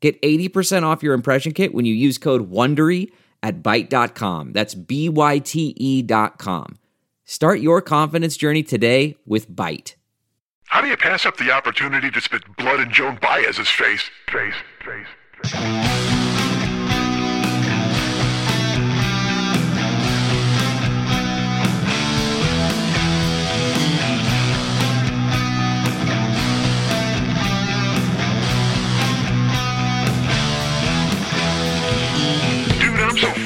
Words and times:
Get 0.00 0.20
80% 0.22 0.84
off 0.84 1.02
your 1.02 1.14
impression 1.14 1.52
kit 1.52 1.74
when 1.74 1.84
you 1.84 1.94
use 1.94 2.18
code 2.18 2.50
WONDERY 2.50 3.10
at 3.42 3.62
Byte.com. 3.62 4.52
That's 4.52 4.74
B-Y-T-E 4.74 6.02
dot 6.02 6.38
com. 6.38 6.78
Start 7.24 7.60
your 7.60 7.82
confidence 7.82 8.36
journey 8.36 8.62
today 8.62 9.16
with 9.26 9.50
Byte. 9.50 9.94
How 10.66 10.80
do 10.80 10.88
you 10.88 10.96
pass 10.96 11.24
up 11.26 11.36
the 11.36 11.50
opportunity 11.50 12.10
to 12.10 12.20
spit 12.20 12.42
blood 12.56 12.80
in 12.80 12.90
Joan 12.92 13.18
Baez's 13.20 13.68
face? 13.68 14.10
Face, 14.30 14.54
face, 14.84 15.06
face. 15.44 16.27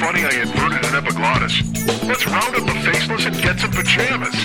Funny 0.03 0.23
I 0.27 0.35
inverted 0.43 0.83
an 0.83 0.95
epiglottis. 0.99 1.63
Let's 2.03 2.27
round 2.27 2.55
up 2.59 2.65
the 2.67 2.75
faceless 2.83 3.25
and 3.25 3.35
get 3.39 3.55
some 3.59 3.71
pajamas. 3.71 4.35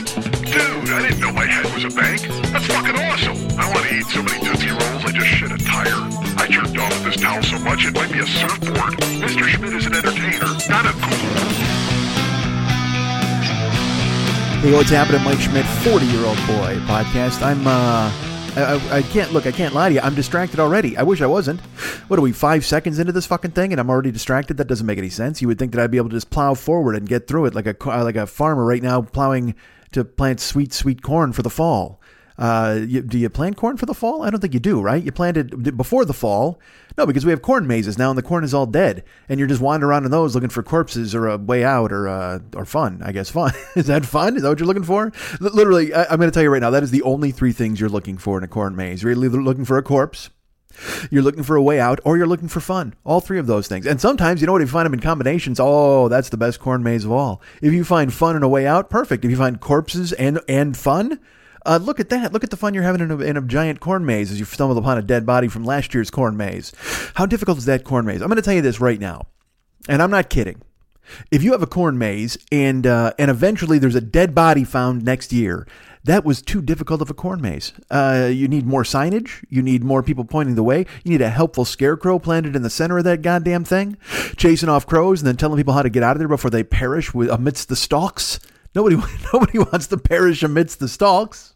Dude, 0.46 0.90
I 0.94 1.02
didn't 1.02 1.18
know 1.18 1.32
my 1.32 1.46
head 1.46 1.66
was 1.74 1.82
a 1.82 1.90
bank. 1.90 2.22
That's 2.54 2.66
fucking 2.70 2.94
awesome. 2.94 3.36
I 3.58 3.66
want 3.66 3.82
to 3.86 3.90
eat 3.90 4.06
so 4.06 4.22
many 4.22 4.38
Tootsie 4.46 4.70
Rolls 4.70 5.02
I 5.02 5.10
just 5.10 5.26
shit 5.26 5.50
a 5.50 5.58
tire. 5.58 5.98
I 6.38 6.46
jerked 6.46 6.78
off 6.78 6.94
with 6.94 7.10
this 7.10 7.16
towel 7.20 7.42
so 7.42 7.58
much 7.58 7.84
it 7.86 7.94
might 7.94 8.12
be 8.12 8.20
a 8.20 8.26
surfboard. 8.26 8.94
Mr. 9.18 9.42
Schmidt 9.50 9.74
is 9.74 9.86
an 9.86 9.94
entertainer, 9.98 10.46
not 10.70 10.86
a 10.86 10.94
ghoul. 11.02 11.78
Hey, 14.62 14.72
what's 14.72 14.90
happening, 14.90 15.22
Mike 15.24 15.40
Schmidt, 15.40 15.66
40 15.82 16.06
year 16.06 16.24
old 16.24 16.38
boy 16.46 16.78
podcast. 16.86 17.42
I'm, 17.42 17.66
uh, 17.66 18.10
I, 18.62 18.98
I, 18.98 19.02
can't 19.02 19.32
look, 19.32 19.46
I 19.46 19.52
can't 19.52 19.74
lie 19.74 19.88
to 19.88 19.94
you. 19.96 20.00
I'm 20.00 20.14
distracted 20.14 20.60
already. 20.60 20.96
I 20.96 21.02
wish 21.02 21.20
I 21.20 21.26
wasn't. 21.26 21.60
What 22.08 22.18
are 22.18 22.22
we, 22.22 22.32
five 22.32 22.64
seconds 22.64 22.98
into 22.98 23.12
this 23.12 23.26
fucking 23.26 23.52
thing 23.52 23.72
and 23.72 23.80
I'm 23.80 23.90
already 23.90 24.10
distracted? 24.10 24.56
That 24.56 24.66
doesn't 24.66 24.86
make 24.86 24.98
any 24.98 25.10
sense. 25.10 25.40
You 25.40 25.48
would 25.48 25.58
think 25.58 25.72
that 25.72 25.82
I'd 25.82 25.90
be 25.90 25.98
able 25.98 26.10
to 26.10 26.16
just 26.16 26.30
plow 26.30 26.54
forward 26.54 26.96
and 26.96 27.08
get 27.08 27.26
through 27.26 27.46
it 27.46 27.54
like 27.54 27.66
a, 27.66 27.76
like 28.02 28.16
a 28.16 28.26
farmer 28.26 28.64
right 28.64 28.82
now 28.82 29.02
plowing 29.02 29.54
to 29.92 30.04
plant 30.04 30.40
sweet, 30.40 30.72
sweet 30.72 31.02
corn 31.02 31.32
for 31.32 31.42
the 31.42 31.50
fall. 31.50 32.00
Uh, 32.38 32.78
you, 32.86 33.02
do 33.02 33.18
you 33.18 33.28
plant 33.28 33.56
corn 33.56 33.76
for 33.76 33.86
the 33.86 33.94
fall? 33.94 34.22
I 34.22 34.30
don't 34.30 34.38
think 34.40 34.54
you 34.54 34.60
do, 34.60 34.80
right? 34.80 35.02
You 35.02 35.10
planted 35.10 35.76
before 35.76 36.04
the 36.04 36.14
fall. 36.14 36.60
No, 36.96 37.04
because 37.04 37.24
we 37.24 37.30
have 37.30 37.42
corn 37.42 37.66
mazes 37.66 37.98
now, 37.98 38.10
and 38.10 38.18
the 38.18 38.22
corn 38.22 38.44
is 38.44 38.54
all 38.54 38.66
dead, 38.66 39.04
and 39.28 39.38
you're 39.38 39.48
just 39.48 39.60
wandering 39.60 39.90
around 39.90 40.04
in 40.04 40.10
those 40.10 40.34
looking 40.34 40.48
for 40.48 40.62
corpses 40.62 41.14
or 41.14 41.26
a 41.26 41.36
way 41.36 41.64
out 41.64 41.92
or 41.92 42.08
uh, 42.08 42.38
or 42.54 42.64
fun. 42.64 43.02
I 43.04 43.12
guess 43.12 43.28
fun 43.28 43.52
is 43.76 43.86
that 43.86 44.06
fun? 44.06 44.36
Is 44.36 44.42
that 44.42 44.48
what 44.48 44.58
you're 44.60 44.68
looking 44.68 44.84
for? 44.84 45.12
L- 45.40 45.50
literally, 45.52 45.92
I, 45.92 46.04
I'm 46.04 46.18
going 46.18 46.30
to 46.30 46.34
tell 46.34 46.42
you 46.42 46.50
right 46.50 46.62
now. 46.62 46.70
That 46.70 46.82
is 46.84 46.92
the 46.92 47.02
only 47.02 47.32
three 47.32 47.52
things 47.52 47.80
you're 47.80 47.88
looking 47.88 48.18
for 48.18 48.38
in 48.38 48.44
a 48.44 48.48
corn 48.48 48.76
maze. 48.76 49.02
You're 49.02 49.12
either 49.12 49.42
looking 49.42 49.64
for 49.64 49.76
a 49.76 49.82
corpse, 49.82 50.30
you're 51.10 51.22
looking 51.22 51.42
for 51.42 51.56
a 51.56 51.62
way 51.62 51.80
out, 51.80 51.98
or 52.04 52.16
you're 52.16 52.26
looking 52.26 52.48
for 52.48 52.60
fun. 52.60 52.94
All 53.04 53.20
three 53.20 53.38
of 53.38 53.46
those 53.48 53.66
things. 53.66 53.86
And 53.86 54.00
sometimes, 54.00 54.40
you 54.40 54.46
know 54.46 54.52
what, 54.52 54.62
if 54.62 54.68
you 54.68 54.72
find 54.72 54.86
them 54.86 54.94
in 54.94 55.00
combinations, 55.00 55.58
oh, 55.60 56.08
that's 56.08 56.28
the 56.28 56.36
best 56.36 56.60
corn 56.60 56.82
maze 56.82 57.04
of 57.04 57.10
all. 57.10 57.42
If 57.62 57.72
you 57.72 57.84
find 57.84 58.12
fun 58.12 58.36
and 58.36 58.44
a 58.44 58.48
way 58.48 58.66
out, 58.66 58.90
perfect. 58.90 59.24
If 59.24 59.30
you 59.30 59.36
find 59.36 59.60
corpses 59.60 60.12
and 60.12 60.40
and 60.48 60.76
fun, 60.76 61.18
uh, 61.68 61.78
look 61.78 62.00
at 62.00 62.08
that. 62.08 62.32
Look 62.32 62.42
at 62.42 62.50
the 62.50 62.56
fun 62.56 62.74
you're 62.74 62.82
having 62.82 63.02
in 63.02 63.10
a, 63.10 63.18
in 63.18 63.36
a 63.36 63.42
giant 63.42 63.80
corn 63.80 64.06
maze 64.06 64.32
as 64.32 64.38
you 64.38 64.46
stumble 64.46 64.78
upon 64.78 64.98
a 64.98 65.02
dead 65.02 65.26
body 65.26 65.48
from 65.48 65.64
last 65.64 65.92
year's 65.92 66.10
corn 66.10 66.36
maze. 66.36 66.72
How 67.14 67.26
difficult 67.26 67.58
is 67.58 67.66
that 67.66 67.84
corn 67.84 68.06
maze? 68.06 68.22
I'm 68.22 68.28
going 68.28 68.36
to 68.36 68.42
tell 68.42 68.54
you 68.54 68.62
this 68.62 68.80
right 68.80 68.98
now, 68.98 69.26
and 69.88 70.02
I'm 70.02 70.10
not 70.10 70.30
kidding. 70.30 70.62
If 71.30 71.42
you 71.42 71.52
have 71.52 71.62
a 71.62 71.66
corn 71.66 71.98
maze 71.98 72.38
and 72.50 72.86
uh, 72.86 73.12
and 73.18 73.30
eventually 73.30 73.78
there's 73.78 73.94
a 73.94 74.00
dead 74.00 74.34
body 74.34 74.64
found 74.64 75.04
next 75.04 75.32
year, 75.32 75.66
that 76.04 76.24
was 76.24 76.40
too 76.40 76.62
difficult 76.62 77.02
of 77.02 77.10
a 77.10 77.14
corn 77.14 77.40
maze. 77.40 77.72
Uh, 77.90 78.30
you 78.32 78.48
need 78.48 78.66
more 78.66 78.82
signage. 78.82 79.44
You 79.48 79.62
need 79.62 79.84
more 79.84 80.02
people 80.02 80.24
pointing 80.24 80.54
the 80.54 80.62
way. 80.62 80.86
You 81.04 81.10
need 81.10 81.22
a 81.22 81.30
helpful 81.30 81.64
scarecrow 81.64 82.18
planted 82.18 82.56
in 82.56 82.62
the 82.62 82.70
center 82.70 82.98
of 82.98 83.04
that 83.04 83.22
goddamn 83.22 83.64
thing, 83.64 83.98
chasing 84.36 84.68
off 84.68 84.86
crows 84.86 85.20
and 85.20 85.26
then 85.26 85.36
telling 85.36 85.58
people 85.58 85.74
how 85.74 85.82
to 85.82 85.90
get 85.90 86.02
out 86.02 86.16
of 86.16 86.18
there 86.18 86.28
before 86.28 86.50
they 86.50 86.62
perish 86.62 87.12
amidst 87.14 87.68
the 87.68 87.76
stalks. 87.76 88.40
Nobody, 88.74 88.96
nobody 89.32 89.58
wants 89.58 89.86
to 89.88 89.98
perish 89.98 90.42
amidst 90.42 90.78
the 90.80 90.88
stalks. 90.88 91.54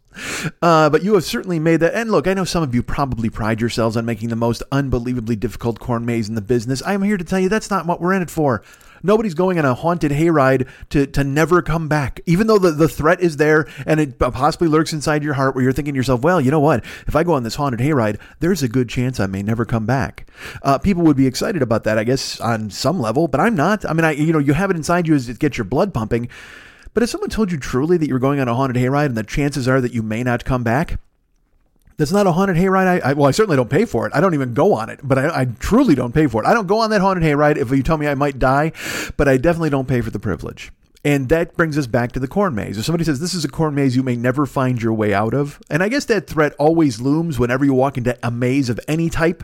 Uh, 0.61 0.91
but 0.91 1.03
you 1.03 1.15
have 1.15 1.25
certainly 1.25 1.59
made 1.59 1.81
that. 1.81 1.95
And 1.95 2.11
look, 2.11 2.27
I 2.27 2.35
know 2.35 2.45
some 2.45 2.63
of 2.63 2.75
you 2.75 2.83
probably 2.83 3.31
pride 3.31 3.61
yourselves 3.61 3.97
on 3.97 4.05
making 4.05 4.29
the 4.29 4.37
most 4.37 4.63
unbelievably 4.71 5.37
difficult 5.37 5.81
corn 5.81 6.05
maze 6.05 6.29
in 6.29 6.35
the 6.35 6.41
business. 6.41 6.83
I'm 6.85 7.03
here 7.03 7.17
to 7.17 7.25
tell 7.25 7.41
you 7.41 7.49
that's 7.49 7.71
not 7.71 7.87
what 7.87 8.01
we're 8.01 8.13
in 8.15 8.23
it 8.23 8.31
for. 8.31 8.63
Nobody's 9.03 9.35
going 9.35 9.59
on 9.59 9.65
a 9.65 9.75
haunted 9.75 10.13
hayride 10.13 10.69
to, 10.91 11.07
to 11.09 11.25
never 11.25 11.61
come 11.61 11.89
back, 11.89 12.21
even 12.25 12.47
though 12.47 12.59
the, 12.59 12.71
the 12.71 12.89
threat 12.89 13.21
is 13.21 13.37
there 13.37 13.67
and 13.85 13.99
it 13.99 14.19
possibly 14.19 14.69
lurks 14.69 14.93
inside 14.93 15.25
your 15.25 15.35
heart 15.35 15.55
where 15.55 15.65
you're 15.65 15.73
thinking 15.73 15.95
to 15.95 15.99
yourself, 15.99 16.23
well, 16.23 16.41
you 16.41 16.51
know 16.51 16.61
what? 16.61 16.85
If 17.07 17.17
I 17.17 17.25
go 17.25 17.33
on 17.33 17.43
this 17.43 17.57
haunted 17.57 17.81
hayride, 17.81 18.21
there's 18.39 18.63
a 18.63 18.69
good 18.69 18.89
chance 18.89 19.19
I 19.19 19.27
may 19.27 19.43
never 19.43 19.65
come 19.65 19.87
back. 19.87 20.29
Uh, 20.63 20.79
people 20.79 21.03
would 21.03 21.17
be 21.17 21.27
excited 21.27 21.63
about 21.63 21.83
that, 21.85 21.99
I 21.99 22.05
guess, 22.05 22.41
on 22.41 22.71
some 22.71 23.01
level, 23.01 23.27
but 23.27 23.41
I'm 23.41 23.57
not. 23.57 23.85
I 23.85 23.93
mean, 23.93 24.05
I, 24.05 24.13
you 24.13 24.33
know, 24.33 24.39
you 24.39 24.53
have 24.53 24.71
it 24.71 24.77
inside 24.77 25.09
you 25.09 25.15
as 25.15 25.29
it 25.29 25.41
gets 25.41 25.59
your 25.59 25.65
blood 25.65 25.93
pumping. 25.93 26.29
But 26.95 27.03
if 27.03 27.11
someone 27.11 27.31
told 27.31 27.51
you 27.51 27.59
truly 27.59 27.97
that 27.97 28.07
you 28.07 28.15
were 28.15 28.21
going 28.21 28.41
on 28.41 28.49
a 28.49 28.55
haunted 28.55 28.77
hayride 28.77 29.07
and 29.07 29.17
the 29.17 29.23
chances 29.23 29.67
are 29.67 29.81
that 29.81 29.95
you 29.95 30.03
may 30.03 30.23
not 30.23 30.45
come 30.45 30.63
back, 30.63 30.99
that's 31.97 32.13
not 32.13 32.27
a 32.27 32.33
haunted 32.33 32.57
hayride. 32.57 32.87
I, 32.87 33.11
I 33.11 33.13
well, 33.15 33.29
I 33.29 33.31
certainly 33.31 33.57
don't 33.57 33.71
pay 33.71 33.85
for 33.85 34.07
it. 34.07 34.13
I 34.15 34.21
don't 34.21 34.35
even 34.35 34.55
go 34.55 34.75
on 34.75 34.91
it, 34.91 35.01
but 35.03 35.19
I, 35.19 35.43
I 35.43 35.45
truly 35.45 35.95
don't 35.95 36.13
pay 36.13 36.27
for 36.27 36.43
it. 36.43 36.47
I 36.47 36.55
don't 36.55 36.67
go 36.67 36.81
on 36.81 36.91
that 36.91 37.01
haunted 37.01 37.25
hayride 37.25 37.57
if 37.57 37.71
you 37.71 37.83
tell 37.83 37.99
me 37.99 38.09
I 38.09 38.15
might 38.15 38.39
die, 38.39 38.73
but 39.17 39.29
I 39.29 39.37
definitely 39.37 39.71
don't 39.71 39.89
pay 39.89 40.01
for 40.01 40.11
the 40.11 40.19
privilege. 40.19 40.73
And 41.05 41.29
that 41.31 41.57
brings 41.57 41.77
us 41.77 41.89
back 41.89 42.13
to 42.13 42.21
the 42.21 42.29
corn 42.29 42.55
maze. 42.55 42.79
If 42.79 42.85
somebody 42.85 43.05
says 43.05 43.19
this 43.19 43.35
is 43.35 43.45
a 43.45 43.49
corn 43.49 43.75
maze 43.75 43.97
you 43.97 44.05
may 44.05 44.15
never 44.15 44.47
find 44.47 44.81
your 44.81 44.93
way 44.93 45.13
out 45.13 45.35
of, 45.35 45.61
and 45.69 45.83
I 45.83 45.89
guess 45.89 46.05
that 46.07 46.29
threat 46.29 46.55
always 46.59 47.01
looms 47.01 47.39
whenever 47.39 47.65
you 47.65 47.75
walk 47.75 47.99
into 47.99 48.17
a 48.23 48.31
maze 48.31 48.69
of 48.69 48.79
any 48.87 49.11
type, 49.11 49.43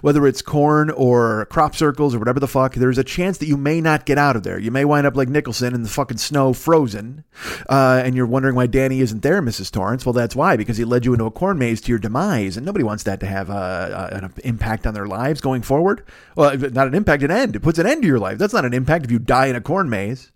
whether 0.00 0.26
it's 0.26 0.42
corn 0.42 0.90
or 0.90 1.46
crop 1.46 1.74
circles 1.74 2.14
or 2.14 2.18
whatever 2.18 2.40
the 2.40 2.48
fuck, 2.48 2.74
there's 2.74 2.98
a 2.98 3.04
chance 3.04 3.38
that 3.38 3.46
you 3.46 3.56
may 3.56 3.80
not 3.80 4.06
get 4.06 4.18
out 4.18 4.36
of 4.36 4.42
there. 4.42 4.58
You 4.58 4.70
may 4.70 4.84
wind 4.84 5.06
up 5.06 5.16
like 5.16 5.28
Nicholson 5.28 5.74
in 5.74 5.82
the 5.82 5.88
fucking 5.88 6.18
snow, 6.18 6.52
frozen, 6.52 7.24
uh, 7.68 8.02
and 8.04 8.14
you're 8.14 8.26
wondering 8.26 8.54
why 8.54 8.66
Danny 8.66 9.00
isn't 9.00 9.22
there, 9.22 9.42
Mrs. 9.42 9.70
Torrance. 9.70 10.06
Well, 10.06 10.12
that's 10.12 10.36
why, 10.36 10.56
because 10.56 10.76
he 10.76 10.84
led 10.84 11.04
you 11.04 11.12
into 11.12 11.26
a 11.26 11.30
corn 11.30 11.58
maze 11.58 11.80
to 11.82 11.88
your 11.90 11.98
demise, 11.98 12.56
and 12.56 12.64
nobody 12.64 12.84
wants 12.84 13.02
that 13.04 13.20
to 13.20 13.26
have 13.26 13.50
uh, 13.50 14.08
an 14.12 14.32
impact 14.44 14.86
on 14.86 14.94
their 14.94 15.06
lives 15.06 15.40
going 15.40 15.62
forward. 15.62 16.04
Well, 16.36 16.56
not 16.56 16.86
an 16.86 16.94
impact, 16.94 17.22
an 17.22 17.30
end. 17.30 17.56
It 17.56 17.60
puts 17.60 17.78
an 17.78 17.86
end 17.86 18.02
to 18.02 18.08
your 18.08 18.18
life. 18.18 18.38
That's 18.38 18.54
not 18.54 18.64
an 18.64 18.74
impact 18.74 19.04
if 19.04 19.10
you 19.10 19.18
die 19.18 19.46
in 19.46 19.56
a 19.56 19.60
corn 19.60 19.90
maze. 19.90 20.30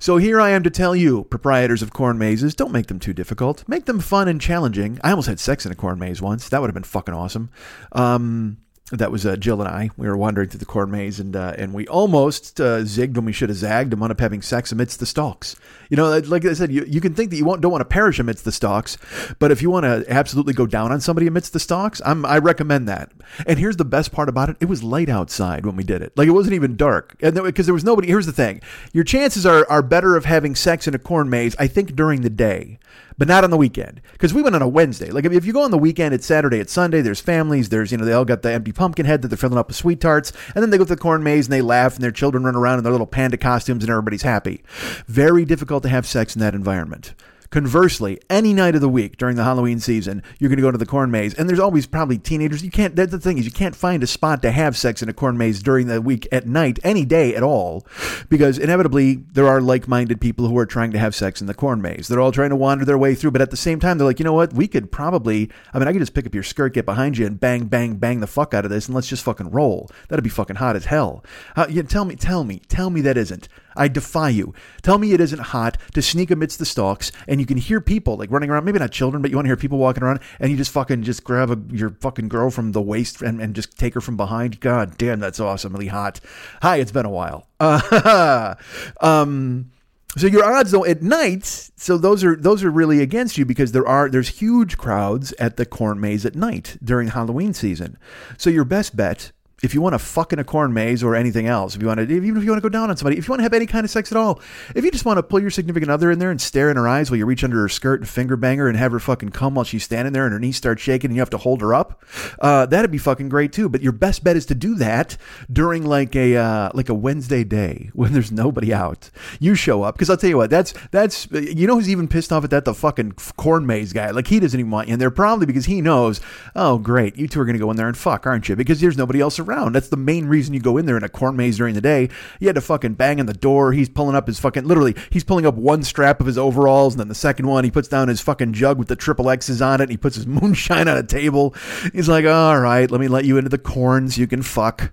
So 0.00 0.16
here 0.16 0.40
I 0.40 0.50
am 0.50 0.64
to 0.64 0.70
tell 0.70 0.96
you, 0.96 1.24
proprietors 1.24 1.82
of 1.82 1.92
corn 1.92 2.18
mazes, 2.18 2.54
don't 2.54 2.72
make 2.72 2.88
them 2.88 2.98
too 2.98 3.12
difficult. 3.12 3.66
Make 3.68 3.84
them 3.84 4.00
fun 4.00 4.26
and 4.26 4.40
challenging. 4.40 4.98
I 5.04 5.10
almost 5.10 5.28
had 5.28 5.38
sex 5.38 5.64
in 5.64 5.70
a 5.70 5.76
corn 5.76 5.98
maze 5.98 6.20
once. 6.20 6.48
That 6.48 6.60
would 6.60 6.68
have 6.68 6.74
been 6.74 6.82
fucking 6.82 7.14
awesome. 7.14 7.50
Um, 7.92 8.58
that 8.90 9.10
was 9.10 9.24
uh, 9.24 9.36
Jill 9.36 9.62
and 9.62 9.68
I. 9.68 9.88
We 9.96 10.06
were 10.06 10.16
wandering 10.16 10.50
through 10.50 10.58
the 10.58 10.66
corn 10.66 10.90
maze, 10.90 11.18
and 11.18 11.34
uh, 11.34 11.54
and 11.56 11.72
we 11.72 11.88
almost 11.88 12.60
uh, 12.60 12.80
zigged 12.80 13.14
when 13.14 13.24
we 13.24 13.32
should 13.32 13.48
have 13.48 13.56
zagged, 13.56 13.92
and 13.94 14.00
wound 14.00 14.12
up 14.12 14.20
having 14.20 14.42
sex 14.42 14.72
amidst 14.72 15.00
the 15.00 15.06
stalks. 15.06 15.56
You 15.88 15.96
know, 15.96 16.18
like 16.18 16.44
I 16.44 16.52
said, 16.52 16.70
you, 16.70 16.84
you 16.86 17.00
can 17.00 17.14
think 17.14 17.30
that 17.30 17.36
you 17.36 17.44
don't 17.44 17.72
want 17.72 17.80
to 17.80 17.86
perish 17.86 18.18
amidst 18.18 18.44
the 18.44 18.52
stalks, 18.52 18.98
but 19.38 19.50
if 19.50 19.62
you 19.62 19.70
want 19.70 19.84
to 19.84 20.04
absolutely 20.12 20.52
go 20.52 20.66
down 20.66 20.92
on 20.92 21.00
somebody 21.00 21.26
amidst 21.26 21.54
the 21.54 21.60
stalks, 21.60 22.02
I'm, 22.04 22.26
I 22.26 22.38
recommend 22.38 22.86
that. 22.88 23.10
And 23.46 23.58
here's 23.58 23.76
the 23.76 23.86
best 23.86 24.12
part 24.12 24.28
about 24.28 24.50
it: 24.50 24.56
it 24.60 24.66
was 24.66 24.82
light 24.82 25.08
outside 25.08 25.64
when 25.64 25.76
we 25.76 25.84
did 25.84 26.02
it. 26.02 26.12
Like 26.14 26.28
it 26.28 26.32
wasn't 26.32 26.54
even 26.54 26.76
dark, 26.76 27.16
and 27.22 27.34
because 27.42 27.64
there 27.64 27.74
was 27.74 27.84
nobody. 27.84 28.08
Here's 28.08 28.26
the 28.26 28.32
thing: 28.32 28.60
your 28.92 29.04
chances 29.04 29.46
are 29.46 29.66
are 29.70 29.82
better 29.82 30.14
of 30.14 30.26
having 30.26 30.54
sex 30.54 30.86
in 30.86 30.94
a 30.94 30.98
corn 30.98 31.30
maze, 31.30 31.56
I 31.58 31.68
think, 31.68 31.96
during 31.96 32.20
the 32.20 32.30
day 32.30 32.78
but 33.18 33.28
not 33.28 33.44
on 33.44 33.50
the 33.50 33.56
weekend 33.56 34.00
because 34.12 34.34
we 34.34 34.42
went 34.42 34.56
on 34.56 34.62
a 34.62 34.68
Wednesday. 34.68 35.10
Like 35.10 35.24
if 35.24 35.44
you 35.44 35.52
go 35.52 35.62
on 35.62 35.70
the 35.70 35.78
weekend, 35.78 36.14
it's 36.14 36.26
Saturday, 36.26 36.58
it's 36.58 36.72
Sunday. 36.72 37.00
There's 37.00 37.20
families. 37.20 37.68
There's 37.68 37.92
you 37.92 37.98
know 37.98 38.04
they 38.04 38.12
all 38.12 38.24
got 38.24 38.42
the 38.42 38.52
empty 38.52 38.72
pumpkin 38.74 39.06
head 39.06 39.22
that 39.22 39.28
they're 39.28 39.38
filling 39.38 39.58
up 39.58 39.68
with 39.68 39.76
sweet 39.76 40.00
tarts, 40.00 40.32
and 40.54 40.62
then 40.62 40.70
they 40.70 40.78
go 40.78 40.84
to 40.84 40.94
the 40.94 41.00
corn 41.00 41.22
maze 41.22 41.46
and 41.46 41.52
they 41.52 41.62
laugh 41.62 41.94
and 41.94 42.02
their 42.02 42.10
children 42.10 42.44
run 42.44 42.56
around 42.56 42.78
in 42.78 42.84
their 42.84 42.92
little 42.92 43.06
panda 43.06 43.36
costumes 43.36 43.84
and 43.84 43.90
everybody's 43.90 44.22
happy. 44.22 44.62
Very 45.06 45.44
difficult 45.44 45.82
to 45.84 45.88
have 45.88 46.06
sex 46.06 46.34
in 46.34 46.40
that 46.40 46.54
environment. 46.54 47.14
Conversely, 47.50 48.18
any 48.28 48.52
night 48.52 48.74
of 48.74 48.80
the 48.80 48.88
week 48.88 49.16
during 49.16 49.36
the 49.36 49.44
Halloween 49.44 49.78
season, 49.78 50.22
you're 50.38 50.48
going 50.48 50.58
to 50.58 50.62
go 50.62 50.70
to 50.70 50.78
the 50.78 50.86
corn 50.86 51.10
maze, 51.10 51.34
and 51.34 51.48
there's 51.48 51.60
always 51.60 51.86
probably 51.86 52.18
teenagers. 52.18 52.64
You 52.64 52.70
can't. 52.70 52.96
That's 52.96 53.12
the 53.12 53.18
thing 53.18 53.38
is, 53.38 53.44
you 53.44 53.52
can't 53.52 53.76
find 53.76 54.02
a 54.02 54.06
spot 54.06 54.42
to 54.42 54.50
have 54.50 54.76
sex 54.76 55.02
in 55.02 55.08
a 55.08 55.12
corn 55.12 55.38
maze 55.38 55.62
during 55.62 55.86
the 55.86 56.00
week 56.00 56.26
at 56.32 56.46
night, 56.46 56.78
any 56.82 57.04
day 57.04 57.34
at 57.34 57.42
all, 57.42 57.86
because 58.28 58.58
inevitably 58.58 59.16
there 59.32 59.46
are 59.46 59.60
like-minded 59.60 60.20
people 60.20 60.48
who 60.48 60.58
are 60.58 60.66
trying 60.66 60.90
to 60.92 60.98
have 60.98 61.14
sex 61.14 61.40
in 61.40 61.46
the 61.46 61.54
corn 61.54 61.80
maze. 61.80 62.08
They're 62.08 62.20
all 62.20 62.32
trying 62.32 62.50
to 62.50 62.56
wander 62.56 62.84
their 62.84 62.98
way 62.98 63.14
through, 63.14 63.30
but 63.30 63.42
at 63.42 63.50
the 63.50 63.56
same 63.56 63.78
time, 63.78 63.98
they're 63.98 64.06
like, 64.06 64.18
you 64.18 64.24
know 64.24 64.32
what? 64.32 64.52
We 64.52 64.66
could 64.66 64.90
probably. 64.90 65.50
I 65.72 65.78
mean, 65.78 65.86
I 65.86 65.92
could 65.92 66.00
just 66.00 66.14
pick 66.14 66.26
up 66.26 66.34
your 66.34 66.42
skirt, 66.42 66.74
get 66.74 66.86
behind 66.86 67.18
you, 67.18 67.26
and 67.26 67.38
bang, 67.38 67.66
bang, 67.66 67.96
bang 67.96 68.20
the 68.20 68.26
fuck 68.26 68.54
out 68.54 68.64
of 68.64 68.70
this, 68.70 68.86
and 68.86 68.94
let's 68.94 69.08
just 69.08 69.22
fucking 69.22 69.50
roll. 69.50 69.90
That'd 70.08 70.24
be 70.24 70.30
fucking 70.30 70.56
hot 70.56 70.76
as 70.76 70.86
hell. 70.86 71.24
Uh, 71.54 71.66
you 71.68 71.82
tell 71.82 72.04
me, 72.04 72.16
tell 72.16 72.44
me, 72.44 72.60
tell 72.68 72.90
me 72.90 73.00
that 73.02 73.16
isn't. 73.16 73.48
I 73.76 73.88
defy 73.88 74.30
you. 74.30 74.54
Tell 74.82 74.98
me 74.98 75.12
it 75.12 75.20
isn't 75.20 75.40
hot 75.40 75.78
to 75.94 76.02
sneak 76.02 76.30
amidst 76.30 76.58
the 76.58 76.64
stalks 76.64 77.12
and 77.28 77.40
you 77.40 77.46
can 77.46 77.56
hear 77.56 77.80
people 77.80 78.16
like 78.16 78.30
running 78.30 78.50
around, 78.50 78.64
maybe 78.64 78.78
not 78.78 78.92
children, 78.92 79.22
but 79.22 79.30
you 79.30 79.36
want 79.36 79.46
to 79.46 79.48
hear 79.48 79.56
people 79.56 79.78
walking 79.78 80.02
around 80.02 80.20
and 80.40 80.50
you 80.50 80.56
just 80.56 80.72
fucking 80.72 81.02
just 81.02 81.24
grab 81.24 81.50
a, 81.50 81.58
your 81.74 81.90
fucking 82.00 82.28
girl 82.28 82.50
from 82.50 82.72
the 82.72 82.82
waist 82.82 83.22
and, 83.22 83.40
and 83.40 83.54
just 83.54 83.78
take 83.78 83.94
her 83.94 84.00
from 84.00 84.16
behind. 84.16 84.60
God 84.60 84.96
damn, 84.98 85.20
that's 85.20 85.40
awesomely 85.40 85.88
hot. 85.88 86.20
Hi, 86.62 86.76
it's 86.76 86.92
been 86.92 87.06
a 87.06 87.10
while. 87.10 87.48
Uh, 87.60 88.54
um, 89.00 89.70
so 90.16 90.28
your 90.28 90.44
odds 90.44 90.70
though 90.70 90.84
at 90.84 91.02
night, 91.02 91.44
so 91.76 91.98
those 91.98 92.22
are 92.22 92.36
those 92.36 92.62
are 92.62 92.70
really 92.70 93.00
against 93.00 93.36
you 93.36 93.44
because 93.44 93.72
there 93.72 93.86
are 93.86 94.08
there's 94.08 94.28
huge 94.28 94.78
crowds 94.78 95.32
at 95.40 95.56
the 95.56 95.66
corn 95.66 96.00
maze 96.00 96.24
at 96.24 96.36
night 96.36 96.76
during 96.82 97.08
Halloween 97.08 97.52
season. 97.52 97.98
So 98.38 98.48
your 98.48 98.64
best 98.64 98.96
bet 98.96 99.32
if 99.62 99.72
you 99.72 99.80
want 99.80 99.94
to 99.94 99.98
fuck 99.98 100.32
in 100.32 100.38
a 100.38 100.44
corn 100.44 100.74
maze 100.74 101.02
or 101.02 101.14
anything 101.14 101.46
else, 101.46 101.74
if 101.74 101.80
you 101.80 101.88
want 101.88 101.98
to, 101.98 102.04
even 102.04 102.36
if 102.36 102.44
you 102.44 102.50
want 102.50 102.62
to 102.62 102.68
go 102.68 102.68
down 102.68 102.90
on 102.90 102.96
somebody, 102.96 103.16
if 103.16 103.26
you 103.26 103.32
want 103.32 103.38
to 103.38 103.44
have 103.44 103.54
any 103.54 103.66
kind 103.66 103.84
of 103.84 103.90
sex 103.90 104.10
at 104.12 104.18
all, 104.18 104.40
if 104.74 104.84
you 104.84 104.90
just 104.90 105.04
want 105.04 105.16
to 105.16 105.22
pull 105.22 105.40
your 105.40 105.50
significant 105.50 105.90
other 105.90 106.10
in 106.10 106.18
there 106.18 106.30
and 106.30 106.40
stare 106.40 106.70
in 106.70 106.76
her 106.76 106.86
eyes 106.86 107.10
while 107.10 107.16
you 107.16 107.24
reach 107.24 107.44
under 107.44 107.60
her 107.60 107.68
skirt 107.68 108.00
and 108.00 108.08
finger 108.08 108.36
bang 108.36 108.58
her 108.58 108.68
and 108.68 108.76
have 108.76 108.92
her 108.92 109.00
fucking 109.00 109.30
come 109.30 109.54
while 109.54 109.64
she's 109.64 109.84
standing 109.84 110.12
there 110.12 110.24
and 110.24 110.32
her 110.32 110.40
knees 110.40 110.56
start 110.56 110.80
shaking 110.80 111.10
and 111.10 111.16
you 111.16 111.20
have 111.20 111.30
to 111.30 111.38
hold 111.38 111.60
her 111.60 111.72
up, 111.72 112.02
uh, 112.40 112.66
that'd 112.66 112.90
be 112.90 112.98
fucking 112.98 113.28
great 113.28 113.52
too. 113.52 113.68
But 113.68 113.80
your 113.80 113.92
best 113.92 114.22
bet 114.22 114.36
is 114.36 114.44
to 114.46 114.54
do 114.54 114.74
that 114.76 115.16
during 115.50 115.86
like 115.86 116.14
a 116.14 116.36
uh, 116.36 116.70
like 116.74 116.88
a 116.88 116.94
Wednesday 116.94 117.44
day 117.44 117.90
when 117.94 118.12
there's 118.12 118.32
nobody 118.32 118.74
out. 118.74 119.10
You 119.40 119.54
show 119.54 119.82
up 119.82 119.94
because 119.94 120.10
I'll 120.10 120.16
tell 120.16 120.30
you 120.30 120.36
what, 120.36 120.50
that's 120.50 120.74
that's 120.90 121.30
you 121.30 121.66
know 121.66 121.76
who's 121.76 121.88
even 121.88 122.08
pissed 122.08 122.32
off 122.32 122.44
at 122.44 122.50
that 122.50 122.64
the 122.64 122.74
fucking 122.74 123.12
corn 123.36 123.66
maze 123.66 123.92
guy. 123.92 124.10
Like 124.10 124.26
he 124.26 124.40
doesn't 124.40 124.58
even 124.58 124.70
want 124.70 124.88
you 124.88 124.94
in 124.94 125.00
there 125.00 125.10
probably 125.10 125.46
because 125.46 125.66
he 125.66 125.80
knows, 125.80 126.20
oh 126.54 126.78
great, 126.78 127.16
you 127.16 127.28
two 127.28 127.40
are 127.40 127.44
gonna 127.44 127.58
go 127.58 127.70
in 127.70 127.76
there 127.76 127.88
and 127.88 127.96
fuck, 127.96 128.26
aren't 128.26 128.48
you? 128.48 128.56
Because 128.56 128.80
there's 128.80 128.98
nobody 128.98 129.20
else 129.20 129.38
around 129.38 129.43
around. 129.48 129.74
That's 129.74 129.88
the 129.88 129.96
main 129.96 130.26
reason 130.26 130.54
you 130.54 130.60
go 130.60 130.76
in 130.76 130.86
there 130.86 130.96
in 130.96 131.04
a 131.04 131.08
corn 131.08 131.36
maze 131.36 131.56
during 131.56 131.74
the 131.74 131.80
day. 131.80 132.08
You 132.40 132.48
had 132.48 132.54
to 132.56 132.60
fucking 132.60 132.94
bang 132.94 133.20
on 133.20 133.26
the 133.26 133.32
door. 133.32 133.72
He's 133.72 133.88
pulling 133.88 134.16
up 134.16 134.26
his 134.26 134.38
fucking, 134.38 134.64
literally, 134.64 134.94
he's 135.10 135.24
pulling 135.24 135.46
up 135.46 135.54
one 135.54 135.82
strap 135.82 136.20
of 136.20 136.26
his 136.26 136.38
overalls, 136.38 136.94
and 136.94 137.00
then 137.00 137.08
the 137.08 137.14
second 137.14 137.46
one, 137.46 137.64
he 137.64 137.70
puts 137.70 137.88
down 137.88 138.08
his 138.08 138.20
fucking 138.20 138.52
jug 138.52 138.78
with 138.78 138.88
the 138.88 138.96
triple 138.96 139.30
X's 139.30 139.62
on 139.62 139.80
it, 139.80 139.84
and 139.84 139.90
he 139.90 139.96
puts 139.96 140.16
his 140.16 140.26
moonshine 140.26 140.88
on 140.88 140.96
a 140.96 141.02
table. 141.02 141.54
He's 141.92 142.08
like, 142.08 142.24
all 142.24 142.58
right, 142.58 142.90
let 142.90 143.00
me 143.00 143.08
let 143.08 143.24
you 143.24 143.38
into 143.38 143.50
the 143.50 143.58
corn 143.58 144.08
so 144.10 144.20
you 144.20 144.26
can 144.26 144.42
fuck. 144.42 144.92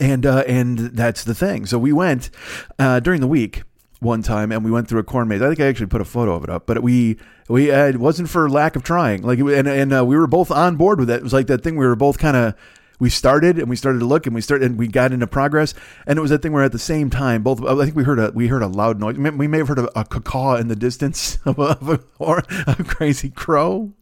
And, 0.00 0.26
uh, 0.26 0.44
and 0.46 0.78
that's 0.78 1.24
the 1.24 1.34
thing. 1.34 1.66
So 1.66 1.78
we 1.78 1.92
went 1.92 2.30
uh, 2.78 3.00
during 3.00 3.20
the 3.20 3.28
week 3.28 3.62
one 4.02 4.22
time 4.22 4.50
and 4.50 4.64
we 4.64 4.70
went 4.70 4.88
through 4.88 5.00
a 5.00 5.04
corn 5.04 5.28
maze. 5.28 5.40
I 5.40 5.48
think 5.48 5.60
I 5.60 5.66
actually 5.66 5.86
put 5.86 6.00
a 6.00 6.04
photo 6.04 6.34
of 6.34 6.44
it 6.44 6.50
up, 6.50 6.66
but 6.66 6.82
we 6.82 7.18
we 7.48 7.70
uh, 7.70 7.86
it 7.86 7.98
wasn't 7.98 8.28
for 8.28 8.50
lack 8.50 8.76
of 8.76 8.82
trying. 8.82 9.22
Like 9.22 9.38
and 9.38 9.68
and 9.68 9.94
uh, 9.94 10.04
we 10.04 10.16
were 10.16 10.26
both 10.26 10.50
on 10.50 10.76
board 10.76 10.98
with 10.98 11.08
it. 11.08 11.16
It 11.16 11.22
was 11.22 11.32
like 11.32 11.46
that 11.46 11.62
thing 11.62 11.76
we 11.76 11.86
were 11.86 11.96
both 11.96 12.18
kind 12.18 12.36
of 12.36 12.54
we 13.02 13.10
started 13.10 13.58
and 13.58 13.68
we 13.68 13.74
started 13.74 13.98
to 13.98 14.04
look 14.04 14.26
and 14.26 14.34
we 14.34 14.40
started 14.40 14.64
and 14.64 14.78
we 14.78 14.86
got 14.86 15.12
into 15.12 15.26
progress. 15.26 15.74
And 16.06 16.20
it 16.20 16.22
was 16.22 16.30
that 16.30 16.40
thing 16.40 16.52
where 16.52 16.62
at 16.62 16.70
the 16.70 16.78
same 16.78 17.10
time 17.10 17.42
both 17.42 17.60
I 17.60 17.74
think 17.84 17.96
we 17.96 18.04
heard 18.04 18.20
a 18.20 18.30
we 18.32 18.46
heard 18.46 18.62
a 18.62 18.68
loud 18.68 19.00
noise. 19.00 19.18
We 19.18 19.48
may 19.48 19.58
have 19.58 19.66
heard 19.66 19.80
a, 19.80 19.98
a 19.98 20.04
caw 20.04 20.54
in 20.54 20.68
the 20.68 20.76
distance 20.76 21.36
of 21.44 21.58
a, 21.58 21.62
of 21.80 21.88
a, 21.88 22.00
or 22.20 22.44
a 22.68 22.76
crazy 22.84 23.28
crow 23.28 23.92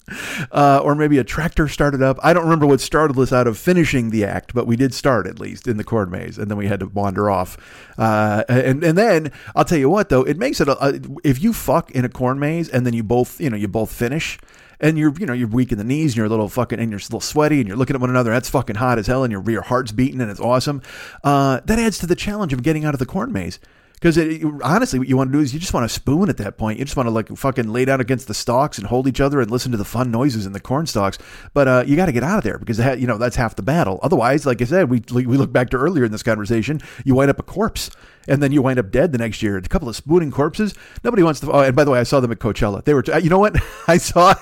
uh, 0.52 0.82
or 0.84 0.94
maybe 0.94 1.16
a 1.16 1.24
tractor 1.24 1.66
started 1.66 2.02
up. 2.02 2.18
I 2.22 2.34
don't 2.34 2.44
remember 2.44 2.66
what 2.66 2.82
started 2.82 3.18
us 3.18 3.32
out 3.32 3.46
of 3.46 3.56
finishing 3.56 4.10
the 4.10 4.26
act 4.26 4.52
but 4.52 4.66
we 4.66 4.76
did 4.76 4.92
start 4.92 5.26
at 5.26 5.40
least 5.40 5.66
in 5.66 5.78
the 5.78 5.84
corn 5.84 6.10
maze 6.10 6.36
and 6.36 6.50
then 6.50 6.58
we 6.58 6.66
had 6.66 6.80
to 6.80 6.86
wander 6.86 7.30
off. 7.30 7.56
Uh, 7.96 8.44
and 8.50 8.84
and 8.84 8.98
then 8.98 9.32
I'll 9.56 9.64
tell 9.64 9.78
you 9.78 9.88
what 9.88 10.10
though 10.10 10.24
it 10.24 10.36
makes 10.36 10.60
it 10.60 10.68
a, 10.68 10.76
a, 10.84 11.00
if 11.24 11.42
you 11.42 11.54
fuck 11.54 11.90
in 11.92 12.04
a 12.04 12.10
corn 12.10 12.38
maze 12.38 12.68
and 12.68 12.84
then 12.84 12.92
you 12.92 13.02
both 13.02 13.40
you 13.40 13.48
know 13.48 13.56
you 13.56 13.66
both 13.66 13.90
finish 13.90 14.38
and 14.80 14.98
you're 14.98 15.12
you 15.18 15.26
know 15.26 15.32
you're 15.32 15.48
weak 15.48 15.72
in 15.72 15.78
the 15.78 15.84
knees 15.84 16.12
and 16.12 16.16
you're 16.16 16.26
a 16.26 16.30
little 16.30 16.48
fucking 16.48 16.78
and 16.78 16.90
you're 16.90 16.98
a 16.98 17.02
little 17.02 17.20
sweaty 17.20 17.58
and 17.60 17.68
you're 17.68 17.76
looking 17.76 17.94
at 17.94 18.00
one 18.00 18.10
another. 18.10 18.30
That's 18.30 18.50
fucking 18.50 18.76
hot 18.76 18.98
as 18.98 19.06
hell, 19.06 19.24
and 19.24 19.32
your 19.32 19.48
your 19.50 19.62
heart's 19.62 19.92
beating 19.92 20.20
and 20.20 20.30
it's 20.30 20.40
awesome. 20.40 20.82
Uh, 21.22 21.60
that 21.64 21.78
adds 21.78 21.98
to 21.98 22.06
the 22.06 22.16
challenge 22.16 22.52
of 22.52 22.62
getting 22.62 22.84
out 22.84 22.94
of 22.94 23.00
the 23.00 23.06
corn 23.06 23.32
maze. 23.32 23.58
Because 24.00 24.16
honestly, 24.62 24.98
what 24.98 25.08
you 25.08 25.16
want 25.18 25.30
to 25.30 25.36
do 25.36 25.42
is 25.42 25.52
you 25.52 25.60
just 25.60 25.74
want 25.74 25.84
to 25.84 25.94
spoon 25.94 26.30
at 26.30 26.38
that 26.38 26.56
point. 26.56 26.78
You 26.78 26.86
just 26.86 26.96
want 26.96 27.06
to 27.06 27.10
like 27.10 27.28
fucking 27.28 27.68
lay 27.68 27.84
down 27.84 28.00
against 28.00 28.28
the 28.28 28.34
stalks 28.34 28.78
and 28.78 28.86
hold 28.86 29.06
each 29.06 29.20
other 29.20 29.42
and 29.42 29.50
listen 29.50 29.72
to 29.72 29.76
the 29.76 29.84
fun 29.84 30.10
noises 30.10 30.46
in 30.46 30.52
the 30.52 30.60
corn 30.60 30.86
stalks. 30.86 31.18
But 31.52 31.68
uh, 31.68 31.84
you 31.86 31.96
got 31.96 32.06
to 32.06 32.12
get 32.12 32.22
out 32.22 32.38
of 32.38 32.44
there 32.44 32.58
because 32.58 32.78
you 32.98 33.06
know 33.06 33.18
that's 33.18 33.36
half 33.36 33.56
the 33.56 33.62
battle. 33.62 34.00
Otherwise, 34.02 34.46
like 34.46 34.62
I 34.62 34.64
said, 34.64 34.88
we 34.88 35.02
we 35.12 35.36
look 35.36 35.52
back 35.52 35.68
to 35.70 35.76
earlier 35.76 36.06
in 36.06 36.12
this 36.12 36.22
conversation. 36.22 36.80
You 37.04 37.14
wind 37.14 37.30
up 37.30 37.38
a 37.38 37.42
corpse 37.42 37.90
and 38.26 38.42
then 38.42 38.52
you 38.52 38.62
wind 38.62 38.78
up 38.78 38.90
dead 38.90 39.12
the 39.12 39.18
next 39.18 39.42
year. 39.42 39.58
A 39.58 39.62
couple 39.62 39.88
of 39.88 39.96
spooning 39.96 40.30
corpses. 40.30 40.74
Nobody 41.04 41.22
wants 41.22 41.40
to. 41.40 41.52
Oh, 41.52 41.60
and 41.60 41.76
by 41.76 41.84
the 41.84 41.90
way, 41.90 42.00
I 42.00 42.04
saw 42.04 42.20
them 42.20 42.32
at 42.32 42.38
Coachella. 42.38 42.82
They 42.82 42.94
were. 42.94 43.04
You 43.18 43.28
know 43.28 43.38
what? 43.38 43.56
I 43.86 43.98
saw 43.98 44.34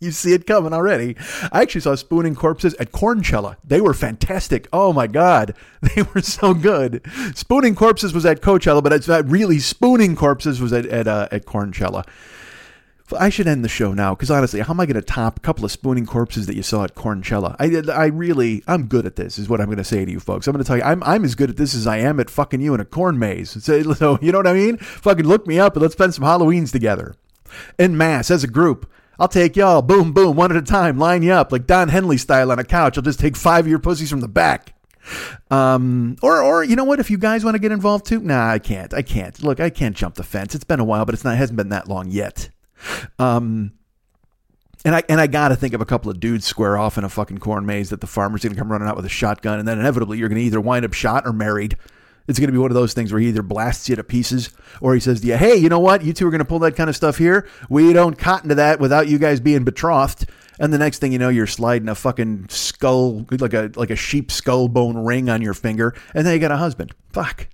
you 0.00 0.10
see 0.10 0.32
it 0.32 0.46
coming 0.46 0.72
already. 0.72 1.16
I 1.52 1.62
actually 1.62 1.80
saw 1.80 1.94
spooning 1.94 2.34
corpses 2.34 2.74
at 2.74 2.92
Cornchella. 2.92 3.56
They 3.64 3.80
were 3.80 3.94
fantastic. 3.94 4.68
Oh 4.72 4.92
my 4.92 5.06
god, 5.06 5.54
they 5.82 6.02
were 6.02 6.22
so 6.22 6.54
good. 6.54 7.02
Spooning 7.34 7.74
corpses 7.74 8.12
was 8.12 8.26
at 8.26 8.40
Coachella, 8.40 8.82
but 8.82 8.92
it's 8.92 9.08
not 9.08 9.28
really 9.28 9.58
spooning 9.58 10.16
corpses 10.16 10.60
was 10.60 10.72
at 10.72 10.86
at, 10.86 11.08
uh, 11.08 11.28
at 11.30 11.46
Cornchella. 11.46 12.04
I 13.16 13.28
should 13.28 13.46
end 13.46 13.64
the 13.64 13.68
show 13.68 13.92
now 13.92 14.14
because 14.14 14.30
honestly, 14.30 14.60
how 14.60 14.72
am 14.72 14.80
I 14.80 14.86
going 14.86 14.96
to 14.96 15.02
top 15.02 15.38
a 15.38 15.40
couple 15.40 15.64
of 15.64 15.70
spooning 15.70 16.06
corpses 16.06 16.46
that 16.46 16.56
you 16.56 16.62
saw 16.62 16.82
at 16.84 16.94
Cornchella? 16.94 17.54
I, 17.58 17.92
I 17.92 18.06
really, 18.06 18.64
I'm 18.66 18.86
good 18.86 19.06
at 19.06 19.14
this, 19.14 19.38
is 19.38 19.48
what 19.48 19.60
I'm 19.60 19.66
going 19.66 19.78
to 19.78 19.84
say 19.84 20.04
to 20.04 20.10
you 20.10 20.18
folks. 20.18 20.46
I'm 20.46 20.52
going 20.52 20.64
to 20.64 20.66
tell 20.66 20.76
you, 20.76 20.82
I'm, 20.82 21.02
I'm 21.04 21.24
as 21.24 21.36
good 21.36 21.50
at 21.50 21.56
this 21.56 21.74
as 21.74 21.86
I 21.86 21.98
am 21.98 22.18
at 22.18 22.30
fucking 22.30 22.60
you 22.60 22.74
in 22.74 22.80
a 22.80 22.84
corn 22.84 23.18
maze. 23.18 23.62
So, 23.62 23.82
so 23.94 24.18
you 24.20 24.32
know 24.32 24.38
what 24.38 24.48
I 24.48 24.54
mean? 24.54 24.78
Fucking 24.78 25.24
look 25.24 25.46
me 25.46 25.58
up 25.60 25.74
and 25.74 25.82
let's 25.82 25.94
spend 25.94 26.14
some 26.14 26.24
Halloweens 26.24 26.72
together, 26.72 27.14
in 27.78 27.96
mass 27.96 28.30
as 28.30 28.42
a 28.42 28.48
group. 28.48 28.90
I'll 29.18 29.28
take 29.28 29.56
y'all, 29.56 29.82
boom, 29.82 30.12
boom, 30.12 30.36
one 30.36 30.50
at 30.50 30.56
a 30.56 30.62
time, 30.62 30.98
line 30.98 31.22
you 31.22 31.32
up 31.32 31.52
like 31.52 31.66
Don 31.66 31.88
Henley 31.88 32.18
style 32.18 32.52
on 32.52 32.58
a 32.58 32.64
couch. 32.64 32.96
I'll 32.96 33.02
just 33.02 33.20
take 33.20 33.36
five 33.36 33.64
of 33.64 33.70
your 33.70 33.78
pussies 33.78 34.10
from 34.10 34.20
the 34.20 34.28
back. 34.28 34.74
Um, 35.50 36.16
or, 36.22 36.42
or 36.42 36.64
you 36.64 36.76
know 36.76 36.84
what? 36.84 37.00
If 37.00 37.10
you 37.10 37.18
guys 37.18 37.44
want 37.44 37.54
to 37.54 37.58
get 37.60 37.72
involved 37.72 38.06
too, 38.06 38.20
nah, 38.20 38.50
I 38.50 38.58
can't. 38.58 38.92
I 38.92 39.02
can't. 39.02 39.40
Look, 39.42 39.60
I 39.60 39.70
can't 39.70 39.96
jump 39.96 40.16
the 40.16 40.24
fence. 40.24 40.54
It's 40.54 40.64
been 40.64 40.80
a 40.80 40.84
while, 40.84 41.04
but 41.04 41.14
it's 41.14 41.24
not. 41.24 41.34
It 41.34 41.38
hasn't 41.38 41.56
been 41.56 41.70
that 41.70 41.88
long 41.88 42.10
yet. 42.10 42.50
Um, 43.18 43.72
and 44.84 44.94
I 44.94 45.02
and 45.08 45.20
I 45.20 45.26
gotta 45.26 45.56
think 45.56 45.74
of 45.74 45.80
a 45.80 45.86
couple 45.86 46.10
of 46.10 46.20
dudes 46.20 46.46
square 46.46 46.76
off 46.76 46.98
in 46.98 47.04
a 47.04 47.08
fucking 47.08 47.38
corn 47.38 47.66
maze 47.66 47.90
that 47.90 48.00
the 48.00 48.06
farmer's 48.06 48.42
gonna 48.42 48.54
come 48.54 48.70
running 48.70 48.86
out 48.86 48.96
with 48.96 49.06
a 49.06 49.10
shotgun, 49.10 49.58
and 49.58 49.66
then 49.66 49.78
inevitably 49.78 50.18
you're 50.18 50.28
gonna 50.28 50.40
either 50.40 50.60
wind 50.60 50.84
up 50.84 50.92
shot 50.92 51.26
or 51.26 51.32
married. 51.32 51.76
It's 52.28 52.38
going 52.38 52.48
to 52.48 52.52
be 52.52 52.58
one 52.58 52.70
of 52.70 52.74
those 52.74 52.92
things 52.92 53.12
where 53.12 53.20
he 53.20 53.28
either 53.28 53.42
blasts 53.42 53.88
you 53.88 53.96
to 53.96 54.04
pieces 54.04 54.50
or 54.80 54.94
he 54.94 55.00
says 55.00 55.20
to 55.20 55.26
you, 55.26 55.36
hey, 55.36 55.56
you 55.56 55.68
know 55.68 55.78
what? 55.78 56.02
You 56.02 56.12
two 56.12 56.26
are 56.26 56.30
going 56.30 56.40
to 56.40 56.44
pull 56.44 56.58
that 56.60 56.76
kind 56.76 56.90
of 56.90 56.96
stuff 56.96 57.18
here. 57.18 57.48
We 57.68 57.92
don't 57.92 58.18
cotton 58.18 58.48
to 58.48 58.54
that 58.56 58.80
without 58.80 59.08
you 59.08 59.18
guys 59.18 59.40
being 59.40 59.64
betrothed. 59.64 60.28
And 60.58 60.72
the 60.72 60.78
next 60.78 60.98
thing 60.98 61.12
you 61.12 61.18
know, 61.18 61.28
you're 61.28 61.46
sliding 61.46 61.88
a 61.88 61.94
fucking 61.94 62.48
skull, 62.48 63.26
like 63.30 63.52
a 63.52 63.70
like 63.76 63.90
a 63.90 63.96
sheep 63.96 64.32
skull 64.32 64.68
bone 64.68 64.96
ring 64.96 65.28
on 65.28 65.42
your 65.42 65.52
finger, 65.52 65.94
and 66.14 66.26
then 66.26 66.32
you 66.32 66.40
got 66.40 66.50
a 66.50 66.56
husband. 66.56 66.94
Fuck. 67.12 67.48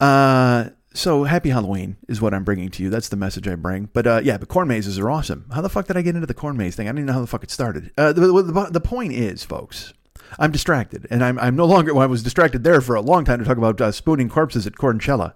Uh, 0.00 0.70
so 0.94 1.24
happy 1.24 1.50
Halloween 1.50 1.98
is 2.08 2.20
what 2.22 2.32
I'm 2.32 2.44
bringing 2.44 2.70
to 2.70 2.82
you. 2.82 2.88
That's 2.88 3.10
the 3.10 3.16
message 3.16 3.46
I 3.46 3.54
bring. 3.54 3.90
But 3.92 4.06
uh, 4.06 4.20
yeah, 4.24 4.38
but 4.38 4.48
corn 4.48 4.68
mazes 4.68 4.98
are 4.98 5.10
awesome. 5.10 5.44
How 5.52 5.60
the 5.60 5.68
fuck 5.68 5.86
did 5.86 5.96
I 5.96 6.02
get 6.02 6.14
into 6.14 6.26
the 6.26 6.34
corn 6.34 6.56
maze 6.56 6.74
thing? 6.74 6.88
I 6.88 6.90
even 6.90 7.04
know 7.06 7.12
how 7.12 7.20
the 7.20 7.26
fuck 7.26 7.44
it 7.44 7.50
started. 7.50 7.92
Uh, 7.98 8.12
the, 8.12 8.20
the, 8.42 8.68
the 8.72 8.80
point 8.80 9.12
is, 9.12 9.44
folks, 9.44 9.92
I'm 10.38 10.50
distracted, 10.50 11.06
and 11.10 11.24
I'm 11.24 11.38
I'm 11.38 11.56
no 11.56 11.64
longer. 11.64 11.94
Well, 11.94 12.02
I 12.02 12.06
was 12.06 12.22
distracted 12.22 12.64
there 12.64 12.80
for 12.80 12.94
a 12.94 13.00
long 13.00 13.24
time 13.24 13.38
to 13.38 13.44
talk 13.44 13.56
about 13.56 13.80
uh, 13.80 13.92
spooning 13.92 14.28
corpses 14.28 14.66
at 14.66 14.74
Cornchella. 14.74 15.34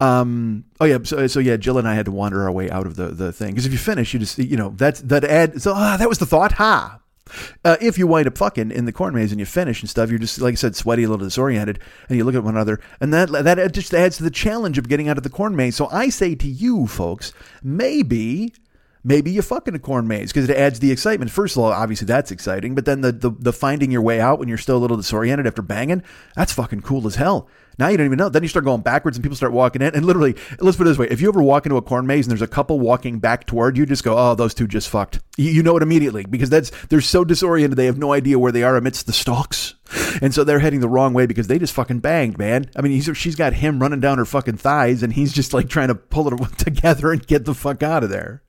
Um. 0.00 0.64
Oh 0.80 0.84
yeah. 0.84 0.98
So, 1.04 1.26
so 1.26 1.40
yeah, 1.40 1.56
Jill 1.56 1.78
and 1.78 1.88
I 1.88 1.94
had 1.94 2.06
to 2.06 2.12
wander 2.12 2.42
our 2.42 2.52
way 2.52 2.70
out 2.70 2.86
of 2.86 2.96
the 2.96 3.08
the 3.08 3.32
thing 3.32 3.50
because 3.50 3.66
if 3.66 3.72
you 3.72 3.78
finish, 3.78 4.12
you 4.12 4.20
just 4.20 4.38
you 4.38 4.56
know 4.56 4.72
that's 4.76 5.00
that 5.02 5.24
ad. 5.24 5.60
So 5.62 5.72
ah, 5.74 5.96
that 5.96 6.08
was 6.08 6.18
the 6.18 6.26
thought. 6.26 6.52
Ha. 6.52 7.00
Uh, 7.64 7.76
if 7.80 7.98
you 7.98 8.06
wind 8.06 8.26
up 8.26 8.38
fucking 8.38 8.70
in 8.70 8.84
the 8.86 8.92
corn 8.92 9.14
maze 9.14 9.32
and 9.32 9.40
you 9.40 9.46
finish 9.46 9.82
and 9.82 9.90
stuff, 9.90 10.10
you're 10.10 10.18
just 10.18 10.40
like 10.40 10.52
I 10.52 10.56
said, 10.56 10.76
sweaty, 10.76 11.04
a 11.04 11.08
little 11.08 11.26
disoriented, 11.26 11.78
and 12.08 12.16
you 12.16 12.24
look 12.24 12.34
at 12.34 12.44
one 12.44 12.54
another, 12.54 12.80
and 13.00 13.12
that 13.12 13.30
that 13.30 13.72
just 13.72 13.92
adds 13.92 14.16
to 14.18 14.22
the 14.22 14.30
challenge 14.30 14.78
of 14.78 14.88
getting 14.88 15.08
out 15.08 15.18
of 15.18 15.24
the 15.24 15.30
corn 15.30 15.54
maze. 15.54 15.76
So 15.76 15.88
I 15.90 16.08
say 16.08 16.34
to 16.36 16.48
you, 16.48 16.86
folks, 16.86 17.32
maybe 17.62 18.54
maybe 19.04 19.30
you 19.30 19.42
fuck 19.42 19.68
in 19.68 19.74
a 19.74 19.78
corn 19.78 20.06
maze 20.06 20.32
because 20.32 20.48
it 20.48 20.56
adds 20.56 20.80
the 20.80 20.90
excitement. 20.90 21.30
First 21.30 21.56
of 21.56 21.62
all, 21.62 21.72
obviously 21.72 22.06
that's 22.06 22.30
exciting, 22.30 22.74
but 22.74 22.84
then 22.84 23.00
the, 23.00 23.12
the 23.12 23.30
the 23.30 23.52
finding 23.52 23.90
your 23.90 24.02
way 24.02 24.20
out 24.20 24.38
when 24.38 24.48
you're 24.48 24.58
still 24.58 24.76
a 24.76 24.78
little 24.78 24.96
disoriented 24.96 25.46
after 25.46 25.62
banging, 25.62 26.02
that's 26.36 26.52
fucking 26.52 26.82
cool 26.82 27.06
as 27.06 27.16
hell. 27.16 27.48
Now 27.78 27.88
you 27.88 27.96
don't 27.96 28.06
even 28.06 28.18
know. 28.18 28.28
Then 28.28 28.42
you 28.42 28.48
start 28.48 28.64
going 28.64 28.80
backwards 28.80 29.16
and 29.16 29.22
people 29.22 29.36
start 29.36 29.52
walking 29.52 29.82
in. 29.82 29.94
And 29.94 30.04
literally, 30.04 30.34
let's 30.58 30.76
put 30.76 30.86
it 30.86 30.90
this 30.90 30.98
way: 30.98 31.06
if 31.10 31.20
you 31.20 31.28
ever 31.28 31.42
walk 31.42 31.64
into 31.64 31.76
a 31.76 31.82
corn 31.82 32.06
maze 32.06 32.26
and 32.26 32.30
there's 32.30 32.42
a 32.42 32.48
couple 32.48 32.80
walking 32.80 33.20
back 33.20 33.46
toward 33.46 33.76
you, 33.76 33.86
just 33.86 34.04
go, 34.04 34.18
"Oh, 34.18 34.34
those 34.34 34.54
two 34.54 34.66
just 34.66 34.88
fucked." 34.88 35.20
You, 35.36 35.50
you 35.50 35.62
know 35.62 35.76
it 35.76 35.82
immediately 35.82 36.24
because 36.24 36.50
that's 36.50 36.70
they're 36.86 37.00
so 37.00 37.24
disoriented 37.24 37.78
they 37.78 37.86
have 37.86 37.98
no 37.98 38.12
idea 38.12 38.38
where 38.38 38.52
they 38.52 38.64
are 38.64 38.76
amidst 38.76 39.06
the 39.06 39.12
stalks, 39.12 39.74
and 40.20 40.34
so 40.34 40.42
they're 40.42 40.58
heading 40.58 40.80
the 40.80 40.88
wrong 40.88 41.14
way 41.14 41.26
because 41.26 41.46
they 41.46 41.58
just 41.58 41.74
fucking 41.74 42.00
banged, 42.00 42.36
man. 42.36 42.68
I 42.74 42.82
mean, 42.82 42.92
he's, 42.92 43.16
she's 43.16 43.36
got 43.36 43.54
him 43.54 43.80
running 43.80 44.00
down 44.00 44.18
her 44.18 44.24
fucking 44.24 44.56
thighs, 44.56 45.04
and 45.04 45.12
he's 45.12 45.32
just 45.32 45.54
like 45.54 45.68
trying 45.68 45.88
to 45.88 45.94
pull 45.94 46.32
it 46.32 46.48
together 46.58 47.12
and 47.12 47.24
get 47.24 47.44
the 47.44 47.54
fuck 47.54 47.84
out 47.84 48.02
of 48.02 48.10
there. 48.10 48.42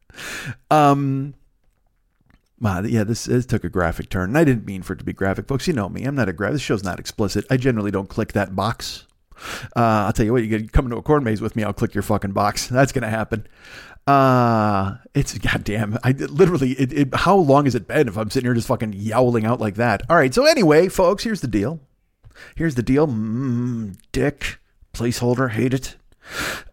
Um. 0.71 1.33
Wow, 2.61 2.81
yeah, 2.81 3.05
this, 3.05 3.23
this 3.23 3.45
took 3.45 3.63
a 3.63 3.69
graphic 3.69 4.09
turn. 4.09 4.31
And 4.31 4.37
I 4.37 4.43
didn't 4.43 4.65
mean 4.65 4.81
for 4.81 4.91
it 4.91 4.99
to 4.99 5.05
be 5.05 5.13
graphic, 5.13 5.47
folks. 5.47 5.65
You 5.65 5.71
know 5.71 5.87
me. 5.87 6.03
I'm 6.03 6.15
not 6.15 6.27
a 6.27 6.33
graphic. 6.33 6.55
This 6.55 6.61
show's 6.61 6.83
not 6.83 6.99
explicit. 6.99 7.45
I 7.49 7.55
generally 7.55 7.89
don't 7.89 8.09
click 8.09 8.33
that 8.33 8.53
box. 8.53 9.05
Uh, 9.75 10.05
I'll 10.05 10.13
tell 10.13 10.25
you 10.25 10.33
what, 10.33 10.43
you 10.43 10.49
get 10.49 10.71
come 10.71 10.85
into 10.85 10.97
a 10.97 11.01
corn 11.01 11.23
maze 11.23 11.41
with 11.41 11.55
me, 11.55 11.63
I'll 11.63 11.73
click 11.73 11.93
your 11.93 12.01
fucking 12.01 12.31
box. 12.31 12.67
That's 12.69 12.91
gonna 12.91 13.09
happen. 13.09 13.47
Uh, 14.07 14.95
it's 15.13 15.37
goddamn. 15.37 15.97
I 16.03 16.11
literally, 16.11 16.71
it, 16.71 16.93
it, 16.93 17.15
how 17.15 17.35
long 17.35 17.65
has 17.65 17.75
it 17.75 17.87
been 17.87 18.07
if 18.07 18.17
I'm 18.17 18.29
sitting 18.29 18.47
here 18.47 18.55
just 18.55 18.67
fucking 18.67 18.93
yowling 18.93 19.45
out 19.45 19.59
like 19.59 19.75
that? 19.75 20.01
All 20.09 20.15
right. 20.15 20.33
So 20.33 20.45
anyway, 20.45 20.89
folks, 20.89 21.23
here's 21.23 21.41
the 21.41 21.47
deal. 21.47 21.79
Here's 22.55 22.75
the 22.75 22.81
deal. 22.81 23.07
Mm, 23.07 23.97
dick, 24.11 24.59
placeholder, 24.93 25.51
hate 25.51 25.73
it. 25.73 25.95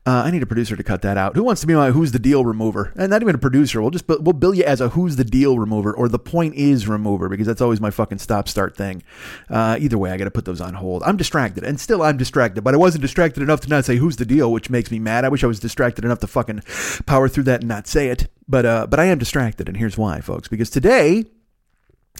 Uh, 0.06 0.22
I 0.24 0.30
need 0.30 0.42
a 0.42 0.46
producer 0.46 0.76
to 0.76 0.84
cut 0.84 1.02
that 1.02 1.16
out. 1.16 1.34
Who 1.34 1.42
wants 1.42 1.60
to 1.62 1.66
be 1.66 1.74
my 1.74 1.90
who's 1.90 2.12
the 2.12 2.18
deal 2.18 2.44
remover? 2.44 2.92
And 2.96 3.10
not 3.10 3.22
even 3.22 3.34
a 3.34 3.38
producer. 3.38 3.80
We'll 3.82 3.90
just 3.90 4.06
we'll 4.08 4.32
bill 4.32 4.54
you 4.54 4.62
as 4.62 4.80
a 4.80 4.90
who's 4.90 5.16
the 5.16 5.24
deal 5.24 5.58
remover 5.58 5.92
or 5.92 6.08
the 6.08 6.18
point 6.18 6.54
is 6.54 6.86
remover 6.86 7.28
because 7.28 7.46
that's 7.46 7.60
always 7.60 7.80
my 7.80 7.90
fucking 7.90 8.18
stop 8.18 8.48
start 8.48 8.76
thing. 8.76 9.02
Uh, 9.50 9.76
either 9.80 9.98
way, 9.98 10.10
I 10.12 10.16
got 10.16 10.24
to 10.24 10.30
put 10.30 10.44
those 10.44 10.60
on 10.60 10.74
hold. 10.74 11.02
I'm 11.02 11.16
distracted, 11.16 11.64
and 11.64 11.80
still 11.80 12.02
I'm 12.02 12.16
distracted, 12.16 12.62
but 12.62 12.74
I 12.74 12.76
wasn't 12.76 13.02
distracted 13.02 13.42
enough 13.42 13.60
to 13.62 13.68
not 13.68 13.84
say 13.84 13.96
who's 13.96 14.16
the 14.16 14.26
deal, 14.26 14.52
which 14.52 14.70
makes 14.70 14.90
me 14.90 14.98
mad. 14.98 15.24
I 15.24 15.28
wish 15.28 15.42
I 15.42 15.48
was 15.48 15.58
distracted 15.58 16.04
enough 16.04 16.20
to 16.20 16.26
fucking 16.28 16.62
power 17.06 17.28
through 17.28 17.44
that 17.44 17.60
and 17.60 17.68
not 17.68 17.86
say 17.86 18.08
it. 18.08 18.28
But 18.48 18.64
uh, 18.64 18.86
but 18.86 19.00
I 19.00 19.06
am 19.06 19.18
distracted, 19.18 19.68
and 19.68 19.76
here's 19.76 19.98
why, 19.98 20.20
folks. 20.20 20.46
Because 20.46 20.70
today 20.70 21.24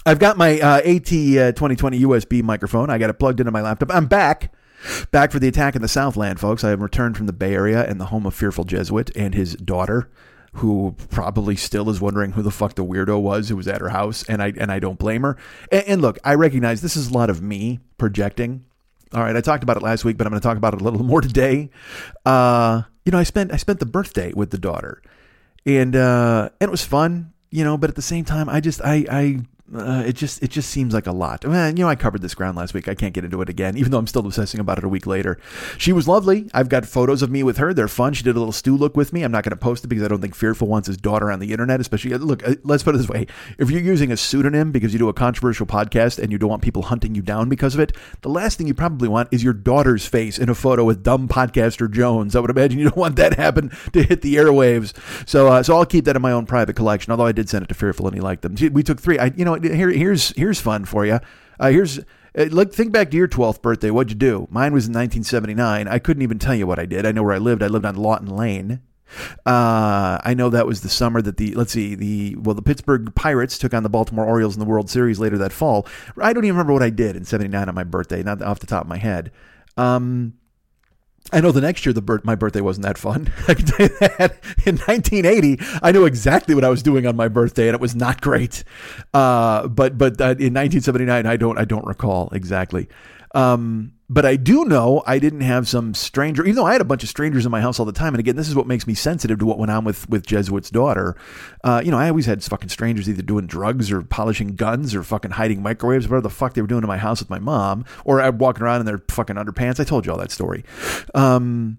I've 0.05 0.19
got 0.19 0.37
my 0.37 0.61
uh, 0.61 0.79
AT 0.79 1.07
2020 1.07 2.01
USB 2.01 2.43
microphone. 2.43 2.91
I 2.91 2.99
got 2.99 3.11
it 3.11 3.19
plugged 3.19 3.41
into 3.41 3.53
my 3.53 3.63
laptop. 3.63 3.91
I'm 3.95 4.07
back. 4.07 4.53
Back 5.11 5.33
for 5.33 5.39
the 5.39 5.49
attack 5.49 5.75
in 5.75 5.83
the 5.83 5.89
Southland, 5.89 6.41
folks. 6.41 6.65
I 6.65 6.71
have 6.71 6.81
returned 6.81 7.17
from 7.17 7.27
the 7.27 7.33
Bay 7.33 7.55
Area 7.55 7.85
and 7.85 8.01
the 8.01 8.07
home 8.07 8.27
of 8.27 8.35
Fearful 8.35 8.65
Jesuit 8.65 9.11
and 9.17 9.35
his 9.35 9.55
daughter, 9.57 10.11
who 10.55 10.95
probably 11.11 11.57
still 11.57 11.91
is 11.91 12.01
wondering 12.01 12.33
who 12.33 12.43
the 12.43 12.51
fuck 12.51 12.75
the 12.75 12.85
weirdo 12.85 13.21
was 13.21 13.49
who 13.49 13.57
was 13.57 13.69
at 13.69 13.81
her 13.81 13.91
house, 13.91 14.25
and 14.25 14.43
I 14.43 14.53
and 14.59 14.71
I 14.71 14.79
don't 14.79 14.99
blame 14.99 15.23
her. 15.23 15.37
And, 15.73 15.85
and 15.87 16.03
look, 16.03 16.19
I 16.25 16.35
recognize 16.35 16.81
this 16.81 16.97
is 16.97 17.09
a 17.09 17.13
lot 17.15 17.31
of 17.31 17.43
me 17.43 17.81
projecting. 17.99 18.65
All 19.13 19.23
right, 19.23 19.37
I 19.37 19.41
talked 19.41 19.63
about 19.63 19.77
it 19.77 19.83
last 19.83 20.05
week, 20.05 20.17
but 20.17 20.27
I'm 20.27 20.31
going 20.31 20.41
to 20.41 20.47
talk 20.47 20.57
about 20.57 20.75
it 20.75 20.81
a 20.81 20.85
little 20.85 21.03
more 21.05 21.21
today. 21.21 21.71
Uh, 22.25 22.83
you 23.05 23.13
know, 23.13 23.19
I 23.19 23.23
spent 23.23 23.53
I 23.53 23.57
spent 23.57 23.81
the 23.81 23.87
birthday 23.87 24.33
with 24.35 24.51
the 24.51 24.59
daughter, 24.59 25.03
and 25.65 25.95
uh, 25.97 26.51
and 26.61 26.69
it 26.69 26.71
was 26.71 26.85
fun. 26.85 27.33
You 27.51 27.65
know, 27.65 27.79
but 27.79 27.89
at 27.89 27.97
the 27.97 28.03
same 28.03 28.25
time, 28.25 28.49
I 28.49 28.61
just 28.61 28.81
I 28.83 29.07
I 29.11 29.41
uh, 29.75 30.05
it 30.07 30.15
just 30.15 30.43
it 30.43 30.51
just 30.51 30.71
seems 30.71 30.95
like 30.95 31.07
a 31.07 31.13
lot. 31.13 31.43
you 31.43 31.51
know, 31.51 31.89
I 31.89 31.97
covered 31.97 32.23
this 32.23 32.35
ground 32.35 32.57
last 32.57 32.73
week. 32.73 32.87
I 32.87 32.95
can't 32.95 33.13
get 33.13 33.25
into 33.25 33.43
it 33.43 33.49
again, 33.49 33.77
even 33.79 33.91
though 33.91 33.99
I'm 33.99 34.07
still 34.07 34.25
obsessing 34.25 34.61
about 34.61 34.79
it 34.79 34.85
a 34.85 34.89
week 34.89 35.07
later. 35.07 35.39
She 35.77 35.93
was 35.93 36.07
lovely. 36.07 36.49
I've 36.55 36.69
got 36.69 36.87
photos 36.87 37.23
of 37.23 37.31
me 37.31 37.43
with 37.43 37.57
her. 37.57 37.75
They're 37.75 37.89
fun. 37.89 38.13
She 38.13 38.23
did 38.23 38.37
a 38.37 38.39
little 38.39 38.53
stew 38.53 38.77
look 38.77 38.97
with 38.97 39.13
me. 39.13 39.23
I'm 39.23 39.33
not 39.33 39.43
going 39.43 39.51
to 39.51 39.57
post 39.57 39.85
it 39.85 39.89
because 39.89 40.05
I 40.05 40.09
don't 40.09 40.21
think 40.21 40.37
Fearful 40.37 40.69
wants 40.69 40.87
his 40.87 40.97
daughter 40.97 41.33
on 41.33 41.41
the 41.41 41.51
internet. 41.51 41.81
Especially, 41.81 42.15
uh, 42.15 42.19
look, 42.19 42.47
uh, 42.47 42.55
let's 42.63 42.85
put 42.85 42.95
it 42.95 42.99
this 42.99 43.09
way: 43.09 43.27
if 43.59 43.71
you're 43.71 43.83
using 43.83 44.13
a 44.13 44.17
pseudonym 44.17 44.71
because 44.71 44.93
you 44.93 44.99
do 45.01 45.09
a 45.09 45.15
controversial 45.15 45.67
podcast 45.67 46.21
and 46.21 46.31
you 46.31 46.39
don't 46.39 46.51
want 46.51 46.63
people 46.63 46.83
hunting 46.83 47.15
you 47.15 47.23
down 47.23 47.49
because 47.49 47.75
of 47.75 47.81
it, 47.81 47.97
the 48.23 48.29
last 48.29 48.59
thing 48.59 48.69
you 48.69 48.75
probably 48.75 49.09
want 49.09 49.29
is 49.33 49.43
your 49.43 49.53
daughter's 49.53 50.07
face 50.07 50.39
in 50.39 50.49
a 50.49 50.55
photo 50.55 50.85
with 50.85 51.03
dumb 51.03 51.27
podcaster 51.27 51.91
Jones. 51.91 52.37
I 52.37 52.41
would 52.41 52.51
imagine 52.51 52.79
you 52.79 52.85
don't 52.85 52.97
want 52.97 53.17
that 53.17 53.35
happen 53.35 53.73
to 53.93 54.03
hit 54.05 54.23
the 54.23 54.37
airwaves. 54.37 54.93
So, 55.29 55.49
uh, 55.49 55.63
so 55.65 55.77
I'll 55.77 55.87
keep 55.87 56.05
that 56.05 56.15
in 56.15 56.23
my 56.23 56.33
own 56.33 56.47
private 56.47 56.77
collection. 56.77 57.11
Although 57.11 57.27
I 57.27 57.33
did 57.33 57.49
send 57.49 57.65
it 57.65 57.69
to 57.69 57.75
Fearful 57.75 58.07
and 58.07 58.15
he 58.15 58.21
liked 58.21 58.43
them. 58.43 58.55
We 58.73 58.85
took 58.85 59.01
three. 59.01 59.19
I, 59.19 59.33
you 59.37 59.45
know, 59.45 59.56
here, 59.63 59.91
here's 59.91 60.31
here's 60.31 60.61
fun 60.61 60.85
for 60.85 61.07
you. 61.07 61.21
Uh, 61.59 61.71
here's 61.71 61.99
uh, 61.99 62.47
like 62.51 62.73
think 62.73 62.93
back 62.93 63.11
to 63.11 63.17
your 63.17 63.29
12th 63.29 63.63
birthday. 63.63 63.91
What'd 63.91 64.11
you 64.11 64.17
do? 64.17 64.47
Mine 64.51 64.73
was 64.73 64.87
in 64.87 64.93
1979. 64.93 65.89
I 65.89 65.99
couldn't 65.99 66.23
even 66.23 66.39
tell 66.39 66.55
you 66.55 66.67
what 66.67 66.79
I 66.79 66.87
did. 66.87 67.07
I 67.07 67.13
know 67.13 67.23
where 67.23 67.35
I 67.35 67.39
lived. 67.39 67.63
I 67.63 67.69
lived 67.69 67.85
on 67.85 67.97
Lawton 67.97 68.29
Lane. 68.29 68.81
Uh, 69.47 70.19
I 70.25 70.35
know 70.35 70.51
that 70.51 70.67
was 70.67 70.81
the 70.81 70.89
summer 70.89 71.23
that 71.23 71.37
the 71.37 71.55
let's 71.55 71.73
see 71.73 71.95
the 71.95 72.37
well 72.37 72.55
the 72.55 72.63
Pittsburgh 72.63 73.15
Pirates 73.15 73.57
took 73.57 73.73
on 73.73 73.83
the 73.83 73.89
Baltimore 73.89 74.27
Orioles 74.27 74.55
in 74.55 74.61
the 74.61 74.67
World 74.67 74.91
Series 74.91 75.19
later 75.19 75.39
that 75.39 75.53
fall. 75.53 75.87
I 76.21 76.33
don't 76.33 76.45
even 76.45 76.57
remember 76.57 76.73
what 76.73 76.83
I 76.83 76.91
did 76.91 77.17
in 77.17 77.25
'79 77.25 77.69
on 77.69 77.75
my 77.75 77.85
birthday, 77.85 78.23
not 78.23 78.43
off 78.43 78.59
the 78.59 78.67
top 78.67 78.83
of 78.83 78.89
my 78.89 78.99
head. 78.99 79.31
Um, 79.77 80.35
I 81.33 81.41
know 81.41 81.51
the 81.51 81.61
next 81.61 81.85
year 81.85 81.93
the 81.93 82.03
bir- 82.03 82.21
my 82.25 82.35
birthday 82.35 82.61
wasn't 82.61 82.87
that 82.87 82.99
fun. 82.99 83.33
I 83.49 83.55
can 83.55 83.67
tell 83.67 83.87
you 83.89 83.97
that. 83.99 84.39
In 84.65 84.77
1980, 84.77 85.59
I 85.83 85.93
knew 85.93 86.05
exactly 86.05 86.55
what 86.55 86.65
I 86.65 86.69
was 86.69 86.83
doing 86.83 87.07
on 87.07 87.17
my 87.17 87.29
birthday, 87.29 87.69
and 87.69 87.75
it 87.75 87.81
was 87.81 87.97
not 87.97 88.21
great. 88.21 88.63
Uh, 89.13 89.67
but 89.69 89.99
but 89.99 90.21
uh, 90.21 90.37
in 90.39 90.55
1979, 90.55 91.27
I 91.27 91.37
don't 91.37 91.59
I 91.59 91.65
don't 91.65 91.85
recall 91.87 92.29
exactly. 92.31 92.89
Um, 93.35 93.93
but 94.09 94.25
I 94.25 94.37
do 94.37 94.65
know 94.65 95.03
I 95.07 95.19
didn't 95.19 95.41
have 95.41 95.69
some 95.69 95.93
stranger, 95.93 96.45
even 96.45 96.55
though 96.55 96.67
I 96.67 96.73
had 96.73 96.81
a 96.81 96.85
bunch 96.85 97.03
of 97.03 97.09
strangers 97.09 97.45
in 97.45 97.51
my 97.51 97.61
house 97.61 97.81
all 97.81 97.87
the 97.87 97.93
time. 97.93 98.15
And 98.15 98.21
again, 98.21 98.37
this 98.37 98.49
is 98.49 98.55
what 98.55 98.67
makes 98.67 98.87
me 98.87 98.95
sensitive 98.95 99.39
to 99.41 99.47
what 99.47 99.59
went 99.59 99.73
on 99.73 99.85
with 99.85 100.09
with 100.09 100.25
Jesuit's 100.25 100.71
daughter. 100.71 101.17
Uh, 101.65 101.83
you 101.85 101.91
know, 101.91 101.99
I 101.99 102.09
always 102.09 102.27
had 102.27 102.43
fucking 102.45 102.69
strangers 102.69 103.09
either 103.09 103.23
doing 103.23 103.47
drugs 103.47 103.91
or 103.91 104.03
polishing 104.03 104.55
guns 104.55 104.95
or 104.95 105.03
fucking 105.03 105.33
hiding 105.33 105.61
microwaves, 105.61 106.07
whatever 106.07 106.23
the 106.23 106.31
fuck 106.31 106.55
they 106.55 106.61
were 106.61 106.69
doing 106.69 106.85
in 106.85 106.89
my 106.89 106.99
house 106.99 107.21
with 107.21 107.31
my 107.31 107.41
mom, 107.41 107.85
or 108.05 108.21
I'm 108.21 108.39
walking 108.39 108.63
around 108.63 108.81
in 108.81 108.87
their 108.87 109.03
fucking 109.11 109.37
underpants. 109.37 109.81
I 109.81 109.85
told 109.85 110.07
you 110.07 110.13
all 110.13 110.19
that 110.19 110.31
story. 110.31 110.65
Um, 111.15 111.79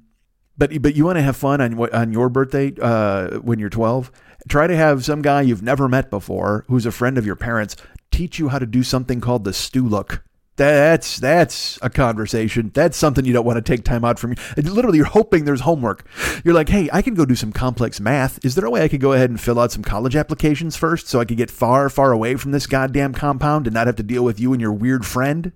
but 0.57 0.81
but 0.81 0.95
you 0.95 1.05
want 1.05 1.17
to 1.17 1.21
have 1.21 1.37
fun 1.37 1.61
on 1.61 1.79
on 1.93 2.11
your 2.11 2.27
birthday 2.27 2.73
uh, 2.81 3.37
when 3.39 3.59
you're 3.59 3.69
12. 3.69 4.11
Try 4.49 4.67
to 4.67 4.75
have 4.75 5.05
some 5.05 5.21
guy 5.21 5.41
you've 5.41 5.63
never 5.63 5.87
met 5.87 6.09
before, 6.09 6.65
who's 6.67 6.85
a 6.85 6.91
friend 6.91 7.17
of 7.17 7.25
your 7.25 7.35
parents, 7.35 7.75
teach 8.11 8.39
you 8.39 8.49
how 8.49 8.59
to 8.59 8.65
do 8.65 8.83
something 8.83 9.21
called 9.21 9.43
the 9.43 9.53
stew 9.53 9.87
look. 9.87 10.23
That's 10.57 11.17
that's 11.19 11.77
a 11.83 11.89
conversation. 11.89 12.71
That's 12.73 12.97
something 12.97 13.25
you 13.25 13.33
don't 13.33 13.45
want 13.45 13.57
to 13.57 13.61
take 13.61 13.83
time 13.83 14.03
out 14.03 14.17
from. 14.17 14.33
Literally, 14.57 14.97
you're 14.97 15.05
hoping 15.05 15.45
there's 15.45 15.61
homework. 15.61 16.03
You're 16.43 16.55
like, 16.55 16.69
hey, 16.69 16.89
I 16.91 17.03
can 17.03 17.13
go 17.13 17.25
do 17.25 17.35
some 17.35 17.51
complex 17.53 17.99
math. 17.99 18.43
Is 18.43 18.55
there 18.55 18.65
a 18.65 18.69
way 18.71 18.83
I 18.83 18.87
could 18.87 18.99
go 18.99 19.13
ahead 19.13 19.29
and 19.29 19.39
fill 19.39 19.59
out 19.59 19.71
some 19.71 19.83
college 19.83 20.15
applications 20.15 20.75
first, 20.75 21.07
so 21.07 21.19
I 21.19 21.25
could 21.25 21.37
get 21.37 21.51
far, 21.51 21.91
far 21.91 22.11
away 22.11 22.37
from 22.37 22.53
this 22.53 22.65
goddamn 22.65 23.13
compound 23.13 23.67
and 23.67 23.73
not 23.75 23.85
have 23.85 23.97
to 23.97 24.03
deal 24.03 24.23
with 24.23 24.39
you 24.39 24.51
and 24.51 24.59
your 24.59 24.73
weird 24.73 25.05
friend? 25.05 25.51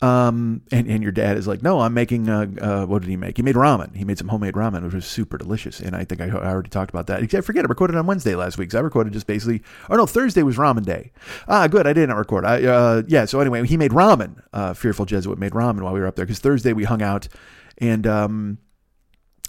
Um, 0.00 0.62
and 0.70 0.86
and 0.86 1.02
your 1.02 1.12
dad 1.12 1.36
is 1.36 1.48
like, 1.48 1.62
no, 1.64 1.80
I'm 1.80 1.94
making. 1.94 2.28
Uh, 2.28 2.46
uh, 2.60 2.86
what 2.86 3.02
did 3.02 3.08
he 3.08 3.16
make? 3.16 3.38
He 3.38 3.42
made 3.42 3.56
ramen. 3.56 3.96
He 3.96 4.04
made 4.04 4.18
some 4.18 4.28
homemade 4.28 4.54
ramen, 4.54 4.84
which 4.84 4.94
was 4.94 5.06
super 5.06 5.38
delicious. 5.38 5.80
And 5.80 5.96
I 5.96 6.04
think 6.04 6.20
I, 6.20 6.26
I 6.26 6.52
already 6.52 6.70
talked 6.70 6.90
about 6.90 7.08
that. 7.08 7.34
I 7.34 7.40
forget. 7.40 7.64
I 7.64 7.68
recorded 7.68 7.96
on 7.96 8.06
Wednesday 8.06 8.36
last 8.36 8.58
week. 8.58 8.70
So 8.70 8.78
I 8.78 8.82
recorded 8.82 9.12
just 9.12 9.26
basically. 9.26 9.62
Oh 9.90 9.96
no, 9.96 10.06
Thursday 10.06 10.44
was 10.44 10.56
ramen 10.56 10.84
day. 10.84 11.10
Ah, 11.48 11.66
good. 11.66 11.88
I 11.88 11.92
didn't 11.92 12.14
record. 12.14 12.44
I 12.44 12.62
uh, 12.62 13.02
yeah. 13.08 13.24
So 13.24 13.40
anyway, 13.40 13.66
he 13.66 13.76
made 13.76 13.90
ramen 13.90 14.35
uh, 14.52 14.74
Fearful 14.74 15.06
Jesuit 15.06 15.38
made 15.38 15.52
ramen 15.52 15.82
while 15.82 15.92
we 15.92 16.00
were 16.00 16.06
up 16.06 16.16
there 16.16 16.24
because 16.24 16.38
Thursday 16.40 16.72
we 16.72 16.84
hung 16.84 17.02
out 17.02 17.28
and 17.78 18.06
um, 18.06 18.58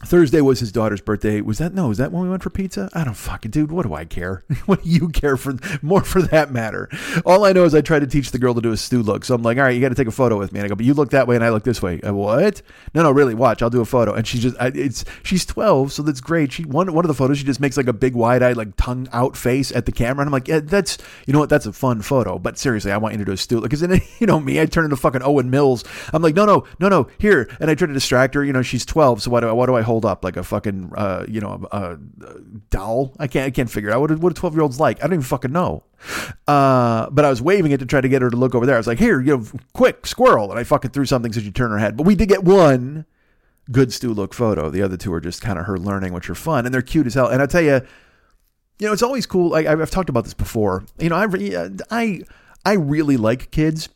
Thursday 0.05 0.41
was 0.41 0.59
his 0.59 0.71
daughter's 0.71 1.01
birthday. 1.01 1.41
Was 1.41 1.57
that 1.57 1.73
no? 1.73 1.87
Was 1.87 1.97
that 1.97 2.11
when 2.11 2.21
we 2.21 2.29
went 2.29 2.43
for 2.43 2.51
pizza? 2.51 2.87
I 2.93 3.03
don't 3.03 3.15
fucking 3.15 3.49
dude. 3.49 3.71
What 3.71 3.85
do 3.85 3.95
I 3.95 4.05
care? 4.05 4.43
what 4.67 4.83
do 4.83 4.89
you 4.89 5.09
care 5.09 5.37
for? 5.37 5.55
More 5.81 6.01
for 6.01 6.21
that 6.21 6.51
matter. 6.51 6.87
All 7.25 7.45
I 7.45 7.51
know 7.51 7.65
is 7.65 7.73
I 7.73 7.81
tried 7.81 7.99
to 7.99 8.07
teach 8.07 8.29
the 8.29 8.37
girl 8.37 8.53
to 8.53 8.61
do 8.61 8.71
a 8.71 8.77
stew 8.77 9.01
look. 9.01 9.25
So 9.25 9.33
I'm 9.33 9.41
like, 9.41 9.57
all 9.57 9.63
right, 9.63 9.71
you 9.71 9.81
got 9.81 9.89
to 9.89 9.95
take 9.95 10.07
a 10.07 10.11
photo 10.11 10.37
with 10.37 10.51
me. 10.51 10.59
And 10.59 10.65
I 10.65 10.69
go, 10.69 10.75
but 10.75 10.85
you 10.85 10.93
look 10.93 11.09
that 11.11 11.27
way 11.27 11.35
and 11.35 11.43
I 11.43 11.49
look 11.49 11.63
this 11.63 11.81
way. 11.81 11.99
Uh, 12.01 12.13
what? 12.13 12.61
No, 12.93 13.01
no, 13.01 13.11
really. 13.11 13.33
Watch. 13.33 13.63
I'll 13.63 13.71
do 13.71 13.81
a 13.81 13.85
photo. 13.85 14.13
And 14.13 14.27
she 14.27 14.37
just, 14.37 14.55
I, 14.59 14.67
it's 14.67 15.03
she's 15.23 15.45
12, 15.45 15.91
so 15.91 16.03
that's 16.03 16.21
great. 16.21 16.51
She 16.51 16.63
one 16.63 16.93
one 16.93 17.03
of 17.03 17.09
the 17.09 17.15
photos 17.15 17.39
she 17.39 17.43
just 17.43 17.59
makes 17.59 17.75
like 17.75 17.87
a 17.87 17.93
big 17.93 18.13
wide 18.13 18.43
eyed 18.43 18.57
like 18.57 18.75
tongue 18.77 19.07
out 19.11 19.35
face 19.35 19.71
at 19.71 19.87
the 19.87 19.91
camera, 19.91 20.21
and 20.21 20.27
I'm 20.27 20.33
like, 20.33 20.47
yeah, 20.47 20.59
that's 20.59 20.99
you 21.25 21.33
know 21.33 21.39
what? 21.39 21.49
That's 21.49 21.65
a 21.65 21.73
fun 21.73 22.01
photo. 22.03 22.37
But 22.37 22.59
seriously, 22.59 22.91
I 22.91 22.97
want 22.97 23.13
you 23.13 23.19
to 23.19 23.25
do 23.25 23.31
a 23.31 23.37
stew 23.37 23.55
look 23.55 23.63
because 23.63 23.81
then 23.81 23.99
you 24.19 24.27
know 24.27 24.39
me, 24.39 24.61
I 24.61 24.67
turn 24.67 24.83
into 24.83 24.95
fucking 24.95 25.23
Owen 25.23 25.49
Mills. 25.49 25.83
I'm 26.13 26.21
like, 26.21 26.35
no, 26.35 26.45
no, 26.45 26.65
no, 26.79 26.87
no, 26.87 27.07
here. 27.17 27.49
And 27.59 27.71
I 27.71 27.75
try 27.75 27.87
to 27.87 27.93
distract 27.93 28.35
her. 28.35 28.43
You 28.43 28.53
know, 28.53 28.61
she's 28.61 28.85
12, 28.85 29.23
so 29.23 29.31
what 29.31 29.41
do 29.41 29.49
I, 29.49 29.51
what 29.51 29.65
do 29.65 29.75
I 29.75 29.81
hold 29.87 30.05
up 30.05 30.23
like 30.23 30.37
a 30.37 30.43
fucking 30.43 30.91
uh, 30.95 31.25
you 31.27 31.41
know 31.41 31.67
a, 31.71 31.77
a, 31.77 31.97
doll. 32.69 33.15
I 33.17 33.25
can't 33.25 33.47
I 33.47 33.49
can't 33.49 33.69
figure 33.69 33.89
out 33.89 34.01
what 34.19 34.31
a 34.31 34.35
twelve 34.35 34.53
year 34.53 34.61
old's 34.61 34.79
like. 34.79 34.99
I 34.99 35.07
don't 35.07 35.13
even 35.13 35.23
fucking 35.23 35.51
know. 35.51 35.83
Uh, 36.47 37.09
but 37.09 37.25
I 37.25 37.29
was 37.29 37.41
waving 37.41 37.71
it 37.71 37.79
to 37.79 37.87
try 37.87 38.01
to 38.01 38.09
get 38.09 38.21
her 38.21 38.29
to 38.29 38.37
look 38.37 38.53
over 38.53 38.67
there. 38.67 38.75
I 38.75 38.77
was 38.77 38.85
like, 38.85 38.99
here, 38.99 39.19
you 39.19 39.37
know, 39.37 39.45
quick 39.73 40.05
squirrel, 40.05 40.51
and 40.51 40.59
I 40.59 40.63
fucking 40.63 40.91
threw 40.91 41.05
something 41.05 41.33
so 41.33 41.39
she 41.39 41.51
turned 41.51 41.71
her 41.71 41.79
head. 41.79 41.97
But 41.97 42.05
we 42.05 42.13
did 42.13 42.29
get 42.29 42.43
one 42.43 43.05
good 43.71 43.91
stew 43.91 44.13
look 44.13 44.33
photo. 44.33 44.69
The 44.69 44.81
other 44.83 44.97
two 44.97 45.11
are 45.13 45.21
just 45.21 45.41
kind 45.41 45.57
of 45.57 45.65
her 45.65 45.77
learning, 45.77 46.13
which 46.13 46.29
are 46.29 46.35
fun 46.35 46.65
and 46.65 46.73
they're 46.73 46.81
cute 46.81 47.07
as 47.07 47.15
hell. 47.15 47.27
And 47.27 47.41
I 47.41 47.47
tell 47.47 47.61
you, 47.61 47.81
you 48.79 48.87
know, 48.87 48.93
it's 48.93 49.03
always 49.03 49.25
cool. 49.25 49.49
Like 49.49 49.65
I've 49.65 49.89
talked 49.89 50.09
about 50.09 50.23
this 50.23 50.33
before. 50.33 50.85
You 50.99 51.09
know, 51.09 51.15
I 51.15 51.69
I 51.89 52.21
I 52.65 52.73
really 52.73 53.17
like 53.17 53.51
kids 53.51 53.89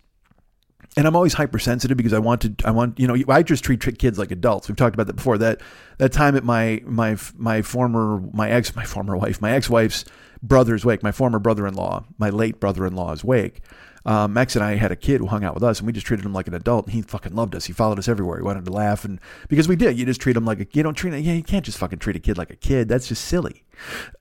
and 0.97 1.07
I'm 1.07 1.15
always 1.15 1.33
hypersensitive 1.33 1.95
because 1.95 2.13
I 2.13 2.19
want 2.19 2.41
to. 2.41 2.67
I 2.67 2.71
want 2.71 2.99
you 2.99 3.07
know. 3.07 3.15
I 3.29 3.43
just 3.43 3.63
treat 3.63 3.79
kids 3.97 4.19
like 4.19 4.31
adults. 4.31 4.67
We've 4.67 4.75
talked 4.75 4.95
about 4.95 5.07
that 5.07 5.15
before. 5.15 5.37
That 5.37 5.61
that 5.99 6.11
time 6.11 6.35
at 6.35 6.43
my 6.43 6.81
my 6.85 7.17
my 7.35 7.61
former 7.61 8.21
my 8.33 8.49
ex 8.49 8.75
my 8.75 8.83
former 8.83 9.15
wife 9.15 9.41
my 9.41 9.51
ex 9.51 9.69
wife's 9.69 10.03
brother's 10.43 10.83
wake. 10.83 11.01
My 11.01 11.11
former 11.11 11.39
brother 11.39 11.65
in 11.65 11.75
law, 11.75 12.05
my 12.17 12.29
late 12.29 12.59
brother 12.59 12.85
in 12.85 12.95
law's 12.95 13.23
wake. 13.23 13.61
Um, 14.03 14.33
Max 14.33 14.55
and 14.55 14.65
I 14.65 14.75
had 14.75 14.91
a 14.91 14.95
kid 14.95 15.21
who 15.21 15.27
hung 15.27 15.43
out 15.43 15.53
with 15.53 15.63
us, 15.63 15.79
and 15.79 15.85
we 15.85 15.93
just 15.93 16.07
treated 16.07 16.25
him 16.25 16.33
like 16.33 16.47
an 16.47 16.55
adult. 16.55 16.85
And 16.85 16.93
he 16.93 17.03
fucking 17.03 17.35
loved 17.35 17.55
us. 17.55 17.65
He 17.65 17.73
followed 17.73 17.99
us 17.99 18.07
everywhere. 18.07 18.37
He 18.37 18.43
wanted 18.43 18.65
to 18.65 18.71
laugh, 18.71 19.05
and 19.05 19.19
because 19.47 19.67
we 19.67 19.75
did, 19.75 19.97
you 19.97 20.05
just 20.05 20.19
treat 20.19 20.35
him 20.35 20.45
like 20.45 20.59
a 20.59 20.67
you 20.73 20.83
don't 20.83 20.95
treat. 20.95 21.13
Yeah, 21.13 21.33
you 21.33 21.43
can't 21.43 21.63
just 21.63 21.77
fucking 21.77 21.99
treat 21.99 22.15
a 22.15 22.19
kid 22.19 22.37
like 22.37 22.49
a 22.49 22.55
kid. 22.55 22.87
That's 22.89 23.07
just 23.07 23.25
silly. 23.25 23.63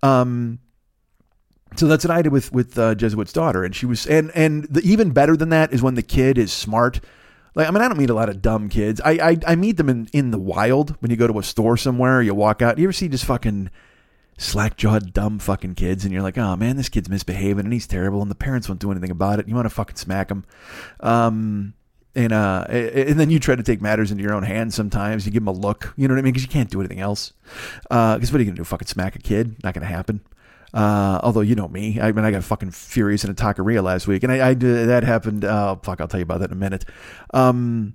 Um, 0.02 0.60
so 1.76 1.86
that's 1.86 2.04
what 2.04 2.10
I 2.10 2.22
did 2.22 2.32
with 2.32 2.52
with 2.52 2.78
uh, 2.78 2.94
Jesuit's 2.94 3.32
daughter, 3.32 3.64
and 3.64 3.74
she 3.74 3.86
was, 3.86 4.06
and 4.06 4.30
and 4.34 4.64
the, 4.64 4.80
even 4.82 5.10
better 5.10 5.36
than 5.36 5.50
that 5.50 5.72
is 5.72 5.82
when 5.82 5.94
the 5.94 6.02
kid 6.02 6.38
is 6.38 6.52
smart. 6.52 7.00
Like 7.54 7.68
I 7.68 7.70
mean, 7.70 7.82
I 7.82 7.88
don't 7.88 7.98
meet 7.98 8.10
a 8.10 8.14
lot 8.14 8.28
of 8.28 8.42
dumb 8.42 8.68
kids. 8.68 9.00
I 9.04 9.12
I, 9.12 9.36
I 9.46 9.54
meet 9.56 9.76
them 9.76 9.88
in 9.88 10.08
in 10.12 10.30
the 10.30 10.38
wild 10.38 10.96
when 11.00 11.10
you 11.10 11.16
go 11.16 11.26
to 11.26 11.38
a 11.38 11.42
store 11.42 11.76
somewhere. 11.76 12.22
You 12.22 12.34
walk 12.34 12.62
out. 12.62 12.78
You 12.78 12.84
ever 12.84 12.92
see 12.92 13.08
just 13.08 13.24
fucking 13.24 13.70
slack 14.38 14.76
jawed 14.76 15.12
dumb 15.12 15.38
fucking 15.38 15.74
kids, 15.74 16.04
and 16.04 16.12
you're 16.12 16.22
like, 16.22 16.38
oh 16.38 16.56
man, 16.56 16.76
this 16.76 16.88
kid's 16.88 17.08
misbehaving 17.08 17.64
and 17.64 17.72
he's 17.72 17.86
terrible, 17.86 18.22
and 18.22 18.30
the 18.30 18.36
parents 18.36 18.68
won't 18.68 18.80
do 18.80 18.90
anything 18.90 19.10
about 19.10 19.38
it. 19.38 19.48
You 19.48 19.54
want 19.54 19.66
to 19.66 19.74
fucking 19.74 19.96
smack 19.96 20.30
him. 20.30 20.44
Um, 21.00 21.74
and 22.14 22.32
uh, 22.32 22.64
and 22.68 23.20
then 23.20 23.30
you 23.30 23.38
try 23.38 23.54
to 23.54 23.62
take 23.62 23.80
matters 23.80 24.10
into 24.10 24.24
your 24.24 24.34
own 24.34 24.42
hands. 24.42 24.74
Sometimes 24.74 25.26
you 25.26 25.32
give 25.32 25.44
them 25.44 25.54
a 25.54 25.58
look, 25.58 25.92
you 25.96 26.08
know 26.08 26.14
what 26.14 26.18
I 26.18 26.22
mean? 26.22 26.32
Because 26.32 26.42
you 26.42 26.48
can't 26.48 26.70
do 26.70 26.80
anything 26.80 27.00
else. 27.00 27.32
Because 27.82 27.90
uh, 27.90 28.18
what 28.18 28.34
are 28.34 28.38
you 28.38 28.46
gonna 28.46 28.56
do? 28.56 28.64
Fucking 28.64 28.88
smack 28.88 29.14
a 29.14 29.20
kid? 29.20 29.62
Not 29.62 29.74
gonna 29.74 29.86
happen. 29.86 30.20
Uh, 30.72 31.20
although 31.22 31.40
you 31.40 31.54
know 31.54 31.68
me, 31.68 32.00
I 32.00 32.12
mean, 32.12 32.24
I 32.24 32.30
got 32.30 32.44
fucking 32.44 32.70
furious 32.70 33.24
in 33.24 33.30
a 33.30 33.34
taqueria 33.34 33.82
last 33.82 34.06
week, 34.06 34.22
and 34.22 34.32
I, 34.32 34.50
I 34.50 34.54
that 34.54 35.04
happened. 35.04 35.44
Uh, 35.44 35.76
fuck, 35.76 36.00
I'll 36.00 36.08
tell 36.08 36.20
you 36.20 36.24
about 36.24 36.40
that 36.40 36.50
in 36.50 36.56
a 36.56 36.60
minute. 36.60 36.84
Um, 37.34 37.94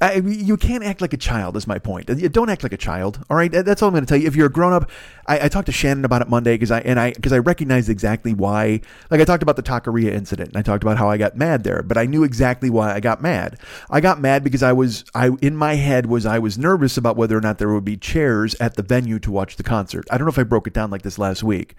I, 0.00 0.14
you 0.14 0.56
can't 0.56 0.84
act 0.84 1.00
like 1.00 1.12
a 1.12 1.16
child. 1.16 1.56
Is 1.56 1.66
my 1.66 1.78
point. 1.78 2.06
Don't 2.32 2.50
act 2.50 2.62
like 2.62 2.72
a 2.72 2.78
child. 2.78 3.24
All 3.28 3.36
right, 3.36 3.50
that's 3.50 3.82
all 3.82 3.88
I'm 3.88 3.94
going 3.94 4.04
to 4.04 4.08
tell 4.08 4.18
you. 4.18 4.26
If 4.26 4.36
you're 4.36 4.46
a 4.46 4.52
grown 4.52 4.72
up, 4.72 4.90
I, 5.26 5.46
I 5.46 5.48
talked 5.48 5.66
to 5.66 5.72
Shannon 5.72 6.04
about 6.04 6.22
it 6.22 6.28
Monday 6.28 6.54
because 6.54 6.70
I 6.70 6.80
and 6.80 6.98
I 6.98 7.12
because 7.12 7.32
I 7.32 7.38
recognized 7.38 7.88
exactly 7.88 8.32
why. 8.32 8.80
Like 9.10 9.20
I 9.20 9.24
talked 9.24 9.42
about 9.42 9.56
the 9.56 9.62
taqueria 9.62 10.12
incident, 10.12 10.50
and 10.50 10.56
I 10.56 10.62
talked 10.62 10.82
about 10.82 10.98
how 10.98 11.08
I 11.08 11.16
got 11.16 11.36
mad 11.36 11.64
there, 11.64 11.82
but 11.82 11.98
I 11.98 12.06
knew 12.06 12.24
exactly 12.24 12.70
why 12.70 12.94
I 12.94 13.00
got 13.00 13.20
mad. 13.22 13.58
I 13.90 14.00
got 14.00 14.20
mad 14.20 14.44
because 14.44 14.62
I 14.62 14.72
was 14.72 15.04
I 15.14 15.30
in 15.42 15.56
my 15.56 15.74
head 15.74 16.06
was 16.06 16.26
I 16.26 16.38
was 16.38 16.58
nervous 16.58 16.96
about 16.96 17.16
whether 17.16 17.36
or 17.36 17.40
not 17.40 17.58
there 17.58 17.72
would 17.72 17.84
be 17.84 17.96
chairs 17.96 18.54
at 18.56 18.74
the 18.74 18.82
venue 18.82 19.18
to 19.20 19.30
watch 19.30 19.56
the 19.56 19.62
concert. 19.62 20.06
I 20.10 20.18
don't 20.18 20.26
know 20.26 20.30
if 20.32 20.38
I 20.38 20.44
broke 20.44 20.66
it 20.66 20.72
down 20.72 20.90
like 20.90 21.02
this 21.02 21.18
last 21.18 21.42
week, 21.42 21.74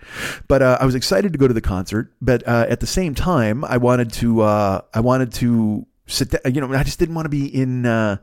but 0.47 0.61
uh, 0.61 0.77
I 0.79 0.85
was 0.85 0.95
excited 0.95 1.33
to 1.33 1.39
go 1.39 1.47
to 1.47 1.53
the 1.53 1.61
concert, 1.61 2.13
but 2.21 2.47
uh, 2.47 2.65
at 2.69 2.79
the 2.79 2.87
same 2.87 3.15
time, 3.15 3.63
I 3.65 3.77
wanted 3.77 4.11
to 4.13 4.41
uh, 4.41 4.81
I 4.93 4.99
wanted 4.99 5.33
to 5.35 5.85
sit 6.09 6.29
down. 6.31 6.53
You 6.53 6.61
know, 6.61 6.73
I 6.73 6.83
just 6.83 6.99
didn't 6.99 7.15
want 7.15 7.25
to 7.25 7.29
be 7.29 7.45
in. 7.47 7.85
Uh, 7.85 8.17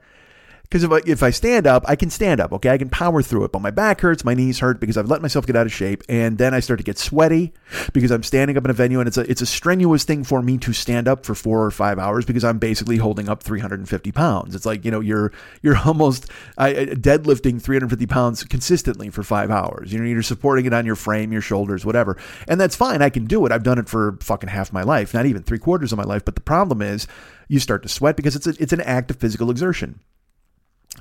because 0.68 0.82
if 0.82 0.90
I, 0.90 1.00
if 1.06 1.22
I 1.22 1.30
stand 1.30 1.66
up, 1.66 1.84
I 1.86 1.94
can 1.94 2.10
stand 2.10 2.40
up, 2.40 2.52
okay? 2.52 2.70
I 2.70 2.78
can 2.78 2.88
power 2.88 3.22
through 3.22 3.44
it. 3.44 3.52
But 3.52 3.62
my 3.62 3.70
back 3.70 4.00
hurts, 4.00 4.24
my 4.24 4.34
knees 4.34 4.58
hurt 4.58 4.80
because 4.80 4.96
I've 4.96 5.08
let 5.08 5.22
myself 5.22 5.46
get 5.46 5.54
out 5.54 5.66
of 5.66 5.72
shape. 5.72 6.02
And 6.08 6.38
then 6.38 6.54
I 6.54 6.60
start 6.60 6.78
to 6.78 6.84
get 6.84 6.98
sweaty 6.98 7.52
because 7.92 8.10
I'm 8.10 8.24
standing 8.24 8.56
up 8.56 8.64
in 8.64 8.70
a 8.70 8.74
venue 8.74 8.98
and 8.98 9.06
it's 9.06 9.16
a, 9.16 9.30
it's 9.30 9.40
a 9.40 9.46
strenuous 9.46 10.04
thing 10.04 10.24
for 10.24 10.42
me 10.42 10.58
to 10.58 10.72
stand 10.72 11.06
up 11.06 11.24
for 11.24 11.36
four 11.36 11.64
or 11.64 11.70
five 11.70 11.98
hours 11.98 12.24
because 12.24 12.42
I'm 12.42 12.58
basically 12.58 12.96
holding 12.96 13.28
up 13.28 13.42
350 13.42 14.10
pounds. 14.12 14.54
It's 14.54 14.66
like, 14.66 14.84
you 14.84 14.90
know, 14.90 15.00
you're, 15.00 15.32
you're 15.62 15.78
almost 15.84 16.28
I, 16.58 16.72
deadlifting 16.74 17.62
350 17.62 18.06
pounds 18.06 18.42
consistently 18.42 19.10
for 19.10 19.22
five 19.22 19.50
hours. 19.50 19.92
You 19.92 20.00
know, 20.00 20.06
you're 20.06 20.22
supporting 20.22 20.66
it 20.66 20.72
on 20.72 20.84
your 20.84 20.96
frame, 20.96 21.32
your 21.32 21.42
shoulders, 21.42 21.84
whatever. 21.86 22.16
And 22.48 22.60
that's 22.60 22.74
fine. 22.74 23.02
I 23.02 23.10
can 23.10 23.26
do 23.26 23.46
it. 23.46 23.52
I've 23.52 23.62
done 23.62 23.78
it 23.78 23.88
for 23.88 24.18
fucking 24.20 24.48
half 24.48 24.72
my 24.72 24.82
life, 24.82 25.14
not 25.14 25.26
even 25.26 25.44
three 25.44 25.60
quarters 25.60 25.92
of 25.92 25.98
my 25.98 26.04
life. 26.04 26.24
But 26.24 26.34
the 26.34 26.40
problem 26.40 26.82
is, 26.82 27.06
you 27.48 27.60
start 27.60 27.82
to 27.82 27.88
sweat 27.88 28.16
because 28.16 28.36
it's 28.36 28.46
a, 28.46 28.54
it's 28.58 28.72
an 28.72 28.80
act 28.80 29.10
of 29.10 29.16
physical 29.16 29.50
exertion. 29.50 30.00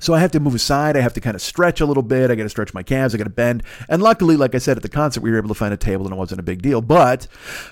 So 0.00 0.12
I 0.12 0.20
have 0.20 0.32
to 0.32 0.40
move 0.40 0.54
aside. 0.54 0.96
I 0.96 1.00
have 1.00 1.14
to 1.14 1.20
kind 1.20 1.34
of 1.34 1.40
stretch 1.40 1.80
a 1.80 1.86
little 1.86 2.02
bit. 2.02 2.30
I 2.30 2.34
got 2.34 2.42
to 2.42 2.48
stretch 2.48 2.74
my 2.74 2.82
calves. 2.82 3.14
I 3.14 3.18
got 3.18 3.24
to 3.24 3.30
bend. 3.30 3.62
And 3.88 4.02
luckily, 4.02 4.36
like 4.36 4.54
I 4.54 4.58
said 4.58 4.76
at 4.76 4.82
the 4.82 4.88
concert, 4.88 5.22
we 5.22 5.30
were 5.30 5.38
able 5.38 5.48
to 5.48 5.54
find 5.54 5.72
a 5.72 5.78
table 5.78 6.04
and 6.04 6.14
it 6.14 6.18
wasn't 6.18 6.40
a 6.40 6.44
big 6.44 6.60
deal. 6.60 6.82
But 6.82 7.26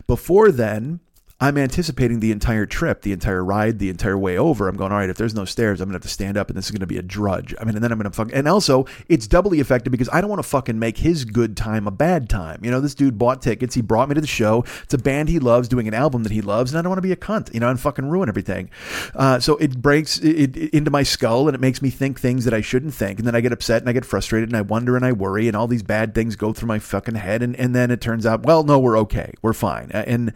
before 0.07 0.51
then, 0.51 1.01
I'm 1.45 1.59
anticipating 1.59 2.21
the 2.21 2.33
entire 2.33 2.65
trip, 2.65 3.03
the 3.03 3.13
entire 3.13 3.45
ride, 3.45 3.79
the 3.79 3.91
entire 3.91 4.17
way 4.17 4.39
over. 4.39 4.67
I'm 4.67 4.77
going, 4.77 4.93
all 4.93 4.99
right, 4.99 5.11
if 5.11 5.19
there's 5.19 5.35
no 5.35 5.45
stairs, 5.45 5.79
I'm 5.79 5.89
going 5.89 5.93
to 5.93 5.97
have 5.97 6.03
to 6.05 6.09
stand 6.09 6.39
up 6.39 6.49
and 6.49 6.57
this 6.57 6.65
is 6.65 6.71
going 6.71 6.81
to 6.81 6.87
be 6.87 6.97
a 6.97 7.03
drudge. 7.03 7.55
I 7.61 7.65
mean, 7.65 7.75
and 7.75 7.85
then 7.85 7.93
I'm 7.93 7.99
going 7.99 8.11
to 8.11 8.17
fuck. 8.17 8.31
And 8.33 8.49
also, 8.49 8.87
it's 9.11 9.27
doubly 9.27 9.61
effective 9.61 9.91
because 9.91 10.09
I 10.11 10.23
don't 10.23 10.31
want 10.31 10.43
to 10.43 10.49
fucking 10.49 10.79
make 10.79 10.97
his 10.97 11.27
good 11.27 11.55
time 11.55 11.87
a 11.87 11.91
bad 11.91 12.31
time. 12.31 12.65
You 12.65 12.71
know, 12.71 12.81
this 12.81 12.95
dude 12.95 13.19
bought 13.19 13.43
tickets. 13.43 13.75
He 13.75 13.83
brought 13.83 14.09
me 14.09 14.15
to 14.15 14.23
the 14.23 14.27
show. 14.27 14.65
It's 14.85 14.95
a 14.95 14.99
band 14.99 15.29
he 15.29 15.39
loves 15.39 15.69
doing 15.69 15.87
an 15.87 15.93
album 15.93 16.23
that 16.23 16.33
he 16.33 16.41
loves. 16.41 16.73
And 16.73 16.79
I 16.79 16.83
don't 16.83 16.89
want 16.89 16.97
to 16.97 17.03
be 17.03 17.13
a 17.13 17.17
cunt, 17.17 17.53
you 17.53 17.61
know, 17.61 17.69
and 17.69 17.79
fucking 17.79 18.09
ruin 18.09 18.31
everything. 18.31 18.71
Uh, 19.15 19.39
so 19.39 19.59
it 19.59 19.83
breaks 19.83 20.17
it, 20.21 20.57
it, 20.57 20.71
into 20.73 20.91
my 20.91 21.03
skull 21.03 21.47
and 21.47 21.55
it 21.55 21.61
makes 21.61 21.83
me 21.83 21.91
think 21.91 22.19
things 22.19 22.47
that 22.47 22.55
I 22.55 22.63
shouldn't 22.63 22.95
think. 22.95 23.19
And 23.19 23.29
then 23.29 23.35
I 23.35 23.43
get 23.43 23.53
upset 23.53 23.83
and 23.83 23.91
I 23.91 23.93
get 23.93 24.07
frustrated 24.07 24.49
and 24.49 24.57
I 24.57 24.63
wonder 24.63 24.97
and 24.97 25.05
I 25.05 25.13
worry 25.13 25.47
and 25.47 25.55
all 25.55 25.67
these 25.67 25.83
bad 25.83 26.15
things 26.15 26.37
go 26.37 26.55
through 26.55 26.69
my 26.69 26.79
fucking 26.79 27.17
head. 27.17 27.43
And, 27.43 27.55
and 27.57 27.75
then 27.75 27.91
it 27.91 28.01
turns 28.01 28.25
out, 28.25 28.45
well, 28.45 28.63
no, 28.63 28.79
we're 28.79 28.99
okay. 29.01 29.35
We're 29.43 29.53
fine. 29.53 29.91
And, 29.93 30.33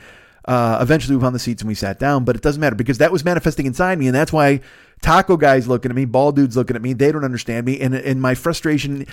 uh, 0.48 0.78
eventually, 0.80 1.14
we 1.14 1.20
found 1.20 1.34
the 1.34 1.38
seats 1.38 1.60
and 1.60 1.68
we 1.68 1.74
sat 1.74 1.98
down, 1.98 2.24
but 2.24 2.34
it 2.34 2.40
doesn't 2.40 2.60
matter 2.60 2.74
because 2.74 2.96
that 2.98 3.12
was 3.12 3.22
manifesting 3.22 3.66
inside 3.66 3.98
me, 3.98 4.06
and 4.06 4.14
that's 4.14 4.32
why 4.32 4.60
taco 5.02 5.36
guys 5.36 5.68
looking 5.68 5.90
at 5.90 5.94
me, 5.94 6.06
ball 6.06 6.32
dudes 6.32 6.56
looking 6.56 6.74
at 6.74 6.80
me, 6.80 6.94
they 6.94 7.12
don't 7.12 7.24
understand 7.24 7.66
me, 7.66 7.78
and 7.78 7.94
and 7.94 8.22
my 8.22 8.34
frustration, 8.34 9.06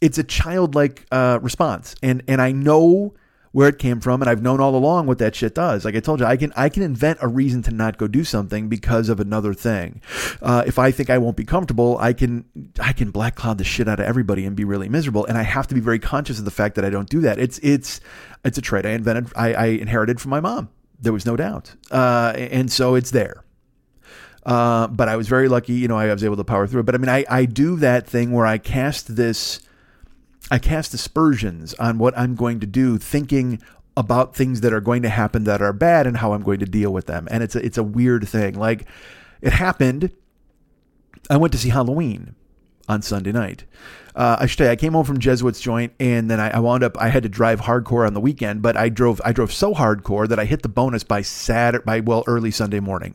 it's 0.00 0.16
a 0.16 0.24
childlike 0.24 1.04
uh, 1.12 1.40
response, 1.42 1.94
and 2.02 2.22
and 2.26 2.40
I 2.40 2.52
know 2.52 3.12
where 3.52 3.68
it 3.68 3.78
came 3.78 4.00
from, 4.00 4.22
and 4.22 4.30
I've 4.30 4.40
known 4.40 4.60
all 4.60 4.74
along 4.74 5.06
what 5.06 5.18
that 5.18 5.34
shit 5.34 5.54
does. 5.54 5.84
Like 5.84 5.94
I 5.94 6.00
told 6.00 6.20
you, 6.20 6.26
I 6.26 6.38
can 6.38 6.54
I 6.56 6.70
can 6.70 6.82
invent 6.82 7.18
a 7.20 7.28
reason 7.28 7.60
to 7.64 7.70
not 7.70 7.98
go 7.98 8.06
do 8.06 8.24
something 8.24 8.70
because 8.70 9.10
of 9.10 9.20
another 9.20 9.52
thing. 9.52 10.00
Uh, 10.40 10.64
if 10.66 10.78
I 10.78 10.90
think 10.90 11.10
I 11.10 11.18
won't 11.18 11.36
be 11.36 11.44
comfortable, 11.44 11.98
I 11.98 12.14
can 12.14 12.46
I 12.80 12.94
can 12.94 13.10
black 13.10 13.34
cloud 13.34 13.58
the 13.58 13.64
shit 13.64 13.88
out 13.88 14.00
of 14.00 14.06
everybody 14.06 14.46
and 14.46 14.56
be 14.56 14.64
really 14.64 14.88
miserable. 14.88 15.26
And 15.26 15.36
I 15.36 15.42
have 15.42 15.66
to 15.66 15.74
be 15.74 15.82
very 15.82 15.98
conscious 15.98 16.38
of 16.38 16.46
the 16.46 16.50
fact 16.50 16.76
that 16.76 16.86
I 16.86 16.88
don't 16.88 17.10
do 17.10 17.20
that. 17.20 17.38
It's 17.38 17.58
it's 17.58 18.00
it's 18.42 18.56
a 18.56 18.62
trait 18.62 18.86
I 18.86 18.92
invented. 18.92 19.30
I, 19.36 19.52
I 19.52 19.66
inherited 19.66 20.18
from 20.18 20.30
my 20.30 20.40
mom. 20.40 20.70
There 21.00 21.12
was 21.12 21.24
no 21.24 21.36
doubt. 21.36 21.74
Uh, 21.90 22.32
and 22.36 22.70
so 22.70 22.94
it's 22.94 23.10
there. 23.10 23.44
Uh, 24.44 24.86
but 24.88 25.08
I 25.08 25.16
was 25.16 25.28
very 25.28 25.48
lucky, 25.48 25.74
you 25.74 25.88
know, 25.88 25.98
I 25.98 26.12
was 26.12 26.24
able 26.24 26.36
to 26.36 26.44
power 26.44 26.66
through 26.66 26.80
it. 26.80 26.86
But 26.86 26.94
I 26.94 26.98
mean, 26.98 27.08
I, 27.08 27.24
I 27.28 27.44
do 27.44 27.76
that 27.76 28.06
thing 28.06 28.32
where 28.32 28.46
I 28.46 28.58
cast 28.58 29.16
this, 29.16 29.60
I 30.50 30.58
cast 30.58 30.94
aspersions 30.94 31.74
on 31.74 31.98
what 31.98 32.16
I'm 32.16 32.34
going 32.34 32.58
to 32.60 32.66
do, 32.66 32.98
thinking 32.98 33.60
about 33.96 34.34
things 34.34 34.60
that 34.62 34.72
are 34.72 34.80
going 34.80 35.02
to 35.02 35.08
happen 35.08 35.44
that 35.44 35.60
are 35.60 35.72
bad 35.72 36.06
and 36.06 36.16
how 36.16 36.32
I'm 36.32 36.42
going 36.42 36.60
to 36.60 36.66
deal 36.66 36.92
with 36.92 37.06
them. 37.06 37.28
And 37.30 37.42
it's 37.42 37.56
a, 37.56 37.64
it's 37.64 37.76
a 37.78 37.82
weird 37.82 38.26
thing. 38.26 38.54
Like 38.54 38.86
it 39.42 39.52
happened. 39.52 40.12
I 41.28 41.36
went 41.36 41.52
to 41.52 41.58
see 41.58 41.68
Halloween 41.68 42.34
on 42.88 43.02
Sunday 43.02 43.32
night. 43.32 43.64
Uh, 44.18 44.36
I 44.40 44.46
should 44.46 44.58
say 44.58 44.68
I 44.68 44.74
came 44.74 44.94
home 44.94 45.04
from 45.04 45.20
Jesuits 45.20 45.60
joint, 45.60 45.92
and 46.00 46.28
then 46.28 46.40
I, 46.40 46.50
I, 46.50 46.58
wound 46.58 46.82
up. 46.82 46.98
I 46.98 47.08
had 47.08 47.22
to 47.22 47.28
drive 47.28 47.60
hardcore 47.60 48.04
on 48.04 48.14
the 48.14 48.20
weekend, 48.20 48.62
but 48.62 48.76
I 48.76 48.88
drove. 48.88 49.20
I 49.24 49.30
drove 49.30 49.52
so 49.52 49.72
hardcore 49.72 50.26
that 50.26 50.40
I 50.40 50.44
hit 50.44 50.62
the 50.62 50.68
bonus 50.68 51.04
by 51.04 51.22
Saturday, 51.22 51.84
by 51.84 52.00
well 52.00 52.24
early 52.26 52.50
Sunday 52.50 52.80
morning. 52.80 53.14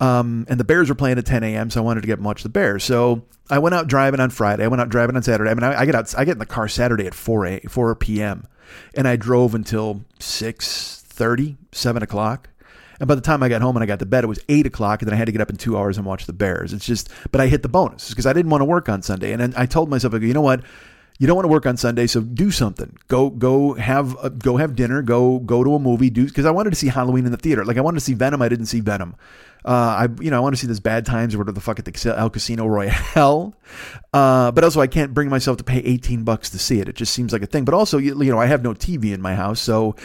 Um, 0.00 0.44
and 0.50 0.60
the 0.60 0.64
Bears 0.64 0.90
were 0.90 0.94
playing 0.94 1.16
at 1.16 1.24
10 1.24 1.42
a.m., 1.44 1.70
so 1.70 1.80
I 1.80 1.84
wanted 1.84 2.02
to 2.02 2.06
get 2.06 2.20
watch 2.20 2.42
the 2.42 2.50
Bears. 2.50 2.84
So 2.84 3.22
I 3.48 3.58
went 3.58 3.74
out 3.74 3.86
driving 3.86 4.20
on 4.20 4.28
Friday. 4.28 4.64
I 4.64 4.68
went 4.68 4.82
out 4.82 4.90
driving 4.90 5.16
on 5.16 5.22
Saturday. 5.22 5.50
I 5.50 5.54
mean, 5.54 5.64
I, 5.64 5.80
I 5.80 5.86
get 5.86 5.94
out. 5.94 6.14
I 6.18 6.26
get 6.26 6.32
in 6.32 6.38
the 6.38 6.46
car 6.46 6.68
Saturday 6.68 7.06
at 7.06 7.14
4 7.14 7.46
a 7.46 7.60
4 7.60 7.94
p.m. 7.94 8.46
and 8.94 9.08
I 9.08 9.16
drove 9.16 9.54
until 9.54 10.04
6 10.18 11.04
30, 11.06 11.56
7 11.72 12.02
o'clock. 12.02 12.50
And 13.00 13.08
by 13.08 13.14
the 13.14 13.20
time 13.20 13.42
I 13.42 13.48
got 13.48 13.62
home 13.62 13.76
and 13.76 13.82
I 13.82 13.86
got 13.86 13.98
to 14.00 14.06
bed, 14.06 14.24
it 14.24 14.28
was 14.28 14.40
eight 14.48 14.66
o'clock, 14.66 15.02
and 15.02 15.08
then 15.08 15.14
I 15.14 15.18
had 15.18 15.26
to 15.26 15.32
get 15.32 15.40
up 15.40 15.50
in 15.50 15.56
two 15.56 15.76
hours 15.76 15.96
and 15.96 16.06
watch 16.06 16.26
the 16.26 16.32
Bears. 16.32 16.72
It's 16.72 16.86
just, 16.86 17.10
but 17.30 17.40
I 17.40 17.46
hit 17.46 17.62
the 17.62 17.68
bonus 17.68 18.10
because 18.10 18.26
I 18.26 18.32
didn't 18.32 18.50
want 18.50 18.60
to 18.60 18.66
work 18.66 18.88
on 18.88 19.02
Sunday, 19.02 19.32
and 19.32 19.54
I 19.54 19.66
told 19.66 19.88
myself, 19.88 20.14
I 20.14 20.18
go, 20.18 20.26
you 20.26 20.34
know 20.34 20.40
what? 20.40 20.62
You 21.18 21.28
don't 21.28 21.36
want 21.36 21.44
to 21.44 21.50
work 21.50 21.64
on 21.64 21.76
Sunday, 21.76 22.08
so 22.08 22.20
do 22.20 22.50
something. 22.50 22.96
Go, 23.06 23.30
go 23.30 23.74
have, 23.74 24.16
uh, 24.18 24.30
go 24.30 24.56
have 24.56 24.74
dinner. 24.74 25.00
Go, 25.00 25.38
go 25.38 25.62
to 25.62 25.76
a 25.76 25.78
movie. 25.78 26.10
Do 26.10 26.24
because 26.24 26.44
I 26.44 26.50
wanted 26.50 26.70
to 26.70 26.76
see 26.76 26.88
Halloween 26.88 27.24
in 27.24 27.30
the 27.30 27.38
theater. 27.38 27.64
Like 27.64 27.76
I 27.76 27.82
wanted 27.82 27.98
to 27.98 28.04
see 28.04 28.14
Venom. 28.14 28.42
I 28.42 28.48
didn't 28.48 28.66
see 28.66 28.80
Venom. 28.80 29.14
Uh, 29.64 29.70
I, 29.70 30.08
you 30.20 30.30
know, 30.30 30.36
I 30.36 30.40
want 30.40 30.56
to 30.56 30.60
see 30.60 30.66
this 30.66 30.80
Bad 30.80 31.06
Times 31.06 31.34
or 31.34 31.38
whatever 31.38 31.54
the 31.54 31.60
fuck 31.60 31.78
at 31.78 31.84
the 31.84 32.14
El 32.16 32.30
Casino 32.30 32.66
Royale. 32.66 33.54
Uh, 34.12 34.52
but 34.52 34.62
also, 34.62 34.80
I 34.80 34.86
can't 34.86 35.12
bring 35.12 35.28
myself 35.28 35.56
to 35.56 35.64
pay 35.64 35.78
18 35.78 36.22
bucks 36.22 36.48
to 36.50 36.58
see 36.58 36.78
it. 36.78 36.88
It 36.88 36.94
just 36.94 37.12
seems 37.12 37.32
like 37.32 37.42
a 37.42 37.46
thing. 37.46 37.64
But 37.64 37.74
also, 37.74 37.98
you, 37.98 38.22
you 38.22 38.30
know, 38.30 38.38
I 38.38 38.46
have 38.46 38.62
no 38.62 38.72
TV 38.72 39.12
in 39.12 39.20
my 39.20 39.34
house, 39.34 39.60
so 39.60 39.96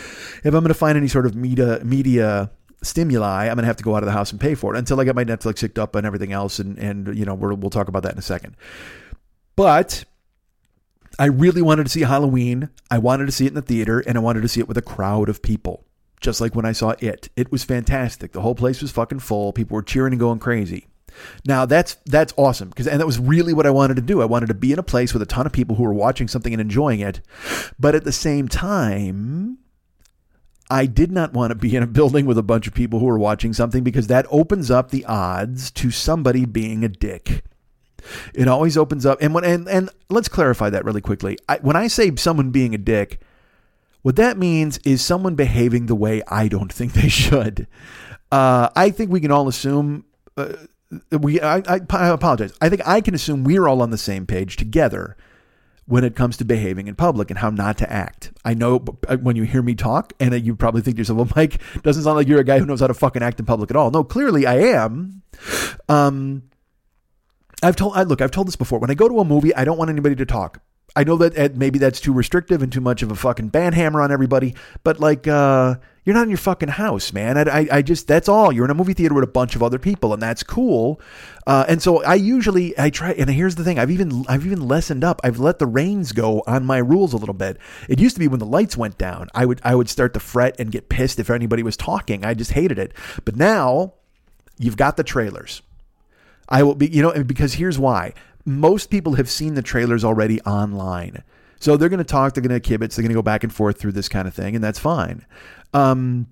if 0.43 0.45
I'm 0.45 0.51
going 0.51 0.69
to 0.69 0.73
find 0.73 0.97
any 0.97 1.07
sort 1.07 1.27
of 1.27 1.35
media 1.35 1.79
media 1.83 2.49
stimuli, 2.81 3.47
I'm 3.47 3.55
going 3.55 3.63
to 3.63 3.67
have 3.67 3.77
to 3.77 3.83
go 3.83 3.95
out 3.95 4.03
of 4.03 4.07
the 4.07 4.13
house 4.13 4.31
and 4.31 4.39
pay 4.39 4.55
for 4.55 4.73
it 4.73 4.77
until 4.77 4.99
I 4.99 5.03
get 5.03 5.15
my 5.15 5.25
Netflix 5.25 5.59
hooked 5.61 5.79
up 5.79 5.95
and 5.95 6.05
everything 6.05 6.31
else. 6.31 6.59
And, 6.59 6.77
and 6.77 7.17
you 7.17 7.25
know, 7.25 7.33
we 7.33 7.53
will 7.55 7.69
talk 7.69 7.87
about 7.87 8.03
that 8.03 8.13
in 8.13 8.19
a 8.19 8.23
second. 8.23 8.55
But 9.55 10.05
I 11.17 11.25
really 11.25 11.61
wanted 11.61 11.83
to 11.83 11.89
see 11.89 12.01
Halloween. 12.01 12.69
I 12.89 12.97
wanted 12.97 13.25
to 13.25 13.31
see 13.31 13.45
it 13.45 13.49
in 13.49 13.55
the 13.55 13.61
theater 13.61 13.99
and 13.99 14.17
I 14.17 14.21
wanted 14.21 14.41
to 14.41 14.47
see 14.47 14.61
it 14.61 14.67
with 14.67 14.77
a 14.77 14.81
crowd 14.81 15.29
of 15.29 15.41
people. 15.41 15.85
Just 16.21 16.41
like 16.41 16.53
when 16.53 16.65
I 16.65 16.73
saw 16.73 16.95
it. 16.99 17.29
It 17.37 17.51
was 17.51 17.63
fantastic. 17.63 18.33
The 18.33 18.41
whole 18.41 18.55
place 18.55 18.81
was 18.81 18.91
fucking 18.91 19.19
full. 19.19 19.53
People 19.53 19.75
were 19.75 19.81
cheering 19.81 20.13
and 20.13 20.19
going 20.19 20.39
crazy. 20.39 20.87
Now 21.45 21.65
that's 21.65 21.95
that's 22.05 22.33
awesome 22.37 22.69
because 22.69 22.87
and 22.87 22.99
that 22.99 23.05
was 23.05 23.19
really 23.19 23.53
what 23.53 23.65
I 23.65 23.71
wanted 23.71 23.95
to 23.95 24.01
do. 24.01 24.21
I 24.21 24.25
wanted 24.25 24.47
to 24.47 24.53
be 24.53 24.71
in 24.71 24.79
a 24.79 24.83
place 24.83 25.13
with 25.13 25.21
a 25.21 25.25
ton 25.25 25.45
of 25.45 25.51
people 25.51 25.75
who 25.75 25.83
were 25.83 25.93
watching 25.93 26.27
something 26.27 26.53
and 26.53 26.61
enjoying 26.61 26.99
it, 26.99 27.21
but 27.79 27.95
at 27.95 28.03
the 28.03 28.11
same 28.11 28.47
time, 28.47 29.57
I 30.69 30.85
did 30.85 31.11
not 31.11 31.33
want 31.33 31.51
to 31.51 31.55
be 31.55 31.75
in 31.75 31.81
a 31.81 31.87
building 31.87 32.25
with 32.25 32.37
a 32.37 32.43
bunch 32.43 32.67
of 32.67 32.73
people 32.73 32.99
who 32.99 33.09
are 33.09 33.17
watching 33.17 33.53
something 33.53 33.83
because 33.83 34.07
that 34.07 34.27
opens 34.29 34.69
up 34.69 34.91
the 34.91 35.03
odds 35.05 35.71
to 35.71 35.89
somebody 35.89 36.45
being 36.45 36.83
a 36.83 36.89
dick. 36.89 37.43
It 38.33 38.47
always 38.47 38.77
opens 38.77 39.05
up, 39.05 39.19
and 39.21 39.33
when 39.33 39.43
and 39.43 39.67
and 39.67 39.89
let's 40.09 40.29
clarify 40.29 40.69
that 40.69 40.85
really 40.85 41.01
quickly. 41.01 41.37
I, 41.47 41.57
when 41.57 41.75
I 41.75 41.87
say 41.87 42.15
someone 42.15 42.51
being 42.51 42.73
a 42.73 42.77
dick, 42.77 43.19
what 44.03 44.15
that 44.15 44.37
means 44.37 44.79
is 44.79 45.03
someone 45.03 45.35
behaving 45.35 45.87
the 45.87 45.95
way 45.95 46.21
I 46.27 46.47
don't 46.47 46.71
think 46.71 46.93
they 46.93 47.09
should. 47.09 47.67
Uh, 48.31 48.69
I 48.75 48.91
think 48.91 49.11
we 49.11 49.19
can 49.19 49.31
all 49.31 49.47
assume. 49.47 50.05
Uh, 50.37 50.53
we 51.11 51.41
I, 51.41 51.57
I, 51.67 51.79
I 51.89 52.07
apologize. 52.09 52.53
I 52.61 52.69
think 52.69 52.87
I 52.87 53.01
can 53.01 53.13
assume 53.13 53.43
we're 53.43 53.67
all 53.67 53.81
on 53.81 53.89
the 53.89 53.97
same 53.97 54.25
page 54.25 54.55
together 54.55 55.17
when 55.89 56.03
it 56.03 56.15
comes 56.15 56.37
to 56.37 56.45
behaving 56.45 56.87
in 56.87 56.93
public 56.93 57.31
and 57.31 57.39
how 57.39 57.49
not 57.49 57.75
to 57.79 57.91
act. 57.91 58.31
I 58.45 58.53
know 58.53 58.85
uh, 59.07 59.17
when 59.17 59.35
you 59.35 59.41
hear 59.41 59.63
me 59.63 59.73
talk, 59.73 60.13
and 60.19 60.45
you 60.45 60.55
probably 60.55 60.81
think 60.81 60.97
to 60.97 60.99
yourself, 60.99 61.17
well, 61.17 61.29
Mike, 61.35 61.59
doesn't 61.81 62.03
sound 62.03 62.15
like 62.15 62.27
you're 62.27 62.39
a 62.39 62.43
guy 62.43 62.59
who 62.59 62.65
knows 62.67 62.79
how 62.79 62.87
to 62.87 62.93
fucking 62.93 63.23
act 63.23 63.39
in 63.39 63.47
public 63.47 63.71
at 63.71 63.75
all. 63.75 63.89
No, 63.89 64.03
clearly 64.03 64.45
I 64.45 64.57
am. 64.57 65.23
Um, 65.89 66.43
I've 67.63 67.75
told, 67.75 67.97
I, 67.97 68.03
look, 68.03 68.21
I've 68.21 68.29
told 68.29 68.47
this 68.47 68.55
before. 68.55 68.77
When 68.77 68.91
I 68.91 68.93
go 68.93 69.09
to 69.09 69.19
a 69.19 69.25
movie, 69.25 69.53
I 69.55 69.65
don't 69.65 69.79
want 69.79 69.89
anybody 69.89 70.15
to 70.15 70.27
talk. 70.27 70.61
I 70.99 71.05
know 71.05 71.15
that 71.15 71.55
maybe 71.55 71.79
that's 71.79 72.01
too 72.01 72.11
restrictive 72.11 72.61
and 72.61 72.69
too 72.73 72.81
much 72.81 73.01
of 73.03 73.09
a 73.09 73.15
fucking 73.15 73.47
band 73.47 73.73
hammer 73.73 74.01
on 74.01 74.11
everybody, 74.11 74.53
but 74.83 74.99
like, 74.99 75.29
uh, 75.29 75.75
you're 76.03 76.13
not 76.13 76.23
in 76.23 76.29
your 76.29 76.37
fucking 76.37 76.67
house, 76.67 77.13
man. 77.13 77.37
I, 77.37 77.59
I, 77.61 77.67
I, 77.71 77.81
just, 77.81 78.05
that's 78.05 78.27
all. 78.27 78.51
You're 78.51 78.65
in 78.65 78.71
a 78.71 78.73
movie 78.75 78.93
theater 78.93 79.15
with 79.15 79.23
a 79.23 79.27
bunch 79.27 79.55
of 79.55 79.63
other 79.63 79.79
people, 79.79 80.11
and 80.11 80.21
that's 80.21 80.43
cool. 80.43 80.99
Uh, 81.47 81.63
and 81.69 81.81
so 81.81 82.03
I 82.03 82.15
usually, 82.15 82.77
I 82.77 82.89
try, 82.89 83.11
and 83.13 83.29
here's 83.29 83.55
the 83.55 83.63
thing 83.63 83.79
I've 83.79 83.91
even, 83.91 84.25
I've 84.27 84.45
even 84.45 84.67
lessened 84.67 85.05
up. 85.05 85.21
I've 85.23 85.39
let 85.39 85.59
the 85.59 85.67
reins 85.67 86.11
go 86.11 86.43
on 86.45 86.65
my 86.65 86.79
rules 86.79 87.13
a 87.13 87.17
little 87.17 87.33
bit. 87.33 87.59
It 87.87 88.01
used 88.01 88.17
to 88.17 88.19
be 88.19 88.27
when 88.27 88.39
the 88.39 88.45
lights 88.45 88.75
went 88.75 88.97
down, 88.97 89.29
I 89.33 89.45
would, 89.45 89.61
I 89.63 89.75
would 89.75 89.87
start 89.87 90.13
to 90.15 90.19
fret 90.19 90.59
and 90.59 90.69
get 90.69 90.89
pissed 90.89 91.17
if 91.17 91.29
anybody 91.29 91.63
was 91.63 91.77
talking. 91.77 92.25
I 92.25 92.33
just 92.33 92.51
hated 92.51 92.77
it. 92.77 92.91
But 93.23 93.37
now 93.37 93.93
you've 94.57 94.75
got 94.75 94.97
the 94.97 95.05
trailers. 95.05 95.61
I 96.49 96.63
will 96.63 96.75
be, 96.75 96.87
you 96.87 97.01
know, 97.01 97.23
because 97.23 97.53
here's 97.53 97.79
why 97.79 98.15
most 98.45 98.89
people 98.89 99.13
have 99.13 99.29
seen 99.29 99.53
the 99.53 99.61
trailers 99.61 100.03
already 100.03 100.41
online. 100.41 101.23
So 101.59 101.75
they're 101.75 101.89
going 101.89 101.99
to 101.99 102.03
talk, 102.05 102.33
they're 102.33 102.43
going 102.43 102.59
to 102.59 102.69
kibitz, 102.69 102.95
they're 102.95 103.03
going 103.03 103.09
to 103.09 103.15
go 103.15 103.21
back 103.21 103.43
and 103.43 103.53
forth 103.53 103.77
through 103.77 103.91
this 103.91 104.07
kind 104.07 104.27
of 104.27 104.33
thing, 104.33 104.55
and 104.55 104.63
that's 104.63 104.79
fine. 104.79 105.25
Um, 105.73 106.27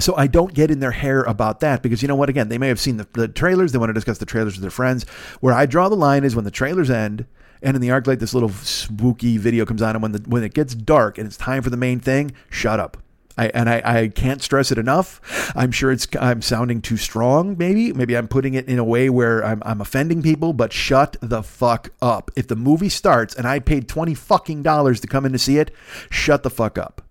so 0.00 0.16
I 0.16 0.26
don't 0.26 0.52
get 0.52 0.72
in 0.72 0.80
their 0.80 0.90
hair 0.90 1.22
about 1.22 1.60
that 1.60 1.82
because 1.82 2.02
you 2.02 2.08
know 2.08 2.16
what? 2.16 2.28
Again, 2.28 2.48
they 2.48 2.58
may 2.58 2.66
have 2.66 2.80
seen 2.80 2.96
the, 2.96 3.06
the, 3.12 3.28
trailers. 3.28 3.70
They 3.70 3.78
want 3.78 3.90
to 3.90 3.94
discuss 3.94 4.18
the 4.18 4.26
trailers 4.26 4.54
with 4.54 4.62
their 4.62 4.70
friends. 4.70 5.04
Where 5.40 5.54
I 5.54 5.66
draw 5.66 5.88
the 5.88 5.94
line 5.94 6.24
is 6.24 6.34
when 6.34 6.44
the 6.44 6.50
trailers 6.50 6.90
end, 6.90 7.26
and 7.62 7.76
in 7.76 7.80
the 7.80 7.88
ArcLight, 7.88 8.18
this 8.18 8.34
little 8.34 8.48
spooky 8.48 9.38
video 9.38 9.64
comes 9.64 9.82
on, 9.82 9.94
and 9.94 10.02
when 10.02 10.12
the 10.12 10.18
when 10.26 10.42
it 10.42 10.52
gets 10.52 10.74
dark 10.74 11.16
and 11.16 11.26
it's 11.26 11.36
time 11.36 11.62
for 11.62 11.70
the 11.70 11.76
main 11.76 12.00
thing, 12.00 12.32
shut 12.50 12.80
up. 12.80 13.03
I, 13.36 13.48
and 13.48 13.68
I, 13.68 13.82
I 13.84 14.08
can't 14.08 14.42
stress 14.42 14.70
it 14.70 14.78
enough. 14.78 15.52
I'm 15.56 15.72
sure 15.72 15.90
it's 15.90 16.06
I'm 16.20 16.40
sounding 16.40 16.80
too 16.80 16.96
strong. 16.96 17.56
Maybe 17.58 17.92
maybe 17.92 18.16
I'm 18.16 18.28
putting 18.28 18.54
it 18.54 18.68
in 18.68 18.78
a 18.78 18.84
way 18.84 19.10
where 19.10 19.44
I'm, 19.44 19.62
I'm 19.66 19.80
offending 19.80 20.22
people. 20.22 20.52
But 20.52 20.72
shut 20.72 21.16
the 21.20 21.42
fuck 21.42 21.90
up. 22.00 22.30
If 22.36 22.46
the 22.46 22.56
movie 22.56 22.88
starts 22.88 23.34
and 23.34 23.46
I 23.46 23.58
paid 23.58 23.88
twenty 23.88 24.14
fucking 24.14 24.62
dollars 24.62 25.00
to 25.00 25.06
come 25.06 25.26
in 25.26 25.32
to 25.32 25.38
see 25.38 25.58
it, 25.58 25.72
shut 26.10 26.42
the 26.42 26.50
fuck 26.50 26.78
up. 26.78 27.02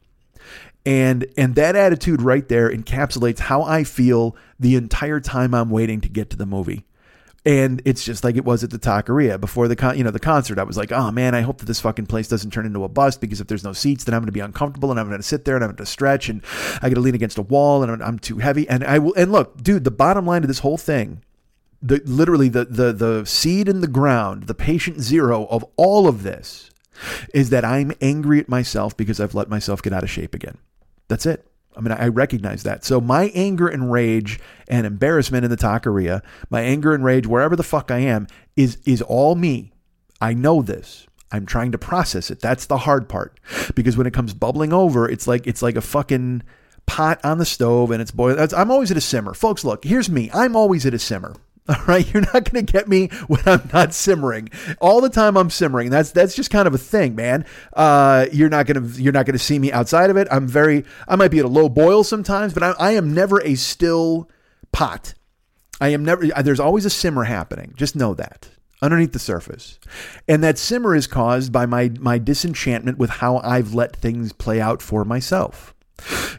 And 0.86 1.26
and 1.38 1.56
that 1.56 1.76
attitude 1.76 2.22
right 2.22 2.48
there 2.48 2.70
encapsulates 2.70 3.40
how 3.40 3.64
I 3.64 3.84
feel 3.84 4.36
the 4.60 4.76
entire 4.76 5.20
time 5.20 5.54
I'm 5.54 5.70
waiting 5.70 6.02
to 6.02 6.10
get 6.10 6.30
to 6.32 6.38
the 6.38 6.46
movie. 6.46 6.86
And 7.46 7.82
it's 7.84 8.06
just 8.06 8.24
like 8.24 8.38
it 8.38 8.46
was 8.46 8.64
at 8.64 8.70
the 8.70 8.80
Taqueria 8.80 9.40
before 9.40 9.68
the 9.68 9.76
con- 9.76 9.98
you 9.98 10.04
know 10.04 10.12
the 10.12 10.20
concert. 10.20 10.58
I 10.58 10.64
was 10.64 10.78
like, 10.78 10.94
oh 10.94 11.12
man, 11.12 11.36
I 11.36 11.42
hope 11.42 11.58
that 11.58 11.66
this 11.66 11.82
fucking 11.82 12.06
place 12.06 12.30
doesn't 12.30 12.52
turn 12.52 12.66
into 12.66 12.86
a 12.86 12.90
bust 12.90 13.20
because 13.20 13.42
if 13.42 13.48
there's 13.48 13.66
no 13.66 13.74
seats, 13.74 14.06
then 14.06 14.16
I'm 14.16 14.22
going 14.22 14.28
to 14.28 14.32
be 14.32 14.40
uncomfortable 14.40 14.92
and 14.92 15.00
I'm 15.00 15.10
going 15.10 15.20
to 15.20 15.28
sit 15.28 15.44
there 15.44 15.56
and 15.56 15.64
I'm 15.64 15.72
going 15.72 15.78
to 15.78 15.86
stretch 15.86 16.30
and 16.30 16.42
I 16.82 16.88
got 16.90 16.96
to 16.96 17.02
lean 17.02 17.16
against 17.16 17.38
a 17.38 17.42
wall 17.42 17.84
and 17.84 17.92
I'm, 17.92 18.02
I'm 18.02 18.20
too 18.20 18.38
heavy. 18.38 18.68
And 18.70 18.84
I 18.86 19.00
will. 19.00 19.14
And 19.16 19.32
look, 19.32 19.62
dude, 19.62 19.84
the 19.84 19.92
bottom 19.92 20.26
line 20.26 20.44
of 20.44 20.48
this 20.48 20.60
whole 20.60 20.78
thing, 20.78 21.22
the 21.82 22.02
literally 22.06 22.48
the 22.48 22.64
the 22.64 22.94
the 22.94 23.26
seed 23.26 23.68
in 23.68 23.82
the 23.82 23.88
ground, 23.88 24.44
the 24.44 24.56
patient 24.56 25.02
zero 25.02 25.46
of 25.48 25.66
all 25.76 26.08
of 26.08 26.24
this, 26.24 26.70
is 27.34 27.50
that 27.50 27.66
I'm 27.66 27.92
angry 28.00 28.40
at 28.40 28.48
myself 28.48 28.96
because 28.96 29.20
I've 29.20 29.36
let 29.36 29.50
myself 29.50 29.82
get 29.82 29.92
out 29.92 30.04
of 30.04 30.10
shape 30.10 30.34
again. 30.34 30.60
That's 31.10 31.26
it. 31.26 31.46
I 31.76 31.82
mean, 31.82 31.92
I 31.92 32.08
recognize 32.08 32.64
that. 32.64 32.84
So 32.84 33.02
my 33.02 33.32
anger 33.34 33.68
and 33.68 33.92
rage 33.92 34.40
and 34.68 34.86
embarrassment 34.86 35.46
in 35.46 35.52
the 35.52 35.58
taqueria, 35.58 36.22
my 36.50 36.62
anger 36.62 36.94
and 36.94 37.04
rage 37.04 37.28
wherever 37.28 37.56
the 37.56 37.64
fuck 37.64 37.92
I 37.92 38.00
am, 38.00 38.28
is 38.56 38.78
is 38.86 39.02
all 39.02 39.36
me. 39.36 39.72
I 40.22 40.34
know 40.34 40.62
this. 40.62 41.08
I'm 41.32 41.46
trying 41.46 41.72
to 41.72 41.78
process 41.80 42.30
it. 42.30 42.40
That's 42.40 42.68
the 42.68 42.78
hard 42.78 43.10
part. 43.10 43.40
Because 43.76 43.98
when 43.98 44.06
it 44.06 44.14
comes 44.14 44.34
bubbling 44.34 44.72
over, 44.72 45.10
it's 45.10 45.28
like 45.28 45.48
it's 45.48 45.62
like 45.62 45.76
a 45.76 45.82
fucking 45.82 46.44
pot 46.86 47.20
on 47.24 47.40
the 47.40 47.46
stove 47.46 47.92
and 47.92 48.02
it's 48.02 48.12
boiling. 48.12 48.48
I'm 48.56 48.72
always 48.72 48.92
at 48.92 48.98
a 48.98 49.02
simmer. 49.02 49.34
Folks, 49.34 49.64
look, 49.64 49.84
here's 49.84 50.10
me. 50.10 50.30
I'm 50.34 50.56
always 50.56 50.86
at 50.86 50.94
a 50.94 51.00
simmer. 51.00 51.36
All 51.70 51.76
right, 51.88 52.12
you're 52.14 52.24
not 52.34 52.52
going 52.52 52.66
to 52.66 52.72
get 52.72 52.90
me 52.90 53.08
when 53.28 53.42
I'm 53.46 53.70
not 53.72 53.94
simmering. 53.94 54.50
All 54.82 55.00
the 55.00 55.10
time 55.10 55.38
I'm 55.38 55.50
simmering. 55.50 55.90
That's 55.90 56.12
that's 56.12 56.36
just 56.36 56.52
kind 56.52 56.68
of 56.68 56.74
a 56.74 56.78
thing, 56.78 57.16
man. 57.16 57.46
Uh, 57.72 58.26
you're 58.34 58.50
not 58.50 58.66
going 58.66 58.84
to 58.84 59.02
you're 59.02 59.14
not 59.14 59.26
going 59.26 59.38
to 59.38 59.44
see 59.44 59.58
me 59.60 59.72
outside 59.72 60.10
of 60.10 60.18
it. 60.18 60.28
I'm 60.30 60.46
very 60.46 60.84
I 61.08 61.16
might 61.16 61.32
be 61.32 61.40
at 61.40 61.46
a 61.46 61.50
low 61.50 61.70
boil 61.70 62.04
sometimes, 62.04 62.54
but 62.54 62.64
I, 62.64 62.72
I 62.72 62.92
am 62.92 63.14
never 63.14 63.42
a 63.42 63.56
still 63.56 64.30
pot. 64.74 65.14
I 65.80 65.90
am 65.90 66.04
never. 66.04 66.28
There's 66.28 66.60
always 66.60 66.86
a 66.86 66.90
simmer 66.90 67.24
happening. 67.24 67.74
Just 67.78 67.96
know 67.96 68.14
that 68.14 68.50
underneath 68.82 69.14
the 69.14 69.20
surface, 69.20 69.80
and 70.28 70.44
that 70.44 70.58
simmer 70.58 70.94
is 70.94 71.08
caused 71.08 71.54
by 71.54 71.66
my 71.66 71.92
my 71.98 72.18
disenchantment 72.18 72.98
with 72.98 73.10
how 73.10 73.38
I've 73.38 73.74
let 73.74 73.96
things 73.96 74.34
play 74.34 74.60
out 74.60 74.82
for 74.82 75.06
myself 75.06 75.74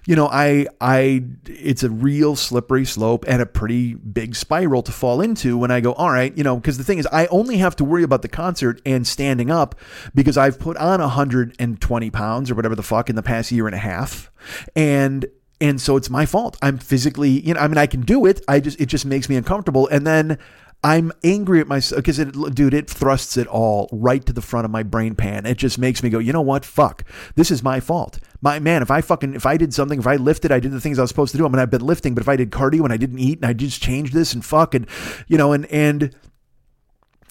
you 0.07 0.17
know, 0.17 0.29
I 0.29 0.67
I 0.81 1.25
it's 1.47 1.83
a 1.83 1.91
real 1.91 2.37
slippery 2.37 2.85
slope 2.85 3.25
and 3.27 3.41
a 3.41 3.47
pretty 3.47 3.95
big 3.95 4.37
spiral 4.37 4.83
to 4.83 4.93
fall 4.93 5.21
into 5.21 5.57
when 5.57 5.71
I 5.71 5.81
go, 5.81 5.93
all 5.95 6.11
right, 6.11 6.37
you 6.37 6.45
know, 6.45 6.57
because 6.57 6.79
the 6.79 6.85
thing 6.85 6.99
is 6.99 7.09
I 7.11 7.27
only 7.27 7.59
have 7.59 7.77
to 7.77 7.85
worry 7.85 8.03
about 8.03 8.23
the 8.23 8.29
concert 8.29 8.81
and 8.85 9.07
standing 9.07 9.51
up 9.51 9.75
because 10.15 10.37
I've 10.37 10.59
put 10.59 10.77
on 10.77 11.01
120 11.01 12.11
pounds 12.11 12.51
or 12.51 12.55
whatever 12.55 12.75
the 12.75 12.83
fuck 12.83 13.09
in 13.09 13.17
the 13.17 13.23
past 13.23 13.51
year 13.51 13.67
and 13.67 13.75
a 13.75 13.79
half. 13.79 14.31
And 14.77 15.27
and 15.61 15.81
so 15.81 15.97
it's 15.97 16.11
my 16.11 16.27
fault. 16.27 16.59
I'm 16.61 16.79
physically, 16.79 17.31
you 17.31 17.55
know, 17.55 17.61
I 17.61 17.69
mean 17.69 17.79
I 17.79 17.87
can 17.87 18.03
do 18.03 18.27
it. 18.27 18.43
I 18.49 18.61
just 18.61 18.81
it 18.81 18.87
just 18.87 19.07
makes 19.07 19.29
me 19.29 19.37
uncomfortable. 19.37 19.89
And 19.89 20.07
then 20.07 20.39
I'm 20.85 21.13
angry 21.25 21.61
at 21.61 21.67
myself 21.67 22.01
because 22.01 22.19
it, 22.19 22.33
dude, 22.55 22.75
it 22.75 22.91
thrusts 22.91 23.39
it 23.39 23.47
all 23.47 23.89
right 23.91 24.25
to 24.27 24.35
the 24.35 24.43
front 24.43 24.67
of 24.67 24.71
my 24.71 24.83
brain 24.83 25.15
pan. 25.15 25.47
It 25.47 25.57
just 25.57 25.79
makes 25.79 26.03
me 26.03 26.11
go, 26.11 26.19
you 26.19 26.31
know 26.31 26.43
what? 26.43 26.63
Fuck. 26.67 27.05
This 27.37 27.51
is 27.51 27.63
my 27.63 27.81
fault. 27.81 28.21
My 28.43 28.59
man, 28.59 28.83
if 28.83 28.91
I 28.91 29.01
fucking, 29.01 29.35
if 29.35 29.47
I 29.47 29.57
did 29.57 29.73
something, 29.73 29.99
if 29.99 30.07
I 30.07 30.17
lifted, 30.17 30.53
I 30.53 30.61
did 30.61 30.73
the 30.73 30.81
things 30.83 30.99
I 30.99 31.03
was 31.03 31.09
supposed 31.09 31.33
to 31.33 31.39
do. 31.39 31.47
I 31.47 31.49
mean, 31.49 31.59
I've 31.59 31.71
been 31.71 31.87
lifting, 31.87 32.13
but 32.13 32.21
if 32.21 32.29
I 32.29 32.37
did 32.37 32.51
cardio 32.51 32.85
and 32.85 32.93
I 32.93 32.99
didn't 32.99 33.19
eat 33.19 33.39
and 33.39 33.47
I 33.47 33.55
just 33.55 33.83
changed 33.83 34.13
this 34.13 34.35
and 34.35 34.45
fuck 34.45 34.75
and, 34.75 34.87
you 35.27 35.39
know, 35.39 35.55
and, 35.55 35.65
and, 35.67 36.15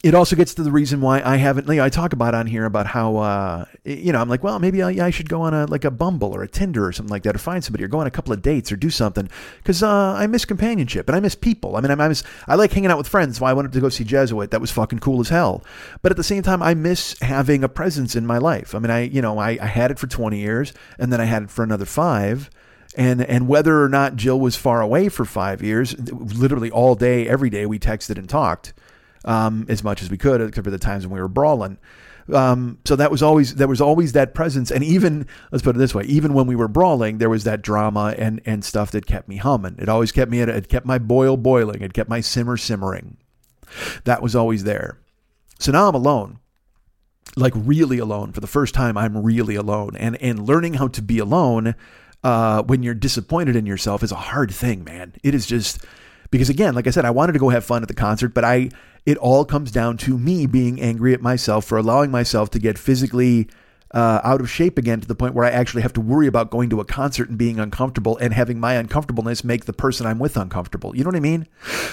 it 0.03 0.13
also 0.13 0.35
gets 0.35 0.53
to 0.55 0.63
the 0.63 0.71
reason 0.71 0.99
why 0.99 1.21
I 1.23 1.37
haven't. 1.37 1.65
You 1.69 1.75
know, 1.75 1.85
I 1.85 1.87
talk 1.87 2.11
about 2.11 2.35
on 2.35 2.45
here 2.45 2.65
about 2.65 2.87
how 2.87 3.15
uh, 3.15 3.65
you 3.85 4.11
know 4.11 4.19
I'm 4.19 4.27
like, 4.27 4.43
well, 4.43 4.59
maybe 4.59 4.83
I, 4.83 5.07
I, 5.07 5.09
should 5.09 5.29
go 5.29 5.41
on 5.41 5.53
a 5.53 5.65
like 5.65 5.85
a 5.85 5.91
Bumble 5.91 6.35
or 6.35 6.43
a 6.43 6.47
Tinder 6.47 6.85
or 6.85 6.91
something 6.91 7.09
like 7.09 7.23
that, 7.23 7.35
or 7.35 7.39
find 7.39 7.63
somebody, 7.63 7.85
or 7.85 7.87
go 7.87 7.99
on 7.99 8.07
a 8.07 8.11
couple 8.11 8.33
of 8.33 8.41
dates, 8.41 8.69
or 8.69 8.75
do 8.75 8.89
something 8.89 9.29
because 9.59 9.81
uh, 9.81 10.13
I 10.13 10.27
miss 10.27 10.43
companionship 10.43 11.07
and 11.07 11.15
I 11.15 11.21
miss 11.21 11.35
people. 11.35 11.77
I 11.77 11.81
mean, 11.81 11.89
I, 11.89 12.03
I 12.03 12.07
miss 12.09 12.21
I 12.47 12.55
like 12.55 12.73
hanging 12.73 12.91
out 12.91 12.97
with 12.97 13.07
friends. 13.07 13.39
Why 13.39 13.51
I 13.51 13.53
wanted 13.53 13.71
to 13.71 13.79
go 13.79 13.87
see 13.87 14.03
Jesuit. 14.03 14.51
That 14.51 14.59
was 14.59 14.71
fucking 14.71 14.99
cool 14.99 15.21
as 15.21 15.29
hell. 15.29 15.63
But 16.01 16.11
at 16.11 16.17
the 16.17 16.23
same 16.23 16.43
time, 16.43 16.61
I 16.61 16.73
miss 16.73 17.17
having 17.21 17.63
a 17.63 17.69
presence 17.69 18.13
in 18.13 18.25
my 18.27 18.39
life. 18.39 18.75
I 18.75 18.79
mean, 18.79 18.91
I 18.91 19.03
you 19.03 19.21
know 19.21 19.39
I, 19.39 19.57
I 19.61 19.67
had 19.67 19.89
it 19.89 19.99
for 19.99 20.07
20 20.07 20.37
years, 20.37 20.73
and 20.99 21.13
then 21.13 21.21
I 21.21 21.25
had 21.25 21.43
it 21.43 21.49
for 21.49 21.63
another 21.63 21.85
five 21.85 22.49
and 22.95 23.21
and 23.23 23.47
whether 23.47 23.81
or 23.81 23.89
not 23.89 24.17
Jill 24.17 24.39
was 24.39 24.57
far 24.57 24.81
away 24.81 25.07
for 25.07 25.23
five 25.23 25.63
years, 25.63 25.97
literally 25.97 26.69
all 26.69 26.93
day, 26.93 27.25
every 27.25 27.49
day, 27.49 27.65
we 27.65 27.79
texted 27.79 28.17
and 28.17 28.27
talked 28.27 28.73
um, 29.25 29.65
as 29.69 29.83
much 29.83 30.01
as 30.01 30.09
we 30.09 30.17
could, 30.17 30.41
except 30.41 30.65
for 30.65 30.71
the 30.71 30.79
times 30.79 31.05
when 31.05 31.13
we 31.13 31.21
were 31.21 31.27
brawling. 31.27 31.77
Um, 32.31 32.79
so 32.85 32.95
that 32.95 33.11
was 33.11 33.21
always 33.21 33.55
there 33.55 33.67
was 33.67 33.81
always 33.81 34.13
that 34.13 34.33
presence, 34.33 34.71
and 34.71 34.83
even 34.83 35.27
let's 35.51 35.61
put 35.61 35.75
it 35.75 35.79
this 35.79 35.93
way, 35.93 36.03
even 36.05 36.33
when 36.33 36.47
we 36.47 36.55
were 36.55 36.69
brawling, 36.69 37.17
there 37.17 37.29
was 37.29 37.43
that 37.43 37.61
drama 37.61 38.15
and 38.17 38.41
and 38.45 38.63
stuff 38.63 38.91
that 38.91 39.05
kept 39.05 39.27
me 39.27 39.37
humming. 39.37 39.75
It 39.77 39.89
always 39.89 40.11
kept 40.11 40.31
me 40.31 40.41
at 40.41 40.47
it 40.47 40.69
kept 40.69 40.85
my 40.85 40.99
boil 40.99 41.35
boiling. 41.35 41.81
It 41.81 41.93
kept 41.93 42.09
my 42.09 42.21
simmer 42.21 42.55
simmering. 42.55 43.17
That 44.05 44.21
was 44.21 44.35
always 44.35 44.63
there. 44.63 44.99
So 45.59 45.71
now 45.71 45.89
I'm 45.89 45.95
alone, 45.95 46.39
like 47.35 47.53
really 47.55 47.97
alone 47.97 48.31
for 48.31 48.39
the 48.39 48.47
first 48.47 48.73
time. 48.73 48.97
I'm 48.97 49.17
really 49.17 49.55
alone, 49.55 49.97
and 49.97 50.15
and 50.21 50.47
learning 50.47 50.75
how 50.75 50.87
to 50.89 51.01
be 51.01 51.19
alone 51.19 51.75
uh, 52.23 52.63
when 52.63 52.83
you're 52.83 52.93
disappointed 52.93 53.55
in 53.55 53.65
yourself 53.65 54.01
is 54.01 54.11
a 54.11 54.15
hard 54.15 54.51
thing, 54.51 54.83
man. 54.83 55.13
It 55.23 55.35
is 55.35 55.45
just 55.45 55.85
because 56.31 56.49
again, 56.49 56.73
like 56.73 56.87
I 56.87 56.91
said, 56.91 57.05
I 57.05 57.11
wanted 57.11 57.33
to 57.33 57.39
go 57.39 57.49
have 57.49 57.65
fun 57.65 57.81
at 57.81 57.89
the 57.89 57.93
concert, 57.93 58.29
but 58.29 58.45
I 58.45 58.69
it 59.05 59.17
all 59.17 59.45
comes 59.45 59.71
down 59.71 59.97
to 59.97 60.17
me 60.17 60.45
being 60.45 60.81
angry 60.81 61.13
at 61.13 61.21
myself 61.21 61.65
for 61.65 61.77
allowing 61.77 62.11
myself 62.11 62.49
to 62.51 62.59
get 62.59 62.77
physically 62.77 63.49
uh, 63.93 64.21
out 64.23 64.41
of 64.41 64.49
shape 64.49 64.77
again 64.77 64.99
to 64.99 65.07
the 65.07 65.15
point 65.15 65.35
where 65.35 65.45
I 65.45 65.51
actually 65.51 65.83
have 65.83 65.93
to 65.93 66.01
worry 66.01 66.25
about 66.25 66.49
going 66.49 66.69
to 66.71 66.79
a 66.79 66.85
concert 66.85 67.29
and 67.29 67.37
being 67.37 67.59
uncomfortable 67.59 68.17
and 68.17 68.33
having 68.33 68.59
my 68.59 68.73
uncomfortableness 68.73 69.43
make 69.43 69.65
the 69.65 69.73
person 69.73 70.07
I'm 70.07 70.17
with 70.17 70.35
uncomfortable. 70.35 70.95
You 70.95 71.03
know 71.03 71.09
what 71.09 71.15
I 71.15 71.19
mean? 71.19 71.47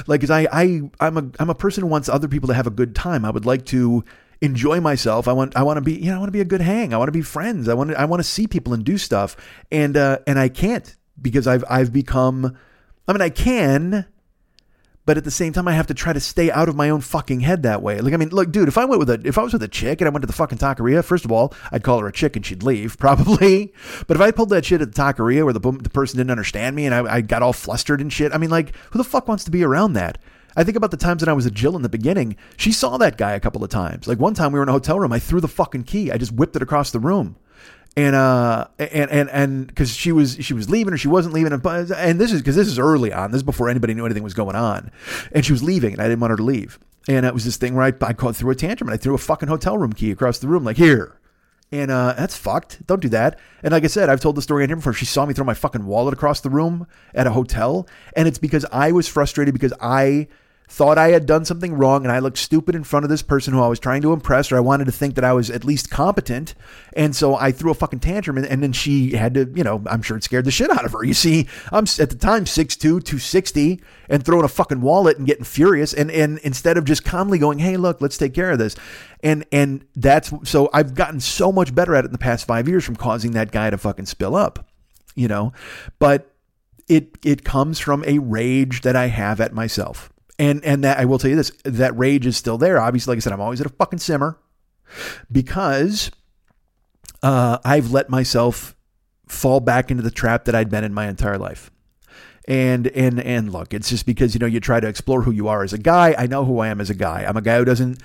Like, 0.06 0.22
cause 0.22 0.30
I, 0.30 0.48
I, 0.50 0.80
I'm 0.98 1.16
a, 1.18 1.30
I'm 1.38 1.50
a 1.50 1.54
person 1.54 1.82
who 1.82 1.88
wants 1.88 2.08
other 2.08 2.28
people 2.28 2.46
to 2.48 2.54
have 2.54 2.66
a 2.66 2.70
good 2.70 2.94
time. 2.94 3.24
I 3.24 3.30
would 3.30 3.44
like 3.44 3.66
to 3.66 4.02
enjoy 4.40 4.80
myself. 4.80 5.28
I 5.28 5.32
want 5.32 5.56
I 5.56 5.62
want 5.62 5.76
to 5.76 5.82
be 5.82 5.94
you 5.94 6.10
know 6.10 6.16
I 6.16 6.18
want 6.18 6.28
to 6.28 6.32
be 6.32 6.40
a 6.40 6.46
good 6.46 6.60
hang. 6.60 6.94
I 6.94 6.96
want 6.96 7.08
to 7.08 7.12
be 7.12 7.22
friends. 7.22 7.68
I 7.68 7.74
want 7.74 7.90
to 7.90 8.00
I 8.00 8.04
want 8.06 8.20
to 8.20 8.28
see 8.28 8.46
people 8.46 8.72
and 8.72 8.84
do 8.84 8.98
stuff. 8.98 9.36
And 9.70 9.96
uh, 9.96 10.18
and 10.26 10.38
I 10.38 10.48
can't 10.48 10.96
because 11.20 11.46
I've 11.46 11.64
I've 11.68 11.92
become. 11.92 12.56
I 13.06 13.12
mean 13.12 13.22
I 13.22 13.30
can, 13.30 14.06
but 15.06 15.16
at 15.16 15.24
the 15.24 15.30
same 15.30 15.52
time 15.52 15.66
I 15.66 15.72
have 15.72 15.86
to 15.88 15.94
try 15.94 16.12
to 16.12 16.20
stay 16.20 16.50
out 16.50 16.68
of 16.68 16.76
my 16.76 16.90
own 16.90 17.00
fucking 17.00 17.40
head 17.40 17.62
that 17.62 17.82
way. 17.82 18.00
Like 18.00 18.14
I 18.14 18.16
mean, 18.16 18.30
look, 18.30 18.52
dude, 18.52 18.68
if 18.68 18.78
I 18.78 18.84
went 18.84 18.98
with 18.98 19.10
a 19.10 19.20
if 19.24 19.38
I 19.38 19.42
was 19.42 19.52
with 19.52 19.62
a 19.62 19.68
chick 19.68 20.00
and 20.00 20.08
I 20.08 20.10
went 20.10 20.22
to 20.22 20.26
the 20.26 20.32
fucking 20.32 20.58
taqueria, 20.58 21.04
first 21.04 21.24
of 21.24 21.32
all, 21.32 21.54
I'd 21.72 21.82
call 21.82 22.00
her 22.00 22.08
a 22.08 22.12
chick 22.12 22.36
and 22.36 22.44
she'd 22.44 22.62
leave 22.62 22.98
probably. 23.00 23.72
But 24.06 24.16
if 24.16 24.20
I 24.20 24.30
pulled 24.30 24.50
that 24.50 24.64
shit 24.64 24.82
at 24.82 24.94
the 24.94 25.02
taqueria 25.02 25.44
where 25.44 25.52
the 25.52 25.60
the 25.60 25.90
person 25.90 26.18
didn't 26.18 26.30
understand 26.30 26.76
me 26.76 26.86
and 26.86 26.94
I, 26.94 27.16
I 27.16 27.20
got 27.20 27.42
all 27.42 27.52
flustered 27.52 28.00
and 28.00 28.12
shit, 28.12 28.32
I 28.34 28.38
mean, 28.38 28.50
like 28.50 28.74
who 28.90 28.98
the 28.98 29.04
fuck 29.04 29.28
wants 29.28 29.44
to 29.44 29.50
be 29.50 29.64
around 29.64 29.94
that? 29.94 30.18
I 30.56 30.64
think 30.64 30.76
about 30.76 30.90
the 30.90 30.96
times 30.96 31.20
that 31.20 31.28
I 31.28 31.32
was 31.32 31.46
a 31.46 31.50
Jill 31.50 31.76
in 31.76 31.82
the 31.82 31.88
beginning. 31.88 32.36
She 32.56 32.72
saw 32.72 32.96
that 32.98 33.16
guy 33.16 33.32
a 33.32 33.40
couple 33.40 33.62
of 33.62 33.70
times. 33.70 34.08
Like 34.08 34.18
one 34.18 34.34
time 34.34 34.52
we 34.52 34.58
were 34.58 34.64
in 34.64 34.68
a 34.68 34.72
hotel 34.72 34.98
room, 34.98 35.12
I 35.12 35.20
threw 35.20 35.40
the 35.40 35.48
fucking 35.48 35.84
key. 35.84 36.10
I 36.10 36.18
just 36.18 36.32
whipped 36.32 36.56
it 36.56 36.62
across 36.62 36.90
the 36.90 36.98
room. 36.98 37.36
And 38.00 38.14
uh 38.14 38.68
and 38.78 39.10
and 39.10 39.28
and 39.30 39.66
because 39.66 39.94
she 39.94 40.12
was 40.12 40.36
she 40.40 40.54
was 40.54 40.70
leaving 40.70 40.94
or 40.94 40.96
she 40.96 41.08
wasn't 41.08 41.34
leaving 41.34 41.52
and, 41.52 41.66
and 41.66 42.20
this 42.20 42.32
is 42.32 42.40
because 42.40 42.56
this 42.56 42.68
is 42.68 42.78
early 42.78 43.12
on 43.12 43.30
this 43.30 43.40
is 43.40 43.42
before 43.42 43.68
anybody 43.68 43.94
knew 43.94 44.06
anything 44.06 44.22
was 44.22 44.32
going 44.32 44.56
on 44.56 44.90
and 45.32 45.44
she 45.44 45.52
was 45.52 45.62
leaving 45.62 45.92
and 45.94 46.00
I 46.00 46.04
didn't 46.04 46.20
want 46.20 46.30
her 46.30 46.36
to 46.36 46.42
leave 46.42 46.78
and 47.08 47.26
it 47.26 47.34
was 47.34 47.44
this 47.44 47.56
thing 47.56 47.74
where 47.74 47.84
I 47.84 47.92
I 48.06 48.12
called 48.12 48.36
through 48.36 48.52
a 48.52 48.54
tantrum 48.54 48.88
and 48.88 48.94
I 48.94 48.96
threw 48.96 49.14
a 49.14 49.18
fucking 49.18 49.48
hotel 49.48 49.76
room 49.76 49.92
key 49.92 50.12
across 50.12 50.38
the 50.38 50.48
room 50.48 50.64
like 50.64 50.76
here 50.76 51.20
and 51.72 51.90
uh, 51.90 52.14
that's 52.16 52.36
fucked. 52.36 52.84
Don't 52.86 53.00
do 53.00 53.08
that. 53.10 53.38
And 53.62 53.72
like 53.72 53.84
I 53.84 53.88
said, 53.88 54.08
I've 54.08 54.20
told 54.20 54.36
the 54.36 54.42
story 54.42 54.64
on 54.64 54.68
here 54.70 54.76
before. 54.76 54.92
She 54.92 55.04
saw 55.04 55.24
me 55.24 55.34
throw 55.34 55.44
my 55.44 55.54
fucking 55.54 55.86
wallet 55.86 56.12
across 56.12 56.40
the 56.40 56.50
room 56.50 56.86
at 57.14 57.28
a 57.28 57.30
hotel. 57.30 57.86
And 58.16 58.26
it's 58.26 58.38
because 58.38 58.66
I 58.72 58.90
was 58.90 59.06
frustrated 59.06 59.54
because 59.54 59.72
I 59.80 60.26
thought 60.70 60.98
I 60.98 61.09
had 61.09 61.26
done 61.26 61.44
something 61.44 61.74
wrong 61.74 62.04
and 62.04 62.12
I 62.12 62.20
looked 62.20 62.38
stupid 62.38 62.76
in 62.76 62.85
front 62.85 63.04
of 63.04 63.11
this 63.11 63.22
person 63.22 63.52
who 63.52 63.61
I 63.61 63.66
was 63.66 63.80
trying 63.80 64.02
to 64.02 64.12
impress 64.12 64.52
or 64.52 64.56
I 64.56 64.61
wanted 64.61 64.85
to 64.85 64.92
think 64.92 65.16
that 65.16 65.24
I 65.24 65.33
was 65.33 65.50
at 65.50 65.64
least 65.64 65.90
competent. 65.90 66.54
And 66.92 67.14
so 67.14 67.35
I 67.35 67.50
threw 67.50 67.72
a 67.72 67.74
fucking 67.74 67.98
tantrum 67.98 68.38
and, 68.38 68.46
and 68.46 68.62
then 68.62 68.72
she 68.72 69.16
had 69.16 69.35
to, 69.35 69.50
you 69.52 69.64
know, 69.64 69.83
I'm 69.87 70.00
sure 70.00 70.16
it 70.16 70.22
scared 70.22 70.44
the 70.44 70.52
shit 70.52 70.70
out 70.70 70.85
of 70.85 70.92
her. 70.92 71.02
You 71.02 71.12
see, 71.12 71.48
I'm 71.72 71.87
at 71.98 72.11
the 72.11 72.16
time 72.16 72.44
6'2, 72.44 72.78
260 72.78 73.83
and 74.09 74.24
throwing 74.24 74.44
a 74.44 74.48
fucking 74.48 74.80
wallet 74.80 75.18
and 75.18 75.26
getting 75.26 75.42
furious. 75.42 75.92
And, 75.92 76.09
and 76.09 76.38
instead 76.38 76.76
of 76.76 76.85
just 76.85 77.04
calmly 77.04 77.40
going, 77.40 77.59
hey, 77.59 77.76
look, 77.76 78.00
let's 78.00 78.16
take 78.16 78.33
care 78.33 78.52
of 78.52 78.61
this. 78.61 78.76
And, 79.24 79.44
and 79.50 79.85
that's, 79.96 80.33
so 80.44 80.70
I've 80.72 80.94
gotten 80.94 81.18
so 81.18 81.50
much 81.50 81.74
better 81.74 81.96
at 81.96 82.04
it 82.04 82.06
in 82.06 82.12
the 82.12 82.18
past 82.18 82.46
five 82.46 82.68
years 82.68 82.85
from 82.85 82.94
causing 82.94 83.33
that 83.33 83.50
guy 83.50 83.70
to 83.70 83.76
fucking 83.76 84.06
spill 84.06 84.37
up, 84.37 84.70
you 85.16 85.26
know, 85.26 85.52
but 85.98 86.33
it, 86.87 87.18
it 87.24 87.42
comes 87.42 87.80
from 87.80 88.04
a 88.06 88.20
rage 88.20 88.83
that 88.83 88.94
I 88.94 89.09
have 89.09 89.40
at 89.40 89.52
myself 89.52 90.12
and 90.40 90.64
and 90.64 90.83
that 90.85 90.98
I 90.98 91.05
will 91.05 91.18
tell 91.18 91.31
you 91.31 91.37
this, 91.37 91.53
that 91.64 91.96
rage 91.96 92.26
is 92.26 92.37
still 92.37 92.57
there. 92.57 92.81
Obviously, 92.81 93.12
like 93.12 93.18
I 93.18 93.20
said, 93.20 93.33
I'm 93.33 93.40
always 93.42 93.61
at 93.61 93.66
a 93.66 93.70
fucking 93.70 93.98
simmer 93.98 94.38
because 95.31 96.11
uh, 97.22 97.59
I've 97.62 97.92
let 97.92 98.09
myself 98.09 98.74
fall 99.29 99.61
back 99.61 99.90
into 99.90 100.03
the 100.03 100.11
trap 100.11 100.46
that 100.46 100.55
I'd 100.55 100.70
been 100.70 100.83
in 100.83 100.94
my 100.94 101.09
entire 101.09 101.38
life. 101.38 101.70
And 102.48 102.88
and 102.88 103.20
and 103.20 103.53
look, 103.53 103.74
it's 103.74 103.90
just 103.90 104.07
because 104.07 104.35
you 104.35 104.40
know 104.40 104.46
you 104.46 104.61
try 104.61 104.81
to 104.81 104.88
explore 104.88 105.22
who 105.22 105.31
you 105.31 105.46
are 105.46 105.62
as 105.62 105.74
a 105.74 105.79
guy. 105.79 106.14
I 106.16 106.26
know 106.26 106.46
who 106.46 106.59
I 106.59 106.68
am 106.68 106.81
as 106.81 106.88
a 106.88 106.94
guy. 106.94 107.24
I'm 107.29 107.37
a 107.37 107.42
guy 107.42 107.59
who 107.59 107.66
doesn't 107.66 108.00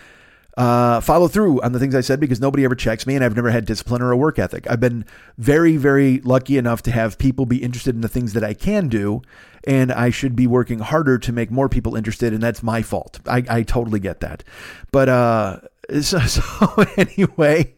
uh, 0.58 1.02
follow 1.02 1.28
through 1.28 1.62
on 1.62 1.74
the 1.74 1.80
things 1.80 1.94
I 1.94 2.02
said 2.02 2.20
because 2.20 2.40
nobody 2.40 2.64
ever 2.64 2.76
checks 2.76 3.06
me 3.06 3.16
and 3.16 3.24
I've 3.24 3.36
never 3.36 3.52
had 3.52 3.66
discipline 3.66 4.02
or 4.02 4.12
a 4.12 4.18
work 4.18 4.40
ethic. 4.40 4.70
I've 4.70 4.80
been 4.80 5.06
very, 5.38 5.76
very 5.76 6.20
lucky 6.22 6.58
enough 6.58 6.82
to 6.84 6.92
have 6.92 7.18
people 7.18 7.46
be 7.46 7.62
interested 7.62 7.94
in 7.94 8.02
the 8.02 8.08
things 8.08 8.34
that 8.34 8.44
I 8.44 8.54
can 8.54 8.88
do, 8.88 9.22
and 9.66 9.92
I 9.92 10.10
should 10.10 10.36
be 10.36 10.48
working 10.48 10.80
harder 10.80 11.18
to 11.18 11.32
make 11.34 11.52
more 11.52 11.68
people 11.68 11.96
interested, 11.96 12.34
and 12.34 12.42
that's 12.42 12.64
my 12.64 12.82
fault. 12.82 13.20
I, 13.28 13.44
I 13.50 13.64
totally 13.64 14.00
get 14.00 14.22
that. 14.22 14.44
But 14.92 15.10
uh, 15.10 15.60
so, 16.02 16.20
so 16.20 16.86
anyway. 16.98 17.74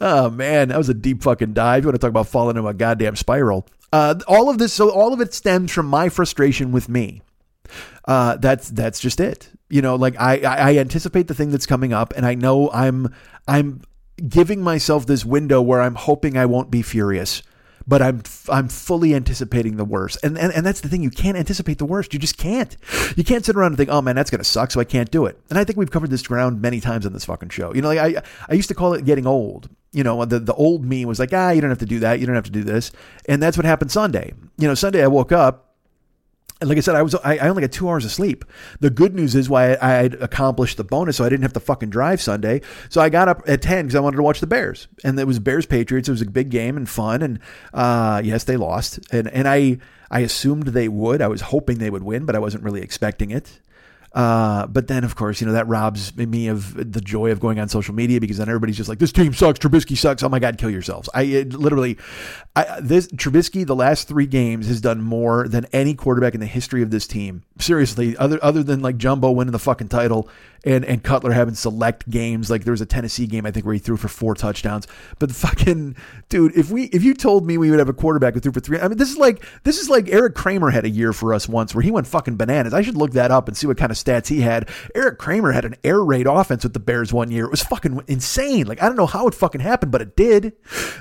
Oh 0.00 0.30
man, 0.30 0.68
that 0.68 0.78
was 0.78 0.88
a 0.88 0.94
deep 0.94 1.22
fucking 1.22 1.52
dive. 1.52 1.84
You 1.84 1.88
want 1.88 1.94
to 1.94 1.98
talk 2.00 2.10
about 2.10 2.26
falling 2.26 2.56
into 2.56 2.68
a 2.68 2.74
goddamn 2.74 3.14
spiral? 3.14 3.66
Uh, 3.92 4.16
all 4.26 4.50
of 4.50 4.58
this, 4.58 4.72
so 4.72 4.90
all 4.90 5.12
of 5.12 5.20
it 5.20 5.32
stems 5.32 5.70
from 5.70 5.86
my 5.86 6.08
frustration 6.08 6.72
with 6.72 6.88
me. 6.88 7.22
Uh, 8.04 8.36
that's 8.36 8.68
that's 8.70 8.98
just 8.98 9.20
it. 9.20 9.50
You 9.74 9.82
know, 9.82 9.96
like 9.96 10.14
I, 10.20 10.36
I 10.36 10.76
anticipate 10.76 11.26
the 11.26 11.34
thing 11.34 11.50
that's 11.50 11.66
coming 11.66 11.92
up, 11.92 12.12
and 12.16 12.24
I 12.24 12.36
know 12.36 12.70
I'm 12.70 13.12
I'm 13.48 13.82
giving 14.28 14.62
myself 14.62 15.04
this 15.04 15.24
window 15.24 15.60
where 15.60 15.82
I'm 15.82 15.96
hoping 15.96 16.38
I 16.38 16.46
won't 16.46 16.70
be 16.70 16.80
furious, 16.80 17.42
but 17.84 18.00
I'm 18.00 18.22
I'm 18.48 18.68
fully 18.68 19.16
anticipating 19.16 19.76
the 19.76 19.84
worst. 19.84 20.18
And, 20.22 20.38
and 20.38 20.52
and 20.52 20.64
that's 20.64 20.80
the 20.80 20.88
thing, 20.88 21.02
you 21.02 21.10
can't 21.10 21.36
anticipate 21.36 21.78
the 21.78 21.86
worst. 21.86 22.14
You 22.14 22.20
just 22.20 22.38
can't. 22.38 22.76
You 23.16 23.24
can't 23.24 23.44
sit 23.44 23.56
around 23.56 23.72
and 23.72 23.76
think, 23.76 23.90
oh 23.90 24.00
man, 24.00 24.14
that's 24.14 24.30
gonna 24.30 24.44
suck, 24.44 24.70
so 24.70 24.78
I 24.78 24.84
can't 24.84 25.10
do 25.10 25.26
it. 25.26 25.40
And 25.50 25.58
I 25.58 25.64
think 25.64 25.76
we've 25.76 25.90
covered 25.90 26.10
this 26.10 26.22
ground 26.22 26.62
many 26.62 26.78
times 26.78 27.04
on 27.04 27.12
this 27.12 27.24
fucking 27.24 27.48
show. 27.48 27.74
You 27.74 27.82
know, 27.82 27.88
like 27.88 27.98
I 27.98 28.22
I 28.48 28.54
used 28.54 28.68
to 28.68 28.76
call 28.76 28.94
it 28.94 29.04
getting 29.04 29.26
old. 29.26 29.68
You 29.90 30.04
know, 30.04 30.24
the 30.24 30.38
the 30.38 30.54
old 30.54 30.84
me 30.84 31.04
was 31.04 31.18
like, 31.18 31.30
ah, 31.32 31.50
you 31.50 31.60
don't 31.60 31.70
have 31.70 31.80
to 31.80 31.86
do 31.86 31.98
that, 31.98 32.20
you 32.20 32.26
don't 32.26 32.36
have 32.36 32.44
to 32.44 32.52
do 32.52 32.62
this. 32.62 32.92
And 33.28 33.42
that's 33.42 33.56
what 33.56 33.66
happened 33.66 33.90
Sunday. 33.90 34.34
You 34.56 34.68
know, 34.68 34.74
Sunday 34.76 35.02
I 35.02 35.08
woke 35.08 35.32
up 35.32 35.73
like 36.64 36.78
I 36.78 36.80
said, 36.80 36.96
I 36.96 37.02
was 37.02 37.14
I, 37.16 37.38
only 37.38 37.62
got 37.62 37.72
two 37.72 37.88
hours 37.88 38.04
of 38.04 38.10
sleep. 38.10 38.44
The 38.80 38.90
good 38.90 39.14
news 39.14 39.34
is 39.34 39.48
why 39.48 39.76
I 39.80 39.90
had 39.90 40.14
accomplished 40.14 40.76
the 40.76 40.84
bonus, 40.84 41.16
so 41.16 41.24
I 41.24 41.28
didn't 41.28 41.42
have 41.42 41.52
to 41.54 41.60
fucking 41.60 41.90
drive 41.90 42.20
Sunday. 42.20 42.62
So 42.88 43.00
I 43.00 43.08
got 43.08 43.28
up 43.28 43.42
at 43.46 43.62
ten 43.62 43.86
because 43.86 43.94
I 43.94 44.00
wanted 44.00 44.16
to 44.16 44.22
watch 44.22 44.40
the 44.40 44.46
Bears, 44.46 44.88
and 45.02 45.18
it 45.18 45.26
was 45.26 45.38
Bears 45.38 45.66
Patriots. 45.66 46.08
It 46.08 46.12
was 46.12 46.22
a 46.22 46.26
big 46.26 46.50
game 46.50 46.76
and 46.76 46.88
fun, 46.88 47.22
and 47.22 47.38
uh, 47.72 48.20
yes, 48.24 48.44
they 48.44 48.56
lost, 48.56 49.00
and 49.12 49.28
and 49.28 49.48
I 49.48 49.78
I 50.10 50.20
assumed 50.20 50.68
they 50.68 50.88
would. 50.88 51.20
I 51.20 51.28
was 51.28 51.40
hoping 51.40 51.78
they 51.78 51.90
would 51.90 52.02
win, 52.04 52.24
but 52.24 52.36
I 52.36 52.38
wasn't 52.38 52.64
really 52.64 52.82
expecting 52.82 53.30
it. 53.30 53.60
Uh, 54.14 54.68
but 54.68 54.86
then, 54.86 55.02
of 55.02 55.16
course, 55.16 55.40
you 55.40 55.46
know, 55.46 55.52
that 55.52 55.66
robs 55.66 56.16
me 56.16 56.46
of 56.46 56.92
the 56.92 57.00
joy 57.00 57.32
of 57.32 57.40
going 57.40 57.58
on 57.58 57.68
social 57.68 57.94
media 57.94 58.20
because 58.20 58.36
then 58.38 58.48
everybody's 58.48 58.76
just 58.76 58.88
like, 58.88 59.00
this 59.00 59.10
team 59.10 59.34
sucks. 59.34 59.58
Trubisky 59.58 59.96
sucks. 59.96 60.22
Oh 60.22 60.28
my 60.28 60.38
God, 60.38 60.56
kill 60.56 60.70
yourselves. 60.70 61.08
I 61.12 61.22
it, 61.22 61.52
literally, 61.52 61.98
I, 62.54 62.78
this 62.80 63.08
Trubisky, 63.08 63.66
the 63.66 63.74
last 63.74 64.06
three 64.06 64.26
games 64.26 64.68
has 64.68 64.80
done 64.80 65.02
more 65.02 65.48
than 65.48 65.66
any 65.72 65.94
quarterback 65.94 66.34
in 66.34 66.40
the 66.40 66.46
history 66.46 66.80
of 66.82 66.90
this 66.90 67.08
team. 67.08 67.42
Seriously, 67.58 68.16
other, 68.16 68.38
other 68.42 68.62
than 68.62 68.82
like 68.82 68.98
Jumbo 68.98 69.32
winning 69.32 69.52
the 69.52 69.58
fucking 69.58 69.88
title 69.88 70.28
and, 70.64 70.84
and 70.84 71.02
Cutler 71.02 71.32
having 71.32 71.54
select 71.54 72.08
games. 72.08 72.50
Like 72.50 72.64
there 72.64 72.72
was 72.72 72.80
a 72.80 72.86
Tennessee 72.86 73.26
game, 73.26 73.46
I 73.46 73.50
think, 73.50 73.66
where 73.66 73.74
he 73.74 73.78
threw 73.78 73.96
for 73.96 74.08
four 74.08 74.34
touchdowns. 74.34 74.86
But 75.18 75.30
fucking 75.32 75.96
dude, 76.28 76.56
if 76.56 76.70
we, 76.70 76.84
if 76.84 77.04
you 77.04 77.14
told 77.14 77.46
me 77.46 77.58
we 77.58 77.70
would 77.70 77.78
have 77.78 77.88
a 77.88 77.94
quarterback 77.94 78.34
who 78.34 78.40
threw 78.40 78.52
for 78.52 78.60
three, 78.60 78.78
I 78.78 78.88
mean, 78.88 78.98
this 78.98 79.10
is 79.10 79.18
like, 79.18 79.44
this 79.64 79.78
is 79.78 79.88
like 79.88 80.08
Eric 80.08 80.34
Kramer 80.34 80.70
had 80.70 80.84
a 80.84 80.90
year 80.90 81.12
for 81.12 81.34
us 81.34 81.48
once 81.48 81.74
where 81.74 81.82
he 81.82 81.90
went 81.90 82.06
fucking 82.06 82.36
bananas. 82.36 82.74
I 82.74 82.82
should 82.82 82.96
look 82.96 83.12
that 83.12 83.30
up 83.30 83.48
and 83.48 83.56
see 83.56 83.66
what 83.66 83.76
kind 83.76 83.92
of 83.92 83.98
stats 83.98 84.28
he 84.28 84.40
had. 84.40 84.68
Eric 84.94 85.18
Kramer 85.18 85.52
had 85.52 85.64
an 85.64 85.76
air 85.84 86.02
raid 86.02 86.26
offense 86.26 86.64
with 86.64 86.72
the 86.72 86.80
Bears 86.80 87.12
one 87.12 87.30
year. 87.30 87.44
It 87.44 87.50
was 87.50 87.62
fucking 87.62 88.02
insane. 88.06 88.66
Like, 88.66 88.82
I 88.82 88.86
don't 88.86 88.96
know 88.96 89.06
how 89.06 89.26
it 89.26 89.34
fucking 89.34 89.60
happened, 89.60 89.92
but 89.92 90.02
it 90.02 90.16
did. 90.16 90.52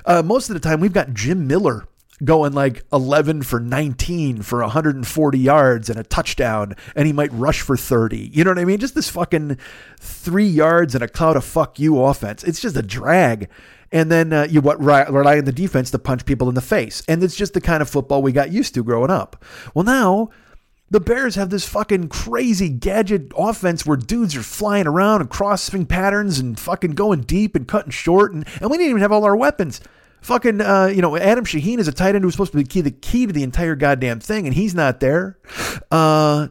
Uh, 0.05 0.21
most 0.21 0.49
of 0.49 0.53
the 0.53 0.59
time, 0.59 0.79
we've 0.79 0.93
got 0.93 1.13
Jim 1.13 1.47
Miller 1.47 1.87
going 2.23 2.53
like 2.53 2.83
11 2.91 3.43
for 3.43 3.59
19 3.59 4.41
for 4.41 4.61
140 4.61 5.39
yards 5.39 5.89
and 5.89 5.99
a 5.99 6.03
touchdown, 6.03 6.75
and 6.95 7.07
he 7.07 7.13
might 7.13 7.31
rush 7.33 7.61
for 7.61 7.77
30. 7.77 8.31
You 8.33 8.43
know 8.43 8.51
what 8.51 8.59
I 8.59 8.65
mean? 8.65 8.79
Just 8.79 8.95
this 8.95 9.09
fucking 9.09 9.57
three 9.99 10.47
yards 10.47 10.95
and 10.95 11.03
a 11.03 11.07
cloud 11.07 11.37
of 11.37 11.43
fuck 11.43 11.79
you 11.79 12.01
offense. 12.01 12.43
It's 12.43 12.61
just 12.61 12.77
a 12.77 12.81
drag. 12.81 13.49
And 13.91 14.11
then 14.11 14.33
uh, 14.33 14.47
you 14.49 14.59
what 14.61 14.79
rely 14.79 15.37
on 15.37 15.45
the 15.45 15.51
defense 15.51 15.91
to 15.91 15.99
punch 15.99 16.25
people 16.25 16.49
in 16.49 16.55
the 16.55 16.61
face. 16.61 17.03
And 17.07 17.23
it's 17.23 17.35
just 17.35 17.53
the 17.53 17.61
kind 17.61 17.81
of 17.81 17.89
football 17.89 18.23
we 18.23 18.31
got 18.31 18.51
used 18.51 18.73
to 18.73 18.83
growing 18.83 19.11
up. 19.11 19.43
Well, 19.75 19.85
now 19.85 20.29
the 20.89 20.99
Bears 20.99 21.35
have 21.35 21.49
this 21.49 21.67
fucking 21.67 22.09
crazy 22.09 22.69
gadget 22.69 23.31
offense 23.37 23.85
where 23.85 23.97
dudes 23.97 24.35
are 24.35 24.43
flying 24.43 24.87
around 24.87 25.21
and 25.21 25.29
crossing 25.29 25.85
patterns 25.85 26.39
and 26.39 26.59
fucking 26.59 26.91
going 26.91 27.21
deep 27.21 27.55
and 27.55 27.67
cutting 27.67 27.91
short. 27.91 28.33
And, 28.33 28.45
and 28.61 28.69
we 28.69 28.77
didn't 28.77 28.91
even 28.91 29.01
have 29.01 29.11
all 29.11 29.25
our 29.25 29.35
weapons. 29.35 29.81
Fucking, 30.23 30.61
uh, 30.61 30.85
you 30.85 31.01
know, 31.01 31.17
Adam 31.17 31.45
Shaheen 31.45 31.79
is 31.79 31.87
a 31.87 31.91
tight 31.91 32.15
end 32.15 32.23
who's 32.23 32.33
supposed 32.33 32.53
to 32.53 32.57
be 32.57 32.63
the 32.63 32.69
key, 32.69 32.81
the 32.81 32.91
key 32.91 33.25
to 33.25 33.33
the 33.33 33.43
entire 33.43 33.75
goddamn 33.75 34.21
thing, 34.21 34.45
and 34.47 34.55
he's 34.55 34.73
not 34.73 35.01
there. 35.01 35.37
Uh, 35.91 36.47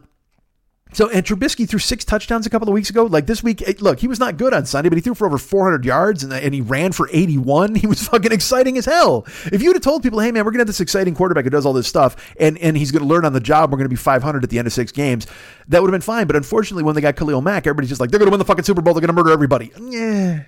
so, 0.93 1.09
and 1.09 1.25
Trubisky 1.25 1.67
threw 1.67 1.79
six 1.79 2.05
touchdowns 2.05 2.45
a 2.45 2.51
couple 2.51 2.67
of 2.67 2.73
weeks 2.73 2.91
ago. 2.91 3.05
Like 3.05 3.25
this 3.25 3.41
week, 3.41 3.63
look, 3.81 3.99
he 3.99 4.07
was 4.07 4.19
not 4.19 4.37
good 4.37 4.53
on 4.53 4.67
Sunday, 4.67 4.89
but 4.89 4.97
he 4.97 5.01
threw 5.01 5.15
for 5.15 5.25
over 5.25 5.39
400 5.39 5.83
yards 5.85 6.23
and, 6.23 6.31
and 6.31 6.53
he 6.53 6.61
ran 6.61 6.91
for 6.91 7.09
81. 7.11 7.75
He 7.83 7.87
was 7.87 8.07
fucking 8.07 8.31
exciting 8.31 8.77
as 8.77 8.85
hell. 8.85 9.25
If 9.51 9.61
you'd 9.61 9.75
have 9.75 9.81
told 9.81 10.03
people, 10.03 10.19
hey, 10.19 10.31
man, 10.31 10.45
we're 10.45 10.51
going 10.51 10.59
to 10.59 10.61
have 10.61 10.67
this 10.67 10.79
exciting 10.79 11.15
quarterback 11.15 11.43
who 11.43 11.49
does 11.49 11.65
all 11.65 11.73
this 11.73 11.87
stuff 11.87 12.33
and, 12.39 12.57
and 12.59 12.77
he's 12.77 12.91
going 12.91 13.01
to 13.01 13.07
learn 13.07 13.25
on 13.25 13.33
the 13.33 13.41
job, 13.41 13.71
we're 13.71 13.77
going 13.77 13.85
to 13.85 13.89
be 13.89 13.95
500 13.95 14.43
at 14.43 14.49
the 14.49 14.57
end 14.57 14.67
of 14.67 14.73
six 14.73 14.91
games, 14.91 15.27
that 15.67 15.81
would 15.81 15.89
have 15.89 15.93
been 15.93 16.01
fine. 16.01 16.27
But 16.27 16.35
unfortunately, 16.35 16.83
when 16.83 16.95
they 16.95 17.01
got 17.01 17.15
Khalil 17.15 17.41
Mack, 17.41 17.65
everybody's 17.65 17.89
just 17.89 17.99
like, 17.99 18.11
they're 18.11 18.19
going 18.19 18.27
to 18.27 18.31
win 18.31 18.39
the 18.39 18.45
fucking 18.45 18.63
Super 18.63 18.81
Bowl. 18.81 18.93
They're 18.93 19.01
going 19.01 19.07
to 19.07 19.13
murder 19.13 19.31
everybody. 19.31 19.71
Yeah 19.81 20.43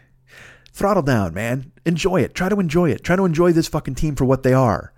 throttle 0.75 1.03
down, 1.03 1.33
man. 1.33 1.71
Enjoy 1.85 2.19
it. 2.21 2.35
Try 2.35 2.49
to 2.49 2.59
enjoy 2.59 2.89
it. 2.89 3.03
Try 3.03 3.15
to 3.15 3.23
enjoy 3.23 3.53
this 3.53 3.67
fucking 3.67 3.95
team 3.95 4.15
for 4.15 4.25
what 4.25 4.43
they 4.43 4.53
are. 4.53 4.91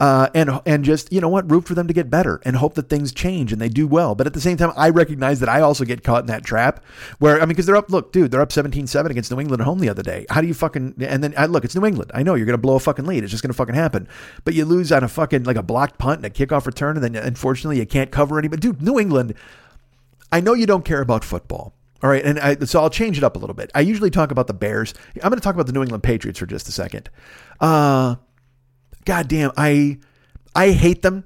Uh, 0.00 0.28
and 0.34 0.60
and 0.64 0.84
just 0.84 1.12
you 1.12 1.20
know 1.20 1.28
what, 1.28 1.50
root 1.50 1.66
for 1.66 1.74
them 1.74 1.86
to 1.86 1.92
get 1.92 2.08
better 2.08 2.40
and 2.44 2.56
hope 2.56 2.74
that 2.74 2.88
things 2.88 3.12
change 3.12 3.52
and 3.52 3.60
they 3.60 3.68
do 3.68 3.86
well. 3.86 4.14
But 4.14 4.26
at 4.26 4.32
the 4.32 4.40
same 4.40 4.56
time, 4.56 4.72
I 4.76 4.88
recognize 4.88 5.40
that 5.40 5.48
I 5.48 5.60
also 5.60 5.84
get 5.84 6.02
caught 6.02 6.22
in 6.22 6.26
that 6.28 6.44
trap 6.44 6.82
where 7.18 7.36
I 7.36 7.40
mean, 7.40 7.48
because 7.48 7.66
they're 7.66 7.76
up. 7.76 7.90
Look, 7.90 8.12
dude, 8.12 8.30
they're 8.30 8.40
up 8.40 8.50
17-7 8.50 9.10
against 9.10 9.30
New 9.30 9.40
England 9.40 9.60
at 9.60 9.66
home 9.66 9.80
the 9.80 9.88
other 9.90 10.02
day. 10.02 10.24
How 10.30 10.40
do 10.40 10.46
you 10.46 10.54
fucking 10.54 10.94
and 11.00 11.22
then 11.22 11.34
I 11.36 11.46
look, 11.46 11.64
it's 11.64 11.74
New 11.74 11.84
England. 11.84 12.10
I 12.14 12.22
know 12.22 12.34
you're 12.34 12.46
gonna 12.46 12.56
blow 12.56 12.76
a 12.76 12.80
fucking 12.80 13.04
lead. 13.04 13.22
It's 13.22 13.30
just 13.30 13.42
gonna 13.42 13.52
fucking 13.52 13.74
happen. 13.74 14.08
But 14.44 14.54
you 14.54 14.64
lose 14.64 14.90
on 14.92 15.04
a 15.04 15.08
fucking 15.08 15.44
like 15.44 15.56
a 15.56 15.62
blocked 15.62 15.98
punt 15.98 16.24
and 16.24 16.26
a 16.26 16.30
kickoff 16.30 16.64
return, 16.64 16.96
and 16.96 17.04
then 17.04 17.16
unfortunately 17.16 17.78
you 17.78 17.86
can't 17.86 18.10
cover 18.10 18.38
anybody. 18.38 18.60
Dude, 18.60 18.80
New 18.80 18.98
England. 18.98 19.34
I 20.30 20.40
know 20.40 20.54
you 20.54 20.66
don't 20.66 20.84
care 20.84 21.00
about 21.00 21.24
football. 21.24 21.74
All 22.02 22.10
right, 22.10 22.24
and 22.24 22.38
I, 22.38 22.56
so 22.64 22.80
I'll 22.80 22.90
change 22.90 23.18
it 23.18 23.24
up 23.24 23.34
a 23.34 23.38
little 23.38 23.54
bit. 23.54 23.72
I 23.74 23.80
usually 23.80 24.10
talk 24.10 24.30
about 24.30 24.46
the 24.46 24.54
Bears. 24.54 24.94
I'm 25.16 25.30
going 25.30 25.38
to 25.38 25.40
talk 25.40 25.54
about 25.54 25.66
the 25.66 25.72
New 25.72 25.82
England 25.82 26.04
Patriots 26.04 26.38
for 26.38 26.46
just 26.46 26.68
a 26.68 26.72
second. 26.72 27.10
Uh, 27.60 28.16
God 29.04 29.26
damn, 29.26 29.50
I 29.56 29.98
I 30.54 30.70
hate 30.70 31.02
them 31.02 31.24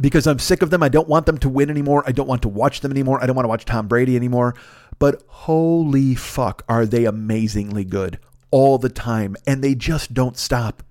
because 0.00 0.26
I'm 0.26 0.38
sick 0.38 0.62
of 0.62 0.70
them. 0.70 0.82
I 0.82 0.88
don't 0.88 1.08
want 1.08 1.26
them 1.26 1.38
to 1.38 1.48
win 1.48 1.70
anymore. 1.70 2.04
I 2.06 2.12
don't 2.12 2.28
want 2.28 2.42
to 2.42 2.48
watch 2.48 2.80
them 2.80 2.92
anymore. 2.92 3.22
I 3.22 3.26
don't 3.26 3.36
want 3.36 3.44
to 3.44 3.48
watch 3.48 3.64
Tom 3.64 3.88
Brady 3.88 4.16
anymore. 4.16 4.54
But 4.98 5.22
holy 5.26 6.14
fuck, 6.14 6.62
are 6.68 6.86
they 6.86 7.04
amazingly 7.04 7.84
good 7.84 8.20
all 8.50 8.78
the 8.78 8.88
time, 8.88 9.34
and 9.46 9.62
they 9.62 9.74
just 9.74 10.14
don't 10.14 10.36
stop. 10.36 10.84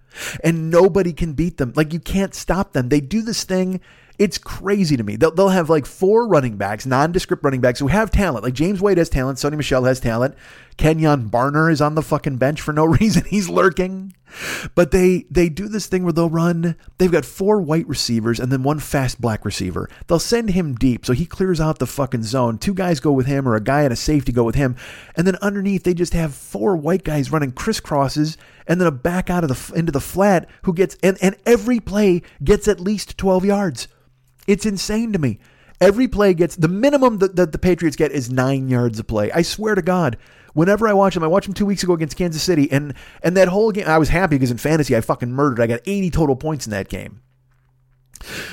And 0.44 0.70
nobody 0.70 1.14
can 1.14 1.34
beat 1.34 1.58
them. 1.58 1.74
Like 1.76 1.94
you 1.94 2.00
can't 2.00 2.36
stop 2.36 2.74
them. 2.74 2.90
They 2.90 3.00
do 3.00 3.22
this 3.22 3.46
thing 3.46 3.80
it's 4.24 4.38
crazy 4.38 4.96
to 4.96 5.04
me. 5.04 5.18
They'll, 5.18 5.32
they'll 5.32 5.50
have 5.50 5.70
like 5.70 5.86
four 5.86 6.30
running 6.30 6.56
backs, 6.56 6.86
nondescript 6.86 7.44
running 7.44 7.60
backs 7.60 7.82
who 7.82 7.88
have 7.88 8.10
talent. 8.10 8.46
Like 8.46 8.54
James 8.54 8.80
White 8.80 8.98
has 8.98 9.10
talent. 9.10 9.38
Sony 9.38 9.58
Michel 9.58 9.84
has 9.84 10.00
talent. 10.00 10.36
Kenjon 10.78 11.30
Barner 11.30 11.70
is 11.70 11.82
on 11.82 11.96
the 11.96 12.02
fucking 12.02 12.38
bench 12.38 12.62
for 12.62 12.72
no 12.72 12.86
reason. 13.02 13.26
He's 13.26 13.50
lurking. 13.50 14.14
But 14.76 14.92
they 14.92 15.26
they 15.30 15.50
do 15.50 15.68
this 15.68 15.88
thing 15.88 16.06
where 16.06 16.14
they'll 16.14 16.30
run. 16.30 16.78
They've 16.98 17.12
got 17.12 17.26
four 17.26 17.62
white 17.62 17.86
receivers 17.86 18.40
and 18.40 18.50
then 18.50 18.64
one 18.64 18.80
fast 18.80 19.20
black 19.20 19.44
receiver. 19.44 19.90
They'll 20.08 20.20
send 20.20 20.52
him 20.52 20.76
deep 20.76 21.06
so 21.06 21.12
he 21.12 21.26
clears 21.26 21.60
out 21.60 21.80
the 21.80 21.86
fucking 21.86 22.24
zone. 22.24 22.58
Two 22.58 22.74
guys 22.74 23.02
go 23.02 23.12
with 23.12 23.26
him 23.26 23.48
or 23.48 23.56
a 23.56 23.62
guy 23.62 23.84
and 23.84 23.92
a 23.92 23.98
safety 23.98 24.32
go 24.32 24.46
with 24.46 24.56
him. 24.56 24.78
And 25.16 25.28
then 25.28 25.36
underneath 25.42 25.84
they 25.84 25.94
just 25.94 26.14
have 26.14 26.34
four 26.34 26.78
white 26.78 27.04
guys 27.04 27.30
running 27.30 27.52
crisscrosses 27.52 28.38
and 28.66 28.80
then 28.80 28.88
a 28.88 28.92
back 28.92 29.30
out 29.30 29.44
of 29.44 29.50
the 29.50 29.78
into 29.78 29.92
the 29.92 30.00
flat 30.00 30.50
who 30.64 30.74
gets 30.74 30.96
and, 31.04 31.18
and 31.22 31.36
every 31.46 31.82
play 31.82 32.22
gets 32.42 32.70
at 32.70 32.80
least 32.80 33.18
12 33.18 33.44
yards. 33.44 33.90
It's 34.48 34.66
insane 34.66 35.14
to 35.14 35.20
me. 35.20 35.40
Every 35.82 36.08
play 36.08 36.34
gets 36.34 36.56
the 36.56 36.68
minimum 36.68 37.18
that, 37.18 37.36
that 37.36 37.52
the 37.52 37.58
Patriots 37.58 37.96
get 37.96 38.12
is 38.12 38.30
nine 38.30 38.70
yards 38.70 39.00
of 39.00 39.08
play. 39.08 39.32
I 39.32 39.42
swear 39.42 39.76
to 39.76 39.82
God. 39.82 40.18
Whenever 40.54 40.88
I 40.88 40.94
watch 40.94 41.16
them, 41.16 41.24
I 41.24 41.28
watched 41.28 41.48
them 41.48 41.56
two 41.56 41.66
weeks 41.66 41.84
ago 41.84 41.94
against 41.94 42.16
Kansas 42.16 42.44
City, 42.44 42.72
and 42.72 42.94
and 43.24 43.36
that 43.36 43.48
whole 43.48 43.72
game, 43.72 43.88
I 43.88 43.98
was 43.98 44.10
happy 44.10 44.36
because 44.36 44.52
in 44.52 44.58
fantasy 44.58 44.96
I 44.96 45.02
fucking 45.02 45.32
murdered. 45.32 45.60
I 45.60 45.68
got 45.68 45.82
80 45.86 46.12
total 46.12 46.36
points 46.36 46.68
in 46.68 46.72
that 46.72 46.90
game. 46.90 47.22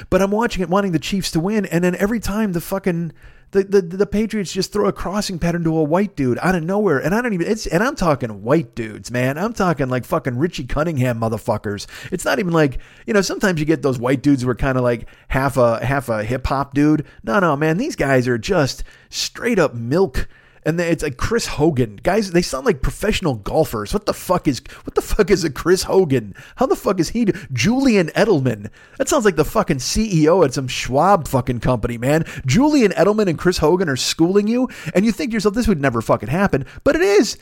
But 0.09 0.23
I'm 0.23 0.31
watching 0.31 0.63
it, 0.63 0.69
wanting 0.69 0.93
the 0.93 0.99
Chiefs 0.99 1.31
to 1.33 1.41
win, 1.41 1.67
and 1.67 1.85
then 1.85 1.95
every 1.97 2.19
time 2.19 2.53
the 2.53 2.61
fucking 2.61 3.13
the, 3.53 3.65
the 3.65 3.83
the 3.83 4.07
Patriots 4.07 4.53
just 4.53 4.73
throw 4.73 4.87
a 4.87 4.93
crossing 4.93 5.39
pattern 5.39 5.65
to 5.65 5.77
a 5.77 5.83
white 5.83 6.15
dude 6.15 6.39
out 6.41 6.55
of 6.55 6.63
nowhere, 6.63 6.99
and 6.99 7.15
I 7.15 7.21
don't 7.21 7.35
even. 7.35 7.49
It's 7.49 7.67
and 7.67 7.83
I'm 7.83 7.97
talking 7.97 8.43
white 8.43 8.75
dudes, 8.75 9.11
man. 9.11 9.39
I'm 9.39 9.53
talking 9.53 9.89
like 9.89 10.05
fucking 10.05 10.39
Richie 10.39 10.65
Cunningham 10.65 11.21
motherfuckers. 11.21 11.87
It's 12.13 12.25
not 12.25 12.39
even 12.39 12.53
like 12.53 12.79
you 13.07 13.15
know. 13.15 13.23
Sometimes 13.23 13.59
you 13.59 13.67
get 13.67 13.83
those 13.83 13.99
white 13.99 14.23
dudes 14.23 14.43
who 14.43 14.49
are 14.51 14.55
kind 14.55 14.79
of 14.79 14.85
like 14.85 15.09
half 15.29 15.57
a 15.57 15.85
half 15.85 16.09
a 16.09 16.23
hip 16.23 16.47
hop 16.47 16.75
dude. 16.75 17.05
No, 17.25 17.41
no, 17.41 17.57
man. 17.57 17.77
These 17.77 17.97
guys 17.97 18.29
are 18.29 18.39
just 18.39 18.85
straight 19.09 19.59
up 19.59 19.75
milk 19.75 20.29
and 20.65 20.79
then 20.79 20.91
it's 20.91 21.03
like 21.03 21.17
Chris 21.17 21.47
Hogan. 21.47 21.97
Guys, 22.03 22.33
they 22.33 22.43
sound 22.43 22.67
like 22.67 22.83
professional 22.83 23.35
golfers. 23.35 23.93
What 23.93 24.07
the 24.07 24.15
fuck 24.15 24.47
is 24.47 24.61
what 24.85 24.95
the 24.95 25.03
fuck 25.03 25.31
is 25.31 25.45
a 25.45 25.51
Chris 25.51 25.85
Hogan? 25.85 26.35
How 26.57 26.67
the 26.67 26.77
fuck 26.77 27.01
is 27.01 27.11
he 27.11 27.27
Julian 27.53 28.09
Edelman? 28.09 28.71
That 28.99 29.09
sounds 29.09 29.25
like 29.25 29.37
the 29.37 29.45
fucking 29.45 29.79
CEO 29.79 30.45
at 30.45 30.55
some 30.55 30.69
Schwab 30.69 31.29
fucking 31.29 31.61
company, 31.61 31.99
man. 31.99 32.25
Julian 32.47 32.93
Edelman 32.93 33.29
and 33.29 33.39
Chris 33.39 33.59
Hogan 33.59 33.89
are 33.89 33.97
schooling 33.97 34.47
you, 34.47 34.69
and 34.95 35.05
you 35.05 35.13
think 35.13 35.31
to 35.31 35.35
yourself 35.35 35.55
this 35.55 35.69
would 35.69 35.81
never 35.81 36.03
fucking 36.03 36.29
happen, 36.29 36.67
but 36.85 36.97
it 36.97 37.03
is. 37.03 37.39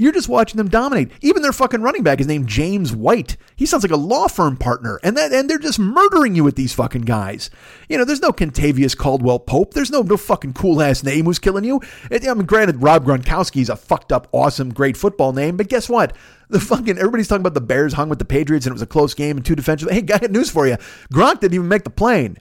You're 0.00 0.12
just 0.12 0.28
watching 0.28 0.58
them 0.58 0.68
dominate. 0.68 1.10
Even 1.22 1.42
their 1.42 1.52
fucking 1.52 1.82
running 1.82 2.04
back 2.04 2.20
is 2.20 2.28
named 2.28 2.46
James 2.46 2.92
White. 2.92 3.36
He 3.56 3.66
sounds 3.66 3.82
like 3.82 3.90
a 3.90 3.96
law 3.96 4.28
firm 4.28 4.56
partner, 4.56 5.00
and 5.02 5.16
that 5.16 5.32
and 5.32 5.50
they're 5.50 5.58
just 5.58 5.80
murdering 5.80 6.36
you 6.36 6.44
with 6.44 6.54
these 6.54 6.72
fucking 6.72 7.02
guys. 7.02 7.50
You 7.88 7.98
know, 7.98 8.04
there's 8.04 8.22
no 8.22 8.30
Kentavious 8.30 8.96
Caldwell 8.96 9.40
Pope. 9.40 9.74
There's 9.74 9.90
no 9.90 10.02
no 10.02 10.16
fucking 10.16 10.52
cool 10.52 10.80
ass 10.80 11.02
name 11.02 11.24
who's 11.24 11.40
killing 11.40 11.64
you. 11.64 11.80
I 12.12 12.18
mean, 12.32 12.46
granted, 12.46 12.80
Rob 12.80 13.04
Gronkowski's 13.04 13.68
a 13.68 13.74
fucked 13.74 14.12
up, 14.12 14.28
awesome, 14.30 14.72
great 14.72 14.96
football 14.96 15.32
name, 15.32 15.56
but 15.56 15.68
guess 15.68 15.88
what? 15.88 16.14
The 16.48 16.60
fucking 16.60 16.96
everybody's 16.96 17.26
talking 17.26 17.42
about 17.42 17.54
the 17.54 17.60
Bears 17.60 17.94
hung 17.94 18.08
with 18.08 18.20
the 18.20 18.24
Patriots 18.24 18.66
and 18.66 18.70
it 18.70 18.74
was 18.74 18.82
a 18.82 18.86
close 18.86 19.14
game 19.14 19.38
and 19.38 19.44
two 19.44 19.56
defensive. 19.56 19.90
Hey, 19.90 19.98
I 19.98 20.00
got 20.02 20.30
news 20.30 20.48
for 20.48 20.68
you. 20.68 20.76
Gronk 21.12 21.40
didn't 21.40 21.54
even 21.54 21.66
make 21.66 21.82
the 21.82 21.90
plane. 21.90 22.38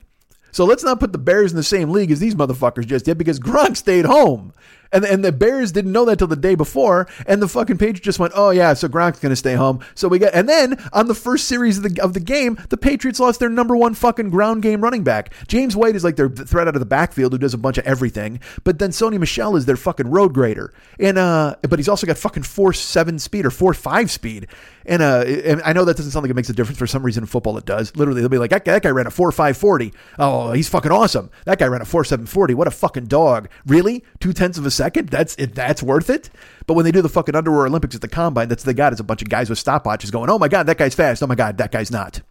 So 0.52 0.64
let's 0.66 0.84
not 0.84 1.00
put 1.00 1.12
the 1.12 1.18
Bears 1.18 1.52
in 1.52 1.58
the 1.58 1.64
same 1.64 1.90
league 1.90 2.12
as 2.12 2.20
these 2.20 2.36
motherfuckers 2.36 2.86
just 2.86 3.06
did 3.06 3.18
because 3.18 3.40
Gronk 3.40 3.78
stayed 3.78 4.06
home. 4.06 4.54
And, 4.98 5.06
and 5.06 5.24
the 5.24 5.32
Bears 5.32 5.72
didn't 5.72 5.92
know 5.92 6.06
that 6.06 6.18
till 6.18 6.26
the 6.26 6.36
day 6.36 6.56
before, 6.56 7.08
and 7.28 7.40
the 7.40 7.48
fucking 7.48 7.78
Patriots 7.78 8.00
just 8.00 8.18
went, 8.18 8.34
"Oh 8.36 8.50
yeah, 8.50 8.74
so 8.74 8.88
Gronk's 8.88 9.20
gonna 9.20 9.36
stay 9.36 9.54
home." 9.54 9.80
So 9.94 10.08
we 10.08 10.18
got, 10.18 10.34
and 10.34 10.50
then 10.50 10.84
on 10.92 11.08
the 11.08 11.14
first 11.14 11.48
series 11.48 11.78
of 11.78 11.84
the 11.84 12.02
of 12.02 12.16
the 12.16 12.20
game, 12.20 12.58
the 12.70 12.78
Patriots 12.78 13.20
lost 13.20 13.40
their 13.40 13.48
number 13.50 13.76
one 13.76 13.94
fucking 13.94 14.32
ground 14.32 14.64
game 14.64 14.82
running 14.82 15.04
back. 15.04 15.32
James 15.48 15.76
White 15.76 15.96
is 15.96 16.04
like 16.04 16.16
their 16.16 16.30
threat 16.30 16.68
out 16.68 16.76
of 16.76 16.80
the 16.80 16.88
backfield 16.88 17.32
who 17.32 17.38
does 17.38 17.54
a 17.54 17.60
bunch 17.60 17.78
of 17.78 17.86
everything, 17.86 18.40
but 18.64 18.80
then 18.80 18.90
Sony 18.90 19.20
Michel 19.20 19.56
is 19.56 19.68
their 19.68 19.78
fucking 19.78 20.10
road 20.10 20.34
grader, 20.34 20.74
and 21.00 21.20
uh, 21.20 21.56
but 21.62 21.78
he's 21.78 21.90
also 21.90 22.08
got 22.08 22.18
fucking 22.18 22.42
four 22.42 22.74
seven 22.74 23.20
speed 23.20 23.46
or 23.46 23.52
four 23.52 23.76
five 23.76 24.10
speed, 24.10 24.48
and 24.88 25.04
uh, 25.04 25.24
and 25.28 25.62
I 25.64 25.74
know 25.74 25.86
that 25.86 25.98
doesn't 25.98 26.12
sound 26.12 26.24
like 26.24 26.32
it 26.32 26.36
makes 26.36 26.50
a 26.50 26.54
difference 26.54 26.80
for 26.80 26.88
some 26.88 27.04
reason 27.04 27.22
in 27.22 27.28
football. 27.28 27.56
It 27.60 27.66
does. 27.66 27.96
Literally, 27.96 28.22
they'll 28.22 28.30
be 28.30 28.40
like, 28.40 28.50
that 28.50 28.66
guy, 28.66 28.74
that 28.74 28.82
guy 28.82 28.90
ran 28.90 29.06
a 29.06 29.12
four 29.12 29.32
five 29.32 29.58
forty. 29.58 29.94
Oh, 30.18 30.54
he's 30.54 30.70
fucking 30.70 30.92
awesome. 30.92 31.30
That 31.46 31.60
guy 31.60 31.68
ran 31.68 31.82
a 31.82 31.86
four 31.86 32.04
seven 32.04 32.26
forty. 32.26 32.56
What 32.56 32.68
a 32.68 32.72
fucking 32.72 33.06
dog. 33.06 33.48
Really, 33.68 34.04
two 34.20 34.34
tenths 34.34 34.58
of 34.58 34.66
a 34.66 34.72
second? 34.72 34.87
That's 34.94 35.36
it 35.36 35.56
that's 35.56 35.84
worth 35.84 36.10
it. 36.10 36.30
But 36.66 36.74
when 36.74 36.86
they 36.86 36.92
do 36.92 37.02
the 37.02 37.10
fucking 37.10 37.36
underwear 37.36 37.66
Olympics 37.68 37.96
at 37.96 38.02
the 38.02 38.08
combine, 38.08 38.50
that's 38.50 38.64
they 38.64 38.74
got 38.74 38.94
is 38.94 39.00
a 39.00 39.04
bunch 39.04 39.22
of 39.22 39.30
guys 39.30 39.50
with 39.50 39.64
stopwatches 39.64 40.12
going, 40.12 40.30
"Oh 40.30 40.40
my 40.40 40.48
god, 40.48 40.68
that 40.68 40.78
guy's 40.78 40.96
fast. 40.96 41.24
Oh 41.24 41.28
my 41.28 41.36
god, 41.36 41.58
that 41.58 41.72
guy's 41.72 41.92
not." 41.92 42.22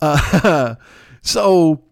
Uh, 0.00 0.74
so 1.22 1.82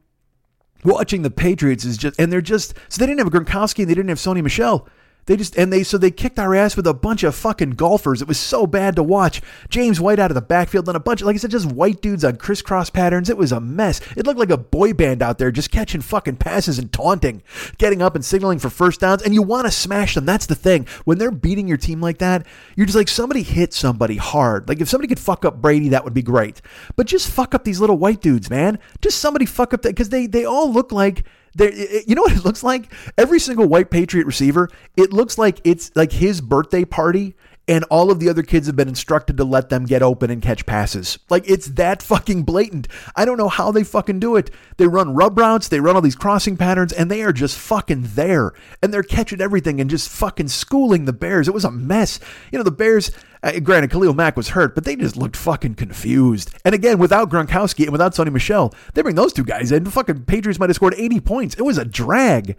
watching 0.85 1.23
the 1.23 1.31
Patriots 1.31 1.85
is 1.85 1.97
just, 1.97 2.19
and 2.19 2.33
they're 2.33 2.41
just 2.41 2.75
so 2.89 3.01
they 3.01 3.07
didn't 3.07 3.19
have 3.19 3.27
a 3.27 3.31
Gronkowski 3.31 3.81
and 3.81 3.91
they 3.91 3.95
didn't 3.95 4.09
have 4.09 4.19
Sony 4.19 4.43
Michel. 4.43 4.89
They 5.27 5.37
just 5.37 5.57
and 5.59 5.73
they 5.73 5.83
so 5.83 5.99
they 5.99 6.11
kicked 6.11 6.39
our 6.39 6.55
ass 6.55 6.77
with 6.77 6.87
a 6.87 6.95
bunch 6.95 7.25
of 7.25 7.35
fucking 7.35 7.71
golfers. 7.71 8.23
It 8.23 8.29
was 8.29 8.39
so 8.39 8.67
bad 8.67 8.97
to 8.97 9.03
watch. 9.03 9.43
James 9.69 10.01
White 10.01 10.19
out 10.19 10.31
of 10.31 10.37
the 10.37 10.41
backfield 10.41 10.89
and 10.89 10.97
a 10.97 11.01
bunch 11.01 11.21
of 11.21 11.27
like 11.27 11.35
I 11.35 11.39
said, 11.39 11.51
just 11.51 11.67
white 11.67 12.01
dudes 12.01 12.25
on 12.25 12.37
crisscross 12.37 12.91
patterns. 12.91 13.29
It 13.29 13.37
was 13.37 13.53
a 13.53 13.61
mess. 13.61 14.01
It 14.17 14.25
looked 14.25 14.39
like 14.39 14.51
a 14.51 14.57
boy 14.57 14.93
band 14.93 15.23
out 15.23 15.39
there 15.39 15.51
just 15.51 15.73
catching 15.73 16.01
fucking 16.01 16.37
passes 16.37 16.79
and 16.79 16.93
taunting, 16.93 17.43
getting 17.79 18.03
up 18.03 18.15
and 18.15 18.25
signaling 18.25 18.61
for 18.61 18.71
first 18.71 19.01
downs. 19.01 19.23
And 19.23 19.35
you 19.35 19.43
want 19.43 19.67
to 19.67 19.73
smash 19.73 20.15
them. 20.15 20.27
That's 20.27 20.47
the 20.47 20.55
thing. 20.55 20.87
When 21.05 21.19
they're 21.19 21.33
beating 21.33 21.67
your 21.67 21.77
team 21.77 22.01
like 22.01 22.19
that, 22.19 22.47
you're 22.77 22.87
just 22.87 22.97
like 22.97 23.09
somebody 23.09 23.43
hit 23.43 23.75
somebody 23.75 24.17
hard. 24.17 24.69
Like 24.69 24.81
if 24.81 24.89
somebody 24.89 25.09
could 25.09 25.21
fuck 25.21 25.45
up 25.45 25.61
Brady, 25.61 25.89
that 25.89 26.05
would 26.05 26.15
be 26.15 26.23
great. 26.23 26.63
But 26.95 27.07
just 27.07 27.29
fuck 27.29 27.53
up 27.53 27.65
these 27.65 27.81
little 27.81 27.99
white 27.99 28.21
dudes, 28.21 28.49
man. 28.49 28.79
Just 29.01 29.19
somebody 29.19 29.47
fuck 29.47 29.75
up 29.75 29.83
that 29.83 29.91
because 29.91 30.11
they 30.11 30.27
they 30.29 30.45
all 30.45 30.73
look 30.73 30.93
like 30.93 31.25
there, 31.57 31.73
you 31.73 32.15
know 32.15 32.23
what 32.23 32.37
it 32.37 32.45
looks 32.45 32.63
like? 32.63 32.93
Every 33.17 33.41
single 33.41 33.67
white 33.67 33.91
Patriot 33.91 34.27
receiver, 34.27 34.69
it 34.97 35.13
looks 35.13 35.39
like 35.39 35.61
it's 35.65 35.91
like 35.95 36.13
his 36.13 36.41
birthday 36.41 36.85
party 36.85 37.35
and 37.69 37.85
all 37.85 38.11
of 38.11 38.21
the 38.21 38.29
other 38.29 38.43
kids 38.43 38.67
have 38.67 38.77
been 38.77 38.89
instructed 38.89 39.37
to 39.37 39.45
let 39.45 39.71
them 39.71 39.87
get 39.87 40.03
open 40.03 40.31
and 40.31 40.41
catch 40.41 40.67
passes. 40.67 41.19
Like 41.29 41.49
it's 41.49 41.67
that 41.71 42.03
fucking 42.03 42.45
blatant. 42.45 42.89
I 43.17 43.25
don't 43.25 43.39
know 43.39 43.49
how 43.49 43.73
they 43.73 43.83
fucking 43.83 44.21
do 44.21 44.37
it. 44.37 44.51
They 44.77 44.87
run 44.87 45.15
rub 45.15 45.39
routes, 45.39 45.69
they 45.69 45.81
run 45.81 45.97
all 45.97 46.03
these 46.03 46.15
crossing 46.15 46.57
patterns, 46.57 46.93
and 46.93 47.11
they 47.11 47.23
are 47.23 47.33
just 47.33 47.59
fucking 47.59 48.03
there. 48.15 48.53
And 48.83 48.93
they're 48.93 49.03
catching 49.03 49.41
everything 49.41 49.81
and 49.81 49.91
just 49.91 50.09
fucking 50.09 50.49
schooling 50.49 51.05
the 51.05 51.13
Bears. 51.13 51.49
It 51.49 51.55
was 51.55 51.65
a 51.65 51.71
mess. 51.71 52.21
You 52.53 52.59
know, 52.59 52.65
the 52.65 52.71
Bears, 52.71 53.11
uh, 53.43 53.61
granted, 53.61 53.91
Khalil 53.91 54.15
Mack 54.15 54.37
was 54.37 54.51
hurt, 54.51 54.75
but 54.75 54.85
they 54.85 54.97
just 54.97 55.17
looked 55.17 55.37
fucking 55.37 55.75
confused. 55.75 56.51
And 56.65 56.75
again, 56.75 56.99
without 56.99 57.31
Gronkowski 57.31 57.85
and 57.85 57.93
without 57.93 58.15
Sony 58.15 58.33
Michel, 58.33 58.75
they 58.95 59.03
bring 59.03 59.15
those 59.15 59.33
two 59.33 59.45
guys 59.45 59.73
in. 59.73 59.85
The 59.85 59.91
fucking 59.91 60.25
Patriots 60.25 60.59
might 60.59 60.69
have 60.69 60.77
scored 60.77 60.95
80 60.97 61.21
points. 61.21 61.55
It 61.55 61.63
was 61.63 61.79
a 61.79 61.85
drag. 61.85 62.57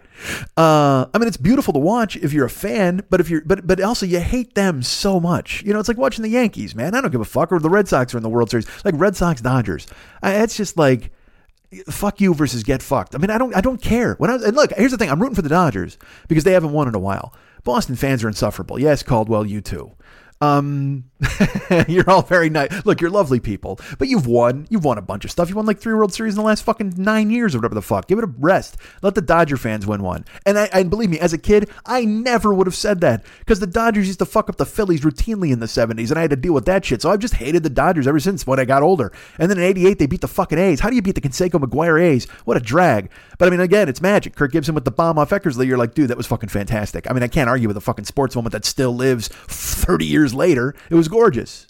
Uh, 0.56 1.06
I 1.12 1.18
mean, 1.18 1.28
it's 1.28 1.36
beautiful 1.36 1.72
to 1.72 1.78
watch 1.78 2.16
if 2.16 2.32
you're 2.32 2.46
a 2.46 2.50
fan, 2.50 3.02
but 3.10 3.20
if 3.20 3.30
you're, 3.30 3.42
but 3.42 3.66
but 3.66 3.80
also 3.80 4.06
you 4.06 4.20
hate 4.20 4.54
them 4.54 4.82
so 4.82 5.20
much. 5.20 5.62
You 5.62 5.72
know, 5.72 5.80
it's 5.80 5.88
like 5.88 5.98
watching 5.98 6.22
the 6.22 6.30
Yankees, 6.30 6.74
man. 6.74 6.94
I 6.94 7.00
don't 7.00 7.10
give 7.10 7.20
a 7.20 7.24
fuck. 7.24 7.52
Or 7.52 7.58
the 7.58 7.70
Red 7.70 7.88
Sox 7.88 8.14
are 8.14 8.18
in 8.18 8.22
the 8.22 8.28
World 8.28 8.50
Series, 8.50 8.66
like 8.84 8.94
Red 8.96 9.16
Sox 9.16 9.40
Dodgers. 9.40 9.86
it's 10.22 10.56
just 10.56 10.76
like 10.76 11.10
fuck 11.90 12.20
you 12.20 12.34
versus 12.34 12.62
get 12.62 12.82
fucked. 12.82 13.14
I 13.14 13.18
mean, 13.18 13.30
I 13.30 13.38
don't, 13.38 13.54
I 13.54 13.60
don't 13.60 13.80
care. 13.80 14.14
When 14.14 14.30
I 14.30 14.34
and 14.34 14.56
look, 14.56 14.72
here's 14.72 14.90
the 14.90 14.98
thing: 14.98 15.10
I'm 15.10 15.20
rooting 15.20 15.36
for 15.36 15.42
the 15.42 15.48
Dodgers 15.48 15.98
because 16.28 16.44
they 16.44 16.52
haven't 16.52 16.72
won 16.72 16.88
in 16.88 16.94
a 16.94 16.98
while. 16.98 17.34
Boston 17.64 17.96
fans 17.96 18.24
are 18.24 18.28
insufferable. 18.28 18.78
Yes, 18.78 19.02
Caldwell, 19.02 19.44
you 19.44 19.60
too. 19.60 19.92
Um, 20.40 21.07
you're 21.88 22.08
all 22.08 22.22
very 22.22 22.48
nice. 22.48 22.84
Look, 22.84 23.00
you're 23.00 23.10
lovely 23.10 23.40
people, 23.40 23.80
but 23.98 24.08
you've 24.08 24.26
won. 24.26 24.66
You've 24.70 24.84
won 24.84 24.98
a 24.98 25.02
bunch 25.02 25.24
of 25.24 25.30
stuff. 25.30 25.48
You 25.48 25.56
won 25.56 25.66
like 25.66 25.78
three 25.78 25.94
World 25.94 26.12
Series 26.12 26.34
in 26.34 26.38
the 26.38 26.46
last 26.46 26.62
fucking 26.62 26.94
nine 26.96 27.30
years 27.30 27.54
or 27.54 27.58
whatever 27.58 27.74
the 27.74 27.82
fuck. 27.82 28.06
Give 28.06 28.18
it 28.18 28.24
a 28.24 28.32
rest. 28.38 28.76
Let 29.02 29.14
the 29.14 29.20
Dodger 29.20 29.56
fans 29.56 29.86
win 29.86 30.02
one. 30.02 30.24
And 30.46 30.58
I, 30.58 30.64
and 30.72 30.90
believe 30.90 31.10
me, 31.10 31.18
as 31.18 31.32
a 31.32 31.38
kid, 31.38 31.70
I 31.84 32.04
never 32.04 32.54
would 32.54 32.66
have 32.66 32.76
said 32.76 33.00
that 33.00 33.24
because 33.40 33.58
the 33.58 33.66
Dodgers 33.66 34.06
used 34.06 34.20
to 34.20 34.26
fuck 34.26 34.48
up 34.48 34.56
the 34.56 34.66
Phillies 34.66 35.00
routinely 35.00 35.52
in 35.52 35.58
the 35.58 35.66
70s, 35.66 36.10
and 36.10 36.18
I 36.18 36.22
had 36.22 36.30
to 36.30 36.36
deal 36.36 36.54
with 36.54 36.66
that 36.66 36.84
shit. 36.84 37.02
So 37.02 37.10
I've 37.10 37.18
just 37.18 37.34
hated 37.34 37.64
the 37.64 37.70
Dodgers 37.70 38.06
ever 38.06 38.20
since 38.20 38.46
when 38.46 38.60
I 38.60 38.64
got 38.64 38.82
older. 38.82 39.12
And 39.38 39.50
then 39.50 39.58
in 39.58 39.64
'88, 39.64 39.98
they 39.98 40.06
beat 40.06 40.20
the 40.20 40.28
fucking 40.28 40.58
A's. 40.58 40.80
How 40.80 40.90
do 40.90 40.96
you 40.96 41.02
beat 41.02 41.16
the 41.16 41.20
Canseco 41.20 41.60
McGwire 41.60 42.00
A's? 42.00 42.26
What 42.44 42.56
a 42.56 42.60
drag. 42.60 43.10
But 43.38 43.48
I 43.48 43.50
mean, 43.50 43.60
again, 43.60 43.88
it's 43.88 44.00
magic. 44.00 44.36
Kirk 44.36 44.52
Gibson 44.52 44.74
with 44.74 44.84
the 44.84 44.90
bomb 44.90 45.18
off 45.18 45.30
Eckersley. 45.30 45.66
You're 45.66 45.78
like, 45.78 45.94
dude, 45.94 46.10
that 46.10 46.16
was 46.16 46.26
fucking 46.26 46.48
fantastic. 46.48 47.10
I 47.10 47.12
mean, 47.12 47.22
I 47.22 47.28
can't 47.28 47.48
argue 47.48 47.68
with 47.68 47.76
a 47.76 47.80
fucking 47.80 48.04
sports 48.04 48.36
moment 48.36 48.52
that 48.52 48.64
still 48.64 48.94
lives 48.94 49.28
30 49.28 50.06
years 50.06 50.34
later. 50.34 50.74
It 50.90 50.94
was 50.94 51.07
gorgeous. 51.08 51.66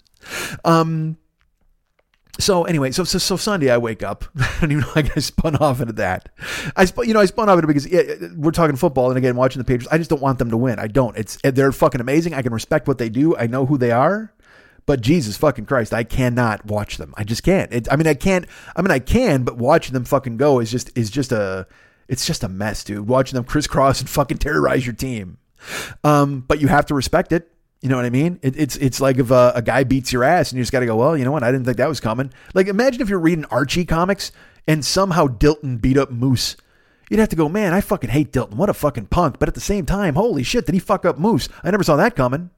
Um, 0.65 1.17
so 2.39 2.63
anyway, 2.63 2.91
so, 2.91 3.03
so 3.03 3.17
so 3.17 3.35
Sunday 3.35 3.69
I 3.69 3.77
wake 3.77 4.01
up. 4.01 4.25
I 4.39 4.57
don't 4.61 4.71
even 4.71 4.81
know 4.81 4.87
how 4.87 5.01
I 5.01 5.19
spun 5.19 5.57
off 5.57 5.81
into 5.81 5.93
that. 5.93 6.29
I 6.75 6.85
spun, 6.85 7.07
you 7.07 7.13
know, 7.13 7.19
I 7.19 7.25
spun 7.25 7.49
off 7.49 7.55
into 7.59 7.65
it 7.65 7.73
because 7.73 7.87
yeah, 7.87 8.29
we're 8.37 8.51
talking 8.51 8.77
football, 8.77 9.09
and 9.09 9.17
again, 9.17 9.35
watching 9.35 9.59
the 9.59 9.65
Patriots. 9.65 9.91
I 9.91 9.97
just 9.97 10.09
don't 10.09 10.21
want 10.21 10.39
them 10.39 10.49
to 10.51 10.57
win. 10.57 10.79
I 10.79 10.87
don't. 10.87 11.17
It's 11.17 11.37
they're 11.43 11.71
fucking 11.71 11.99
amazing. 11.99 12.33
I 12.33 12.41
can 12.41 12.53
respect 12.53 12.87
what 12.87 12.97
they 12.97 13.09
do. 13.09 13.35
I 13.35 13.47
know 13.47 13.65
who 13.65 13.77
they 13.77 13.91
are, 13.91 14.33
but 14.85 15.01
Jesus 15.01 15.35
fucking 15.37 15.65
Christ, 15.65 15.93
I 15.93 16.03
cannot 16.03 16.65
watch 16.65 16.97
them. 16.97 17.13
I 17.17 17.25
just 17.25 17.43
can't. 17.43 17.73
It, 17.73 17.91
I 17.91 17.97
mean, 17.97 18.07
I 18.07 18.13
can't. 18.13 18.45
I 18.75 18.81
mean, 18.81 18.91
I 18.91 18.99
can, 18.99 19.43
but 19.43 19.57
watching 19.57 19.93
them 19.93 20.05
fucking 20.05 20.37
go 20.37 20.59
is 20.59 20.71
just 20.71 20.97
is 20.97 21.09
just 21.09 21.33
a 21.33 21.67
it's 22.07 22.25
just 22.25 22.43
a 22.43 22.49
mess, 22.49 22.85
dude. 22.85 23.07
Watching 23.07 23.35
them 23.35 23.43
crisscross 23.43 23.99
and 23.99 24.09
fucking 24.09 24.37
terrorize 24.37 24.85
your 24.85 24.95
team. 24.95 25.37
Um, 26.05 26.45
but 26.47 26.61
you 26.61 26.67
have 26.67 26.85
to 26.85 26.95
respect 26.95 27.33
it. 27.33 27.51
You 27.81 27.87
know 27.87 27.95
what 27.95 28.05
I 28.05 28.09
mean? 28.09 28.39
It, 28.41 28.57
it's 28.57 28.75
it's 28.75 28.99
like 28.99 29.17
if 29.17 29.31
a, 29.31 29.53
a, 29.55 29.61
guy 29.61 29.85
beats 29.85 30.11
your 30.11 30.25
ass 30.25 30.51
and 30.51 30.57
you 30.57 30.63
just 30.63 30.71
got 30.71 30.81
to 30.81 30.85
go, 30.85 30.97
well, 30.97 31.17
you 31.17 31.23
know 31.23 31.31
what? 31.31 31.43
I 31.43 31.51
didn't 31.51 31.65
think 31.65 31.77
that 31.77 31.87
was 31.87 32.01
coming. 32.01 32.33
Like, 32.53 32.67
imagine 32.67 33.01
if 33.01 33.07
you're 33.07 33.19
reading 33.19 33.45
Archie 33.45 33.85
comics 33.85 34.33
and 34.67 34.83
somehow 34.83 35.27
Dilton 35.27 35.79
beat 35.79 35.97
up 35.97 36.11
Moose. 36.11 36.57
You'd 37.09 37.19
have 37.19 37.29
to 37.29 37.35
go, 37.35 37.47
man, 37.49 37.73
I 37.73 37.81
fucking 37.81 38.09
hate 38.09 38.31
Dilton. 38.31 38.55
What 38.55 38.69
a 38.69 38.73
fucking 38.73 39.07
punk. 39.07 39.39
But 39.39 39.47
at 39.47 39.55
the 39.55 39.61
same 39.61 39.85
time, 39.85 40.15
holy 40.15 40.43
shit, 40.43 40.65
did 40.65 40.73
he 40.73 40.79
fuck 40.79 41.05
up 41.05 41.17
Moose? 41.17 41.47
I 41.63 41.71
never 41.71 41.83
saw 41.83 41.95
that 41.95 42.15
coming. 42.15 42.51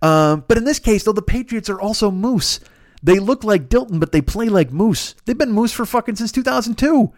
Um, 0.00 0.44
but 0.48 0.56
in 0.56 0.64
this 0.64 0.78
case, 0.78 1.04
though, 1.04 1.12
the 1.12 1.20
Patriots 1.20 1.68
are 1.68 1.80
also 1.80 2.10
Moose. 2.10 2.60
They 3.02 3.18
look 3.18 3.44
like 3.44 3.68
Dilton, 3.68 4.00
but 4.00 4.12
they 4.12 4.20
play 4.20 4.48
like 4.48 4.72
Moose. 4.72 5.14
They've 5.24 5.36
been 5.36 5.52
Moose 5.52 5.72
for 5.72 5.84
fucking 5.84 6.16
since 6.16 6.32
2002. 6.32 7.12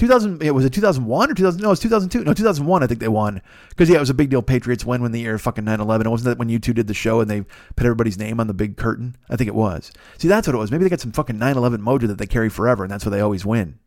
2000 0.00 0.42
it 0.42 0.50
was 0.52 0.64
it 0.64 0.72
2001 0.72 1.30
or 1.30 1.34
2000 1.34 1.60
no 1.60 1.68
it 1.68 1.70
was 1.70 1.80
2002 1.80 2.24
no 2.24 2.34
2001 2.34 2.82
I 2.82 2.86
think 2.86 3.00
they 3.00 3.08
won. 3.08 3.42
Because 3.68 3.88
yeah 3.88 3.96
it 3.96 4.00
was 4.00 4.10
a 4.10 4.14
big 4.14 4.30
deal 4.30 4.42
Patriots 4.42 4.84
win 4.84 5.02
when 5.02 5.12
the 5.12 5.20
year 5.20 5.38
fucking 5.38 5.64
9/11 5.64 6.06
it 6.06 6.08
wasn't 6.08 6.24
that 6.26 6.38
when 6.38 6.48
U2 6.48 6.74
did 6.74 6.86
the 6.86 6.94
show 6.94 7.20
and 7.20 7.30
they 7.30 7.42
put 7.76 7.86
everybody's 7.86 8.18
name 8.18 8.40
on 8.40 8.46
the 8.46 8.54
big 8.54 8.76
curtain? 8.76 9.16
I 9.28 9.36
think 9.36 9.48
it 9.48 9.54
was. 9.54 9.92
See 10.18 10.28
that's 10.28 10.48
what 10.48 10.54
it 10.54 10.58
was. 10.58 10.70
Maybe 10.70 10.84
they 10.84 10.90
got 10.90 11.00
some 11.00 11.12
fucking 11.12 11.36
9/11 11.38 11.78
mojo 11.78 12.08
that 12.08 12.18
they 12.18 12.26
carry 12.26 12.48
forever 12.48 12.82
and 12.82 12.90
that's 12.90 13.04
why 13.04 13.10
they 13.10 13.20
always 13.20 13.44
win 13.44 13.78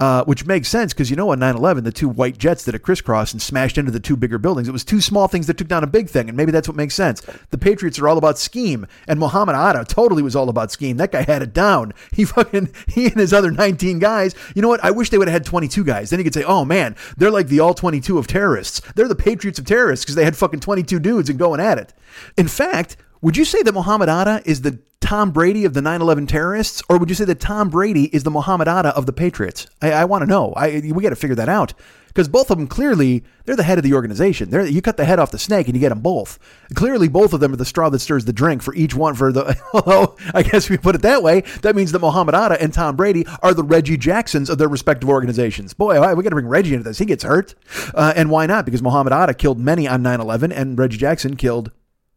uh, 0.00 0.24
which 0.24 0.46
makes 0.46 0.68
sense 0.68 0.92
because 0.92 1.10
you 1.10 1.16
know 1.16 1.30
on 1.30 1.38
9-11 1.38 1.84
the 1.84 1.92
two 1.92 2.08
white 2.08 2.38
jets 2.38 2.64
did 2.64 2.74
a 2.74 2.78
crisscross 2.78 3.32
and 3.32 3.40
smashed 3.40 3.78
into 3.78 3.90
the 3.90 4.00
two 4.00 4.16
bigger 4.16 4.38
buildings 4.38 4.68
it 4.68 4.72
was 4.72 4.84
two 4.84 5.00
small 5.00 5.28
things 5.28 5.46
that 5.46 5.56
took 5.56 5.68
down 5.68 5.84
a 5.84 5.86
big 5.86 6.08
thing 6.08 6.28
and 6.28 6.36
maybe 6.36 6.52
that's 6.52 6.68
what 6.68 6.76
makes 6.76 6.94
sense. 6.94 7.20
The 7.50 7.58
patriots 7.58 7.98
are 7.98 8.08
all 8.08 8.18
about 8.18 8.38
scheme 8.38 8.86
and 9.06 9.18
muhammad 9.18 9.56
atta 9.56 9.84
totally 9.84 10.22
was 10.22 10.36
all 10.36 10.48
about 10.48 10.72
scheme. 10.72 10.96
That 10.96 11.12
guy 11.12 11.22
had 11.22 11.42
it 11.42 11.52
down. 11.52 11.92
He 12.12 12.26
fucking 12.26 12.68
he 12.88 13.06
and 13.06 13.16
his 13.16 13.32
other 13.32 13.50
19 13.50 13.98
guys 13.98 14.34
you 14.54 14.62
know 14.62 14.68
what? 14.68 14.84
I 14.84 14.90
wish 14.90 15.10
they 15.10 15.18
would 15.18 15.28
have 15.28 15.32
had 15.32 15.46
22 15.46 15.82
guys. 15.82 16.10
Then 16.10 16.20
you 16.20 16.24
could 16.24 16.34
say 16.34 16.44
oh 16.44 16.64
man 16.64 16.94
they're 17.16 17.30
like 17.30 17.48
the 17.48 17.60
all 17.60 17.74
22 17.74 18.18
of 18.18 18.26
terrorists. 18.26 18.80
They're 18.94 19.08
the 19.08 19.14
patriots 19.14 19.58
of 19.58 19.64
terrorists 19.64 20.04
because 20.04 20.14
they 20.16 20.24
had 20.24 20.36
fucking 20.36 20.60
22 20.60 20.98
dudes 21.00 21.30
and 21.30 21.38
going 21.38 21.60
at 21.60 21.78
it. 21.78 21.94
In 22.36 22.48
fact 22.48 22.96
would 23.22 23.36
you 23.36 23.44
say 23.44 23.62
that 23.62 23.72
Muhammad 23.72 24.08
Atta 24.08 24.42
is 24.44 24.62
the 24.62 24.80
Tom 25.00 25.30
Brady 25.30 25.64
of 25.64 25.74
the 25.74 25.80
9/11 25.80 26.26
terrorists, 26.28 26.82
or 26.88 26.98
would 26.98 27.08
you 27.08 27.14
say 27.14 27.24
that 27.24 27.40
Tom 27.40 27.70
Brady 27.70 28.04
is 28.14 28.24
the 28.24 28.30
Muhammad 28.30 28.68
Atta 28.68 28.88
of 28.90 29.06
the 29.06 29.12
Patriots? 29.12 29.66
I, 29.80 29.92
I 29.92 30.04
want 30.04 30.22
to 30.22 30.26
know. 30.26 30.52
I, 30.56 30.82
we 30.92 31.02
got 31.02 31.10
to 31.10 31.16
figure 31.16 31.36
that 31.36 31.48
out 31.48 31.72
because 32.08 32.28
both 32.28 32.50
of 32.50 32.58
them 32.58 32.66
clearly 32.66 33.24
they're 33.44 33.56
the 33.56 33.62
head 33.62 33.78
of 33.78 33.84
the 33.84 33.94
organization. 33.94 34.50
They're, 34.50 34.66
you 34.66 34.82
cut 34.82 34.96
the 34.96 35.04
head 35.04 35.18
off 35.18 35.30
the 35.30 35.38
snake 35.38 35.66
and 35.66 35.76
you 35.76 35.80
get 35.80 35.90
them 35.90 36.00
both. 36.00 36.38
Clearly, 36.74 37.08
both 37.08 37.32
of 37.32 37.40
them 37.40 37.52
are 37.52 37.56
the 37.56 37.64
straw 37.64 37.90
that 37.90 38.00
stirs 38.00 38.24
the 38.24 38.32
drink 38.32 38.62
for 38.62 38.74
each 38.74 38.94
one. 38.94 39.14
For 39.14 39.32
the 39.32 39.56
although 39.72 40.16
I 40.34 40.42
guess 40.42 40.68
we 40.68 40.76
put 40.76 40.94
it 40.94 41.02
that 41.02 41.22
way, 41.22 41.42
that 41.62 41.76
means 41.76 41.92
that 41.92 42.00
Muhammad 42.00 42.34
Atta 42.34 42.60
and 42.60 42.74
Tom 42.74 42.96
Brady 42.96 43.24
are 43.42 43.54
the 43.54 43.64
Reggie 43.64 43.96
Jacksons 43.96 44.50
of 44.50 44.58
their 44.58 44.68
respective 44.68 45.08
organizations. 45.08 45.74
Boy, 45.74 45.94
we 46.14 46.22
got 46.22 46.30
to 46.30 46.36
bring 46.36 46.48
Reggie 46.48 46.74
into 46.74 46.84
this. 46.84 46.98
He 46.98 47.04
gets 47.04 47.24
hurt, 47.24 47.54
uh, 47.94 48.14
and 48.16 48.30
why 48.30 48.46
not? 48.46 48.64
Because 48.64 48.82
Muhammad 48.82 49.12
Atta 49.12 49.34
killed 49.34 49.60
many 49.60 49.86
on 49.86 50.02
9/11, 50.02 50.52
and 50.54 50.78
Reggie 50.78 50.98
Jackson 50.98 51.36
killed 51.36 51.70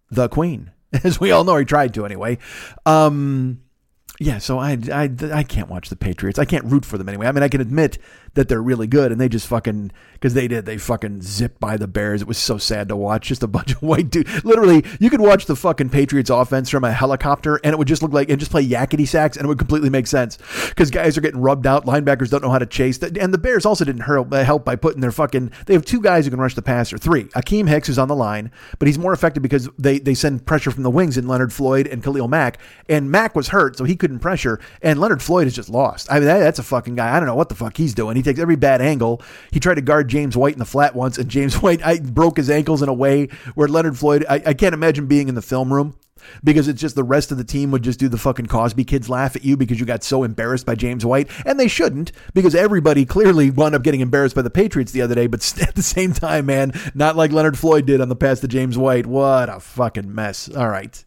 the 0.09 0.29
Queen. 0.29 0.71
as 1.03 1.19
we 1.19 1.31
all 1.31 1.43
know, 1.43 1.57
he 1.57 1.65
tried 1.65 1.93
to 1.95 2.05
anyway. 2.05 2.37
Um, 2.85 3.61
yeah, 4.19 4.37
so 4.37 4.59
I, 4.59 4.77
I, 4.91 5.09
I 5.33 5.43
can't 5.43 5.69
watch 5.69 5.89
the 5.89 5.95
Patriots. 5.95 6.39
I 6.39 6.45
can't 6.45 6.65
root 6.65 6.85
for 6.85 6.97
them 6.97 7.09
anyway. 7.09 7.27
I 7.27 7.31
mean, 7.33 7.43
I 7.43 7.49
can 7.49 7.59
admit 7.59 7.97
that 8.35 8.47
they're 8.47 8.61
really 8.61 8.87
good, 8.87 9.11
and 9.11 9.19
they 9.19 9.27
just 9.27 9.47
fucking 9.47 9.91
because 10.25 10.33
they 10.33 10.47
did 10.47 10.65
they 10.65 10.75
fucking 10.75 11.21
zipped 11.21 11.59
by 11.59 11.77
the 11.77 11.87
Bears. 11.87 12.23
It 12.23 12.27
was 12.27 12.39
so 12.39 12.57
sad 12.57 12.89
to 12.89 12.95
watch. 12.95 13.27
Just 13.27 13.43
a 13.43 13.47
bunch 13.47 13.73
of 13.73 13.81
white 13.83 14.09
dudes. 14.09 14.43
Literally, 14.43 14.83
you 14.99 15.11
could 15.11 15.21
watch 15.21 15.45
the 15.45 15.55
fucking 15.55 15.89
Patriots 15.89 16.31
offense 16.31 16.67
from 16.67 16.83
a 16.83 16.91
helicopter, 16.91 17.59
and 17.63 17.73
it 17.73 17.77
would 17.77 17.87
just 17.87 18.01
look 18.01 18.11
like 18.11 18.31
and 18.31 18.39
just 18.39 18.49
play 18.49 18.65
Yakety 18.65 19.07
Sax, 19.07 19.37
and 19.37 19.45
it 19.45 19.47
would 19.47 19.59
completely 19.59 19.91
make 19.91 20.07
sense 20.07 20.39
because 20.69 20.89
guys 20.89 21.15
are 21.15 21.21
getting 21.21 21.39
rubbed 21.39 21.67
out. 21.67 21.85
Linebackers 21.85 22.31
don't 22.31 22.41
know 22.41 22.49
how 22.49 22.57
to 22.57 22.65
chase, 22.65 22.97
and 23.03 23.31
the 23.31 23.37
Bears 23.37 23.67
also 23.67 23.85
didn't 23.85 24.01
uh, 24.01 24.43
help 24.43 24.65
by 24.65 24.75
putting 24.75 24.99
their 24.99 25.11
fucking. 25.11 25.51
They 25.67 25.73
have 25.73 25.85
two 25.85 26.01
guys 26.01 26.25
who 26.25 26.31
can 26.31 26.39
rush 26.39 26.55
the 26.55 26.63
passer. 26.63 26.97
Three. 26.97 27.25
Akiem 27.25 27.69
Hicks 27.69 27.87
is 27.87 27.99
on 27.99 28.07
the 28.07 28.15
line, 28.15 28.49
but 28.79 28.87
he's 28.87 28.97
more 28.97 29.13
effective 29.13 29.43
because 29.43 29.69
they 29.77 29.99
they 29.99 30.15
send 30.15 30.47
pressure 30.47 30.71
from 30.71 30.81
the 30.81 30.89
wings 30.89 31.19
in 31.19 31.27
Leonard 31.27 31.53
Floyd 31.53 31.85
and 31.85 32.03
Khalil 32.03 32.27
Mack, 32.27 32.57
and 32.89 33.11
Mack 33.11 33.35
was 33.35 33.49
hurt, 33.49 33.77
so 33.77 33.83
he 33.83 33.95
couldn't 33.95 34.21
pressure, 34.21 34.59
and 34.81 34.99
Leonard 34.99 35.21
Floyd 35.21 35.45
is 35.45 35.53
just 35.53 35.69
lost. 35.69 36.11
I 36.11 36.15
mean, 36.15 36.25
that, 36.25 36.39
that's 36.39 36.57
a 36.57 36.63
fucking 36.63 36.95
guy. 36.95 37.15
I 37.15 37.19
don't 37.19 37.27
know 37.27 37.35
what 37.35 37.49
the 37.49 37.55
fuck 37.55 37.77
he's 37.77 37.93
doing. 37.93 38.15
He 38.15 38.23
takes 38.23 38.39
every 38.39 38.55
bad 38.55 38.81
angle. 38.81 39.21
He 39.51 39.59
tried 39.59 39.75
to 39.75 39.81
guard 39.81 40.14
James 40.15 40.37
White 40.37 40.53
in 40.53 40.59
the 40.59 40.65
flat 40.65 40.95
once, 40.95 41.17
and 41.17 41.29
James 41.29 41.55
White 41.61 41.85
I 41.85 41.99
broke 41.99 42.37
his 42.37 42.49
ankles 42.49 42.81
in 42.81 42.87
a 42.87 42.93
way 42.93 43.27
where 43.53 43.67
Leonard 43.67 43.97
Floyd. 43.97 44.25
I, 44.29 44.35
I 44.45 44.53
can't 44.53 44.73
imagine 44.73 45.07
being 45.07 45.27
in 45.27 45.35
the 45.35 45.41
film 45.41 45.73
room 45.73 45.93
because 46.41 46.69
it's 46.69 46.79
just 46.79 46.95
the 46.95 47.03
rest 47.03 47.33
of 47.33 47.37
the 47.37 47.43
team 47.43 47.69
would 47.71 47.83
just 47.83 47.99
do 47.99 48.07
the 48.07 48.17
fucking 48.17 48.45
Cosby 48.45 48.85
kids 48.85 49.09
laugh 49.09 49.35
at 49.35 49.43
you 49.43 49.57
because 49.57 49.77
you 49.77 49.85
got 49.85 50.05
so 50.05 50.23
embarrassed 50.23 50.65
by 50.65 50.73
James 50.73 51.05
White. 51.05 51.29
And 51.45 51.59
they 51.59 51.67
shouldn't 51.67 52.13
because 52.33 52.55
everybody 52.55 53.05
clearly 53.05 53.51
wound 53.51 53.75
up 53.75 53.83
getting 53.83 53.99
embarrassed 53.99 54.37
by 54.37 54.41
the 54.41 54.49
Patriots 54.49 54.93
the 54.93 55.01
other 55.01 55.15
day. 55.15 55.27
But 55.27 55.41
at 55.61 55.75
the 55.75 55.83
same 55.83 56.13
time, 56.13 56.45
man, 56.45 56.71
not 56.93 57.17
like 57.17 57.33
Leonard 57.33 57.57
Floyd 57.57 57.85
did 57.85 57.99
on 57.99 58.07
the 58.07 58.15
pass 58.15 58.39
to 58.39 58.47
James 58.47 58.77
White. 58.77 59.05
What 59.05 59.49
a 59.49 59.59
fucking 59.59 60.15
mess. 60.15 60.49
All 60.55 60.69
right. 60.69 61.03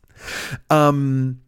Um, 0.69 1.41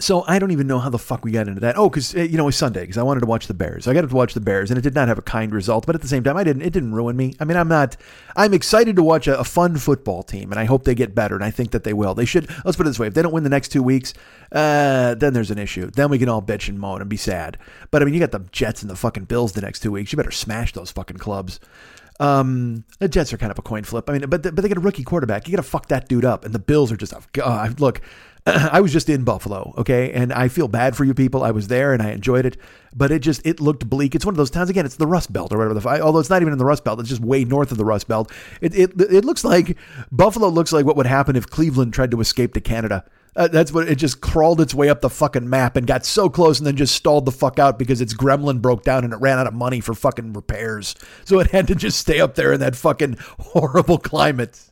so 0.00 0.24
I 0.26 0.38
don't 0.38 0.50
even 0.50 0.66
know 0.66 0.80
how 0.80 0.90
the 0.90 0.98
fuck 0.98 1.24
we 1.24 1.30
got 1.30 1.46
into 1.46 1.60
that. 1.60 1.78
Oh, 1.78 1.88
because 1.88 2.14
you 2.14 2.36
know 2.36 2.48
it's 2.48 2.56
Sunday 2.56 2.80
because 2.80 2.98
I 2.98 3.02
wanted 3.02 3.20
to 3.20 3.26
watch 3.26 3.46
the 3.46 3.54
Bears. 3.54 3.86
I 3.86 3.94
got 3.94 4.08
to 4.08 4.14
watch 4.14 4.34
the 4.34 4.40
Bears, 4.40 4.70
and 4.70 4.78
it 4.78 4.82
did 4.82 4.94
not 4.94 5.06
have 5.06 5.18
a 5.18 5.22
kind 5.22 5.52
result. 5.52 5.86
But 5.86 5.94
at 5.94 6.02
the 6.02 6.08
same 6.08 6.24
time, 6.24 6.36
I 6.36 6.42
didn't. 6.42 6.62
It 6.62 6.72
didn't 6.72 6.94
ruin 6.94 7.16
me. 7.16 7.34
I 7.38 7.44
mean, 7.44 7.56
I'm 7.56 7.68
not. 7.68 7.96
I'm 8.34 8.52
excited 8.54 8.96
to 8.96 9.02
watch 9.02 9.28
a, 9.28 9.38
a, 9.38 9.44
fun 9.44 9.76
football 9.76 10.24
team, 10.24 10.50
and 10.50 10.58
I 10.58 10.64
hope 10.64 10.84
they 10.84 10.96
get 10.96 11.14
better. 11.14 11.36
And 11.36 11.44
I 11.44 11.50
think 11.50 11.70
that 11.70 11.84
they 11.84 11.92
will. 11.92 12.14
They 12.14 12.24
should. 12.24 12.50
Let's 12.64 12.76
put 12.76 12.86
it 12.86 12.90
this 12.90 12.98
way: 12.98 13.06
if 13.06 13.14
they 13.14 13.22
don't 13.22 13.32
win 13.32 13.44
the 13.44 13.50
next 13.50 13.68
two 13.68 13.82
weeks, 13.82 14.14
uh, 14.50 15.14
then 15.14 15.32
there's 15.32 15.52
an 15.52 15.58
issue. 15.58 15.90
Then 15.90 16.10
we 16.10 16.18
can 16.18 16.28
all 16.28 16.42
bitch 16.42 16.68
and 16.68 16.78
moan 16.78 17.00
and 17.00 17.08
be 17.08 17.16
sad. 17.16 17.56
But 17.92 18.02
I 18.02 18.04
mean, 18.04 18.14
you 18.14 18.20
got 18.20 18.32
the 18.32 18.40
Jets 18.50 18.82
and 18.82 18.90
the 18.90 18.96
fucking 18.96 19.24
Bills 19.24 19.52
the 19.52 19.60
next 19.60 19.80
two 19.80 19.92
weeks. 19.92 20.12
You 20.12 20.16
better 20.16 20.32
smash 20.32 20.72
those 20.72 20.90
fucking 20.90 21.18
clubs. 21.18 21.60
Um, 22.20 22.84
the 23.00 23.08
Jets 23.08 23.32
are 23.32 23.36
kind 23.36 23.50
of 23.50 23.58
a 23.58 23.62
coin 23.62 23.84
flip. 23.84 24.08
I 24.08 24.12
mean, 24.12 24.28
but 24.28 24.42
but 24.42 24.56
they 24.56 24.68
get 24.68 24.76
a 24.76 24.80
rookie 24.80 25.04
quarterback. 25.04 25.46
You 25.46 25.56
got 25.56 25.62
to 25.62 25.68
fuck 25.68 25.88
that 25.88 26.08
dude 26.08 26.24
up. 26.24 26.44
And 26.44 26.54
the 26.54 26.58
Bills 26.58 26.90
are 26.90 26.96
just. 26.96 27.14
Uh, 27.40 27.68
look, 27.78 28.00
I 28.46 28.80
was 28.82 28.92
just 28.92 29.08
in 29.08 29.24
Buffalo, 29.24 29.72
okay, 29.78 30.12
and 30.12 30.30
I 30.30 30.48
feel 30.48 30.68
bad 30.68 30.96
for 30.96 31.04
you 31.04 31.14
people. 31.14 31.42
I 31.42 31.50
was 31.50 31.68
there 31.68 31.94
and 31.94 32.02
I 32.02 32.10
enjoyed 32.10 32.44
it, 32.44 32.58
but 32.94 33.10
it 33.10 33.20
just 33.20 33.44
it 33.46 33.58
looked 33.58 33.88
bleak. 33.88 34.14
It's 34.14 34.26
one 34.26 34.34
of 34.34 34.36
those 34.36 34.50
towns 34.50 34.68
again. 34.68 34.84
It's 34.84 34.96
the 34.96 35.06
Rust 35.06 35.32
Belt 35.32 35.50
or 35.52 35.56
whatever 35.56 35.74
the 35.74 36.02
although 36.02 36.18
it's 36.18 36.28
not 36.28 36.42
even 36.42 36.52
in 36.52 36.58
the 36.58 36.64
Rust 36.66 36.84
Belt. 36.84 37.00
It's 37.00 37.08
just 37.08 37.22
way 37.22 37.44
north 37.44 37.72
of 37.72 37.78
the 37.78 37.86
Rust 37.86 38.06
Belt. 38.06 38.30
It 38.60 38.74
it 38.74 39.00
it 39.00 39.24
looks 39.24 39.44
like 39.44 39.78
Buffalo 40.12 40.48
looks 40.48 40.72
like 40.72 40.84
what 40.84 40.96
would 40.96 41.06
happen 41.06 41.36
if 41.36 41.48
Cleveland 41.48 41.94
tried 41.94 42.10
to 42.10 42.20
escape 42.20 42.52
to 42.54 42.60
Canada. 42.60 43.04
Uh, 43.36 43.48
that's 43.48 43.72
what 43.72 43.88
it 43.88 43.96
just 43.96 44.20
crawled 44.20 44.60
its 44.60 44.74
way 44.74 44.88
up 44.88 45.00
the 45.00 45.10
fucking 45.10 45.48
map 45.48 45.76
and 45.76 45.86
got 45.86 46.04
so 46.04 46.28
close 46.28 46.60
and 46.60 46.66
then 46.66 46.76
just 46.76 46.94
stalled 46.94 47.24
the 47.24 47.32
fuck 47.32 47.58
out 47.58 47.78
because 47.78 48.00
its 48.00 48.14
gremlin 48.14 48.60
broke 48.60 48.84
down 48.84 49.04
and 49.04 49.12
it 49.12 49.20
ran 49.20 49.38
out 49.38 49.46
of 49.46 49.54
money 49.54 49.80
for 49.80 49.94
fucking 49.94 50.34
repairs. 50.34 50.94
So 51.24 51.40
it 51.40 51.50
had 51.50 51.66
to 51.68 51.74
just 51.74 51.98
stay 51.98 52.20
up 52.20 52.36
there 52.36 52.52
in 52.52 52.60
that 52.60 52.76
fucking 52.76 53.16
horrible 53.40 53.98
climate. 53.98 54.70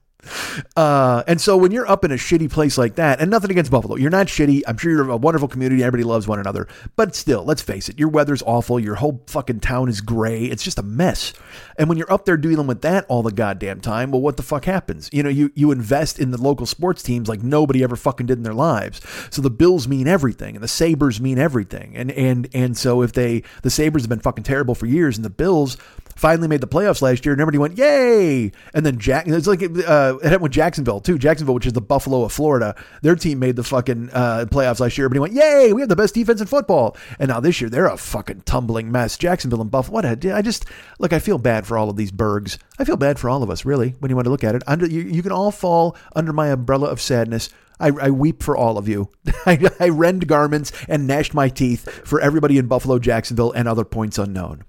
Uh, 0.77 1.23
and 1.27 1.41
so 1.41 1.57
when 1.57 1.73
you're 1.73 1.89
up 1.89 2.05
in 2.05 2.13
a 2.13 2.17
shitty 2.17 2.51
place 2.51 2.79
like 2.79 2.95
that, 2.97 3.21
and 3.21 3.31
nothing 3.31 3.51
against 3.51 3.71
Buffalo, 3.71 3.97
you're 3.97 4.11
not 4.11 4.27
shitty. 4.27 4.63
I'm 4.67 4.77
sure 4.77 4.91
you're 4.91 5.11
a 5.11 5.17
wonderful 5.17 5.49
community. 5.49 5.83
Everybody 5.83 6.05
loves 6.05 6.29
one 6.29 6.39
another. 6.39 6.69
But 6.97 7.15
still, 7.15 7.45
let's 7.45 7.63
face 7.63 7.89
it, 7.89 7.99
your 7.99 8.09
weather's 8.09 8.43
awful. 8.43 8.79
Your 8.79 8.97
whole 8.97 9.23
fucking 9.27 9.61
town 9.61 9.89
is 9.89 10.01
gray. 10.01 10.45
It's 10.45 10.63
just 10.63 10.79
a 10.79 10.83
mess. 10.83 11.33
And 11.77 11.89
when 11.89 11.99
you're 11.99 12.13
up 12.13 12.25
there 12.25 12.37
dealing 12.37 12.67
with 12.67 12.83
that 12.83 13.07
all 13.09 13.23
the 13.23 13.33
goddamn 13.33 13.81
time, 13.81 14.11
well, 14.11 14.21
what 14.21 14.37
the 14.37 14.43
fuck 14.43 14.65
happens? 14.65 15.09
You 15.13 15.23
know, 15.23 15.29
you, 15.29 15.51
you 15.55 15.73
invest 15.73 16.19
in 16.19 16.31
the 16.31 16.41
local 16.41 16.67
sports 16.67 17.03
teams 17.03 17.29
like 17.29 17.43
nobody 17.43 17.83
ever 17.83 17.97
fucking 17.97 18.27
did 18.27 18.39
in 18.39 18.45
their 18.45 18.55
lives. 18.55 19.01
So 19.31 19.43
the 19.43 19.51
Bills 19.51 19.89
mean 19.89 20.07
everything 20.07 20.55
and 20.55 20.63
the 20.63 20.69
Sabres 20.69 21.21
mean 21.21 21.39
everything. 21.39 21.97
And, 21.97 22.11
and, 22.13 22.49
and 22.53 22.77
so 22.77 23.03
if 23.03 23.13
they, 23.13 23.43
the 23.63 23.71
Sabres 23.71 24.03
have 24.03 24.11
been 24.11 24.21
fucking 24.21 24.45
terrible 24.45 24.75
for 24.75 24.87
years 24.87 25.17
and 25.17 25.25
the 25.25 25.31
Bills 25.31 25.77
finally 26.15 26.49
made 26.49 26.61
the 26.61 26.69
playoffs 26.69 27.03
last 27.03 27.25
year 27.25 27.33
and 27.33 27.41
everybody 27.41 27.59
went, 27.59 27.79
yay. 27.79 28.53
And 28.75 28.85
then 28.85 28.99
Jack, 28.99 29.27
it's 29.27 29.47
like, 29.47 29.63
uh, 29.63 30.12
it 30.19 30.25
happened 30.25 30.43
with 30.43 30.53
Jacksonville 30.53 31.01
too. 31.01 31.19
Jacksonville, 31.19 31.55
which 31.55 31.67
is 31.67 31.73
the 31.73 31.81
Buffalo 31.81 32.25
of 32.25 32.33
Florida, 32.33 32.75
their 33.03 33.17
team 33.17 33.39
made 33.39 33.57
the 33.57 33.63
fucking 33.63 34.11
uh, 34.13 34.47
playoffs 34.51 34.81
last 34.81 34.99
year. 34.99 35.09
But 35.09 35.17
he 35.17 35.21
went, 35.21 35.35
yay, 35.35 35.73
we 35.73 35.83
have 35.83 35.89
the 35.89 35.97
best 35.97 36.15
defense 36.15 36.41
in 36.41 36.47
football. 36.47 36.97
And 37.19 37.29
now 37.29 37.41
this 37.41 37.61
year, 37.61 37.71
they're 37.71 37.87
a 37.87 37.97
fucking 37.97 38.43
tumbling 38.43 38.91
mess. 38.91 39.19
Jacksonville 39.19 39.61
and 39.61 39.71
Buffalo, 39.71 39.95
what 39.95 40.05
a, 40.05 40.35
I 40.35 40.43
just, 40.43 40.67
look, 40.99 41.13
I 41.13 41.19
feel 41.19 41.39
bad 41.39 41.67
for 41.67 41.77
all 41.77 41.91
of 41.91 41.97
these 41.97 42.11
Bergs. 42.11 42.59
I 42.79 42.85
feel 42.85 42.97
bad 42.97 43.19
for 43.19 43.29
all 43.29 43.43
of 43.43 43.51
us, 43.51 43.65
really, 43.65 43.91
when 43.99 44.11
you 44.11 44.17
want 44.17 44.27
to 44.27 44.31
look 44.31 44.45
at 44.45 44.55
it. 44.55 44.63
Under, 44.67 44.87
you, 44.87 45.03
you 45.03 45.23
can 45.23 45.33
all 45.33 45.51
fall 45.51 45.97
under 46.15 46.33
my 46.33 46.49
umbrella 46.49 46.89
of 46.89 47.01
sadness. 47.01 47.49
I, 47.81 47.89
I, 47.89 48.11
weep 48.11 48.43
for 48.43 48.57
all 48.57 48.79
of 48.79 48.89
you. 48.89 49.11
I, 49.47 49.69
I, 49.81 49.89
rend 49.89 50.29
garments 50.29 50.73
and 50.89 51.07
gnashed 51.07 51.35
my 51.35 51.49
teeth 51.49 51.89
for 52.07 52.21
everybody 52.21 52.57
in 52.59 52.69
Buffalo, 52.69 52.99
Jacksonville, 52.99 53.51
and 53.53 53.67
other 53.67 53.85
points 53.85 54.19
unknown. 54.19 54.65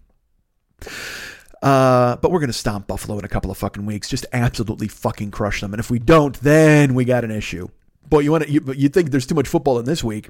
Uh, 1.64 2.18
but 2.18 2.30
we're 2.30 2.42
going 2.42 2.50
to 2.50 2.54
stomp 2.54 2.88
Buffalo 2.88 3.18
in 3.18 3.24
a 3.24 3.30
couple 3.30 3.50
of 3.50 3.58
fucking 3.58 3.86
weeks. 3.86 4.10
Just 4.10 4.26
absolutely 4.34 4.90
fucking 4.90 5.32
crush 5.32 5.62
them. 5.62 5.74
And 5.74 5.80
if 5.80 5.90
we 5.90 5.98
don't, 5.98 6.38
then 6.42 6.94
we 6.94 7.06
got 7.06 7.24
an 7.24 7.32
issue. 7.32 7.70
Boy, 8.10 8.20
you 8.20 8.32
want 8.32 8.44
to, 8.44 8.52
you, 8.52 8.62
you 8.76 8.90
think 8.90 9.12
there's 9.12 9.26
too 9.26 9.34
much 9.34 9.48
football 9.48 9.80
in 9.80 9.86
this 9.86 10.04
week. 10.04 10.28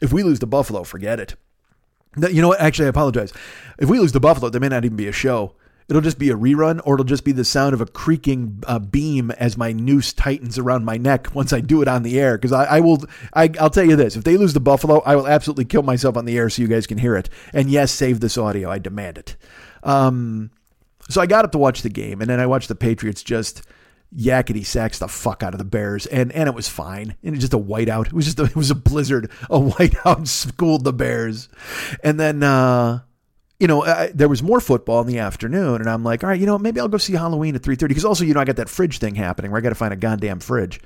If 0.00 0.10
we 0.10 0.22
lose 0.22 0.38
to 0.38 0.46
Buffalo, 0.46 0.82
forget 0.82 1.20
it. 1.20 1.36
You 2.16 2.40
know 2.40 2.48
what? 2.48 2.60
Actually, 2.60 2.86
I 2.86 2.88
apologize. 2.88 3.30
If 3.78 3.90
we 3.90 3.98
lose 3.98 4.12
to 4.12 4.20
Buffalo, 4.20 4.48
there 4.48 4.60
may 4.60 4.70
not 4.70 4.86
even 4.86 4.96
be 4.96 5.06
a 5.06 5.12
show. 5.12 5.54
It'll 5.90 6.00
just 6.00 6.18
be 6.18 6.30
a 6.30 6.34
rerun, 6.34 6.80
or 6.84 6.94
it'll 6.94 7.04
just 7.04 7.24
be 7.24 7.32
the 7.32 7.44
sound 7.44 7.74
of 7.74 7.82
a 7.82 7.86
creaking 7.86 8.62
uh, 8.66 8.78
beam 8.78 9.32
as 9.32 9.58
my 9.58 9.72
noose 9.72 10.14
tightens 10.14 10.56
around 10.56 10.86
my 10.86 10.96
neck 10.96 11.34
once 11.34 11.52
I 11.52 11.60
do 11.60 11.82
it 11.82 11.88
on 11.88 12.04
the 12.04 12.18
air. 12.18 12.38
Because 12.38 12.52
I, 12.52 12.64
I 12.64 12.80
will, 12.80 13.04
I, 13.34 13.50
I'll 13.60 13.70
tell 13.70 13.84
you 13.84 13.96
this: 13.96 14.16
if 14.16 14.24
they 14.24 14.38
lose 14.38 14.54
to 14.54 14.60
Buffalo, 14.60 15.00
I 15.00 15.14
will 15.14 15.28
absolutely 15.28 15.66
kill 15.66 15.82
myself 15.82 16.16
on 16.16 16.24
the 16.24 16.38
air 16.38 16.48
so 16.48 16.62
you 16.62 16.68
guys 16.68 16.86
can 16.86 16.96
hear 16.96 17.16
it. 17.16 17.28
And 17.52 17.70
yes, 17.70 17.92
save 17.92 18.20
this 18.20 18.38
audio. 18.38 18.70
I 18.70 18.78
demand 18.78 19.18
it. 19.18 19.36
Um, 19.82 20.52
so 21.12 21.20
I 21.20 21.26
got 21.26 21.44
up 21.44 21.52
to 21.52 21.58
watch 21.58 21.82
the 21.82 21.88
game, 21.88 22.20
and 22.20 22.28
then 22.28 22.40
I 22.40 22.46
watched 22.46 22.68
the 22.68 22.74
Patriots 22.74 23.22
just 23.22 23.62
Yakety 24.16 24.64
Sax 24.64 24.98
the 24.98 25.08
fuck 25.08 25.42
out 25.42 25.54
of 25.54 25.58
the 25.58 25.64
Bears, 25.64 26.06
and 26.06 26.32
and 26.32 26.48
it 26.48 26.54
was 26.54 26.68
fine. 26.68 27.16
And 27.22 27.34
it 27.34 27.38
just 27.38 27.54
a 27.54 27.58
whiteout. 27.58 28.06
It 28.06 28.12
was 28.12 28.24
just 28.24 28.40
a, 28.40 28.44
it 28.46 28.56
was 28.56 28.70
a 28.70 28.74
blizzard. 28.74 29.30
A 29.48 29.58
whiteout 29.58 30.26
schooled 30.28 30.84
the 30.84 30.92
Bears, 30.92 31.48
and 32.02 32.18
then. 32.18 32.42
uh 32.42 33.00
you 33.60 33.66
know, 33.66 33.84
I, 33.84 34.06
there 34.14 34.26
was 34.26 34.42
more 34.42 34.58
football 34.58 35.02
in 35.02 35.06
the 35.06 35.18
afternoon, 35.18 35.82
and 35.82 35.90
I'm 35.90 36.02
like, 36.02 36.24
all 36.24 36.30
right, 36.30 36.40
you 36.40 36.46
know, 36.46 36.58
maybe 36.58 36.80
I'll 36.80 36.88
go 36.88 36.96
see 36.96 37.12
Halloween 37.12 37.54
at 37.54 37.60
3:30 37.60 37.88
because 37.88 38.06
also, 38.06 38.24
you 38.24 38.32
know, 38.32 38.40
I 38.40 38.46
got 38.46 38.56
that 38.56 38.70
fridge 38.70 38.98
thing 38.98 39.16
happening 39.16 39.50
where 39.50 39.58
I 39.58 39.60
got 39.60 39.68
to 39.68 39.74
find 39.74 39.92
a 39.92 39.96
goddamn 39.96 40.40
fridge. 40.40 40.80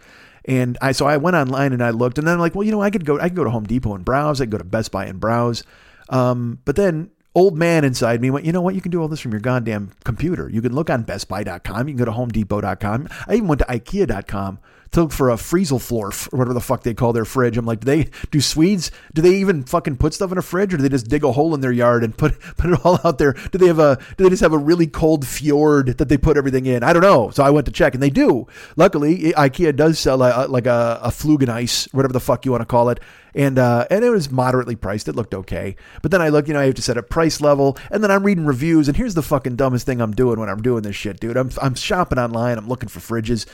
And 0.44 0.76
I 0.82 0.90
so 0.90 1.06
I 1.06 1.16
went 1.18 1.36
online 1.36 1.72
and 1.72 1.82
I 1.82 1.90
looked, 1.90 2.18
and 2.18 2.26
then 2.26 2.34
I'm 2.34 2.40
like, 2.40 2.56
well, 2.56 2.64
you 2.64 2.72
know, 2.72 2.82
I 2.82 2.90
could 2.90 3.04
go, 3.04 3.18
I 3.20 3.28
could 3.28 3.36
go 3.36 3.44
to 3.44 3.50
Home 3.50 3.64
Depot 3.64 3.94
and 3.94 4.04
browse, 4.04 4.40
I 4.40 4.44
could 4.44 4.50
go 4.50 4.58
to 4.58 4.64
Best 4.64 4.90
Buy 4.90 5.06
and 5.06 5.20
browse. 5.20 5.62
Um, 6.08 6.58
but 6.64 6.74
then 6.74 7.12
old 7.35 7.57
man 7.59 7.85
inside 7.85 8.20
me 8.20 8.30
went, 8.30 8.45
you 8.45 8.53
know 8.53 8.61
what, 8.61 8.74
you 8.74 8.80
can 8.80 8.91
do 8.91 9.01
all 9.01 9.09
this 9.09 9.20
from 9.20 9.32
your 9.32 9.41
goddamn 9.41 9.91
computer. 10.05 10.49
You 10.49 10.62
can 10.62 10.74
look 10.74 10.91
on 10.91 11.05
BestBuy.com, 11.05 11.89
you 11.89 11.95
can 11.95 11.99
go 11.99 12.05
to 12.05 12.12
HomeDepot.com. 12.12 13.09
I 13.26 13.35
even 13.35 13.49
went 13.49 13.61
to 13.61 13.66
IKEA.com 13.66 14.59
to 14.95 15.03
look 15.03 15.12
for 15.12 15.30
a 15.30 15.35
Friesel 15.35 15.80
floor 15.80 16.12
or 16.32 16.39
whatever 16.39 16.55
the 16.55 16.61
fuck 16.61 16.85
they 16.85 16.95
call 16.95 17.12
their 17.12 17.24
fridge. 17.24 17.57
I'm 17.57 17.66
like, 17.66 17.80
do 17.80 17.87
they 17.87 18.11
do 18.30 18.41
Swedes? 18.41 18.93
Do 19.12 19.22
they 19.22 19.35
even 19.37 19.64
fucking 19.64 19.97
put 19.97 20.14
stuff 20.14 20.30
in 20.32 20.39
a 20.39 20.43
fridge, 20.43 20.72
or 20.72 20.76
do 20.76 20.85
they 20.85 20.89
just 20.89 21.09
dig 21.09 21.24
a 21.24 21.32
hole 21.32 21.55
in 21.55 21.61
their 21.61 21.72
yard 21.72 22.05
and 22.05 22.16
put 22.16 22.39
put 22.57 22.70
it 22.70 22.85
all 22.85 23.01
out 23.05 23.18
there? 23.18 23.32
Do 23.32 23.59
they 23.59 23.66
have 23.66 23.80
a 23.80 23.99
do 24.16 24.24
they 24.24 24.30
just 24.30 24.43
have 24.43 24.53
a 24.53 24.59
really 24.59 24.87
cold 24.87 25.26
fjord 25.26 25.99
that 25.99 26.09
they 26.09 26.16
put 26.16 26.37
everything 26.37 26.66
in? 26.66 26.82
I 26.85 26.93
don't 26.93 27.03
know. 27.03 27.30
So 27.30 27.43
I 27.43 27.51
went 27.51 27.66
to 27.66 27.72
check, 27.72 27.95
and 27.95 28.03
they 28.03 28.11
do. 28.11 28.47
Luckily, 28.76 29.32
IKEA 29.32 29.74
does 29.74 29.99
sell 29.99 30.22
a, 30.22 30.47
like 30.47 30.66
a, 30.66 31.01
a 31.03 31.09
Flugenice, 31.09 31.93
whatever 31.93 32.12
the 32.12 32.20
fuck 32.20 32.45
you 32.45 32.53
want 32.53 32.62
to 32.62 32.66
call 32.66 32.89
it. 32.89 33.01
And 33.35 33.59
uh, 33.59 33.87
and 33.91 34.05
it 34.05 34.11
was 34.11 34.30
moderately 34.30 34.76
priced. 34.76 35.09
It 35.09 35.16
looked 35.16 35.35
okay. 35.35 35.76
But 36.03 36.11
then 36.11 36.22
I 36.22 36.28
look, 36.28 36.47
you 36.47 36.55
know, 36.55 36.61
I 36.61 36.66
have 36.66 36.74
to 36.74 36.82
set 36.82 36.97
a 36.97 37.03
price 37.03 37.41
level, 37.41 37.76
and 37.91 38.03
then 38.03 38.11
I'm 38.11 38.22
reading 38.22 38.47
reviews. 38.47 38.87
And 38.87 38.97
here's 38.97 39.14
the 39.14 39.22
fucking 39.22 39.57
dumbest 39.57 39.87
thing 39.87 40.01
I'm 40.01 40.12
doing 40.12 40.39
when 40.39 40.49
I'm 40.49 40.62
doing 40.62 40.82
this 40.82 40.97
shit, 40.97 41.18
dude. 41.18 41.37
I'm 41.37 41.51
I'm 41.61 41.74
shopping 41.74 42.18
online. 42.18 42.59
I'm 42.59 42.68
looking 42.68 42.89
for 42.89 43.01
fridges, 43.01 43.47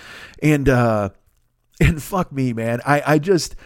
and 0.42 0.68
uh, 0.68 1.10
and 1.80 2.02
fuck 2.02 2.30
me, 2.30 2.52
man. 2.52 2.80
I, 2.84 3.02
I 3.14 3.18
just, 3.18 3.56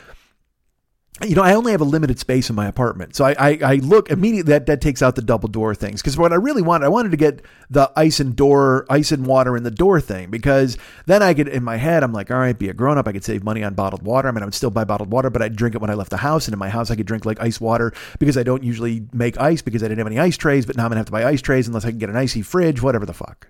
you 1.23 1.37
know, 1.37 1.43
I 1.43 1.55
only 1.55 1.71
have 1.71 1.81
a 1.81 1.85
limited 1.85 2.19
space 2.19 2.51
in 2.51 2.57
my 2.57 2.67
apartment. 2.67 3.15
So 3.15 3.25
I, 3.25 3.37
I, 3.39 3.59
I 3.63 3.75
look 3.77 4.11
immediately 4.11 4.51
that, 4.51 4.67
that 4.67 4.81
takes 4.81 5.01
out 5.01 5.15
the 5.15 5.23
double 5.23 5.49
door 5.49 5.73
things. 5.73 6.03
Cause 6.03 6.19
what 6.19 6.33
I 6.33 6.37
really 6.37 6.61
wanted, 6.61 6.87
I 6.87 6.89
wanted 6.89 7.13
to 7.13 7.17
get 7.17 7.41
the 7.71 7.93
ice 7.95 8.19
and 8.19 8.35
door, 8.35 8.85
ice 8.91 9.13
and 9.13 9.25
water 9.25 9.57
in 9.57 9.63
the 9.63 9.71
door 9.71 10.01
thing 10.01 10.29
because 10.31 10.77
then 11.07 11.23
I 11.23 11.33
could, 11.33 11.47
in 11.47 11.63
my 11.63 11.77
head, 11.77 12.03
I'm 12.03 12.13
like, 12.13 12.33
all 12.33 12.39
right, 12.39 12.59
be 12.59 12.69
a 12.69 12.75
grown 12.75 12.99
up. 12.99 13.07
I 13.07 13.13
could 13.13 13.23
save 13.23 13.45
money 13.45 13.63
on 13.63 13.75
bottled 13.75 14.03
water. 14.03 14.27
I 14.27 14.33
mean, 14.33 14.43
I 14.43 14.47
would 14.47 14.55
still 14.55 14.71
buy 14.71 14.83
bottled 14.83 15.13
water, 15.13 15.31
but 15.31 15.41
I'd 15.41 15.55
drink 15.55 15.77
it 15.77 15.81
when 15.81 15.89
I 15.89 15.95
left 15.95 16.11
the 16.11 16.17
house. 16.17 16.49
And 16.49 16.53
in 16.53 16.59
my 16.59 16.69
house, 16.69 16.91
I 16.91 16.97
could 16.97 17.07
drink 17.07 17.25
like 17.25 17.41
ice 17.41 17.61
water 17.61 17.93
because 18.19 18.37
I 18.37 18.43
don't 18.43 18.65
usually 18.65 19.07
make 19.13 19.39
ice 19.39 19.63
because 19.63 19.85
I 19.85 19.87
didn't 19.87 19.99
have 19.99 20.09
any 20.09 20.19
ice 20.19 20.37
trays. 20.37 20.67
But 20.67 20.77
now 20.77 20.83
I'm 20.83 20.91
gonna 20.91 20.99
have 20.99 21.07
to 21.07 21.13
buy 21.13 21.25
ice 21.25 21.41
trays 21.41 21.69
unless 21.69 21.85
I 21.85 21.91
can 21.91 21.99
get 21.99 22.11
an 22.11 22.17
icy 22.17 22.43
fridge, 22.43 22.83
whatever 22.83 23.07
the 23.07 23.15
fuck. 23.15 23.47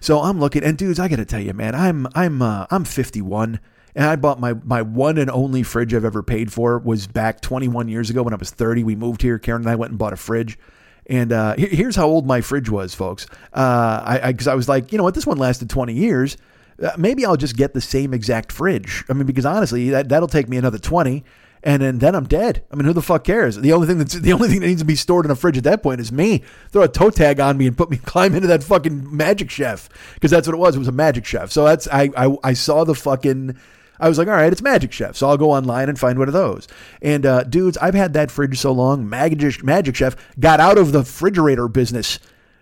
So 0.00 0.20
I'm 0.20 0.40
looking, 0.40 0.64
and 0.64 0.78
dudes, 0.78 0.98
I 0.98 1.08
gotta 1.08 1.26
tell 1.26 1.40
you, 1.40 1.52
man, 1.52 1.74
I'm, 1.74 2.08
I'm, 2.14 2.40
uh, 2.40 2.66
I'm 2.70 2.84
51. 2.84 3.60
And 3.94 4.06
I 4.06 4.16
bought 4.16 4.40
my 4.40 4.54
my 4.54 4.82
one 4.82 5.18
and 5.18 5.30
only 5.30 5.62
fridge 5.62 5.94
I've 5.94 6.04
ever 6.04 6.22
paid 6.22 6.52
for 6.52 6.78
was 6.78 7.06
back 7.06 7.40
21 7.40 7.88
years 7.88 8.10
ago 8.10 8.22
when 8.22 8.32
I 8.32 8.36
was 8.36 8.50
30. 8.50 8.84
We 8.84 8.96
moved 8.96 9.22
here. 9.22 9.38
Karen 9.38 9.62
and 9.62 9.70
I 9.70 9.76
went 9.76 9.90
and 9.90 9.98
bought 9.98 10.12
a 10.12 10.16
fridge. 10.16 10.58
And 11.06 11.32
uh, 11.32 11.56
here's 11.56 11.96
how 11.96 12.06
old 12.06 12.26
my 12.26 12.40
fridge 12.40 12.70
was, 12.70 12.94
folks. 12.94 13.26
Uh, 13.52 14.02
I 14.04 14.32
because 14.32 14.46
I, 14.46 14.52
I 14.52 14.54
was 14.54 14.68
like, 14.68 14.92
you 14.92 14.98
know 14.98 15.04
what, 15.04 15.14
this 15.14 15.26
one 15.26 15.36
lasted 15.36 15.68
20 15.68 15.92
years. 15.92 16.36
Uh, 16.82 16.90
maybe 16.96 17.26
I'll 17.26 17.36
just 17.36 17.56
get 17.56 17.74
the 17.74 17.80
same 17.80 18.14
exact 18.14 18.50
fridge. 18.50 19.04
I 19.08 19.12
mean, 19.12 19.26
because 19.26 19.44
honestly, 19.44 19.90
that 19.90 20.08
that'll 20.08 20.28
take 20.28 20.48
me 20.48 20.56
another 20.56 20.78
20 20.78 21.24
and 21.64 21.80
then, 21.80 21.98
then 21.98 22.14
I'm 22.16 22.26
dead. 22.26 22.64
I 22.72 22.76
mean, 22.76 22.86
who 22.86 22.92
the 22.92 23.02
fuck 23.02 23.24
cares? 23.24 23.56
The 23.56 23.72
only 23.72 23.86
thing 23.86 23.98
that's 23.98 24.14
the 24.14 24.32
only 24.32 24.48
thing 24.48 24.60
that 24.60 24.66
needs 24.66 24.80
to 24.80 24.86
be 24.86 24.96
stored 24.96 25.24
in 25.24 25.30
a 25.30 25.36
fridge 25.36 25.56
at 25.56 25.64
that 25.64 25.82
point 25.82 26.00
is 26.00 26.10
me. 26.10 26.42
Throw 26.70 26.82
a 26.82 26.88
toe 26.88 27.10
tag 27.10 27.38
on 27.38 27.56
me 27.56 27.66
and 27.68 27.76
put 27.76 27.90
me 27.90 27.96
climb 28.04 28.34
into 28.34 28.48
that 28.48 28.64
fucking 28.64 29.16
magic 29.16 29.50
chef 29.50 29.88
because 30.14 30.30
that's 30.30 30.48
what 30.48 30.54
it 30.54 30.58
was. 30.58 30.74
It 30.74 30.80
was 30.80 30.88
a 30.88 30.92
magic 30.92 31.24
chef. 31.24 31.52
So 31.52 31.64
that's 31.64 31.86
I 31.88 32.10
I, 32.16 32.36
I 32.42 32.52
saw 32.54 32.84
the 32.84 32.94
fucking. 32.94 33.56
I 34.00 34.08
was 34.08 34.18
like, 34.18 34.28
all 34.28 34.34
right, 34.34 34.52
it's 34.52 34.62
Magic 34.62 34.92
Chef. 34.92 35.16
So 35.16 35.28
I'll 35.28 35.38
go 35.38 35.52
online 35.52 35.88
and 35.88 35.98
find 35.98 36.18
one 36.18 36.28
of 36.28 36.34
those. 36.34 36.66
And 37.00 37.24
uh, 37.24 37.44
dudes, 37.44 37.76
I've 37.78 37.94
had 37.94 38.12
that 38.14 38.30
fridge 38.30 38.58
so 38.58 38.72
long. 38.72 39.08
Magic, 39.08 39.62
Magic 39.62 39.94
Chef 39.96 40.16
got 40.40 40.60
out 40.60 40.78
of 40.78 40.92
the 40.92 41.00
refrigerator 41.00 41.68
business. 41.68 42.18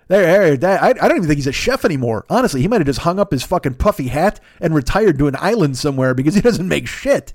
There, 0.09 0.57
that, 0.57 0.83
I, 0.83 0.89
I 0.89 0.93
don't 0.93 1.19
even 1.19 1.29
think 1.29 1.39
he's 1.39 1.47
a 1.47 1.53
chef 1.53 1.85
anymore. 1.85 2.27
Honestly, 2.29 2.61
he 2.61 2.67
might 2.67 2.81
have 2.81 2.87
just 2.87 3.01
hung 3.01 3.21
up 3.21 3.31
his 3.31 3.45
fucking 3.45 3.75
puffy 3.75 4.09
hat 4.09 4.41
and 4.61 4.75
retired 4.75 5.19
to 5.19 5.29
an 5.29 5.37
island 5.39 5.79
somewhere 5.79 6.15
because 6.15 6.35
he 6.35 6.41
doesn't 6.41 6.67
make 6.67 6.89
shit. 6.89 7.33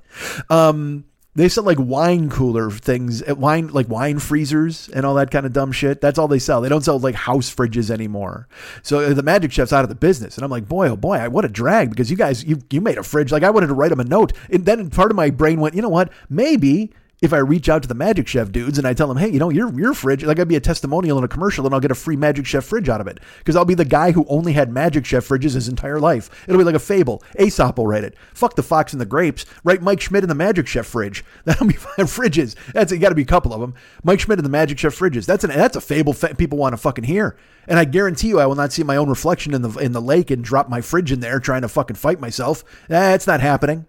Um, 0.50 1.06
they 1.36 1.50
sell 1.50 1.66
like 1.66 1.78
wine 1.80 2.30
cooler 2.30 2.72
things, 2.72 3.22
uh, 3.22 3.36
wine 3.36 3.68
like 3.68 3.90
wine 3.90 4.20
freezers 4.20 4.90
and 4.90 5.06
all 5.06 5.16
that 5.16 5.32
kind 5.32 5.46
of 5.46 5.52
dumb 5.54 5.72
shit. 5.72 6.00
That's 6.00 6.18
all 6.18 6.28
they 6.28 6.40
sell. 6.40 6.62
They 6.62 6.70
don't 6.70 6.84
sell 6.84 6.98
like 6.98 7.16
house 7.16 7.54
fridges 7.54 7.92
anymore. 7.92 8.48
So 8.84 9.00
uh, 9.00 9.14
the 9.14 9.24
Magic 9.24 9.52
Chef's 9.52 9.74
out 9.74 9.84
of 9.84 9.90
the 9.90 9.96
business, 9.96 10.38
and 10.38 10.46
I'm 10.46 10.52
like, 10.52 10.68
boy, 10.68 10.90
oh 10.90 10.96
boy, 10.96 11.30
what 11.30 11.46
a 11.46 11.50
drag 11.50 11.90
because 11.90 12.10
you 12.10 12.18
guys 12.18 12.44
you 12.44 12.62
you 12.72 12.80
made 12.80 12.98
a 12.98 13.04
fridge. 13.04 13.32
Like 13.32 13.44
I 13.44 13.50
wanted 13.50 13.68
to 13.68 13.74
write 13.74 13.90
them 13.90 14.00
a 14.00 14.06
note, 14.06 14.34
and 14.50 14.66
then 14.66 14.90
part 14.90 15.12
of 15.12 15.18
my 15.18 15.30
brain 15.30 15.60
went, 15.60 15.76
you 15.76 15.82
know 15.82 15.90
what, 15.90 16.12
maybe 16.30 16.94
if 17.26 17.34
I 17.34 17.40
reach 17.40 17.68
out 17.68 17.82
to 17.82 17.88
the 17.88 17.94
Magic 17.96 18.28
Chef 18.28 18.52
dudes 18.52 18.78
and 18.78 18.88
I 18.88 18.94
tell 18.94 19.08
them, 19.08 19.18
hey, 19.18 19.30
you 19.30 19.40
know, 19.40 19.50
your 19.50 19.78
your 19.78 19.94
fridge, 19.94 20.24
like 20.24 20.40
I'd 20.40 20.48
be 20.48 20.56
a 20.56 20.62
testimonial 20.62 21.18
in 21.18 21.24
a 21.24 21.28
commercial 21.28 21.66
and 21.66 21.74
I'll 21.74 21.82
get 21.82 21.92
a 21.92 21.96
free 21.96 22.16
Magic 22.16 22.46
Chef 22.46 22.64
fridge 22.64 22.90
out 22.90 23.02
of 23.02 23.08
it. 23.08 23.20
Because 23.40 23.56
I'll 23.56 23.66
be 23.66 23.74
the 23.74 23.86
guy 23.86 24.12
who 24.12 24.26
only 24.30 24.54
had 24.54 24.72
Magic 24.72 25.06
Chef 25.06 25.28
fridges 25.28 25.54
his 25.54 25.68
entire 25.68 26.00
life. 26.00 26.30
It'll 26.48 26.58
be 26.60 26.64
like 26.64 26.76
a 26.76 26.80
fable. 26.80 27.24
Aesop 27.40 27.78
will 27.78 27.88
write 27.88 28.04
it. 28.04 28.16
Fuck 28.34 28.56
the 28.56 28.64
fox 28.64 28.94
and 28.94 29.02
the 29.02 29.06
grapes. 29.06 29.46
Write 29.64 29.82
Mike 29.82 30.02
Schmidt 30.02 30.24
in 30.24 30.30
the 30.30 30.36
Magic 30.36 30.68
Chef 30.68 30.86
fridge. 30.86 31.26
That'll 31.46 31.68
be 31.68 31.74
fine. 31.74 32.06
Fridges. 32.06 32.56
That's 32.74 32.92
you 32.92 33.00
got 33.00 33.10
to 33.10 33.16
be 33.16 33.24
a 33.24 33.26
couple 33.26 33.54
of 33.54 33.60
them. 33.60 33.74
Mike 34.04 34.20
Schmidt 34.20 34.40
in 34.40 34.44
the 34.44 34.50
Magic 34.50 34.80
Chef 34.80 34.98
fridges. 34.98 35.26
That's 35.26 35.44
an 35.44 35.50
that's 35.50 35.76
a 35.76 35.82
fable 35.82 36.14
fa- 36.14 36.36
people 36.36 36.58
want 36.58 36.74
to 36.74 36.78
fucking 36.78 37.04
hear. 37.04 37.36
And 37.68 37.80
I 37.80 37.86
guarantee 37.86 38.28
you, 38.28 38.40
I 38.40 38.46
will 38.46 38.56
not 38.56 38.72
see 38.72 38.84
my 38.84 38.96
own 38.96 39.10
reflection 39.10 39.54
in 39.54 39.62
the 39.62 39.70
in 39.80 39.92
the 39.92 40.02
lake 40.02 40.30
and 40.30 40.44
drop 40.44 40.70
my 40.70 40.82
fridge 40.82 41.12
in 41.12 41.20
there 41.20 41.40
trying 41.40 41.64
to 41.64 41.70
fucking 41.70 41.96
fight 41.96 42.20
myself. 42.20 42.64
That's 42.88 43.28
not 43.28 43.42
happening. 43.42 43.86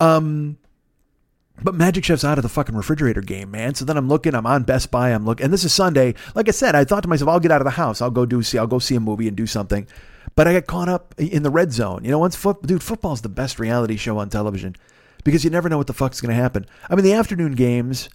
Um, 0.00 0.58
but 1.62 1.74
Magic 1.74 2.04
Chef's 2.04 2.24
out 2.24 2.38
of 2.38 2.42
the 2.42 2.48
fucking 2.48 2.74
refrigerator 2.74 3.22
game, 3.22 3.50
man. 3.50 3.74
So 3.74 3.84
then 3.84 3.96
I'm 3.96 4.08
looking, 4.08 4.34
I'm 4.34 4.46
on 4.46 4.64
Best 4.64 4.90
Buy, 4.90 5.10
I'm 5.10 5.24
looking, 5.24 5.44
and 5.44 5.52
this 5.52 5.64
is 5.64 5.72
Sunday. 5.72 6.14
Like 6.34 6.48
I 6.48 6.52
said, 6.52 6.74
I 6.74 6.84
thought 6.84 7.02
to 7.02 7.08
myself, 7.08 7.28
I'll 7.28 7.40
get 7.40 7.50
out 7.50 7.60
of 7.60 7.66
the 7.66 7.70
house, 7.72 8.00
I'll 8.02 8.10
go 8.10 8.26
do 8.26 8.42
see, 8.42 8.58
I'll 8.58 8.66
go 8.66 8.78
see 8.78 8.94
a 8.94 9.00
movie 9.00 9.28
and 9.28 9.36
do 9.36 9.46
something. 9.46 9.86
But 10.34 10.46
I 10.46 10.52
got 10.52 10.66
caught 10.66 10.88
up 10.88 11.14
in 11.16 11.42
the 11.42 11.50
red 11.50 11.72
zone. 11.72 12.04
You 12.04 12.10
know, 12.10 12.18
once 12.18 12.36
foot, 12.36 12.62
dude, 12.62 12.82
football's 12.82 13.22
the 13.22 13.28
best 13.30 13.58
reality 13.58 13.96
show 13.96 14.18
on 14.18 14.28
television 14.28 14.76
because 15.24 15.44
you 15.44 15.50
never 15.50 15.68
know 15.68 15.78
what 15.78 15.86
the 15.86 15.94
fuck's 15.94 16.20
going 16.20 16.34
to 16.34 16.40
happen. 16.40 16.66
I 16.90 16.94
mean, 16.94 17.04
the 17.04 17.14
afternoon 17.14 17.52
games 17.52 18.10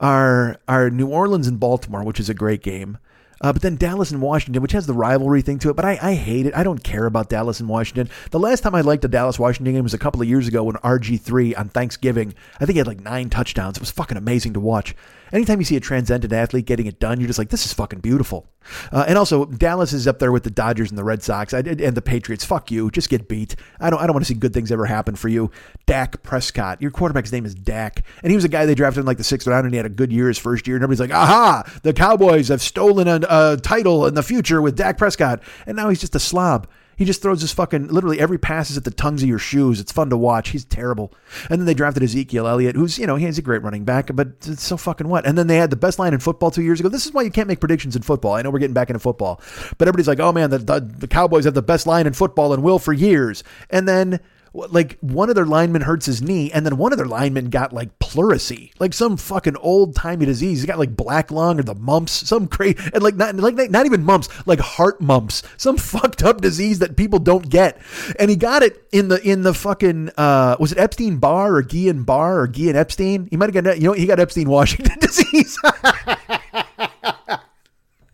are 0.00 0.58
are 0.68 0.90
New 0.90 1.06
Orleans 1.06 1.46
and 1.46 1.58
Baltimore, 1.58 2.04
which 2.04 2.20
is 2.20 2.28
a 2.28 2.34
great 2.34 2.62
game. 2.62 2.98
Uh, 3.44 3.52
but 3.52 3.60
then 3.60 3.76
Dallas 3.76 4.10
and 4.10 4.22
Washington, 4.22 4.62
which 4.62 4.72
has 4.72 4.86
the 4.86 4.94
rivalry 4.94 5.42
thing 5.42 5.58
to 5.58 5.68
it, 5.68 5.76
but 5.76 5.84
I, 5.84 5.98
I 6.00 6.14
hate 6.14 6.46
it. 6.46 6.56
I 6.56 6.62
don't 6.62 6.82
care 6.82 7.04
about 7.04 7.28
Dallas 7.28 7.60
and 7.60 7.68
Washington. 7.68 8.08
The 8.30 8.38
last 8.38 8.62
time 8.62 8.74
I 8.74 8.80
liked 8.80 9.04
a 9.04 9.08
Dallas 9.08 9.38
Washington 9.38 9.74
game 9.74 9.82
was 9.82 9.92
a 9.92 9.98
couple 9.98 10.22
of 10.22 10.26
years 10.26 10.48
ago 10.48 10.64
when 10.64 10.76
RG3 10.76 11.58
on 11.58 11.68
Thanksgiving, 11.68 12.32
I 12.54 12.64
think 12.64 12.76
he 12.76 12.78
had 12.78 12.86
like 12.86 13.02
nine 13.02 13.28
touchdowns. 13.28 13.76
It 13.76 13.82
was 13.82 13.90
fucking 13.90 14.16
amazing 14.16 14.54
to 14.54 14.60
watch. 14.60 14.94
Anytime 15.34 15.58
you 15.58 15.64
see 15.64 15.74
a 15.74 15.80
transcendent 15.80 16.32
athlete 16.32 16.64
getting 16.64 16.86
it 16.86 17.00
done, 17.00 17.18
you're 17.18 17.26
just 17.26 17.40
like, 17.40 17.48
this 17.48 17.66
is 17.66 17.72
fucking 17.72 17.98
beautiful. 17.98 18.46
Uh, 18.92 19.04
and 19.08 19.18
also, 19.18 19.46
Dallas 19.46 19.92
is 19.92 20.06
up 20.06 20.20
there 20.20 20.30
with 20.30 20.44
the 20.44 20.50
Dodgers 20.50 20.90
and 20.90 20.96
the 20.96 21.02
Red 21.02 21.24
Sox 21.24 21.52
I, 21.52 21.58
and 21.58 21.96
the 21.96 22.00
Patriots. 22.00 22.44
Fuck 22.44 22.70
you. 22.70 22.88
Just 22.92 23.10
get 23.10 23.28
beat. 23.28 23.56
I 23.80 23.90
don't, 23.90 24.00
I 24.00 24.06
don't 24.06 24.14
want 24.14 24.24
to 24.24 24.32
see 24.32 24.38
good 24.38 24.54
things 24.54 24.70
ever 24.70 24.86
happen 24.86 25.16
for 25.16 25.28
you. 25.28 25.50
Dak 25.86 26.22
Prescott. 26.22 26.80
Your 26.80 26.92
quarterback's 26.92 27.32
name 27.32 27.44
is 27.44 27.54
Dak. 27.54 28.04
And 28.22 28.30
he 28.30 28.36
was 28.36 28.44
a 28.44 28.48
guy 28.48 28.64
they 28.64 28.76
drafted 28.76 29.00
in 29.00 29.06
like 29.06 29.18
the 29.18 29.24
sixth 29.24 29.48
round 29.48 29.64
and 29.64 29.74
he 29.74 29.76
had 29.76 29.86
a 29.86 29.90
good 29.90 30.12
year 30.12 30.28
his 30.28 30.38
first 30.38 30.68
year. 30.68 30.76
And 30.76 30.84
everybody's 30.84 31.10
like, 31.10 31.18
aha, 31.18 31.64
the 31.82 31.92
Cowboys 31.92 32.46
have 32.46 32.62
stolen 32.62 33.08
a, 33.08 33.20
a 33.28 33.56
title 33.60 34.06
in 34.06 34.14
the 34.14 34.22
future 34.22 34.62
with 34.62 34.76
Dak 34.76 34.96
Prescott. 34.96 35.42
And 35.66 35.76
now 35.76 35.88
he's 35.88 36.00
just 36.00 36.14
a 36.14 36.20
slob. 36.20 36.68
He 36.96 37.04
just 37.04 37.22
throws 37.22 37.40
his 37.40 37.52
fucking 37.52 37.88
literally 37.88 38.20
every 38.20 38.38
pass 38.38 38.70
is 38.70 38.76
at 38.76 38.84
the 38.84 38.90
tongues 38.90 39.22
of 39.22 39.28
your 39.28 39.38
shoes. 39.38 39.80
It's 39.80 39.92
fun 39.92 40.10
to 40.10 40.16
watch. 40.16 40.50
He's 40.50 40.64
terrible. 40.64 41.12
And 41.50 41.60
then 41.60 41.66
they 41.66 41.74
drafted 41.74 42.02
Ezekiel 42.02 42.46
Elliott, 42.46 42.76
who's 42.76 42.98
you 42.98 43.06
know 43.06 43.16
he's 43.16 43.38
a 43.38 43.42
great 43.42 43.62
running 43.62 43.84
back, 43.84 44.10
but 44.14 44.28
it's 44.46 44.62
so 44.62 44.76
fucking 44.76 45.08
what. 45.08 45.26
And 45.26 45.36
then 45.36 45.46
they 45.46 45.56
had 45.56 45.70
the 45.70 45.76
best 45.76 45.98
line 45.98 46.14
in 46.14 46.20
football 46.20 46.50
two 46.50 46.62
years 46.62 46.80
ago. 46.80 46.88
This 46.88 47.06
is 47.06 47.12
why 47.12 47.22
you 47.22 47.30
can't 47.30 47.48
make 47.48 47.60
predictions 47.60 47.96
in 47.96 48.02
football. 48.02 48.34
I 48.34 48.42
know 48.42 48.50
we're 48.50 48.58
getting 48.58 48.74
back 48.74 48.90
into 48.90 49.00
football, 49.00 49.40
but 49.78 49.88
everybody's 49.88 50.08
like, 50.08 50.20
oh 50.20 50.32
man, 50.32 50.50
the, 50.50 50.58
the, 50.58 50.80
the 50.80 51.08
Cowboys 51.08 51.44
have 51.44 51.54
the 51.54 51.62
best 51.62 51.86
line 51.86 52.06
in 52.06 52.12
football 52.12 52.52
and 52.52 52.62
will 52.62 52.78
for 52.78 52.92
years. 52.92 53.44
And 53.70 53.88
then 53.88 54.20
like 54.54 54.98
one 55.00 55.28
of 55.28 55.34
their 55.34 55.46
linemen 55.46 55.82
hurts 55.82 56.06
his 56.06 56.22
knee, 56.22 56.50
and 56.52 56.64
then 56.64 56.76
one 56.76 56.92
of 56.92 56.98
their 56.98 57.06
linemen 57.06 57.50
got 57.50 57.72
like 57.72 57.98
pleurisy, 57.98 58.70
like 58.78 58.94
some 58.94 59.16
fucking 59.16 59.56
old 59.56 59.96
timey 59.96 60.26
disease. 60.26 60.60
He 60.60 60.66
got 60.66 60.78
like 60.78 60.96
black 60.96 61.30
lung 61.30 61.58
or 61.58 61.64
the 61.64 61.74
mumps, 61.74 62.12
some 62.12 62.46
crazy, 62.46 62.78
and 62.92 63.02
like 63.02 63.16
not 63.16 63.34
like 63.34 63.56
not 63.70 63.86
even 63.86 64.04
mumps, 64.04 64.28
like 64.46 64.60
heart 64.60 65.00
mumps, 65.00 65.42
some 65.56 65.76
fucked 65.94 66.22
up 66.22 66.40
disease 66.40 66.78
that 66.78 66.96
people 66.96 67.18
don't 67.18 67.50
get. 67.50 67.80
And 68.18 68.30
he 68.30 68.36
got 68.36 68.62
it 68.62 68.86
in 68.92 69.08
the 69.08 69.20
in 69.28 69.42
the 69.42 69.54
fucking 69.54 70.10
uh 70.16 70.56
was 70.60 70.72
it 70.72 70.78
Epstein 70.78 71.18
Barr 71.18 71.56
or 71.56 71.62
Guillain 71.62 72.06
Barr 72.06 72.40
or 72.40 72.48
Guillain 72.48 72.76
Epstein? 72.76 73.26
He 73.30 73.36
might 73.36 73.52
have 73.52 73.64
got 73.64 73.76
you 73.78 73.88
know 73.88 73.92
he 73.92 74.06
got 74.06 74.20
Epstein 74.20 74.48
Washington 74.48 74.98
disease. 75.00 75.58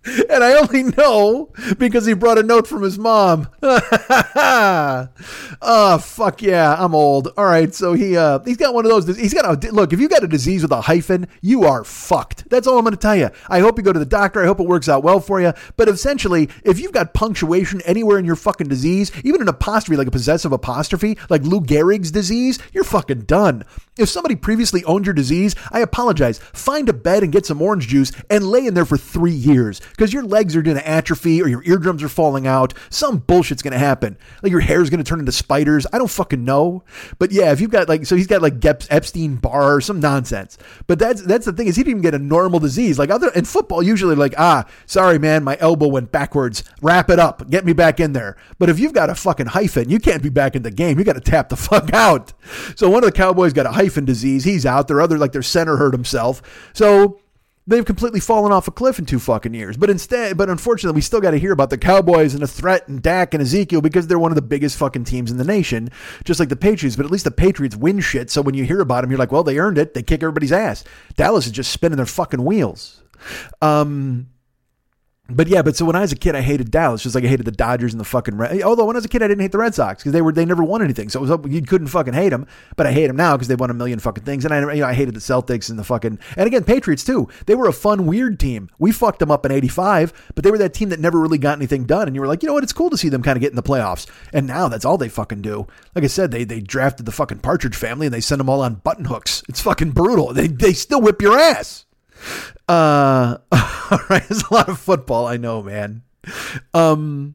And 0.30 0.42
I 0.44 0.54
only 0.54 0.84
know 0.84 1.50
because 1.76 2.06
he 2.06 2.14
brought 2.14 2.38
a 2.38 2.42
note 2.42 2.66
from 2.66 2.82
his 2.82 2.98
mom. 2.98 3.48
oh 3.62 5.08
fuck 6.00 6.40
yeah, 6.40 6.74
I'm 6.78 6.94
old. 6.94 7.28
All 7.36 7.44
right, 7.44 7.74
so 7.74 7.92
he 7.92 8.16
uh 8.16 8.38
he's 8.40 8.56
got 8.56 8.72
one 8.72 8.86
of 8.86 8.90
those. 8.90 9.18
He's 9.18 9.34
got 9.34 9.44
a 9.44 9.70
look. 9.72 9.92
If 9.92 10.00
you 10.00 10.08
got 10.08 10.24
a 10.24 10.28
disease 10.28 10.62
with 10.62 10.72
a 10.72 10.80
hyphen, 10.80 11.26
you 11.42 11.64
are 11.64 11.84
fucked. 11.84 12.48
That's 12.48 12.66
all 12.66 12.78
I'm 12.78 12.84
going 12.84 12.94
to 12.94 13.00
tell 13.00 13.16
you. 13.16 13.30
I 13.48 13.60
hope 13.60 13.76
you 13.76 13.82
go 13.82 13.92
to 13.92 13.98
the 13.98 14.06
doctor. 14.06 14.42
I 14.42 14.46
hope 14.46 14.60
it 14.60 14.66
works 14.66 14.88
out 14.88 15.02
well 15.02 15.20
for 15.20 15.40
you. 15.40 15.52
But 15.76 15.88
essentially, 15.88 16.48
if 16.64 16.78
you've 16.80 16.92
got 16.92 17.12
punctuation 17.12 17.82
anywhere 17.82 18.18
in 18.18 18.24
your 18.24 18.36
fucking 18.36 18.68
disease, 18.68 19.12
even 19.24 19.42
an 19.42 19.48
apostrophe 19.48 19.96
like 19.96 20.08
a 20.08 20.12
possessive 20.12 20.52
apostrophe, 20.52 21.18
like 21.28 21.42
Lou 21.42 21.60
Gehrig's 21.60 22.10
disease, 22.10 22.58
you're 22.72 22.84
fucking 22.84 23.22
done. 23.22 23.64
If 23.98 24.08
somebody 24.08 24.36
previously 24.36 24.82
owned 24.84 25.04
your 25.04 25.14
disease, 25.14 25.54
I 25.70 25.80
apologize. 25.80 26.38
Find 26.38 26.88
a 26.88 26.94
bed 26.94 27.22
and 27.22 27.32
get 27.32 27.44
some 27.44 27.60
orange 27.60 27.88
juice 27.88 28.12
and 28.30 28.46
lay 28.46 28.66
in 28.66 28.74
there 28.74 28.86
for 28.86 28.96
three 28.96 29.30
years 29.32 29.80
because 29.90 30.12
your 30.12 30.22
legs 30.22 30.56
are 30.56 30.62
going 30.62 30.76
to 30.76 30.88
atrophy 30.88 31.42
or 31.42 31.48
your 31.48 31.62
eardrums 31.64 32.02
are 32.02 32.08
falling 32.08 32.46
out. 32.46 32.74
Some 32.90 33.20
bullshit's 33.20 33.62
going 33.62 33.72
to 33.72 33.78
happen. 33.78 34.16
Like 34.42 34.50
your 34.50 34.60
hair's 34.60 34.90
going 34.90 35.02
to 35.02 35.08
turn 35.08 35.20
into 35.20 35.32
spiders. 35.32 35.86
I 35.92 35.98
don't 35.98 36.10
fucking 36.10 36.44
know. 36.44 36.84
But 37.18 37.32
yeah, 37.32 37.52
if 37.52 37.60
you've 37.60 37.70
got 37.70 37.88
like, 37.88 38.06
so 38.06 38.16
he's 38.16 38.26
got 38.26 38.42
like 38.42 38.64
Epstein 38.64 39.36
Barr 39.36 39.80
some 39.80 40.00
nonsense. 40.00 40.58
But 40.86 40.98
that's 40.98 41.22
that's 41.22 41.46
the 41.46 41.52
thing 41.52 41.66
is 41.66 41.76
he 41.76 41.82
didn't 41.82 42.00
even 42.00 42.02
get 42.02 42.14
a 42.14 42.18
normal 42.18 42.60
disease. 42.60 42.98
Like 42.98 43.10
other 43.10 43.30
in 43.30 43.44
football, 43.44 43.82
usually 43.82 44.14
like 44.14 44.34
ah, 44.38 44.66
sorry 44.86 45.18
man, 45.18 45.44
my 45.44 45.56
elbow 45.60 45.88
went 45.88 46.12
backwards. 46.12 46.64
Wrap 46.82 47.10
it 47.10 47.18
up. 47.18 47.48
Get 47.50 47.64
me 47.64 47.72
back 47.72 48.00
in 48.00 48.12
there. 48.12 48.36
But 48.58 48.70
if 48.70 48.78
you've 48.78 48.92
got 48.92 49.10
a 49.10 49.14
fucking 49.14 49.46
hyphen, 49.46 49.90
you 49.90 49.98
can't 49.98 50.22
be 50.22 50.28
back 50.28 50.56
in 50.56 50.62
the 50.62 50.70
game. 50.70 50.98
You 50.98 51.04
got 51.04 51.14
to 51.14 51.20
tap 51.20 51.48
the 51.48 51.56
fuck 51.56 51.92
out. 51.92 52.32
So 52.76 52.88
one 52.90 53.04
of 53.04 53.08
the 53.08 53.16
Cowboys 53.16 53.52
got 53.52 53.66
a 53.66 53.72
hyphen 53.72 54.04
disease. 54.04 54.44
He's 54.44 54.66
out. 54.66 54.88
Their 54.88 55.00
other, 55.00 55.18
like 55.18 55.32
their 55.32 55.42
center 55.42 55.76
hurt 55.76 55.92
himself. 55.92 56.42
So 56.72 57.20
they've 57.66 57.84
completely 57.84 58.20
fallen 58.20 58.52
off 58.52 58.68
a 58.68 58.70
cliff 58.70 58.98
in 58.98 59.06
two 59.06 59.18
fucking 59.18 59.54
years. 59.54 59.76
But 59.76 59.90
instead, 59.90 60.36
but 60.36 60.50
unfortunately, 60.50 60.96
we 60.96 61.02
still 61.02 61.20
got 61.20 61.32
to 61.32 61.38
hear 61.38 61.52
about 61.52 61.70
the 61.70 61.78
Cowboys 61.78 62.34
and 62.34 62.42
the 62.42 62.48
threat 62.48 62.88
and 62.88 63.02
Dak 63.02 63.34
and 63.34 63.42
Ezekiel 63.42 63.80
because 63.80 64.06
they're 64.06 64.18
one 64.18 64.32
of 64.32 64.36
the 64.36 64.42
biggest 64.42 64.76
fucking 64.76 65.04
teams 65.04 65.30
in 65.30 65.36
the 65.36 65.44
nation, 65.44 65.90
just 66.24 66.40
like 66.40 66.48
the 66.48 66.56
Patriots. 66.56 66.96
But 66.96 67.06
at 67.06 67.12
least 67.12 67.24
the 67.24 67.30
Patriots 67.30 67.76
win 67.76 68.00
shit. 68.00 68.30
So 68.30 68.42
when 68.42 68.54
you 68.54 68.64
hear 68.64 68.80
about 68.80 69.02
them, 69.02 69.10
you're 69.10 69.18
like, 69.18 69.32
well, 69.32 69.44
they 69.44 69.58
earned 69.58 69.78
it. 69.78 69.94
They 69.94 70.02
kick 70.02 70.22
everybody's 70.22 70.52
ass. 70.52 70.84
Dallas 71.16 71.46
is 71.46 71.52
just 71.52 71.70
spinning 71.70 71.96
their 71.96 72.06
fucking 72.06 72.44
wheels. 72.44 73.02
Um, 73.60 74.28
but 75.30 75.48
yeah, 75.48 75.62
but 75.62 75.76
so 75.76 75.84
when 75.84 75.96
I 75.96 76.00
was 76.00 76.12
a 76.12 76.16
kid, 76.16 76.34
I 76.34 76.40
hated 76.40 76.70
Dallas 76.70 77.02
just 77.02 77.14
like 77.14 77.24
I 77.24 77.28
hated 77.28 77.46
the 77.46 77.52
Dodgers 77.52 77.92
and 77.92 78.00
the 78.00 78.04
fucking 78.04 78.36
Red. 78.36 78.62
Although 78.62 78.84
when 78.84 78.96
I 78.96 78.98
was 78.98 79.04
a 79.04 79.08
kid, 79.08 79.22
I 79.22 79.28
didn't 79.28 79.42
hate 79.42 79.52
the 79.52 79.58
Red 79.58 79.74
Sox 79.74 80.02
because 80.02 80.12
they 80.12 80.22
were 80.22 80.32
they 80.32 80.44
never 80.44 80.62
won 80.64 80.82
anything, 80.82 81.08
so 81.08 81.22
it 81.22 81.28
was 81.28 81.52
you 81.52 81.62
couldn't 81.62 81.88
fucking 81.88 82.14
hate 82.14 82.30
them. 82.30 82.46
But 82.76 82.86
I 82.86 82.92
hate 82.92 83.06
them 83.06 83.16
now 83.16 83.36
because 83.36 83.48
they 83.48 83.54
won 83.54 83.70
a 83.70 83.74
million 83.74 83.98
fucking 83.98 84.24
things, 84.24 84.44
and 84.44 84.52
I 84.52 84.60
you 84.74 84.80
know 84.80 84.86
I 84.86 84.94
hated 84.94 85.14
the 85.14 85.20
Celtics 85.20 85.70
and 85.70 85.78
the 85.78 85.84
fucking 85.84 86.18
and 86.36 86.46
again 86.46 86.64
Patriots 86.64 87.04
too. 87.04 87.28
They 87.46 87.54
were 87.54 87.68
a 87.68 87.72
fun 87.72 88.06
weird 88.06 88.40
team. 88.40 88.68
We 88.78 88.92
fucked 88.92 89.18
them 89.20 89.30
up 89.30 89.46
in 89.46 89.52
'85, 89.52 90.32
but 90.34 90.44
they 90.44 90.50
were 90.50 90.58
that 90.58 90.74
team 90.74 90.88
that 90.90 91.00
never 91.00 91.20
really 91.20 91.38
got 91.38 91.58
anything 91.58 91.84
done. 91.84 92.06
And 92.06 92.14
you 92.14 92.20
were 92.20 92.28
like, 92.28 92.42
you 92.42 92.46
know 92.46 92.54
what? 92.54 92.64
It's 92.64 92.72
cool 92.72 92.90
to 92.90 92.98
see 92.98 93.08
them 93.08 93.22
kind 93.22 93.36
of 93.36 93.40
get 93.40 93.50
in 93.50 93.56
the 93.56 93.62
playoffs. 93.62 94.06
And 94.32 94.46
now 94.46 94.68
that's 94.68 94.84
all 94.84 94.98
they 94.98 95.08
fucking 95.08 95.42
do. 95.42 95.66
Like 95.94 96.04
I 96.04 96.08
said, 96.08 96.30
they 96.30 96.44
they 96.44 96.60
drafted 96.60 97.06
the 97.06 97.12
fucking 97.12 97.40
Partridge 97.40 97.76
family 97.76 98.06
and 98.06 98.14
they 98.14 98.20
send 98.20 98.40
them 98.40 98.48
all 98.48 98.62
on 98.62 98.76
button 98.76 99.06
hooks. 99.06 99.42
It's 99.48 99.60
fucking 99.60 99.92
brutal. 99.92 100.32
They 100.32 100.48
they 100.48 100.72
still 100.72 101.00
whip 101.00 101.22
your 101.22 101.38
ass. 101.38 101.86
Uh, 102.70 103.38
all 103.90 103.98
right, 104.08 104.22
there's 104.28 104.44
a 104.48 104.54
lot 104.54 104.68
of 104.68 104.78
football. 104.78 105.26
I 105.26 105.36
know, 105.36 105.60
man. 105.60 106.02
Um, 106.72 107.34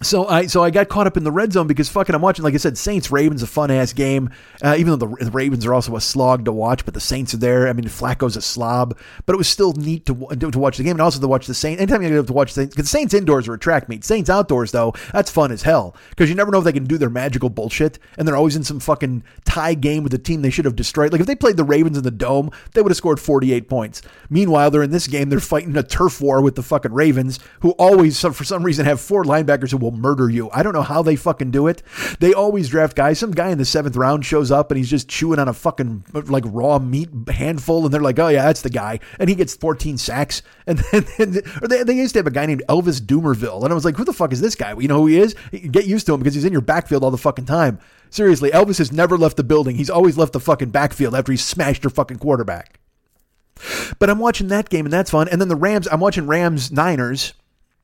so 0.00 0.26
I 0.28 0.46
so 0.46 0.62
I 0.62 0.70
got 0.70 0.88
caught 0.88 1.06
up 1.06 1.16
in 1.16 1.24
the 1.24 1.32
red 1.32 1.52
zone 1.52 1.66
because 1.66 1.88
fucking 1.88 2.14
I'm 2.14 2.22
watching 2.22 2.44
like 2.44 2.54
I 2.54 2.58
said 2.58 2.78
Saints 2.78 3.10
Ravens 3.10 3.42
a 3.42 3.46
fun 3.46 3.70
ass 3.70 3.92
game. 3.92 4.30
Uh, 4.62 4.76
even 4.78 4.98
though 4.98 5.06
the, 5.06 5.24
the, 5.24 5.30
Ravens 5.30 5.64
are 5.66 5.74
also 5.74 5.96
a 5.96 6.00
slog 6.00 6.44
to 6.44 6.52
watch 6.52 6.84
but 6.84 6.94
the 6.94 7.00
Saints 7.00 7.34
are 7.34 7.38
there. 7.38 7.68
I 7.68 7.72
mean 7.72 7.86
Flacco's 7.86 8.36
a 8.36 8.42
slob 8.42 8.96
but 9.26 9.34
it 9.34 9.36
was 9.36 9.48
still 9.48 9.72
neat 9.72 10.06
to 10.06 10.14
to 10.36 10.58
watch 10.58 10.76
the 10.76 10.84
game 10.84 10.92
and 10.92 11.00
also 11.00 11.20
to 11.20 11.26
watch 11.26 11.46
the 11.46 11.54
Saints. 11.54 11.82
Anytime 11.82 12.02
you 12.02 12.14
have 12.14 12.26
to 12.26 12.32
watch 12.32 12.54
the 12.54 12.62
Saints 12.62 12.74
because 12.74 12.90
the 12.90 12.96
Saints 12.96 13.12
indoors 13.14 13.48
are 13.48 13.54
a 13.54 13.58
track 13.58 13.88
meet. 13.88 14.04
Saints 14.04 14.30
outdoors 14.30 14.70
though 14.70 14.94
that's 15.12 15.30
fun 15.30 15.50
as 15.50 15.62
hell 15.62 15.96
because 16.10 16.28
you 16.28 16.36
never 16.36 16.52
know 16.52 16.58
if 16.58 16.64
they 16.64 16.72
can 16.72 16.84
do 16.84 16.98
their 16.98 17.10
magical 17.10 17.50
bullshit 17.50 17.98
and 18.16 18.26
they're 18.26 18.36
always 18.36 18.56
in 18.56 18.62
some 18.64 18.78
fucking 18.78 19.24
tie 19.44 19.74
game 19.74 20.04
with 20.04 20.14
a 20.14 20.18
team 20.18 20.42
they 20.42 20.50
should 20.50 20.64
have 20.64 20.76
destroyed. 20.76 21.10
Like 21.10 21.20
if 21.20 21.26
they 21.26 21.34
played 21.34 21.56
the 21.56 21.64
Ravens 21.64 21.98
in 21.98 22.04
the 22.04 22.10
dome 22.12 22.50
they 22.74 22.82
would 22.82 22.90
have 22.90 22.96
scored 22.96 23.18
48 23.18 23.68
points. 23.68 24.02
Meanwhile 24.30 24.70
they're 24.70 24.82
in 24.84 24.92
this 24.92 25.08
game 25.08 25.28
they're 25.28 25.40
fighting 25.40 25.76
a 25.76 25.82
turf 25.82 26.20
war 26.20 26.40
with 26.40 26.54
the 26.54 26.62
fucking 26.62 26.92
Ravens 26.92 27.40
who 27.60 27.72
always 27.72 28.20
for 28.20 28.44
some 28.44 28.62
reason 28.62 28.86
have 28.86 29.00
four 29.00 29.24
linebackers 29.24 29.72
who 29.72 29.87
will 29.90 29.98
murder 29.98 30.28
you 30.28 30.50
I 30.52 30.62
don't 30.62 30.72
know 30.72 30.82
how 30.82 31.02
they 31.02 31.16
fucking 31.16 31.50
do 31.50 31.66
it. 31.66 31.82
They 32.20 32.32
always 32.34 32.68
draft 32.68 32.96
guys. 32.96 33.18
Some 33.18 33.32
guy 33.32 33.50
in 33.50 33.58
the 33.58 33.64
seventh 33.64 33.96
round 33.96 34.24
shows 34.24 34.50
up 34.50 34.70
and 34.70 34.78
he's 34.78 34.90
just 34.90 35.08
chewing 35.08 35.38
on 35.38 35.48
a 35.48 35.52
fucking 35.52 36.04
like 36.12 36.44
raw 36.46 36.78
meat 36.78 37.08
handful, 37.28 37.84
and 37.84 37.92
they're 37.92 38.00
like, 38.00 38.18
"Oh 38.18 38.28
yeah, 38.28 38.44
that's 38.44 38.62
the 38.62 38.70
guy," 38.70 39.00
and 39.18 39.28
he 39.28 39.34
gets 39.34 39.56
14 39.56 39.98
sacks. 39.98 40.42
And 40.68 40.80
then 40.80 41.42
or 41.62 41.68
they, 41.68 41.82
they 41.82 41.94
used 41.94 42.12
to 42.12 42.18
have 42.18 42.26
a 42.26 42.30
guy 42.30 42.44
named 42.44 42.62
Elvis 42.68 43.00
Dumervil, 43.00 43.64
and 43.64 43.72
I 43.72 43.74
was 43.74 43.86
like, 43.86 43.96
"Who 43.96 44.04
the 44.04 44.12
fuck 44.12 44.34
is 44.34 44.42
this 44.42 44.54
guy?" 44.54 44.74
You 44.78 44.86
know 44.86 44.98
who 44.98 45.06
he 45.06 45.18
is? 45.18 45.34
Get 45.50 45.86
used 45.86 46.04
to 46.06 46.12
him 46.12 46.20
because 46.20 46.34
he's 46.34 46.44
in 46.44 46.52
your 46.52 46.60
backfield 46.60 47.02
all 47.02 47.10
the 47.10 47.16
fucking 47.16 47.46
time. 47.46 47.78
Seriously, 48.10 48.50
Elvis 48.50 48.76
has 48.76 48.92
never 48.92 49.16
left 49.16 49.38
the 49.38 49.44
building. 49.44 49.76
He's 49.76 49.88
always 49.88 50.18
left 50.18 50.34
the 50.34 50.40
fucking 50.40 50.68
backfield 50.68 51.14
after 51.14 51.32
he 51.32 51.38
smashed 51.38 51.84
your 51.84 51.90
fucking 51.90 52.18
quarterback. 52.18 52.80
But 53.98 54.10
I'm 54.10 54.18
watching 54.18 54.48
that 54.48 54.68
game 54.68 54.86
and 54.86 54.92
that's 54.92 55.10
fun. 55.10 55.28
And 55.28 55.40
then 55.40 55.48
the 55.48 55.56
Rams, 55.56 55.88
I'm 55.90 56.00
watching 56.00 56.26
Rams 56.26 56.70
Niners 56.70 57.32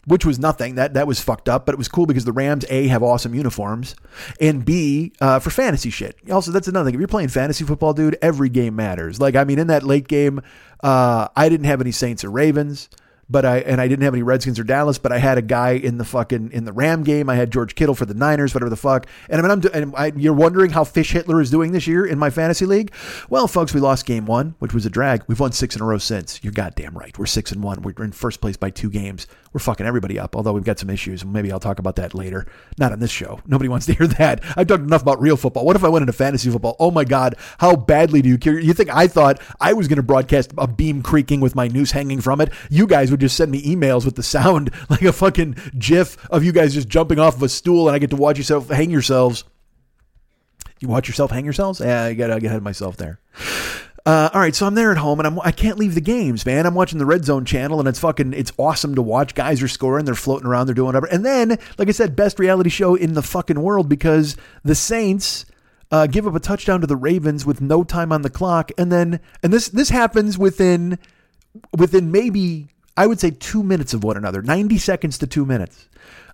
which 0.06 0.24
was 0.24 0.38
nothing. 0.38 0.74
That 0.74 0.94
that 0.94 1.06
was 1.06 1.20
fucked 1.20 1.48
up, 1.48 1.66
but 1.66 1.72
it 1.74 1.78
was 1.78 1.88
cool 1.88 2.06
because 2.06 2.24
the 2.24 2.32
Rams 2.32 2.64
a 2.68 2.86
have 2.88 3.02
awesome 3.02 3.34
uniforms, 3.34 3.94
and 4.40 4.64
b 4.64 5.12
uh, 5.20 5.38
for 5.38 5.50
fantasy 5.50 5.90
shit. 5.90 6.16
Also, 6.30 6.50
that's 6.50 6.68
another 6.68 6.86
thing. 6.86 6.94
If 6.94 7.00
you're 7.00 7.08
playing 7.08 7.28
fantasy 7.28 7.64
football, 7.64 7.92
dude, 7.92 8.16
every 8.22 8.48
game 8.48 8.76
matters. 8.76 9.20
Like 9.20 9.36
I 9.36 9.44
mean, 9.44 9.58
in 9.58 9.68
that 9.68 9.82
late 9.82 10.08
game, 10.08 10.40
uh, 10.82 11.28
I 11.34 11.48
didn't 11.48 11.66
have 11.66 11.80
any 11.80 11.92
Saints 11.92 12.24
or 12.24 12.30
Ravens 12.30 12.88
but 13.28 13.44
I 13.44 13.58
and 13.58 13.80
I 13.80 13.88
didn't 13.88 14.04
have 14.04 14.14
any 14.14 14.22
Redskins 14.22 14.58
or 14.58 14.64
Dallas, 14.64 14.98
but 14.98 15.12
I 15.12 15.18
had 15.18 15.38
a 15.38 15.42
guy 15.42 15.72
in 15.72 15.98
the 15.98 16.04
fucking 16.04 16.52
in 16.52 16.64
the 16.64 16.72
Ram 16.72 17.02
game. 17.02 17.28
I 17.28 17.36
had 17.36 17.50
George 17.50 17.74
Kittle 17.74 17.94
for 17.94 18.06
the 18.06 18.14
Niners, 18.14 18.54
whatever 18.54 18.70
the 18.70 18.76
fuck. 18.76 19.06
And 19.28 19.40
I 19.40 19.42
mean, 19.42 19.50
I'm 19.50 19.70
and 19.72 19.94
I, 19.96 20.12
you're 20.16 20.32
wondering 20.32 20.70
how 20.70 20.84
Fish 20.84 21.12
Hitler 21.12 21.40
is 21.40 21.50
doing 21.50 21.72
this 21.72 21.86
year 21.86 22.04
in 22.06 22.18
my 22.18 22.30
fantasy 22.30 22.66
league. 22.66 22.92
Well, 23.28 23.46
folks, 23.48 23.74
we 23.74 23.80
lost 23.80 24.06
game 24.06 24.26
one, 24.26 24.54
which 24.58 24.74
was 24.74 24.86
a 24.86 24.90
drag. 24.90 25.24
We've 25.26 25.40
won 25.40 25.52
six 25.52 25.76
in 25.76 25.82
a 25.82 25.84
row 25.84 25.98
since. 25.98 26.42
You're 26.42 26.52
goddamn 26.52 26.96
right. 26.96 27.16
We're 27.18 27.26
six 27.26 27.52
and 27.52 27.62
one. 27.62 27.82
We're 27.82 28.04
in 28.04 28.12
first 28.12 28.40
place 28.40 28.56
by 28.56 28.70
two 28.70 28.90
games. 28.90 29.26
We're 29.52 29.60
fucking 29.60 29.86
everybody 29.86 30.18
up. 30.18 30.34
Although 30.34 30.52
we've 30.52 30.64
got 30.64 30.78
some 30.78 30.90
issues. 30.90 31.24
Maybe 31.24 31.52
I'll 31.52 31.60
talk 31.60 31.78
about 31.78 31.96
that 31.96 32.14
later. 32.14 32.46
Not 32.78 32.92
on 32.92 32.98
this 32.98 33.10
show. 33.10 33.40
Nobody 33.46 33.68
wants 33.68 33.86
to 33.86 33.94
hear 33.94 34.06
that. 34.06 34.42
I've 34.56 34.66
talked 34.66 34.82
enough 34.82 35.02
about 35.02 35.20
real 35.20 35.36
football. 35.36 35.64
What 35.64 35.76
if 35.76 35.84
I 35.84 35.88
went 35.88 36.02
into 36.02 36.12
fantasy 36.12 36.50
football? 36.50 36.76
Oh 36.80 36.90
my 36.90 37.04
god, 37.04 37.36
how 37.58 37.76
badly 37.76 38.20
do 38.20 38.28
you 38.28 38.38
care? 38.38 38.58
You 38.58 38.72
think 38.72 38.90
I 38.90 39.06
thought 39.06 39.40
I 39.60 39.72
was 39.72 39.88
going 39.88 39.96
to 39.96 40.02
broadcast 40.02 40.52
a 40.58 40.66
beam 40.66 41.02
creaking 41.02 41.40
with 41.40 41.54
my 41.54 41.68
noose 41.68 41.92
hanging 41.92 42.20
from 42.20 42.40
it? 42.40 42.52
You 42.68 42.86
guys 42.86 43.10
would 43.14 43.20
just 43.20 43.36
send 43.36 43.50
me 43.50 43.62
emails 43.62 44.04
with 44.04 44.16
the 44.16 44.22
sound 44.22 44.70
like 44.90 45.02
a 45.02 45.12
fucking 45.12 45.56
gif 45.78 46.22
of 46.30 46.44
you 46.44 46.52
guys 46.52 46.74
just 46.74 46.88
jumping 46.88 47.18
off 47.18 47.36
of 47.36 47.42
a 47.42 47.48
stool 47.48 47.88
and 47.88 47.94
I 47.94 47.98
get 47.98 48.10
to 48.10 48.16
watch 48.16 48.36
yourself 48.36 48.68
hang 48.68 48.90
yourselves. 48.90 49.44
You 50.80 50.88
watch 50.88 51.08
yourself 51.08 51.30
hang 51.30 51.44
yourselves? 51.44 51.80
Yeah, 51.80 52.04
I 52.04 52.14
gotta 52.14 52.40
get 52.40 52.46
ahead 52.46 52.58
of 52.58 52.62
myself 52.62 52.96
there. 52.96 53.20
Uh, 54.06 54.28
all 54.34 54.40
right, 54.40 54.54
so 54.54 54.66
I'm 54.66 54.74
there 54.74 54.90
at 54.90 54.98
home 54.98 55.18
and 55.18 55.26
I'm 55.26 55.40
I 55.40 55.50
can't 55.50 55.78
leave 55.78 55.94
the 55.94 56.00
games, 56.02 56.44
man. 56.44 56.66
I'm 56.66 56.74
watching 56.74 56.98
the 56.98 57.06
Red 57.06 57.24
Zone 57.24 57.46
channel 57.46 57.78
and 57.78 57.88
it's 57.88 57.98
fucking 57.98 58.34
it's 58.34 58.52
awesome 58.58 58.94
to 58.96 59.02
watch. 59.02 59.34
Guys 59.34 59.62
are 59.62 59.68
scoring, 59.68 60.04
they're 60.04 60.14
floating 60.14 60.46
around, 60.46 60.66
they're 60.66 60.74
doing 60.74 60.86
whatever. 60.86 61.06
And 61.06 61.24
then, 61.24 61.58
like 61.78 61.88
I 61.88 61.92
said, 61.92 62.14
best 62.14 62.38
reality 62.38 62.68
show 62.68 62.96
in 62.96 63.14
the 63.14 63.22
fucking 63.22 63.60
world 63.60 63.88
because 63.88 64.36
the 64.62 64.74
Saints 64.74 65.46
uh, 65.90 66.06
give 66.06 66.26
up 66.26 66.34
a 66.34 66.40
touchdown 66.40 66.80
to 66.80 66.86
the 66.86 66.96
Ravens 66.96 67.46
with 67.46 67.60
no 67.60 67.84
time 67.84 68.12
on 68.12 68.22
the 68.22 68.30
clock, 68.30 68.72
and 68.76 68.90
then 68.90 69.20
and 69.42 69.52
this 69.52 69.68
this 69.68 69.90
happens 69.90 70.36
within 70.36 70.98
within 71.76 72.10
maybe 72.10 72.73
I 72.96 73.06
would 73.06 73.20
say 73.20 73.30
two 73.30 73.62
minutes 73.62 73.92
of 73.94 74.04
one 74.04 74.16
another, 74.16 74.42
90 74.42 74.78
seconds 74.78 75.18
to 75.18 75.26
two 75.26 75.44
minutes. 75.44 75.88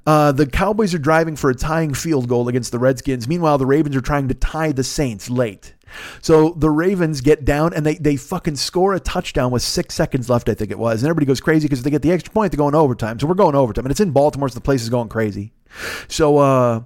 Uh, 0.06 0.32
the 0.32 0.46
Cowboys 0.46 0.94
are 0.94 0.98
driving 0.98 1.36
for 1.36 1.50
a 1.50 1.54
tying 1.54 1.94
field 1.94 2.28
goal 2.28 2.48
against 2.48 2.72
the 2.72 2.78
Redskins. 2.78 3.28
Meanwhile, 3.28 3.58
the 3.58 3.66
Ravens 3.66 3.96
are 3.96 4.00
trying 4.00 4.28
to 4.28 4.34
tie 4.34 4.72
the 4.72 4.84
Saints 4.84 5.28
late. 5.28 5.74
So 6.22 6.50
the 6.56 6.70
Ravens 6.70 7.20
get 7.20 7.44
down 7.44 7.74
and 7.74 7.84
they, 7.84 7.96
they 7.96 8.16
fucking 8.16 8.56
score 8.56 8.94
a 8.94 9.00
touchdown 9.00 9.50
with 9.50 9.62
six 9.62 9.94
seconds 9.94 10.30
left, 10.30 10.48
I 10.48 10.54
think 10.54 10.70
it 10.70 10.78
was. 10.78 11.02
And 11.02 11.08
everybody 11.08 11.26
goes 11.26 11.40
crazy 11.40 11.66
because 11.66 11.82
they 11.82 11.90
get 11.90 12.02
the 12.02 12.12
extra 12.12 12.32
point, 12.32 12.52
they're 12.52 12.58
going 12.58 12.74
overtime. 12.74 13.18
So 13.18 13.26
we're 13.26 13.34
going 13.34 13.54
overtime. 13.54 13.84
And 13.84 13.90
it's 13.90 14.00
in 14.00 14.12
Baltimore, 14.12 14.48
so 14.48 14.54
the 14.54 14.60
place 14.60 14.82
is 14.82 14.88
going 14.88 15.08
crazy. 15.08 15.52
So, 16.08 16.38
uh, 16.38 16.84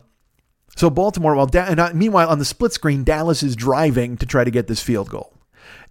so 0.76 0.90
Baltimore, 0.90 1.36
while 1.36 1.46
da- 1.46 1.66
and 1.66 1.94
meanwhile 1.94 2.28
on 2.28 2.38
the 2.38 2.44
split 2.44 2.72
screen, 2.72 3.04
Dallas 3.04 3.42
is 3.42 3.54
driving 3.54 4.16
to 4.16 4.26
try 4.26 4.42
to 4.42 4.50
get 4.50 4.66
this 4.66 4.82
field 4.82 5.10
goal. 5.10 5.33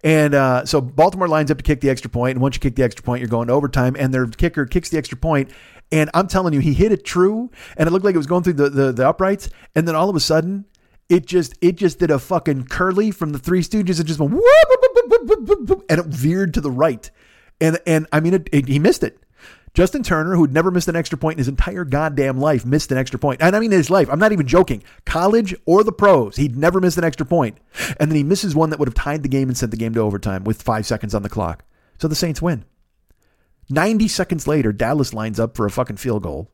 And 0.04 0.34
uh, 0.34 0.66
so 0.66 0.82
Baltimore 0.82 1.28
lines 1.28 1.50
up 1.50 1.56
to 1.56 1.64
kick 1.64 1.80
the 1.80 1.88
extra 1.88 2.10
point, 2.10 2.32
and 2.32 2.42
once 2.42 2.56
you 2.56 2.60
kick 2.60 2.76
the 2.76 2.82
extra 2.82 3.02
point, 3.02 3.20
you're 3.20 3.28
going 3.28 3.48
to 3.48 3.54
overtime. 3.54 3.96
And 3.98 4.12
their 4.12 4.26
kicker 4.26 4.66
kicks 4.66 4.90
the 4.90 4.98
extra 4.98 5.16
point, 5.16 5.50
and 5.90 6.10
I'm 6.12 6.28
telling 6.28 6.52
you, 6.52 6.60
he 6.60 6.74
hit 6.74 6.92
it 6.92 7.04
true, 7.04 7.50
and 7.76 7.86
it 7.86 7.90
looked 7.90 8.04
like 8.04 8.14
it 8.14 8.18
was 8.18 8.26
going 8.26 8.42
through 8.42 8.52
the, 8.52 8.68
the, 8.68 8.92
the 8.92 9.08
uprights. 9.08 9.48
And 9.74 9.88
then 9.88 9.94
all 9.94 10.10
of 10.10 10.16
a 10.16 10.20
sudden, 10.20 10.66
it 11.08 11.26
just 11.26 11.54
it 11.62 11.76
just 11.76 11.98
did 11.98 12.10
a 12.10 12.18
fucking 12.18 12.64
curly 12.64 13.10
from 13.10 13.30
the 13.30 13.38
Three 13.38 13.62
Stooges 13.62 13.98
and 13.98 14.06
just 14.06 14.20
went 14.20 14.32
whoop, 14.32 14.42
whoop, 14.42 15.68
whoop, 15.68 15.84
and 15.88 16.00
it 16.00 16.06
veered 16.06 16.54
to 16.54 16.60
the 16.60 16.70
right, 16.70 17.10
and 17.60 17.78
and 17.86 18.06
I 18.12 18.20
mean 18.20 18.34
it, 18.34 18.48
it, 18.52 18.68
he 18.68 18.78
missed 18.78 19.02
it. 19.02 19.18
Justin 19.74 20.04
Turner, 20.04 20.36
who'd 20.36 20.52
never 20.52 20.70
missed 20.70 20.86
an 20.86 20.94
extra 20.94 21.18
point 21.18 21.34
in 21.34 21.38
his 21.38 21.48
entire 21.48 21.84
goddamn 21.84 22.38
life, 22.38 22.64
missed 22.64 22.92
an 22.92 22.98
extra 22.98 23.18
point. 23.18 23.42
And 23.42 23.56
I 23.56 23.60
mean 23.60 23.72
his 23.72 23.90
life. 23.90 24.08
I'm 24.08 24.20
not 24.20 24.30
even 24.30 24.46
joking. 24.46 24.84
College 25.04 25.52
or 25.66 25.82
the 25.82 25.90
pros, 25.92 26.36
he'd 26.36 26.56
never 26.56 26.80
missed 26.80 26.96
an 26.96 27.02
extra 27.02 27.26
point. 27.26 27.58
And 27.98 28.08
then 28.08 28.16
he 28.16 28.22
misses 28.22 28.54
one 28.54 28.70
that 28.70 28.78
would 28.78 28.86
have 28.86 28.94
tied 28.94 29.24
the 29.24 29.28
game 29.28 29.48
and 29.48 29.58
sent 29.58 29.72
the 29.72 29.76
game 29.76 29.92
to 29.94 30.00
overtime 30.00 30.44
with 30.44 30.62
five 30.62 30.86
seconds 30.86 31.12
on 31.12 31.22
the 31.22 31.28
clock. 31.28 31.64
So 31.98 32.06
the 32.06 32.14
Saints 32.14 32.40
win. 32.40 32.64
90 33.68 34.06
seconds 34.06 34.46
later, 34.46 34.72
Dallas 34.72 35.12
lines 35.12 35.40
up 35.40 35.56
for 35.56 35.66
a 35.66 35.70
fucking 35.70 35.96
field 35.96 36.22
goal. 36.22 36.52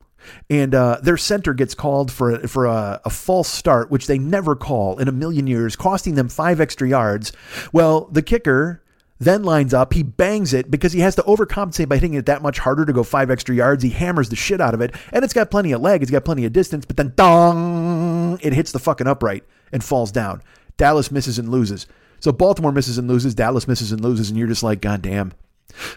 And 0.48 0.74
uh, 0.74 1.00
their 1.02 1.16
center 1.16 1.52
gets 1.54 1.74
called 1.74 2.12
for 2.12 2.46
for 2.46 2.66
a, 2.66 3.00
a, 3.06 3.10
false 3.10 3.48
start, 3.48 3.90
which 3.90 4.06
they 4.06 4.18
never 4.18 4.54
call 4.54 4.98
in 4.98 5.08
a 5.08 5.12
million 5.12 5.46
years, 5.46 5.76
costing 5.76 6.14
them 6.14 6.28
five 6.28 6.60
extra 6.60 6.86
yards. 6.86 7.32
Well, 7.72 8.06
the 8.12 8.20
kicker 8.20 8.82
then 9.20 9.42
lines 9.42 9.74
up. 9.74 9.92
He 9.92 10.02
bangs 10.02 10.54
it 10.54 10.70
because 10.70 10.92
he 10.92 11.00
has 11.00 11.14
to 11.16 11.22
overcompensate 11.22 11.88
by 11.88 11.96
hitting 11.96 12.14
it 12.14 12.26
that 12.26 12.42
much 12.42 12.58
harder 12.58 12.86
to 12.86 12.92
go 12.92 13.04
five 13.04 13.30
extra 13.30 13.54
yards. 13.54 13.84
He 13.84 13.90
hammers 13.90 14.30
the 14.30 14.36
shit 14.36 14.60
out 14.60 14.74
of 14.74 14.80
it, 14.80 14.94
and 15.12 15.22
it's 15.22 15.34
got 15.34 15.50
plenty 15.50 15.72
of 15.72 15.82
leg. 15.82 16.02
It's 16.02 16.10
got 16.10 16.24
plenty 16.24 16.46
of 16.46 16.52
distance, 16.54 16.86
but 16.86 16.96
then 16.96 17.12
dong, 17.14 18.40
it 18.42 18.54
hits 18.54 18.72
the 18.72 18.78
fucking 18.78 19.06
upright 19.06 19.44
and 19.70 19.84
falls 19.84 20.10
down. 20.10 20.42
Dallas 20.78 21.10
misses 21.10 21.38
and 21.38 21.50
loses. 21.50 21.86
So 22.20 22.32
Baltimore 22.32 22.72
misses 22.72 22.96
and 22.98 23.08
loses. 23.08 23.34
Dallas 23.34 23.68
misses 23.68 23.92
and 23.92 24.00
loses, 24.00 24.30
and 24.30 24.38
you're 24.38 24.48
just 24.48 24.62
like, 24.62 24.80
God 24.80 25.02
damn, 25.02 25.32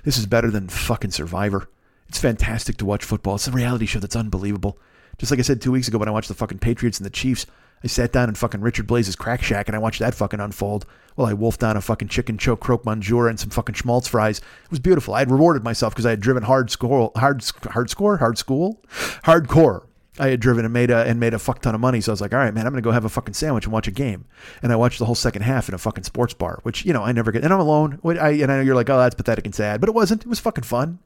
this 0.04 0.18
is 0.18 0.26
better 0.26 0.52
than 0.52 0.68
fucking 0.68 1.12
Survivor. 1.12 1.70
It's 2.10 2.20
fantastic 2.20 2.78
to 2.78 2.86
watch 2.86 3.06
football. 3.06 3.36
It's 3.36 3.48
a 3.48 3.52
reality 3.52 3.86
show 3.86 4.00
that's 4.00 4.16
unbelievable. 4.16 4.78
Just 5.18 5.32
like 5.32 5.40
I 5.40 5.44
said 5.44 5.62
two 5.62 5.72
weeks 5.72 5.88
ago 5.88 5.98
when 5.98 6.10
I 6.10 6.12
watched 6.12 6.28
the 6.28 6.34
fucking 6.34 6.60
Patriots 6.60 7.00
and 7.00 7.06
the 7.06 7.10
Chiefs. 7.10 7.46
I 7.84 7.88
sat 7.88 8.12
down 8.12 8.30
in 8.30 8.36
fucking 8.36 8.62
Richard 8.62 8.88
Blais's 8.88 9.16
crack 9.16 9.44
shack 9.44 9.68
and 9.68 9.76
I 9.76 9.80
watched 9.80 10.00
that 10.00 10.16
fucking 10.16 10.40
unfold 10.40 10.86
Well, 11.16 11.28
I 11.28 11.34
wolfed 11.34 11.60
down 11.60 11.78
a 11.78 11.82
fucking 11.82 12.08
chicken 12.08 12.38
choke 12.38 12.62
croque 12.62 12.84
bonjour 12.84 13.28
and 13.28 13.40
some 13.40 13.50
fucking 13.50 13.76
schmaltz 13.76 14.08
fries. 14.08 14.40
It 14.40 14.72
was 14.72 14.80
beautiful. 14.80 15.14
I 15.14 15.20
had 15.20 15.32
rewarded 15.32 15.64
myself 15.64 15.94
because 15.94 16.06
I 16.06 16.12
had 16.12 16.22
driven 16.22 16.44
hard 16.44 16.72
score, 16.72 17.12
hard, 17.16 17.44
hard 17.72 17.90
score, 17.90 18.18
hard 18.18 18.38
school, 18.38 18.82
hardcore. 19.24 19.84
I 20.20 20.28
had 20.30 20.40
driven 20.40 20.64
and 20.64 20.72
made 20.74 20.92
a 20.92 21.04
and 21.04 21.20
made 21.20 21.34
a 21.34 21.40
fuck 21.40 21.62
ton 21.62 21.74
of 21.74 21.82
money. 21.82 22.00
So 22.00 22.12
I 22.12 22.14
was 22.14 22.22
like, 22.22 22.34
all 22.34 22.40
right, 22.40 22.54
man, 22.54 22.68
I'm 22.68 22.72
gonna 22.72 22.84
go 22.84 22.92
have 22.92 23.06
a 23.06 23.10
fucking 23.10 23.34
sandwich 23.34 23.66
and 23.66 23.74
watch 23.74 23.88
a 23.88 23.92
game. 23.92 24.26
And 24.62 24.72
I 24.72 24.76
watched 24.76 25.00
the 25.00 25.06
whole 25.06 25.16
second 25.16 25.42
half 25.42 25.68
in 25.68 25.74
a 25.74 25.80
fucking 25.80 26.04
sports 26.04 26.36
bar, 26.36 26.60
which 26.62 26.86
you 26.86 26.94
know 26.94 27.04
I 27.04 27.12
never 27.14 27.32
get. 27.32 27.44
And 27.44 27.52
I'm 27.52 27.60
alone. 27.60 28.00
I, 28.06 28.30
and 28.30 28.52
I 28.52 28.58
know 28.58 28.62
you're 28.62 28.76
like, 28.76 28.92
oh, 28.92 28.98
that's 29.00 29.16
pathetic 29.16 29.46
and 29.46 29.56
sad, 29.56 29.80
but 29.80 29.90
it 29.90 29.96
wasn't. 29.96 30.22
It 30.22 30.28
was 30.28 30.40
fucking 30.40 30.66
fun. 30.66 31.00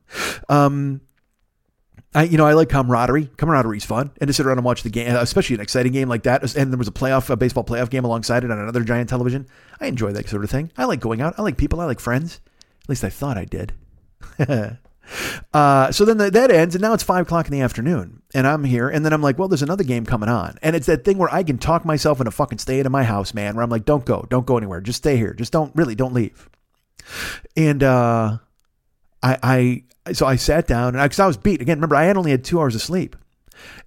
Um, 0.50 1.00
I, 2.16 2.24
you 2.24 2.38
know, 2.38 2.46
I 2.46 2.54
like 2.54 2.70
camaraderie. 2.70 3.30
Camaraderie 3.38 3.78
is 3.78 3.86
fun, 3.86 4.12
and 4.20 4.28
to 4.28 4.34
sit 4.34 4.46
around 4.46 4.58
and 4.58 4.66
watch 4.66 4.84
the 4.84 4.90
game, 4.90 5.14
especially 5.16 5.56
an 5.56 5.62
exciting 5.62 5.92
game 5.92 6.10
like 6.10 6.24
that. 6.24 6.56
And 6.56 6.72
there 6.72 6.78
was 6.78 6.88
a 6.88 6.92
playoff, 6.92 7.30
a 7.30 7.36
baseball 7.36 7.64
playoff 7.64 7.90
game 7.90 8.06
alongside 8.06 8.44
it 8.44 8.52
on 8.52 8.60
another 8.60 8.84
giant 8.84 9.10
television. 9.10 9.48
I 9.80 9.88
enjoy 9.88 10.14
that 10.14 10.30
sort 10.30 10.44
of 10.44 10.50
thing. 10.50 10.72
I 10.78 10.86
like 10.86 11.00
going 11.00 11.22
out. 11.22 11.36
I 11.38 11.42
like 11.42 11.58
people. 11.58 11.82
I 11.82 11.86
like 11.86 12.00
friends. 12.00 12.40
At 12.84 12.90
least 12.90 13.04
I 13.04 13.10
thought 13.10 13.38
I 13.38 13.46
did. 13.46 13.74
uh, 15.54 15.92
so 15.92 16.06
then 16.06 16.18
the, 16.18 16.32
that 16.32 16.52
ends, 16.52 16.76
and 16.76 16.82
now 16.82 16.94
it's 16.94 17.04
five 17.04 17.24
o'clock 17.24 17.48
in 17.48 17.52
the 17.52 17.62
afternoon, 17.62 18.22
and 18.34 18.48
I'm 18.48 18.64
here, 18.64 18.90
and 18.90 19.04
then 19.06 19.14
I'm 19.14 19.22
like, 19.22 19.38
well, 19.38 19.48
there's 19.48 19.62
another 19.62 19.84
game 19.84 20.06
coming 20.06 20.30
on, 20.30 20.58
and 20.62 20.76
it's 20.76 20.88
that 20.88 21.04
thing 21.04 21.18
where 21.18 21.34
I 21.34 21.44
can 21.44 21.58
talk 21.58 21.86
myself 21.86 22.20
into 22.20 22.32
fucking 22.32 22.60
staying 22.60 22.86
in 22.86 22.92
my 22.92 23.04
house, 23.04 23.34
man. 23.34 23.56
Where 23.56 23.64
I'm 23.64 23.70
like, 23.70 23.86
don't 23.86 24.06
go, 24.06 24.26
don't 24.30 24.46
go 24.46 24.58
anywhere, 24.58 24.82
just 24.82 24.98
stay 24.98 25.18
here, 25.18 25.34
just 25.34 25.52
don't 25.52 25.76
really, 25.76 25.96
don't 25.96 26.14
leave. 26.14 26.50
And 27.56 27.84
uh, 27.84 28.38
I, 29.24 29.84
I 30.06 30.14
so 30.14 30.26
I 30.26 30.36
sat 30.36 30.68
down 30.68 30.96
and 30.96 31.04
because 31.04 31.20
I, 31.20 31.26
I, 31.26 31.28
was 31.28 31.38
beat 31.38 31.62
again. 31.62 31.78
Remember, 31.78 31.96
I 31.96 32.06
had 32.06 32.18
only 32.18 32.32
had 32.32 32.44
two 32.44 32.60
hours 32.60 32.76
of 32.76 32.82
sleep, 32.82 33.16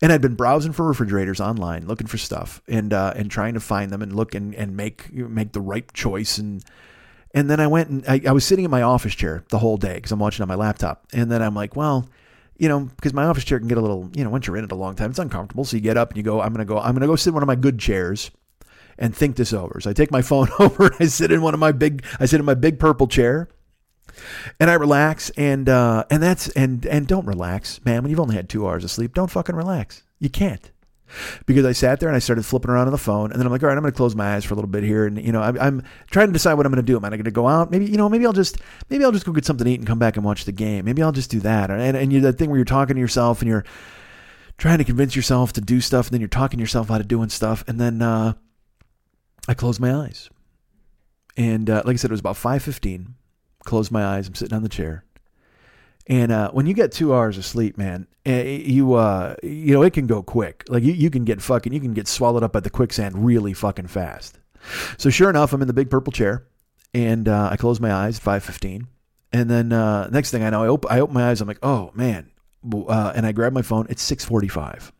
and 0.03 0.13
I'd 0.13 0.21
been 0.21 0.35
browsing 0.35 0.73
for 0.73 0.87
refrigerators 0.87 1.41
online, 1.41 1.87
looking 1.87 2.07
for 2.07 2.19
stuff, 2.19 2.61
and 2.69 2.93
uh, 2.93 3.13
and 3.17 3.31
trying 3.31 3.55
to 3.55 3.61
find 3.61 3.91
them 3.91 4.03
and 4.03 4.15
look 4.15 4.35
and, 4.35 4.55
and 4.55 4.77
make 4.77 5.13
make 5.13 5.53
the 5.53 5.61
right 5.61 5.91
choice. 5.93 6.39
And 6.39 6.65
and 7.33 7.49
then 7.49 7.61
I 7.61 7.67
went 7.67 7.89
and 7.91 8.05
I, 8.09 8.21
I 8.27 8.33
was 8.33 8.45
sitting 8.45 8.65
in 8.65 8.71
my 8.71 8.83
office 8.83 9.15
chair 9.15 9.45
the 9.51 9.59
whole 9.59 9.77
day 9.77 9.95
because 9.95 10.13
I'm 10.13 10.19
watching 10.19 10.43
on 10.43 10.49
my 10.49 10.57
laptop. 10.57 11.07
And 11.13 11.31
then 11.31 11.43
I'm 11.43 11.55
like, 11.55 11.77
well, 11.77 12.09
you 12.59 12.69
know, 12.69 12.81
because 12.81 13.15
my 13.15 13.25
office 13.25 13.45
chair 13.45 13.59
can 13.59 13.69
get 13.69 13.79
a 13.79 13.81
little, 13.81 14.11
you 14.15 14.25
know, 14.25 14.31
once 14.31 14.47
you're 14.47 14.57
in 14.57 14.65
it 14.65 14.73
a 14.73 14.77
long 14.77 14.97
time, 14.97 15.11
it's 15.11 15.19
uncomfortable. 15.19 15.65
So 15.65 15.77
you 15.77 15.81
get 15.81 15.97
up 15.97 16.11
and 16.11 16.17
you 16.17 16.23
go, 16.23 16.41
I'm 16.41 16.53
gonna 16.53 16.65
go, 16.65 16.79
I'm 16.79 16.95
gonna 16.95 17.07
go 17.07 17.17
sit 17.17 17.31
in 17.31 17.35
one 17.35 17.43
of 17.43 17.47
my 17.47 17.55
good 17.55 17.79
chairs 17.79 18.31
and 18.99 19.15
think 19.15 19.37
this 19.37 19.53
over. 19.53 19.81
So 19.81 19.91
I 19.91 19.93
take 19.93 20.11
my 20.11 20.23
phone 20.31 20.49
over 20.59 20.87
and 20.87 20.97
I 21.01 21.07
sit 21.07 21.31
in 21.31 21.41
one 21.41 21.55
of 21.55 21.61
my 21.61 21.73
big, 21.73 22.05
I 22.19 22.27
sit 22.27 22.41
in 22.41 22.47
my 22.47 22.55
big 22.55 22.79
purple 22.79 23.07
chair 23.07 23.49
and 24.59 24.71
I 24.71 24.75
relax 24.75 25.31
and 25.31 25.69
uh, 25.69 26.05
and 26.11 26.23
that's 26.23 26.49
and 26.51 26.85
and 26.87 27.07
don't 27.07 27.27
relax, 27.27 27.85
man. 27.85 28.03
When 28.03 28.11
you've 28.11 28.21
only 28.21 28.37
had 28.37 28.49
two 28.49 28.67
hours 28.67 28.85
of 28.85 28.91
sleep, 28.91 29.15
don't 29.15 29.31
fucking 29.31 29.57
relax. 29.57 30.03
You 30.19 30.31
can't. 30.31 30.71
Because 31.45 31.65
I 31.65 31.73
sat 31.73 31.99
there 31.99 32.09
and 32.09 32.15
I 32.15 32.21
started 32.21 32.47
flipping 32.47 32.71
around 32.71 32.87
on 32.87 32.93
the 32.93 32.99
phone, 32.99 33.33
and 33.33 33.41
then 33.41 33.47
I'm 33.47 33.53
like, 33.53 33.65
all 33.65 33.69
right, 33.69 33.77
I'm 33.77 33.83
going 33.83 33.93
to 33.93 33.97
close 33.97 34.15
my 34.15 34.37
eyes 34.37 34.45
for 34.45 34.55
a 34.55 34.57
little 34.57 34.71
bit 34.71 34.85
here, 34.85 35.07
and 35.07 35.21
you 35.21 35.33
know, 35.33 35.43
I'm, 35.43 35.59
I'm 35.59 35.83
trying 36.11 36.29
to 36.29 36.33
decide 36.33 36.55
what 36.55 36.67
I'm 36.67 36.73
going 36.73 36.85
to 36.85 36.87
do. 36.87 36.97
Am 36.97 37.05
I 37.05 37.09
going 37.09 37.25
to 37.25 37.33
go 37.33 37.49
out? 37.49 37.71
Maybe 37.71 37.87
you 37.87 37.97
know, 37.97 38.09
maybe 38.09 38.27
I'll 38.27 38.33
just 38.33 38.59
maybe 38.89 39.05
I'll 39.05 39.11
just 39.11 39.27
go 39.27 39.33
get 39.33 39.45
something 39.45 39.65
to 39.65 39.71
eat 39.71 39.81
and 39.81 39.87
come 39.87 39.99
back 39.99 40.17
and 40.17 40.25
watch 40.25 40.45
the 40.45 40.53
game. 40.53 40.85
Maybe 40.85 41.03
I'll 41.03 41.11
just 41.11 41.31
do 41.31 41.41
that. 41.41 41.71
And 41.71 41.97
and 41.97 42.13
you 42.13 42.21
that 42.21 42.35
thing 42.35 42.49
where 42.49 42.59
you're 42.59 42.65
talking 42.65 42.95
to 42.95 43.01
yourself 43.01 43.41
and 43.41 43.49
you're 43.49 43.65
trying 44.57 44.79
to 44.79 44.85
convince 44.85 45.17
yourself 45.17 45.53
to 45.55 45.61
do 45.61 45.81
stuff, 45.81 46.07
and 46.07 46.15
then 46.15 46.21
you're 46.21 46.29
talking 46.29 46.61
yourself 46.61 46.91
out 46.93 47.01
of 47.01 47.09
doing 47.09 47.29
stuff, 47.29 47.65
and 47.67 47.81
then 47.81 48.03
uh, 48.03 48.35
I 49.49 49.55
close 49.55 49.81
my 49.81 49.93
eyes, 49.93 50.31
and 51.37 51.69
uh, 51.69 51.83
like 51.85 51.95
I 51.95 51.97
said, 51.97 52.11
it 52.11 52.13
was 52.13 52.21
about 52.21 52.37
five 52.37 52.63
fifteen 52.63 53.17
close 53.65 53.91
my 53.91 54.05
eyes. 54.05 54.29
I'm 54.29 54.35
sitting 54.35 54.57
on 54.57 54.63
the 54.63 54.69
chair. 54.69 55.05
And 56.07 56.33
uh, 56.33 56.51
when 56.51 56.67
you 56.67 56.75
get 56.75 56.91
two 56.93 57.15
hours 57.15 57.39
of 57.39 57.45
sleep, 57.45 57.79
man, 57.79 58.09
eh, 58.27 58.43
you 58.43 58.95
uh, 58.95 59.37
you 59.43 59.73
know 59.73 59.83
it 59.83 59.93
can 59.93 60.07
go 60.09 60.23
quick. 60.23 60.65
Like 60.69 60.83
you, 60.83 60.93
you 60.93 61.09
can 61.09 61.25
get 61.25 61.41
fucking, 61.41 61.73
you 61.73 61.81
can 61.81 61.95
get 61.95 62.09
swallowed 62.09 62.43
up 62.43 62.53
by 62.53 62.61
the 62.61 62.71
quicksand 62.71 63.25
really 63.25 63.53
fucking 63.53 63.87
fast. 63.87 64.41
So 64.99 65.09
sure 65.09 65.31
enough, 65.31 65.53
I'm 65.53 65.63
in 65.63 65.69
the 65.69 65.75
big 65.75 65.89
purple 65.89 66.13
chair, 66.13 66.47
and 66.93 67.29
uh, 67.29 67.51
I 67.53 67.57
close 67.57 67.79
my 67.81 67.93
eyes. 67.93 68.19
Five 68.19 68.43
fifteen, 68.43 68.89
and 69.33 69.49
then 69.49 69.73
uh, 69.73 70.09
next 70.09 70.33
thing 70.33 70.43
I 70.43 70.51
know, 70.51 70.65
I 70.65 70.67
open 70.67 70.91
I 70.91 71.01
open 71.01 71.15
my 71.15 71.31
eyes. 71.31 71.41
I'm 71.41 71.49
like, 71.49 71.63
oh 71.63 71.93
man, 71.95 72.31
uh, 72.73 73.13
and 73.15 73.25
I 73.25 73.31
grab 73.31 73.53
my 73.53 73.63
phone. 73.63 73.87
It's 73.89 74.03
six 74.03 74.25
forty 74.25 74.49
five. 74.49 74.93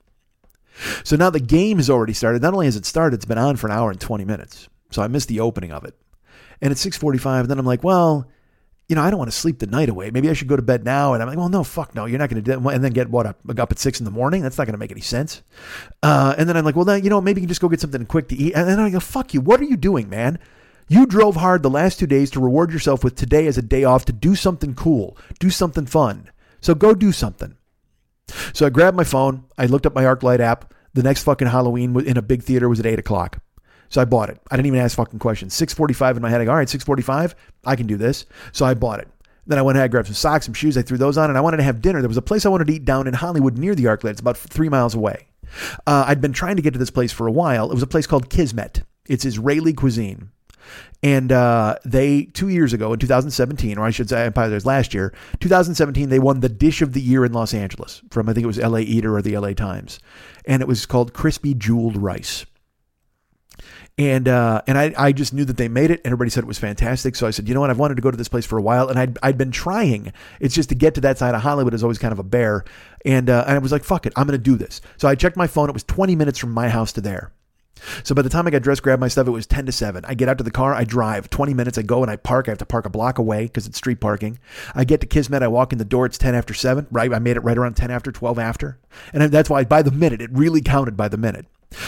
So 1.03 1.17
now 1.17 1.31
the 1.31 1.41
game 1.41 1.79
has 1.79 1.91
already 1.91 2.13
started. 2.13 2.41
Not 2.41 2.55
only 2.55 2.67
has 2.67 2.77
it 2.77 2.87
started, 2.87 3.17
it's 3.17 3.25
been 3.25 3.37
on 3.37 3.57
for 3.57 3.67
an 3.67 3.73
hour 3.73 3.91
and 3.91 4.01
twenty 4.01 4.25
minutes. 4.25 4.69
So 4.91 5.03
I 5.03 5.09
missed 5.09 5.29
the 5.29 5.41
opening 5.41 5.73
of 5.73 5.83
it, 5.85 5.97
and 6.61 6.71
it's 6.71 6.81
six 6.81 6.97
forty 6.97 7.19
five. 7.19 7.41
And 7.41 7.51
then 7.51 7.59
I'm 7.59 7.67
like, 7.67 7.83
well 7.83 8.29
you 8.91 8.97
know, 8.97 9.03
I 9.03 9.11
don't 9.11 9.21
want 9.21 9.31
to 9.31 9.37
sleep 9.37 9.61
the 9.61 9.69
night 9.69 9.89
away. 9.89 10.11
Maybe 10.11 10.29
I 10.29 10.33
should 10.33 10.49
go 10.49 10.57
to 10.57 10.63
bed 10.63 10.85
now. 10.85 11.15
And 11.15 11.23
I'm 11.23 11.29
like, 11.29 11.39
well, 11.39 11.49
no, 11.49 11.63
fuck 11.63 11.95
no. 11.95 12.07
You're 12.07 12.19
not 12.19 12.29
going 12.29 12.43
to 12.43 12.51
do 12.57 12.61
that. 12.61 12.75
And 12.75 12.83
then 12.83 12.91
get 12.91 13.09
what 13.09 13.25
up, 13.25 13.39
up 13.57 13.71
at 13.71 13.79
six 13.79 14.01
in 14.01 14.05
the 14.05 14.11
morning? 14.11 14.43
That's 14.43 14.59
not 14.59 14.67
going 14.67 14.75
to 14.75 14.79
make 14.79 14.91
any 14.91 15.01
sense. 15.01 15.43
Uh, 16.03 16.35
and 16.37 16.49
then 16.49 16.57
I'm 16.57 16.65
like, 16.65 16.75
well, 16.75 16.85
then, 16.85 17.05
you 17.05 17.09
know, 17.09 17.21
maybe 17.21 17.41
you 17.41 17.45
can 17.45 17.49
just 17.49 17.61
go 17.61 17.69
get 17.69 17.81
something 17.81 18.05
quick 18.05 18.27
to 18.29 18.37
eat. 18.37 18.55
And 18.55 18.69
then 18.69 18.81
I 18.81 18.91
go, 18.91 18.99
fuck 18.99 19.33
you. 19.33 19.41
What 19.41 19.61
are 19.61 19.65
you 19.65 19.77
doing, 19.77 20.09
man? 20.09 20.41
You 20.89 21.07
drove 21.07 21.37
hard 21.37 21.63
the 21.63 21.71
last 21.71 22.01
two 22.01 22.09
days 22.09 22.33
to 22.33 22.41
reward 22.41 22.73
yourself 22.73 23.05
with 23.05 23.15
today 23.15 23.47
as 23.47 23.57
a 23.57 23.63
day 23.63 23.85
off 23.85 24.07
to 24.07 24.13
do 24.13 24.35
something 24.35 24.75
cool, 24.75 25.17
do 25.39 25.49
something 25.49 25.87
fun. 25.87 26.29
So 26.61 26.75
go 26.75 26.93
do 26.93 27.13
something. 27.13 27.57
So 28.53 28.67
I 28.67 28.71
grabbed 28.71 28.97
my 28.97 29.05
phone. 29.05 29.45
I 29.57 29.67
looked 29.67 29.87
up 29.87 29.95
my 29.95 30.03
ArcLight 30.03 30.41
app. 30.41 30.75
The 30.95 31.05
next 31.05 31.23
fucking 31.23 31.47
Halloween 31.47 31.99
in 32.01 32.17
a 32.17 32.23
big 32.23 32.43
theater 32.43 32.69
was 32.69 32.81
at 32.81 32.87
eight 32.87 32.99
o'clock. 32.99 33.41
So 33.91 34.01
I 34.01 34.05
bought 34.05 34.31
it. 34.31 34.41
I 34.51 34.57
didn't 34.57 34.67
even 34.67 34.81
ask 34.81 34.97
fucking 34.97 35.19
questions. 35.19 35.53
645 35.55 36.17
in 36.17 36.23
my 36.23 36.31
head. 36.31 36.41
I 36.41 36.45
go, 36.45 36.53
all 36.53 36.57
right, 36.57 36.69
645, 36.69 37.35
I 37.67 37.77
can 37.77 37.87
do 37.87 37.97
this. 37.97 38.25
So 38.53 38.65
I 38.65 38.75
bought 38.75 39.01
it. 39.01 39.09
Then 39.47 39.59
I 39.59 39.63
went 39.63 39.77
ahead, 39.77 39.91
grabbed 39.91 40.07
some 40.07 40.15
socks, 40.15 40.45
some 40.47 40.55
shoes. 40.55 40.79
I 40.79 40.83
threw 40.83 40.97
those 40.97 41.19
on, 41.19 41.29
and 41.29 41.37
I 41.37 41.41
wanted 41.41 41.57
to 41.59 41.65
have 41.65 41.83
dinner. 41.83 42.01
There 42.01 42.09
was 42.09 42.17
a 42.17 42.23
place 42.23 42.47
I 42.47 42.51
wanted 42.51 42.69
to 42.69 42.73
eat 42.73 42.85
down 42.85 43.09
in 43.09 43.15
Hollywood 43.15 43.59
near 43.59 43.75
the 43.75 43.85
ArcLight. 43.85 44.11
It's 44.11 44.21
about 44.21 44.39
three 44.39 44.69
miles 44.69 44.95
away. 44.95 45.27
Uh, 45.87 46.05
I'd 46.07 46.21
been 46.21 46.33
trying 46.33 46.57
to 46.57 46.63
get 46.63 46.73
to 46.73 46.79
this 46.79 46.91
place 46.91 47.11
for 47.11 47.27
a 47.27 47.33
while. 47.33 47.71
It 47.71 47.75
was 47.75 47.83
a 47.83 47.89
place 47.89 48.07
called 48.07 48.31
Kismet. 48.31 48.85
It's 49.09 49.25
Israeli 49.25 49.73
cuisine. 49.73 50.31
And 51.03 51.33
uh, 51.33 51.77
they, 51.85 52.25
two 52.27 52.49
years 52.49 52.73
ago 52.73 52.93
in 52.93 53.01
2017, 53.01 53.77
or 53.77 53.85
I 53.85 53.91
should 53.91 54.09
say, 54.09 54.21
I 54.21 54.27
apologize, 54.27 54.67
last 54.67 54.95
year, 54.95 55.13
2017, 55.41 56.11
they 56.11 56.21
won 56.21 56.41
the 56.41 56.49
Dish 56.49 56.81
of 56.81 56.93
the 56.93 57.01
Year 57.01 57.25
in 57.25 57.33
Los 57.33 57.53
Angeles 57.53 58.03
from, 58.11 58.29
I 58.29 58.35
think 58.35 58.45
it 58.45 58.47
was 58.47 58.59
LA 58.59 58.79
Eater 58.79 59.17
or 59.17 59.23
the 59.23 59.37
LA 59.37 59.53
Times. 59.55 59.99
And 60.45 60.63
it 60.63 60.69
was 60.69 60.87
called 60.87 61.13
Crispy 61.13 61.55
Jeweled 61.55 61.97
Rice 61.97 62.47
and 64.01 64.29
uh, 64.29 64.63
and 64.67 64.79
I, 64.79 64.95
I 64.97 65.13
just 65.13 65.35
knew 65.35 65.45
that 65.45 65.59
they 65.59 65.69
made 65.69 65.91
it. 65.91 66.01
And 66.01 66.07
everybody 66.07 66.31
said 66.31 66.43
it 66.43 66.47
was 66.47 66.59
fantastic. 66.59 67.15
So 67.15 67.27
I 67.27 67.31
said, 67.31 67.47
you 67.49 67.55
know 67.55 67.61
what? 67.61 67.69
I've 67.69 67.79
wanted 67.79 67.97
to 67.97 68.03
go 68.03 68.11
to 68.11 68.17
this 68.17 68.29
place 68.29 68.47
for 68.47 68.59
a 68.59 68.63
while, 68.63 68.89
and 68.89 68.99
I'd, 68.99 69.19
I'd 69.23 69.37
been 69.37 69.51
trying. 69.51 70.13
It's 70.41 70.55
just 70.55 70.71
to 70.71 70.75
get 70.75 70.95
to 70.95 71.01
that 71.03 71.19
side 71.19 71.35
of 71.35 71.43
Hollywood 71.43 71.75
is 71.75 71.83
always 71.83 71.99
kind 71.99 72.13
of 72.13 72.19
a 72.19 72.25
bear. 72.25 72.65
And 73.05 73.29
uh, 73.29 73.45
and 73.47 73.57
I 73.57 73.59
was 73.59 73.73
like, 73.73 73.85
fuck 73.85 74.07
it, 74.07 74.15
I'm 74.17 74.27
going 74.27 74.39
to 74.39 74.43
do 74.43 74.57
this. 74.57 74.81
So 74.97 75.07
I 75.07 75.15
checked 75.15 75.37
my 75.37 75.47
phone. 75.47 75.69
It 75.69 75.75
was 75.75 75.85
20 75.85 76.17
minutes 76.17 76.39
from 76.39 76.51
my 76.53 76.71
house 76.71 76.93
to 76.93 77.01
there. 77.01 77.33
So 78.03 78.15
by 78.15 78.23
the 78.23 78.29
time 78.29 78.47
I 78.47 78.51
got 78.51 78.63
dressed, 78.63 78.83
grabbed 78.83 79.01
my 79.01 79.09
stuff, 79.09 79.27
it 79.27 79.31
was 79.31 79.47
10 79.47 79.67
to 79.67 79.73
7. 79.73 80.05
I 80.05 80.15
get 80.15 80.29
out 80.29 80.39
to 80.39 80.45
the 80.45 80.51
car, 80.51 80.75
I 80.75 80.85
drive 80.85 81.31
20 81.31 81.55
minutes, 81.55 81.79
I 81.79 81.83
go 81.83 82.03
and 82.03 82.11
I 82.11 82.17
park. 82.17 82.49
I 82.49 82.51
have 82.51 82.59
to 82.59 82.67
park 82.67 82.85
a 82.85 82.91
block 82.91 83.19
away 83.19 83.45
because 83.45 83.67
it's 83.67 83.79
street 83.79 84.01
parking. 84.01 84.39
I 84.75 84.85
get 84.85 85.01
to 85.01 85.07
Kismet, 85.07 85.43
I 85.43 85.49
walk 85.49 85.73
in 85.73 85.79
the 85.79 85.85
door, 85.85 86.07
it's 86.07 86.19
10 86.19 86.35
after 86.35 86.55
7, 86.55 86.87
right? 86.91 87.13
I 87.13 87.19
made 87.19 87.37
it 87.37 87.41
right 87.41 87.57
around 87.57 87.77
10 87.77 87.91
after, 87.91 88.13
12 88.13 88.39
after. 88.39 88.79
And 89.13 89.23
that's 89.33 89.49
why 89.51 89.65
by 89.65 89.83
the 89.83 89.91
minute, 89.91 90.21
it 90.21 90.31
really 90.33 90.61
counted 90.61 90.97
by 90.97 91.09
the 91.09 91.17
minute. 91.17 91.47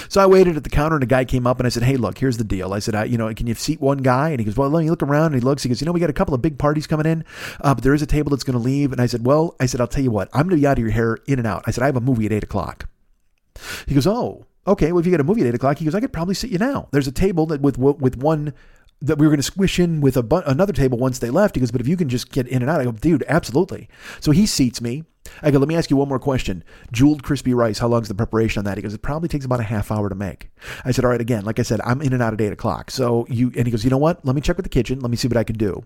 So 0.09 0.21
I 0.21 0.27
waited 0.27 0.57
at 0.57 0.65
the 0.65 0.71
counter 0.71 0.97
and 0.97 1.03
a 1.03 1.07
guy 1.07 1.25
came 1.25 1.47
up 1.47 1.59
and 1.59 1.67
I 1.67 1.71
said, 1.71 1.83
Hey, 1.83 1.97
look, 1.97 2.19
here's 2.19 2.37
the 2.37 2.45
deal. 2.45 2.73
I 2.73 2.79
said, 2.79 2.95
I, 2.95 3.05
you 3.05 3.19
know, 3.19 3.33
can 3.35 3.47
you 3.47 3.55
seat 3.55 3.81
one 3.81 3.99
guy? 3.99 4.31
And 4.31 4.39
he 4.39 4.45
goes, 4.45 4.57
Well, 4.57 4.71
let 4.71 4.83
me 4.83 4.91
look 4.91 5.03
around. 5.03 5.27
And 5.27 5.35
he 5.37 5.41
looks, 5.41 5.63
he 5.63 5.69
goes, 5.69 5.81
You 5.81 5.87
know, 5.87 5.93
we 5.93 6.01
got 6.01 6.11
a 6.11 6.15
couple 6.15 6.35
of 6.35 6.43
big 6.43 6.59
parties 6.59 6.87
coming 6.87 7.07
in, 7.07 7.25
uh, 7.61 7.75
but 7.75 7.83
there 7.83 7.95
is 7.95 8.03
a 8.03 8.07
table 8.07 8.31
that's 8.31 8.45
going 8.45 8.59
to 8.59 8.63
leave. 8.63 8.93
And 8.93 9.01
I 9.01 9.07
said, 9.07 9.27
Well, 9.27 9.57
I 9.59 9.67
said, 9.67 9.81
I'll 9.81 9.89
tell 9.89 10.05
you 10.05 10.11
what, 10.11 10.29
I'm 10.33 10.49
going 10.49 10.57
to 10.57 10.61
be 10.61 10.67
out 10.67 10.79
of 10.79 10.85
your 10.85 10.93
hair 10.93 11.19
in 11.27 11.39
and 11.39 11.47
out. 11.47 11.65
I 11.67 11.73
said, 11.73 11.83
I 11.83 11.87
have 11.87 11.97
a 11.97 12.01
movie 12.01 12.27
at 12.27 12.33
eight 12.33 12.45
o'clock. 12.45 12.89
He 13.87 13.95
goes, 13.95 14.07
Oh, 14.07 14.47
Okay, 14.65 14.93
well, 14.93 15.01
if 15.01 15.07
you 15.07 15.11
get 15.11 15.21
a 15.21 15.25
movie 15.25 15.41
at 15.41 15.49
eight 15.49 15.57
o'clock, 15.57 15.79
he 15.79 15.85
goes, 15.85 15.95
I 15.95 16.01
could 16.01 16.13
probably 16.13 16.35
sit 16.35 16.51
you 16.51 16.59
now. 16.59 16.89
There's 16.93 17.09
a 17.09 17.13
table 17.13 17.47
that 17.47 17.61
with 17.61 17.79
with 17.79 18.17
one 18.17 18.55
that 19.03 19.19
we 19.19 19.27
were 19.27 19.31
going 19.31 19.39
to 19.39 19.43
squish 19.43 19.79
in 19.79 20.01
with 20.01 20.17
a 20.17 20.23
bu- 20.23 20.43
another 20.47 20.73
table 20.73 20.99
once 20.99 21.19
they 21.19 21.31
left. 21.31 21.57
He 21.57 21.61
goes, 21.61 21.71
but 21.71 21.81
if 21.81 21.89
you 21.89 21.97
can 21.97 22.09
just 22.09 22.31
get 22.31 22.47
in 22.47 22.63
and 22.63 22.71
out, 22.71 22.81
I 22.81 22.85
go, 22.85 22.93
dude, 22.93 23.25
absolutely. 23.29 23.89
So 24.21 24.31
he 24.31 24.47
seats 24.47 24.81
me. 24.81 25.05
I 25.43 25.51
go, 25.51 25.59
let 25.59 25.69
me 25.69 25.77
ask 25.77 25.91
you 25.91 25.97
one 25.97 26.09
more 26.09 26.19
question. 26.19 26.65
Jeweled 26.93 27.23
crispy 27.23 27.55
rice, 27.55 27.79
how 27.79 27.89
long's 27.89 28.09
the 28.09 28.15
preparation 28.15 28.61
on 28.61 28.65
that? 28.65 28.77
He 28.77 28.83
goes, 28.83 28.95
it 28.95 29.03
probably 29.03 29.29
takes 29.29 29.45
about 29.45 29.61
a 29.61 29.65
half 29.65 29.91
hour 29.91 30.09
to 30.09 30.15
make. 30.15 30.51
I 30.85 30.91
said, 30.91 31.05
all 31.05 31.11
right, 31.11 31.21
again, 31.21 31.45
like 31.45 31.59
I 31.59 31.63
said, 31.63 31.81
I'm 31.83 32.03
in 32.03 32.13
and 32.13 32.23
out 32.23 32.33
at 32.33 32.41
eight 32.41 32.53
o'clock. 32.53 32.91
So 32.91 33.27
you, 33.29 33.53
and 33.57 33.67
he 33.67 33.71
goes, 33.71 33.85
you 33.85 33.91
know 33.91 33.99
what? 33.99 34.25
Let 34.25 34.35
me 34.35 34.41
check 34.41 34.57
with 34.57 34.65
the 34.65 34.71
kitchen. 34.71 35.01
Let 35.01 35.11
me 35.11 35.17
see 35.17 35.29
what 35.29 35.37
I 35.37 35.45
can 35.45 35.57
do. 35.57 35.85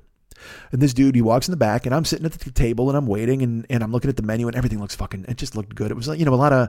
And 0.73 0.81
this 0.83 0.93
dude, 0.93 1.15
he 1.15 1.23
walks 1.23 1.49
in 1.49 1.53
the 1.53 1.57
back, 1.57 1.87
and 1.87 1.95
I'm 1.95 2.05
sitting 2.05 2.27
at 2.27 2.33
the 2.33 2.51
table, 2.51 2.89
and 2.89 2.97
I'm 2.97 3.07
waiting, 3.07 3.43
and, 3.43 3.67
and 3.71 3.83
I'm 3.83 3.93
looking 3.93 4.11
at 4.11 4.17
the 4.17 4.23
menu, 4.23 4.47
and 4.47 4.57
everything 4.57 4.79
looks 4.79 4.95
fucking. 4.95 5.25
It 5.29 5.37
just 5.37 5.57
looked 5.57 5.75
good. 5.75 5.91
It 5.91 5.95
was 5.95 6.09
like 6.09 6.19
you 6.19 6.25
know 6.25 6.35
a 6.35 6.37
lot 6.37 6.53
of 6.53 6.69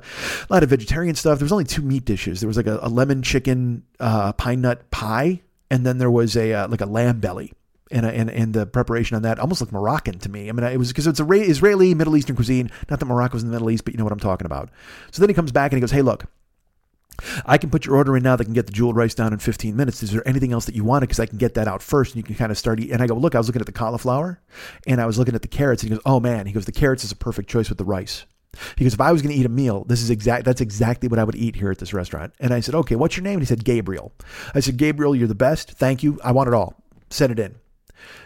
a 0.49 0.53
lot 0.53 0.63
of 0.63 0.69
vegetarian 0.69 1.15
stuff. 1.15 1.39
There 1.39 1.45
was 1.45 1.51
only 1.51 1.65
two 1.65 1.81
meat 1.81 2.05
dishes. 2.05 2.39
There 2.39 2.47
was 2.47 2.57
like 2.57 2.67
a, 2.67 2.79
a 2.81 2.89
lemon 2.89 3.21
chicken 3.21 3.83
uh, 3.99 4.33
pine 4.33 4.61
nut 4.61 4.89
pie, 4.89 5.41
and 5.69 5.85
then 5.85 5.97
there 5.97 6.11
was 6.11 6.35
a 6.35 6.53
uh, 6.53 6.67
like 6.67 6.81
a 6.81 6.85
lamb 6.85 7.19
belly. 7.19 7.53
And, 7.89 8.05
and 8.05 8.29
and 8.29 8.53
the 8.53 8.65
preparation 8.65 9.15
on 9.15 9.21
that 9.21 9.39
almost 9.39 9.61
looked 9.61 9.71
Moroccan 9.71 10.19
to 10.19 10.29
me. 10.29 10.49
I 10.49 10.51
mean, 10.51 10.65
it 10.65 10.77
was 10.77 10.89
because 10.89 11.07
it's 11.07 11.21
a 11.21 11.31
Israeli 11.31 11.93
Middle 11.93 12.17
Eastern 12.17 12.35
cuisine. 12.35 12.69
Not 12.89 12.99
that 12.99 13.05
Morocco's 13.05 13.43
in 13.43 13.47
the 13.47 13.53
Middle 13.53 13.71
East, 13.71 13.85
but 13.85 13.93
you 13.93 13.97
know 13.97 14.03
what 14.03 14.11
I'm 14.11 14.19
talking 14.19 14.45
about. 14.45 14.69
So 15.11 15.21
then 15.21 15.29
he 15.29 15.33
comes 15.33 15.53
back 15.53 15.71
and 15.71 15.77
he 15.77 15.79
goes, 15.79 15.91
"Hey, 15.91 16.01
look, 16.01 16.25
I 17.45 17.57
can 17.57 17.69
put 17.69 17.85
your 17.85 17.95
order 17.95 18.15
in 18.15 18.23
now 18.23 18.35
that 18.35 18.45
can 18.45 18.53
get 18.53 18.67
the 18.67 18.71
jeweled 18.71 18.95
rice 18.95 19.15
down 19.15 19.33
in 19.33 19.39
15 19.39 19.75
minutes. 19.75 20.03
Is 20.03 20.11
there 20.11 20.27
anything 20.27 20.51
else 20.51 20.65
that 20.65 20.75
you 20.75 20.83
wanted? 20.83 21.07
Because 21.07 21.19
I 21.19 21.25
can 21.25 21.37
get 21.37 21.55
that 21.55 21.67
out 21.67 21.81
first 21.81 22.13
and 22.13 22.17
you 22.17 22.23
can 22.23 22.35
kind 22.35 22.51
of 22.51 22.57
start 22.57 22.79
eating. 22.79 22.93
And 22.93 23.01
I 23.01 23.07
go, 23.07 23.15
look, 23.15 23.35
I 23.35 23.37
was 23.39 23.47
looking 23.47 23.61
at 23.61 23.65
the 23.65 23.71
cauliflower 23.71 24.39
and 24.85 25.01
I 25.01 25.05
was 25.05 25.17
looking 25.17 25.35
at 25.35 25.41
the 25.41 25.47
carrots. 25.47 25.83
And 25.83 25.89
he 25.89 25.95
goes, 25.95 26.03
oh 26.05 26.19
man. 26.19 26.45
He 26.45 26.53
goes, 26.53 26.65
the 26.65 26.71
carrots 26.71 27.03
is 27.03 27.11
a 27.11 27.15
perfect 27.15 27.49
choice 27.49 27.69
with 27.69 27.77
the 27.77 27.85
rice. 27.85 28.25
Goes, 28.79 28.93
if 28.93 29.01
I 29.01 29.11
was 29.11 29.21
going 29.21 29.33
to 29.33 29.39
eat 29.39 29.45
a 29.45 29.49
meal, 29.49 29.83
this 29.85 30.01
is 30.01 30.09
exact. 30.09 30.45
That's 30.45 30.61
exactly 30.61 31.09
what 31.09 31.19
I 31.19 31.23
would 31.23 31.35
eat 31.35 31.55
here 31.55 31.71
at 31.71 31.77
this 31.77 31.93
restaurant. 31.93 32.33
And 32.39 32.53
I 32.53 32.59
said, 32.59 32.75
okay, 32.75 32.95
what's 32.95 33.17
your 33.17 33.23
name? 33.23 33.33
And 33.33 33.41
he 33.41 33.45
said, 33.45 33.63
Gabriel. 33.63 34.13
I 34.53 34.59
said, 34.59 34.77
Gabriel, 34.77 35.15
you're 35.15 35.27
the 35.27 35.35
best. 35.35 35.71
Thank 35.71 36.03
you. 36.03 36.19
I 36.23 36.31
want 36.31 36.47
it 36.47 36.53
all. 36.53 36.75
Send 37.09 37.31
it 37.31 37.39
in. 37.39 37.55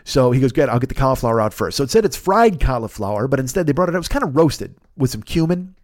So 0.04 0.32
he 0.32 0.40
goes, 0.40 0.52
good. 0.52 0.70
I'll 0.70 0.80
get 0.80 0.90
the 0.90 0.96
cauliflower 0.96 1.40
out 1.40 1.54
first. 1.54 1.78
So 1.78 1.84
it 1.84 1.92
said 1.92 2.06
it's 2.06 2.18
fried 2.18 2.60
cauliflower, 2.60 3.28
but 3.28 3.40
instead 3.40 3.68
they 3.68 3.74
brought 3.74 3.90
it. 3.90 3.96
It 3.96 4.00
was 4.00 4.08
kind 4.08 4.24
of 4.24 4.36
roasted 4.36 4.76
with 4.98 5.10
some 5.12 5.24
cumin, 5.24 5.76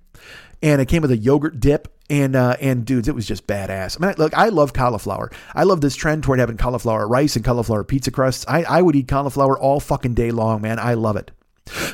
and 0.61 0.81
it 0.81 0.87
came 0.87 1.01
with 1.01 1.11
a 1.11 1.17
yogurt 1.17 1.59
dip. 1.59 1.93
And 2.09 2.37
uh, 2.37 2.55
and 2.61 2.85
dudes, 2.85 3.09
it 3.09 3.15
was 3.15 3.27
just 3.27 3.47
badass. 3.47 3.97
I 3.99 4.07
mean, 4.07 4.15
look, 4.17 4.33
I 4.33 4.47
love 4.47 4.71
cauliflower. 4.71 5.29
I 5.53 5.63
love 5.63 5.81
this 5.81 5.93
trend 5.93 6.23
toward 6.23 6.39
having 6.39 6.55
cauliflower 6.55 7.05
rice 7.05 7.35
and 7.35 7.43
cauliflower 7.43 7.83
pizza 7.83 8.11
crusts. 8.11 8.45
I, 8.47 8.63
I 8.63 8.81
would 8.81 8.95
eat 8.95 9.09
cauliflower 9.09 9.59
all 9.59 9.81
fucking 9.81 10.13
day 10.13 10.31
long, 10.31 10.61
man. 10.61 10.79
I 10.79 10.93
love 10.93 11.17
it. 11.17 11.31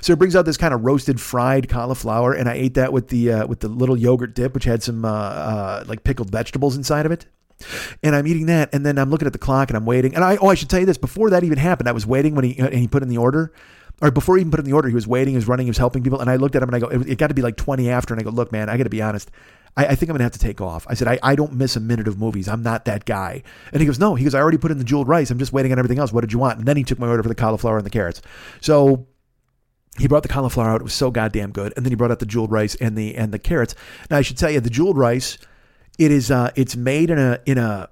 So 0.02 0.14
it 0.14 0.20
brings 0.20 0.36
out 0.36 0.46
this 0.46 0.58
kind 0.58 0.74
of 0.74 0.84
roasted 0.84 1.20
fried 1.20 1.70
cauliflower, 1.70 2.34
and 2.34 2.48
I 2.48 2.54
ate 2.54 2.76
that 2.76 2.94
with 2.94 3.10
the 3.10 3.32
uh, 3.32 3.48
with 3.48 3.62
the 3.62 3.68
little 3.68 3.98
yogurt 3.98 4.36
dip, 4.36 4.54
which 4.54 4.66
had 4.66 4.84
some 4.84 5.06
uh, 5.06 5.10
uh, 5.10 5.84
like 5.88 6.04
pickled 6.04 6.30
vegetables 6.30 6.76
inside 6.76 7.06
of 7.06 7.12
it. 7.12 7.26
And 8.02 8.16
I'm 8.16 8.28
eating 8.28 8.48
that, 8.48 8.74
and 8.74 8.86
then 8.86 8.98
I'm 8.98 9.10
looking 9.10 9.26
at 9.26 9.34
the 9.34 9.40
clock, 9.40 9.70
and 9.70 9.78
I'm 9.78 9.86
waiting. 9.86 10.16
And 10.16 10.24
I 10.24 10.38
oh, 10.38 10.48
I 10.48 10.56
should 10.56 10.70
tell 10.70 10.80
you 10.80 10.86
this: 10.86 10.98
before 10.98 11.30
that 11.32 11.44
even 11.44 11.58
happened, 11.58 11.90
I 11.90 11.94
was 11.94 12.06
waiting 12.06 12.36
when 12.36 12.46
he 12.46 12.58
and 12.60 12.74
he 12.74 12.88
put 12.88 13.04
in 13.04 13.10
the 13.10 13.18
order 13.18 13.54
or 14.02 14.12
before 14.12 14.36
he 14.36 14.42
even 14.42 14.52
put 14.52 14.60
in 14.60 14.66
the 14.66 14.74
order, 14.74 14.90
he 14.90 14.96
was 14.96 15.08
waiting, 15.08 15.34
he 15.34 15.38
was 15.38 15.48
running, 15.48 15.66
he 15.66 15.70
was 15.70 15.78
helping 15.78 16.04
people. 16.04 16.20
And 16.20 16.30
I 16.30 16.36
looked 16.36 16.56
at 16.56 16.64
him 16.64 16.70
and 16.70 16.76
I 16.76 16.80
go, 16.80 16.88
it, 16.88 17.08
it 17.12 17.18
got 17.18 17.28
to 17.28 17.34
be 17.34 17.42
like 17.42 17.56
20 17.56 17.90
after. 17.90 18.14
And 18.14 18.20
I 18.20 18.24
go, 18.24 18.32
look, 18.32 18.52
man, 18.52 18.70
I 18.70 18.76
got 18.76 18.84
to 18.84 18.90
be 18.90 19.02
honest. 19.02 19.32
I, 19.78 19.86
I 19.86 19.96
think 19.96 20.10
I'm 20.10 20.14
going 20.14 20.20
to 20.20 20.24
have 20.24 20.34
to 20.34 20.40
take 20.40 20.62
off. 20.62 20.86
I 20.90 20.94
said, 20.94 21.08
I, 21.08 21.20
I 21.24 21.36
don't 21.36 21.54
miss 21.54 21.76
a 21.76 21.80
minute 21.80 22.08
of 22.08 22.20
movies. 22.20 22.48
I'm 22.48 22.64
not 22.64 22.86
that 22.86 23.06
guy. 23.06 23.44
And 23.72 23.82
he 23.82 23.86
goes, 23.86 24.00
no, 24.00 24.16
he 24.16 24.24
goes, 24.24 24.36
I 24.36 24.40
already 24.40 24.58
put 24.58 24.72
in 24.72 24.78
the 24.78 24.84
jeweled 24.84 25.08
rice. 25.08 25.32
I'm 25.32 25.40
just 25.40 25.54
waiting 25.54 25.72
on 25.72 25.80
everything 25.80 26.00
else. 26.00 26.12
What 26.12 26.22
did 26.22 26.34
you 26.34 26.40
want? 26.40 26.60
And 26.60 26.68
then 26.68 26.76
he 26.76 26.84
took 26.84 27.00
my 27.00 27.08
order 27.08 27.24
for 27.24 27.30
the 27.30 27.36
cauliflower 27.36 27.78
and 27.78 27.86
the 27.86 27.92
carrots. 27.92 28.22
So 28.62 29.08
he 30.00 30.08
brought 30.08 30.24
the 30.24 30.30
cauliflower 30.30 30.70
out. 30.70 30.82
It 30.82 30.86
was 30.86 30.94
so 30.94 31.12
goddamn 31.12 31.52
good. 31.52 31.74
And 31.76 31.86
then 31.86 31.92
he 31.92 31.96
brought 31.96 32.12
out 32.12 32.20
the 32.20 32.26
jeweled 32.26 32.52
rice 32.52 32.76
and 32.76 32.98
the, 32.98 33.16
and 33.16 33.32
the 33.32 33.40
carrots. 33.40 33.76
Now 34.10 34.18
I 34.18 34.22
should 34.22 34.38
tell 34.38 34.50
you, 34.50 34.60
the 34.60 34.70
jeweled 34.70 34.98
rice, 34.98 35.38
it 36.00 36.12
is, 36.12 36.32
uh, 36.32 36.52
it's 36.56 36.76
made 36.76 37.10
in 37.10 37.20
a, 37.20 37.40
in 37.46 37.58
a, 37.58 37.90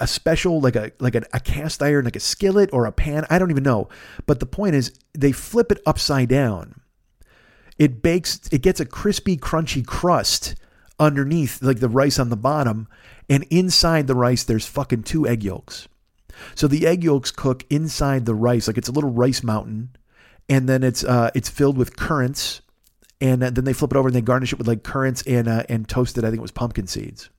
a 0.00 0.06
special 0.06 0.60
like 0.60 0.76
a 0.76 0.92
like 1.00 1.14
a, 1.14 1.22
a, 1.32 1.40
cast 1.40 1.82
iron 1.82 2.04
like 2.04 2.16
a 2.16 2.20
skillet 2.20 2.70
or 2.72 2.86
a 2.86 2.92
pan 2.92 3.26
i 3.28 3.38
don't 3.38 3.50
even 3.50 3.62
know 3.62 3.88
but 4.26 4.40
the 4.40 4.46
point 4.46 4.74
is 4.74 4.98
they 5.12 5.32
flip 5.32 5.70
it 5.70 5.82
upside 5.84 6.28
down 6.28 6.80
it 7.78 8.02
bakes 8.02 8.40
it 8.50 8.62
gets 8.62 8.80
a 8.80 8.86
crispy 8.86 9.36
crunchy 9.36 9.86
crust 9.86 10.54
underneath 10.98 11.62
like 11.62 11.80
the 11.80 11.88
rice 11.88 12.18
on 12.18 12.30
the 12.30 12.36
bottom 12.36 12.88
and 13.28 13.44
inside 13.50 14.06
the 14.06 14.14
rice 14.14 14.44
there's 14.44 14.66
fucking 14.66 15.02
two 15.02 15.26
egg 15.26 15.44
yolks 15.44 15.88
so 16.54 16.66
the 16.66 16.86
egg 16.86 17.04
yolks 17.04 17.30
cook 17.30 17.64
inside 17.68 18.24
the 18.24 18.34
rice 18.34 18.66
like 18.66 18.78
it's 18.78 18.88
a 18.88 18.92
little 18.92 19.12
rice 19.12 19.42
mountain 19.42 19.90
and 20.48 20.68
then 20.68 20.82
it's 20.82 21.04
uh 21.04 21.30
it's 21.34 21.48
filled 21.48 21.76
with 21.78 21.96
currants 21.96 22.60
and 23.20 23.42
then 23.42 23.64
they 23.64 23.72
flip 23.72 23.92
it 23.92 23.96
over 23.96 24.08
and 24.08 24.14
they 24.14 24.20
garnish 24.20 24.52
it 24.52 24.58
with 24.58 24.68
like 24.68 24.82
currants 24.82 25.22
and 25.22 25.48
uh, 25.48 25.62
and 25.68 25.88
toasted 25.88 26.24
i 26.24 26.28
think 26.28 26.38
it 26.38 26.42
was 26.42 26.50
pumpkin 26.50 26.86
seeds 26.86 27.30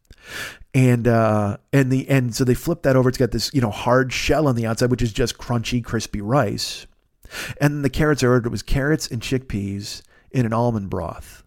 and 0.74 1.08
uh, 1.08 1.58
and 1.74 1.92
the 1.92 2.08
and 2.10 2.36
so 2.36 2.44
they 2.44 2.54
flip 2.54 2.84
that 2.84 2.96
over. 2.96 3.10
It's 3.10 3.18
got 3.18 3.32
this 3.32 3.54
you 3.54 3.62
know 3.62 3.72
hard 3.72 4.14
shell 4.14 4.48
on 4.48 4.56
the 4.56 4.66
outside, 4.66 4.92
which 4.92 5.02
is 5.02 5.14
just 5.14 5.38
crunchy, 5.38 5.84
crispy 5.84 6.22
rice. 6.22 6.88
And 7.60 7.84
the 7.84 7.90
carrots 7.90 8.24
I 8.24 8.28
ordered 8.28 8.52
was 8.52 8.64
carrots 8.64 9.08
and 9.08 9.22
chickpeas 9.22 10.02
in 10.32 10.46
an 10.46 10.54
almond 10.54 10.90
broth, 10.90 11.44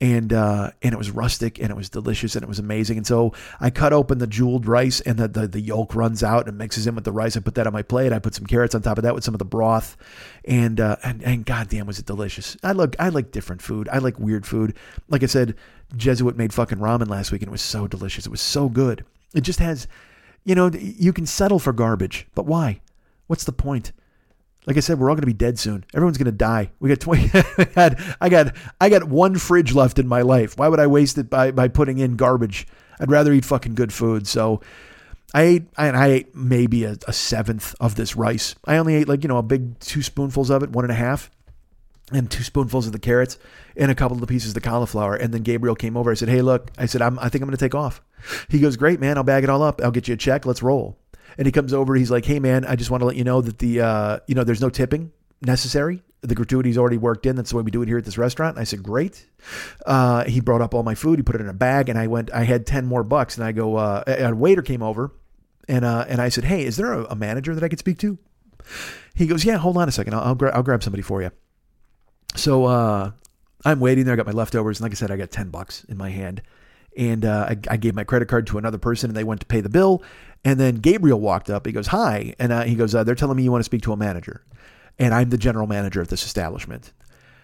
and 0.00 0.32
uh, 0.32 0.70
and 0.82 0.92
it 0.92 0.98
was 0.98 1.10
rustic 1.10 1.58
and 1.58 1.70
it 1.70 1.76
was 1.76 1.88
delicious 1.88 2.34
and 2.34 2.42
it 2.42 2.48
was 2.48 2.58
amazing. 2.58 2.98
And 2.98 3.06
so 3.06 3.32
I 3.60 3.70
cut 3.70 3.92
open 3.92 4.18
the 4.18 4.26
jeweled 4.26 4.66
rice 4.66 5.00
and 5.00 5.18
the, 5.18 5.28
the 5.28 5.48
the 5.48 5.60
yolk 5.60 5.94
runs 5.94 6.22
out 6.22 6.48
and 6.48 6.58
mixes 6.58 6.86
in 6.86 6.94
with 6.94 7.04
the 7.04 7.12
rice. 7.12 7.36
I 7.36 7.40
put 7.40 7.54
that 7.54 7.66
on 7.66 7.72
my 7.72 7.82
plate. 7.82 8.12
I 8.12 8.18
put 8.18 8.34
some 8.34 8.46
carrots 8.46 8.74
on 8.74 8.82
top 8.82 8.98
of 8.98 9.04
that 9.04 9.14
with 9.14 9.24
some 9.24 9.34
of 9.34 9.38
the 9.38 9.44
broth, 9.46 9.96
and 10.44 10.80
uh, 10.80 10.96
and 11.02 11.22
and 11.22 11.46
goddamn 11.46 11.86
was 11.86 11.98
it 11.98 12.06
delicious. 12.06 12.56
I 12.62 12.72
look 12.72 12.94
I 12.98 13.08
like 13.08 13.30
different 13.30 13.62
food. 13.62 13.88
I 13.90 13.98
like 13.98 14.18
weird 14.18 14.46
food. 14.46 14.74
Like 15.08 15.22
I 15.22 15.26
said, 15.26 15.54
Jesuit 15.94 16.36
made 16.36 16.52
fucking 16.52 16.78
ramen 16.78 17.08
last 17.08 17.32
week 17.32 17.42
and 17.42 17.48
it 17.48 17.52
was 17.52 17.62
so 17.62 17.86
delicious. 17.86 18.26
It 18.26 18.30
was 18.30 18.40
so 18.40 18.68
good. 18.68 19.04
It 19.34 19.42
just 19.42 19.60
has, 19.60 19.86
you 20.44 20.54
know, 20.54 20.70
you 20.72 21.12
can 21.12 21.26
settle 21.26 21.58
for 21.58 21.72
garbage, 21.72 22.26
but 22.34 22.46
why? 22.46 22.80
What's 23.26 23.44
the 23.44 23.52
point? 23.52 23.92
Like 24.66 24.76
I 24.76 24.80
said, 24.80 24.98
we're 24.98 25.08
all 25.08 25.14
going 25.14 25.22
to 25.22 25.26
be 25.26 25.32
dead 25.32 25.58
soon. 25.58 25.84
Everyone's 25.94 26.18
going 26.18 26.26
to 26.26 26.32
die. 26.32 26.72
We 26.80 26.88
got 26.88 27.00
20 27.00 27.30
I 27.34 27.64
got 27.64 28.00
I 28.20 28.28
got 28.28 28.56
I 28.80 28.88
got 28.88 29.04
one 29.04 29.38
fridge 29.38 29.74
left 29.74 29.98
in 29.98 30.08
my 30.08 30.22
life. 30.22 30.58
Why 30.58 30.68
would 30.68 30.80
I 30.80 30.86
waste 30.86 31.18
it 31.18 31.30
by 31.30 31.52
by 31.52 31.68
putting 31.68 31.98
in 31.98 32.16
garbage? 32.16 32.66
I'd 32.98 33.10
rather 33.10 33.32
eat 33.32 33.44
fucking 33.44 33.74
good 33.74 33.92
food. 33.92 34.26
So 34.26 34.60
I 35.32 35.42
ate 35.42 35.68
I 35.76 36.06
ate 36.06 36.34
maybe 36.34 36.84
a, 36.84 36.96
a 37.06 37.12
seventh 37.12 37.74
of 37.80 37.94
this 37.94 38.16
rice. 38.16 38.54
I 38.64 38.76
only 38.76 38.96
ate 38.96 39.08
like, 39.08 39.22
you 39.22 39.28
know, 39.28 39.38
a 39.38 39.42
big 39.42 39.78
two 39.78 40.02
spoonfuls 40.02 40.50
of 40.50 40.62
it, 40.62 40.70
one 40.70 40.84
and 40.84 40.92
a 40.92 40.96
half 40.96 41.30
and 42.12 42.30
two 42.30 42.42
spoonfuls 42.42 42.86
of 42.86 42.92
the 42.92 42.98
carrots 42.98 43.38
and 43.76 43.90
a 43.90 43.94
couple 43.94 44.16
of 44.16 44.20
the 44.20 44.26
pieces 44.26 44.50
of 44.50 44.54
the 44.54 44.60
cauliflower. 44.60 45.14
And 45.14 45.34
then 45.34 45.42
Gabriel 45.42 45.74
came 45.74 45.96
over. 45.96 46.10
I 46.10 46.14
said, 46.14 46.28
Hey, 46.28 46.42
look, 46.42 46.70
I 46.78 46.86
said, 46.86 47.02
I'm, 47.02 47.18
I 47.18 47.28
think 47.28 47.42
I'm 47.42 47.48
going 47.48 47.56
to 47.56 47.64
take 47.64 47.74
off. 47.74 48.02
He 48.48 48.60
goes, 48.60 48.76
Great, 48.76 49.00
man. 49.00 49.16
I'll 49.16 49.24
bag 49.24 49.44
it 49.44 49.50
all 49.50 49.62
up. 49.62 49.80
I'll 49.82 49.90
get 49.90 50.08
you 50.08 50.14
a 50.14 50.16
check. 50.16 50.46
Let's 50.46 50.62
roll. 50.62 50.98
And 51.38 51.46
he 51.46 51.52
comes 51.52 51.72
over. 51.72 51.94
He's 51.94 52.10
like, 52.10 52.24
Hey, 52.24 52.38
man, 52.38 52.64
I 52.64 52.76
just 52.76 52.90
want 52.90 53.02
to 53.02 53.06
let 53.06 53.16
you 53.16 53.24
know 53.24 53.40
that 53.40 53.58
the, 53.58 53.80
uh, 53.80 54.18
you 54.26 54.34
know, 54.34 54.44
there's 54.44 54.60
no 54.60 54.70
tipping 54.70 55.12
necessary. 55.42 56.02
The 56.22 56.34
gratuity's 56.34 56.78
already 56.78 56.96
worked 56.96 57.26
in. 57.26 57.36
That's 57.36 57.50
the 57.50 57.56
way 57.56 57.62
we 57.62 57.70
do 57.70 57.82
it 57.82 57.88
here 57.88 57.98
at 57.98 58.04
this 58.04 58.18
restaurant. 58.18 58.56
And 58.56 58.60
I 58.60 58.64
said, 58.64 58.82
Great. 58.82 59.26
Uh, 59.84 60.24
he 60.24 60.40
brought 60.40 60.62
up 60.62 60.74
all 60.74 60.82
my 60.82 60.94
food. 60.94 61.18
He 61.18 61.22
put 61.22 61.34
it 61.34 61.40
in 61.40 61.48
a 61.48 61.54
bag. 61.54 61.88
And 61.88 61.98
I 61.98 62.06
went, 62.06 62.32
I 62.32 62.44
had 62.44 62.66
10 62.66 62.86
more 62.86 63.04
bucks. 63.04 63.36
And 63.36 63.44
I 63.44 63.52
go, 63.52 63.76
uh, 63.76 64.04
a 64.06 64.34
waiter 64.34 64.62
came 64.62 64.82
over. 64.82 65.12
And, 65.68 65.84
uh, 65.84 66.04
and 66.08 66.20
I 66.20 66.28
said, 66.28 66.44
Hey, 66.44 66.64
is 66.64 66.76
there 66.76 66.92
a, 66.92 67.04
a 67.04 67.14
manager 67.14 67.54
that 67.54 67.62
I 67.62 67.68
could 67.68 67.78
speak 67.78 67.98
to? 67.98 68.18
He 69.14 69.26
goes, 69.26 69.44
Yeah, 69.44 69.58
hold 69.58 69.76
on 69.76 69.88
a 69.88 69.92
second. 69.92 70.14
I'll, 70.14 70.20
I'll, 70.20 70.34
gra- 70.34 70.54
I'll 70.54 70.62
grab 70.62 70.82
somebody 70.82 71.02
for 71.02 71.22
you. 71.22 71.30
So 72.34 72.64
uh, 72.64 73.12
I'm 73.64 73.80
waiting 73.80 74.04
there. 74.04 74.14
I 74.14 74.16
got 74.16 74.26
my 74.26 74.32
leftovers. 74.32 74.78
And 74.78 74.84
like 74.84 74.92
I 74.92 74.94
said, 74.94 75.10
I 75.10 75.16
got 75.16 75.30
10 75.30 75.50
bucks 75.50 75.84
in 75.84 75.96
my 75.96 76.10
hand. 76.10 76.42
And 76.96 77.24
uh, 77.24 77.46
I, 77.50 77.58
I, 77.68 77.76
gave 77.76 77.94
my 77.94 78.04
credit 78.04 78.26
card 78.26 78.46
to 78.46 78.58
another 78.58 78.78
person 78.78 79.10
and 79.10 79.16
they 79.16 79.24
went 79.24 79.40
to 79.40 79.46
pay 79.46 79.60
the 79.60 79.68
bill. 79.68 80.02
And 80.46 80.60
then 80.60 80.76
Gabriel 80.76 81.20
walked 81.20 81.50
up. 81.50 81.66
He 81.66 81.72
goes, 81.72 81.88
Hi. 81.88 82.32
And 82.38 82.52
he 82.68 82.76
goes, 82.76 82.94
uh, 82.94 83.02
They're 83.02 83.16
telling 83.16 83.36
me 83.36 83.42
you 83.42 83.50
want 83.50 83.62
to 83.62 83.64
speak 83.64 83.82
to 83.82 83.92
a 83.92 83.96
manager. 83.96 84.44
And 84.96 85.12
I'm 85.12 85.30
the 85.30 85.36
general 85.36 85.66
manager 85.66 86.00
of 86.00 86.06
this 86.06 86.24
establishment. 86.24 86.92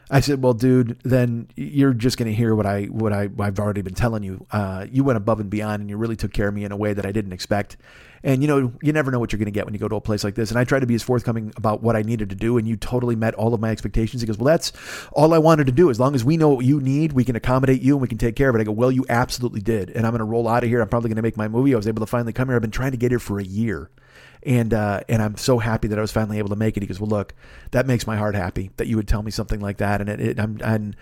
I 0.08 0.20
said, 0.20 0.42
"Well, 0.42 0.52
dude, 0.52 0.98
then 1.02 1.48
you're 1.56 1.94
just 1.94 2.18
going 2.18 2.30
to 2.30 2.34
hear 2.34 2.54
what 2.54 2.66
I 2.66 2.84
what 2.84 3.12
I 3.12 3.28
I've 3.38 3.58
already 3.58 3.82
been 3.82 3.94
telling 3.94 4.22
you. 4.22 4.46
Uh, 4.50 4.86
you 4.90 5.04
went 5.04 5.16
above 5.16 5.40
and 5.40 5.48
beyond, 5.48 5.80
and 5.80 5.90
you 5.90 5.96
really 5.96 6.16
took 6.16 6.32
care 6.32 6.48
of 6.48 6.54
me 6.54 6.64
in 6.64 6.72
a 6.72 6.76
way 6.76 6.92
that 6.92 7.06
I 7.06 7.12
didn't 7.12 7.32
expect. 7.32 7.76
And 8.24 8.42
you 8.42 8.48
know, 8.48 8.72
you 8.82 8.92
never 8.92 9.10
know 9.10 9.18
what 9.18 9.32
you're 9.32 9.38
going 9.38 9.46
to 9.46 9.52
get 9.52 9.64
when 9.64 9.74
you 9.74 9.80
go 9.80 9.88
to 9.88 9.96
a 9.96 10.00
place 10.00 10.22
like 10.24 10.34
this. 10.34 10.50
And 10.50 10.58
I 10.58 10.64
tried 10.64 10.80
to 10.80 10.86
be 10.86 10.94
as 10.94 11.02
forthcoming 11.02 11.52
about 11.56 11.82
what 11.82 11.96
I 11.96 12.02
needed 12.02 12.30
to 12.30 12.36
do, 12.36 12.58
and 12.58 12.68
you 12.68 12.76
totally 12.76 13.16
met 13.16 13.34
all 13.34 13.54
of 13.54 13.60
my 13.60 13.70
expectations. 13.70 14.22
He 14.22 14.26
goes, 14.26 14.38
"Well, 14.38 14.52
that's 14.52 14.72
all 15.12 15.34
I 15.34 15.38
wanted 15.38 15.66
to 15.66 15.72
do. 15.72 15.90
As 15.90 15.98
long 15.98 16.14
as 16.14 16.24
we 16.24 16.36
know 16.36 16.50
what 16.50 16.64
you 16.64 16.80
need, 16.80 17.12
we 17.12 17.24
can 17.24 17.36
accommodate 17.36 17.82
you 17.82 17.94
and 17.94 18.02
we 18.02 18.08
can 18.08 18.18
take 18.18 18.36
care 18.36 18.48
of 18.48 18.56
it." 18.56 18.60
I 18.60 18.64
go, 18.64 18.72
"Well, 18.72 18.92
you 18.92 19.04
absolutely 19.08 19.60
did." 19.60 19.90
And 19.90 20.06
I'm 20.06 20.12
going 20.12 20.20
to 20.20 20.24
roll 20.24 20.48
out 20.48 20.62
of 20.62 20.68
here. 20.68 20.80
I'm 20.80 20.88
probably 20.88 21.08
going 21.08 21.16
to 21.16 21.22
make 21.22 21.36
my 21.36 21.48
movie. 21.48 21.74
I 21.74 21.76
was 21.76 21.88
able 21.88 22.00
to 22.00 22.06
finally 22.06 22.32
come 22.32 22.48
here. 22.48 22.56
I've 22.56 22.62
been 22.62 22.70
trying 22.70 22.92
to 22.92 22.96
get 22.96 23.10
here 23.10 23.18
for 23.18 23.38
a 23.38 23.44
year 23.44 23.90
and 24.44 24.74
uh, 24.74 25.00
and 25.08 25.22
I'm 25.22 25.36
so 25.36 25.58
happy 25.58 25.88
that 25.88 25.98
I 25.98 26.02
was 26.02 26.12
finally 26.12 26.38
able 26.38 26.48
to 26.50 26.56
make 26.56 26.76
it. 26.76 26.82
He 26.82 26.86
goes, 26.86 27.00
well, 27.00 27.10
look, 27.10 27.34
that 27.70 27.86
makes 27.86 28.06
my 28.06 28.16
heart 28.16 28.34
happy 28.34 28.70
that 28.76 28.86
you 28.86 28.96
would 28.96 29.08
tell 29.08 29.22
me 29.22 29.30
something 29.30 29.60
like 29.60 29.78
that, 29.78 30.00
and 30.00 30.10
it, 30.10 30.20
it 30.20 30.40
I'm, 30.40 30.58
I'm 30.64 30.94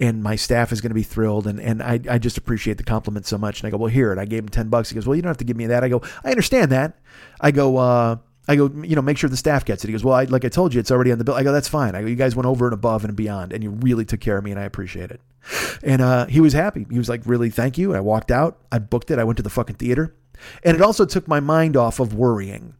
and 0.00 0.22
my 0.22 0.36
staff 0.36 0.72
is 0.72 0.80
going 0.80 0.90
to 0.90 0.94
be 0.94 1.02
thrilled. 1.02 1.46
And, 1.46 1.60
and 1.60 1.82
I, 1.82 2.00
I 2.08 2.18
just 2.18 2.38
appreciate 2.38 2.76
the 2.76 2.84
compliment 2.84 3.26
so 3.26 3.36
much. 3.36 3.60
And 3.60 3.66
I 3.66 3.70
go, 3.70 3.76
well, 3.76 3.90
here. 3.90 4.12
And 4.12 4.20
I 4.20 4.24
gave 4.24 4.40
him 4.40 4.48
10 4.48 4.68
bucks. 4.68 4.90
He 4.90 4.94
goes, 4.94 5.06
well, 5.06 5.16
you 5.16 5.22
don't 5.22 5.30
have 5.30 5.38
to 5.38 5.44
give 5.44 5.56
me 5.56 5.66
that. 5.66 5.82
I 5.82 5.88
go, 5.88 6.02
I 6.24 6.30
understand 6.30 6.70
that. 6.72 6.98
I 7.40 7.50
go, 7.50 7.76
uh, 7.78 8.16
I 8.46 8.56
go, 8.56 8.70
you 8.82 8.96
know, 8.96 9.02
make 9.02 9.18
sure 9.18 9.28
the 9.28 9.36
staff 9.36 9.64
gets 9.64 9.84
it. 9.84 9.88
He 9.88 9.92
goes, 9.92 10.04
well, 10.04 10.14
I, 10.14 10.24
like 10.24 10.44
I 10.44 10.48
told 10.48 10.72
you, 10.72 10.80
it's 10.80 10.90
already 10.90 11.12
on 11.12 11.18
the 11.18 11.24
bill. 11.24 11.34
I 11.34 11.42
go, 11.42 11.52
that's 11.52 11.68
fine. 11.68 11.94
I 11.94 12.00
go, 12.00 12.06
you 12.06 12.16
guys 12.16 12.34
went 12.34 12.46
over 12.46 12.66
and 12.66 12.72
above 12.72 13.04
and 13.04 13.14
beyond, 13.14 13.52
and 13.52 13.62
you 13.62 13.70
really 13.70 14.06
took 14.06 14.20
care 14.20 14.38
of 14.38 14.44
me, 14.44 14.50
and 14.50 14.58
I 14.58 14.64
appreciate 14.64 15.10
it. 15.10 15.20
And 15.82 16.00
uh, 16.00 16.26
he 16.26 16.40
was 16.40 16.54
happy. 16.54 16.86
He 16.90 16.96
was 16.96 17.10
like, 17.10 17.22
really, 17.26 17.50
thank 17.50 17.76
you. 17.76 17.94
I 17.94 18.00
walked 18.00 18.30
out. 18.30 18.58
I 18.72 18.78
booked 18.78 19.10
it. 19.10 19.18
I 19.18 19.24
went 19.24 19.36
to 19.36 19.42
the 19.42 19.50
fucking 19.50 19.76
theater, 19.76 20.14
and 20.62 20.74
it 20.74 20.80
also 20.80 21.04
took 21.04 21.28
my 21.28 21.40
mind 21.40 21.76
off 21.76 22.00
of 22.00 22.14
worrying 22.14 22.74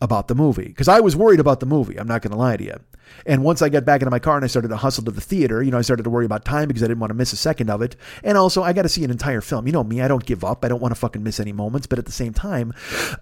about 0.00 0.28
the 0.28 0.34
movie 0.34 0.68
because 0.68 0.88
I 0.88 1.00
was 1.00 1.16
worried 1.16 1.40
about 1.40 1.60
the 1.60 1.66
movie. 1.66 1.98
I'm 1.98 2.08
not 2.08 2.22
going 2.22 2.32
to 2.32 2.38
lie 2.38 2.56
to 2.56 2.64
you. 2.64 2.80
And 3.26 3.44
once 3.44 3.62
I 3.62 3.68
got 3.68 3.84
back 3.84 4.00
into 4.00 4.10
my 4.10 4.18
car 4.18 4.36
and 4.36 4.44
I 4.44 4.48
started 4.48 4.68
to 4.68 4.76
hustle 4.76 5.04
to 5.04 5.10
the 5.10 5.20
theater, 5.20 5.62
you 5.62 5.70
know, 5.70 5.78
I 5.78 5.82
started 5.82 6.02
to 6.04 6.10
worry 6.10 6.24
about 6.24 6.44
time 6.44 6.68
because 6.68 6.82
I 6.82 6.86
didn't 6.86 7.00
want 7.00 7.10
to 7.10 7.14
miss 7.14 7.32
a 7.32 7.36
second 7.36 7.70
of 7.70 7.82
it. 7.82 7.96
And 8.22 8.36
also, 8.36 8.62
I 8.62 8.72
got 8.72 8.82
to 8.82 8.88
see 8.88 9.04
an 9.04 9.10
entire 9.10 9.40
film. 9.40 9.66
You 9.66 9.72
know 9.72 9.84
me, 9.84 10.00
I 10.00 10.08
don't 10.08 10.24
give 10.24 10.44
up. 10.44 10.64
I 10.64 10.68
don't 10.68 10.80
want 10.80 10.92
to 10.92 11.00
fucking 11.00 11.22
miss 11.22 11.40
any 11.40 11.52
moments. 11.52 11.86
But 11.86 11.98
at 11.98 12.06
the 12.06 12.12
same 12.12 12.32
time, 12.32 12.72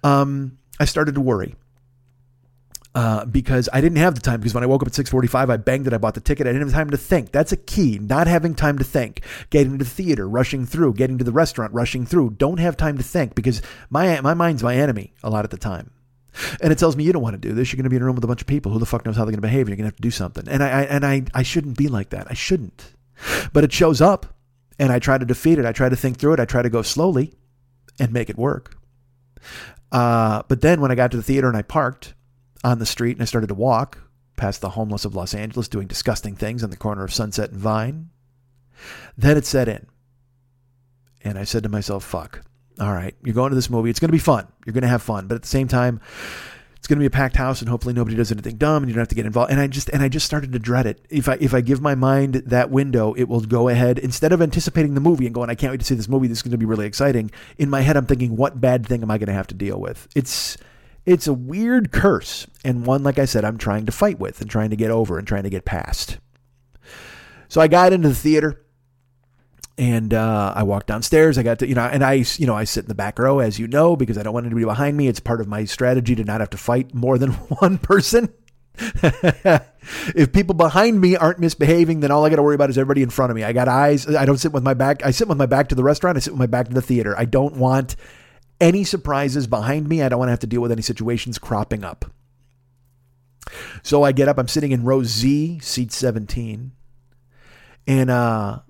um, 0.02 0.58
I 0.80 0.84
started 0.84 1.14
to 1.14 1.20
worry 1.20 1.56
uh, 2.94 3.24
because 3.24 3.68
I 3.72 3.80
didn't 3.80 3.98
have 3.98 4.14
the 4.14 4.20
time. 4.20 4.40
Because 4.40 4.54
when 4.54 4.62
I 4.62 4.66
woke 4.66 4.82
up 4.82 4.88
at 4.88 4.94
6:45, 4.94 5.50
I 5.50 5.56
banged 5.56 5.86
it. 5.86 5.92
I 5.92 5.98
bought 5.98 6.14
the 6.14 6.20
ticket. 6.20 6.46
I 6.46 6.52
didn't 6.52 6.68
have 6.68 6.76
time 6.76 6.90
to 6.90 6.96
think. 6.96 7.32
That's 7.32 7.52
a 7.52 7.56
key. 7.56 7.98
Not 7.98 8.26
having 8.26 8.54
time 8.54 8.78
to 8.78 8.84
think. 8.84 9.22
Getting 9.50 9.78
to 9.78 9.84
the 9.84 9.90
theater, 9.90 10.28
rushing 10.28 10.66
through. 10.66 10.94
Getting 10.94 11.18
to 11.18 11.24
the 11.24 11.32
restaurant, 11.32 11.72
rushing 11.72 12.06
through. 12.06 12.30
Don't 12.30 12.58
have 12.58 12.76
time 12.76 12.96
to 12.98 13.04
think 13.04 13.34
because 13.34 13.62
my 13.90 14.20
my 14.20 14.34
mind's 14.34 14.62
my 14.62 14.76
enemy 14.76 15.12
a 15.22 15.30
lot 15.30 15.44
of 15.44 15.50
the 15.50 15.56
time. 15.56 15.90
And 16.60 16.72
it 16.72 16.78
tells 16.78 16.96
me 16.96 17.04
you 17.04 17.12
don't 17.12 17.22
want 17.22 17.34
to 17.34 17.48
do 17.48 17.54
this. 17.54 17.72
You're 17.72 17.76
going 17.76 17.84
to 17.84 17.90
be 17.90 17.96
in 17.96 18.02
a 18.02 18.06
room 18.06 18.14
with 18.14 18.24
a 18.24 18.28
bunch 18.28 18.40
of 18.40 18.46
people. 18.46 18.72
Who 18.72 18.78
the 18.78 18.86
fuck 18.86 19.04
knows 19.04 19.16
how 19.16 19.24
they're 19.24 19.32
going 19.32 19.42
to 19.42 19.48
behave? 19.48 19.68
You're 19.68 19.76
going 19.76 19.84
to 19.84 19.92
have 19.92 19.96
to 19.96 20.02
do 20.02 20.10
something. 20.10 20.48
And 20.48 20.62
I, 20.62 20.68
I 20.68 20.82
and 20.84 21.06
I 21.06 21.22
I 21.34 21.42
shouldn't 21.42 21.76
be 21.76 21.88
like 21.88 22.10
that. 22.10 22.26
I 22.30 22.34
shouldn't. 22.34 22.94
But 23.52 23.64
it 23.64 23.72
shows 23.72 24.00
up, 24.00 24.34
and 24.78 24.90
I 24.90 24.98
try 24.98 25.18
to 25.18 25.24
defeat 25.24 25.58
it. 25.58 25.66
I 25.66 25.72
try 25.72 25.88
to 25.88 25.96
think 25.96 26.18
through 26.18 26.34
it. 26.34 26.40
I 26.40 26.44
try 26.44 26.62
to 26.62 26.70
go 26.70 26.82
slowly, 26.82 27.34
and 27.98 28.12
make 28.12 28.30
it 28.30 28.38
work. 28.38 28.76
Uh, 29.90 30.42
but 30.48 30.62
then 30.62 30.80
when 30.80 30.90
I 30.90 30.94
got 30.94 31.10
to 31.10 31.18
the 31.18 31.22
theater 31.22 31.48
and 31.48 31.56
I 31.56 31.62
parked, 31.62 32.14
on 32.64 32.78
the 32.78 32.86
street 32.86 33.16
and 33.16 33.22
I 33.22 33.26
started 33.26 33.48
to 33.48 33.54
walk 33.54 33.98
past 34.36 34.60
the 34.60 34.70
homeless 34.70 35.04
of 35.04 35.14
Los 35.14 35.34
Angeles 35.34 35.68
doing 35.68 35.86
disgusting 35.86 36.36
things 36.36 36.64
on 36.64 36.70
the 36.70 36.76
corner 36.76 37.04
of 37.04 37.12
Sunset 37.12 37.50
and 37.50 37.58
Vine. 37.58 38.10
Then 39.16 39.36
it 39.36 39.46
set 39.46 39.68
in. 39.68 39.86
And 41.22 41.38
I 41.38 41.44
said 41.44 41.62
to 41.62 41.68
myself, 41.68 42.04
fuck. 42.04 42.42
All 42.80 42.92
right, 42.92 43.14
you're 43.22 43.34
going 43.34 43.50
to 43.50 43.54
this 43.54 43.70
movie. 43.70 43.90
It's 43.90 44.00
going 44.00 44.08
to 44.08 44.12
be 44.12 44.18
fun. 44.18 44.46
You're 44.64 44.72
going 44.72 44.82
to 44.82 44.88
have 44.88 45.02
fun. 45.02 45.26
But 45.26 45.36
at 45.36 45.42
the 45.42 45.48
same 45.48 45.68
time, 45.68 46.00
it's 46.82 46.88
going 46.88 46.98
to 46.98 47.02
be 47.02 47.06
a 47.06 47.10
packed 47.10 47.36
house 47.36 47.60
and 47.60 47.68
hopefully 47.68 47.94
nobody 47.94 48.16
does 48.16 48.32
anything 48.32 48.56
dumb 48.56 48.82
and 48.82 48.90
you 48.90 48.94
don't 48.94 49.02
have 49.02 49.08
to 49.08 49.14
get 49.14 49.24
involved. 49.24 49.52
And 49.52 49.60
I 49.60 49.68
just 49.68 49.88
and 49.90 50.02
I 50.02 50.08
just 50.08 50.26
started 50.26 50.52
to 50.52 50.58
dread 50.58 50.84
it. 50.84 51.04
If 51.10 51.28
I 51.28 51.36
if 51.40 51.54
I 51.54 51.60
give 51.60 51.80
my 51.80 51.94
mind 51.94 52.42
that 52.46 52.70
window, 52.70 53.12
it 53.14 53.28
will 53.28 53.40
go 53.40 53.68
ahead 53.68 54.00
instead 54.00 54.32
of 54.32 54.42
anticipating 54.42 54.94
the 54.94 55.00
movie 55.00 55.26
and 55.26 55.32
going, 55.32 55.48
I 55.48 55.54
can't 55.54 55.70
wait 55.70 55.78
to 55.78 55.86
see 55.86 55.94
this 55.94 56.08
movie. 56.08 56.26
This 56.26 56.38
is 56.38 56.42
going 56.42 56.50
to 56.50 56.58
be 56.58 56.66
really 56.66 56.86
exciting. 56.86 57.30
In 57.56 57.70
my 57.70 57.82
head, 57.82 57.96
I'm 57.96 58.06
thinking, 58.06 58.36
what 58.36 58.60
bad 58.60 58.84
thing 58.84 59.02
am 59.02 59.12
I 59.12 59.18
going 59.18 59.28
to 59.28 59.32
have 59.32 59.46
to 59.48 59.54
deal 59.54 59.78
with? 59.78 60.08
It's 60.16 60.56
it's 61.06 61.28
a 61.28 61.32
weird 61.32 61.92
curse, 61.92 62.48
and 62.64 62.84
one, 62.84 63.04
like 63.04 63.18
I 63.20 63.26
said, 63.26 63.44
I'm 63.44 63.58
trying 63.58 63.86
to 63.86 63.92
fight 63.92 64.18
with 64.18 64.40
and 64.40 64.50
trying 64.50 64.70
to 64.70 64.76
get 64.76 64.90
over 64.90 65.18
and 65.18 65.26
trying 65.26 65.44
to 65.44 65.50
get 65.50 65.64
past. 65.64 66.18
So 67.48 67.60
I 67.60 67.68
got 67.68 67.92
into 67.92 68.08
the 68.08 68.14
theater 68.14 68.64
and 69.82 70.14
uh, 70.14 70.52
I 70.54 70.62
walked 70.62 70.86
downstairs. 70.86 71.36
I 71.38 71.42
got 71.42 71.58
to, 71.58 71.66
you 71.66 71.74
know, 71.74 71.82
and 71.82 72.04
I, 72.04 72.24
you 72.36 72.46
know, 72.46 72.54
I 72.54 72.62
sit 72.62 72.84
in 72.84 72.88
the 72.88 72.94
back 72.94 73.18
row, 73.18 73.40
as 73.40 73.58
you 73.58 73.66
know, 73.66 73.96
because 73.96 74.16
I 74.16 74.22
don't 74.22 74.32
want 74.32 74.46
anybody 74.46 74.64
behind 74.64 74.96
me. 74.96 75.08
It's 75.08 75.18
part 75.18 75.40
of 75.40 75.48
my 75.48 75.64
strategy 75.64 76.14
to 76.14 76.22
not 76.22 76.38
have 76.38 76.50
to 76.50 76.56
fight 76.56 76.94
more 76.94 77.18
than 77.18 77.30
one 77.58 77.78
person. 77.78 78.32
if 78.78 80.32
people 80.32 80.54
behind 80.54 81.00
me 81.00 81.16
aren't 81.16 81.40
misbehaving, 81.40 81.98
then 81.98 82.12
all 82.12 82.24
I 82.24 82.30
got 82.30 82.36
to 82.36 82.44
worry 82.44 82.54
about 82.54 82.70
is 82.70 82.78
everybody 82.78 83.02
in 83.02 83.10
front 83.10 83.32
of 83.32 83.36
me. 83.36 83.42
I 83.42 83.52
got 83.52 83.66
eyes. 83.66 84.06
I 84.06 84.24
don't 84.24 84.38
sit 84.38 84.52
with 84.52 84.62
my 84.62 84.72
back. 84.72 85.04
I 85.04 85.10
sit 85.10 85.26
with 85.26 85.36
my 85.36 85.46
back 85.46 85.68
to 85.70 85.74
the 85.74 85.82
restaurant. 85.82 86.16
I 86.16 86.20
sit 86.20 86.32
with 86.32 86.38
my 86.38 86.46
back 86.46 86.68
to 86.68 86.74
the 86.74 86.80
theater. 86.80 87.18
I 87.18 87.24
don't 87.24 87.56
want 87.56 87.96
any 88.60 88.84
surprises 88.84 89.48
behind 89.48 89.88
me. 89.88 90.00
I 90.00 90.08
don't 90.08 90.20
want 90.20 90.28
to 90.28 90.32
have 90.32 90.38
to 90.40 90.46
deal 90.46 90.60
with 90.60 90.70
any 90.70 90.82
situations 90.82 91.40
cropping 91.40 91.82
up. 91.82 92.04
So 93.82 94.04
I 94.04 94.12
get 94.12 94.28
up. 94.28 94.38
I'm 94.38 94.46
sitting 94.46 94.70
in 94.70 94.84
row 94.84 95.02
Z, 95.02 95.58
seat 95.58 95.90
17. 95.90 96.70
And 97.88 98.10
uh, 98.10 98.60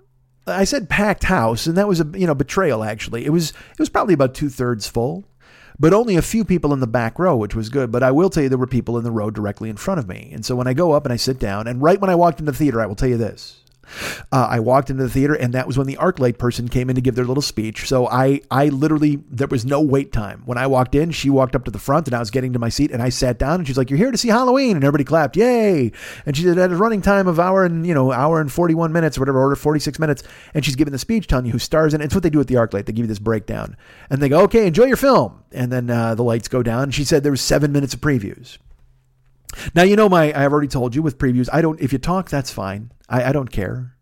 I 0.46 0.64
said 0.64 0.88
packed 0.88 1.24
house, 1.24 1.66
and 1.66 1.76
that 1.76 1.88
was 1.88 2.00
a 2.00 2.10
you 2.14 2.26
know 2.26 2.34
betrayal. 2.34 2.82
Actually, 2.82 3.24
it 3.24 3.30
was 3.30 3.50
it 3.50 3.78
was 3.78 3.88
probably 3.88 4.14
about 4.14 4.34
two 4.34 4.48
thirds 4.48 4.88
full, 4.88 5.24
but 5.78 5.92
only 5.92 6.16
a 6.16 6.22
few 6.22 6.44
people 6.44 6.72
in 6.72 6.80
the 6.80 6.86
back 6.86 7.18
row, 7.18 7.36
which 7.36 7.54
was 7.54 7.68
good. 7.68 7.92
But 7.92 8.02
I 8.02 8.10
will 8.10 8.30
tell 8.30 8.42
you, 8.42 8.48
there 8.48 8.58
were 8.58 8.66
people 8.66 8.98
in 8.98 9.04
the 9.04 9.10
row 9.10 9.30
directly 9.30 9.70
in 9.70 9.76
front 9.76 10.00
of 10.00 10.08
me. 10.08 10.30
And 10.32 10.44
so 10.44 10.56
when 10.56 10.66
I 10.66 10.74
go 10.74 10.92
up 10.92 11.04
and 11.04 11.12
I 11.12 11.16
sit 11.16 11.38
down, 11.38 11.66
and 11.66 11.80
right 11.80 12.00
when 12.00 12.10
I 12.10 12.14
walked 12.14 12.40
into 12.40 12.52
the 12.52 12.58
theater, 12.58 12.80
I 12.80 12.86
will 12.86 12.96
tell 12.96 13.08
you 13.08 13.16
this: 13.16 13.61
uh, 14.30 14.46
I 14.50 14.60
walked 14.60 14.90
into 14.90 15.02
the 15.02 15.10
theater, 15.10 15.34
and 15.34 15.52
that 15.54 15.66
was 15.66 15.76
when 15.76 15.86
the 15.86 15.96
ArcLight 15.96 16.38
person 16.38 16.68
came 16.68 16.88
in 16.88 16.96
to 16.96 17.02
give 17.02 17.14
their 17.14 17.24
little 17.24 17.42
speech. 17.42 17.88
So 17.88 18.08
I, 18.08 18.40
I 18.50 18.68
literally, 18.68 19.22
there 19.30 19.46
was 19.46 19.64
no 19.64 19.80
wait 19.80 20.12
time. 20.12 20.42
When 20.44 20.58
I 20.58 20.66
walked 20.66 20.94
in, 20.94 21.10
she 21.10 21.30
walked 21.30 21.54
up 21.54 21.64
to 21.64 21.70
the 21.70 21.78
front, 21.78 22.06
and 22.06 22.14
I 22.14 22.18
was 22.18 22.30
getting 22.30 22.52
to 22.52 22.58
my 22.58 22.68
seat, 22.68 22.90
and 22.90 23.02
I 23.02 23.08
sat 23.08 23.38
down, 23.38 23.56
and 23.56 23.66
she's 23.66 23.76
like, 23.76 23.90
"You're 23.90 23.98
here 23.98 24.10
to 24.10 24.18
see 24.18 24.28
Halloween," 24.28 24.76
and 24.76 24.84
everybody 24.84 25.04
clapped, 25.04 25.36
"Yay!" 25.36 25.92
And 26.26 26.36
she 26.36 26.42
said, 26.42 26.58
"At 26.58 26.72
a 26.72 26.76
running 26.76 27.02
time 27.02 27.26
of 27.26 27.38
hour 27.38 27.64
and 27.64 27.86
you 27.86 27.94
know 27.94 28.12
hour 28.12 28.40
and 28.40 28.50
forty 28.50 28.74
one 28.74 28.92
minutes, 28.92 29.18
or 29.18 29.22
whatever, 29.22 29.50
or 29.50 29.56
forty 29.56 29.80
six 29.80 29.98
minutes," 29.98 30.22
and 30.54 30.64
she's 30.64 30.76
giving 30.76 30.92
the 30.92 30.98
speech, 30.98 31.26
telling 31.26 31.46
you 31.46 31.52
who 31.52 31.58
stars 31.58 31.94
in 31.94 32.00
it. 32.00 32.04
It's 32.04 32.14
what 32.14 32.22
they 32.22 32.30
do 32.30 32.40
at 32.40 32.46
the 32.46 32.54
ArcLight. 32.54 32.86
They 32.86 32.92
give 32.92 33.04
you 33.04 33.08
this 33.08 33.18
breakdown, 33.18 33.76
and 34.10 34.22
they 34.22 34.28
go, 34.28 34.40
"Okay, 34.42 34.66
enjoy 34.66 34.84
your 34.84 34.96
film," 34.96 35.42
and 35.52 35.72
then 35.72 35.90
uh, 35.90 36.14
the 36.14 36.24
lights 36.24 36.48
go 36.48 36.62
down. 36.62 36.84
And 36.84 36.94
she 36.94 37.04
said 37.04 37.22
there 37.22 37.32
was 37.32 37.40
seven 37.40 37.72
minutes 37.72 37.94
of 37.94 38.00
previews. 38.00 38.58
Now 39.74 39.82
you 39.82 39.96
know 39.96 40.08
my 40.08 40.32
I've 40.32 40.52
already 40.52 40.68
told 40.68 40.94
you 40.94 41.02
with 41.02 41.18
previews. 41.18 41.48
I 41.52 41.62
don't 41.62 41.80
if 41.80 41.92
you 41.92 41.98
talk 41.98 42.28
that's 42.28 42.50
fine. 42.50 42.92
I, 43.08 43.24
I 43.24 43.32
don't 43.32 43.50
care. 43.50 43.96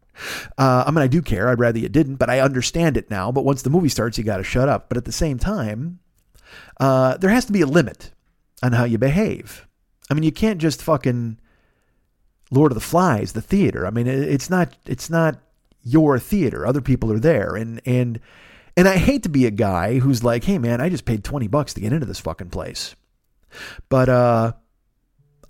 Uh, 0.59 0.85
I 0.87 0.91
mean, 0.91 1.03
I 1.03 1.07
do 1.07 1.23
care. 1.23 1.49
I'd 1.49 1.59
rather 1.59 1.79
you 1.79 1.89
didn't, 1.89 2.17
but 2.17 2.29
I 2.29 2.41
understand 2.41 2.97
it 2.97 3.11
now. 3.11 3.33
But 3.33 3.45
once 3.45 3.63
the 3.63 3.71
movie 3.71 3.89
starts, 3.89 4.19
you 4.19 4.25
got 4.25 4.37
to 4.37 4.45
shut 4.45 4.69
up. 4.69 4.89
But 4.89 4.99
at 4.99 5.07
the 5.07 5.13
same 5.13 5.39
time, 5.39 6.01
uh, 6.79 7.17
there 7.17 7.31
has 7.31 7.47
to 7.47 7.53
be 7.53 7.63
a 7.63 7.67
limit 7.67 8.13
on 8.63 8.73
how 8.73 8.85
you 8.85 8.99
behave. 8.99 9.67
I 10.11 10.15
mean, 10.15 10.23
you 10.23 10.33
can't 10.33 10.61
just 10.61 10.83
fucking 10.83 11.39
Lord 12.51 12.73
of 12.73 12.75
the 12.75 12.81
Flies, 12.81 13.33
the 13.33 13.41
theater. 13.41 13.87
I 13.87 13.91
mean, 13.91 14.07
it's 14.07 14.51
not 14.51 14.77
it's 14.87 15.09
not 15.09 15.39
your 15.83 16.19
theater. 16.19 16.67
Other 16.67 16.81
people 16.81 17.13
are 17.13 17.21
there, 17.21 17.57
and 17.57 17.81
and 17.87 18.21
and 18.77 18.89
I 18.89 18.97
hate 18.97 19.23
to 19.23 19.29
be 19.29 19.47
a 19.47 19.51
guy 19.51 19.99
who's 20.01 20.25
like, 20.25 20.45
hey 20.45 20.59
man, 20.59 20.81
I 20.81 20.89
just 20.89 21.05
paid 21.05 21.25
twenty 21.25 21.49
bucks 21.49 21.75
to 21.75 21.81
get 21.81 21.93
into 21.93 22.07
this 22.07 22.21
fucking 22.21 22.51
place, 22.51 22.97
but 23.89 24.09
uh, 24.09 24.53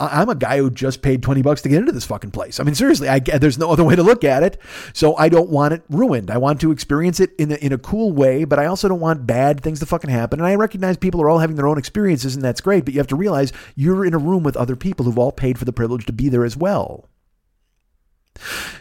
I'm 0.00 0.30
a 0.30 0.34
guy 0.34 0.56
who 0.56 0.70
just 0.70 1.02
paid 1.02 1.22
20 1.22 1.42
bucks 1.42 1.60
to 1.62 1.68
get 1.68 1.78
into 1.78 1.92
this 1.92 2.06
fucking 2.06 2.30
place. 2.30 2.58
I 2.58 2.64
mean, 2.64 2.74
seriously, 2.74 3.08
I, 3.08 3.18
there's 3.18 3.58
no 3.58 3.70
other 3.70 3.84
way 3.84 3.94
to 3.94 4.02
look 4.02 4.24
at 4.24 4.42
it. 4.42 4.58
So 4.94 5.14
I 5.16 5.28
don't 5.28 5.50
want 5.50 5.74
it 5.74 5.82
ruined. 5.90 6.30
I 6.30 6.38
want 6.38 6.60
to 6.62 6.72
experience 6.72 7.20
it 7.20 7.32
in 7.38 7.52
a, 7.52 7.56
in 7.56 7.72
a 7.72 7.78
cool 7.78 8.12
way, 8.12 8.44
but 8.44 8.58
I 8.58 8.64
also 8.64 8.88
don't 8.88 9.00
want 9.00 9.26
bad 9.26 9.60
things 9.60 9.78
to 9.80 9.86
fucking 9.86 10.08
happen. 10.08 10.40
And 10.40 10.46
I 10.46 10.54
recognize 10.54 10.96
people 10.96 11.20
are 11.20 11.28
all 11.28 11.38
having 11.38 11.56
their 11.56 11.68
own 11.68 11.76
experiences, 11.76 12.34
and 12.34 12.42
that's 12.42 12.62
great, 12.62 12.86
but 12.86 12.94
you 12.94 13.00
have 13.00 13.08
to 13.08 13.16
realize 13.16 13.52
you're 13.76 14.06
in 14.06 14.14
a 14.14 14.18
room 14.18 14.42
with 14.42 14.56
other 14.56 14.74
people 14.74 15.04
who've 15.04 15.18
all 15.18 15.32
paid 15.32 15.58
for 15.58 15.66
the 15.66 15.72
privilege 15.72 16.06
to 16.06 16.12
be 16.12 16.30
there 16.30 16.44
as 16.44 16.56
well. 16.56 17.06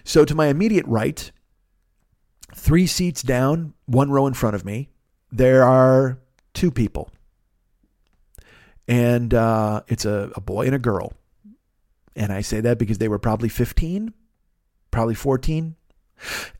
So 0.05 0.23
to 0.23 0.33
my 0.33 0.47
immediate 0.47 0.85
right, 0.85 1.31
three 2.55 2.87
seats 2.87 3.21
down, 3.21 3.73
one 3.87 4.09
row 4.09 4.25
in 4.25 4.33
front 4.33 4.55
of 4.55 4.63
me, 4.63 4.89
there 5.31 5.65
are 5.65 6.19
two 6.53 6.71
people 6.71 7.11
and 8.89 9.35
uh, 9.35 9.83
it's 9.87 10.03
a, 10.03 10.31
a 10.35 10.41
boy 10.41 10.65
and 10.65 10.73
a 10.73 10.79
girl. 10.79 11.13
And 12.15 12.33
I 12.33 12.41
say 12.41 12.59
that 12.61 12.79
because 12.79 12.97
they 12.97 13.07
were 13.07 13.19
probably 13.19 13.47
15, 13.47 14.13
probably 14.89 15.13
14. 15.13 15.75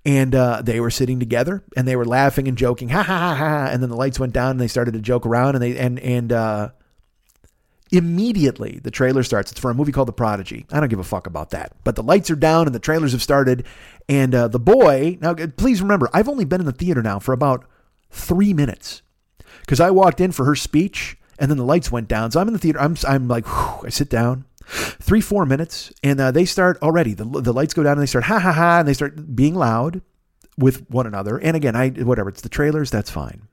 And 0.05 0.35
uh, 0.35 0.61
they 0.61 0.79
were 0.79 0.91
sitting 0.91 1.19
together 1.19 1.63
and 1.75 1.85
they 1.85 1.97
were 1.97 2.05
laughing 2.05 2.47
and 2.47 2.57
joking, 2.57 2.89
ha 2.89 3.03
ha 3.03 3.17
ha 3.17 3.35
ha. 3.35 3.69
And 3.71 3.81
then 3.83 3.89
the 3.89 3.97
lights 3.97 4.19
went 4.19 4.31
down 4.31 4.51
and 4.51 4.59
they 4.59 4.67
started 4.67 4.93
to 4.93 5.01
joke 5.01 5.25
around 5.25 5.55
and 5.55 5.61
they 5.61 5.77
and 5.77 5.99
and 5.99 6.31
uh, 6.31 6.69
immediately 7.91 8.79
the 8.81 8.91
trailer 8.91 9.23
starts. 9.23 9.51
It's 9.51 9.59
for 9.59 9.71
a 9.71 9.73
movie 9.73 9.91
called 9.91 10.07
The 10.07 10.13
Prodigy. 10.13 10.65
I 10.71 10.79
don't 10.79 10.87
give 10.87 10.99
a 10.99 11.03
fuck 11.03 11.27
about 11.27 11.49
that. 11.49 11.73
But 11.83 11.95
the 11.97 12.03
lights 12.03 12.31
are 12.31 12.37
down 12.37 12.67
and 12.67 12.75
the 12.75 12.79
trailers 12.79 13.11
have 13.11 13.23
started. 13.23 13.65
And 14.07 14.33
uh, 14.33 14.47
the 14.47 14.59
boy 14.59 15.17
now, 15.19 15.33
please 15.33 15.81
remember, 15.81 16.09
I've 16.13 16.29
only 16.29 16.45
been 16.45 16.61
in 16.61 16.67
the 16.67 16.71
theater 16.71 17.01
now 17.01 17.19
for 17.19 17.33
about 17.33 17.65
three 18.11 18.53
minutes 18.53 19.01
because 19.61 19.81
I 19.81 19.91
walked 19.91 20.21
in 20.21 20.31
for 20.31 20.45
her 20.45 20.55
speech 20.55 21.17
and 21.39 21.49
then 21.49 21.57
the 21.57 21.63
lights 21.63 21.91
went 21.91 22.07
down. 22.07 22.31
So 22.31 22.39
I'm 22.39 22.47
in 22.47 22.53
the 22.53 22.59
theater. 22.59 22.79
I'm 22.79 22.95
I'm 23.07 23.27
like, 23.27 23.45
whew, 23.45 23.87
I 23.87 23.89
sit 23.89 24.09
down, 24.09 24.45
three 24.65 25.21
four 25.21 25.45
minutes, 25.45 25.91
and 26.03 26.19
uh, 26.19 26.31
they 26.31 26.45
start 26.45 26.77
already. 26.81 27.13
The 27.13 27.25
the 27.25 27.53
lights 27.53 27.73
go 27.73 27.83
down 27.83 27.93
and 27.93 28.01
they 28.01 28.05
start 28.07 28.25
ha 28.25 28.39
ha 28.39 28.51
ha, 28.51 28.79
and 28.79 28.87
they 28.87 28.93
start 28.93 29.35
being 29.35 29.55
loud 29.55 30.01
with 30.57 30.89
one 30.89 31.07
another. 31.07 31.37
And 31.37 31.55
again, 31.55 31.75
I 31.75 31.89
whatever 31.89 32.29
it's 32.29 32.41
the 32.41 32.49
trailers, 32.49 32.91
that's 32.91 33.09
fine. 33.09 33.47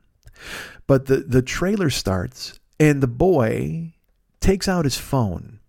But 0.86 1.06
the 1.06 1.18
the 1.18 1.42
trailer 1.42 1.88
starts, 1.88 2.58
and 2.78 3.02
the 3.02 3.06
boy 3.06 3.94
takes 4.40 4.68
out 4.68 4.84
his 4.84 4.98
phone. 4.98 5.60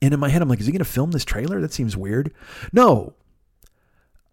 And 0.00 0.12
in 0.12 0.18
my 0.18 0.30
head, 0.30 0.42
I'm 0.42 0.48
like, 0.48 0.58
is 0.58 0.66
he 0.66 0.72
going 0.72 0.80
to 0.80 0.84
film 0.84 1.12
this 1.12 1.24
trailer? 1.24 1.60
That 1.60 1.72
seems 1.72 1.96
weird. 1.96 2.34
No, 2.72 3.14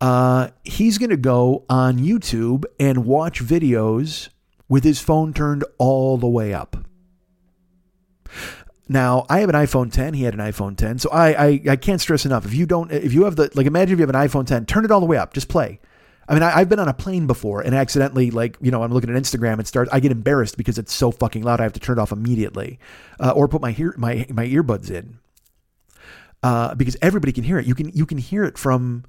uh, 0.02 0.50
he's 0.64 0.98
going 0.98 1.12
to 1.12 1.18
go 1.18 1.66
on 1.70 2.00
YouTube 2.00 2.66
and 2.80 3.06
watch 3.06 3.44
videos 3.44 4.30
with 4.70 4.84
his 4.84 5.02
phone 5.02 5.34
turned 5.34 5.66
all 5.78 6.18
the 6.18 6.28
way 6.28 6.54
up. 6.54 6.78
Now, 8.88 9.26
I 9.30 9.40
have 9.42 9.50
an 9.50 9.56
iPhone 9.56 9.92
10. 9.92 10.14
He 10.16 10.24
had 10.24 10.34
an 10.34 10.40
iPhone 10.40 10.76
10. 10.78 11.00
So 11.00 11.10
I, 11.12 11.46
I, 11.46 11.62
I 11.72 11.76
can't 11.76 12.02
stress 12.02 12.26
enough. 12.26 12.46
If 12.46 12.54
you 12.54 12.66
don't, 12.66 12.92
if 12.92 13.14
you 13.14 13.26
have 13.26 13.36
the, 13.36 13.52
like, 13.54 13.68
imagine 13.68 13.94
if 13.94 14.00
you 14.00 14.08
have 14.08 14.16
an 14.16 14.30
iPhone 14.30 14.48
10, 14.48 14.66
turn 14.66 14.86
it 14.86 14.92
all 14.92 15.00
the 15.00 15.06
way 15.06 15.18
up. 15.18 15.34
Just 15.34 15.48
play. 15.48 15.80
I 16.28 16.34
mean, 16.34 16.44
I, 16.44 16.60
have 16.60 16.70
been 16.70 16.80
on 16.80 16.88
a 16.88 16.94
plane 16.94 17.26
before 17.26 17.62
and 17.62 17.74
accidentally, 17.74 18.30
like, 18.30 18.56
you 18.62 18.70
know, 18.70 18.84
I'm 18.84 18.94
looking 18.94 19.10
at 19.10 19.20
Instagram 19.20 19.54
and 19.54 19.68
start. 19.68 19.90
I 19.92 20.00
get 20.00 20.12
embarrassed 20.12 20.58
because 20.58 20.78
it's 20.78 20.94
so 20.94 21.10
fucking 21.10 21.42
loud. 21.42 21.60
I 21.60 21.64
have 21.64 21.74
to 21.74 21.80
turn 21.80 21.98
it 21.98 22.02
off 22.02 22.12
immediately, 22.12 22.80
uh, 23.20 23.32
or 23.32 23.48
put 23.48 23.62
my 23.62 23.72
hear 23.72 23.96
my 23.98 24.28
my 24.30 24.46
earbuds 24.46 24.92
in, 24.92 25.18
uh, 26.44 26.76
because 26.76 26.96
everybody 27.02 27.32
can 27.32 27.44
hear 27.44 27.58
it. 27.58 27.66
You 27.66 27.74
can 27.74 27.90
you 27.90 28.06
can 28.06 28.20
hear 28.20 28.44
it 28.44 28.60
from 28.60 29.06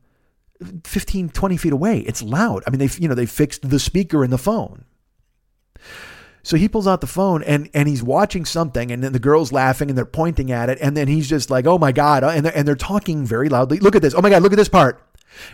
15, 0.85 1.29
20 1.29 1.57
feet 1.59 1.73
away. 1.75 2.01
It's 2.01 2.23
loud. 2.23 2.63
I 2.67 2.71
mean, 2.71 2.79
they 2.79 2.89
you 2.99 3.07
know 3.07 3.15
they 3.15 3.27
fixed 3.27 3.69
the 3.69 3.79
speaker 3.79 4.25
in 4.25 4.31
the 4.31 4.39
phone. 4.39 4.87
So 6.43 6.57
he 6.57 6.69
pulls 6.69 6.87
out 6.87 7.01
the 7.01 7.07
phone 7.07 7.43
and 7.43 7.69
and 7.75 7.89
he's 7.89 8.03
watching 8.03 8.45
something, 8.45 8.91
and 8.91 9.03
then 9.03 9.13
the 9.13 9.19
girl's 9.19 9.53
laughing 9.53 9.89
and 9.89 9.99
they're 9.99 10.05
pointing 10.05 10.53
at 10.53 10.69
it, 10.69 10.79
and 10.81 10.97
then 10.97 11.09
he's 11.09 11.29
just 11.29 11.51
like, 11.51 11.67
"Oh 11.67 11.79
my 11.79 11.93
god!" 11.93 12.25
and 12.25 12.45
they're, 12.45 12.57
and 12.57 12.67
they're 12.67 12.75
talking 12.75 13.25
very 13.25 13.49
loudly. 13.49 13.79
Look 13.79 13.97
at 13.97 14.03
this! 14.03 14.15
Oh 14.15 14.23
my 14.23 14.31
god! 14.31 14.43
Look 14.43 14.53
at 14.53 14.57
this 14.57 14.69
part! 14.69 15.03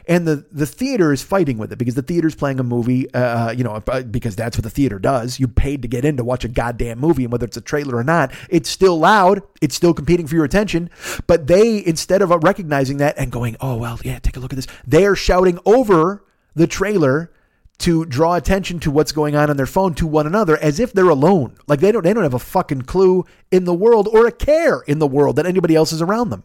And 0.06 0.26
the, 0.26 0.46
the 0.50 0.66
theater 0.66 1.12
is 1.12 1.22
fighting 1.22 1.58
with 1.58 1.72
it 1.72 1.78
because 1.78 1.94
the 1.94 2.02
theater's 2.02 2.34
playing 2.34 2.60
a 2.60 2.62
movie, 2.62 3.12
uh, 3.12 3.48
uh 3.48 3.50
you 3.50 3.64
know, 3.64 3.82
uh, 3.86 4.02
because 4.02 4.36
that's 4.36 4.56
what 4.56 4.64
the 4.64 4.70
theater 4.70 4.98
does. 4.98 5.38
You 5.38 5.48
paid 5.48 5.82
to 5.82 5.88
get 5.88 6.04
in 6.04 6.16
to 6.16 6.24
watch 6.24 6.44
a 6.44 6.48
goddamn 6.48 6.98
movie, 6.98 7.24
and 7.24 7.32
whether 7.32 7.46
it's 7.46 7.56
a 7.56 7.62
trailer 7.62 7.96
or 7.96 8.04
not, 8.04 8.32
it's 8.48 8.68
still 8.68 8.98
loud. 8.98 9.42
It's 9.60 9.74
still 9.74 9.94
competing 9.94 10.26
for 10.26 10.34
your 10.34 10.44
attention. 10.44 10.90
But 11.26 11.46
they, 11.46 11.84
instead 11.84 12.22
of 12.22 12.30
recognizing 12.42 12.98
that 12.98 13.18
and 13.18 13.30
going, 13.30 13.56
oh, 13.60 13.76
well, 13.76 13.98
yeah, 14.04 14.18
take 14.18 14.36
a 14.36 14.40
look 14.40 14.52
at 14.52 14.56
this, 14.56 14.66
they 14.86 15.04
are 15.04 15.16
shouting 15.16 15.58
over 15.64 16.24
the 16.54 16.66
trailer 16.66 17.30
to 17.78 18.04
draw 18.06 18.34
attention 18.34 18.80
to 18.80 18.90
what's 18.90 19.12
going 19.12 19.36
on 19.36 19.50
on 19.50 19.56
their 19.56 19.66
phone 19.66 19.94
to 19.94 20.06
one 20.06 20.26
another 20.26 20.56
as 20.58 20.80
if 20.80 20.92
they're 20.92 21.08
alone. 21.08 21.56
Like 21.66 21.80
they 21.80 21.92
don't 21.92 22.02
they 22.02 22.14
don't 22.14 22.22
have 22.22 22.34
a 22.34 22.38
fucking 22.38 22.82
clue 22.82 23.24
in 23.50 23.64
the 23.64 23.74
world 23.74 24.08
or 24.08 24.26
a 24.26 24.32
care 24.32 24.80
in 24.82 24.98
the 24.98 25.06
world 25.06 25.36
that 25.36 25.46
anybody 25.46 25.74
else 25.74 25.92
is 25.92 26.02
around 26.02 26.30
them. 26.30 26.44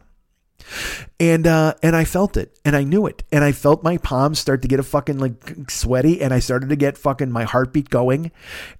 And 1.20 1.46
uh, 1.46 1.74
and 1.82 1.94
I 1.94 2.04
felt 2.04 2.36
it, 2.36 2.58
and 2.64 2.74
I 2.74 2.82
knew 2.82 3.06
it, 3.06 3.22
and 3.30 3.44
I 3.44 3.52
felt 3.52 3.84
my 3.84 3.96
palms 3.98 4.38
start 4.38 4.62
to 4.62 4.68
get 4.68 4.80
a 4.80 4.82
fucking 4.82 5.18
like 5.18 5.70
sweaty, 5.70 6.20
and 6.20 6.34
I 6.34 6.40
started 6.40 6.68
to 6.70 6.76
get 6.76 6.98
fucking 6.98 7.30
my 7.30 7.44
heartbeat 7.44 7.90
going, 7.90 8.32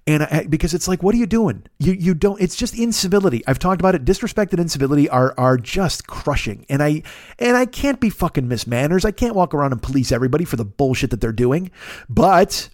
and 0.05 0.23
I, 0.23 0.45
because 0.49 0.73
it's 0.73 0.87
like, 0.87 1.01
what 1.01 1.15
are 1.15 1.17
you 1.17 1.25
doing? 1.25 1.63
You 1.79 1.93
you 1.93 2.13
don't. 2.13 2.41
It's 2.41 2.55
just 2.55 2.77
incivility. 2.77 3.43
I've 3.47 3.59
talked 3.59 3.81
about 3.81 3.95
it. 3.95 4.03
Disrespect 4.03 4.51
and 4.51 4.59
incivility 4.59 5.07
are 5.09 5.33
are 5.37 5.57
just 5.57 6.07
crushing, 6.07 6.65
and 6.67 6.83
I 6.83 7.03
and 7.39 7.55
I 7.55 7.65
can't 7.65 7.99
be 7.99 8.09
fucking 8.09 8.47
miss 8.47 8.67
manners. 8.67 9.05
I 9.05 9.11
can't 9.11 9.35
walk 9.35 9.53
around 9.53 9.71
and 9.71 9.81
police 9.81 10.11
everybody 10.11 10.43
for 10.43 10.57
the 10.57 10.65
bullshit 10.65 11.11
that 11.11 11.21
they're 11.21 11.31
doing, 11.31 11.71
but. 12.09 12.69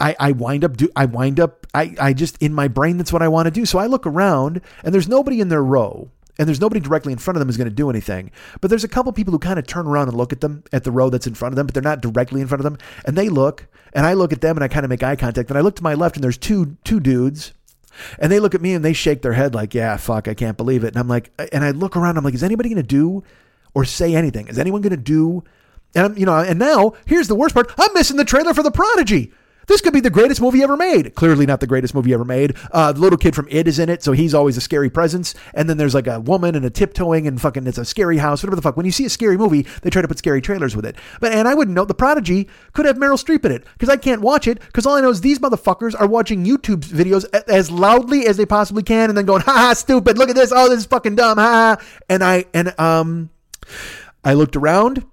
I, 0.00 0.16
I 0.18 0.32
wind 0.32 0.64
up 0.64 0.76
do 0.76 0.88
I 0.96 1.04
wind 1.06 1.38
up 1.38 1.68
I, 1.72 1.94
I 2.00 2.12
just 2.14 2.36
in 2.42 2.52
my 2.52 2.66
brain 2.66 2.98
that's 2.98 3.12
what 3.12 3.22
I 3.22 3.28
want 3.28 3.46
to 3.46 3.52
do. 3.52 3.64
So 3.64 3.78
I 3.78 3.86
look 3.86 4.06
around 4.06 4.60
and 4.82 4.92
there's 4.92 5.08
nobody 5.08 5.40
in 5.40 5.48
their 5.48 5.62
row 5.62 6.10
and 6.38 6.48
there's 6.48 6.60
nobody 6.60 6.80
directly 6.80 7.12
in 7.12 7.18
front 7.18 7.36
of 7.36 7.40
them 7.40 7.48
who's 7.48 7.56
going 7.56 7.68
to 7.68 7.74
do 7.74 7.90
anything. 7.90 8.30
But 8.60 8.68
there's 8.68 8.84
a 8.84 8.88
couple 8.88 9.12
people 9.12 9.32
who 9.32 9.38
kind 9.38 9.58
of 9.58 9.66
turn 9.66 9.86
around 9.86 10.08
and 10.08 10.16
look 10.16 10.32
at 10.32 10.40
them 10.40 10.64
at 10.72 10.84
the 10.84 10.90
row 10.90 11.10
that's 11.10 11.26
in 11.26 11.34
front 11.34 11.52
of 11.52 11.56
them, 11.56 11.66
but 11.66 11.74
they're 11.74 11.82
not 11.82 12.00
directly 12.00 12.40
in 12.40 12.48
front 12.48 12.60
of 12.60 12.64
them. 12.64 12.78
And 13.04 13.16
they 13.16 13.28
look, 13.28 13.66
and 13.92 14.06
I 14.06 14.14
look 14.14 14.32
at 14.32 14.40
them, 14.40 14.56
and 14.56 14.64
I 14.64 14.68
kind 14.68 14.84
of 14.84 14.90
make 14.90 15.02
eye 15.02 15.16
contact. 15.16 15.50
And 15.50 15.58
I 15.58 15.62
look 15.62 15.76
to 15.76 15.82
my 15.82 15.94
left, 15.94 16.16
and 16.16 16.24
there's 16.24 16.38
two 16.38 16.76
two 16.84 17.00
dudes, 17.00 17.52
and 18.18 18.30
they 18.30 18.40
look 18.40 18.54
at 18.54 18.60
me 18.60 18.74
and 18.74 18.84
they 18.84 18.92
shake 18.92 19.22
their 19.22 19.34
head 19.34 19.54
like, 19.54 19.74
"Yeah, 19.74 19.96
fuck, 19.96 20.28
I 20.28 20.34
can't 20.34 20.56
believe 20.56 20.84
it." 20.84 20.88
And 20.88 20.96
I'm 20.96 21.08
like, 21.08 21.30
and 21.52 21.64
I 21.64 21.70
look 21.70 21.96
around, 21.96 22.16
I'm 22.16 22.24
like, 22.24 22.34
is 22.34 22.42
anybody 22.42 22.68
going 22.68 22.82
to 22.82 22.82
do 22.82 23.22
or 23.74 23.84
say 23.84 24.14
anything? 24.14 24.48
Is 24.48 24.58
anyone 24.58 24.80
going 24.80 24.90
to 24.90 24.96
do? 24.96 25.44
And 25.94 26.06
I'm, 26.06 26.18
you 26.18 26.26
know, 26.26 26.36
and 26.36 26.58
now 26.58 26.94
here's 27.06 27.28
the 27.28 27.36
worst 27.36 27.54
part: 27.54 27.72
I'm 27.78 27.92
missing 27.94 28.16
the 28.16 28.24
trailer 28.24 28.54
for 28.54 28.62
the 28.62 28.72
Prodigy. 28.72 29.32
This 29.66 29.80
could 29.80 29.92
be 29.92 30.00
the 30.00 30.10
greatest 30.10 30.40
movie 30.40 30.62
ever 30.62 30.76
made. 30.76 31.14
Clearly 31.14 31.46
not 31.46 31.60
the 31.60 31.66
greatest 31.66 31.94
movie 31.94 32.12
ever 32.12 32.24
made. 32.24 32.56
Uh, 32.72 32.92
the 32.92 33.00
little 33.00 33.18
kid 33.18 33.34
from 33.34 33.46
It 33.50 33.66
is 33.66 33.78
in 33.78 33.88
it, 33.88 34.02
so 34.02 34.12
he's 34.12 34.34
always 34.34 34.56
a 34.56 34.60
scary 34.60 34.90
presence. 34.90 35.34
And 35.54 35.68
then 35.68 35.76
there's 35.76 35.94
like 35.94 36.06
a 36.06 36.20
woman 36.20 36.54
and 36.54 36.64
a 36.64 36.70
tiptoeing 36.70 37.26
and 37.26 37.40
fucking 37.40 37.66
it's 37.66 37.78
a 37.78 37.84
scary 37.84 38.18
house, 38.18 38.42
whatever 38.42 38.56
the 38.56 38.62
fuck. 38.62 38.76
When 38.76 38.86
you 38.86 38.92
see 38.92 39.04
a 39.04 39.10
scary 39.10 39.36
movie, 39.36 39.62
they 39.82 39.90
try 39.90 40.02
to 40.02 40.08
put 40.08 40.18
scary 40.18 40.40
trailers 40.40 40.76
with 40.76 40.84
it. 40.84 40.96
But 41.20 41.32
and 41.32 41.48
I 41.48 41.54
wouldn't 41.54 41.74
know 41.74 41.84
The 41.84 41.94
Prodigy 41.94 42.48
could 42.72 42.86
have 42.86 42.96
Meryl 42.96 43.22
Streep 43.22 43.44
in 43.44 43.52
it 43.52 43.64
because 43.74 43.88
I 43.88 43.96
can't 43.96 44.20
watch 44.20 44.46
it 44.46 44.60
because 44.60 44.86
all 44.86 44.94
I 44.94 45.00
know 45.00 45.10
is 45.10 45.20
these 45.20 45.38
motherfuckers 45.38 45.98
are 45.98 46.06
watching 46.06 46.44
YouTube 46.44 46.84
videos 46.84 47.24
as 47.48 47.70
loudly 47.70 48.26
as 48.26 48.36
they 48.36 48.46
possibly 48.46 48.82
can 48.82 49.08
and 49.08 49.16
then 49.16 49.24
going, 49.26 49.42
ha 49.42 49.52
ha, 49.52 49.74
stupid, 49.74 50.18
look 50.18 50.28
at 50.28 50.36
this, 50.36 50.52
oh 50.54 50.68
this 50.68 50.80
is 50.80 50.86
fucking 50.86 51.16
dumb, 51.16 51.38
Ha 51.38 51.76
ha. 51.78 51.84
And 52.08 52.22
I 52.22 52.44
and 52.52 52.78
um, 52.78 53.30
I 54.24 54.34
looked 54.34 54.56
around 54.56 55.04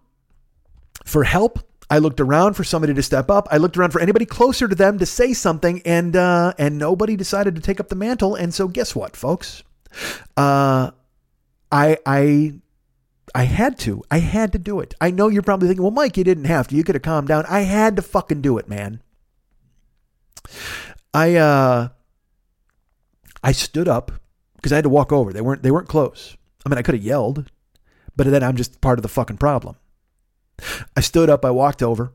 for 1.06 1.24
help 1.24 1.60
I 1.92 1.98
looked 1.98 2.22
around 2.22 2.54
for 2.54 2.64
somebody 2.64 2.94
to 2.94 3.04
step 3.04 3.30
up. 3.30 3.50
I 3.52 3.58
looked 3.58 3.76
around 3.76 3.92
for 3.92 4.00
anybody 4.00 4.26
closer 4.26 4.66
to 4.70 4.74
them 4.74 4.98
to 5.00 5.06
say 5.06 5.34
something, 5.34 5.82
and 5.84 6.16
uh, 6.16 6.54
and 6.58 6.78
nobody 6.78 7.18
decided 7.18 7.54
to 7.56 7.62
take 7.62 7.82
up 7.82 7.90
the 7.90 7.98
mantle. 7.98 8.34
And 8.34 8.54
so, 8.54 8.70
guess 8.70 8.96
what, 8.96 9.18
folks? 9.18 9.62
Uh, 10.38 10.92
I 11.70 11.98
I 12.06 12.54
I 13.36 13.44
had 13.44 13.78
to. 13.80 14.04
I 14.10 14.20
had 14.20 14.54
to 14.54 14.58
do 14.58 14.80
it. 14.80 14.94
I 15.02 15.12
know 15.12 15.28
you're 15.28 15.42
probably 15.42 15.68
thinking, 15.68 15.84
well, 15.84 15.92
Mike, 15.92 16.16
you 16.16 16.24
didn't 16.24 16.46
have 16.46 16.70
to. 16.70 16.76
You 16.78 16.86
could 16.86 16.96
have 16.96 17.02
calmed 17.02 17.28
down. 17.28 17.46
I 17.50 17.62
had 17.62 17.98
to 17.98 18.02
fucking 18.02 18.42
do 18.42 18.58
it, 18.58 18.70
man. 18.70 19.02
I 21.14 21.36
uh 21.36 21.90
I 23.44 23.52
stood 23.52 23.90
up 23.90 24.14
because 24.56 24.72
I 24.72 24.76
had 24.76 24.86
to 24.86 24.90
walk 24.90 25.12
over. 25.12 25.34
They 25.34 25.42
weren't 25.42 25.62
they 25.62 25.72
weren't 25.72 25.90
close. 25.90 26.38
I 26.66 26.70
mean, 26.70 26.78
I 26.78 26.84
could 26.84 26.96
have 26.96 27.04
yelled, 27.04 27.52
but 28.16 28.28
then 28.28 28.44
I'm 28.44 28.56
just 28.56 28.80
part 28.80 28.98
of 28.98 29.04
the 29.04 29.10
fucking 29.10 29.38
problem. 29.38 29.76
I 30.96 31.02
stood 31.02 31.30
up, 31.30 31.46
I 31.46 31.52
walked 31.52 31.84
over, 31.84 32.12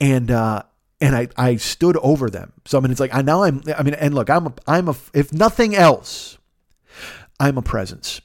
and 0.00 0.30
uh, 0.30 0.62
and 1.00 1.16
I 1.16 1.28
I 1.36 1.56
stood 1.56 1.96
over 1.98 2.30
them. 2.30 2.52
So 2.64 2.78
I 2.78 2.80
mean, 2.80 2.90
it's 2.90 3.00
like 3.00 3.14
I 3.14 3.22
now 3.22 3.42
I'm 3.42 3.62
I 3.76 3.82
mean, 3.82 3.94
and 3.94 4.14
look, 4.14 4.30
I'm 4.30 4.46
a, 4.46 4.54
I'm 4.66 4.88
a 4.88 4.96
if 5.14 5.32
nothing 5.32 5.74
else, 5.74 6.38
I'm 7.38 7.58
a 7.58 7.62
presence. 7.62 8.20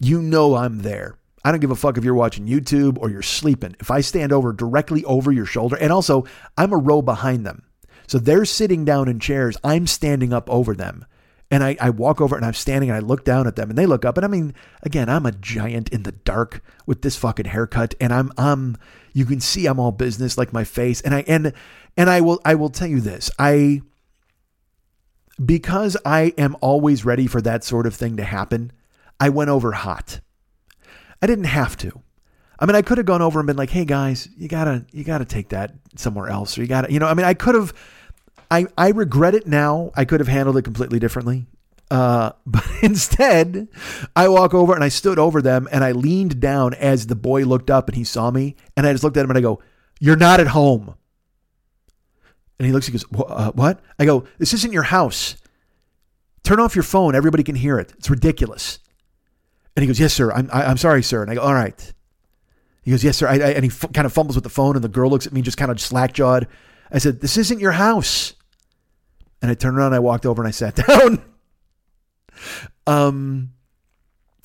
You 0.00 0.22
know 0.22 0.54
I'm 0.54 0.80
there. 0.82 1.16
I 1.44 1.50
don't 1.50 1.60
give 1.60 1.70
a 1.70 1.76
fuck 1.76 1.96
if 1.96 2.04
you're 2.04 2.14
watching 2.14 2.46
YouTube 2.46 2.98
or 2.98 3.10
you're 3.10 3.22
sleeping. 3.22 3.74
If 3.80 3.90
I 3.90 4.00
stand 4.00 4.32
over 4.32 4.52
directly 4.52 5.04
over 5.04 5.32
your 5.32 5.46
shoulder, 5.46 5.76
and 5.76 5.92
also 5.92 6.24
I'm 6.56 6.72
a 6.72 6.76
row 6.76 7.02
behind 7.02 7.46
them. 7.46 7.62
So 8.06 8.18
they're 8.18 8.44
sitting 8.44 8.84
down 8.84 9.08
in 9.08 9.20
chairs. 9.20 9.56
I'm 9.62 9.86
standing 9.86 10.32
up 10.32 10.48
over 10.50 10.74
them. 10.74 11.04
And 11.50 11.64
I, 11.64 11.76
I 11.80 11.90
walk 11.90 12.20
over 12.20 12.36
and 12.36 12.44
I'm 12.44 12.54
standing 12.54 12.90
and 12.90 12.96
I 12.96 13.00
look 13.00 13.24
down 13.24 13.46
at 13.46 13.56
them 13.56 13.70
and 13.70 13.78
they 13.78 13.86
look 13.86 14.04
up. 14.04 14.18
And 14.18 14.24
I 14.24 14.28
mean, 14.28 14.54
again, 14.82 15.08
I'm 15.08 15.24
a 15.24 15.32
giant 15.32 15.88
in 15.88 16.02
the 16.02 16.12
dark 16.12 16.62
with 16.86 17.00
this 17.00 17.16
fucking 17.16 17.46
haircut. 17.46 17.94
And 18.00 18.12
I'm 18.12 18.30
I'm 18.36 18.76
you 19.14 19.24
can 19.24 19.40
see 19.40 19.66
I'm 19.66 19.80
all 19.80 19.92
business 19.92 20.36
like 20.36 20.52
my 20.52 20.64
face. 20.64 21.00
And 21.00 21.14
I 21.14 21.24
and 21.26 21.52
and 21.96 22.10
I 22.10 22.20
will 22.20 22.40
I 22.44 22.54
will 22.54 22.68
tell 22.68 22.88
you 22.88 23.00
this. 23.00 23.30
I 23.38 23.80
because 25.44 25.96
I 26.04 26.34
am 26.36 26.56
always 26.60 27.04
ready 27.04 27.26
for 27.26 27.40
that 27.42 27.64
sort 27.64 27.86
of 27.86 27.94
thing 27.94 28.16
to 28.16 28.24
happen, 28.24 28.72
I 29.20 29.28
went 29.28 29.50
over 29.50 29.72
hot. 29.72 30.20
I 31.22 31.26
didn't 31.26 31.44
have 31.44 31.76
to. 31.78 32.02
I 32.60 32.66
mean, 32.66 32.74
I 32.74 32.82
could 32.82 32.98
have 32.98 33.06
gone 33.06 33.22
over 33.22 33.38
and 33.38 33.46
been 33.46 33.56
like, 33.56 33.70
"Hey 33.70 33.84
guys, 33.84 34.28
you 34.36 34.48
gotta, 34.48 34.84
you 34.92 35.04
gotta 35.04 35.24
take 35.24 35.50
that 35.50 35.74
somewhere 35.96 36.28
else," 36.28 36.58
or 36.58 36.62
you 36.62 36.66
gotta, 36.66 36.92
you 36.92 36.98
know. 36.98 37.06
I 37.06 37.14
mean, 37.14 37.26
I 37.26 37.34
could 37.34 37.54
have, 37.54 37.72
I, 38.50 38.66
I 38.76 38.90
regret 38.90 39.34
it 39.34 39.46
now. 39.46 39.90
I 39.94 40.04
could 40.04 40.20
have 40.20 40.28
handled 40.28 40.56
it 40.56 40.62
completely 40.62 40.98
differently. 40.98 41.46
Uh, 41.90 42.32
but 42.46 42.64
instead, 42.82 43.68
I 44.14 44.28
walk 44.28 44.54
over 44.54 44.74
and 44.74 44.84
I 44.84 44.88
stood 44.88 45.18
over 45.18 45.42
them 45.42 45.68
and 45.70 45.84
I 45.84 45.92
leaned 45.92 46.40
down 46.40 46.74
as 46.74 47.06
the 47.06 47.16
boy 47.16 47.44
looked 47.44 47.70
up 47.70 47.88
and 47.88 47.96
he 47.96 48.04
saw 48.04 48.30
me. 48.30 48.56
And 48.76 48.86
I 48.86 48.92
just 48.92 49.04
looked 49.04 49.16
at 49.16 49.24
him 49.24 49.30
and 49.30 49.38
I 49.38 49.42
go, 49.42 49.60
You're 50.00 50.16
not 50.16 50.40
at 50.40 50.48
home. 50.48 50.94
And 52.58 52.66
he 52.66 52.72
looks, 52.72 52.86
he 52.86 52.92
goes, 52.92 53.06
uh, 53.16 53.52
What? 53.52 53.80
I 53.98 54.04
go, 54.04 54.24
This 54.38 54.52
isn't 54.52 54.72
your 54.72 54.84
house. 54.84 55.36
Turn 56.42 56.60
off 56.60 56.74
your 56.74 56.82
phone. 56.82 57.14
Everybody 57.14 57.42
can 57.42 57.56
hear 57.56 57.78
it. 57.78 57.92
It's 57.98 58.10
ridiculous. 58.10 58.78
And 59.76 59.82
he 59.82 59.86
goes, 59.86 60.00
Yes, 60.00 60.12
sir. 60.12 60.32
I'm, 60.32 60.50
I, 60.52 60.62
am 60.62 60.68
i 60.68 60.70
am 60.70 60.76
sorry, 60.76 61.02
sir. 61.02 61.22
And 61.22 61.30
I 61.30 61.34
go, 61.34 61.42
All 61.42 61.54
right. 61.54 61.92
He 62.82 62.90
goes, 62.90 63.04
Yes, 63.04 63.16
sir. 63.16 63.28
I, 63.28 63.34
I, 63.34 63.50
and 63.50 63.64
he 63.64 63.70
f- 63.70 63.92
kind 63.92 64.06
of 64.06 64.12
fumbles 64.12 64.34
with 64.34 64.44
the 64.44 64.50
phone 64.50 64.74
and 64.74 64.82
the 64.82 64.88
girl 64.88 65.10
looks 65.10 65.26
at 65.26 65.32
me 65.32 65.42
just 65.42 65.58
kind 65.58 65.70
of 65.70 65.80
slack 65.80 66.12
jawed. 66.12 66.48
I 66.90 66.98
said, 66.98 67.20
This 67.20 67.36
isn't 67.36 67.60
your 67.60 67.72
house. 67.72 68.34
And 69.40 69.50
I 69.50 69.54
turned 69.54 69.76
around, 69.76 69.94
I 69.94 70.00
walked 70.00 70.26
over 70.26 70.42
and 70.42 70.48
I 70.48 70.52
sat 70.52 70.74
down. 70.86 71.22
um, 72.86 73.52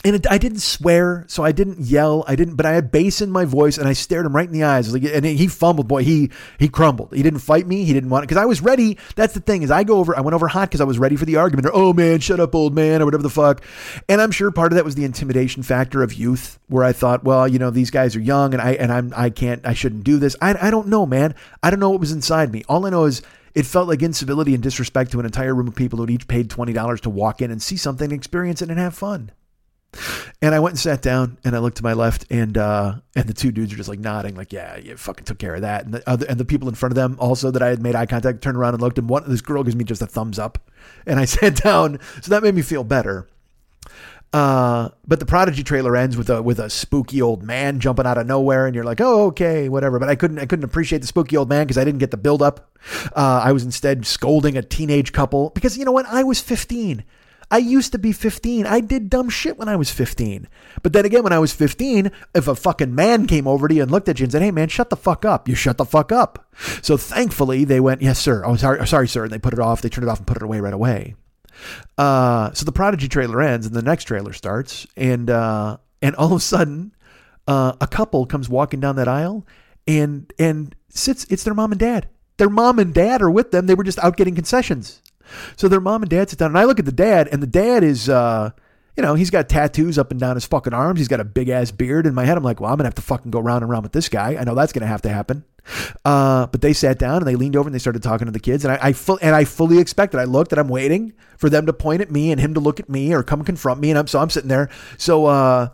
and 0.05 0.17
it, 0.17 0.27
I 0.29 0.37
didn't 0.37 0.59
swear, 0.59 1.23
so 1.27 1.43
I 1.43 1.53
didn't 1.53 1.79
yell. 1.79 2.25
I 2.27 2.35
didn't, 2.35 2.55
but 2.55 2.65
I 2.65 2.73
had 2.73 2.91
bass 2.91 3.21
in 3.21 3.31
my 3.31 3.45
voice, 3.45 3.77
and 3.77 3.87
I 3.87 3.93
stared 3.93 4.25
him 4.25 4.35
right 4.35 4.45
in 4.45 4.51
the 4.51 4.63
eyes. 4.63 4.91
Like, 4.91 5.03
and 5.03 5.25
he 5.25 5.47
fumbled, 5.47 5.87
boy. 5.87 6.03
He 6.03 6.29
he 6.59 6.67
crumbled. 6.67 7.13
He 7.13 7.23
didn't 7.23 7.39
fight 7.39 7.65
me. 7.65 7.85
He 7.85 7.93
didn't 7.93 8.09
want 8.09 8.23
it 8.23 8.27
because 8.27 8.41
I 8.41 8.45
was 8.45 8.61
ready. 8.61 8.97
That's 9.15 9.33
the 9.33 9.39
thing 9.39 9.63
is, 9.63 9.71
I 9.71 9.85
go 9.85 9.99
over. 9.99 10.15
I 10.15 10.19
went 10.19 10.35
over 10.35 10.49
hot 10.49 10.69
because 10.69 10.81
I 10.81 10.85
was 10.85 10.99
ready 10.99 11.15
for 11.15 11.23
the 11.23 11.37
argument. 11.37 11.67
Or 11.67 11.71
oh 11.73 11.93
man, 11.93 12.19
shut 12.19 12.41
up, 12.41 12.53
old 12.53 12.75
man, 12.75 13.01
or 13.01 13.05
whatever 13.05 13.23
the 13.23 13.29
fuck. 13.29 13.63
And 14.09 14.19
I'm 14.19 14.31
sure 14.31 14.51
part 14.51 14.73
of 14.73 14.75
that 14.75 14.83
was 14.83 14.95
the 14.95 15.05
intimidation 15.05 15.63
factor 15.63 16.03
of 16.03 16.13
youth, 16.13 16.59
where 16.67 16.83
I 16.83 16.91
thought, 16.91 17.23
well, 17.23 17.47
you 17.47 17.57
know, 17.57 17.69
these 17.69 17.89
guys 17.89 18.13
are 18.17 18.21
young, 18.21 18.53
and 18.53 18.61
I 18.61 18.71
and 18.73 18.91
I'm 18.91 19.13
I 19.15 19.29
can't, 19.29 19.65
I 19.65 19.73
shouldn't 19.73 20.03
do 20.03 20.17
this. 20.17 20.35
I 20.41 20.67
I 20.67 20.69
don't 20.69 20.87
know, 20.87 21.05
man. 21.05 21.33
I 21.61 21.69
don't 21.69 21.79
know 21.79 21.89
what 21.89 22.01
was 22.01 22.11
inside 22.11 22.51
me. 22.51 22.65
All 22.67 22.85
I 22.85 22.89
know 22.89 23.05
is 23.05 23.21
it 23.55 23.65
felt 23.65 23.87
like 23.87 24.01
incivility 24.01 24.53
and 24.53 24.63
disrespect 24.63 25.11
to 25.11 25.19
an 25.19 25.25
entire 25.25 25.53
room 25.53 25.67
of 25.67 25.75
people 25.75 25.97
who 25.97 26.03
had 26.03 26.11
each 26.11 26.27
paid 26.27 26.49
$20 26.49 26.99
to 27.01 27.09
walk 27.09 27.41
in 27.41 27.51
and 27.51 27.61
see 27.61 27.77
something, 27.77 28.11
experience 28.11 28.61
it, 28.61 28.69
and 28.69 28.79
have 28.79 28.95
fun. 28.95 29.31
And 30.41 30.55
I 30.55 30.59
went 30.59 30.73
and 30.73 30.79
sat 30.79 31.01
down 31.01 31.37
and 31.43 31.55
I 31.55 31.59
looked 31.59 31.77
to 31.77 31.83
my 31.83 31.93
left 31.93 32.25
and 32.31 32.57
uh, 32.57 32.95
and 33.15 33.27
the 33.27 33.33
two 33.33 33.51
dudes 33.51 33.71
are 33.73 33.77
just 33.77 33.89
like 33.89 33.99
nodding, 33.99 34.35
like, 34.35 34.51
yeah, 34.51 34.77
you 34.77 34.97
fucking 34.97 35.25
took 35.25 35.37
care 35.37 35.55
of 35.55 35.61
that. 35.61 35.85
And 35.85 35.93
the 35.93 36.09
other 36.09 36.25
and 36.27 36.39
the 36.39 36.45
people 36.45 36.67
in 36.67 36.75
front 36.75 36.91
of 36.91 36.95
them 36.95 37.15
also 37.19 37.51
that 37.51 37.61
I 37.61 37.67
had 37.67 37.81
made 37.81 37.95
eye 37.95 38.07
contact 38.07 38.41
turned 38.41 38.57
around 38.57 38.73
and 38.73 38.81
looked 38.81 38.97
and 38.97 39.07
one 39.07 39.23
this 39.29 39.41
girl 39.41 39.63
gives 39.63 39.75
me 39.75 39.83
just 39.83 40.01
a 40.01 40.07
thumbs 40.07 40.39
up. 40.39 40.57
And 41.05 41.19
I 41.19 41.25
sat 41.25 41.55
down. 41.57 41.99
So 42.21 42.29
that 42.31 42.43
made 42.43 42.55
me 42.55 42.63
feel 42.63 42.83
better. 42.83 43.27
Uh, 44.33 44.89
but 45.05 45.19
the 45.19 45.27
Prodigy 45.27 45.63
trailer 45.63 45.95
ends 45.95 46.17
with 46.17 46.27
a 46.31 46.41
with 46.41 46.59
a 46.59 46.67
spooky 46.67 47.21
old 47.21 47.43
man 47.43 47.79
jumping 47.79 48.07
out 48.07 48.17
of 48.17 48.25
nowhere, 48.25 48.65
and 48.65 48.73
you're 48.73 48.83
like, 48.83 48.99
oh, 48.99 49.27
okay, 49.27 49.69
whatever. 49.69 49.99
But 49.99 50.09
I 50.09 50.15
couldn't 50.15 50.39
I 50.39 50.47
couldn't 50.47 50.65
appreciate 50.65 50.99
the 50.99 51.07
spooky 51.07 51.37
old 51.37 51.49
man 51.49 51.65
because 51.65 51.77
I 51.77 51.83
didn't 51.83 51.99
get 51.99 52.09
the 52.09 52.17
build 52.17 52.41
up. 52.41 52.71
Uh, 53.15 53.41
I 53.43 53.51
was 53.51 53.63
instead 53.63 54.07
scolding 54.07 54.57
a 54.57 54.63
teenage 54.63 55.11
couple 55.11 55.51
because 55.51 55.77
you 55.77 55.85
know 55.85 55.91
what? 55.91 56.07
I 56.07 56.23
was 56.23 56.39
15. 56.39 57.03
I 57.51 57.57
used 57.57 57.91
to 57.91 57.99
be 57.99 58.11
15. 58.11 58.65
I 58.65 58.79
did 58.79 59.11
dumb 59.11 59.29
shit 59.29 59.59
when 59.59 59.69
I 59.69 59.75
was 59.75 59.91
15. 59.91 60.47
But 60.81 60.93
then 60.93 61.05
again, 61.05 61.21
when 61.21 61.33
I 61.33 61.37
was 61.37 61.53
15, 61.53 62.09
if 62.33 62.47
a 62.47 62.55
fucking 62.55 62.95
man 62.95 63.27
came 63.27 63.47
over 63.47 63.67
to 63.67 63.75
you 63.75 63.83
and 63.83 63.91
looked 63.91 64.09
at 64.09 64.19
you 64.19 64.23
and 64.23 64.31
said, 64.31 64.41
"Hey, 64.41 64.49
man, 64.49 64.69
shut 64.69 64.89
the 64.89 64.95
fuck 64.95 65.23
up," 65.23 65.47
you 65.47 65.53
shut 65.53 65.77
the 65.77 65.85
fuck 65.85 66.11
up. 66.11 66.47
So 66.81 66.97
thankfully, 66.97 67.65
they 67.65 67.79
went, 67.79 68.01
"Yes, 68.01 68.17
sir." 68.17 68.41
Oh, 68.43 68.55
sorry, 68.55 68.87
sorry, 68.87 69.07
sir. 69.07 69.25
And 69.25 69.31
they 69.31 69.37
put 69.37 69.53
it 69.53 69.59
off. 69.59 69.83
They 69.83 69.89
turned 69.89 70.07
it 70.07 70.09
off 70.09 70.17
and 70.17 70.25
put 70.25 70.37
it 70.37 70.43
away 70.43 70.59
right 70.59 70.73
away. 70.73 71.13
Uh, 71.97 72.51
so 72.53 72.65
the 72.65 72.71
Prodigy 72.71 73.07
trailer 73.07 73.41
ends 73.41 73.65
and 73.65 73.75
the 73.75 73.81
next 73.81 74.05
trailer 74.05 74.33
starts, 74.33 74.87
and 74.95 75.29
uh, 75.29 75.77
and 76.01 76.15
all 76.15 76.27
of 76.27 76.37
a 76.37 76.39
sudden, 76.39 76.93
uh, 77.47 77.73
a 77.79 77.87
couple 77.87 78.25
comes 78.25 78.49
walking 78.49 78.79
down 78.79 78.95
that 78.95 79.07
aisle, 79.07 79.45
and 79.87 80.31
and 80.39 80.75
sits. 80.89 81.25
It's 81.25 81.43
their 81.43 81.53
mom 81.53 81.71
and 81.71 81.79
dad. 81.79 82.09
Their 82.37 82.49
mom 82.49 82.79
and 82.79 82.93
dad 82.93 83.21
are 83.21 83.31
with 83.31 83.51
them. 83.51 83.67
They 83.67 83.75
were 83.75 83.83
just 83.83 83.99
out 83.99 84.17
getting 84.17 84.35
concessions. 84.35 85.01
So 85.55 85.67
their 85.67 85.81
mom 85.81 86.01
and 86.03 86.09
dad 86.09 86.29
sit 86.29 86.39
down, 86.39 86.51
and 86.51 86.57
I 86.57 86.65
look 86.65 86.79
at 86.79 86.85
the 86.85 86.91
dad, 86.91 87.29
and 87.31 87.41
the 87.41 87.47
dad 87.47 87.83
is, 87.83 88.09
uh, 88.09 88.51
you 88.95 89.03
know, 89.03 89.15
he's 89.15 89.29
got 89.29 89.49
tattoos 89.49 89.97
up 89.97 90.11
and 90.11 90.19
down 90.19 90.35
his 90.35 90.45
fucking 90.45 90.73
arms. 90.73 90.99
He's 90.99 91.07
got 91.07 91.19
a 91.19 91.23
big 91.25 91.49
ass 91.49 91.71
beard. 91.71 92.05
In 92.05 92.13
my 92.13 92.25
head, 92.25 92.37
I'm 92.37 92.43
like, 92.43 92.59
well, 92.59 92.71
I'm 92.71 92.77
gonna 92.77 92.87
have 92.87 92.95
to 92.95 93.01
fucking 93.01 93.31
go 93.31 93.39
round 93.39 93.63
and 93.63 93.71
round 93.71 93.83
with 93.83 93.91
this 93.91 94.09
guy. 94.09 94.35
I 94.39 94.43
know 94.43 94.55
that's 94.55 94.73
gonna 94.73 94.87
have 94.87 95.01
to 95.03 95.09
happen. 95.09 95.43
Uh, 96.03 96.47
but 96.47 96.61
they 96.61 96.73
sat 96.73 96.99
down 96.99 97.17
and 97.17 97.27
they 97.27 97.35
leaned 97.35 97.55
over 97.55 97.67
and 97.67 97.73
they 97.73 97.79
started 97.79 98.03
talking 98.03 98.25
to 98.25 98.31
the 98.31 98.39
kids, 98.39 98.65
and 98.65 98.73
I, 98.73 98.89
I 98.89 98.93
full, 98.93 99.17
and 99.21 99.35
I 99.35 99.45
fully 99.45 99.79
expected. 99.79 100.19
I 100.19 100.25
looked 100.25 100.51
and 100.51 100.59
I'm 100.59 100.67
waiting 100.67 101.13
for 101.37 101.49
them 101.49 101.65
to 101.65 101.73
point 101.73 102.01
at 102.01 102.11
me 102.11 102.31
and 102.31 102.39
him 102.39 102.53
to 102.53 102.59
look 102.59 102.79
at 102.79 102.89
me 102.89 103.13
or 103.13 103.23
come 103.23 103.43
confront 103.43 103.79
me, 103.79 103.89
and 103.89 103.97
I'm 103.97 104.07
so 104.07 104.19
I'm 104.19 104.29
sitting 104.29 104.49
there. 104.49 104.69
So 104.97 105.25
uh, 105.25 105.69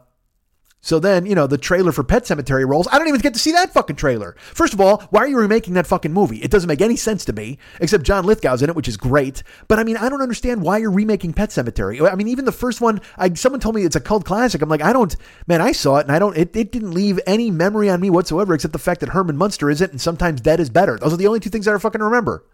so 0.82 1.00
then, 1.00 1.26
you 1.26 1.36
know, 1.36 1.48
the 1.48 1.58
trailer 1.58 1.92
for 1.92 2.04
Pet 2.04 2.24
Sematary 2.24 2.68
rolls. 2.68 2.88
I 2.92 2.98
don't 2.98 3.08
even 3.10 3.20
get 3.20 3.34
to 3.34 3.40
see 3.40 3.52
that 3.52 3.74
fucking 3.74 3.98
trailer. 3.98 4.36
First 4.40 4.74
of 4.74 4.80
all, 4.80 5.02
why 5.10 5.22
are 5.22 5.28
you 5.28 5.38
remaking 5.38 5.74
that 5.74 5.88
fucking 5.88 6.14
movie? 6.14 6.38
It 6.38 6.52
doesn't 6.52 6.68
make 6.68 6.82
any 6.82 6.96
sense 6.96 7.26
to 7.26 7.34
me, 7.34 7.58
except 7.82 8.04
John 8.04 8.26
Lithgow's 8.26 8.62
in 8.62 8.70
it, 8.70 8.76
which 8.76 8.88
is 8.88 8.96
great. 8.96 9.44
But 9.68 9.80
I 9.80 9.84
mean, 9.84 9.98
I 9.98 10.08
don't 10.08 10.22
understand 10.22 10.62
why 10.62 10.78
you're 10.78 10.92
remaking 10.92 11.34
Pet 11.34 11.50
Sematary. 11.50 12.10
I 12.10 12.16
mean, 12.16 12.30
even 12.30 12.46
the 12.46 12.52
first 12.52 12.80
one, 12.80 13.02
I, 13.18 13.34
someone 13.34 13.60
told 13.60 13.76
me 13.76 13.84
it's 13.84 13.96
a 13.98 14.02
cult 14.02 14.24
classic. 14.24 14.62
I'm 14.62 14.70
like, 14.70 14.82
I 14.82 14.94
don't, 14.94 15.16
man, 15.48 15.62
I 15.62 15.74
saw 15.74 15.98
it 15.98 16.06
and 16.06 16.12
I 16.12 16.20
don't, 16.20 16.38
it, 16.38 16.56
it 16.56 16.72
didn't 16.72 16.92
leave 16.92 17.20
any 17.28 17.52
memory 17.52 17.90
on 17.90 18.00
me 18.00 18.10
whatsoever, 18.10 18.54
except 18.54 18.72
the 18.72 18.80
fact 18.80 19.02
that 19.02 19.10
Herman 19.10 19.38
Munster 19.38 19.70
is 19.70 19.82
it 19.82 19.92
and 19.92 20.00
sometimes 20.00 20.40
dead 20.40 20.60
is 20.60 20.70
better. 20.70 20.98
Those 20.98 21.14
are 21.14 21.18
the 21.18 21.28
only 21.28 21.42
two 21.42 21.50
things 21.50 21.68
I 21.68 21.78
fucking 21.78 22.02
remember. 22.02 22.46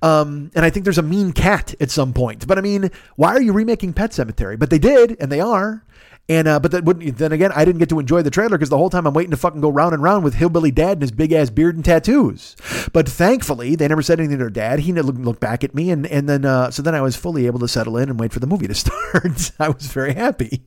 Um, 0.00 0.50
and 0.54 0.64
I 0.64 0.70
think 0.70 0.84
there's 0.84 0.98
a 0.98 1.02
mean 1.02 1.32
cat 1.32 1.74
at 1.80 1.90
some 1.90 2.12
point. 2.12 2.46
But 2.46 2.58
I 2.58 2.60
mean, 2.60 2.90
why 3.16 3.30
are 3.30 3.42
you 3.42 3.52
remaking 3.52 3.92
Pet 3.92 4.10
Sematary? 4.10 4.58
But 4.58 4.70
they 4.70 4.78
did, 4.78 5.16
and 5.20 5.30
they 5.30 5.40
are. 5.40 5.84
And 6.28 6.46
uh, 6.46 6.60
but 6.60 6.70
that 6.70 6.84
wouldn't, 6.84 7.18
then 7.18 7.32
again, 7.32 7.50
I 7.54 7.64
didn't 7.64 7.80
get 7.80 7.88
to 7.88 7.98
enjoy 7.98 8.22
the 8.22 8.30
trailer 8.30 8.56
because 8.56 8.68
the 8.68 8.78
whole 8.78 8.90
time 8.90 9.06
I'm 9.06 9.12
waiting 9.12 9.32
to 9.32 9.36
fucking 9.36 9.60
go 9.60 9.70
round 9.70 9.92
and 9.92 10.02
round 10.02 10.22
with 10.22 10.34
hillbilly 10.34 10.70
dad 10.70 10.92
and 10.92 11.02
his 11.02 11.10
big 11.10 11.32
ass 11.32 11.50
beard 11.50 11.74
and 11.74 11.84
tattoos. 11.84 12.56
But 12.92 13.08
thankfully, 13.08 13.74
they 13.74 13.88
never 13.88 14.02
said 14.02 14.20
anything 14.20 14.38
to 14.38 14.44
their 14.44 14.50
dad. 14.50 14.80
He 14.80 14.92
didn't 14.92 15.06
look, 15.06 15.16
look 15.18 15.40
back 15.40 15.64
at 15.64 15.74
me, 15.74 15.90
and 15.90 16.06
and 16.06 16.28
then 16.28 16.44
uh, 16.44 16.70
so 16.70 16.80
then 16.80 16.94
I 16.94 17.00
was 17.00 17.16
fully 17.16 17.46
able 17.46 17.58
to 17.58 17.68
settle 17.68 17.96
in 17.96 18.08
and 18.08 18.20
wait 18.20 18.32
for 18.32 18.38
the 18.38 18.46
movie 18.46 18.68
to 18.68 18.74
start. 18.74 19.50
I 19.58 19.68
was 19.68 19.86
very 19.86 20.14
happy. 20.14 20.62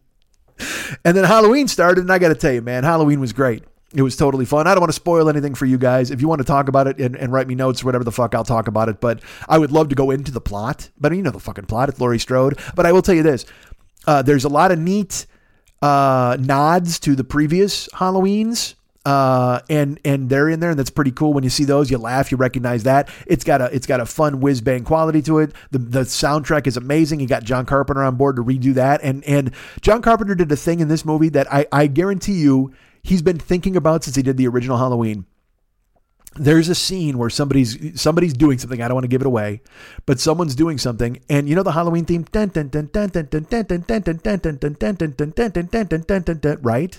And 1.04 1.16
then 1.18 1.24
Halloween 1.24 1.68
started, 1.68 2.02
and 2.02 2.12
I 2.12 2.20
got 2.20 2.30
to 2.30 2.36
tell 2.36 2.54
you, 2.54 2.62
man, 2.62 2.84
Halloween 2.84 3.20
was 3.20 3.34
great. 3.34 3.64
It 3.94 4.02
was 4.02 4.16
totally 4.18 4.46
fun. 4.46 4.68
I 4.68 4.74
don't 4.74 4.82
want 4.82 4.90
to 4.90 4.96
spoil 4.96 5.30
anything 5.30 5.56
for 5.56 5.66
you 5.66 5.78
guys. 5.78 6.12
If 6.12 6.22
you 6.22 6.28
want 6.28 6.40
to 6.40 6.46
talk 6.46 6.68
about 6.68 6.88
it 6.88 7.00
and, 7.00 7.16
and, 7.16 7.32
write 7.32 7.48
me 7.48 7.56
notes 7.56 7.82
or 7.82 7.86
whatever 7.86 8.04
the 8.04 8.12
fuck, 8.12 8.36
I'll 8.36 8.44
talk 8.44 8.68
about 8.68 8.90
it. 8.90 9.00
But 9.00 9.22
I 9.48 9.58
would 9.58 9.72
love 9.72 9.90
to 9.90 9.96
go 9.96 10.12
into 10.12 10.32
the 10.32 10.42
plot. 10.42 10.90
But 11.00 11.16
you 11.16 11.22
know 11.22 11.32
the 11.32 11.40
fucking 11.40 11.66
plot. 11.66 11.90
It's 11.90 12.00
Laurie 12.00 12.20
Strode. 12.20 12.60
But 12.76 12.86
I 12.86 12.92
will 12.92 13.02
tell 13.02 13.16
you 13.16 13.24
this: 13.24 13.46
uh, 14.06 14.22
there's 14.22 14.44
a 14.44 14.50
lot 14.50 14.72
of 14.72 14.80
neat 14.80 15.26
uh, 15.86 16.38
nods 16.40 17.00
to 17.00 17.16
the 17.16 17.24
previous 17.24 17.88
Halloweens. 17.90 18.74
Uh, 19.06 19.60
and 19.70 20.00
and 20.04 20.32
they're 20.32 20.50
in 20.50 20.60
there, 20.60 20.72
and 20.72 20.80
that's 20.80 20.90
pretty 20.90 21.12
cool. 21.12 21.32
When 21.32 21.44
you 21.44 21.52
see 21.52 21.64
those, 21.64 21.92
you 21.92 22.00
laugh, 22.00 22.32
you 22.32 22.38
recognize 22.38 22.86
that. 22.86 23.08
It's 23.28 23.44
got 23.44 23.62
a 23.62 23.66
it's 23.66 23.86
got 23.86 24.00
a 24.00 24.06
fun 24.08 24.40
whiz 24.40 24.62
bang 24.62 24.84
quality 24.84 25.22
to 25.24 25.38
it. 25.38 25.54
The 25.70 25.78
the 25.78 26.00
soundtrack 26.00 26.66
is 26.66 26.76
amazing. 26.76 27.20
You 27.20 27.28
got 27.28 27.44
John 27.44 27.68
Carpenter 27.68 28.04
on 28.04 28.16
board 28.16 28.38
to 28.38 28.44
redo 28.44 28.74
that, 28.74 29.02
and 29.04 29.24
and 29.26 29.52
John 29.82 30.02
Carpenter 30.02 30.34
did 30.34 30.52
a 30.52 30.56
thing 30.56 30.80
in 30.80 30.88
this 30.88 31.06
movie 31.06 31.30
that 31.30 31.46
I 31.54 31.68
I 31.72 31.86
guarantee 31.86 32.40
you 32.40 32.74
he's 33.04 33.22
been 33.22 33.38
thinking 33.38 33.76
about 33.76 34.04
since 34.04 34.16
he 34.16 34.24
did 34.24 34.38
the 34.38 34.48
original 34.48 34.80
Halloween 34.80 35.28
there's 36.36 36.70
a 36.70 36.76
scene 36.76 37.18
where 37.18 37.30
somebody's 37.30 38.00
somebody's 38.00 38.34
doing 38.34 38.58
something. 38.60 38.82
I 38.82 38.88
don't 38.88 38.96
want 38.96 39.06
to 39.06 39.10
give 39.10 39.22
it 39.22 39.28
away, 39.28 39.62
but 40.06 40.20
someone's 40.20 40.56
doing 40.56 40.78
something, 40.78 41.22
and 41.30 41.48
you 41.50 41.56
know 41.56 41.64
the 41.64 41.72
Halloween 41.72 42.06
theme, 42.06 42.26
right? 46.62 46.98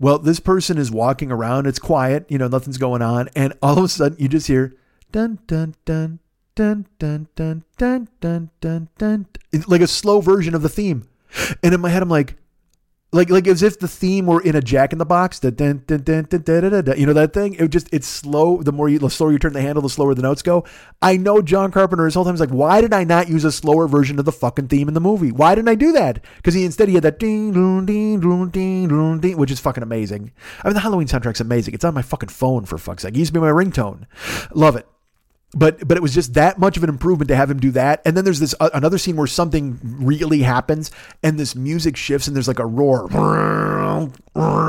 Well, 0.00 0.18
this 0.18 0.40
person 0.40 0.78
is 0.78 0.90
walking 0.90 1.32
around. 1.32 1.66
It's 1.66 1.78
quiet, 1.78 2.26
you 2.28 2.38
know, 2.38 2.48
nothing's 2.48 2.78
going 2.78 3.02
on, 3.02 3.28
and 3.34 3.54
all 3.62 3.78
of 3.78 3.84
a 3.84 3.88
sudden 3.88 4.18
you 4.20 4.28
just 4.28 4.46
hear 4.46 4.76
dun 5.12 5.38
dun 5.46 5.74
dun 5.84 6.18
dun 6.54 6.86
dun 6.98 7.28
dun 7.36 7.64
dun 7.76 8.08
dun 8.60 8.88
dun 8.98 9.26
like 9.66 9.80
a 9.80 9.86
slow 9.86 10.20
version 10.20 10.54
of 10.54 10.62
the 10.62 10.68
theme. 10.68 11.08
And 11.62 11.74
in 11.74 11.80
my 11.80 11.90
head, 11.90 12.02
I'm 12.02 12.08
like, 12.08 12.36
like 13.10 13.30
like 13.30 13.46
as 13.46 13.62
if 13.62 13.78
the 13.78 13.88
theme 13.88 14.26
were 14.26 14.40
in 14.40 14.54
a 14.54 14.60
Jack 14.60 14.92
in 14.92 14.98
the 14.98 15.06
Box. 15.06 15.38
The 15.38 15.50
dun, 15.50 15.82
dun, 15.86 16.02
dun, 16.02 16.24
dun, 16.24 16.42
dun, 16.42 16.70
dun, 16.70 16.84
dun, 16.84 16.98
you 16.98 17.06
know 17.06 17.14
that 17.14 17.32
thing. 17.32 17.54
It 17.54 17.70
just 17.70 17.88
it's 17.92 18.06
slow. 18.06 18.62
The 18.62 18.72
more 18.72 18.88
you 18.88 18.98
the 18.98 19.08
slower 19.08 19.32
you 19.32 19.38
turn 19.38 19.54
the 19.54 19.62
handle, 19.62 19.82
the 19.82 19.88
slower 19.88 20.14
the 20.14 20.22
notes 20.22 20.42
go. 20.42 20.64
I 21.00 21.16
know 21.16 21.40
John 21.40 21.70
Carpenter 21.70 22.04
his 22.04 22.14
whole 22.14 22.24
time 22.24 22.34
is 22.34 22.40
like, 22.40 22.50
why 22.50 22.80
did 22.80 22.92
I 22.92 23.04
not 23.04 23.28
use 23.28 23.44
a 23.44 23.52
slower 23.52 23.88
version 23.88 24.18
of 24.18 24.26
the 24.26 24.32
fucking 24.32 24.68
theme 24.68 24.88
in 24.88 24.94
the 24.94 25.00
movie? 25.00 25.32
Why 25.32 25.54
didn't 25.54 25.68
I 25.68 25.74
do 25.74 25.92
that? 25.92 26.22
Because 26.36 26.54
he 26.54 26.64
instead 26.64 26.88
he 26.88 26.94
had 26.94 27.04
that 27.04 27.18
ding 27.18 27.52
ding 27.52 27.86
ding 27.86 28.20
ding 28.20 28.48
ding 28.50 29.20
ding, 29.20 29.36
which 29.38 29.50
is 29.50 29.60
fucking 29.60 29.82
amazing. 29.82 30.32
I 30.62 30.68
mean 30.68 30.74
the 30.74 30.80
Halloween 30.80 31.08
soundtrack's 31.08 31.40
amazing. 31.40 31.74
It's 31.74 31.84
on 31.84 31.94
my 31.94 32.02
fucking 32.02 32.28
phone 32.28 32.66
for 32.66 32.76
fuck's 32.76 33.02
sake. 33.04 33.14
It 33.14 33.18
used 33.18 33.32
to 33.32 33.40
be 33.40 33.44
my 33.44 33.50
ringtone. 33.50 34.04
Love 34.54 34.76
it 34.76 34.86
but 35.54 35.88
but 35.88 35.96
it 35.96 36.02
was 36.02 36.14
just 36.14 36.34
that 36.34 36.58
much 36.58 36.76
of 36.76 36.82
an 36.82 36.90
improvement 36.90 37.28
to 37.28 37.36
have 37.36 37.50
him 37.50 37.58
do 37.58 37.70
that. 37.70 38.02
And 38.04 38.16
then 38.16 38.24
there's 38.24 38.40
this 38.40 38.54
uh, 38.60 38.68
another 38.74 38.98
scene 38.98 39.16
where 39.16 39.26
something 39.26 39.78
really 39.82 40.40
happens 40.40 40.90
and 41.22 41.38
this 41.38 41.54
music 41.54 41.96
shifts 41.96 42.26
and 42.26 42.36
there's 42.36 42.48
like 42.48 42.58
a 42.58 42.66
roar 42.66 43.08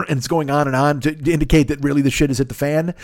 and 0.08 0.18
it's 0.18 0.28
going 0.28 0.50
on 0.50 0.68
and 0.68 0.76
on 0.76 1.02
to, 1.02 1.32
indicate 1.32 1.68
that 1.68 1.84
really 1.84 2.02
the 2.02 2.10
shit 2.10 2.30
has 2.30 2.38
hit 2.38 2.48
the 2.48 2.56
fan. 2.56 2.96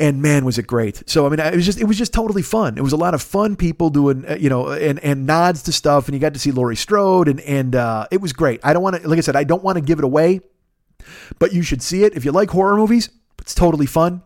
And 0.00 0.20
man, 0.20 0.44
was 0.44 0.58
it 0.58 0.66
great! 0.66 1.08
So 1.08 1.24
I 1.24 1.28
mean, 1.28 1.38
it 1.38 1.54
was 1.54 1.64
just 1.64 1.80
it 1.80 1.84
was 1.84 1.96
just 1.96 2.12
totally 2.12 2.42
fun. 2.42 2.76
It 2.76 2.82
was 2.82 2.92
a 2.92 2.96
lot 2.96 3.14
of 3.14 3.22
fun 3.22 3.54
people 3.54 3.88
doing 3.88 4.24
uh, 4.28 4.34
you 4.34 4.50
know 4.50 4.72
and 4.72 4.98
and 5.00 5.24
nods 5.24 5.62
to 5.64 5.72
stuff, 5.72 6.08
and 6.08 6.14
you 6.14 6.20
got 6.20 6.34
to 6.34 6.40
see 6.40 6.50
Laurie 6.50 6.76
Strode 6.76 7.28
and 7.28 7.40
and 7.42 7.76
uh, 7.76 8.06
it 8.10 8.20
was 8.20 8.32
great. 8.32 8.60
I 8.64 8.72
don't 8.72 8.82
want 8.82 9.00
to 9.00 9.08
like 9.08 9.18
I 9.18 9.22
said, 9.22 9.36
I 9.36 9.44
don't 9.44 9.62
want 9.62 9.76
to 9.76 9.82
give 9.82 9.98
it 9.98 10.04
away, 10.04 10.40
but 11.38 11.52
you 11.52 11.62
should 11.62 11.82
see 11.82 12.02
it 12.02 12.16
if 12.16 12.24
you 12.24 12.32
like 12.32 12.50
horror 12.50 12.76
movies. 12.76 13.10
It's 13.38 13.54
totally 13.54 13.86
fun 13.86 14.22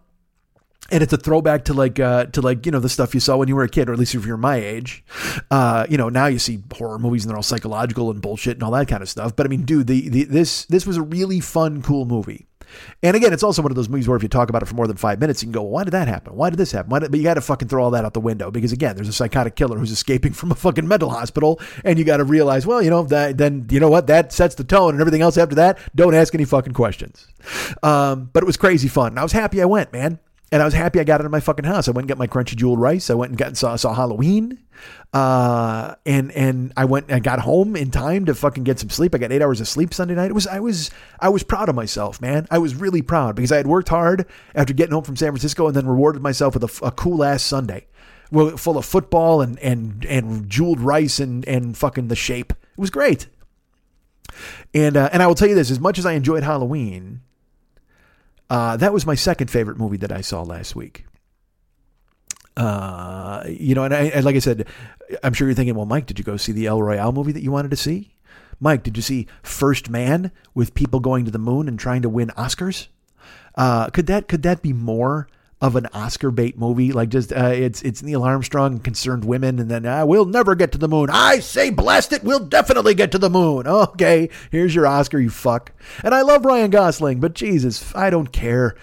and 0.91 1.03
it's 1.03 1.13
a 1.13 1.17
throwback 1.17 1.65
to 1.67 1.75
like 1.75 1.99
uh, 1.99 2.27
to 2.27 2.41
like 2.41 2.67
you 2.67 2.73
know 2.73 2.81
the 2.81 2.89
stuff 2.89 3.15
you 3.15 3.21
saw 3.21 3.37
when 3.37 3.49
you 3.49 3.57
were 3.57 3.65
a 3.65 3.69
kid, 3.69 3.89
or 3.89 3.93
at 3.93 3.99
least 3.99 4.15
if 4.15 4.27
you're 4.27 4.37
my 4.37 4.57
age. 4.57 5.05
Uh, 5.51 5.87
you 5.89 5.97
know, 5.97 6.09
now 6.09 6.27
you 6.27 6.39
see 6.39 6.63
horror 6.75 6.99
movies 6.99 7.25
and 7.25 7.31
they're 7.31 7.37
all 7.37 7.43
psychological 7.43 8.11
and 8.11 8.21
bullshit 8.23 8.55
and 8.55 8.63
all 8.63 8.71
that 8.73 8.89
kind 8.89 9.03
of 9.03 9.09
stuff. 9.09 9.35
But 9.35 9.47
I 9.47 9.49
mean, 9.49 9.65
dude, 9.65 9.87
the, 9.87 10.09
the 10.09 10.25
this 10.25 10.65
this 10.67 10.87
was 10.87 10.97
a 10.97 11.03
really 11.03 11.41
fun, 11.41 11.83
cool 11.83 12.05
movie. 12.05 12.47
And 13.03 13.17
again, 13.17 13.33
it's 13.33 13.43
also 13.43 13.63
one 13.63 13.71
of 13.71 13.77
those 13.77 13.89
movies 13.89 14.09
where 14.09 14.17
if 14.17 14.23
you 14.23 14.29
talk 14.29 14.49
about 14.49 14.63
it 14.63 14.67
for 14.67 14.75
more 14.75 14.87
than 14.87 14.97
five 14.97 15.21
minutes, 15.21 15.43
you 15.43 15.47
can 15.47 15.53
go, 15.53 15.63
well, 15.63 15.71
"Why 15.71 15.85
did 15.85 15.93
that 15.93 16.09
happen? 16.09 16.35
Why 16.35 16.51
did 16.51 16.59
this 16.59 16.73
happen?" 16.73 17.01
Did, 17.01 17.11
but 17.11 17.19
you 17.19 17.25
got 17.25 17.35
to 17.35 17.41
fucking 17.41 17.69
throw 17.69 17.85
all 17.85 17.91
that 17.93 18.05
out 18.05 18.15
the 18.15 18.21
window 18.21 18.51
because 18.51 18.73
again, 18.73 18.97
there's 18.97 19.09
a 19.09 19.13
psychotic 19.13 19.57
killer 19.57 19.79
who's 19.79 19.91
escaping 19.93 20.33
from 20.33 20.51
a 20.51 20.55
fucking 20.55 20.87
mental 20.87 21.11
hospital, 21.11 21.61
and 21.85 21.99
you 21.99 22.05
got 22.05 22.19
to 22.19 22.25
realize, 22.25 22.67
well, 22.67 22.83
you 22.83 22.91
know, 22.91 23.03
that, 23.05 23.39
then 23.39 23.67
you 23.71 23.81
know 23.81 23.91
what 23.91 24.07
that 24.09 24.33
sets 24.33 24.55
the 24.55 24.65
tone, 24.65 24.95
and 24.95 25.01
everything 25.01 25.23
else 25.23 25.39
after 25.39 25.55
that, 25.57 25.79
don't 25.95 26.15
ask 26.15 26.35
any 26.35 26.45
fucking 26.45 26.73
questions. 26.73 27.27
Um, 27.83 28.31
but 28.33 28.43
it 28.43 28.47
was 28.47 28.57
crazy 28.57 28.89
fun, 28.89 29.09
and 29.09 29.19
I 29.19 29.23
was 29.23 29.33
happy 29.33 29.63
I 29.63 29.67
went, 29.67 29.93
man. 29.93 30.19
And 30.53 30.63
I 30.63 30.65
was 30.65 30.75
happy 30.75 31.01
I 31.01 31.05
got 31.05 31.21
it 31.21 31.25
in 31.25 31.31
my 31.31 31.41
fucking 31.41 31.65
house. 31.65 31.89
I 31.89 31.91
went 31.91 32.05
and 32.05 32.09
got 32.09 32.19
my 32.19 32.29
crunchy 32.29 32.55
jeweled 32.55 32.81
rice. 32.81 33.11
I 33.11 33.15
went 33.15 33.31
and 33.31 33.39
got 33.39 33.49
and 33.49 33.59
saw, 33.59 33.75
saw 33.75 33.93
Halloween. 33.93 34.61
Uh, 35.13 35.95
and 36.05 36.31
and 36.33 36.73
I 36.77 36.85
went 36.85 37.11
I 37.11 37.19
got 37.19 37.41
home 37.41 37.75
in 37.75 37.91
time 37.91 38.27
to 38.27 38.35
fucking 38.35 38.63
get 38.63 38.79
some 38.79 38.91
sleep. 38.91 39.15
I 39.15 39.19
got 39.19 39.33
eight 39.33 39.43
hours 39.43 39.61
of 39.61 39.67
sleep 39.67 39.93
Sunday 39.93 40.15
night. 40.15 40.31
It 40.31 40.35
was 40.35 40.47
I 40.47 40.61
was 40.61 40.91
I 41.19 41.31
was 41.31 41.43
proud 41.43 41.69
of 41.69 41.75
myself, 41.75 42.21
man. 42.21 42.47
I 42.51 42.59
was 42.59 42.75
really 42.75 43.03
proud 43.03 43.35
because 43.35 43.51
I 43.51 43.57
had 43.57 43.67
worked 43.67 43.89
hard 43.89 44.27
after 44.55 44.73
getting 44.73 44.93
home 44.93 45.05
from 45.05 45.17
San 45.17 45.31
Francisco 45.31 45.67
and 45.67 45.75
then 45.75 45.87
rewarded 45.87 46.23
myself 46.23 46.55
with 46.55 46.65
a, 46.65 46.87
a 46.87 46.91
cool 46.93 47.25
ass 47.25 47.43
Sunday. 47.43 47.87
Well, 48.31 48.57
full 48.57 48.77
of 48.77 48.85
football 48.85 49.41
and 49.41 49.59
and 49.61 50.05
and 50.05 50.49
jeweled 50.49 50.81
rice 50.81 51.19
and 51.19 51.47
and 51.49 51.77
fucking 51.77 52.09
the 52.09 52.17
shape. 52.17 52.53
It 52.53 52.79
was 52.79 52.91
great. 52.91 53.27
And 54.75 54.97
uh, 54.97 55.09
and 55.13 55.23
I 55.23 55.27
will 55.27 55.35
tell 55.35 55.49
you 55.49 55.55
this: 55.55 55.71
as 55.71 55.81
much 55.81 55.99
as 55.99 56.07
I 56.07 56.13
enjoyed 56.13 56.43
Halloween, 56.43 57.23
uh, 58.51 58.77
that 58.77 58.93
was 58.93 59.07
my 59.07 59.15
second 59.15 59.51
favorite 59.51 59.79
movie 59.79 59.97
that 59.99 60.13
I 60.13 60.21
saw 60.21 60.43
last 60.43 60.77
week. 60.77 61.07
Uh, 62.57 63.45
you 63.49 63.75
know, 63.75 63.85
and, 63.85 63.95
I, 63.95 64.05
and 64.05 64.25
like 64.25 64.37
I 64.37 64.41
said, 64.41 64.67
I'm 65.23 65.35
sure 65.35 65.47
you're 65.47 65.55
thinking, 65.55 65.75
well, 65.75 65.85
Mike, 65.85 66.07
did 66.07 66.19
you 66.19 66.25
go 66.25 66.37
see 66.37 66.53
the 66.53 66.67
El 66.67 66.83
Royale 66.83 67.13
movie 67.13 67.33
that 67.33 67.43
you 67.43 67.53
wanted 67.53 67.71
to 67.71 67.77
see? 67.77 68.15
Mike, 68.59 68.83
did 68.83 68.97
you 68.97 69.03
see 69.03 69.27
First 69.43 69.91
Man 69.91 70.33
with 70.55 70.75
people 70.75 71.01
going 71.01 71.27
to 71.27 71.31
the 71.31 71.39
moon 71.39 71.69
and 71.69 71.79
trying 71.79 72.03
to 72.03 72.09
win 72.09 72.29
Oscars? 72.29 72.89
Uh, 73.55 73.91
could 73.91 74.07
that 74.07 74.29
could 74.29 74.43
that 74.43 74.63
be 74.63 74.73
more 74.73 75.29
of 75.61 75.75
an 75.75 75.87
Oscar 75.95 76.31
bait 76.31 76.59
movie. 76.59 76.93
Like 76.93 77.09
just 77.09 77.33
uh, 77.33 77.47
it's 77.47 77.83
it's 77.83 78.03
Neil 78.03 78.23
Armstrong 78.23 78.79
concerned 78.79 79.25
women, 79.25 79.59
and 79.59 79.71
then 79.71 79.87
uh, 79.87 80.05
we'll 80.05 80.27
never 80.27 80.55
get 80.55 80.73
to 80.73 80.79
the 80.79 80.89
moon. 80.89 81.09
I 81.11 81.39
say, 81.39 81.71
blast 81.71 82.13
it, 82.13 82.23
we'll 82.23 82.41
definitely 82.41 82.95
get 82.95 83.13
to 83.13 83.19
the 83.19 83.31
moon. 83.31 83.67
Okay, 83.97 84.31
here's 84.51 84.75
your 84.75 84.87
Oscar, 84.87 85.19
you 85.19 85.31
fuck. 85.31 85.73
And 86.03 86.15
I 86.15 86.23
love 86.23 86.45
Ryan 86.45 86.71
Gosling, 86.71 87.21
but 87.21 87.35
Jesus, 87.35 87.95
I 87.95 88.11
don't 88.11 88.33
care. 88.33 88.75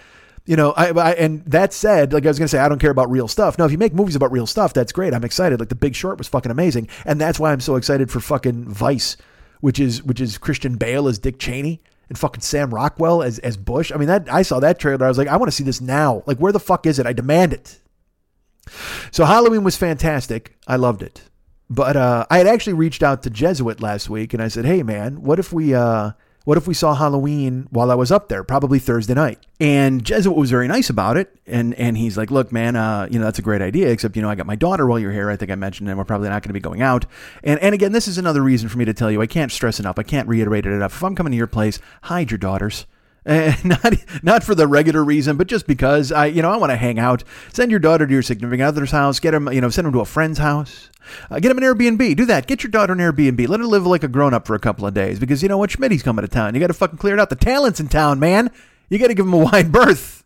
You 0.46 0.56
know, 0.56 0.72
I, 0.72 0.90
I 0.90 1.12
and 1.14 1.44
that 1.46 1.74
said, 1.74 2.14
like 2.14 2.26
I 2.26 2.30
was 2.30 2.40
gonna 2.40 2.48
say, 2.48 2.60
I 2.60 2.70
don't 2.70 2.80
care 2.80 2.92
about 2.92 3.12
real 3.12 3.28
stuff. 3.28 3.58
No, 3.58 3.66
if 3.66 3.72
you 3.72 3.78
make 3.78 3.94
movies 3.94 4.16
about 4.16 4.32
real 4.32 4.48
stuff, 4.48 4.74
that's 4.74 4.92
great. 4.92 5.14
I'm 5.14 5.24
excited. 5.24 5.60
Like 5.60 5.70
The 5.70 5.76
Big 5.76 5.96
Short 5.96 6.18
was 6.18 6.28
fucking 6.28 6.52
amazing, 6.52 6.88
and 7.06 7.20
that's 7.20 7.40
why 7.40 7.52
I'm 7.52 7.60
so 7.60 7.76
excited 7.76 8.10
for 8.10 8.20
fucking 8.20 8.70
Vice, 8.70 9.18
which 9.62 9.80
is 9.80 10.02
which 10.04 10.22
is 10.22 10.38
Christian 10.38 10.76
Bale 10.78 11.08
as 11.08 11.20
Dick 11.20 11.38
Cheney 11.38 11.82
and 12.10 12.18
fucking 12.18 12.42
Sam 12.42 12.74
Rockwell 12.74 13.24
as 13.24 13.40
as 13.40 13.58
Bush. 13.58 13.92
I 13.92 13.98
mean, 13.98 14.08
that 14.08 14.32
I 14.32 14.42
saw 14.42 14.60
that 14.60 14.80
trailer. 14.80 15.06
I 15.06 15.10
was 15.10 15.18
like, 15.18 15.28
I 15.28 15.38
want 15.38 15.52
to 15.52 15.56
see 15.56 15.64
this 15.64 15.82
now. 15.82 16.24
Like, 16.26 16.38
where 16.38 16.52
the 16.52 16.60
fuck 16.60 16.86
is 16.86 17.00
it? 17.00 17.06
I 17.06 17.14
demand 17.14 17.54
it. 17.54 17.80
So 19.12 19.26
Halloween 19.26 19.64
was 19.64 19.76
fantastic. 19.76 20.56
I 20.68 20.78
loved 20.78 21.02
it. 21.02 21.22
But 21.70 21.98
uh, 21.98 22.26
I 22.30 22.38
had 22.38 22.48
actually 22.48 22.74
reached 22.74 23.04
out 23.04 23.24
to 23.24 23.30
Jesuit 23.30 23.82
last 23.82 24.10
week, 24.10 24.34
and 24.34 24.44
I 24.44 24.48
said, 24.48 24.66
"Hey, 24.66 24.84
man, 24.84 25.24
what 25.24 25.40
if 25.40 25.52
we 25.52 25.74
uh, 25.74 26.12
what 26.44 26.58
if 26.58 26.68
we 26.68 26.74
saw 26.74 26.94
Halloween 26.94 27.68
while 27.70 27.90
I 27.90 27.96
was 27.96 28.12
up 28.12 28.28
there, 28.28 28.44
probably 28.44 28.80
Thursday 28.80 29.14
night? 29.14 29.40
And 29.60 30.04
Jesuit 30.04 30.36
was 30.36 30.50
very 30.52 30.68
nice 30.68 30.90
about 30.90 31.16
it. 31.16 31.34
And 31.48 31.74
and 31.76 31.98
he's 31.98 32.18
like, 32.18 32.32
look, 32.32 32.52
man, 32.52 32.76
uh, 32.76 33.08
you 33.10 33.20
know, 33.20 33.26
that's 33.26 33.40
a 33.40 33.44
great 33.44 33.62
idea, 33.62 33.90
except, 33.90 34.16
you 34.16 34.22
know, 34.22 34.30
I 34.30 34.36
got 34.36 34.46
my 34.46 34.56
daughter 34.56 34.86
while 34.86 35.00
you're 35.00 35.12
here. 35.12 35.30
I 35.30 35.36
think 35.36 35.52
I 35.52 35.56
mentioned, 35.56 35.90
and 35.90 35.98
we're 35.98 36.04
probably 36.06 36.30
not 36.30 36.42
going 36.42 36.50
to 36.50 36.54
be 36.54 36.60
going 36.60 36.82
out. 36.82 37.06
And 37.44 37.60
and 37.60 37.74
again, 37.74 37.92
this 37.92 38.08
is 38.08 38.18
another 38.18 38.42
reason 38.42 38.70
for 38.70 38.78
me 38.78 38.86
to 38.86 38.94
tell 38.94 39.12
you, 39.12 39.22
I 39.22 39.28
can't 39.28 39.52
stress 39.52 39.80
enough. 39.80 39.98
I 39.98 40.04
can't 40.04 40.28
reiterate 40.28 40.66
it 40.66 40.74
enough. 40.74 40.94
If 40.94 41.04
I'm 41.04 41.16
coming 41.16 41.32
to 41.32 41.38
your 41.38 41.48
place, 41.48 41.80
hide 42.04 42.32
your 42.32 42.38
daughters. 42.38 42.86
And 43.26 43.66
not 43.84 43.94
not 44.22 44.44
for 44.44 44.56
the 44.56 44.68
regular 44.68 45.04
reason, 45.04 45.38
but 45.38 45.48
just 45.48 45.68
because 45.68 46.12
I, 46.12 46.26
you 46.26 46.42
know, 46.42 46.52
I 46.52 46.58
want 46.58 46.72
to 46.72 46.76
hang 46.76 47.00
out. 47.00 47.24
Send 47.54 47.72
your 47.72 47.80
daughter 47.80 48.06
to 48.06 48.14
your 48.14 48.22
significant 48.22 48.68
other's 48.68 48.92
house. 48.92 49.20
Get 49.20 49.32
them, 49.32 49.52
you 49.52 49.62
know, 49.62 49.70
send 49.70 49.86
them 49.86 49.94
to 49.94 50.02
a 50.02 50.06
friend's 50.06 50.40
house. 50.40 50.90
Uh, 51.30 51.40
get 51.40 51.50
them 51.50 51.58
an 51.58 51.64
Airbnb. 51.64 52.16
Do 52.16 52.26
that. 52.26 52.48
Get 52.48 52.64
your 52.64 52.72
daughter 52.72 52.94
an 52.94 53.00
Airbnb. 53.00 53.48
Let 53.48 53.60
her 53.60 53.66
live 53.66 53.86
like 53.86 54.04
a 54.04 54.08
grown 54.08 54.34
up 54.34 54.48
for 54.48 54.56
a 54.56 54.60
couple 54.60 54.86
of 54.88 54.94
days 54.94 55.20
because 55.20 55.42
you 55.42 55.50
know 55.50 55.58
what? 55.58 55.70
Schmitty's 55.70 56.04
coming 56.04 56.24
to 56.24 56.28
town. 56.28 56.54
You 56.54 56.60
got 56.60 56.68
to 56.68 56.74
fucking 56.74 56.98
clear 56.98 57.14
it 57.14 57.20
out. 57.20 57.30
The 57.30 57.36
talent's 57.36 57.80
in 57.80 57.88
town, 57.88 58.20
man. 58.20 58.52
You 58.90 59.00
got 59.00 59.08
to 59.08 59.14
give 59.14 59.26
him 59.26 59.34
a 59.34 59.38
wide 59.52 59.72
berth. 59.72 60.24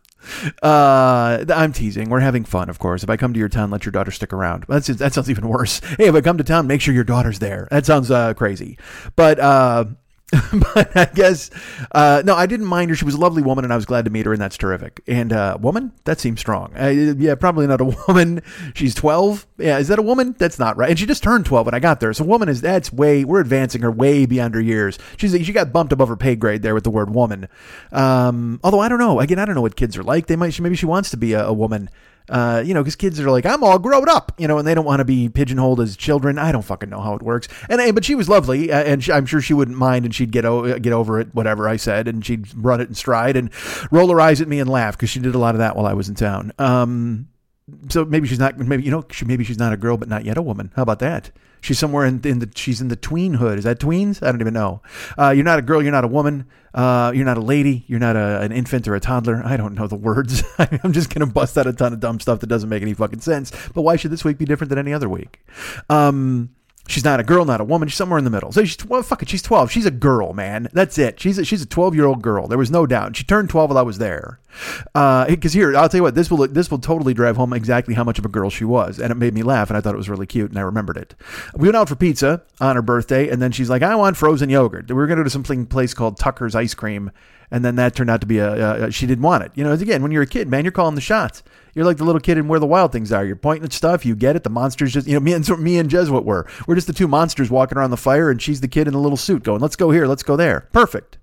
Uh, 0.62 1.44
I'm 1.48 1.72
teasing. 1.72 2.10
We're 2.10 2.20
having 2.20 2.44
fun, 2.44 2.68
of 2.68 2.78
course. 2.78 3.02
If 3.02 3.10
I 3.10 3.16
come 3.16 3.32
to 3.32 3.38
your 3.38 3.48
town, 3.48 3.70
let 3.70 3.84
your 3.84 3.92
daughter 3.92 4.10
stick 4.10 4.32
around. 4.32 4.64
That's 4.68 4.88
that 4.88 5.14
sounds 5.14 5.30
even 5.30 5.48
worse. 5.48 5.80
Hey, 5.96 6.06
if 6.06 6.14
I 6.14 6.20
come 6.20 6.38
to 6.38 6.44
town, 6.44 6.66
make 6.66 6.80
sure 6.80 6.92
your 6.92 7.04
daughter's 7.04 7.38
there. 7.38 7.68
That 7.70 7.86
sounds 7.86 8.10
uh, 8.10 8.34
crazy. 8.34 8.78
But 9.16 9.38
uh, 9.38 9.86
but 10.74 10.94
I 10.94 11.06
guess 11.06 11.50
uh, 11.92 12.22
no, 12.22 12.34
I 12.34 12.44
didn't 12.44 12.66
mind 12.66 12.90
her. 12.90 12.96
She 12.96 13.06
was 13.06 13.14
a 13.14 13.20
lovely 13.20 13.42
woman, 13.42 13.64
and 13.64 13.72
I 13.72 13.76
was 13.76 13.86
glad 13.86 14.04
to 14.04 14.10
meet 14.10 14.26
her, 14.26 14.32
and 14.32 14.40
that's 14.40 14.58
terrific. 14.58 15.02
And 15.06 15.32
uh, 15.32 15.56
woman, 15.58 15.92
that 16.04 16.20
seems 16.20 16.38
strong. 16.38 16.72
Uh, 16.76 16.88
yeah, 16.88 17.34
probably 17.34 17.66
not 17.66 17.80
a 17.80 17.84
woman. 18.08 18.42
She's 18.74 18.94
twelve. 18.94 19.46
Yeah, 19.56 19.78
is 19.78 19.88
that 19.88 19.98
a 19.98 20.02
woman? 20.02 20.34
That's 20.36 20.58
not 20.58 20.76
right. 20.76 20.90
And 20.90 20.98
she 20.98 21.06
just 21.06 21.22
turned 21.22 21.46
twelve 21.46 21.66
when 21.66 21.74
I 21.74 21.78
got 21.80 22.00
there. 22.00 22.12
So 22.12 22.24
woman 22.24 22.50
is 22.50 22.60
that's 22.60 22.92
way 22.92 23.24
we're 23.24 23.40
advancing 23.40 23.80
her 23.80 23.90
way 23.90 24.26
beyond 24.26 24.54
her 24.54 24.60
years. 24.60 24.98
She's 25.16 25.32
she 25.46 25.52
got 25.52 25.72
bumped 25.72 25.94
above 25.94 26.08
her 26.08 26.16
pay 26.16 26.36
grade 26.36 26.60
there 26.60 26.74
with 26.74 26.84
the 26.84 26.90
word 26.90 27.08
woman. 27.08 27.48
Um, 27.90 28.60
although 28.62 28.80
I 28.80 28.90
don't 28.90 28.98
know. 28.98 29.20
Again, 29.20 29.38
I 29.38 29.46
don't 29.46 29.54
know 29.54 29.62
what 29.62 29.76
kids 29.76 29.96
are 29.96 30.02
like. 30.02 30.26
They 30.26 30.36
might. 30.36 30.52
She, 30.52 30.60
maybe 30.60 30.76
she 30.76 30.86
wants 30.86 31.08
to 31.10 31.16
be 31.16 31.32
a, 31.32 31.46
a 31.46 31.52
woman 31.54 31.88
uh, 32.28 32.62
you 32.64 32.74
know, 32.74 32.82
because 32.82 32.96
kids 32.96 33.18
are 33.20 33.30
like, 33.30 33.46
I'm 33.46 33.62
all 33.62 33.78
grown 33.78 34.08
up, 34.08 34.32
you 34.38 34.46
know, 34.48 34.58
and 34.58 34.66
they 34.66 34.74
don't 34.74 34.84
want 34.84 35.00
to 35.00 35.04
be 35.04 35.28
pigeonholed 35.28 35.80
as 35.80 35.96
children. 35.96 36.38
I 36.38 36.52
don't 36.52 36.62
fucking 36.62 36.90
know 36.90 37.00
how 37.00 37.14
it 37.14 37.22
works. 37.22 37.48
And, 37.68 37.80
and 37.80 37.94
but 37.94 38.04
she 38.04 38.14
was 38.14 38.28
lovely, 38.28 38.70
uh, 38.70 38.82
and 38.82 39.02
she, 39.02 39.12
I'm 39.12 39.26
sure 39.26 39.40
she 39.40 39.54
wouldn't 39.54 39.76
mind, 39.76 40.04
and 40.04 40.14
she'd 40.14 40.30
get 40.30 40.44
o- 40.44 40.78
get 40.78 40.92
over 40.92 41.20
it, 41.20 41.34
whatever 41.34 41.68
I 41.68 41.76
said, 41.76 42.08
and 42.08 42.24
she'd 42.24 42.46
run 42.54 42.80
it 42.80 42.88
in 42.88 42.94
stride 42.94 43.36
and 43.36 43.50
roll 43.90 44.10
her 44.10 44.20
eyes 44.20 44.40
at 44.40 44.48
me 44.48 44.60
and 44.60 44.68
laugh 44.68 44.96
because 44.96 45.10
she 45.10 45.20
did 45.20 45.34
a 45.34 45.38
lot 45.38 45.54
of 45.54 45.58
that 45.58 45.76
while 45.76 45.86
I 45.86 45.94
was 45.94 46.08
in 46.08 46.14
town. 46.14 46.52
Um, 46.58 47.28
so 47.88 48.04
maybe 48.04 48.26
she's 48.28 48.38
not 48.38 48.58
maybe 48.58 48.82
you 48.82 48.90
know 48.90 49.04
she, 49.10 49.24
maybe 49.24 49.44
she's 49.44 49.58
not 49.58 49.72
a 49.72 49.76
girl 49.76 49.96
but 49.96 50.08
not 50.08 50.24
yet 50.24 50.38
a 50.38 50.42
woman 50.42 50.70
how 50.74 50.82
about 50.82 51.00
that 51.00 51.30
she's 51.60 51.78
somewhere 51.78 52.06
in, 52.06 52.20
in 52.24 52.38
the 52.38 52.50
she's 52.54 52.80
in 52.80 52.88
the 52.88 52.96
tweenhood. 52.96 53.58
is 53.58 53.64
that 53.64 53.78
tweens? 53.78 54.22
I 54.22 54.30
don't 54.30 54.40
even 54.40 54.54
know. 54.54 54.82
Uh, 55.16 55.30
you're 55.30 55.44
not 55.44 55.58
a 55.58 55.62
girl 55.62 55.82
you're 55.82 55.92
not 55.92 56.04
a 56.04 56.08
woman. 56.08 56.46
Uh, 56.74 57.12
you're 57.14 57.24
not 57.24 57.38
a 57.38 57.42
lady. 57.42 57.84
You're 57.88 57.98
not 57.98 58.14
a, 58.16 58.40
an 58.40 58.52
infant 58.52 58.86
or 58.86 58.94
a 58.94 59.00
toddler. 59.00 59.42
I 59.44 59.56
don't 59.56 59.74
know 59.74 59.86
the 59.86 59.96
words. 59.96 60.42
I'm 60.58 60.92
just 60.92 61.12
gonna 61.12 61.26
bust 61.26 61.56
out 61.58 61.66
a 61.66 61.72
ton 61.72 61.92
of 61.92 62.00
dumb 62.00 62.20
stuff 62.20 62.40
that 62.40 62.46
doesn't 62.46 62.68
make 62.68 62.82
any 62.82 62.94
fucking 62.94 63.20
sense. 63.20 63.52
But 63.74 63.82
why 63.82 63.96
should 63.96 64.10
this 64.10 64.24
week 64.24 64.38
be 64.38 64.44
different 64.44 64.68
than 64.68 64.78
any 64.78 64.92
other 64.92 65.08
week? 65.08 65.40
Um, 65.88 66.50
She's 66.88 67.04
not 67.04 67.20
a 67.20 67.22
girl, 67.22 67.44
not 67.44 67.60
a 67.60 67.64
woman. 67.64 67.86
She's 67.86 67.98
somewhere 67.98 68.16
in 68.16 68.24
the 68.24 68.30
middle. 68.30 68.50
So 68.50 68.64
she's 68.64 68.82
well, 68.86 69.02
fuck 69.02 69.22
it. 69.22 69.28
She's 69.28 69.42
twelve. 69.42 69.70
She's 69.70 69.84
a 69.84 69.90
girl, 69.90 70.32
man. 70.32 70.68
That's 70.72 70.96
it. 70.96 71.20
She's 71.20 71.36
a, 71.36 71.44
she's 71.44 71.60
a 71.60 71.66
twelve 71.66 71.94
year 71.94 72.06
old 72.06 72.22
girl. 72.22 72.48
There 72.48 72.56
was 72.56 72.70
no 72.70 72.86
doubt. 72.86 73.14
She 73.14 73.24
turned 73.24 73.50
twelve 73.50 73.68
while 73.68 73.78
I 73.78 73.82
was 73.82 73.98
there. 73.98 74.40
Because 74.94 75.54
uh, 75.54 75.58
here, 75.58 75.76
I'll 75.76 75.90
tell 75.90 75.98
you 75.98 76.02
what. 76.02 76.14
This 76.14 76.30
will 76.30 76.48
this 76.48 76.70
will 76.70 76.78
totally 76.78 77.12
drive 77.12 77.36
home 77.36 77.52
exactly 77.52 77.92
how 77.92 78.04
much 78.04 78.18
of 78.18 78.24
a 78.24 78.30
girl 78.30 78.48
she 78.48 78.64
was, 78.64 78.98
and 78.98 79.12
it 79.12 79.16
made 79.16 79.34
me 79.34 79.42
laugh, 79.42 79.68
and 79.68 79.76
I 79.76 79.82
thought 79.82 79.94
it 79.94 79.98
was 79.98 80.08
really 80.08 80.26
cute, 80.26 80.48
and 80.48 80.58
I 80.58 80.62
remembered 80.62 80.96
it. 80.96 81.14
We 81.54 81.68
went 81.68 81.76
out 81.76 81.90
for 81.90 81.94
pizza 81.94 82.42
on 82.58 82.74
her 82.74 82.82
birthday, 82.82 83.28
and 83.28 83.42
then 83.42 83.52
she's 83.52 83.68
like, 83.68 83.82
"I 83.82 83.94
want 83.94 84.16
frozen 84.16 84.48
yogurt." 84.48 84.88
We 84.88 84.94
were 84.94 85.06
going 85.06 85.18
to 85.18 85.24
go 85.24 85.28
to 85.28 85.30
some 85.30 85.66
place 85.66 85.92
called 85.92 86.18
Tucker's 86.18 86.54
Ice 86.54 86.72
Cream, 86.72 87.10
and 87.50 87.62
then 87.66 87.76
that 87.76 87.94
turned 87.94 88.08
out 88.08 88.22
to 88.22 88.26
be 88.26 88.38
a, 88.38 88.86
a 88.86 88.90
she 88.90 89.06
didn't 89.06 89.22
want 89.22 89.44
it. 89.44 89.52
You 89.54 89.62
know, 89.62 89.72
again, 89.72 90.02
when 90.02 90.10
you're 90.10 90.22
a 90.22 90.26
kid, 90.26 90.48
man, 90.48 90.64
you're 90.64 90.72
calling 90.72 90.94
the 90.94 91.02
shots. 91.02 91.42
You're 91.74 91.84
like 91.84 91.96
the 91.96 92.04
little 92.04 92.20
kid 92.20 92.38
in 92.38 92.48
Where 92.48 92.60
the 92.60 92.66
Wild 92.66 92.92
Things 92.92 93.12
Are. 93.12 93.24
You're 93.24 93.36
pointing 93.36 93.64
at 93.64 93.72
stuff. 93.72 94.04
You 94.04 94.14
get 94.14 94.36
it. 94.36 94.44
The 94.44 94.50
monsters 94.50 94.92
just, 94.92 95.06
you 95.06 95.14
know, 95.14 95.20
me 95.20 95.32
and 95.32 95.48
me 95.58 95.78
and 95.78 95.90
Jesuit 95.90 96.24
were. 96.24 96.46
We're 96.66 96.74
just 96.74 96.86
the 96.86 96.92
two 96.92 97.08
monsters 97.08 97.50
walking 97.50 97.78
around 97.78 97.90
the 97.90 97.96
fire, 97.96 98.30
and 98.30 98.40
she's 98.40 98.60
the 98.60 98.68
kid 98.68 98.86
in 98.86 98.92
the 98.92 99.00
little 99.00 99.16
suit 99.16 99.42
going, 99.42 99.60
"Let's 99.60 99.76
go 99.76 99.90
here. 99.90 100.06
Let's 100.06 100.22
go 100.22 100.36
there." 100.36 100.68
Perfect. 100.72 101.18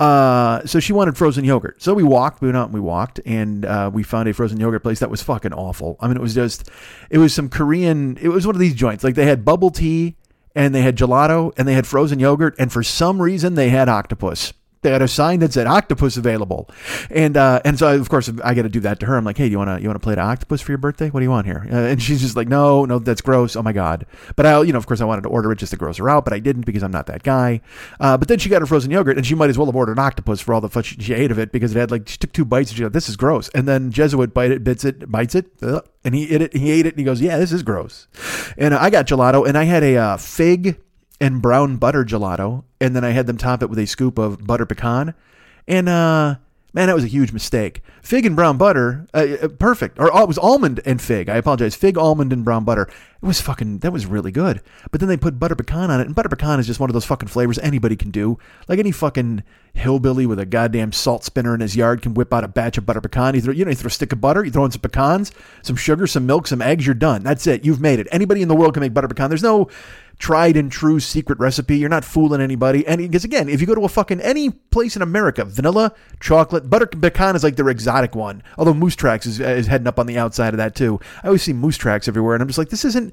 Uh, 0.00 0.64
so 0.66 0.80
she 0.80 0.92
wanted 0.92 1.16
frozen 1.16 1.44
yogurt. 1.44 1.82
So 1.82 1.94
we 1.94 2.02
walked, 2.02 2.40
we 2.40 2.48
went 2.48 2.56
out 2.56 2.66
and 2.66 2.74
we 2.74 2.80
walked, 2.80 3.20
and 3.26 3.64
uh, 3.64 3.90
we 3.92 4.02
found 4.02 4.28
a 4.28 4.34
frozen 4.34 4.58
yogurt 4.58 4.82
place 4.82 5.00
that 5.00 5.10
was 5.10 5.22
fucking 5.22 5.52
awful. 5.52 5.96
I 6.00 6.08
mean, 6.08 6.16
it 6.16 6.22
was 6.22 6.34
just, 6.34 6.70
it 7.10 7.18
was 7.18 7.34
some 7.34 7.48
Korean. 7.48 8.16
It 8.20 8.28
was 8.28 8.46
one 8.46 8.56
of 8.56 8.60
these 8.60 8.74
joints. 8.74 9.04
Like 9.04 9.14
they 9.14 9.26
had 9.26 9.44
bubble 9.44 9.70
tea, 9.70 10.16
and 10.54 10.74
they 10.74 10.82
had 10.82 10.96
gelato, 10.96 11.52
and 11.56 11.68
they 11.68 11.74
had 11.74 11.86
frozen 11.86 12.18
yogurt, 12.18 12.54
and 12.58 12.72
for 12.72 12.82
some 12.82 13.20
reason 13.20 13.54
they 13.54 13.68
had 13.68 13.88
octopus 13.88 14.52
they 14.82 14.90
had 14.90 15.02
a 15.02 15.08
sign 15.08 15.40
that 15.40 15.52
said 15.52 15.66
octopus 15.66 16.16
available, 16.16 16.68
and 17.10 17.36
uh, 17.36 17.60
and 17.64 17.78
so 17.78 17.88
I, 17.88 17.94
of 17.94 18.08
course 18.08 18.30
I 18.44 18.54
got 18.54 18.62
to 18.62 18.68
do 18.68 18.80
that 18.80 19.00
to 19.00 19.06
her. 19.06 19.16
I'm 19.16 19.24
like, 19.24 19.38
hey, 19.38 19.46
do 19.46 19.52
you 19.52 19.58
want 19.58 19.70
to 19.70 19.80
you 19.80 19.88
want 19.88 20.00
to 20.00 20.04
play 20.04 20.14
the 20.14 20.20
octopus 20.20 20.60
for 20.60 20.72
your 20.72 20.78
birthday? 20.78 21.08
What 21.08 21.20
do 21.20 21.24
you 21.24 21.30
want 21.30 21.46
here? 21.46 21.66
Uh, 21.70 21.76
and 21.76 22.02
she's 22.02 22.20
just 22.20 22.36
like, 22.36 22.48
no, 22.48 22.84
no, 22.84 22.98
that's 22.98 23.20
gross. 23.20 23.56
Oh 23.56 23.62
my 23.62 23.72
god. 23.72 24.06
But 24.36 24.46
I, 24.46 24.60
you 24.62 24.72
know, 24.72 24.78
of 24.78 24.86
course 24.86 25.00
I 25.00 25.04
wanted 25.04 25.22
to 25.22 25.28
order 25.28 25.52
it 25.52 25.56
just 25.56 25.70
to 25.70 25.76
gross 25.76 25.98
her 25.98 26.10
out, 26.10 26.24
but 26.24 26.32
I 26.32 26.38
didn't 26.38 26.66
because 26.66 26.82
I'm 26.82 26.90
not 26.90 27.06
that 27.06 27.22
guy. 27.22 27.60
Uh, 28.00 28.16
but 28.16 28.28
then 28.28 28.38
she 28.38 28.48
got 28.48 28.60
her 28.60 28.66
frozen 28.66 28.90
yogurt, 28.90 29.16
and 29.16 29.26
she 29.26 29.34
might 29.34 29.50
as 29.50 29.56
well 29.56 29.66
have 29.66 29.76
ordered 29.76 29.92
an 29.92 29.98
octopus 30.00 30.40
for 30.40 30.54
all 30.54 30.60
the 30.60 30.68
fun 30.68 30.82
she, 30.82 31.00
she 31.00 31.14
ate 31.14 31.30
of 31.30 31.38
it 31.38 31.52
because 31.52 31.74
it 31.74 31.78
had 31.78 31.90
like 31.90 32.08
she 32.08 32.16
took 32.16 32.32
two 32.32 32.44
bites 32.44 32.70
and 32.70 32.76
she 32.76 32.82
go, 32.82 32.88
this 32.88 33.08
is 33.08 33.16
gross. 33.16 33.48
And 33.50 33.68
then 33.68 33.90
Jesuit 33.90 34.34
bite 34.34 34.50
it, 34.50 34.64
bits 34.64 34.84
it, 34.84 35.10
bites 35.10 35.34
it, 35.34 35.46
ugh, 35.62 35.86
and 36.04 36.14
he 36.14 36.34
ate 36.34 36.42
it. 36.42 36.56
He 36.56 36.70
ate 36.70 36.86
it, 36.86 36.94
and 36.94 36.98
he 36.98 37.04
goes, 37.04 37.20
yeah, 37.20 37.38
this 37.38 37.52
is 37.52 37.62
gross. 37.62 38.08
And 38.58 38.74
I 38.74 38.90
got 38.90 39.06
gelato, 39.06 39.46
and 39.46 39.56
I 39.56 39.64
had 39.64 39.82
a 39.82 39.96
uh, 39.96 40.16
fig 40.16 40.80
and 41.22 41.40
brown 41.40 41.76
butter 41.76 42.04
gelato, 42.04 42.64
and 42.80 42.96
then 42.96 43.04
I 43.04 43.10
had 43.10 43.28
them 43.28 43.38
top 43.38 43.62
it 43.62 43.70
with 43.70 43.78
a 43.78 43.86
scoop 43.86 44.18
of 44.18 44.44
butter 44.44 44.66
pecan. 44.66 45.14
And 45.68 45.88
uh, 45.88 46.34
man, 46.72 46.88
that 46.88 46.96
was 46.96 47.04
a 47.04 47.08
huge 47.08 47.32
mistake. 47.32 47.80
Fig 48.02 48.26
and 48.26 48.34
brown 48.34 48.56
butter, 48.58 49.06
uh, 49.14 49.36
uh, 49.40 49.48
perfect. 49.48 50.00
Or 50.00 50.12
oh, 50.12 50.22
it 50.22 50.28
was 50.28 50.36
almond 50.36 50.80
and 50.84 51.00
fig. 51.00 51.28
I 51.28 51.36
apologize. 51.36 51.76
Fig, 51.76 51.96
almond, 51.96 52.32
and 52.32 52.44
brown 52.44 52.64
butter. 52.64 52.88
It 53.22 53.26
was 53.26 53.40
fucking. 53.40 53.78
That 53.78 53.92
was 53.92 54.04
really 54.04 54.32
good. 54.32 54.60
But 54.90 54.98
then 54.98 55.08
they 55.08 55.16
put 55.16 55.38
butter 55.38 55.54
pecan 55.54 55.92
on 55.92 56.00
it, 56.00 56.06
and 56.06 56.14
butter 56.14 56.28
pecan 56.28 56.58
is 56.58 56.66
just 56.66 56.80
one 56.80 56.90
of 56.90 56.94
those 56.94 57.04
fucking 57.04 57.28
flavors 57.28 57.58
anybody 57.60 57.94
can 57.94 58.10
do. 58.10 58.36
Like 58.66 58.80
any 58.80 58.90
fucking 58.90 59.44
hillbilly 59.74 60.26
with 60.26 60.40
a 60.40 60.44
goddamn 60.44 60.90
salt 60.90 61.22
spinner 61.22 61.54
in 61.54 61.60
his 61.60 61.76
yard 61.76 62.02
can 62.02 62.14
whip 62.14 62.34
out 62.34 62.42
a 62.42 62.48
batch 62.48 62.78
of 62.78 62.84
butter 62.84 63.00
pecan. 63.00 63.36
You 63.36 63.42
throw, 63.42 63.54
you 63.54 63.64
know, 63.64 63.70
you 63.70 63.76
throw 63.76 63.86
a 63.86 63.90
stick 63.90 64.12
of 64.12 64.20
butter, 64.20 64.44
you 64.44 64.50
throw 64.50 64.64
in 64.64 64.72
some 64.72 64.80
pecans, 64.80 65.30
some 65.62 65.76
sugar, 65.76 66.08
some 66.08 66.26
milk, 66.26 66.48
some 66.48 66.60
eggs. 66.60 66.84
You're 66.84 66.94
done. 66.96 67.22
That's 67.22 67.46
it. 67.46 67.64
You've 67.64 67.80
made 67.80 68.00
it. 68.00 68.08
Anybody 68.10 68.42
in 68.42 68.48
the 68.48 68.56
world 68.56 68.74
can 68.74 68.80
make 68.80 68.92
butter 68.92 69.08
pecan. 69.08 69.30
There's 69.30 69.42
no 69.42 69.68
tried 70.22 70.56
and 70.56 70.70
true 70.70 71.00
secret 71.00 71.36
recipe. 71.40 71.76
You're 71.76 71.88
not 71.88 72.04
fooling 72.04 72.40
anybody. 72.40 72.86
And 72.86 72.98
because 72.98 73.24
again, 73.24 73.48
if 73.48 73.60
you 73.60 73.66
go 73.66 73.74
to 73.74 73.84
a 73.84 73.88
fucking 73.88 74.20
any 74.20 74.50
place 74.50 74.94
in 74.94 75.02
America, 75.02 75.44
vanilla, 75.44 75.92
chocolate, 76.20 76.70
butter 76.70 76.86
pecan 76.86 77.34
is 77.34 77.42
like 77.42 77.56
their 77.56 77.68
exotic 77.68 78.14
one. 78.14 78.40
Although 78.56 78.72
Moose 78.72 78.94
Tracks 78.94 79.26
is, 79.26 79.40
is 79.40 79.66
heading 79.66 79.88
up 79.88 79.98
on 79.98 80.06
the 80.06 80.16
outside 80.16 80.54
of 80.54 80.58
that 80.58 80.76
too. 80.76 81.00
I 81.24 81.26
always 81.26 81.42
see 81.42 81.52
Moose 81.52 81.76
Tracks 81.76 82.06
everywhere, 82.06 82.36
and 82.36 82.42
I'm 82.42 82.48
just 82.48 82.58
like, 82.58 82.68
this 82.70 82.84
isn't. 82.84 83.12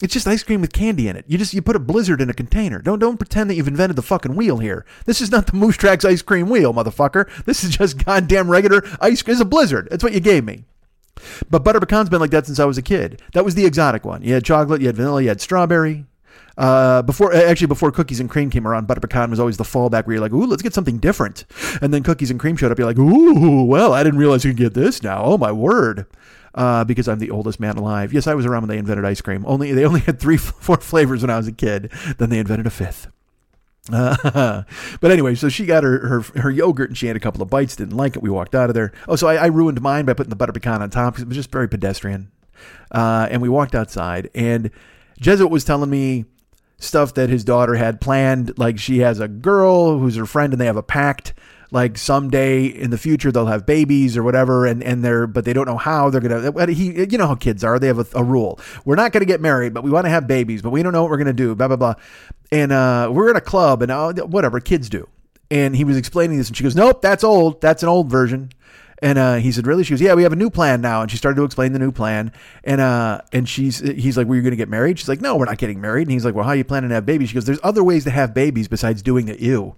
It's 0.00 0.14
just 0.14 0.28
ice 0.28 0.44
cream 0.44 0.60
with 0.60 0.72
candy 0.72 1.08
in 1.08 1.16
it. 1.16 1.24
You 1.28 1.36
just 1.36 1.52
you 1.52 1.60
put 1.60 1.76
a 1.76 1.80
blizzard 1.80 2.22
in 2.22 2.30
a 2.30 2.34
container. 2.34 2.80
Don't 2.80 2.98
don't 2.98 3.18
pretend 3.18 3.50
that 3.50 3.56
you've 3.56 3.68
invented 3.68 3.96
the 3.96 4.02
fucking 4.02 4.34
wheel 4.34 4.56
here. 4.56 4.86
This 5.04 5.20
is 5.20 5.30
not 5.30 5.48
the 5.48 5.56
Moose 5.56 5.76
Tracks 5.76 6.04
ice 6.04 6.22
cream 6.22 6.48
wheel, 6.48 6.72
motherfucker. 6.72 7.28
This 7.44 7.62
is 7.62 7.76
just 7.76 8.02
goddamn 8.06 8.50
regular 8.50 8.82
ice 9.02 9.20
cream. 9.20 9.32
It's 9.32 9.42
a 9.42 9.44
blizzard. 9.44 9.88
That's 9.90 10.04
what 10.04 10.14
you 10.14 10.20
gave 10.20 10.44
me. 10.44 10.64
But 11.50 11.64
butter 11.64 11.80
pecan's 11.80 12.08
been 12.08 12.20
like 12.20 12.30
that 12.30 12.46
since 12.46 12.60
I 12.60 12.64
was 12.64 12.78
a 12.78 12.82
kid. 12.82 13.20
That 13.34 13.44
was 13.44 13.54
the 13.54 13.66
exotic 13.66 14.06
one. 14.06 14.22
You 14.22 14.32
had 14.32 14.44
chocolate, 14.44 14.80
you 14.80 14.86
had 14.86 14.96
vanilla, 14.96 15.20
you 15.20 15.28
had 15.28 15.40
strawberry, 15.40 16.06
uh, 16.58 17.02
before 17.02 17.32
actually 17.32 17.68
before 17.68 17.92
cookies 17.92 18.18
and 18.18 18.28
cream 18.28 18.50
came 18.50 18.66
around, 18.66 18.88
butter 18.88 19.00
pecan 19.00 19.30
was 19.30 19.38
always 19.38 19.56
the 19.56 19.64
fallback 19.64 20.06
where 20.06 20.14
you're 20.14 20.20
like, 20.20 20.32
ooh, 20.32 20.44
let's 20.44 20.60
get 20.60 20.74
something 20.74 20.98
different. 20.98 21.44
And 21.80 21.94
then 21.94 22.02
cookies 22.02 22.32
and 22.32 22.40
cream 22.40 22.56
showed 22.56 22.72
up. 22.72 22.78
You're 22.78 22.86
like, 22.88 22.98
ooh, 22.98 23.62
well, 23.62 23.92
I 23.94 24.02
didn't 24.02 24.18
realize 24.18 24.44
you 24.44 24.50
could 24.50 24.58
get 24.58 24.74
this 24.74 25.00
now. 25.00 25.22
Oh 25.22 25.38
my 25.38 25.52
word. 25.52 26.06
Uh, 26.54 26.82
because 26.82 27.06
I'm 27.06 27.20
the 27.20 27.30
oldest 27.30 27.60
man 27.60 27.76
alive. 27.76 28.12
Yes, 28.12 28.26
I 28.26 28.34
was 28.34 28.44
around 28.44 28.62
when 28.62 28.70
they 28.70 28.78
invented 28.78 29.04
ice 29.04 29.20
cream. 29.20 29.44
Only 29.46 29.72
they 29.72 29.84
only 29.84 30.00
had 30.06 30.18
three, 30.18 30.36
four 30.36 30.78
flavors 30.78 31.22
when 31.22 31.30
I 31.30 31.36
was 31.36 31.46
a 31.46 31.52
kid. 31.52 31.92
Then 32.18 32.28
they 32.28 32.40
invented 32.40 32.66
a 32.66 32.70
fifth. 32.70 33.06
Uh, 33.92 34.64
but 35.00 35.10
anyway, 35.12 35.36
so 35.36 35.48
she 35.48 35.64
got 35.64 35.84
her, 35.84 36.08
her 36.08 36.40
her 36.40 36.50
yogurt 36.50 36.90
and 36.90 36.98
she 36.98 37.06
had 37.06 37.14
a 37.14 37.20
couple 37.20 37.40
of 37.40 37.48
bites. 37.48 37.76
Didn't 37.76 37.96
like 37.96 38.16
it. 38.16 38.22
We 38.22 38.30
walked 38.30 38.56
out 38.56 38.68
of 38.68 38.74
there. 38.74 38.90
Oh, 39.06 39.14
so 39.14 39.28
I, 39.28 39.36
I 39.36 39.46
ruined 39.46 39.80
mine 39.80 40.06
by 40.06 40.14
putting 40.14 40.30
the 40.30 40.36
butter 40.36 40.52
pecan 40.52 40.82
on 40.82 40.90
top 40.90 41.14
because 41.14 41.22
it 41.22 41.28
was 41.28 41.36
just 41.36 41.52
very 41.52 41.68
pedestrian. 41.68 42.32
Uh, 42.90 43.28
and 43.30 43.40
we 43.40 43.48
walked 43.48 43.76
outside, 43.76 44.28
and 44.34 44.72
Jesuit 45.20 45.50
was 45.50 45.62
telling 45.62 45.88
me 45.90 46.24
stuff 46.78 47.14
that 47.14 47.28
his 47.28 47.44
daughter 47.44 47.74
had 47.74 48.00
planned. 48.00 48.58
Like 48.58 48.78
she 48.78 48.98
has 48.98 49.20
a 49.20 49.28
girl 49.28 49.98
who's 49.98 50.16
her 50.16 50.26
friend, 50.26 50.52
and 50.52 50.60
they 50.60 50.66
have 50.66 50.76
a 50.76 50.82
pact. 50.82 51.34
Like 51.70 51.98
someday 51.98 52.64
in 52.64 52.88
the 52.88 52.96
future 52.96 53.30
they'll 53.30 53.44
have 53.44 53.66
babies 53.66 54.16
or 54.16 54.22
whatever, 54.22 54.64
and 54.64 54.82
and 54.82 55.04
they're 55.04 55.26
but 55.26 55.44
they 55.44 55.52
don't 55.52 55.66
know 55.66 55.76
how 55.76 56.08
they're 56.08 56.20
gonna. 56.20 56.72
He, 56.72 57.04
you 57.04 57.18
know 57.18 57.26
how 57.26 57.34
kids 57.34 57.62
are. 57.62 57.78
They 57.78 57.88
have 57.88 57.98
a, 57.98 58.06
a 58.14 58.24
rule. 58.24 58.58
We're 58.86 58.96
not 58.96 59.12
gonna 59.12 59.26
get 59.26 59.42
married, 59.42 59.74
but 59.74 59.84
we 59.84 59.90
want 59.90 60.06
to 60.06 60.10
have 60.10 60.26
babies, 60.26 60.62
but 60.62 60.70
we 60.70 60.82
don't 60.82 60.94
know 60.94 61.02
what 61.02 61.10
we're 61.10 61.18
gonna 61.18 61.34
do. 61.34 61.54
Blah 61.54 61.68
blah 61.68 61.76
blah. 61.76 61.94
And 62.50 62.72
uh, 62.72 63.10
we're 63.12 63.28
in 63.28 63.36
a 63.36 63.42
club, 63.42 63.82
and 63.82 63.92
uh, 63.92 64.12
whatever 64.14 64.60
kids 64.60 64.88
do. 64.88 65.06
And 65.50 65.76
he 65.76 65.84
was 65.84 65.98
explaining 65.98 66.38
this, 66.38 66.48
and 66.48 66.56
she 66.56 66.62
goes, 66.62 66.74
"Nope, 66.74 67.02
that's 67.02 67.22
old. 67.22 67.60
That's 67.60 67.82
an 67.82 67.90
old 67.90 68.10
version." 68.10 68.50
And 69.00 69.18
uh, 69.18 69.36
he 69.36 69.52
said, 69.52 69.66
"Really?" 69.66 69.84
She 69.84 69.90
goes, 69.90 70.00
"Yeah, 70.00 70.14
we 70.14 70.24
have 70.24 70.32
a 70.32 70.36
new 70.36 70.50
plan 70.50 70.80
now." 70.80 71.02
And 71.02 71.10
she 71.10 71.16
started 71.16 71.36
to 71.36 71.44
explain 71.44 71.72
the 71.72 71.78
new 71.78 71.92
plan. 71.92 72.32
And 72.64 72.80
uh, 72.80 73.20
and 73.32 73.48
she's 73.48 73.78
he's 73.78 74.16
like, 74.16 74.26
"Were 74.26 74.34
you 74.34 74.42
going 74.42 74.50
to 74.50 74.56
get 74.56 74.68
married?" 74.68 74.98
She's 74.98 75.08
like, 75.08 75.20
"No, 75.20 75.36
we're 75.36 75.44
not 75.44 75.58
getting 75.58 75.80
married." 75.80 76.08
And 76.08 76.12
he's 76.12 76.24
like, 76.24 76.34
"Well, 76.34 76.44
how 76.44 76.50
are 76.50 76.56
you 76.56 76.64
planning 76.64 76.88
to 76.90 76.94
have 76.94 77.06
babies?" 77.06 77.28
She 77.28 77.34
goes, 77.34 77.44
"There's 77.44 77.60
other 77.62 77.84
ways 77.84 78.04
to 78.04 78.10
have 78.10 78.34
babies 78.34 78.66
besides 78.68 79.02
doing 79.02 79.28
it 79.28 79.40
you." 79.40 79.76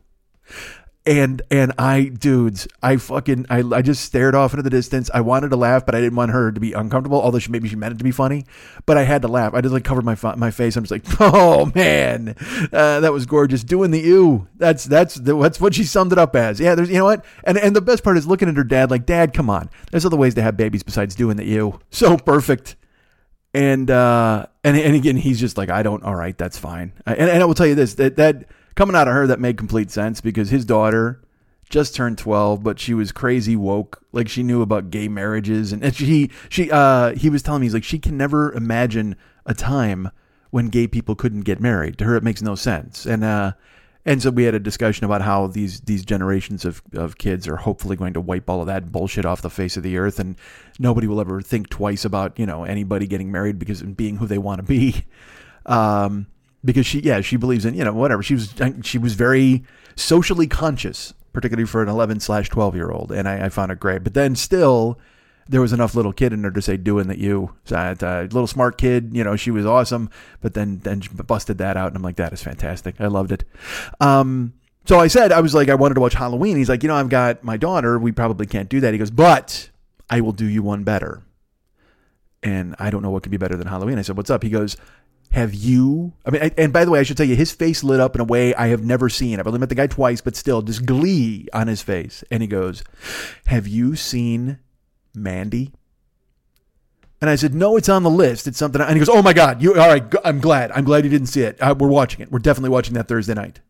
And 1.06 1.40
and 1.51 1.72
I 1.78 2.05
dudes, 2.05 2.68
I 2.82 2.98
fucking 2.98 3.47
I, 3.48 3.60
I 3.72 3.81
just 3.81 4.05
stared 4.05 4.35
off 4.35 4.52
into 4.52 4.62
the 4.62 4.68
distance. 4.68 5.10
I 5.14 5.22
wanted 5.22 5.48
to 5.48 5.56
laugh, 5.56 5.86
but 5.86 5.94
I 5.94 6.01
didn't 6.01 6.14
want 6.14 6.31
her 6.31 6.52
to 6.52 6.60
be 6.60 6.74
uncomfortable. 6.74 7.22
Although 7.22 7.39
she 7.39 7.51
maybe 7.51 7.70
she 7.70 7.77
meant 7.77 7.94
it 7.94 7.98
to 7.98 8.05
be 8.05 8.10
funny, 8.10 8.44
but 8.85 8.98
I 8.98 9.05
had 9.05 9.22
to 9.22 9.28
laugh. 9.28 9.55
I 9.55 9.62
just 9.62 9.72
like 9.72 9.82
covered 9.82 10.05
my 10.05 10.16
my 10.36 10.51
face. 10.51 10.77
I'm 10.77 10.85
just 10.85 10.90
like, 10.90 11.05
oh 11.20 11.72
man, 11.74 12.36
uh, 12.70 13.01
that 13.01 13.14
was 13.14 13.24
gorgeous. 13.24 13.64
Doing 13.64 13.93
the 13.93 14.01
ew. 14.01 14.47
That's 14.56 14.85
that's 14.85 15.14
that's 15.14 15.59
what 15.59 15.74
she 15.74 15.85
summed 15.85 16.12
it 16.12 16.18
up 16.18 16.36
as. 16.36 16.60
Yeah, 16.60 16.74
there's 16.74 16.90
you 16.90 16.98
know 16.98 17.06
what, 17.06 17.24
and 17.44 17.56
and 17.56 17.74
the 17.74 17.81
best 17.81 18.05
part 18.05 18.18
is 18.18 18.27
looking 18.27 18.51
at 18.51 18.56
her 18.56 18.64
dad 18.64 18.90
like, 18.90 19.06
Dad, 19.06 19.32
come 19.32 19.48
on. 19.48 19.70
There's 19.90 20.05
other 20.05 20.18
ways 20.18 20.35
to 20.35 20.43
have 20.43 20.59
babies 20.59 20.82
besides 20.82 21.14
doing 21.14 21.39
the 21.39 21.47
ew. 21.47 21.81
So 21.90 22.18
perfect. 22.18 22.77
And 23.55 23.90
uh 23.90 24.47
and 24.62 24.77
and 24.77 24.94
again, 24.94 25.16
he's 25.16 25.40
just 25.40 25.56
like, 25.56 25.70
I 25.70 25.82
don't. 25.82 26.02
All 26.02 26.14
right, 26.14 26.36
that's 26.36 26.59
fine. 26.59 26.93
And, 27.06 27.18
and 27.18 27.43
I 27.43 27.47
will 27.47 27.55
tell 27.55 27.66
you 27.66 27.74
this 27.74 27.94
that 27.94 28.16
that 28.16 28.44
coming 28.74 28.97
out 28.97 29.09
of 29.09 29.14
her, 29.14 29.26
that 29.26 29.40
made 29.40 29.56
complete 29.56 29.90
sense 29.90 30.20
because 30.20 30.51
his 30.51 30.64
daughter 30.64 31.20
just 31.70 31.94
turned 31.94 32.18
12 32.18 32.62
but 32.62 32.78
she 32.78 32.92
was 32.92 33.12
crazy 33.12 33.56
woke. 33.56 34.05
Like 34.12 34.28
she 34.28 34.42
knew 34.42 34.60
about 34.60 34.90
gay 34.90 35.09
marriages 35.09 35.72
and, 35.72 35.94
she 35.94 36.30
she 36.51 36.70
uh 36.70 37.14
he 37.14 37.30
was 37.30 37.42
telling 37.42 37.60
me 37.60 37.66
he's 37.66 37.74
like 37.74 37.84
she 37.84 37.98
can 37.98 38.18
never 38.18 38.52
imagine 38.52 39.16
a 39.47 39.55
time 39.55 40.10
when 40.51 40.68
gay 40.68 40.88
people 40.88 41.14
couldn't 41.14 41.42
get 41.42 41.60
married. 41.60 41.97
To 41.98 42.05
her 42.05 42.16
it 42.16 42.24
makes 42.24 42.42
no 42.42 42.55
sense. 42.56 43.06
And 43.06 43.24
uh 43.24 43.52
and 44.05 44.22
so 44.22 44.30
we 44.30 44.44
had 44.44 44.55
a 44.55 44.60
discussion 44.60 45.05
about 45.05 45.22
how 45.22 45.47
these 45.47 45.80
these 45.82 46.05
generations 46.05 46.64
of, 46.64 46.82
of 46.94 47.18
kids 47.18 47.47
are 47.47 47.56
hopefully 47.56 47.97
going 47.97 48.14
to 48.14 48.20
wipe 48.20 48.51
all 48.51 48.60
of 48.60 48.66
that 48.66 48.90
bullshit 48.90 49.24
off 49.24 49.42
the 49.42 49.51
face 49.51 49.76
of 49.76 49.82
the 49.82 49.97
earth. 49.97 50.18
And 50.18 50.36
nobody 50.78 51.06
will 51.06 51.20
ever 51.20 51.40
think 51.40 51.68
twice 51.68 52.05
about 52.05 52.38
you 52.38 52.47
know 52.47 52.64
anybody 52.64 53.06
getting 53.06 53.30
married 53.30 53.59
because 53.59 53.80
and 53.80 53.97
being 53.97 54.16
who 54.16 54.26
they 54.26 54.38
want 54.38 54.59
to 54.59 54.64
be. 54.64 55.05
Um 55.66 56.26
because 56.64 56.86
she 56.86 57.00
yeah 57.00 57.20
she 57.20 57.36
believes 57.36 57.64
in 57.64 57.74
you 57.74 57.84
know 57.84 57.92
whatever. 57.92 58.22
She 58.22 58.34
was 58.34 58.54
she 58.82 58.98
was 58.98 59.14
very 59.14 59.64
socially 59.96 60.46
conscious 60.46 61.14
particularly 61.32 61.66
for 61.66 61.82
an 61.82 61.88
11 61.88 62.20
slash 62.20 62.48
12 62.48 62.74
year 62.74 62.90
old 62.90 63.12
and 63.12 63.28
I, 63.28 63.46
I, 63.46 63.48
found 63.50 63.70
it 63.70 63.78
great. 63.78 64.02
But 64.02 64.14
then 64.14 64.34
still 64.34 64.98
there 65.48 65.60
was 65.60 65.72
enough 65.72 65.94
little 65.94 66.12
kid 66.12 66.32
in 66.32 66.42
her 66.42 66.50
to 66.50 66.62
say 66.62 66.76
doing 66.76 67.08
that 67.08 67.18
you 67.18 67.52
uh, 67.70 67.94
little 68.00 68.46
smart 68.46 68.78
kid 68.78 69.10
you 69.12 69.24
know 69.24 69.36
she 69.36 69.50
was 69.50 69.66
awesome. 69.66 70.10
But 70.40 70.54
then 70.54 70.78
then 70.80 71.02
busted 71.26 71.58
that 71.58 71.76
out 71.76 71.88
and 71.88 71.96
i'm 71.96 72.02
like 72.02 72.16
that 72.16 72.32
is 72.32 72.42
fantastic. 72.42 73.00
I 73.00 73.06
loved 73.06 73.32
it. 73.32 73.44
Um 74.00 74.54
so 74.86 74.98
i 74.98 75.08
said 75.08 75.30
i 75.30 75.40
was 75.40 75.54
like 75.54 75.68
i 75.68 75.74
wanted 75.74 75.94
to 75.94 76.00
watch 76.00 76.14
halloween. 76.14 76.56
He's 76.56 76.68
like 76.68 76.82
you 76.82 76.88
know 76.88 76.96
i've 76.96 77.08
got 77.08 77.44
my 77.44 77.56
daughter. 77.56 77.98
We 77.98 78.12
probably 78.12 78.46
can't 78.46 78.68
do 78.68 78.80
that. 78.80 78.92
He 78.92 78.98
goes 78.98 79.10
but 79.10 79.70
i 80.08 80.20
will 80.20 80.32
do 80.32 80.46
you 80.46 80.62
one 80.62 80.84
better. 80.84 81.22
And 82.42 82.74
i 82.78 82.90
don't 82.90 83.02
know 83.02 83.10
what 83.10 83.22
could 83.22 83.32
be 83.32 83.38
better 83.38 83.56
than 83.56 83.66
halloween. 83.66 83.98
I 83.98 84.02
said 84.02 84.16
what's 84.16 84.30
up? 84.30 84.42
He 84.42 84.50
goes 84.50 84.76
have 85.32 85.55
you? 85.55 86.12
I 86.27 86.31
mean, 86.31 86.51
and 86.59 86.73
by 86.73 86.85
the 86.85 86.90
way, 86.90 86.98
I 86.98 87.02
should 87.05 87.16
tell 87.16 87.27
you, 87.27 87.36
his 87.36 87.52
face 87.52 87.85
lit 87.85 88.01
up 88.01 88.16
in 88.16 88.20
a 88.20 88.24
way 88.24 88.52
I 88.55 88.69
have 88.69 88.85
never 88.85 89.09
seen. 89.09 89.39
I've 89.39 89.47
only 89.47 89.61
met 89.61 89.69
the 89.69 89.77
guy 89.77 89.86
twice, 89.86 90.20
but 90.20 90.35
still, 90.35 90.61
just 90.61 90.85
glee 90.85 91.47
on 91.52 91.69
his 91.69 91.82
face. 91.82 92.24
And 92.31 92.43
he 92.43 92.48
goes, 92.48 92.82
Have 93.47 93.69
you 93.69 93.94
seen 93.94 94.59
Mandy? 95.15 95.73
And 97.20 97.31
I 97.31 97.36
said, 97.36 97.55
No, 97.55 97.77
it's 97.77 97.89
on 97.89 98.02
the 98.02 98.11
list. 98.11 98.48
It's 98.48 98.59
something. 98.59 98.81
And 98.81 98.93
he 98.93 98.98
goes, 98.98 99.09
Oh 99.09 99.23
my 99.23 99.32
God, 99.32 99.62
you 99.62 99.78
all 99.78 99.89
right? 99.89 100.02
I'm 100.24 100.40
glad. 100.40 100.73
I'm 100.73 100.85
glad 100.85 101.05
you 101.05 101.11
didn't 101.11 101.28
see 101.28 101.43
it. 101.43 101.61
Uh, 101.61 101.77
we're 101.78 101.89
watching 101.89 102.20
it. 102.20 102.32
We're 102.32 102.40
definitely 102.40 102.70
watching 102.70 102.94
that 102.94 103.07
Thursday 103.07 103.35
night. 103.35 103.61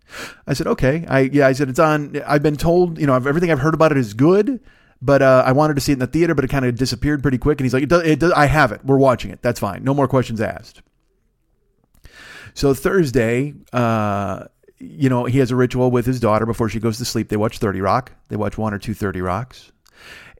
I 0.47 0.55
said, 0.55 0.67
Okay. 0.67 1.05
I 1.09 1.21
yeah. 1.21 1.47
I 1.47 1.53
said 1.53 1.69
it's 1.69 1.79
on. 1.79 2.23
I've 2.27 2.43
been 2.43 2.57
told, 2.57 2.99
you 2.99 3.07
know, 3.07 3.15
everything 3.15 3.51
I've 3.51 3.61
heard 3.61 3.75
about 3.75 3.93
it 3.93 3.99
is 3.99 4.15
good. 4.15 4.61
But 5.03 5.23
uh, 5.23 5.43
I 5.47 5.53
wanted 5.53 5.75
to 5.75 5.81
see 5.81 5.93
it 5.93 5.95
in 5.95 5.99
the 6.01 6.07
theater, 6.07 6.35
but 6.35 6.45
it 6.45 6.49
kind 6.49 6.65
of 6.65 6.75
disappeared 6.77 7.23
pretty 7.23 7.39
quick. 7.39 7.59
And 7.59 7.65
he's 7.65 7.73
like, 7.73 7.83
it 7.83 7.89
does, 7.89 8.03
it 8.03 8.19
does, 8.19 8.33
I 8.33 8.47
have 8.47 8.71
it. 8.71 8.85
We're 8.85 8.99
watching 8.99 9.31
it. 9.31 9.41
That's 9.41 9.59
fine. 9.59 9.83
No 9.83 9.95
more 9.95 10.07
questions 10.07 10.41
asked. 10.41 10.83
So 12.55 12.75
Thursday, 12.75 13.55
uh, 13.73 14.45
you 14.79 15.09
know, 15.09 15.25
he 15.25 15.39
has 15.39 15.51
a 15.51 15.57
ritual 15.57 15.91
with 15.91 16.07
his 16.07 16.21
daughter 16.21 16.47
before 16.47 16.69
she 16.69 16.81
goes 16.81 16.99
to 16.99 17.05
sleep. 17.05 17.29
They 17.29 17.37
watch 17.37 17.59
30 17.59 17.81
Rock. 17.81 18.13
They 18.29 18.37
watch 18.37 18.57
one 18.57 18.73
or 18.73 18.79
two 18.79 18.95
30 18.95 19.21
Rocks. 19.21 19.73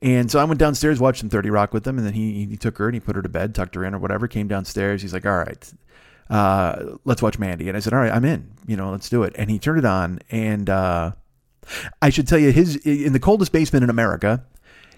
And 0.03 0.31
so 0.31 0.39
I 0.39 0.45
went 0.45 0.59
downstairs, 0.59 0.99
watched 0.99 1.21
some 1.21 1.29
30 1.29 1.51
Rock 1.51 1.75
with 1.75 1.85
them, 1.85 1.99
and 1.99 2.07
then 2.07 2.15
he, 2.15 2.47
he 2.47 2.57
took 2.57 2.79
her 2.79 2.89
and 2.89 2.95
he 2.95 3.01
put 3.01 3.17
her 3.17 3.23
to 3.23 3.29
bed, 3.29 3.55
tucked 3.55 3.75
her 3.75 3.85
in 3.85 3.95
or 3.95 3.99
whatever, 3.99 4.29
came 4.29 4.49
downstairs. 4.49 5.03
He's 5.03 5.13
like, 5.13 5.27
all 5.27 5.37
right, 5.37 5.73
uh, 6.31 6.97
let's 7.05 7.21
watch 7.21 7.39
Mandy. 7.39 7.69
And 7.69 7.77
I 7.77 7.81
said, 7.81 7.93
all 7.93 7.99
right, 7.99 8.13
I'm 8.13 8.25
in, 8.25 8.51
you 8.67 8.77
know, 8.77 8.91
let's 8.93 9.11
do 9.11 9.25
it. 9.25 9.35
And 9.37 9.51
he 9.51 9.59
turned 9.59 9.79
it 9.79 9.85
on. 9.85 10.21
And 10.31 10.71
uh, 10.71 11.13
I 12.01 12.09
should 12.09 12.27
tell 12.27 12.39
you, 12.39 12.51
his 12.51 12.77
in 12.77 13.13
the 13.13 13.21
coldest 13.21 13.53
basement 13.53 13.85
in 13.85 13.91
America, 13.91 14.43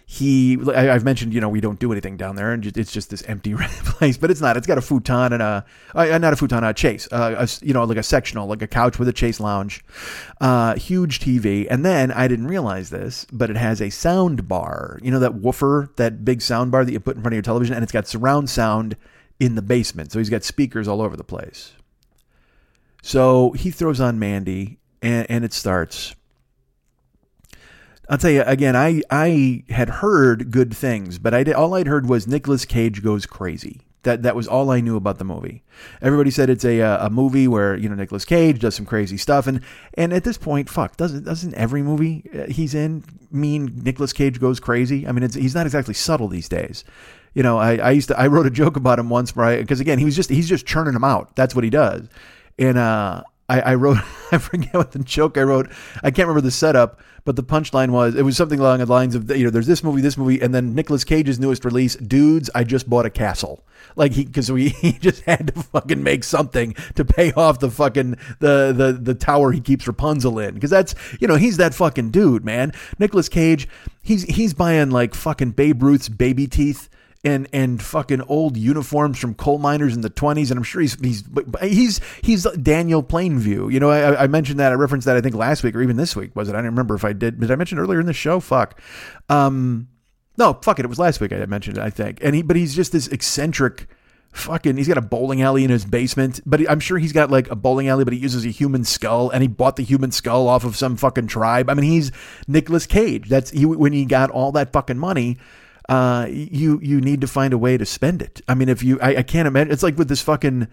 he 0.07 0.59
I, 0.75 0.85
have 0.85 1.05
mentioned 1.05 1.33
you 1.33 1.41
know 1.41 1.49
we 1.49 1.61
don't 1.61 1.79
do 1.79 1.93
anything 1.93 2.17
down 2.17 2.37
there 2.37 2.53
and 2.53 2.65
it's 2.77 2.93
just 2.93 3.11
this 3.11 3.23
empty 3.23 3.55
place 3.57 4.17
but 4.17 4.31
it's 4.31 4.41
not 4.41 4.57
it's 4.57 4.67
got 4.67 4.79
a 4.79 4.83
futon 4.83 5.33
and 5.33 5.43
a 5.43 5.65
uh, 5.95 6.19
not 6.19 6.33
a 6.33 6.37
futon 6.37 6.65
a 6.65 6.75
chase 6.75 7.09
uh, 7.13 7.35
a, 7.39 7.65
you 7.65 7.73
know 7.73 7.85
like 7.85 7.99
a 7.99 8.03
sectional 8.03 8.47
like 8.47 8.63
a 8.63 8.67
couch 8.67 8.99
with 8.99 9.09
a 9.09 9.13
chase 9.13 9.41
lounge 9.41 9.85
uh, 10.41 10.75
huge 10.75 11.21
tv 11.21 11.67
and 11.71 11.85
then 11.85 12.11
i 12.13 12.29
didn't 12.29 12.47
realize 12.47 12.91
this 12.91 13.27
but 13.33 13.51
it 13.51 13.57
has 13.57 13.81
a 13.81 13.91
sound 13.91 14.49
bar 14.49 14.99
you 15.03 15.11
know 15.11 15.19
that 15.19 15.35
woofer 15.35 15.91
that 15.97 16.25
big 16.25 16.43
sound 16.43 16.71
bar 16.71 16.85
that 16.85 16.93
you 16.93 17.01
put 17.01 17.17
in 17.17 17.23
front 17.23 17.33
of 17.33 17.37
your 17.37 17.43
television 17.43 17.75
and 17.75 17.83
it's 17.83 17.93
got 17.93 18.07
surround 18.07 18.51
sound 18.51 18.97
in 19.41 19.55
the 19.55 19.63
basement 19.63 20.13
so 20.13 20.19
he's 20.19 20.31
got 20.31 20.45
speakers 20.45 20.87
all 20.87 21.03
over 21.03 21.17
the 21.17 21.25
place. 21.25 21.73
So 23.03 23.51
he 23.53 23.71
throws 23.71 24.01
on 24.01 24.19
mandy 24.19 24.79
and, 25.03 25.27
and 25.29 25.45
it 25.45 25.53
starts 25.53 26.15
I'll 28.09 28.19
tell 28.19 28.31
you 28.31 28.43
again. 28.43 28.77
I 28.77 29.03
I 29.11 29.65
had 29.69 29.89
heard 29.89 30.51
good 30.51 30.75
things, 30.75 31.19
but 31.19 31.35
I 31.35 31.45
did, 31.45 31.55
all 31.55 31.75
I'd 31.75 31.87
heard 31.87 32.09
was 32.09 32.27
Nicolas 32.27 32.65
Cage 32.65 33.03
goes 33.03 33.27
crazy. 33.27 33.83
That 34.03 34.25
that 34.25 34.35
was 34.35 34.49
all 34.49 34.71
I 34.71 34.81
knew 34.81 34.97
about 34.97 35.19
the 35.19 35.25
movie. 35.25 35.63
Everybody 36.01 36.33
said 36.33 36.51
it's 36.51 36.65
a 36.65 36.81
a 36.81 37.09
movie 37.09 37.47
where 37.47 37.77
you 37.77 37.89
know 37.89 37.95
Nicolas 37.95 38.25
Cage 38.25 38.59
does 38.59 38.75
some 38.75 38.87
crazy 38.87 39.17
stuff, 39.17 39.47
and 39.47 39.61
and 39.95 40.13
at 40.13 40.25
this 40.25 40.37
point, 40.37 40.69
fuck, 40.69 40.97
doesn't 40.97 41.25
doesn't 41.25 41.55
every 41.55 41.83
movie 41.83 42.29
uh, 42.35 42.51
he's 42.51 42.75
in 42.75 43.05
mean 43.31 43.81
Nicolas 43.85 44.13
Cage 44.13 44.41
goes 44.41 44.59
crazy? 44.59 45.07
I 45.07 45.13
mean, 45.13 45.31
he's 45.31 45.55
not 45.55 45.67
exactly 45.67 45.95
subtle 45.95 46.27
these 46.27 46.49
days. 46.49 46.85
You 47.35 47.45
know, 47.45 47.59
I, 47.59 47.77
I 47.77 47.91
used 47.93 48.09
to 48.09 48.19
I 48.19 48.27
wrote 48.27 48.47
a 48.47 48.51
joke 48.51 48.77
about 48.77 48.99
him 48.99 49.09
once, 49.09 49.37
right? 49.37 49.61
Because 49.61 49.79
again, 49.79 50.01
he 50.01 50.05
was 50.05 50.17
just 50.17 50.29
he's 50.29 50.49
just 50.49 50.67
churning 50.67 50.95
them 50.95 51.05
out. 51.05 51.37
That's 51.37 51.55
what 51.55 51.63
he 51.63 51.71
does, 51.71 52.09
and 52.59 52.77
uh, 52.77 53.23
I, 53.53 53.73
I 53.73 53.75
wrote 53.75 53.99
I 54.33 54.39
forget 54.39 54.75
what 54.75 54.93
the 54.93 55.01
joke 55.01 55.37
I 55.37 55.43
wrote. 55.43 55.71
I 56.03 56.11
can't 56.11 56.29
remember 56.29 56.41
the 56.41 56.51
setup 56.51 57.01
but 57.25 57.37
the 57.37 57.43
punchline 57.43 57.91
was 57.91 58.15
it 58.15 58.23
was 58.23 58.37
something 58.37 58.59
along 58.59 58.79
the 58.79 58.87
lines 58.87 59.15
of 59.15 59.31
you 59.37 59.45
know 59.45 59.51
there's 59.51 59.67
this 59.67 59.85
movie, 59.85 60.01
this 60.01 60.17
movie, 60.17 60.41
and 60.41 60.55
then 60.55 60.75
Nicolas 60.75 61.05
Cage's 61.05 61.39
newest 61.39 61.65
release, 61.65 61.95
dudes, 61.97 62.51
I 62.55 62.65
just 62.65 62.89
bought 62.89 63.07
a 63.07 63.11
castle. 63.11 63.65
Like 63.95 64.13
he 64.13 64.25
because 64.25 64.51
we 64.51 64.69
he 64.81 64.93
just 64.93 65.23
had 65.23 65.49
to 65.49 65.63
fucking 65.63 66.03
make 66.03 66.25
something 66.25 66.75
to 66.95 67.05
pay 67.05 67.33
off 67.33 67.61
the 67.61 67.71
fucking 67.71 68.17
the 68.41 68.73
the 68.77 68.99
the 69.01 69.15
tower 69.15 69.53
he 69.53 69.61
keeps 69.61 69.87
Rapunzel 69.87 70.39
in 70.39 70.55
because 70.55 70.71
that's 70.71 70.95
you 71.21 71.29
know 71.29 71.37
he's 71.37 71.59
that 71.59 71.75
fucking 71.75 72.11
dude, 72.11 72.45
man. 72.45 72.73
Nicolas 72.99 73.29
Cage, 73.29 73.69
he's 74.03 74.25
he's 74.25 74.55
buying 74.55 74.91
like 74.91 75.15
fucking 75.15 75.53
Babe 75.53 75.83
Ruth's 75.83 76.09
baby 76.09 76.47
teeth 76.47 76.89
and 77.25 77.49
and 77.53 77.83
fucking 77.83 78.23
old 78.23 78.57
uniforms 78.57 79.19
from 79.19 79.35
coal 79.35 79.59
miners 79.59 79.95
in 79.95 80.01
the 80.01 80.11
20s 80.11 80.51
and 80.51 80.59
I'm 80.59 80.65
sure 80.65 80.81
he's 80.81 81.01
he's 81.01 81.25
he's 81.61 82.01
he's 82.23 82.43
Daniel 82.45 83.03
Plainview. 83.03 83.73
You 83.73 83.81
know, 83.81 83.91
I, 83.91 84.25
I 84.25 84.27
mentioned 84.27 84.59
that 84.61 84.73
I 84.73 84.75
referenced 84.75 85.07
that 85.07 85.17
I 85.17 85.21
think 85.21 85.35
last 85.35 85.63
week 85.63 85.75
or 85.75 85.83
even 85.83 85.97
this 85.97 86.17
week 86.17 86.35
was 86.35 86.49
it? 86.49 86.53
I 86.53 86.59
don't 86.59 86.67
remember 86.67 86.95
if 86.95 87.05
I 87.05 87.13
did. 87.13 87.41
Did 87.41 87.51
I 87.51 87.57
mention 87.57 87.79
earlier 87.79 88.01
in 88.01 88.07
the 88.07 88.13
show? 88.13 88.41
Fuck. 88.41 88.81
Um 89.29 89.89
no, 90.39 90.55
fuck 90.63 90.79
it. 90.79 90.85
It 90.85 90.89
was 90.89 90.99
last 90.99 91.21
week 91.21 91.33
I 91.33 91.45
mentioned 91.47 91.79
it, 91.79 91.83
I 91.83 91.91
think. 91.91 92.19
And 92.23 92.35
he 92.35 92.43
but 92.43 92.57
he's 92.57 92.75
just 92.75 92.93
this 92.93 93.07
eccentric 93.09 93.87
fucking 94.33 94.79
he's 94.79 94.89
got 94.89 94.97
a 94.97 95.03
bowling 95.03 95.43
alley 95.43 95.63
in 95.63 95.69
his 95.69 95.85
basement 95.85 96.41
but 96.47 96.59
i'm 96.71 96.81
sure 96.81 96.97
he's 96.97 97.13
got 97.13 97.31
like 97.31 97.51
a 97.51 97.55
bowling 97.55 97.89
alley 97.89 98.03
but 98.03 98.15
he 98.15 98.19
uses 98.19 98.47
a 98.47 98.49
human 98.49 98.83
skull 98.83 99.29
and 99.29 99.43
he 99.43 99.47
bought 99.47 99.77
the 99.77 99.83
human 99.83 100.11
skull 100.11 100.49
off 100.49 100.65
of 100.65 100.75
some 100.75 100.97
fucking 100.97 101.27
tribe 101.27 101.69
i 101.69 101.75
mean 101.75 101.85
he's 101.85 102.11
nicolas 102.49 102.87
Cage 102.87 103.29
that's 103.29 103.51
he 103.51 103.67
when 103.67 103.93
he 103.93 104.07
got 104.07 104.31
all 104.31 104.51
that 104.51 104.73
fucking 104.73 104.97
money 104.97 105.37
uh, 105.89 106.27
you 106.29 106.81
you 106.83 107.01
need 107.01 107.21
to 107.21 107.27
find 107.27 107.53
a 107.53 107.59
way 107.59 107.77
to 107.77 107.87
spend 107.87 108.23
it. 108.23 108.41
I 108.49 108.55
mean, 108.55 108.69
if 108.69 108.83
you, 108.83 109.01
I, 109.01 109.17
I 109.17 109.23
can't 109.23 109.49
imagine. 109.49 109.73
It's 109.73 109.83
like 109.83 109.99
with 109.99 110.09
this 110.09 110.23
fucking 110.23 110.69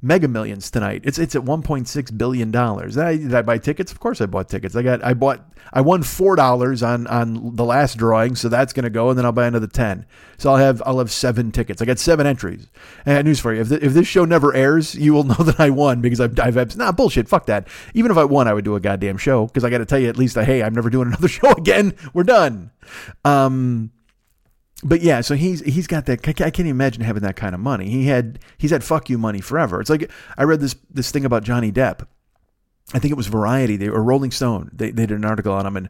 Mega 0.00 0.28
Millions 0.28 0.70
tonight. 0.70 1.02
It's 1.04 1.18
it's 1.18 1.34
at 1.34 1.42
1.6 1.42 2.18
billion 2.18 2.52
dollars. 2.52 2.94
Did 2.94 3.34
I, 3.34 3.42
buy 3.42 3.58
tickets? 3.58 3.90
Of 3.90 3.98
course 3.98 4.20
I 4.20 4.26
bought 4.26 4.48
tickets. 4.48 4.76
I 4.76 4.82
got 4.82 5.02
I 5.02 5.12
bought 5.12 5.52
I 5.72 5.80
won 5.80 6.04
four 6.04 6.36
dollars 6.36 6.84
on 6.84 7.08
on 7.08 7.56
the 7.56 7.64
last 7.64 7.98
drawing, 7.98 8.36
so 8.36 8.48
that's 8.48 8.72
gonna 8.72 8.90
go, 8.90 9.08
and 9.08 9.18
then 9.18 9.26
I'll 9.26 9.32
buy 9.32 9.48
another 9.48 9.66
ten. 9.66 10.06
So 10.36 10.50
I'll 10.50 10.56
have 10.56 10.80
I'll 10.86 10.98
have 10.98 11.10
seven 11.10 11.50
tickets. 11.50 11.82
I 11.82 11.84
got 11.84 11.98
seven 11.98 12.28
entries. 12.28 12.68
And 13.04 13.14
I 13.14 13.18
got 13.18 13.24
news 13.24 13.40
for 13.40 13.52
you: 13.52 13.60
if 13.60 13.70
the, 13.70 13.84
if 13.84 13.92
this 13.92 14.06
show 14.06 14.24
never 14.24 14.54
airs, 14.54 14.94
you 14.94 15.12
will 15.12 15.24
know 15.32 15.34
that 15.34 15.58
I 15.58 15.70
won 15.70 16.00
because 16.00 16.20
I've 16.20 16.38
I've 16.38 16.76
nah 16.76 16.92
bullshit. 16.92 17.28
Fuck 17.28 17.46
that. 17.46 17.66
Even 17.92 18.12
if 18.12 18.16
I 18.16 18.24
won, 18.24 18.46
I 18.46 18.54
would 18.54 18.64
do 18.64 18.76
a 18.76 18.80
goddamn 18.80 19.18
show 19.18 19.46
because 19.46 19.64
I 19.64 19.70
got 19.70 19.78
to 19.78 19.86
tell 19.86 19.98
you 19.98 20.08
at 20.08 20.16
least, 20.16 20.36
hey, 20.36 20.62
I'm 20.62 20.74
never 20.74 20.90
doing 20.90 21.08
another 21.08 21.28
show 21.28 21.50
again. 21.52 21.94
We're 22.14 22.22
done. 22.22 22.70
Um 23.24 23.90
but 24.84 25.00
yeah, 25.00 25.20
so 25.20 25.34
he's 25.34 25.60
he's 25.60 25.86
got 25.86 26.06
that. 26.06 26.26
I 26.28 26.50
can't 26.50 26.68
imagine 26.68 27.02
having 27.02 27.22
that 27.22 27.36
kind 27.36 27.54
of 27.54 27.60
money. 27.60 27.88
He 27.88 28.06
had 28.06 28.38
he's 28.58 28.70
had 28.70 28.84
fuck 28.84 29.10
you 29.10 29.18
money 29.18 29.40
forever. 29.40 29.80
It's 29.80 29.90
like 29.90 30.10
I 30.36 30.44
read 30.44 30.60
this 30.60 30.76
this 30.90 31.10
thing 31.10 31.24
about 31.24 31.42
Johnny 31.42 31.72
Depp. 31.72 32.06
I 32.94 32.98
think 32.98 33.12
it 33.12 33.16
was 33.16 33.26
Variety 33.26 33.76
they, 33.76 33.88
or 33.88 34.02
Rolling 34.02 34.30
Stone. 34.30 34.70
They 34.72 34.90
they 34.90 35.06
did 35.06 35.18
an 35.18 35.24
article 35.24 35.52
on 35.52 35.66
him, 35.66 35.76
and 35.76 35.88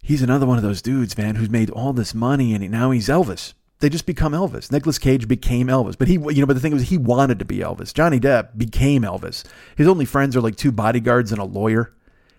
he's 0.00 0.22
another 0.22 0.46
one 0.46 0.58
of 0.58 0.62
those 0.62 0.80
dudes, 0.80 1.18
man, 1.18 1.34
who's 1.34 1.50
made 1.50 1.70
all 1.70 1.92
this 1.92 2.14
money, 2.14 2.54
and 2.54 2.70
now 2.70 2.92
he's 2.92 3.08
Elvis. 3.08 3.54
They 3.80 3.88
just 3.88 4.06
become 4.06 4.32
Elvis. 4.32 4.70
Nicolas 4.70 5.00
Cage 5.00 5.26
became 5.26 5.66
Elvis, 5.66 5.98
but 5.98 6.06
he, 6.06 6.14
you 6.14 6.40
know, 6.40 6.46
but 6.46 6.54
the 6.54 6.60
thing 6.60 6.72
was, 6.72 6.88
he 6.88 6.98
wanted 6.98 7.40
to 7.40 7.44
be 7.44 7.58
Elvis. 7.58 7.92
Johnny 7.92 8.20
Depp 8.20 8.56
became 8.56 9.02
Elvis. 9.02 9.42
His 9.74 9.88
only 9.88 10.04
friends 10.04 10.36
are 10.36 10.40
like 10.40 10.54
two 10.54 10.70
bodyguards 10.70 11.32
and 11.32 11.40
a 11.40 11.44
lawyer. 11.44 11.92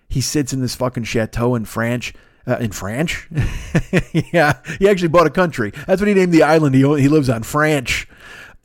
He 0.07 0.21
sits 0.21 0.53
in 0.53 0.61
this 0.61 0.75
fucking 0.75 1.03
chateau 1.03 1.53
in 1.55 1.65
France 1.65 2.13
uh, 2.47 2.57
in 2.57 2.71
France. 2.71 3.15
yeah, 4.33 4.59
he 4.79 4.89
actually 4.89 5.09
bought 5.09 5.27
a 5.27 5.31
country. 5.31 5.71
That's 5.87 6.01
what 6.01 6.07
he 6.07 6.13
named 6.13 6.33
the 6.33 6.43
island 6.43 6.75
he 6.75 6.81
he 6.81 7.07
lives 7.07 7.29
on, 7.29 7.43
France. 7.43 8.05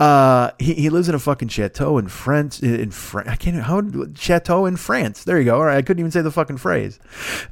Uh, 0.00 0.52
he, 0.60 0.74
he 0.74 0.90
lives 0.90 1.08
in 1.08 1.14
a 1.16 1.18
fucking 1.18 1.48
chateau 1.48 1.98
in 1.98 2.06
France. 2.06 2.60
In 2.60 2.92
France, 2.92 3.28
I 3.28 3.34
can't. 3.34 3.56
How 3.56 3.82
chateau 4.14 4.64
in 4.66 4.76
France? 4.76 5.24
There 5.24 5.38
you 5.38 5.44
go. 5.44 5.56
All 5.56 5.64
right, 5.64 5.76
I 5.76 5.82
couldn't 5.82 5.98
even 5.98 6.12
say 6.12 6.22
the 6.22 6.30
fucking 6.30 6.58
phrase. 6.58 7.00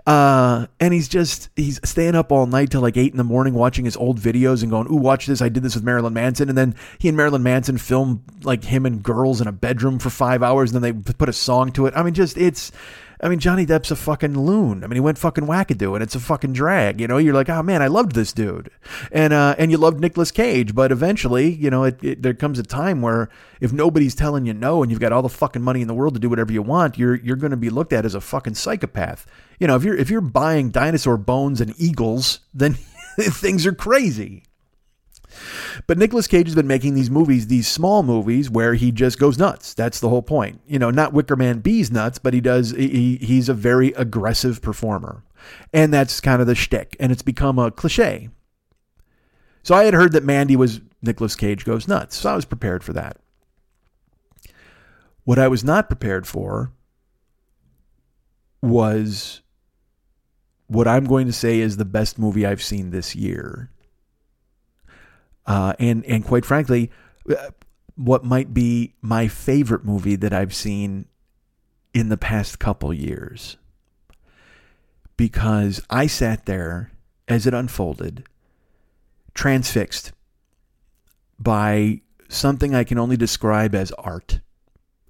Uh, 0.06 0.66
and 0.78 0.94
he's 0.94 1.08
just 1.08 1.48
he's 1.56 1.80
staying 1.82 2.14
up 2.14 2.30
all 2.30 2.46
night 2.46 2.70
till 2.70 2.82
like 2.82 2.96
eight 2.96 3.10
in 3.10 3.16
the 3.16 3.24
morning, 3.24 3.52
watching 3.54 3.84
his 3.84 3.96
old 3.96 4.20
videos 4.20 4.62
and 4.62 4.70
going, 4.70 4.86
"Ooh, 4.88 4.96
watch 4.96 5.26
this! 5.26 5.42
I 5.42 5.48
did 5.48 5.64
this 5.64 5.74
with 5.74 5.82
Marilyn 5.82 6.14
Manson." 6.14 6.48
And 6.48 6.56
then 6.56 6.76
he 6.98 7.08
and 7.08 7.16
Marilyn 7.16 7.42
Manson 7.42 7.78
film 7.78 8.22
like 8.44 8.62
him 8.62 8.86
and 8.86 9.02
girls 9.02 9.40
in 9.40 9.48
a 9.48 9.52
bedroom 9.52 9.98
for 9.98 10.10
five 10.10 10.44
hours, 10.44 10.72
and 10.72 10.84
then 10.84 11.02
they 11.04 11.12
put 11.14 11.28
a 11.28 11.32
song 11.32 11.72
to 11.72 11.86
it. 11.86 11.94
I 11.96 12.04
mean, 12.04 12.14
just 12.14 12.38
it's 12.38 12.70
I 13.20 13.28
mean, 13.28 13.38
Johnny 13.38 13.64
Depp's 13.64 13.90
a 13.90 13.96
fucking 13.96 14.38
loon. 14.38 14.84
I 14.84 14.86
mean, 14.86 14.96
he 14.96 15.00
went 15.00 15.18
fucking 15.18 15.44
wackadoo, 15.44 15.94
and 15.94 16.02
it's 16.02 16.14
a 16.14 16.20
fucking 16.20 16.52
drag. 16.52 17.00
You 17.00 17.08
know, 17.08 17.16
you're 17.18 17.34
like, 17.34 17.48
oh 17.48 17.62
man, 17.62 17.82
I 17.82 17.86
loved 17.86 18.12
this 18.12 18.32
dude, 18.32 18.70
and 19.10 19.32
uh, 19.32 19.54
and 19.58 19.70
you 19.70 19.78
loved 19.78 20.00
Nicolas 20.00 20.30
Cage, 20.30 20.74
but 20.74 20.92
eventually, 20.92 21.52
you 21.54 21.70
know, 21.70 21.84
it, 21.84 22.02
it, 22.02 22.22
there 22.22 22.34
comes 22.34 22.58
a 22.58 22.62
time 22.62 23.00
where 23.00 23.28
if 23.60 23.72
nobody's 23.72 24.14
telling 24.14 24.46
you 24.46 24.54
no, 24.54 24.82
and 24.82 24.90
you've 24.90 25.00
got 25.00 25.12
all 25.12 25.22
the 25.22 25.28
fucking 25.28 25.62
money 25.62 25.80
in 25.80 25.88
the 25.88 25.94
world 25.94 26.14
to 26.14 26.20
do 26.20 26.28
whatever 26.28 26.52
you 26.52 26.62
want, 26.62 26.98
you're 26.98 27.16
you're 27.16 27.36
going 27.36 27.50
to 27.50 27.56
be 27.56 27.70
looked 27.70 27.92
at 27.92 28.04
as 28.04 28.14
a 28.14 28.20
fucking 28.20 28.54
psychopath. 28.54 29.26
You 29.58 29.66
know, 29.66 29.76
if 29.76 29.84
you're 29.84 29.96
if 29.96 30.10
you're 30.10 30.20
buying 30.20 30.70
dinosaur 30.70 31.16
bones 31.16 31.60
and 31.60 31.74
eagles, 31.78 32.40
then 32.52 32.74
things 33.18 33.66
are 33.66 33.74
crazy. 33.74 34.42
But 35.86 35.98
Nicolas 35.98 36.26
Cage 36.26 36.46
has 36.46 36.54
been 36.54 36.66
making 36.66 36.94
these 36.94 37.10
movies, 37.10 37.46
these 37.46 37.68
small 37.68 38.02
movies 38.02 38.50
where 38.50 38.74
he 38.74 38.92
just 38.92 39.18
goes 39.18 39.38
nuts. 39.38 39.74
That's 39.74 40.00
the 40.00 40.08
whole 40.08 40.22
point. 40.22 40.60
You 40.66 40.78
know, 40.78 40.90
not 40.90 41.12
Wicker 41.12 41.36
Man 41.36 41.60
bees 41.60 41.90
nuts, 41.90 42.18
but 42.18 42.34
he 42.34 42.40
does. 42.40 42.70
He, 42.70 43.16
he's 43.16 43.48
a 43.48 43.54
very 43.54 43.88
aggressive 43.92 44.62
performer, 44.62 45.24
and 45.72 45.92
that's 45.92 46.20
kind 46.20 46.40
of 46.40 46.46
the 46.46 46.54
shtick. 46.54 46.96
And 46.98 47.12
it's 47.12 47.22
become 47.22 47.58
a 47.58 47.70
cliche. 47.70 48.30
So 49.62 49.74
I 49.74 49.84
had 49.84 49.94
heard 49.94 50.12
that 50.12 50.24
Mandy 50.24 50.56
was 50.56 50.80
Nicolas 51.02 51.36
Cage 51.36 51.64
goes 51.64 51.88
nuts, 51.88 52.16
so 52.16 52.30
I 52.30 52.36
was 52.36 52.44
prepared 52.44 52.84
for 52.84 52.92
that. 52.92 53.18
What 55.24 55.38
I 55.40 55.48
was 55.48 55.64
not 55.64 55.88
prepared 55.88 56.26
for 56.26 56.72
was 58.62 59.42
what 60.68 60.88
I'm 60.88 61.04
going 61.04 61.26
to 61.26 61.32
say 61.32 61.60
is 61.60 61.76
the 61.76 61.84
best 61.84 62.18
movie 62.18 62.46
I've 62.46 62.62
seen 62.62 62.90
this 62.90 63.14
year. 63.14 63.70
Uh, 65.46 65.74
and 65.78 66.04
and 66.06 66.24
quite 66.24 66.44
frankly, 66.44 66.90
uh, 67.30 67.50
what 67.94 68.24
might 68.24 68.52
be 68.52 68.94
my 69.00 69.28
favorite 69.28 69.84
movie 69.84 70.16
that 70.16 70.32
I've 70.32 70.54
seen 70.54 71.06
in 71.94 72.08
the 72.10 72.18
past 72.18 72.58
couple 72.58 72.92
years. 72.92 73.56
Because 75.16 75.80
I 75.88 76.06
sat 76.06 76.44
there 76.44 76.92
as 77.26 77.46
it 77.46 77.54
unfolded, 77.54 78.24
transfixed 79.32 80.12
by 81.38 82.02
something 82.28 82.74
I 82.74 82.84
can 82.84 82.98
only 82.98 83.16
describe 83.16 83.74
as 83.74 83.92
art. 83.92 84.40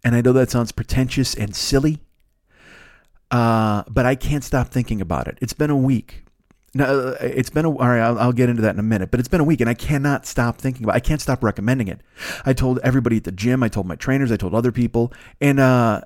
And 0.05 0.15
I 0.15 0.21
know 0.21 0.33
that 0.33 0.51
sounds 0.51 0.71
pretentious 0.71 1.35
and 1.35 1.57
silly, 1.57 1.99
uh, 3.33 3.83
but 3.89 4.07
I 4.07 4.15
can't 4.15 4.45
stop 4.45 4.69
thinking 4.69 5.01
about 5.01 5.27
it. 5.27 5.39
It's 5.41 5.53
been 5.53 5.71
a 5.71 5.77
week 5.77 6.26
now, 6.77 6.85
uh, 6.85 7.17
it's 7.21 7.51
been 7.51 7.65
a, 7.65 7.71
all 7.71 7.89
right. 7.89 8.01
I'll, 8.01 8.19
I'll, 8.19 8.33
get 8.33 8.49
into 8.49 8.63
that 8.63 8.75
in 8.75 8.79
a 8.79 8.85
minute, 8.85 9.11
but 9.11 9.19
it's 9.19 9.29
been 9.29 9.41
a 9.41 9.45
week 9.45 9.61
and 9.61 9.71
I 9.71 9.75
cannot 9.75 10.27
stop 10.27 10.59
thinking 10.59 10.85
about. 10.85 10.95
I 10.95 11.01
can't 11.01 11.21
stop 11.21 11.43
recommending 11.43 11.89
it. 11.89 12.01
I 12.45 12.53
told 12.53 12.79
everybody 12.83 13.17
at 13.17 13.25
the 13.25 13.33
gym. 13.33 13.63
I 13.63 13.69
told 13.69 13.87
my 13.87 13.97
trainers. 13.97 14.31
I 14.31 14.37
told 14.37 14.55
other 14.55 14.73
people, 14.73 15.13
and 15.41 15.59
uh, 15.59 16.03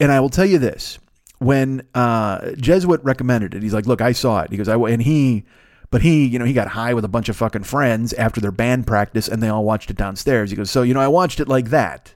and 0.00 0.10
I 0.10 0.20
will 0.20 0.28
tell 0.28 0.44
you 0.44 0.58
this: 0.58 0.98
when 1.38 1.86
uh, 1.94 2.50
Jesuit 2.52 3.02
recommended 3.04 3.54
it, 3.54 3.62
he's 3.62 3.74
like, 3.74 3.86
"Look, 3.86 4.00
I 4.00 4.12
saw 4.12 4.40
it." 4.40 4.50
He 4.50 4.56
goes, 4.56 4.68
"I," 4.68 4.76
and 4.76 5.02
he, 5.02 5.44
but 5.90 6.02
he, 6.02 6.26
you 6.26 6.38
know, 6.38 6.44
he 6.44 6.52
got 6.52 6.68
high 6.68 6.94
with 6.94 7.04
a 7.04 7.08
bunch 7.08 7.28
of 7.28 7.36
fucking 7.36 7.64
friends 7.64 8.12
after 8.14 8.40
their 8.40 8.52
band 8.52 8.86
practice, 8.86 9.28
and 9.28 9.42
they 9.42 9.48
all 9.48 9.64
watched 9.64 9.90
it 9.90 9.96
downstairs. 9.96 10.50
He 10.50 10.56
goes, 10.56 10.70
"So, 10.70 10.82
you 10.82 10.94
know, 10.94 11.00
I 11.00 11.08
watched 11.08 11.38
it 11.38 11.48
like 11.48 11.70
that." 11.70 12.12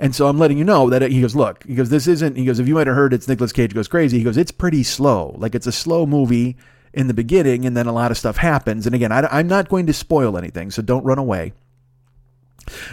And 0.00 0.14
so 0.14 0.28
I'm 0.28 0.38
letting 0.38 0.58
you 0.58 0.64
know 0.64 0.90
that 0.90 1.02
it, 1.02 1.10
he 1.10 1.20
goes, 1.20 1.34
look, 1.34 1.64
he 1.64 1.74
goes, 1.74 1.90
this 1.90 2.06
isn't, 2.06 2.36
he 2.36 2.44
goes, 2.44 2.60
if 2.60 2.68
you 2.68 2.74
might 2.76 2.86
have 2.86 2.94
heard 2.94 3.12
it's 3.12 3.26
Nicolas 3.26 3.50
Cage 3.50 3.74
goes 3.74 3.88
crazy, 3.88 4.18
he 4.18 4.22
goes, 4.22 4.36
it's 4.36 4.52
pretty 4.52 4.84
slow. 4.84 5.34
Like 5.38 5.56
it's 5.56 5.66
a 5.66 5.72
slow 5.72 6.06
movie 6.06 6.56
in 6.92 7.08
the 7.08 7.14
beginning, 7.14 7.64
and 7.64 7.76
then 7.76 7.86
a 7.86 7.92
lot 7.92 8.10
of 8.10 8.18
stuff 8.18 8.38
happens. 8.38 8.86
And 8.86 8.94
again, 8.94 9.12
I, 9.12 9.40
am 9.40 9.48
not 9.48 9.68
going 9.68 9.86
to 9.86 9.92
spoil 9.92 10.36
anything, 10.36 10.70
so 10.70 10.82
don't 10.82 11.04
run 11.04 11.18
away. 11.18 11.52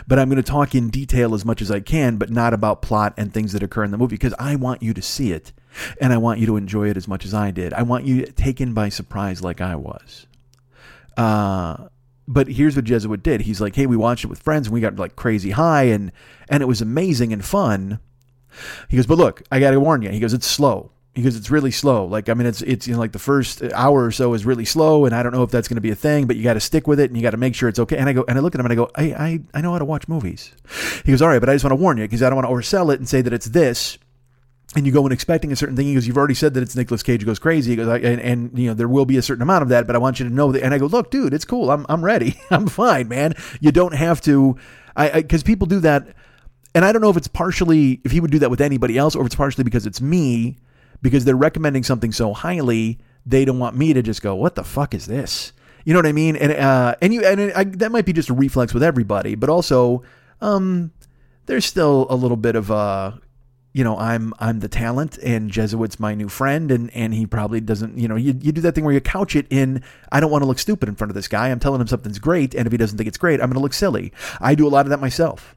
But 0.08 0.20
I'm 0.20 0.30
going 0.30 0.42
to 0.42 0.44
talk 0.44 0.74
in 0.74 0.90
detail 0.90 1.34
as 1.34 1.44
much 1.44 1.62
as 1.62 1.70
I 1.70 1.80
can, 1.80 2.18
but 2.18 2.30
not 2.30 2.54
about 2.54 2.82
plot 2.82 3.14
and 3.18 3.34
things 3.34 3.54
that 3.54 3.64
occur 3.64 3.84
in 3.84 3.92
the 3.92 3.98
movie 3.98 4.16
because 4.16 4.34
I 4.40 4.56
want 4.56 4.82
you 4.82 4.94
to 4.94 5.02
see 5.02 5.32
it 5.32 5.52
and 6.00 6.14
I 6.14 6.18
want 6.18 6.40
you 6.40 6.46
to 6.48 6.58
enjoy 6.58 6.90
it 6.90 6.98
as 6.98 7.08
much 7.08 7.26
as 7.26 7.34
I 7.34 7.52
did. 7.52 7.74
I 7.74 7.84
want 7.84 8.06
you 8.06 8.26
taken 8.26 8.74
by 8.74 8.90
surprise 8.90 9.42
like 9.42 9.62
I 9.62 9.76
was. 9.76 10.28
Uh, 11.18 11.90
but 12.28 12.48
here's 12.48 12.76
what 12.76 12.86
Jesuit 12.86 13.24
did. 13.24 13.42
He's 13.42 13.62
like, 13.62 13.76
"Hey, 13.76 13.86
we 13.86 13.98
watched 13.98 14.24
it 14.24 14.28
with 14.28 14.42
friends 14.42 14.68
and 14.68 14.74
we 14.74 14.82
got 14.82 14.96
like 14.96 15.16
crazy 15.16 15.52
high 15.52 15.84
and 15.84 16.12
and 16.50 16.64
it 16.64 16.66
was 16.66 16.82
amazing 16.82 17.34
and 17.34 17.44
fun." 17.44 18.00
He 18.90 18.98
goes, 18.98 19.06
"But 19.06 19.18
look, 19.18 19.44
I 19.52 19.60
got 19.60 19.72
to 19.72 19.80
warn 19.80 20.02
you." 20.02 20.10
He 20.10 20.20
goes, 20.20 20.34
"It's 20.34 20.48
slow." 20.48 20.92
Because 21.16 21.38
it's 21.38 21.50
really 21.50 21.72
slow. 21.72 22.06
Like 22.06 22.30
I 22.30 22.34
mean, 22.34 22.46
it's 22.46 22.62
it's 22.62 22.88
you 22.88 22.94
know 22.94 23.00
like 23.00 23.14
the 23.14 23.20
first 23.20 23.64
hour 23.74 24.06
or 24.06 24.12
so 24.12 24.34
is 24.34 24.46
really 24.46 24.66
slow, 24.66 25.06
and 25.06 25.16
I 25.16 25.24
don't 25.24 25.32
know 25.32 25.44
if 25.44 25.50
that's 25.50 25.68
going 25.68 25.78
to 25.78 25.82
be 25.82 25.90
a 25.90 25.96
thing, 25.96 26.28
but 26.28 26.36
you 26.36 26.44
got 26.44 26.54
to 26.54 26.60
stick 26.60 26.88
with 26.88 27.00
it 27.00 27.10
and 27.10 27.18
you 27.18 27.24
got 27.24 27.32
to 27.32 27.38
make 27.38 27.56
sure 27.56 27.70
it's 27.70 27.80
okay. 27.80 27.98
And 27.98 28.08
I 28.08 28.14
go 28.14 28.26
and 28.28 28.38
I 28.38 28.42
look 28.42 28.54
at 28.54 28.60
him 28.60 28.66
and 28.66 28.74
I 28.74 28.76
go, 28.76 28.92
I 28.96 29.04
I, 29.14 29.40
I 29.56 29.62
know 29.62 29.72
how 29.72 29.80
to 29.80 29.86
watch 29.86 30.08
movies. 30.08 30.54
He 31.06 31.12
goes, 31.12 31.22
all 31.22 31.30
right, 31.30 31.40
but 31.40 31.50
I 31.50 31.54
just 31.54 31.64
want 31.64 31.72
to 31.72 31.82
warn 31.82 31.98
you 31.98 32.04
because 32.04 32.22
I 32.22 32.30
don't 32.30 32.36
want 32.36 32.48
to 32.48 32.54
oversell 32.54 32.94
it 32.94 33.00
and 33.00 33.08
say 33.08 33.22
that 33.22 33.34
it's 33.34 33.48
this. 33.48 33.98
And 34.76 34.86
you 34.86 34.92
go 34.92 35.06
in 35.06 35.14
expecting 35.14 35.54
a 35.54 35.56
certain 35.56 35.78
thing. 35.78 35.88
He 35.88 35.94
goes, 35.94 36.06
"You've 36.06 36.18
already 36.18 36.34
said 36.34 36.54
that 36.56 36.64
it's 36.64 36.76
Nicolas 36.76 37.02
Cage 37.02 37.26
goes 37.26 37.40
crazy." 37.40 37.72
He 37.72 37.76
goes, 37.78 37.88
and, 37.88 38.20
and 38.20 38.60
you 38.60 38.68
know 38.68 38.74
there 38.74 38.90
will 38.90 39.06
be 39.06 39.16
a 39.16 39.22
certain 39.22 39.42
amount 39.42 39.62
of 39.62 39.70
that, 39.70 39.88
but 39.88 39.96
I 39.96 40.00
want 40.00 40.20
you 40.20 40.28
to 40.28 40.34
know 40.34 40.52
that. 40.52 40.64
And 40.64 40.74
I 40.74 40.80
go, 40.80 40.88
"Look, 40.88 41.12
dude, 41.12 41.34
it's 41.34 41.46
cool. 41.46 41.72
I'm 41.72 41.86
I'm 41.88 42.04
ready. 42.04 42.38
I'm 42.50 42.68
fine, 42.68 43.08
man. 43.08 43.36
You 43.62 43.72
don't 43.72 43.94
have 43.94 44.20
to." 44.22 44.58
I 44.94 45.22
because 45.22 45.44
people 45.44 45.66
do 45.66 45.80
that, 45.82 46.10
and 46.74 46.84
I 46.84 46.92
don't 46.92 47.02
know 47.02 47.10
if 47.10 47.16
it's 47.16 47.30
partially 47.30 48.02
if 48.04 48.12
he 48.12 48.20
would 48.20 48.32
do 48.32 48.40
that 48.40 48.50
with 48.50 48.60
anybody 48.60 48.98
else, 48.98 49.16
or 49.16 49.22
if 49.22 49.28
it's 49.28 49.36
partially 49.36 49.64
because 49.64 49.86
it's 49.86 50.02
me 50.02 50.58
because 51.06 51.24
they're 51.24 51.36
recommending 51.36 51.84
something 51.84 52.12
so 52.12 52.34
highly, 52.34 52.98
they 53.28 53.46
don't 53.46 53.60
want 53.60 53.78
me 53.78 53.94
to 53.94 54.02
just 54.02 54.24
go, 54.24 54.34
"What 54.34 54.56
the 54.56 54.64
fuck 54.64 54.96
is 54.96 55.06
this?" 55.06 55.54
You 55.84 55.94
know 55.94 56.00
what 56.00 56.08
I 56.08 56.14
mean? 56.14 56.36
And 56.36 56.52
uh, 56.52 56.96
and 57.00 57.14
you 57.14 57.24
and 57.24 57.54
I, 57.54 57.64
that 57.64 57.92
might 57.92 58.08
be 58.08 58.12
just 58.12 58.30
a 58.30 58.34
reflex 58.34 58.74
with 58.74 58.82
everybody, 58.82 59.36
but 59.36 59.48
also, 59.48 60.02
um, 60.42 60.92
there's 61.46 61.64
still 61.64 62.08
a 62.10 62.16
little 62.16 62.38
bit 62.38 62.56
of 62.56 62.72
uh, 62.72 63.12
you 63.72 63.84
know, 63.84 63.96
I'm 64.00 64.34
I'm 64.40 64.62
the 64.62 64.68
talent, 64.68 65.20
and 65.20 65.52
Jesuit's 65.52 66.00
my 66.00 66.16
new 66.16 66.28
friend, 66.28 66.72
and 66.72 66.90
and 66.96 67.14
he 67.14 67.28
probably 67.28 67.62
doesn't, 67.62 68.00
you 68.00 68.08
know, 68.08 68.16
you 68.16 68.36
you 68.42 68.52
do 68.52 68.62
that 68.62 68.74
thing 68.74 68.84
where 68.84 68.96
you 68.96 69.00
couch 69.00 69.36
it 69.36 69.46
in, 69.52 69.84
I 70.12 70.20
don't 70.20 70.32
want 70.32 70.42
to 70.42 70.48
look 70.48 70.58
stupid 70.58 70.90
in 70.90 70.96
front 70.96 71.12
of 71.12 71.16
this 71.16 71.28
guy. 71.28 71.50
I'm 71.50 71.60
telling 71.60 71.82
him 71.82 71.88
something's 71.88 72.18
great, 72.18 72.56
and 72.56 72.66
if 72.66 72.72
he 72.72 72.78
doesn't 72.78 72.98
think 72.98 73.08
it's 73.08 73.20
great, 73.20 73.40
I'm 73.40 73.50
going 73.50 73.60
to 73.60 73.60
look 73.60 73.74
silly. 73.74 74.12
I 74.42 74.56
do 74.56 74.68
a 74.68 74.70
lot 74.70 74.88
of 74.88 74.90
that 74.90 75.00
myself. 75.00 75.56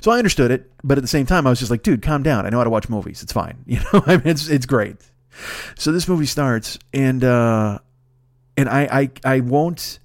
So 0.00 0.10
I 0.10 0.18
understood 0.18 0.50
it, 0.50 0.70
but 0.84 0.98
at 0.98 1.02
the 1.02 1.08
same 1.08 1.26
time, 1.26 1.46
I 1.46 1.50
was 1.50 1.58
just 1.58 1.70
like, 1.70 1.82
dude, 1.82 2.02
calm 2.02 2.22
down. 2.22 2.46
I 2.46 2.50
know 2.50 2.58
how 2.58 2.64
to 2.64 2.70
watch 2.70 2.88
movies. 2.88 3.22
It's 3.22 3.32
fine. 3.32 3.58
You 3.66 3.80
know, 3.92 4.02
I 4.06 4.16
mean, 4.16 4.28
it's 4.28 4.48
it's 4.48 4.66
great. 4.66 4.96
So 5.76 5.92
this 5.92 6.08
movie 6.08 6.26
starts, 6.26 6.78
and 6.92 7.24
uh, 7.24 7.78
and 8.56 8.68
I 8.68 9.10
I 9.24 9.36
I 9.36 9.40
won't. 9.40 9.98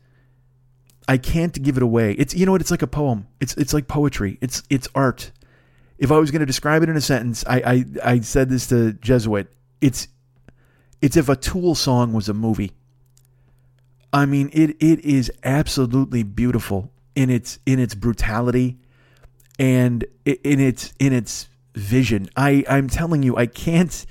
I 1.10 1.18
can't 1.18 1.62
give 1.62 1.78
it 1.78 1.84
away. 1.84 2.14
It's 2.14 2.34
you 2.34 2.46
know 2.46 2.52
what? 2.52 2.62
It's 2.62 2.72
like 2.72 2.82
a 2.82 2.88
poem. 2.88 3.28
It's 3.40 3.56
it's 3.56 3.74
like 3.74 3.88
poetry. 3.88 4.38
It's 4.42 4.64
it's 4.70 4.88
art. 4.96 5.32
If 5.98 6.12
I 6.12 6.18
was 6.18 6.32
going 6.32 6.42
to 6.42 6.46
describe 6.46 6.84
it 6.84 6.90
in 6.90 6.96
a 6.96 7.02
sentence, 7.02 7.44
I, 7.48 7.58
I 7.58 8.12
I 8.12 8.20
said 8.20 8.50
this 8.50 8.68
to 8.68 8.94
Jesuit. 8.94 9.48
It's 9.82 10.08
it's 11.02 11.18
if 11.18 11.30
a 11.30 11.36
Tool 11.36 11.76
song 11.76 12.14
was 12.14 12.30
a 12.30 12.34
movie. 12.34 12.74
I 14.14 14.26
mean, 14.26 14.50
it 14.54 14.72
it 14.80 15.00
is 15.02 15.32
absolutely 15.44 16.24
beautiful 16.24 16.92
in 17.16 17.30
its 17.30 17.60
in 17.66 17.80
its 17.80 17.96
brutality 17.96 18.78
and 19.60 20.06
in 20.26 20.60
its 20.60 20.94
in 21.00 21.14
its 21.14 21.50
vision, 21.76 22.30
I 22.36 22.64
I'm 22.70 22.88
telling 22.90 23.24
you, 23.24 23.36
I 23.36 23.46
can't. 23.46 24.06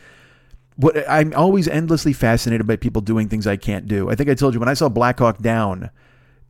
What 0.76 1.08
I'm 1.08 1.32
always 1.34 1.68
endlessly 1.68 2.12
fascinated 2.12 2.66
by 2.66 2.76
people 2.76 3.00
doing 3.00 3.28
things 3.28 3.46
I 3.46 3.56
can't 3.56 3.86
do. 3.86 4.10
I 4.10 4.14
think 4.14 4.28
I 4.28 4.34
told 4.34 4.52
you 4.52 4.60
when 4.60 4.68
I 4.68 4.74
saw 4.74 4.90
Black 4.90 5.18
Hawk 5.18 5.38
Down 5.38 5.90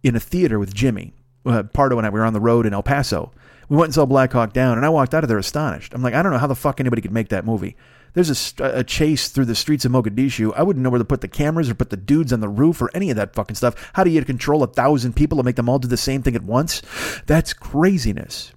in 0.03 0.17
a 0.17 0.21
theater 0.21 0.59
with 0.59 0.75
Jimmy, 0.75 1.15
uh, 1.45 1.63
Pardo 1.63 1.97
and 1.97 2.07
I, 2.07 2.11
we 2.11 2.19
were 2.19 2.27
on 2.27 2.33
the 2.33 2.41
road 2.41 2.67
in 2.67 2.75
El 2.75 2.83
Paso. 2.83 3.33
We 3.69 3.77
went 3.77 3.89
and 3.89 3.95
saw 3.95 4.07
Black 4.07 4.33
Hawk 4.33 4.53
Down, 4.53 4.77
and 4.77 4.87
I 4.87 4.89
walked 4.89 5.15
out 5.15 5.25
of 5.25 5.29
there 5.29 5.39
astonished. 5.39 5.95
I'm 5.95 6.03
like, 6.03 6.15
I 6.15 6.23
don't 6.23 6.33
know 6.33 6.39
how 6.39 6.47
the 6.47 6.55
fuck 6.55 6.81
anybody 6.81 7.03
could 7.03 7.13
make 7.13 7.29
that 7.29 7.45
movie. 7.45 7.77
There's 8.15 8.55
a, 8.61 8.79
a 8.79 8.85
chase 8.85 9.29
through 9.29 9.45
the 9.45 9.55
streets 9.55 9.85
of 9.85 9.93
Mogadishu. 9.93 10.53
I 10.57 10.63
wouldn't 10.63 10.83
know 10.83 10.89
where 10.91 10.99
to 10.99 11.05
put 11.05 11.21
the 11.21 11.29
cameras 11.29 11.69
or 11.69 11.75
put 11.75 11.91
the 11.91 11.99
dudes 11.99 12.33
on 12.33 12.41
the 12.41 12.49
roof 12.49 12.81
or 12.81 12.91
any 12.95 13.11
of 13.11 13.17
that 13.17 13.35
fucking 13.35 13.57
stuff. 13.57 13.91
How 13.93 14.05
do 14.05 14.11
you 14.11 14.25
control 14.25 14.63
a 14.63 14.69
thousand 14.69 15.17
people 15.17 15.39
and 15.39 15.45
make 15.45 15.57
them 15.57 15.69
all 15.69 15.79
do 15.79 15.87
the 15.87 15.97
same 15.97 16.23
thing 16.23 16.35
at 16.35 16.43
once? 16.43 16.81
That's 17.27 17.53
craziness. 17.53 18.53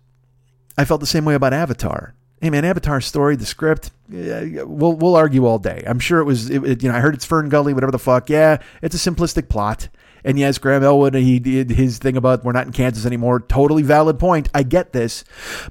I 0.79 0.85
felt 0.85 1.01
the 1.01 1.07
same 1.07 1.25
way 1.25 1.33
about 1.35 1.51
Avatar. 1.51 2.13
Hey 2.41 2.49
man, 2.49 2.63
Avatar 2.63 3.01
story, 3.01 3.35
the 3.35 3.45
script, 3.45 3.91
yeah, 4.07 4.63
we'll 4.63 4.93
we'll 4.93 5.17
argue 5.17 5.45
all 5.45 5.59
day. 5.59 5.83
I'm 5.85 5.99
sure 5.99 6.19
it 6.19 6.23
was, 6.23 6.49
it, 6.49 6.63
it- 6.63 6.81
you 6.81 6.89
know, 6.89 6.95
I 6.95 7.01
heard 7.01 7.13
it's 7.13 7.25
Fern 7.25 7.49
Gully, 7.49 7.73
whatever 7.73 7.91
the 7.91 7.99
fuck. 7.99 8.29
Yeah, 8.29 8.59
it's 8.81 8.95
a 8.95 9.11
simplistic 9.11 9.49
plot. 9.49 9.89
And 10.23 10.39
yes, 10.39 10.57
Graham 10.57 10.81
Elwood, 10.83 11.15
he 11.15 11.39
did 11.39 11.69
his 11.71 11.97
thing 11.97 12.15
about 12.15 12.45
we're 12.45 12.53
not 12.53 12.65
in 12.65 12.71
Kansas 12.71 13.05
anymore. 13.05 13.41
Totally 13.41 13.83
valid 13.83 14.19
point. 14.19 14.47
I 14.53 14.63
get 14.63 14.93
this, 14.93 15.25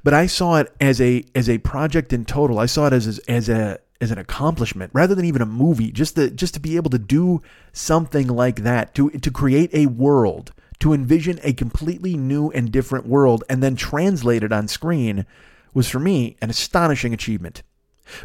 but 0.05 0.13
I 0.13 0.27
saw 0.27 0.57
it 0.57 0.71
as 0.79 1.01
a 1.01 1.25
as 1.35 1.49
a 1.49 1.57
project 1.57 2.13
in 2.13 2.27
total. 2.27 2.59
I 2.59 2.67
saw 2.67 2.87
it 2.89 2.93
as 2.93 3.07
as, 3.07 3.19
as 3.21 3.49
a 3.49 3.79
as 4.03 4.11
an 4.11 4.19
accomplishment 4.19 4.91
rather 4.95 5.15
than 5.15 5.25
even 5.25 5.41
a 5.41 5.47
movie. 5.47 5.91
Just 5.91 6.17
to 6.17 6.29
just 6.31 6.53
to 6.53 6.61
be 6.61 6.77
able 6.77 6.91
to 6.91 6.99
do 6.99 7.41
something 7.73 8.27
like 8.27 8.57
that 8.57 8.95
to 8.97 9.09
to 9.09 9.31
create 9.31 9.71
a 9.73 9.87
world 9.87 10.53
to 10.81 10.93
envision 10.93 11.41
a 11.43 11.53
completely 11.53 12.17
new 12.17 12.51
and 12.51 12.71
different 12.71 13.07
world 13.07 13.45
and 13.49 13.63
then 13.63 13.77
translate 13.77 14.43
it 14.43 14.53
on 14.53 14.69
screen 14.69 15.27
was 15.75 15.89
for 15.89 15.99
me 15.99 16.37
an 16.41 16.51
astonishing 16.51 17.13
achievement. 17.13 17.63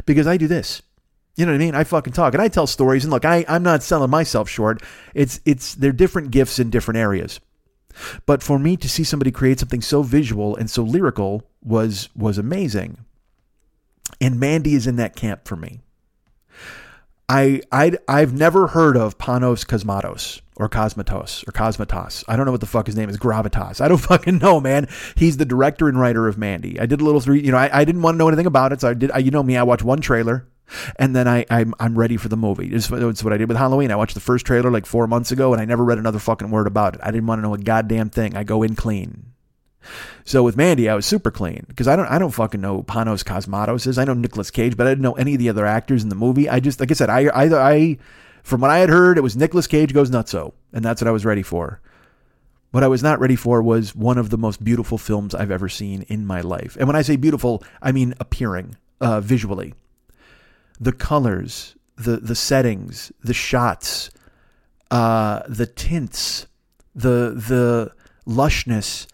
Because 0.06 0.26
I 0.26 0.36
do 0.36 0.46
this. 0.46 0.82
You 1.36 1.44
know 1.44 1.52
what 1.52 1.56
I 1.56 1.64
mean? 1.64 1.74
I 1.74 1.84
fucking 1.84 2.12
talk 2.12 2.32
and 2.32 2.42
I 2.42 2.48
tell 2.48 2.66
stories 2.66 3.04
and 3.04 3.12
look, 3.12 3.24
I, 3.24 3.44
I'm 3.48 3.62
not 3.62 3.82
selling 3.82 4.10
myself 4.10 4.48
short. 4.48 4.82
It's 5.14 5.40
it's 5.44 5.74
they're 5.74 5.92
different 5.92 6.30
gifts 6.30 6.58
in 6.58 6.70
different 6.70 6.98
areas. 6.98 7.40
But 8.26 8.42
for 8.42 8.58
me 8.58 8.76
to 8.76 8.88
see 8.88 9.04
somebody 9.04 9.30
create 9.30 9.60
something 9.60 9.82
so 9.82 10.02
visual 10.02 10.56
and 10.56 10.70
so 10.70 10.82
lyrical 10.82 11.42
was 11.62 12.08
was 12.14 12.38
amazing. 12.38 12.98
And 14.20 14.38
Mandy 14.38 14.74
is 14.74 14.86
in 14.86 14.96
that 14.96 15.16
camp 15.16 15.46
for 15.46 15.56
me. 15.56 15.80
I 17.34 17.62
I 17.72 17.92
I've 18.06 18.32
never 18.32 18.68
heard 18.68 18.96
of 18.96 19.18
Panos 19.18 19.66
Cosmatos 19.66 20.40
or 20.54 20.68
Cosmatos 20.68 21.46
or 21.48 21.50
Cosmatos. 21.50 22.22
I 22.28 22.36
don't 22.36 22.46
know 22.46 22.52
what 22.52 22.60
the 22.60 22.66
fuck 22.66 22.86
his 22.86 22.94
name 22.94 23.08
is. 23.08 23.18
Gravitas. 23.18 23.80
I 23.80 23.88
don't 23.88 23.98
fucking 24.12 24.38
know, 24.38 24.60
man. 24.60 24.86
He's 25.16 25.36
the 25.36 25.44
director 25.44 25.88
and 25.88 25.98
writer 25.98 26.28
of 26.28 26.38
Mandy. 26.38 26.78
I 26.78 26.86
did 26.86 27.00
a 27.00 27.04
little 27.04 27.20
three. 27.20 27.40
You 27.40 27.50
know, 27.50 27.58
I, 27.58 27.80
I 27.80 27.84
didn't 27.84 28.02
want 28.02 28.14
to 28.14 28.18
know 28.18 28.28
anything 28.28 28.46
about 28.46 28.72
it, 28.72 28.80
so 28.80 28.90
I 28.90 28.94
did. 28.94 29.10
I, 29.10 29.18
you 29.18 29.32
know 29.32 29.42
me. 29.42 29.56
I 29.56 29.64
watched 29.64 29.82
one 29.82 30.00
trailer, 30.00 30.46
and 30.94 31.16
then 31.16 31.26
I 31.26 31.44
I'm 31.50 31.74
I'm 31.80 31.98
ready 31.98 32.16
for 32.16 32.28
the 32.28 32.36
movie. 32.36 32.68
It's, 32.72 32.88
it's 32.88 33.24
what 33.24 33.32
I 33.32 33.36
did 33.36 33.48
with 33.48 33.58
Halloween. 33.58 33.90
I 33.90 33.96
watched 33.96 34.14
the 34.14 34.20
first 34.20 34.46
trailer 34.46 34.70
like 34.70 34.86
four 34.86 35.08
months 35.08 35.32
ago, 35.32 35.52
and 35.52 35.60
I 35.60 35.64
never 35.64 35.82
read 35.82 35.98
another 35.98 36.20
fucking 36.20 36.52
word 36.52 36.68
about 36.68 36.94
it. 36.94 37.00
I 37.02 37.10
didn't 37.10 37.26
want 37.26 37.40
to 37.40 37.42
know 37.42 37.54
a 37.54 37.58
goddamn 37.58 38.10
thing. 38.10 38.36
I 38.36 38.44
go 38.44 38.62
in 38.62 38.76
clean. 38.76 39.33
So 40.24 40.42
with 40.42 40.56
Mandy, 40.56 40.88
I 40.88 40.94
was 40.94 41.06
super 41.06 41.30
clean 41.30 41.64
because 41.68 41.88
I 41.88 41.96
don't 41.96 42.06
I 42.06 42.18
don't 42.18 42.30
fucking 42.30 42.60
know 42.60 42.82
Panos 42.82 43.24
Cosmatos 43.24 43.86
is. 43.86 43.98
I 43.98 44.04
know 44.04 44.14
Nicolas 44.14 44.50
Cage, 44.50 44.76
but 44.76 44.86
I 44.86 44.90
didn't 44.90 45.02
know 45.02 45.12
any 45.14 45.34
of 45.34 45.38
the 45.38 45.48
other 45.48 45.66
actors 45.66 46.02
in 46.02 46.08
the 46.08 46.14
movie. 46.14 46.48
I 46.48 46.60
just 46.60 46.80
like 46.80 46.90
I 46.90 46.94
said, 46.94 47.10
I 47.10 47.26
I, 47.26 47.72
I 47.72 47.98
from 48.42 48.60
what 48.60 48.70
I 48.70 48.78
had 48.78 48.88
heard, 48.90 49.18
it 49.18 49.22
was 49.22 49.36
Nicolas 49.36 49.66
Cage 49.66 49.92
goes 49.92 50.10
nutso, 50.10 50.52
and 50.72 50.84
that's 50.84 51.00
what 51.00 51.08
I 51.08 51.12
was 51.12 51.24
ready 51.24 51.42
for. 51.42 51.80
What 52.70 52.82
I 52.82 52.88
was 52.88 53.02
not 53.02 53.20
ready 53.20 53.36
for 53.36 53.62
was 53.62 53.94
one 53.94 54.18
of 54.18 54.30
the 54.30 54.38
most 54.38 54.64
beautiful 54.64 54.98
films 54.98 55.34
I've 55.34 55.52
ever 55.52 55.68
seen 55.68 56.02
in 56.02 56.26
my 56.26 56.40
life. 56.40 56.76
And 56.76 56.88
when 56.88 56.96
I 56.96 57.02
say 57.02 57.16
beautiful, 57.16 57.62
I 57.80 57.92
mean 57.92 58.14
appearing 58.18 58.76
uh, 59.00 59.20
visually. 59.20 59.74
The 60.80 60.92
colors, 60.92 61.76
the 61.96 62.16
the 62.16 62.34
settings, 62.34 63.12
the 63.22 63.34
shots, 63.34 64.10
uh, 64.90 65.42
the 65.48 65.66
tints, 65.66 66.46
the 66.94 67.34
the 67.36 67.92
lushness 68.26 69.06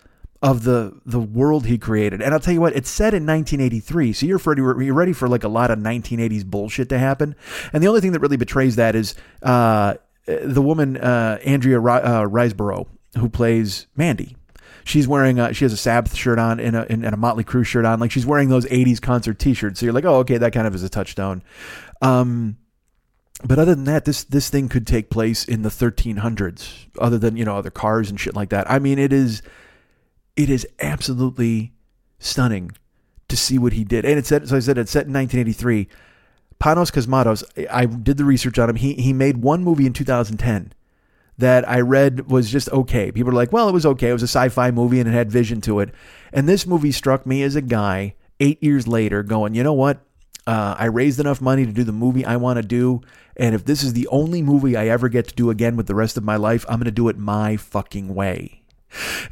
of 0.43 0.65
the 0.65 0.99
the 1.05 1.21
world 1.21 1.67
he 1.67 1.77
created. 1.77 2.23
And 2.23 2.33
I'll 2.33 2.41
tell 2.41 2.55
you 2.55 2.61
what, 2.61 2.75
it's 2.75 2.89
set 2.89 3.13
in 3.13 3.27
1983, 3.27 4.13
so 4.13 4.27
you're 4.27 4.39
ready, 4.39 4.63
you're 4.63 4.95
ready 4.95 5.13
for 5.13 5.29
like 5.29 5.45
a 5.45 5.49
lot 5.49 5.71
of 5.71 5.79
1980s 5.79 6.45
bullshit 6.45 6.89
to 6.89 6.99
happen. 6.99 7.37
And 7.73 7.83
the 7.83 7.89
only 7.89 8.01
thing 8.01 8.13
that 8.13 8.21
really 8.21 8.37
betrays 8.37 8.77
that 8.77 8.95
is 8.95 9.15
uh, 9.43 9.95
the 10.27 10.63
woman 10.63 10.97
uh, 10.97 11.39
Andrea 11.45 11.81
uh, 11.81 12.27
Riseborough, 12.27 12.87
who 13.19 13.29
plays 13.29 13.87
Mandy. 13.97 14.37
She's 14.85 15.07
wearing 15.07 15.39
a, 15.39 15.53
she 15.53 15.67
has 15.67 15.75
a 15.75 15.77
Sabbath 15.77 16.15
shirt 16.15 16.39
on 16.39 16.59
and 16.59 16.75
a, 16.75 16.91
and 16.91 17.05
a 17.05 17.17
Motley 17.17 17.45
Crue 17.45 17.67
shirt 17.67 17.85
on. 17.85 18.01
Like 18.01 18.11
she's 18.11 18.25
wearing 18.25 18.49
those 18.49 18.65
80s 18.65 19.01
concert 19.01 19.39
t-shirts. 19.39 19.79
So 19.79 19.87
you're 19.87 19.93
like, 19.93 20.07
oh, 20.07 20.17
okay, 20.21 20.39
that 20.39 20.55
kind 20.55 20.67
of 20.67 20.75
is 20.75 20.83
a 20.83 20.89
touchstone. 20.89 21.43
Um, 22.01 22.57
but 23.45 23.59
other 23.59 23.75
than 23.75 23.85
that, 23.85 24.05
this 24.05 24.25
this 24.25 24.51
thing 24.51 24.69
could 24.69 24.87
take 24.87 25.11
place 25.11 25.45
in 25.45 25.63
the 25.63 25.69
1300s. 25.69 26.87
Other 26.99 27.19
than 27.19 27.37
you 27.37 27.45
know 27.45 27.57
other 27.57 27.71
cars 27.71 28.11
and 28.11 28.19
shit 28.19 28.35
like 28.35 28.51
that. 28.51 28.71
I 28.71 28.79
mean, 28.79 28.99
it 28.99 29.13
is 29.13 29.43
it 30.41 30.49
is 30.49 30.67
absolutely 30.81 31.73
stunning 32.19 32.73
to 33.29 33.37
see 33.37 33.59
what 33.59 33.75
he 33.75 33.85
did. 33.85 34.07
And 34.07 34.19
it's 34.19 34.29
set, 34.29 34.49
so 34.49 34.57
I 34.57 34.61
said 34.61 34.79
it's 34.79 34.91
set 34.91 35.07
in 35.07 35.13
1983. 35.13 35.87
Panos 36.59 36.91
Cosmatos, 36.91 37.45
I 37.71 37.85
did 37.85 38.17
the 38.17 38.25
research 38.25 38.59
on 38.59 38.71
him. 38.71 38.77
He 38.77 38.95
he 38.95 39.13
made 39.13 39.39
one 39.39 39.63
movie 39.63 39.87
in 39.87 39.93
2010 39.93 40.73
that 41.39 41.69
I 41.69 41.81
read 41.81 42.31
was 42.31 42.51
just 42.51 42.71
okay. 42.71 43.13
People 43.13 43.31
are 43.31 43.35
like, 43.35 43.53
well, 43.53 43.69
it 43.69 43.73
was 43.73 43.87
okay. 43.87 44.11
It 44.11 44.15
was 44.15 44.23
a 44.23 44.29
sci-fi 44.29 44.71
movie 44.71 44.99
and 45.01 45.09
it 45.09 45.13
had 45.13 45.31
vision 45.31 45.61
to 45.63 45.81
it. 45.81 45.91
And 46.33 46.49
this 46.49 46.67
movie 46.67 46.93
struck 46.93 47.27
me 47.27 47.43
as 47.43 47.57
a 47.57 47.63
guy 47.63 48.15
eight 48.41 48.63
years 48.63 48.87
later 48.87 49.23
going, 49.23 49.55
you 49.55 49.63
know 49.63 49.73
what? 49.73 50.01
Uh, 50.47 50.75
I 50.79 50.87
raised 50.87 51.21
enough 51.21 51.41
money 51.41 51.65
to 51.65 51.73
do 51.73 51.85
the 51.85 51.93
movie 51.93 52.25
I 52.25 52.37
want 52.37 52.59
to 52.59 52.63
do. 52.63 53.01
And 53.37 53.55
if 53.55 53.65
this 53.65 53.83
is 53.83 53.95
the 53.95 54.07
only 54.09 54.43
movie 54.43 54.77
I 54.77 54.89
ever 54.89 55.09
get 55.09 55.29
to 55.29 55.35
do 55.35 55.49
again 55.49 55.77
with 55.77 55.87
the 55.87 55.95
rest 55.95 56.17
of 56.17 56.25
my 56.25 56.37
life, 56.37 56.65
I'm 56.69 56.79
going 56.79 56.85
to 56.87 56.91
do 56.91 57.09
it 57.09 57.17
my 57.17 57.57
fucking 57.57 58.15
way. 58.15 58.60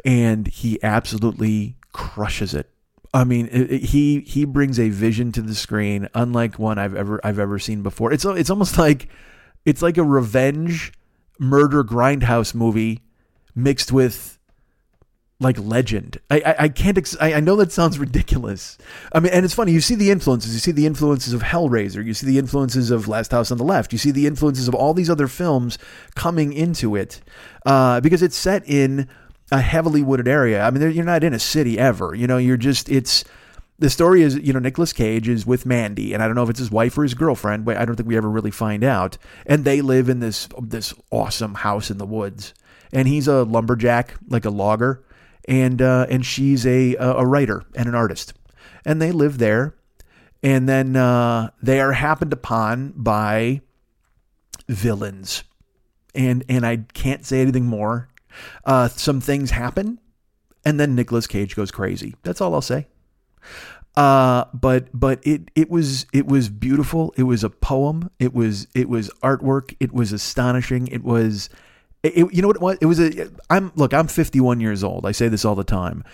And 0.05 0.47
he 0.48 0.82
absolutely 0.82 1.76
crushes 1.93 2.55
it. 2.55 2.70
I 3.14 3.24
mean, 3.24 3.47
it, 3.51 3.70
it- 3.72 3.82
he 3.85 4.20
he 4.20 4.44
brings 4.44 4.78
a 4.78 4.90
vision 4.90 5.32
to 5.32 5.43
the 5.43 5.55
screen 5.55 6.09
unlike 6.14 6.59
one 6.59 6.78
I've 6.78 6.94
ever 6.94 7.20
I've 7.24 7.39
ever 7.39 7.59
seen 7.59 7.82
before. 7.82 8.12
It's 8.12 8.24
it's 8.24 8.51
almost 8.51 8.78
like 8.78 9.09
it's 9.64 9.82
like 9.82 9.97
a 9.98 10.05
revenge 10.05 10.93
murder 11.39 11.82
grindhouse 11.85 12.55
movie 12.55 13.01
mixed 13.55 13.90
with 13.93 14.39
like 15.40 15.59
legend. 15.59 16.18
I 16.30 16.40
I, 16.44 16.55
I 16.64 16.68
can't. 16.68 16.98
Ex- 16.98 17.16
I, 17.20 17.35
I 17.35 17.40
know 17.40 17.56
that 17.56 17.72
sounds 17.72 17.98
ridiculous. 17.98 18.76
I 19.12 19.20
mean, 19.20 19.32
and 19.32 19.44
it's 19.44 19.55
funny. 19.55 19.72
You 19.72 19.80
see 19.80 19.94
the 19.94 20.10
influences. 20.10 20.52
You 20.52 20.59
see 20.60 20.72
the 20.72 20.85
influences 20.86 21.32
of 21.32 21.43
Hellraiser. 21.43 22.05
You 22.05 22.12
see 22.12 22.26
the 22.26 22.39
influences 22.39 22.90
of 22.90 23.09
Last 23.09 23.30
House 23.30 23.51
on 23.51 23.56
the 23.59 23.64
Left. 23.64 23.93
You 23.93 23.98
see 23.98 24.10
the 24.10 24.26
influences 24.26 24.68
of 24.68 24.74
all 24.74 24.93
these 24.94 25.09
other 25.09 25.28
films 25.28 25.78
coming 26.14 26.52
into 26.52 26.94
it 26.97 27.20
uh, 27.64 28.01
because 28.01 28.22
it's 28.22 28.36
set 28.36 28.68
in 28.68 29.09
a 29.50 29.60
heavily 29.60 30.02
wooded 30.02 30.28
area. 30.28 30.62
I 30.62 30.70
mean, 30.70 30.90
you're 30.92 31.04
not 31.04 31.24
in 31.24 31.34
a 31.34 31.38
city 31.38 31.78
ever. 31.78 32.14
You 32.14 32.26
know, 32.26 32.38
you're 32.38 32.56
just 32.56 32.88
it's. 32.88 33.24
The 33.80 33.90
story 33.90 34.22
is, 34.22 34.34
you 34.34 34.52
know, 34.52 34.58
Nicolas 34.58 34.92
Cage 34.92 35.28
is 35.28 35.46
with 35.46 35.64
Mandy, 35.64 36.12
and 36.12 36.20
I 36.20 36.26
don't 36.26 36.34
know 36.34 36.42
if 36.42 36.50
it's 36.50 36.58
his 36.58 36.70
wife 36.70 36.98
or 36.98 37.04
his 37.04 37.14
girlfriend, 37.14 37.64
but 37.64 37.76
I 37.76 37.84
don't 37.84 37.94
think 37.94 38.08
we 38.08 38.16
ever 38.16 38.28
really 38.28 38.50
find 38.50 38.82
out. 38.82 39.18
And 39.46 39.64
they 39.64 39.80
live 39.82 40.08
in 40.08 40.18
this 40.18 40.48
this 40.60 40.92
awesome 41.12 41.54
house 41.54 41.88
in 41.88 41.98
the 41.98 42.06
woods, 42.06 42.54
and 42.92 43.06
he's 43.06 43.28
a 43.28 43.44
lumberjack, 43.44 44.14
like 44.28 44.44
a 44.44 44.50
logger, 44.50 45.04
and 45.46 45.80
uh, 45.80 46.06
and 46.10 46.26
she's 46.26 46.66
a 46.66 46.96
a 46.96 47.24
writer 47.24 47.64
and 47.76 47.88
an 47.88 47.94
artist, 47.94 48.34
and 48.84 49.00
they 49.00 49.12
live 49.12 49.38
there, 49.38 49.76
and 50.42 50.68
then 50.68 50.96
uh, 50.96 51.50
they 51.62 51.80
are 51.80 51.92
happened 51.92 52.32
upon 52.32 52.94
by 52.96 53.60
villains, 54.68 55.44
and 56.16 56.44
and 56.48 56.66
I 56.66 56.78
can't 56.94 57.24
say 57.24 57.40
anything 57.40 57.64
more. 57.64 58.08
Uh, 58.65 58.89
some 58.89 59.20
things 59.20 59.51
happen, 59.51 59.98
and 60.65 60.78
then 60.78 60.94
Nicolas 60.94 61.27
Cage 61.27 61.56
goes 61.56 61.70
crazy. 61.70 62.15
That's 62.23 62.40
all 62.40 62.55
I'll 62.55 62.60
say. 62.60 62.86
Uh, 63.97 64.44
but 64.55 64.89
but 64.93 65.19
it 65.27 65.51
it 65.56 65.70
was 65.70 66.06
it 66.12 66.27
was 66.27 66.48
beautiful. 66.48 67.12
It 67.16 67.24
was 67.24 67.43
a 67.43 67.51
poem. 67.51 68.10
It 68.19 68.32
was 68.32 68.69
it 68.74 68.89
was 68.89 69.10
artwork. 69.23 69.74
It 69.81 69.93
was 69.93 70.12
astonishing. 70.12 70.86
It 70.86 71.02
was 71.02 71.51
it, 72.02 72.32
you 72.32 72.43
know 72.43 72.48
what 72.48 72.56
it 72.56 72.62
was? 72.62 72.78
It 72.81 72.86
was 72.86 73.01
a 73.01 73.31
I'm 73.51 73.73
look, 73.74 73.93
I'm 73.93 74.06
51 74.06 74.60
years 74.60 74.85
old. 74.85 75.05
I 75.05 75.12
say 75.12 75.28
this 75.28 75.44
all 75.44 75.55
the 75.56 75.65
time. 75.65 76.05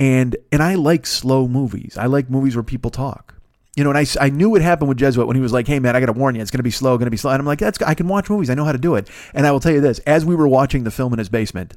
And 0.00 0.36
and 0.50 0.62
I 0.62 0.74
like 0.74 1.06
slow 1.06 1.46
movies. 1.46 1.96
I 1.96 2.06
like 2.06 2.28
movies 2.28 2.56
where 2.56 2.64
people 2.64 2.90
talk. 2.90 3.31
You 3.76 3.84
know, 3.84 3.90
and 3.90 3.98
I, 3.98 4.06
I 4.20 4.28
knew 4.28 4.50
what 4.50 4.60
happened 4.60 4.90
with 4.90 4.98
Jesuit 4.98 5.26
when 5.26 5.36
he 5.36 5.42
was 5.42 5.52
like, 5.52 5.66
"Hey 5.66 5.78
man, 5.78 5.96
I 5.96 6.00
got 6.00 6.06
to 6.06 6.12
warn 6.12 6.34
you, 6.34 6.42
it's 6.42 6.50
going 6.50 6.58
to 6.58 6.62
be 6.62 6.70
slow, 6.70 6.98
going 6.98 7.06
to 7.06 7.10
be 7.10 7.16
slow." 7.16 7.30
And 7.30 7.40
I'm 7.40 7.46
like, 7.46 7.58
"That's 7.58 7.80
I 7.82 7.94
can 7.94 8.06
watch 8.08 8.28
movies. 8.28 8.50
I 8.50 8.54
know 8.54 8.64
how 8.64 8.72
to 8.72 8.78
do 8.78 8.94
it." 8.96 9.08
And 9.32 9.46
I 9.46 9.50
will 9.50 9.60
tell 9.60 9.72
you 9.72 9.80
this: 9.80 9.98
as 10.00 10.24
we 10.24 10.34
were 10.34 10.48
watching 10.48 10.84
the 10.84 10.90
film 10.90 11.12
in 11.12 11.18
his 11.18 11.30
basement, 11.30 11.74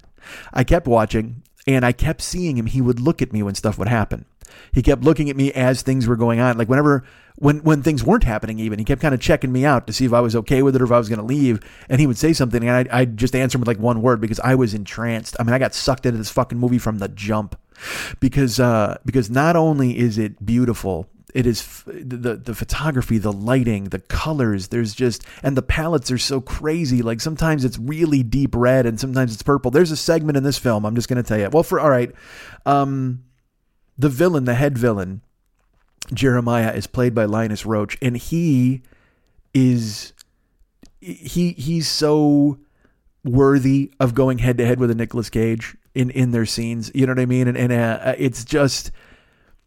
I 0.54 0.64
kept 0.66 0.88
watching, 0.88 1.44
and 1.66 1.86
I 1.86 1.94
kept 1.94 2.22
seeing 2.22 2.58
him. 2.58 2.66
He 2.66 2.82
would 2.82 3.00
look 3.00 3.22
at 3.22 3.32
me 3.32 3.44
when 3.44 3.56
stuff 3.56 3.78
would 3.78 3.88
happen. 3.88 4.26
He 4.72 4.82
kept 4.82 5.04
looking 5.04 5.30
at 5.30 5.36
me 5.36 5.52
as 5.54 5.82
things 5.82 6.08
were 6.08 6.16
going 6.16 6.40
on. 6.40 6.58
Like 6.58 6.70
whenever 6.70 7.06
when 7.38 7.60
when 7.60 7.82
things 7.82 8.04
weren't 8.04 8.24
happening, 8.26 8.60
even 8.60 8.80
he 8.80 8.86
kept 8.86 9.02
kind 9.02 9.14
of 9.14 9.22
checking 9.22 9.52
me 9.52 9.66
out 9.66 9.88
to 9.88 9.94
see 9.94 10.06
if 10.06 10.14
I 10.14 10.22
was 10.22 10.36
okay 10.36 10.62
with 10.64 10.76
it 10.76 10.82
or 10.82 10.86
if 10.86 10.92
I 10.92 10.98
was 10.98 11.10
going 11.10 11.20
to 11.20 11.26
leave. 11.26 11.62
And 11.90 12.00
he 12.02 12.08
would 12.08 12.18
say 12.18 12.34
something, 12.34 12.62
and 12.62 12.72
I'd, 12.72 12.88
I'd 12.90 13.18
just 13.18 13.36
answer 13.36 13.58
him 13.58 13.62
with 13.62 13.68
like 13.68 13.80
one 13.80 14.02
word 14.02 14.20
because 14.20 14.40
I 14.42 14.56
was 14.56 14.74
entranced. 14.74 15.36
I 15.40 15.44
mean, 15.44 15.54
I 15.54 15.60
got 15.60 15.74
sucked 15.74 16.06
into 16.06 16.18
this 16.18 16.30
fucking 16.30 16.58
movie 16.58 16.78
from 16.78 17.00
the 17.00 17.08
jump. 17.08 17.58
because 18.20 18.60
uh, 18.60 18.98
because 19.06 19.30
not 19.30 19.56
only 19.56 19.98
is 19.98 20.18
it 20.18 20.46
beautiful, 20.46 21.08
it 21.36 21.46
is 21.46 21.60
f- 21.60 21.84
the 21.86 22.38
the 22.38 22.56
photography, 22.56 23.18
the 23.18 23.34
lighting, 23.34 23.86
the 23.86 24.00
colors. 24.00 24.70
There's 24.70 24.96
just 24.96 25.26
and 25.44 25.58
the 25.58 25.62
palettes 25.62 26.10
are 26.10 26.18
so 26.18 26.40
crazy. 26.40 27.02
Like 27.02 27.20
sometimes 27.20 27.66
it's 27.66 27.78
really 27.78 28.24
deep 28.24 28.56
red 28.56 28.86
and 28.86 28.98
sometimes 28.98 29.34
it's 29.34 29.44
purple. 29.44 29.70
There's 29.70 29.92
a 29.92 29.98
segment 29.98 30.38
in 30.38 30.44
this 30.44 30.58
film. 30.58 30.86
I'm 30.86 30.96
just 30.96 31.10
going 31.10 31.22
to 31.22 31.28
tell 31.28 31.38
you. 31.38 31.50
Well, 31.50 31.64
for 31.64 31.78
all 31.78 31.90
right, 31.90 32.10
um, 32.66 33.26
the 33.98 34.08
villain, 34.08 34.46
the 34.46 34.54
head 34.54 34.78
villain, 34.78 35.20
Jeremiah, 36.14 36.72
is 36.72 36.88
played 36.88 37.14
by 37.14 37.26
Linus 37.26 37.66
Roach, 37.66 37.98
and 38.02 38.16
he 38.16 38.82
is 39.54 40.14
he 41.02 41.52
he's 41.52 41.90
so 41.90 42.60
worthy 43.26 43.92
of 44.00 44.16
going 44.16 44.38
head 44.38 44.58
to 44.60 44.66
head 44.66 44.80
with 44.80 44.90
a 44.90 44.96
Nicolas 44.96 45.30
Cage 45.30 45.76
in 45.94 46.12
in 46.12 46.32
their 46.32 46.46
scenes. 46.46 46.92
You 46.96 47.06
know 47.06 47.12
what 47.12 47.20
I 47.20 47.26
mean? 47.26 47.50
And 47.50 47.58
and 47.58 47.74
uh, 47.74 48.16
it's 48.18 48.46
just 48.46 48.92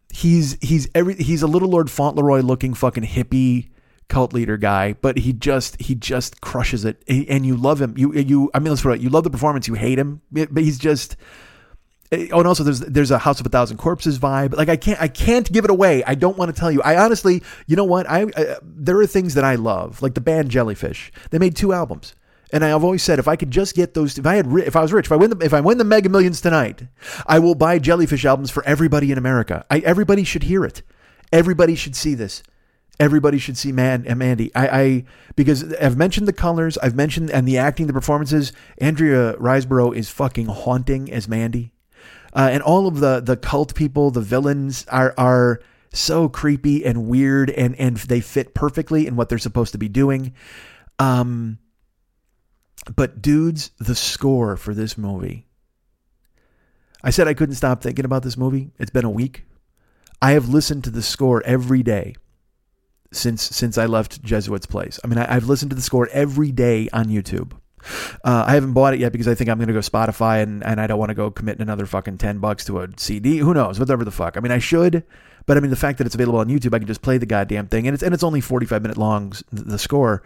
he's 0.09 0.57
he's 0.61 0.87
every 0.95 1.15
he's 1.15 1.41
a 1.41 1.47
little 1.47 1.69
Lord 1.69 1.89
Fauntleroy 1.89 2.41
looking 2.41 2.73
fucking 2.73 3.03
hippie 3.03 3.69
cult 4.07 4.33
leader 4.33 4.57
guy, 4.57 4.93
but 4.93 5.17
he 5.19 5.31
just 5.31 5.79
he 5.81 5.95
just 5.95 6.41
crushes 6.41 6.83
it, 6.83 7.01
and 7.07 7.45
you 7.45 7.55
love 7.55 7.81
him. 7.81 7.93
You 7.97 8.13
you 8.13 8.51
I 8.53 8.59
mean, 8.59 8.69
let's 8.69 8.81
put 8.81 8.95
it. 8.95 9.01
You 9.01 9.09
love 9.09 9.23
the 9.23 9.29
performance. 9.29 9.67
You 9.67 9.75
hate 9.75 9.97
him, 9.97 10.21
but 10.31 10.57
he's 10.57 10.79
just. 10.79 11.15
Eh, 12.11 12.27
oh, 12.31 12.39
and 12.39 12.47
also 12.47 12.63
there's 12.63 12.79
there's 12.79 13.11
a 13.11 13.19
House 13.19 13.39
of 13.39 13.45
a 13.45 13.49
Thousand 13.49 13.77
Corpses 13.77 14.17
vibe. 14.17 14.55
Like 14.55 14.67
I 14.67 14.75
can't 14.75 14.99
I 14.99 15.07
can't 15.07 15.49
give 15.51 15.63
it 15.63 15.69
away. 15.69 16.03
I 16.05 16.15
don't 16.15 16.37
want 16.37 16.53
to 16.53 16.59
tell 16.59 16.71
you. 16.71 16.81
I 16.81 16.97
honestly, 16.97 17.43
you 17.67 17.75
know 17.75 17.85
what? 17.85 18.09
I, 18.09 18.25
I 18.35 18.57
there 18.63 18.99
are 18.99 19.07
things 19.07 19.35
that 19.35 19.43
I 19.43 19.55
love, 19.55 20.01
like 20.01 20.15
the 20.15 20.21
band 20.21 20.49
Jellyfish. 20.49 21.11
They 21.29 21.37
made 21.37 21.55
two 21.55 21.71
albums. 21.71 22.15
And 22.51 22.65
I've 22.65 22.83
always 22.83 23.03
said, 23.03 23.19
if 23.19 23.27
I 23.27 23.35
could 23.35 23.51
just 23.51 23.75
get 23.75 23.93
those, 23.93 24.17
if 24.17 24.25
I 24.25 24.35
had, 24.35 24.47
if 24.47 24.75
I 24.75 24.81
was 24.81 24.91
rich, 24.91 25.05
if 25.05 25.11
I 25.11 25.15
win 25.15 25.29
the, 25.31 25.45
if 25.45 25.53
I 25.53 25.61
win 25.61 25.77
the 25.77 25.83
Mega 25.83 26.09
Millions 26.09 26.41
tonight, 26.41 26.83
I 27.27 27.39
will 27.39 27.55
buy 27.55 27.77
Jellyfish 27.77 28.25
albums 28.25 28.49
for 28.49 28.65
everybody 28.65 29.11
in 29.11 29.17
America. 29.17 29.65
I, 29.69 29.79
everybody 29.79 30.23
should 30.23 30.43
hear 30.43 30.65
it. 30.65 30.81
Everybody 31.31 31.75
should 31.75 31.95
see 31.95 32.15
this. 32.15 32.41
Everybody 32.99 33.37
should 33.37 33.57
see 33.57 33.71
Man 33.71 34.03
and 34.05 34.19
Mandy. 34.19 34.53
I, 34.53 34.67
I 34.67 35.03
because 35.35 35.73
I've 35.75 35.95
mentioned 35.95 36.27
the 36.27 36.33
colors, 36.33 36.77
I've 36.79 36.95
mentioned 36.95 37.31
and 37.31 37.47
the 37.47 37.57
acting, 37.57 37.87
the 37.87 37.93
performances. 37.93 38.51
Andrea 38.79 39.35
Riseborough 39.35 39.95
is 39.95 40.09
fucking 40.09 40.47
haunting 40.47 41.09
as 41.09 41.25
Mandy, 41.27 41.71
uh, 42.33 42.49
and 42.51 42.61
all 42.61 42.87
of 42.87 42.99
the 42.99 43.21
the 43.21 43.37
cult 43.37 43.73
people, 43.73 44.11
the 44.11 44.19
villains 44.19 44.85
are 44.89 45.13
are 45.17 45.61
so 45.93 46.27
creepy 46.27 46.85
and 46.85 47.07
weird, 47.07 47.49
and 47.51 47.73
and 47.79 47.95
they 47.95 48.19
fit 48.19 48.53
perfectly 48.53 49.07
in 49.07 49.15
what 49.15 49.29
they're 49.29 49.37
supposed 49.37 49.71
to 49.71 49.77
be 49.77 49.87
doing. 49.87 50.33
Um, 50.97 51.59
but 52.95 53.21
dudes, 53.21 53.71
the 53.79 53.95
score 53.95 54.57
for 54.57 54.73
this 54.73 54.97
movie. 54.97 55.47
I 57.03 57.11
said 57.11 57.27
I 57.27 57.33
couldn't 57.33 57.55
stop 57.55 57.81
thinking 57.81 58.05
about 58.05 58.23
this 58.23 58.37
movie. 58.37 58.71
It's 58.77 58.91
been 58.91 59.05
a 59.05 59.09
week. 59.09 59.45
I 60.21 60.31
have 60.31 60.49
listened 60.49 60.83
to 60.83 60.89
the 60.89 61.01
score 61.01 61.41
every 61.45 61.81
day 61.81 62.15
since 63.11 63.41
since 63.41 63.77
I 63.77 63.85
left 63.85 64.21
Jesuit's 64.21 64.65
place. 64.65 64.99
I 65.03 65.07
mean, 65.07 65.17
I, 65.17 65.33
have 65.33 65.47
listened 65.47 65.71
to 65.71 65.75
the 65.75 65.81
score 65.81 66.09
every 66.11 66.51
day 66.51 66.89
on 66.91 67.05
YouTube. 67.05 67.53
Uh, 68.25 68.43
I 68.45 68.53
haven't 68.53 68.73
bought 68.73 68.93
it 68.93 68.99
yet 68.99 69.13
because 69.13 69.27
I 69.27 69.35
think 69.35 69.49
I'm 69.49 69.57
going 69.57 69.67
to 69.67 69.73
go 69.73 69.79
Spotify 69.79 70.43
and, 70.43 70.65
and 70.65 70.81
I 70.81 70.87
don't 70.87 70.99
want 70.99 71.09
to 71.09 71.15
go 71.15 71.31
commit 71.31 71.59
another 71.59 71.85
fucking 71.85 72.17
10 72.17 72.39
bucks 72.39 72.65
to 72.65 72.81
a 72.81 72.87
CD. 72.97 73.37
Who 73.37 73.53
knows? 73.53 73.79
Whatever 73.79 74.03
the 74.03 74.11
fuck. 74.11 74.35
I 74.35 74.41
mean, 74.41 74.51
I 74.51 74.59
should, 74.59 75.03
but 75.45 75.55
I 75.55 75.61
mean, 75.61 75.69
the 75.69 75.77
fact 75.77 75.97
that 75.99 76.05
it's 76.05 76.15
available 76.15 76.39
on 76.39 76.49
YouTube, 76.49 76.73
I 76.73 76.79
can 76.79 76.87
just 76.87 77.01
play 77.01 77.17
the 77.17 77.25
goddamn 77.25 77.67
thing. 77.67 77.87
And 77.87 77.93
it's, 77.93 78.03
and 78.03 78.13
it's 78.13 78.23
only 78.23 78.41
45 78.41 78.81
minute 78.81 78.97
long, 78.97 79.33
the 79.51 79.79
score. 79.79 80.23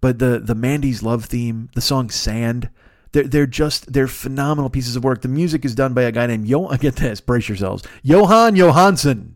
But 0.00 0.18
the 0.18 0.38
the 0.38 0.54
Mandy's 0.54 1.02
love 1.02 1.24
theme, 1.24 1.70
the 1.74 1.80
song 1.80 2.10
Sand, 2.10 2.70
they're 3.12 3.24
they're 3.24 3.46
just 3.46 3.92
they're 3.92 4.08
phenomenal 4.08 4.70
pieces 4.70 4.96
of 4.96 5.04
work. 5.04 5.22
The 5.22 5.28
music 5.28 5.64
is 5.64 5.74
done 5.74 5.94
by 5.94 6.02
a 6.02 6.12
guy 6.12 6.26
named 6.26 6.46
Yo. 6.46 6.68
Get 6.76 6.96
this, 6.96 7.20
brace 7.20 7.48
yourselves, 7.48 7.82
Jóhann 8.04 8.56
Jóhannsson, 8.56 9.32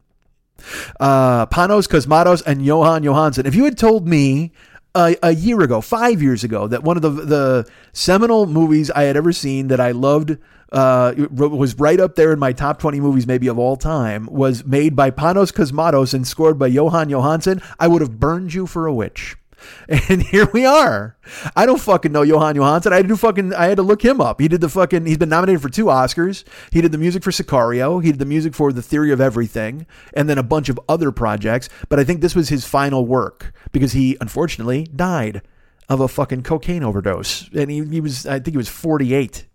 uh, 1.01 1.47
Panos 1.47 1.89
Cosmatos, 1.89 2.43
and 2.47 2.61
Jóhann 2.61 3.03
Jóhannsson. 3.03 3.47
If 3.47 3.55
you 3.55 3.65
had 3.65 3.77
told 3.77 4.07
me 4.07 4.53
a, 4.95 5.17
a, 5.23 5.35
year 5.35 5.61
ago, 5.63 5.81
five 5.81 6.23
years 6.23 6.45
ago, 6.45 6.69
that 6.69 6.83
one 6.83 6.97
of 6.97 7.03
the 7.03 7.11
the 7.11 7.71
seminal 7.93 8.47
movies 8.47 8.91
I 8.91 9.03
had 9.03 9.17
ever 9.17 9.33
seen 9.33 9.69
that 9.69 9.81
I 9.81 9.93
loved 9.93 10.37
uh, 10.73 11.15
was 11.31 11.75
right 11.79 12.01
up 12.01 12.15
there 12.15 12.33
in 12.33 12.39
my 12.39 12.53
top 12.53 12.79
20 12.79 13.01
movies, 13.01 13.27
maybe 13.27 13.47
of 13.47 13.59
all 13.59 13.77
time, 13.77 14.27
was 14.27 14.65
made 14.65 14.97
by 14.97 15.11
Panos 15.11 15.53
Cosmatos 15.53 16.15
and 16.15 16.27
scored 16.27 16.59
by 16.59 16.71
Jóhann 16.71 17.11
Jóhannsson, 17.11 17.63
I 17.79 17.89
would 17.89 18.01
have 18.01 18.19
burned 18.19 18.55
you 18.55 18.67
for 18.67 18.87
a 18.87 18.95
witch. 18.95 19.37
And 20.09 20.23
here 20.23 20.49
we 20.53 20.65
are. 20.65 21.17
I 21.55 21.67
don't 21.67 21.81
fucking 21.81 22.13
know 22.13 22.23
Jóhann 22.23 22.55
Jóhannsson. 22.55 22.93
I 22.93 22.97
had 22.97 23.03
to 23.03 23.09
do 23.09 23.17
fucking 23.17 23.55
I 23.55 23.67
had 23.67 23.77
to 23.77 23.83
look 23.83 24.03
him 24.05 24.21
up. 24.21 24.41
He 24.41 24.49
did 24.49 24.61
the 24.61 24.69
fucking 24.69 25.07
he's 25.07 25.19
been 25.19 25.29
nominated 25.29 25.63
for 25.63 25.69
two 25.69 25.87
Oscars. 25.87 26.45
He 26.71 26.81
did 26.81 26.93
the 26.93 26.99
music 26.99 27.23
for 27.23 27.31
Sicario. 27.31 28.03
He 28.03 28.11
did 28.11 28.19
the 28.19 28.25
music 28.27 28.55
for 28.55 28.73
The 28.73 28.83
Theory 28.83 29.13
of 29.13 29.21
Everything 29.21 29.87
and 30.15 30.29
then 30.29 30.39
a 30.39 30.43
bunch 30.43 30.69
of 30.69 30.81
other 30.89 31.13
projects, 31.13 31.69
but 31.89 31.99
I 31.99 32.05
think 32.05 32.21
this 32.21 32.35
was 32.35 32.49
his 32.49 32.65
final 32.65 33.07
work 33.07 33.53
because 33.73 33.93
he 33.93 34.17
unfortunately 34.21 34.85
died 34.85 35.43
of 35.89 36.01
a 36.01 36.09
fucking 36.09 36.43
cocaine 36.43 36.83
overdose. 36.83 37.49
And 37.55 37.71
he, 37.71 37.85
he 37.85 38.01
was 38.01 38.27
I 38.27 38.39
think 38.39 38.55
he 38.55 38.59
was 38.59 38.69
48. 38.69 39.47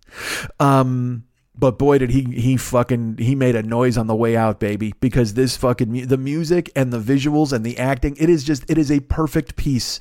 Um 0.59 1.23
but 1.57 1.77
boy 1.77 1.97
did 1.97 2.09
he 2.09 2.23
he 2.23 2.57
fucking 2.57 3.17
he 3.17 3.35
made 3.35 3.55
a 3.55 3.63
noise 3.63 3.97
on 3.97 4.07
the 4.07 4.15
way 4.15 4.35
out 4.35 4.59
baby 4.59 4.93
because 4.99 5.33
this 5.33 5.57
fucking 5.57 6.07
the 6.07 6.17
music 6.17 6.71
and 6.75 6.91
the 6.91 6.99
visuals 6.99 7.51
and 7.51 7.65
the 7.65 7.77
acting 7.77 8.15
it 8.19 8.29
is 8.29 8.43
just 8.43 8.69
it 8.69 8.77
is 8.77 8.91
a 8.91 8.99
perfect 9.01 9.55
piece 9.55 9.99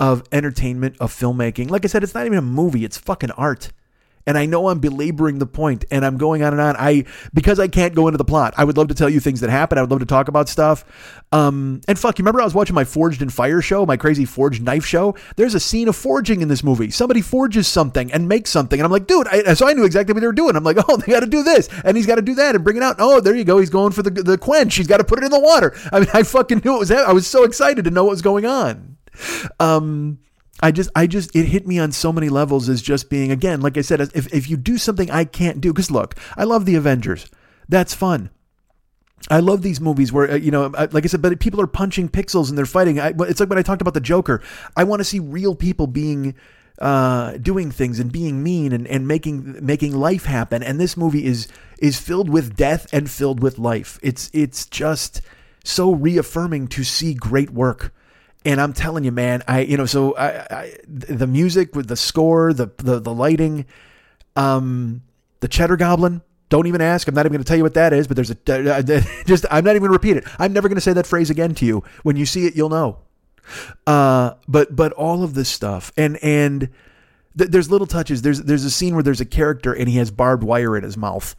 of 0.00 0.24
entertainment 0.32 0.96
of 0.98 1.12
filmmaking. 1.12 1.70
Like 1.70 1.84
i 1.84 1.88
said 1.88 2.02
it's 2.02 2.14
not 2.14 2.26
even 2.26 2.38
a 2.38 2.42
movie 2.42 2.84
it's 2.84 2.98
fucking 2.98 3.30
art 3.32 3.70
and 4.26 4.38
I 4.38 4.46
know 4.46 4.68
I'm 4.68 4.78
belaboring 4.78 5.38
the 5.38 5.46
point 5.46 5.84
and 5.90 6.04
I'm 6.04 6.16
going 6.16 6.42
on 6.42 6.52
and 6.52 6.60
on. 6.60 6.76
I 6.78 7.04
because 7.32 7.58
I 7.58 7.68
can't 7.68 7.94
go 7.94 8.08
into 8.08 8.18
the 8.18 8.24
plot. 8.24 8.54
I 8.56 8.64
would 8.64 8.76
love 8.76 8.88
to 8.88 8.94
tell 8.94 9.08
you 9.08 9.20
things 9.20 9.40
that 9.40 9.50
happen. 9.50 9.78
I 9.78 9.82
would 9.82 9.90
love 9.90 10.00
to 10.00 10.06
talk 10.06 10.28
about 10.28 10.48
stuff. 10.48 10.84
Um, 11.32 11.80
and 11.88 11.98
fuck, 11.98 12.18
you 12.18 12.22
remember 12.22 12.40
I 12.40 12.44
was 12.44 12.54
watching 12.54 12.74
my 12.74 12.84
Forged 12.84 13.20
in 13.20 13.28
Fire 13.28 13.60
show, 13.60 13.84
my 13.84 13.96
crazy 13.96 14.24
forged 14.24 14.62
knife 14.62 14.84
show. 14.84 15.16
There's 15.36 15.54
a 15.54 15.60
scene 15.60 15.88
of 15.88 15.96
forging 15.96 16.42
in 16.42 16.48
this 16.48 16.62
movie. 16.62 16.90
Somebody 16.90 17.22
forges 17.22 17.66
something 17.66 18.12
and 18.12 18.28
makes 18.28 18.50
something, 18.50 18.78
and 18.78 18.84
I'm 18.84 18.92
like, 18.92 19.06
dude. 19.06 19.26
I, 19.28 19.54
so 19.54 19.66
I 19.66 19.72
knew 19.72 19.84
exactly 19.84 20.12
what 20.12 20.20
they 20.20 20.26
were 20.26 20.32
doing. 20.32 20.56
I'm 20.56 20.64
like, 20.64 20.76
oh, 20.88 20.96
they 20.96 21.12
got 21.12 21.20
to 21.20 21.26
do 21.26 21.42
this, 21.42 21.68
and 21.84 21.96
he's 21.96 22.06
got 22.06 22.16
to 22.16 22.22
do 22.22 22.34
that, 22.36 22.54
and 22.54 22.62
bring 22.62 22.76
it 22.76 22.82
out. 22.82 22.96
Oh, 22.98 23.20
there 23.20 23.34
you 23.34 23.44
go. 23.44 23.58
He's 23.58 23.70
going 23.70 23.92
for 23.92 24.02
the 24.02 24.10
the 24.10 24.38
quench. 24.38 24.76
He's 24.76 24.86
got 24.86 24.98
to 24.98 25.04
put 25.04 25.18
it 25.18 25.24
in 25.24 25.30
the 25.30 25.40
water. 25.40 25.74
I 25.92 26.00
mean, 26.00 26.08
I 26.14 26.22
fucking 26.22 26.62
knew 26.64 26.76
it 26.76 26.78
was. 26.78 26.90
I 26.90 27.12
was 27.12 27.26
so 27.26 27.44
excited 27.44 27.84
to 27.84 27.90
know 27.90 28.04
what 28.04 28.10
was 28.10 28.22
going 28.22 28.46
on. 28.46 28.96
Um, 29.60 30.18
I 30.60 30.70
just, 30.70 30.90
I 30.94 31.06
just, 31.06 31.34
it 31.34 31.46
hit 31.46 31.66
me 31.66 31.78
on 31.78 31.92
so 31.92 32.12
many 32.12 32.28
levels 32.28 32.68
as 32.68 32.80
just 32.80 33.10
being, 33.10 33.32
again, 33.32 33.60
like 33.60 33.76
I 33.76 33.80
said, 33.80 34.00
if, 34.00 34.32
if 34.32 34.48
you 34.48 34.56
do 34.56 34.78
something 34.78 35.10
I 35.10 35.24
can't 35.24 35.60
do, 35.60 35.72
because 35.72 35.90
look, 35.90 36.14
I 36.36 36.44
love 36.44 36.64
the 36.64 36.76
Avengers. 36.76 37.26
That's 37.68 37.92
fun. 37.94 38.30
I 39.30 39.40
love 39.40 39.62
these 39.62 39.80
movies 39.80 40.12
where, 40.12 40.30
uh, 40.30 40.36
you 40.36 40.50
know, 40.50 40.66
like 40.92 41.04
I 41.04 41.08
said, 41.08 41.22
but 41.22 41.40
people 41.40 41.60
are 41.60 41.66
punching 41.66 42.10
pixels 42.10 42.50
and 42.50 42.58
they're 42.58 42.66
fighting. 42.66 43.00
I, 43.00 43.12
it's 43.20 43.40
like 43.40 43.48
when 43.48 43.58
I 43.58 43.62
talked 43.62 43.80
about 43.80 43.94
the 43.94 44.00
Joker. 44.00 44.42
I 44.76 44.84
want 44.84 45.00
to 45.00 45.04
see 45.04 45.18
real 45.18 45.54
people 45.54 45.86
being, 45.86 46.34
uh, 46.78 47.36
doing 47.38 47.70
things 47.70 47.98
and 47.98 48.12
being 48.12 48.42
mean 48.42 48.72
and, 48.72 48.86
and 48.86 49.08
making, 49.08 49.64
making 49.64 49.96
life 49.96 50.24
happen. 50.24 50.62
And 50.62 50.78
this 50.78 50.96
movie 50.96 51.24
is, 51.24 51.48
is 51.78 51.98
filled 51.98 52.28
with 52.28 52.54
death 52.54 52.86
and 52.92 53.10
filled 53.10 53.40
with 53.40 53.58
life. 53.58 53.98
It's, 54.02 54.30
it's 54.32 54.66
just 54.66 55.20
so 55.64 55.92
reaffirming 55.92 56.68
to 56.68 56.84
see 56.84 57.14
great 57.14 57.50
work 57.50 57.92
and 58.44 58.60
I'm 58.60 58.72
telling 58.72 59.04
you, 59.04 59.12
man, 59.12 59.42
I 59.48 59.60
you 59.60 59.76
know, 59.76 59.86
so 59.86 60.16
I, 60.16 60.46
I 60.50 60.76
the 60.86 61.26
music 61.26 61.74
with 61.74 61.88
the 61.88 61.96
score, 61.96 62.52
the 62.52 62.70
the, 62.78 63.00
the 63.00 63.14
lighting, 63.14 63.66
um, 64.36 65.02
the 65.40 65.48
Cheddar 65.48 65.76
Goblin. 65.76 66.22
Don't 66.50 66.66
even 66.66 66.80
ask. 66.82 67.08
I'm 67.08 67.14
not 67.14 67.22
even 67.22 67.32
going 67.32 67.44
to 67.44 67.48
tell 67.48 67.56
you 67.56 67.62
what 67.62 67.74
that 67.74 67.92
is. 67.92 68.06
But 68.06 68.16
there's 68.16 68.30
a 68.30 68.34
just. 69.26 69.46
I'm 69.50 69.64
not 69.64 69.70
even 69.70 69.88
going 69.88 69.90
to 69.90 69.98
repeat 69.98 70.16
it. 70.16 70.24
I'm 70.38 70.52
never 70.52 70.68
going 70.68 70.76
to 70.76 70.82
say 70.82 70.92
that 70.92 71.06
phrase 71.06 71.30
again 71.30 71.54
to 71.56 71.66
you. 71.66 71.82
When 72.02 72.16
you 72.16 72.26
see 72.26 72.46
it, 72.46 72.54
you'll 72.54 72.68
know. 72.68 72.98
Uh, 73.86 74.34
but 74.46 74.74
but 74.74 74.92
all 74.92 75.22
of 75.22 75.34
this 75.34 75.48
stuff 75.48 75.92
and 75.96 76.16
and 76.22 76.70
th- 77.36 77.50
there's 77.50 77.70
little 77.70 77.86
touches. 77.86 78.22
There's 78.22 78.42
there's 78.42 78.64
a 78.64 78.70
scene 78.70 78.94
where 78.94 79.02
there's 79.02 79.20
a 79.20 79.26
character 79.26 79.72
and 79.72 79.88
he 79.88 79.96
has 79.98 80.10
barbed 80.10 80.42
wire 80.42 80.76
in 80.76 80.84
his 80.84 80.96
mouth 80.96 81.34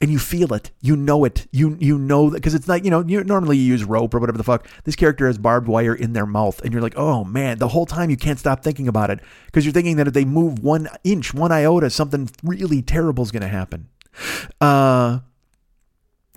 and 0.00 0.10
you 0.10 0.18
feel 0.18 0.54
it. 0.54 0.70
You 0.80 0.96
know 0.96 1.24
it. 1.24 1.46
You 1.50 1.76
you 1.78 1.98
know 1.98 2.30
that 2.30 2.36
because 2.36 2.54
it's 2.54 2.66
not 2.66 2.84
you 2.84 2.90
know 2.90 3.04
you 3.06 3.22
normally 3.22 3.58
you 3.58 3.64
use 3.64 3.84
rope 3.84 4.14
or 4.14 4.18
whatever 4.18 4.38
the 4.38 4.44
fuck. 4.44 4.66
This 4.84 4.96
character 4.96 5.26
has 5.26 5.36
barbed 5.36 5.68
wire 5.68 5.94
in 5.94 6.14
their 6.14 6.26
mouth, 6.26 6.60
and 6.62 6.72
you're 6.72 6.82
like, 6.82 6.96
oh 6.96 7.24
man, 7.24 7.58
the 7.58 7.68
whole 7.68 7.86
time 7.86 8.10
you 8.10 8.16
can't 8.16 8.38
stop 8.38 8.62
thinking 8.62 8.88
about 8.88 9.10
it 9.10 9.20
because 9.46 9.64
you're 9.64 9.74
thinking 9.74 9.96
that 9.96 10.08
if 10.08 10.14
they 10.14 10.24
move 10.24 10.62
one 10.62 10.88
inch, 11.04 11.34
one 11.34 11.52
iota, 11.52 11.90
something 11.90 12.30
really 12.42 12.80
terrible 12.82 13.22
is 13.22 13.30
going 13.30 13.42
to 13.42 13.48
happen. 13.48 13.88
Uh, 14.60 15.20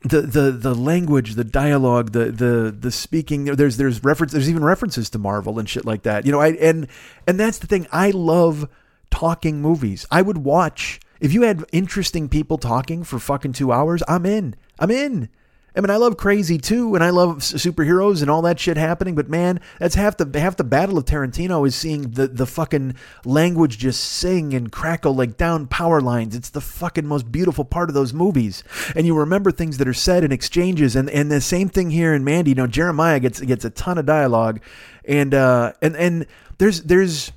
the 0.04 0.22
the 0.22 0.52
the 0.52 0.76
language, 0.76 1.36
the 1.36 1.46
dialogue, 1.46 2.12
the 2.12 2.26
the 2.26 2.76
the 2.78 2.92
speaking. 2.92 3.46
There's 3.46 3.78
there's 3.78 4.04
reference. 4.04 4.34
There's 4.34 4.50
even 4.50 4.64
references 4.64 5.10
to 5.12 5.20
Marvel 5.20 5.58
and 5.60 5.70
shit 5.70 5.86
like 5.86 6.04
that. 6.04 6.26
You 6.26 6.34
know, 6.34 6.42
I 6.42 6.50
and 6.50 6.88
and 7.26 7.40
that's 7.40 7.60
the 7.60 7.68
thing. 7.68 7.88
I 7.92 8.12
love 8.12 8.68
talking 9.10 9.62
movies. 9.62 10.06
I 10.12 10.22
would 10.22 10.40
watch 10.40 11.00
if 11.24 11.32
you 11.32 11.44
had 11.44 11.64
interesting 11.72 12.28
people 12.28 12.58
talking 12.58 13.06
for 13.06 13.18
fucking 13.18 13.54
two 13.54 13.72
hours, 13.72 14.04
I'm 14.10 14.26
in. 14.26 14.56
I'm 14.78 14.92
in. 14.92 15.30
I 15.74 15.80
mean, 15.80 15.90
I 15.90 15.96
love 15.96 16.18
crazy 16.18 16.58
too, 16.58 16.96
and 16.96 17.04
I 17.04 17.12
love 17.12 17.38
superheroes 17.38 18.22
and 18.22 18.30
all 18.30 18.42
that 18.42 18.60
shit 18.60 18.76
happening. 18.76 19.16
But 19.16 19.30
man, 19.30 19.62
that's 19.80 19.96
half 19.96 20.18
the 20.18 20.38
half 20.38 20.58
the 20.58 20.66
battle 20.66 20.98
of 20.98 21.06
Tarantino 21.06 21.66
is 21.66 21.76
seeing 21.76 22.12
the 22.12 22.28
the 22.28 22.46
fucking 22.46 22.96
language 23.24 23.78
just 23.78 24.04
sing 24.04 24.54
and 24.54 24.70
crackle 24.70 25.16
like 25.16 25.38
down 25.38 25.66
power 25.66 26.02
lines. 26.02 26.36
It's 26.36 26.50
the 26.50 26.62
fucking 26.62 27.08
most 27.08 27.32
beautiful 27.32 27.64
part 27.64 27.90
of 27.90 27.96
those 27.96 28.14
movies, 28.14 28.62
and 28.94 29.08
you 29.08 29.18
remember 29.18 29.50
things 29.50 29.78
that 29.78 29.88
are 29.88 29.94
said 29.94 30.26
and 30.26 30.34
exchanges. 30.34 30.94
And 30.94 31.10
and 31.10 31.32
the 31.32 31.40
same 31.40 31.70
thing 31.70 31.90
here 31.90 32.14
in 32.14 32.26
Mandy. 32.26 32.52
You 32.52 32.56
know, 32.56 32.68
Jeremiah 32.68 33.22
gets 33.22 33.40
gets 33.40 33.64
a 33.64 33.70
ton 33.70 33.98
of 33.98 34.06
dialogue, 34.06 34.60
and 35.06 35.34
uh, 35.34 35.72
and 35.82 35.96
and 35.96 36.26
there's 36.58 36.84
there's 36.84 37.32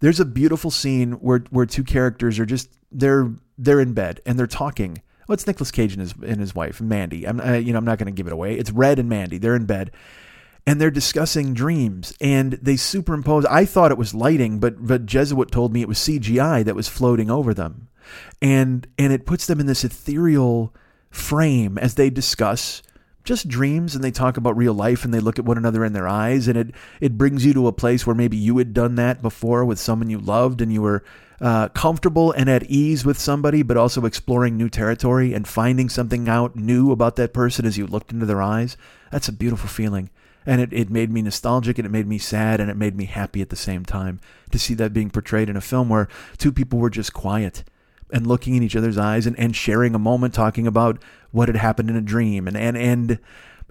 there's 0.00 0.20
a 0.20 0.24
beautiful 0.24 0.70
scene 0.70 1.12
where 1.12 1.44
where 1.50 1.66
two 1.66 1.84
characters 1.84 2.38
are 2.38 2.46
just 2.46 2.70
they're 2.92 3.30
they're 3.58 3.80
in 3.80 3.94
bed 3.94 4.20
and 4.26 4.38
they're 4.38 4.46
talking 4.46 5.02
well, 5.26 5.34
it's 5.34 5.46
Nicolas 5.46 5.70
Cage 5.70 5.92
and 5.92 6.00
his 6.00 6.14
and 6.24 6.40
his 6.40 6.54
wife 6.54 6.80
Mandy. 6.80 7.26
I'm 7.26 7.40
you 7.62 7.72
know 7.72 7.78
I'm 7.78 7.84
not 7.84 7.98
going 7.98 8.06
to 8.06 8.16
give 8.16 8.26
it 8.26 8.32
away. 8.32 8.56
It's 8.56 8.70
Red 8.70 8.98
and 8.98 9.08
Mandy. 9.08 9.38
They're 9.38 9.56
in 9.56 9.66
bed, 9.66 9.90
and 10.66 10.80
they're 10.80 10.90
discussing 10.90 11.52
dreams. 11.52 12.14
And 12.20 12.52
they 12.54 12.76
superimpose. 12.76 13.44
I 13.46 13.64
thought 13.64 13.90
it 13.90 13.98
was 13.98 14.14
lighting, 14.14 14.60
but 14.60 14.86
but 14.86 15.06
Jesuit 15.06 15.50
told 15.50 15.72
me 15.72 15.82
it 15.82 15.88
was 15.88 15.98
CGI 15.98 16.64
that 16.64 16.76
was 16.76 16.88
floating 16.88 17.30
over 17.30 17.52
them, 17.52 17.88
and 18.40 18.86
and 18.98 19.12
it 19.12 19.26
puts 19.26 19.46
them 19.46 19.58
in 19.58 19.66
this 19.66 19.84
ethereal 19.84 20.72
frame 21.10 21.76
as 21.78 21.94
they 21.94 22.10
discuss 22.10 22.82
just 23.26 23.48
dreams 23.48 23.94
and 23.94 24.02
they 24.02 24.10
talk 24.10 24.36
about 24.36 24.56
real 24.56 24.72
life 24.72 25.04
and 25.04 25.12
they 25.12 25.20
look 25.20 25.38
at 25.38 25.44
one 25.44 25.58
another 25.58 25.84
in 25.84 25.92
their 25.92 26.08
eyes 26.08 26.48
and 26.48 26.56
it 26.56 26.74
it 27.00 27.18
brings 27.18 27.44
you 27.44 27.52
to 27.52 27.66
a 27.66 27.72
place 27.72 28.06
where 28.06 28.14
maybe 28.14 28.36
you 28.36 28.56
had 28.56 28.72
done 28.72 28.94
that 28.94 29.20
before 29.20 29.64
with 29.64 29.78
someone 29.78 30.08
you 30.08 30.18
loved 30.18 30.62
and 30.62 30.72
you 30.72 30.80
were 30.80 31.04
uh, 31.40 31.68
comfortable 31.68 32.32
and 32.32 32.48
at 32.48 32.62
ease 32.64 33.04
with 33.04 33.18
somebody, 33.18 33.62
but 33.62 33.76
also 33.76 34.04
exploring 34.04 34.56
new 34.56 34.68
territory 34.68 35.34
and 35.34 35.46
finding 35.46 35.88
something 35.88 36.28
out 36.28 36.56
new 36.56 36.90
about 36.90 37.16
that 37.16 37.34
person 37.34 37.66
as 37.66 37.76
you 37.76 37.86
looked 37.86 38.12
into 38.12 38.26
their 38.26 38.40
eyes. 38.40 38.76
That's 39.10 39.28
a 39.28 39.32
beautiful 39.32 39.68
feeling. 39.68 40.10
And 40.46 40.60
it, 40.60 40.72
it 40.72 40.90
made 40.90 41.10
me 41.10 41.22
nostalgic 41.22 41.78
and 41.78 41.84
it 41.84 41.90
made 41.90 42.06
me 42.06 42.18
sad 42.18 42.60
and 42.60 42.70
it 42.70 42.76
made 42.76 42.96
me 42.96 43.04
happy 43.04 43.42
at 43.42 43.50
the 43.50 43.56
same 43.56 43.84
time 43.84 44.20
to 44.50 44.58
see 44.58 44.74
that 44.74 44.92
being 44.92 45.10
portrayed 45.10 45.48
in 45.48 45.56
a 45.56 45.60
film 45.60 45.88
where 45.88 46.08
two 46.38 46.52
people 46.52 46.78
were 46.78 46.90
just 46.90 47.12
quiet 47.12 47.64
and 48.12 48.26
looking 48.26 48.54
in 48.54 48.62
each 48.62 48.76
other's 48.76 48.98
eyes 48.98 49.26
and, 49.26 49.38
and 49.38 49.54
sharing 49.54 49.94
a 49.94 49.98
moment 49.98 50.34
talking 50.34 50.66
about 50.66 51.02
what 51.32 51.48
had 51.48 51.56
happened 51.56 51.90
in 51.90 51.96
a 51.96 52.00
dream. 52.00 52.46
And, 52.46 52.56
and 52.56 52.76
and 52.76 53.18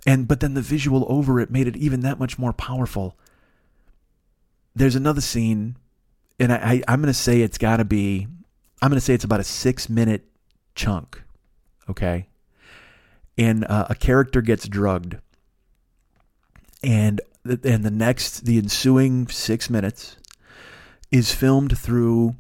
and 0.05 0.27
but 0.27 0.39
then 0.39 0.53
the 0.53 0.61
visual 0.61 1.05
over 1.09 1.39
it 1.39 1.49
made 1.49 1.67
it 1.67 1.75
even 1.77 2.01
that 2.01 2.19
much 2.19 2.37
more 2.37 2.53
powerful. 2.53 3.17
There's 4.75 4.95
another 4.95 5.21
scene 5.21 5.77
and 6.39 6.51
I, 6.51 6.83
I 6.87 6.93
am 6.93 7.03
to 7.03 7.13
say 7.13 7.41
it's 7.41 7.57
got 7.57 7.77
to 7.77 7.85
be, 7.85 8.27
I'm 8.81 8.91
to 8.91 9.01
say 9.01 9.13
it's 9.13 9.23
about 9.23 9.39
a 9.39 9.45
six 9.45 9.89
minute 9.89 10.25
chunk, 10.75 11.21
okay, 11.89 12.27
and 13.37 13.63
uh, 13.65 13.87
a 13.89 13.95
character 13.95 14.41
gets 14.41 14.67
drugged, 14.67 15.17
and 16.83 17.21
and 17.45 17.83
the 17.83 17.91
next 17.91 18.45
the 18.45 18.57
ensuing 18.57 19.27
six 19.27 19.69
minutes 19.69 20.17
is 21.11 21.33
filmed 21.33 21.77
through, 21.77 22.35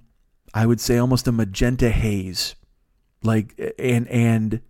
I 0.55 0.65
would 0.65 0.79
say 0.79 0.97
almost 0.97 1.27
a 1.27 1.33
magenta 1.33 1.89
haze, 1.89 2.55
like 3.21 3.75
and 3.77 4.07
and 4.07 4.61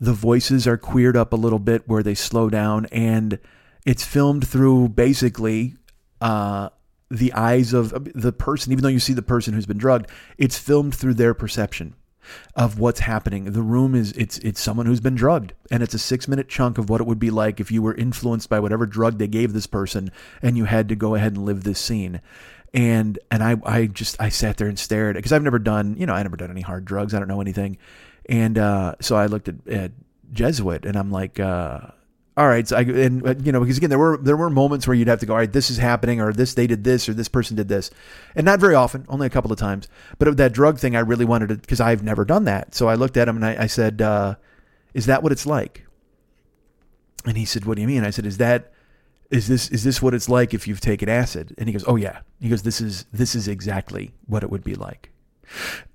the 0.00 0.14
voices 0.14 0.66
are 0.66 0.78
queered 0.78 1.16
up 1.16 1.32
a 1.34 1.36
little 1.36 1.58
bit 1.58 1.86
where 1.86 2.02
they 2.02 2.14
slow 2.14 2.48
down 2.48 2.86
and 2.86 3.38
it's 3.84 4.04
filmed 4.04 4.46
through 4.46 4.88
basically 4.90 5.74
uh, 6.20 6.70
the 7.10 7.32
eyes 7.32 7.72
of 7.72 8.08
the 8.14 8.32
person, 8.32 8.72
even 8.72 8.82
though 8.82 8.88
you 8.88 9.00
see 9.00 9.12
the 9.12 9.22
person 9.22 9.54
who's 9.54 9.66
been 9.66 9.78
drugged, 9.78 10.10
it's 10.36 10.58
filmed 10.58 10.94
through 10.94 11.14
their 11.14 11.34
perception 11.34 11.94
of 12.54 12.78
what's 12.78 13.00
happening. 13.00 13.52
The 13.52 13.62
room 13.62 13.94
is 13.94 14.12
it's 14.12 14.38
it's 14.38 14.60
someone 14.60 14.86
who's 14.86 15.00
been 15.00 15.14
drugged, 15.14 15.54
and 15.70 15.82
it's 15.82 15.94
a 15.94 15.98
six 15.98 16.28
minute 16.28 16.48
chunk 16.48 16.78
of 16.78 16.88
what 16.88 17.00
it 17.00 17.06
would 17.06 17.18
be 17.18 17.30
like 17.30 17.60
if 17.60 17.70
you 17.70 17.82
were 17.82 17.94
influenced 17.94 18.48
by 18.48 18.60
whatever 18.60 18.86
drug 18.86 19.18
they 19.18 19.28
gave 19.28 19.52
this 19.52 19.66
person, 19.66 20.10
and 20.42 20.56
you 20.56 20.64
had 20.64 20.88
to 20.88 20.96
go 20.96 21.14
ahead 21.14 21.34
and 21.34 21.44
live 21.44 21.64
this 21.64 21.78
scene. 21.78 22.20
And 22.74 23.18
and 23.30 23.42
I 23.42 23.56
I 23.64 23.86
just 23.86 24.20
I 24.20 24.28
sat 24.28 24.58
there 24.58 24.68
and 24.68 24.78
stared 24.78 25.16
because 25.16 25.32
I've 25.32 25.42
never 25.42 25.58
done 25.58 25.96
you 25.98 26.06
know 26.06 26.12
I 26.12 26.22
never 26.22 26.36
done 26.36 26.50
any 26.50 26.60
hard 26.60 26.84
drugs. 26.84 27.14
I 27.14 27.18
don't 27.18 27.28
know 27.28 27.40
anything, 27.40 27.78
and 28.26 28.58
uh, 28.58 28.94
so 29.00 29.16
I 29.16 29.26
looked 29.26 29.48
at, 29.48 29.66
at 29.68 29.92
Jesuit 30.32 30.84
and 30.84 30.96
I'm 30.96 31.10
like. 31.10 31.40
Uh, 31.40 31.80
all 32.38 32.46
right, 32.46 32.68
so 32.68 32.76
I, 32.76 32.82
and 32.82 33.26
uh, 33.26 33.34
you 33.42 33.50
know, 33.50 33.58
because 33.58 33.78
again, 33.78 33.90
there 33.90 33.98
were 33.98 34.16
there 34.16 34.36
were 34.36 34.48
moments 34.48 34.86
where 34.86 34.94
you'd 34.94 35.08
have 35.08 35.18
to 35.18 35.26
go, 35.26 35.32
all 35.32 35.40
right, 35.40 35.52
this 35.52 35.70
is 35.70 35.76
happening, 35.76 36.20
or 36.20 36.32
this 36.32 36.54
they 36.54 36.68
did 36.68 36.84
this, 36.84 37.08
or 37.08 37.12
this 37.12 37.26
person 37.26 37.56
did 37.56 37.66
this, 37.66 37.90
and 38.36 38.44
not 38.44 38.60
very 38.60 38.76
often, 38.76 39.04
only 39.08 39.26
a 39.26 39.30
couple 39.30 39.50
of 39.50 39.58
times. 39.58 39.88
But 40.20 40.36
that 40.36 40.52
drug 40.52 40.78
thing, 40.78 40.94
I 40.94 41.00
really 41.00 41.24
wanted 41.24 41.48
to 41.48 41.56
because 41.56 41.80
I've 41.80 42.04
never 42.04 42.24
done 42.24 42.44
that. 42.44 42.76
So 42.76 42.88
I 42.88 42.94
looked 42.94 43.16
at 43.16 43.26
him 43.26 43.34
and 43.34 43.44
I, 43.44 43.64
I 43.64 43.66
said, 43.66 44.00
uh, 44.00 44.36
"Is 44.94 45.06
that 45.06 45.24
what 45.24 45.32
it's 45.32 45.46
like?" 45.46 45.84
And 47.26 47.36
he 47.36 47.44
said, 47.44 47.64
"What 47.64 47.74
do 47.74 47.80
you 47.80 47.88
mean?" 47.88 48.04
I 48.04 48.10
said, 48.10 48.24
"Is 48.24 48.38
that 48.38 48.72
is 49.30 49.48
this 49.48 49.68
is 49.70 49.84
this 49.84 50.00
what 50.00 50.14
it's 50.14 50.28
like 50.28 50.54
if 50.54 50.66
you've 50.66 50.80
taken 50.80 51.08
acid?" 51.08 51.54
And 51.58 51.68
he 51.68 51.72
goes, 51.72 51.84
"Oh 51.86 51.96
yeah." 51.96 52.20
He 52.40 52.48
goes, 52.48 52.62
"This 52.62 52.80
is 52.80 53.06
this 53.12 53.34
is 53.34 53.48
exactly 53.48 54.12
what 54.26 54.42
it 54.42 54.50
would 54.50 54.64
be 54.64 54.74
like." 54.74 55.10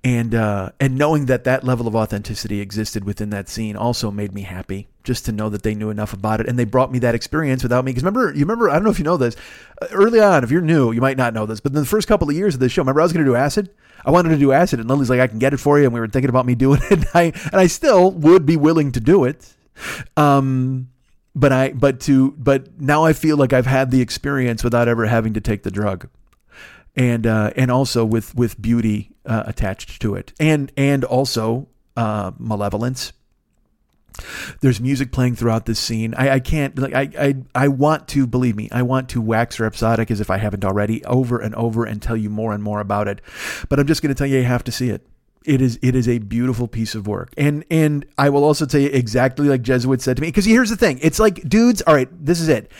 and 0.02 0.34
uh, 0.34 0.70
and 0.80 0.96
knowing 0.96 1.26
that 1.26 1.44
that 1.44 1.64
level 1.64 1.86
of 1.86 1.94
authenticity 1.94 2.60
existed 2.60 3.04
within 3.04 3.30
that 3.30 3.48
scene 3.48 3.76
also 3.76 4.10
made 4.10 4.34
me 4.34 4.42
happy 4.42 4.88
just 5.02 5.24
to 5.26 5.32
know 5.32 5.48
that 5.48 5.62
they 5.62 5.74
knew 5.74 5.90
enough 5.90 6.12
about 6.12 6.40
it 6.40 6.48
and 6.48 6.58
they 6.58 6.64
brought 6.64 6.90
me 6.90 6.98
that 6.98 7.14
experience 7.14 7.62
without 7.62 7.84
me 7.84 7.90
because 7.92 8.02
remember 8.02 8.32
you 8.32 8.40
remember 8.40 8.70
I 8.70 8.74
don't 8.74 8.84
know 8.84 8.90
if 8.90 8.98
you 8.98 9.04
know 9.04 9.16
this 9.16 9.36
uh, 9.80 9.86
early 9.92 10.20
on 10.20 10.44
if 10.44 10.50
you're 10.50 10.60
new 10.60 10.92
you 10.92 11.00
might 11.00 11.16
not 11.16 11.34
know 11.34 11.46
this 11.46 11.60
but 11.60 11.72
in 11.72 11.76
the 11.76 11.84
first 11.84 12.08
couple 12.08 12.28
of 12.28 12.34
years 12.34 12.54
of 12.54 12.60
the 12.60 12.68
show 12.68 12.82
remember 12.82 13.00
I 13.00 13.04
was 13.04 13.12
going 13.12 13.24
to 13.24 13.30
do 13.30 13.36
acid 13.36 13.70
I 14.04 14.10
wanted 14.10 14.30
to 14.30 14.38
do 14.38 14.52
acid 14.52 14.80
and 14.80 14.88
Lily's 14.88 15.10
like 15.10 15.20
I 15.20 15.26
can 15.26 15.38
get 15.38 15.54
it 15.54 15.58
for 15.58 15.78
you 15.78 15.84
and 15.84 15.94
we 15.94 16.00
were 16.00 16.08
thinking 16.08 16.30
about 16.30 16.46
me 16.46 16.54
doing 16.56 16.80
it 16.90 16.92
and 16.92 17.06
I 17.14 17.22
and 17.24 17.56
I 17.56 17.66
still 17.66 18.10
would 18.10 18.46
be 18.46 18.56
willing 18.56 18.92
to 18.92 19.00
do 19.00 19.24
it 19.24 19.54
um 20.16 20.88
but 21.34 21.52
I 21.52 21.72
but 21.72 22.00
to 22.00 22.32
but 22.32 22.80
now 22.80 23.04
I 23.04 23.12
feel 23.12 23.36
like 23.36 23.52
I've 23.52 23.66
had 23.66 23.90
the 23.90 24.00
experience 24.00 24.62
without 24.62 24.88
ever 24.88 25.06
having 25.06 25.34
to 25.34 25.40
take 25.40 25.62
the 25.62 25.70
drug 25.70 26.08
and 26.96 27.26
uh, 27.26 27.50
and 27.56 27.70
also 27.70 28.04
with 28.04 28.34
with 28.34 28.60
beauty 28.60 29.10
uh, 29.26 29.44
attached 29.46 30.00
to 30.02 30.14
it, 30.14 30.32
and 30.38 30.72
and 30.76 31.04
also 31.04 31.68
uh, 31.96 32.32
malevolence. 32.38 33.12
There's 34.60 34.80
music 34.80 35.10
playing 35.10 35.34
throughout 35.34 35.66
this 35.66 35.80
scene. 35.80 36.14
I, 36.14 36.34
I 36.34 36.40
can't 36.40 36.78
like 36.78 36.94
I, 36.94 37.10
I 37.18 37.34
I 37.54 37.68
want 37.68 38.06
to 38.08 38.26
believe 38.26 38.54
me. 38.54 38.68
I 38.70 38.82
want 38.82 39.08
to 39.10 39.20
wax 39.20 39.58
rhapsodic 39.58 40.10
as 40.10 40.20
if 40.20 40.30
I 40.30 40.36
haven't 40.36 40.64
already 40.64 41.04
over 41.04 41.38
and 41.38 41.54
over 41.56 41.84
and 41.84 42.00
tell 42.00 42.16
you 42.16 42.30
more 42.30 42.52
and 42.52 42.62
more 42.62 42.80
about 42.80 43.08
it. 43.08 43.20
But 43.68 43.80
I'm 43.80 43.88
just 43.88 44.02
going 44.02 44.14
to 44.14 44.18
tell 44.18 44.28
you 44.28 44.38
you 44.38 44.44
have 44.44 44.64
to 44.64 44.72
see 44.72 44.90
it. 44.90 45.04
It 45.44 45.60
is 45.60 45.78
it 45.82 45.94
is 45.94 46.08
a 46.08 46.18
beautiful 46.18 46.68
piece 46.68 46.94
of 46.94 47.06
work. 47.06 47.32
And 47.36 47.64
and 47.70 48.06
I 48.16 48.30
will 48.30 48.44
also 48.44 48.66
tell 48.66 48.80
you 48.80 48.88
exactly 48.88 49.48
like 49.48 49.62
Jesuit 49.62 50.00
said 50.00 50.16
to 50.16 50.22
me 50.22 50.28
because 50.28 50.44
here's 50.44 50.70
the 50.70 50.76
thing. 50.76 50.98
It's 51.02 51.18
like 51.18 51.46
dudes, 51.48 51.82
all 51.82 51.94
right, 51.94 52.08
this 52.24 52.40
is 52.40 52.48
it 52.48 52.70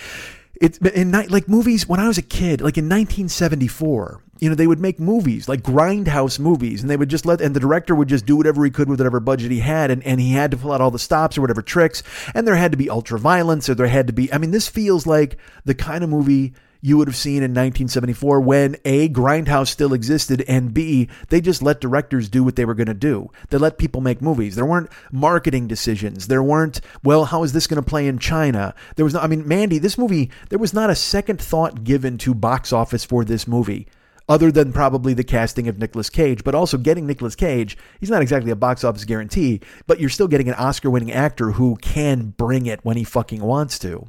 it's 0.60 0.78
in 0.78 1.10
like 1.10 1.48
movies 1.48 1.88
when 1.88 2.00
I 2.00 2.06
was 2.06 2.18
a 2.18 2.22
kid, 2.22 2.60
like 2.60 2.78
in 2.78 2.84
1974, 2.84 4.22
you 4.38 4.48
know, 4.48 4.54
they 4.54 4.66
would 4.66 4.80
make 4.80 5.00
movies 5.00 5.48
like 5.48 5.62
grindhouse 5.62 6.38
movies 6.38 6.80
and 6.80 6.90
they 6.90 6.96
would 6.96 7.08
just 7.08 7.26
let, 7.26 7.40
and 7.40 7.56
the 7.56 7.60
director 7.60 7.94
would 7.94 8.08
just 8.08 8.26
do 8.26 8.36
whatever 8.36 8.64
he 8.64 8.70
could 8.70 8.88
with 8.88 9.00
whatever 9.00 9.20
budget 9.20 9.50
he 9.50 9.60
had. 9.60 9.90
And, 9.90 10.02
and 10.04 10.20
he 10.20 10.32
had 10.32 10.50
to 10.52 10.56
pull 10.56 10.72
out 10.72 10.80
all 10.80 10.90
the 10.90 10.98
stops 10.98 11.36
or 11.36 11.40
whatever 11.40 11.62
tricks. 11.62 12.02
And 12.34 12.46
there 12.46 12.56
had 12.56 12.70
to 12.72 12.78
be 12.78 12.88
ultra 12.88 13.18
violence 13.18 13.68
or 13.68 13.74
there 13.74 13.88
had 13.88 14.06
to 14.06 14.12
be, 14.12 14.32
I 14.32 14.38
mean, 14.38 14.52
this 14.52 14.68
feels 14.68 15.06
like 15.06 15.38
the 15.64 15.74
kind 15.74 16.04
of 16.04 16.10
movie 16.10 16.54
you 16.84 16.98
would 16.98 17.08
have 17.08 17.16
seen 17.16 17.38
in 17.38 17.52
1974 17.52 18.40
when 18.42 18.76
A, 18.84 19.08
Grindhouse 19.08 19.68
still 19.68 19.94
existed, 19.94 20.44
and 20.46 20.74
B, 20.74 21.08
they 21.30 21.40
just 21.40 21.62
let 21.62 21.80
directors 21.80 22.28
do 22.28 22.44
what 22.44 22.56
they 22.56 22.66
were 22.66 22.74
going 22.74 22.88
to 22.88 22.92
do. 22.92 23.30
They 23.48 23.56
let 23.56 23.78
people 23.78 24.02
make 24.02 24.20
movies. 24.20 24.54
There 24.54 24.66
weren't 24.66 24.90
marketing 25.10 25.66
decisions. 25.66 26.26
There 26.26 26.42
weren't, 26.42 26.82
well, 27.02 27.24
how 27.24 27.42
is 27.42 27.54
this 27.54 27.66
going 27.66 27.82
to 27.82 27.88
play 27.88 28.06
in 28.06 28.18
China? 28.18 28.74
There 28.96 29.04
was 29.04 29.14
no, 29.14 29.20
I 29.20 29.28
mean, 29.28 29.48
Mandy, 29.48 29.78
this 29.78 29.96
movie, 29.96 30.30
there 30.50 30.58
was 30.58 30.74
not 30.74 30.90
a 30.90 30.94
second 30.94 31.40
thought 31.40 31.84
given 31.84 32.18
to 32.18 32.34
box 32.34 32.70
office 32.70 33.02
for 33.02 33.24
this 33.24 33.48
movie 33.48 33.88
other 34.28 34.52
than 34.52 34.70
probably 34.70 35.14
the 35.14 35.24
casting 35.24 35.68
of 35.68 35.78
Nicolas 35.78 36.10
Cage, 36.10 36.44
but 36.44 36.54
also 36.54 36.76
getting 36.76 37.06
Nicolas 37.06 37.34
Cage. 37.34 37.78
He's 37.98 38.10
not 38.10 38.20
exactly 38.20 38.50
a 38.50 38.56
box 38.56 38.84
office 38.84 39.04
guarantee, 39.04 39.62
but 39.86 40.00
you're 40.00 40.10
still 40.10 40.28
getting 40.28 40.50
an 40.50 40.54
Oscar 40.56 40.90
winning 40.90 41.12
actor 41.12 41.52
who 41.52 41.76
can 41.76 42.34
bring 42.36 42.66
it 42.66 42.84
when 42.84 42.98
he 42.98 43.04
fucking 43.04 43.42
wants 43.42 43.78
to. 43.78 44.06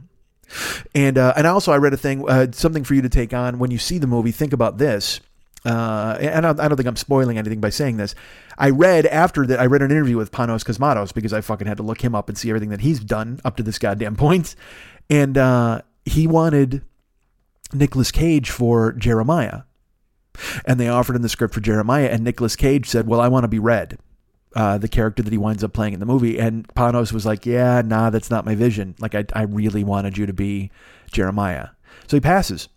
And 0.94 1.18
uh, 1.18 1.34
and 1.36 1.48
also 1.48 1.72
I 1.72 1.78
read 1.78 1.94
a 1.94 1.98
thing, 1.98 2.28
uh, 2.30 2.48
something 2.52 2.84
for 2.84 2.94
you 2.94 3.02
to 3.02 3.10
take 3.10 3.34
on 3.34 3.60
when 3.60 3.72
you 3.72 3.78
see 3.78 3.98
the 3.98 4.08
movie. 4.08 4.32
Think 4.32 4.54
about 4.54 4.78
this. 4.78 5.20
Uh, 5.66 6.16
and 6.20 6.36
I 6.36 6.42
don't, 6.42 6.60
I 6.60 6.68
don't 6.68 6.78
think 6.78 6.88
I'm 6.88 6.96
spoiling 6.96 7.40
anything 7.40 7.60
by 7.60 7.72
saying 7.72 7.98
this. 7.98 8.14
I 8.58 8.70
read 8.70 9.08
after 9.08 9.48
that. 9.48 9.60
I 9.60 9.66
read 9.66 9.82
an 9.82 9.90
interview 9.90 10.16
with 10.16 10.32
Panos 10.32 10.64
Cosmatos 10.64 11.12
because 11.12 11.34
I 11.34 11.42
fucking 11.42 11.66
had 11.66 11.78
to 11.78 11.84
look 11.84 12.02
him 12.02 12.14
up 12.14 12.30
and 12.30 12.38
see 12.38 12.50
everything 12.50 12.70
that 12.70 12.82
he's 12.82 13.00
done 13.00 13.40
up 13.44 13.58
to 13.58 13.64
this 13.64 13.80
goddamn 13.80 14.16
point. 14.18 14.56
And 15.10 15.38
uh, 15.38 15.82
he 16.06 16.28
wanted 16.28 16.84
Nicolas 17.74 18.12
Cage 18.12 18.52
for 18.52 18.94
Jeremiah, 18.94 19.62
and 20.66 20.80
they 20.80 20.88
offered 20.88 21.16
him 21.16 21.24
the 21.24 21.30
script 21.30 21.54
for 21.54 21.62
Jeremiah. 21.62 22.08
And 22.08 22.24
Nicolas 22.24 22.56
Cage 22.56 22.88
said, 22.88 23.08
"Well, 23.08 23.20
I 23.20 23.28
want 23.28 23.44
to 23.44 23.48
be 23.48 23.60
Red." 23.60 23.98
Uh, 24.56 24.78
the 24.78 24.88
character 24.88 25.22
that 25.22 25.32
he 25.32 25.38
winds 25.38 25.64
up 25.64 25.74
playing 25.74 25.94
in 25.94 26.00
the 26.00 26.06
movie. 26.06 26.40
And 26.40 26.68
Panos 26.70 27.12
was 27.12 27.26
like, 27.26 27.46
"Yeah, 27.46 27.82
nah, 27.86 28.10
that's 28.10 28.32
not 28.32 28.46
my 28.46 28.56
vision. 28.56 28.96
Like, 29.00 29.16
I, 29.16 29.26
I 29.34 29.44
really 29.44 29.84
wanted 29.84 30.18
you 30.18 30.26
to 30.26 30.34
be 30.34 30.72
Jeremiah." 31.12 31.70
So 32.08 32.18
he 32.18 32.22
passes, 32.22 32.70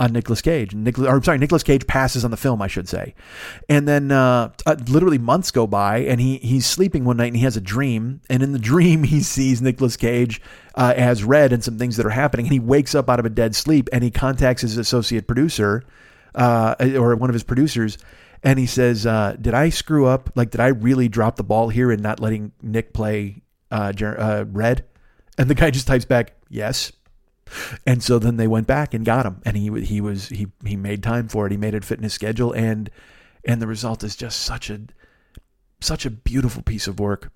on 0.00 0.12
Nicolas 0.12 0.40
Cage. 0.40 0.74
Nicolas, 0.74 1.08
or 1.08 1.22
sorry, 1.22 1.38
Nicolas 1.38 1.62
Cage 1.62 1.86
passes 1.86 2.24
on 2.24 2.30
the 2.30 2.36
film, 2.36 2.62
I 2.62 2.66
should 2.66 2.88
say. 2.88 3.14
And 3.68 3.86
then 3.86 4.10
uh, 4.10 4.52
uh, 4.66 4.76
literally 4.88 5.18
months 5.18 5.50
go 5.50 5.66
by, 5.66 5.98
and 5.98 6.20
he 6.20 6.38
he's 6.38 6.66
sleeping 6.66 7.04
one 7.04 7.18
night, 7.18 7.28
and 7.28 7.36
he 7.36 7.44
has 7.44 7.56
a 7.56 7.60
dream. 7.60 8.20
And 8.28 8.42
in 8.42 8.52
the 8.52 8.58
dream, 8.72 9.04
he 9.04 9.20
sees 9.20 9.60
Nicolas 9.60 9.96
Cage 9.96 10.40
uh, 10.74 10.94
as 10.96 11.24
Red 11.24 11.52
and 11.52 11.62
some 11.62 11.78
things 11.78 11.96
that 11.96 12.06
are 12.06 12.10
happening. 12.10 12.46
And 12.46 12.52
he 12.52 12.60
wakes 12.60 12.94
up 12.94 13.08
out 13.08 13.20
of 13.20 13.26
a 13.26 13.30
dead 13.30 13.54
sleep, 13.54 13.88
and 13.92 14.02
he 14.02 14.10
contacts 14.10 14.62
his 14.62 14.76
associate 14.76 15.26
producer 15.26 15.84
uh, 16.34 16.74
or 16.96 17.14
one 17.16 17.30
of 17.30 17.34
his 17.34 17.44
producers. 17.44 17.98
And 18.42 18.58
he 18.58 18.66
says, 18.66 19.06
uh, 19.06 19.36
"Did 19.40 19.54
I 19.54 19.68
screw 19.68 20.06
up? 20.06 20.30
Like, 20.34 20.50
did 20.50 20.60
I 20.60 20.68
really 20.68 21.08
drop 21.08 21.36
the 21.36 21.44
ball 21.44 21.68
here 21.68 21.92
in 21.92 22.02
not 22.02 22.20
letting 22.20 22.52
Nick 22.60 22.92
play 22.92 23.42
uh, 23.70 23.92
Jer- 23.92 24.46
Red?" 24.50 24.84
And 25.38 25.48
the 25.48 25.54
guy 25.54 25.70
just 25.70 25.86
types 25.86 26.04
back, 26.04 26.34
"Yes." 26.48 26.92
And 27.86 28.02
so 28.02 28.18
then 28.18 28.36
they 28.36 28.46
went 28.46 28.66
back 28.66 28.94
and 28.94 29.04
got 29.04 29.26
him, 29.26 29.40
and 29.44 29.56
he 29.56 29.82
he 29.82 30.00
was 30.00 30.28
he 30.28 30.48
he 30.64 30.76
made 30.76 31.02
time 31.02 31.28
for 31.28 31.46
it. 31.46 31.52
He 31.52 31.58
made 31.58 31.74
it 31.74 31.84
fit 31.84 31.98
in 31.98 32.04
his 32.04 32.12
schedule, 32.12 32.52
and 32.52 32.90
and 33.44 33.60
the 33.60 33.66
result 33.66 34.02
is 34.04 34.16
just 34.16 34.40
such 34.40 34.70
a 34.70 34.80
such 35.80 36.06
a 36.06 36.10
beautiful 36.10 36.62
piece 36.62 36.86
of 36.86 36.98
work. 36.98 37.30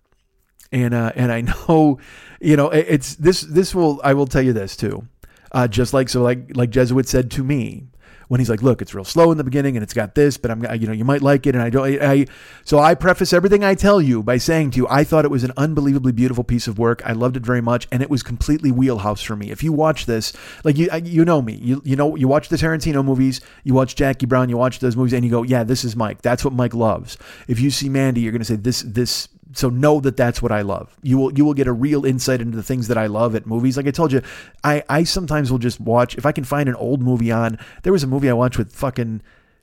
And 0.73 0.95
uh, 0.95 1.13
and 1.15 1.33
I 1.33 1.41
know, 1.69 1.99
you 2.41 2.57
know, 2.57 2.71
it's 2.71 3.17
this 3.17 3.43
this 3.43 3.75
will 3.75 4.01
I 4.03 4.15
will 4.15 4.27
tell 4.27 4.43
you 4.43 4.53
this 4.53 4.77
too. 4.77 5.07
Uh, 5.53 5.69
just 5.69 5.95
like 5.95 6.09
so, 6.09 6.23
like 6.23 6.57
like 6.57 6.71
Jesuit 6.71 7.09
said 7.09 7.31
to 7.33 7.45
me, 7.45 7.87
when 8.29 8.41
he's 8.41 8.51
like, 8.51 8.63
"Look, 8.63 8.83
it's 8.83 8.95
real 8.95 9.05
slow 9.05 9.31
in 9.33 9.39
the 9.39 9.45
beginning, 9.45 9.77
and 9.77 9.83
it's 9.83 9.95
got 9.95 10.15
this, 10.15 10.37
but 10.37 10.51
I'm, 10.51 10.65
you 10.81 10.87
know, 10.87 10.93
you 10.93 11.05
might 11.05 11.23
like 11.23 11.47
it." 11.47 11.55
And 11.55 11.63
I 11.63 11.71
don't, 11.71 12.03
I, 12.03 12.27
so 12.65 12.79
I 12.79 12.95
preface 12.95 13.33
everything 13.33 13.65
I 13.65 13.75
tell 13.75 14.01
you 14.01 14.23
by 14.23 14.39
saying 14.39 14.73
to 14.73 14.79
you, 14.79 14.87
I 14.89 15.05
thought 15.05 15.25
it 15.25 15.31
was 15.31 15.45
an 15.45 15.53
unbelievably 15.57 16.13
beautiful 16.13 16.45
piece 16.45 16.67
of 16.67 16.79
work. 16.79 17.03
I 17.05 17.13
loved 17.13 17.37
it 17.37 17.45
very 17.45 17.61
much, 17.61 17.87
and 17.93 18.03
it 18.03 18.11
was 18.11 18.23
completely 18.23 18.71
wheelhouse 18.71 19.23
for 19.23 19.37
me. 19.37 19.51
If 19.51 19.63
you 19.63 19.73
watch 19.73 20.07
this, 20.07 20.33
like 20.65 20.77
you, 20.77 20.89
you 21.05 21.25
know 21.25 21.43
me, 21.43 21.55
you, 21.55 21.83
you 21.85 21.97
know, 21.97 22.17
you 22.17 22.29
watch 22.29 22.49
the 22.49 22.57
Tarantino 22.57 23.05
movies, 23.05 23.41
you 23.65 23.75
watch 23.75 23.95
Jackie 23.97 24.27
Brown, 24.27 24.49
you 24.49 24.57
watch 24.57 24.81
those 24.81 24.97
movies, 24.97 25.13
and 25.13 25.25
you 25.25 25.31
go, 25.31 25.43
"Yeah, 25.43 25.65
this 25.65 25.85
is 25.85 25.97
Mike. 25.97 26.23
That's 26.23 26.45
what 26.45 26.53
Mike 26.53 26.75
loves." 26.75 27.17
If 27.49 27.61
you 27.61 27.71
see 27.71 27.89
Mandy, 27.89 28.21
you're 28.21 28.33
going 28.33 28.41
to 28.41 28.45
say, 28.45 28.57
"This, 28.57 28.83
this." 28.83 29.29
So 29.53 29.69
know 29.69 30.01
that 30.01 30.17
that's 30.17 30.43
what 30.43 30.53
I 30.53 30.63
love. 30.63 30.97
You 31.03 31.19
will 31.19 31.33
you 31.33 31.45
will 31.45 31.55
get 31.55 31.67
a 31.67 31.73
real 31.73 32.05
insight 32.05 32.41
into 32.41 32.57
the 32.57 32.63
things 32.63 32.89
that 32.89 32.99
I 32.99 33.07
love 33.07 33.35
at 33.35 33.47
movies. 33.47 33.77
Like 33.77 33.87
I 33.87 33.91
told 33.91 34.13
you, 34.13 34.23
I 34.65 34.83
I 34.89 35.05
sometimes 35.05 35.51
will 35.51 35.59
just 35.59 35.81
watch 35.81 36.17
if 36.17 36.27
I 36.27 36.33
can 36.33 36.45
find 36.45 36.69
an 36.69 36.75
old 36.77 37.03
movie 37.03 37.33
on. 37.33 37.59
There 37.83 37.93
was 37.93 38.03
a 38.03 38.09
movie 38.09 38.29
I 38.29 38.35
watched 38.35 38.59
with 38.59 38.73
fucking 38.73 39.23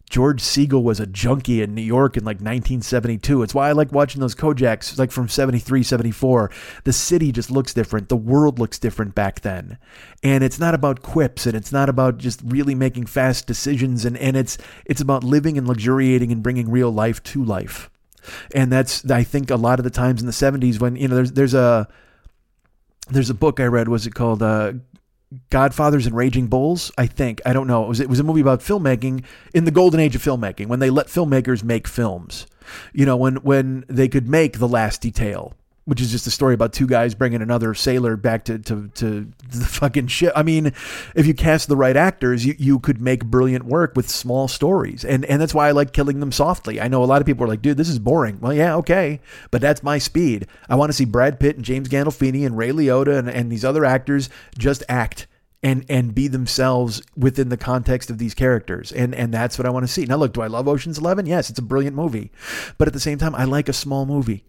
George 0.09 0.41
Segal 0.43 0.83
was 0.83 0.99
a 0.99 1.07
junkie 1.07 1.61
in 1.61 1.73
New 1.73 1.81
York 1.81 2.17
in 2.17 2.23
like 2.23 2.35
1972. 2.35 3.41
It's 3.41 3.55
why 3.55 3.69
I 3.69 3.71
like 3.71 3.91
watching 3.91 4.21
those 4.21 4.35
Kojaks 4.35 4.99
like 4.99 5.11
from 5.11 5.27
73, 5.27 5.81
74. 5.81 6.51
The 6.83 6.93
city 6.93 7.31
just 7.31 7.49
looks 7.49 7.73
different. 7.73 8.09
The 8.09 8.15
world 8.15 8.59
looks 8.59 8.77
different 8.77 9.15
back 9.15 9.41
then. 9.41 9.79
And 10.21 10.43
it's 10.43 10.59
not 10.59 10.75
about 10.75 11.01
quips 11.01 11.47
and 11.47 11.55
it's 11.55 11.71
not 11.71 11.89
about 11.89 12.19
just 12.19 12.41
really 12.45 12.75
making 12.75 13.07
fast 13.07 13.47
decisions 13.47 14.05
and 14.05 14.17
and 14.17 14.37
it's 14.37 14.57
it's 14.85 15.01
about 15.01 15.23
living 15.23 15.57
and 15.57 15.67
luxuriating 15.67 16.31
and 16.31 16.43
bringing 16.43 16.69
real 16.69 16.91
life 16.91 17.23
to 17.23 17.43
life 17.43 17.89
and 18.53 18.71
that's 18.71 19.09
I 19.09 19.23
think 19.23 19.49
a 19.49 19.55
lot 19.55 19.79
of 19.79 19.83
the 19.83 19.89
times 19.89 20.21
in 20.21 20.27
the 20.27 20.33
70s 20.33 20.79
when 20.79 20.95
you 20.95 21.07
know 21.07 21.15
there's 21.15 21.31
there's 21.33 21.53
a 21.53 21.87
there's 23.09 23.29
a 23.29 23.33
book 23.33 23.59
I 23.59 23.65
read 23.65 23.87
was 23.87 24.07
it 24.07 24.13
called 24.15 24.41
uh, 24.41 24.73
Godfathers 25.49 26.05
and 26.05 26.15
Raging 26.15 26.47
Bulls? 26.47 26.91
I 26.97 27.07
think 27.07 27.41
I 27.45 27.53
don't 27.53 27.67
know. 27.67 27.83
It 27.83 27.87
was 27.87 27.99
it 27.99 28.09
was 28.09 28.19
a 28.19 28.23
movie 28.23 28.41
about 28.41 28.61
filmmaking 28.61 29.23
in 29.53 29.65
the 29.65 29.71
golden 29.71 29.99
age 29.99 30.15
of 30.15 30.23
filmmaking 30.23 30.67
when 30.67 30.79
they 30.79 30.89
let 30.89 31.07
filmmakers 31.07 31.63
make 31.63 31.87
films. 31.87 32.47
You 32.93 33.05
know 33.05 33.17
when 33.17 33.37
when 33.37 33.85
they 33.87 34.07
could 34.07 34.27
make 34.27 34.59
the 34.59 34.67
last 34.67 35.01
detail 35.01 35.53
which 35.85 35.99
is 35.99 36.11
just 36.11 36.27
a 36.27 36.31
story 36.31 36.53
about 36.53 36.71
two 36.71 36.87
guys 36.87 37.13
bringing 37.13 37.41
another 37.41 37.73
sailor 37.73 38.15
back 38.15 38.45
to, 38.45 38.57
to, 38.59 38.87
to 38.89 39.27
the 39.49 39.65
fucking 39.65 40.07
ship. 40.07 40.31
I 40.35 40.43
mean, 40.43 40.73
if 41.15 41.27
you 41.27 41.33
cast 41.33 41.67
the 41.67 41.75
right 41.75 41.97
actors, 41.97 42.45
you, 42.45 42.55
you 42.57 42.79
could 42.79 43.01
make 43.01 43.25
brilliant 43.25 43.65
work 43.65 43.93
with 43.95 44.09
small 44.09 44.47
stories. 44.47 45.03
And, 45.03 45.25
and 45.25 45.41
that's 45.41 45.53
why 45.53 45.67
I 45.67 45.71
like 45.71 45.91
killing 45.91 46.19
them 46.19 46.31
softly. 46.31 46.79
I 46.79 46.87
know 46.87 47.03
a 47.03 47.05
lot 47.05 47.21
of 47.21 47.25
people 47.25 47.43
are 47.43 47.49
like, 47.49 47.61
dude, 47.61 47.77
this 47.77 47.89
is 47.89 47.99
boring. 47.99 48.39
Well, 48.39 48.53
yeah, 48.53 48.75
okay. 48.77 49.19
But 49.51 49.61
that's 49.61 49.83
my 49.83 49.97
speed. 49.97 50.47
I 50.69 50.75
want 50.75 50.89
to 50.89 50.93
see 50.93 51.05
Brad 51.05 51.39
Pitt 51.39 51.57
and 51.57 51.65
James 51.65 51.89
Gandolfini 51.89 52.45
and 52.45 52.57
Ray 52.57 52.69
Liotta 52.69 53.17
and, 53.17 53.29
and 53.29 53.51
these 53.51 53.65
other 53.65 53.83
actors 53.83 54.29
just 54.57 54.83
act 54.87 55.27
and 55.61 55.85
and 55.87 56.13
be 56.13 56.27
themselves 56.27 57.01
within 57.15 57.47
the 57.47 57.55
context 57.55 58.09
of 58.09 58.17
these 58.17 58.33
characters 58.33 58.91
and 58.91 59.15
and 59.15 59.33
that's 59.33 59.57
what 59.57 59.65
I 59.65 59.69
want 59.69 59.85
to 59.85 59.91
see. 59.91 60.03
Now 60.05 60.17
look, 60.17 60.33
do 60.33 60.41
I 60.41 60.47
love 60.47 60.67
Ocean's 60.67 60.97
11? 60.97 61.25
Yes, 61.25 61.49
it's 61.49 61.59
a 61.59 61.63
brilliant 61.63 61.95
movie. 61.95 62.31
But 62.77 62.87
at 62.87 62.93
the 62.93 62.99
same 62.99 63.17
time, 63.17 63.33
I 63.33 63.45
like 63.45 63.69
a 63.69 63.73
small 63.73 64.05
movie 64.05 64.43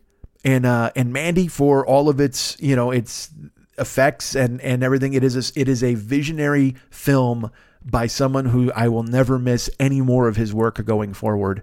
and 0.45 0.67
uh, 0.67 0.91
and 0.95 1.13
Mandy 1.13 1.49
for 1.49 1.87
all 1.87 2.09
of 2.09 2.21
its 2.21 2.57
you 2.61 2.77
know 2.77 2.91
its 2.91 3.31
effects 3.79 4.35
and 4.35 4.61
and 4.61 4.83
everything. 4.83 5.15
It 5.15 5.25
is 5.25 5.37
a, 5.37 5.61
it 5.61 5.69
is 5.69 5.83
a 5.83 5.95
visionary 5.95 6.77
film 6.91 7.51
by 7.85 8.07
someone 8.07 8.47
who 8.47 8.73
I 8.73 8.89
will 8.89 9.03
never 9.03 9.39
miss 9.39 9.69
any 9.79 10.01
more 10.01 10.29
of 10.29 10.37
his 10.37 10.55
work 10.55 10.85
going 10.85 11.15
forward. 11.15 11.63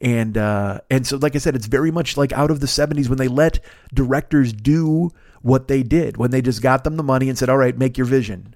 And 0.00 0.38
uh, 0.38 0.80
and 0.90 1.06
so, 1.06 1.18
like 1.18 1.34
I 1.34 1.38
said, 1.38 1.54
it's 1.54 1.66
very 1.66 1.90
much 1.90 2.16
like 2.16 2.32
out 2.32 2.50
of 2.50 2.60
the 2.60 2.66
'70s 2.66 3.08
when 3.08 3.18
they 3.18 3.28
let 3.28 3.58
directors 3.92 4.52
do 4.52 5.10
what 5.42 5.68
they 5.68 5.82
did 5.82 6.16
when 6.16 6.30
they 6.30 6.42
just 6.42 6.62
got 6.62 6.84
them 6.84 6.96
the 6.96 7.02
money 7.02 7.28
and 7.28 7.36
said, 7.36 7.50
"All 7.50 7.58
right, 7.58 7.76
make 7.76 7.98
your 7.98 8.06
vision." 8.06 8.54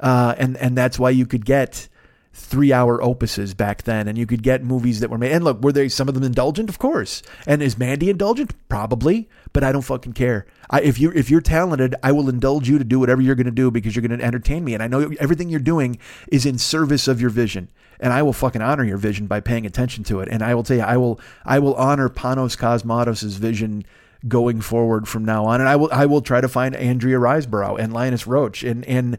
Uh, 0.00 0.34
and 0.38 0.56
and 0.56 0.78
that's 0.78 0.98
why 0.98 1.10
you 1.10 1.26
could 1.26 1.44
get 1.44 1.88
three 2.32 2.72
hour 2.72 2.98
opuses 2.98 3.56
back 3.56 3.82
then 3.82 4.06
and 4.06 4.16
you 4.16 4.26
could 4.26 4.42
get 4.42 4.62
movies 4.62 5.00
that 5.00 5.10
were 5.10 5.18
made. 5.18 5.32
And 5.32 5.44
look 5.44 5.60
were 5.62 5.72
they 5.72 5.88
some 5.88 6.08
of 6.08 6.14
them 6.14 6.22
indulgent? 6.22 6.68
Of 6.68 6.78
course. 6.78 7.22
And 7.46 7.62
is 7.62 7.78
mandy 7.78 8.10
indulgent? 8.10 8.54
Probably. 8.68 9.28
But 9.52 9.64
i 9.64 9.72
don't 9.72 9.82
fucking 9.82 10.12
care. 10.12 10.46
I, 10.70 10.82
if 10.82 10.98
you 10.98 11.10
if 11.12 11.30
you're 11.30 11.40
talented 11.40 11.94
i 12.02 12.12
will 12.12 12.28
indulge 12.28 12.68
you 12.68 12.78
to 12.78 12.84
do 12.84 13.00
whatever 13.00 13.22
you're 13.22 13.34
going 13.34 13.46
to 13.46 13.50
do 13.50 13.70
because 13.70 13.96
you're 13.96 14.06
going 14.06 14.18
to 14.18 14.24
entertain 14.24 14.64
me. 14.64 14.74
And 14.74 14.82
i 14.82 14.86
know 14.86 15.10
everything 15.18 15.48
you're 15.48 15.60
doing 15.60 15.98
is 16.28 16.46
in 16.46 16.58
service 16.58 17.08
of 17.08 17.20
your 17.20 17.30
vision. 17.30 17.70
And 18.00 18.12
i 18.12 18.22
will 18.22 18.32
fucking 18.32 18.62
honor 18.62 18.84
your 18.84 18.98
vision 18.98 19.26
by 19.26 19.40
paying 19.40 19.66
attention 19.66 20.04
to 20.04 20.20
it. 20.20 20.28
And 20.30 20.42
i 20.42 20.54
will 20.54 20.62
tell 20.62 20.76
you 20.76 20.82
i 20.84 20.96
will 20.96 21.20
i 21.44 21.58
will 21.58 21.74
honor 21.74 22.08
panos 22.08 22.56
cosmatos's 22.56 23.36
vision 23.36 23.84
going 24.26 24.60
forward 24.60 25.08
from 25.08 25.24
now 25.24 25.44
on. 25.46 25.60
And 25.60 25.68
i 25.68 25.76
will 25.76 25.88
i 25.92 26.06
will 26.06 26.22
try 26.22 26.40
to 26.40 26.48
find 26.48 26.76
andrea 26.76 27.18
riseborough 27.18 27.78
and 27.78 27.92
linus 27.92 28.26
roach 28.26 28.62
and 28.62 28.84
and 28.84 29.18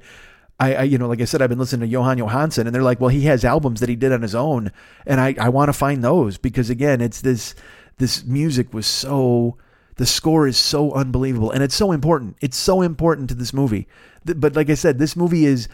I, 0.59 0.75
I, 0.75 0.83
you 0.83 0.97
know, 0.97 1.07
like 1.07 1.21
I 1.21 1.25
said, 1.25 1.41
I've 1.41 1.49
been 1.49 1.59
listening 1.59 1.89
to 1.89 1.95
Jóhann 1.95 2.19
Jóhannsson, 2.19 2.65
and 2.65 2.75
they're 2.75 2.83
like, 2.83 2.99
well, 2.99 3.09
he 3.09 3.21
has 3.25 3.45
albums 3.45 3.79
that 3.79 3.89
he 3.89 3.95
did 3.95 4.11
on 4.11 4.21
his 4.21 4.35
own, 4.35 4.71
and 5.05 5.21
I, 5.21 5.35
I 5.39 5.49
want 5.49 5.69
to 5.69 5.73
find 5.73 6.03
those 6.03 6.37
because 6.37 6.69
again, 6.69 6.99
it's 6.99 7.21
this, 7.21 7.55
this 7.97 8.25
music 8.25 8.73
was 8.73 8.85
so, 8.85 9.57
the 9.95 10.05
score 10.05 10.47
is 10.47 10.57
so 10.57 10.91
unbelievable, 10.91 11.51
and 11.51 11.63
it's 11.63 11.75
so 11.75 11.91
important. 11.91 12.37
It's 12.41 12.57
so 12.57 12.81
important 12.81 13.29
to 13.29 13.35
this 13.35 13.53
movie. 13.53 13.87
But 14.25 14.55
like 14.55 14.69
I 14.69 14.73
said, 14.73 14.99
this 14.99 15.15
movie 15.15 15.45
is, 15.45 15.69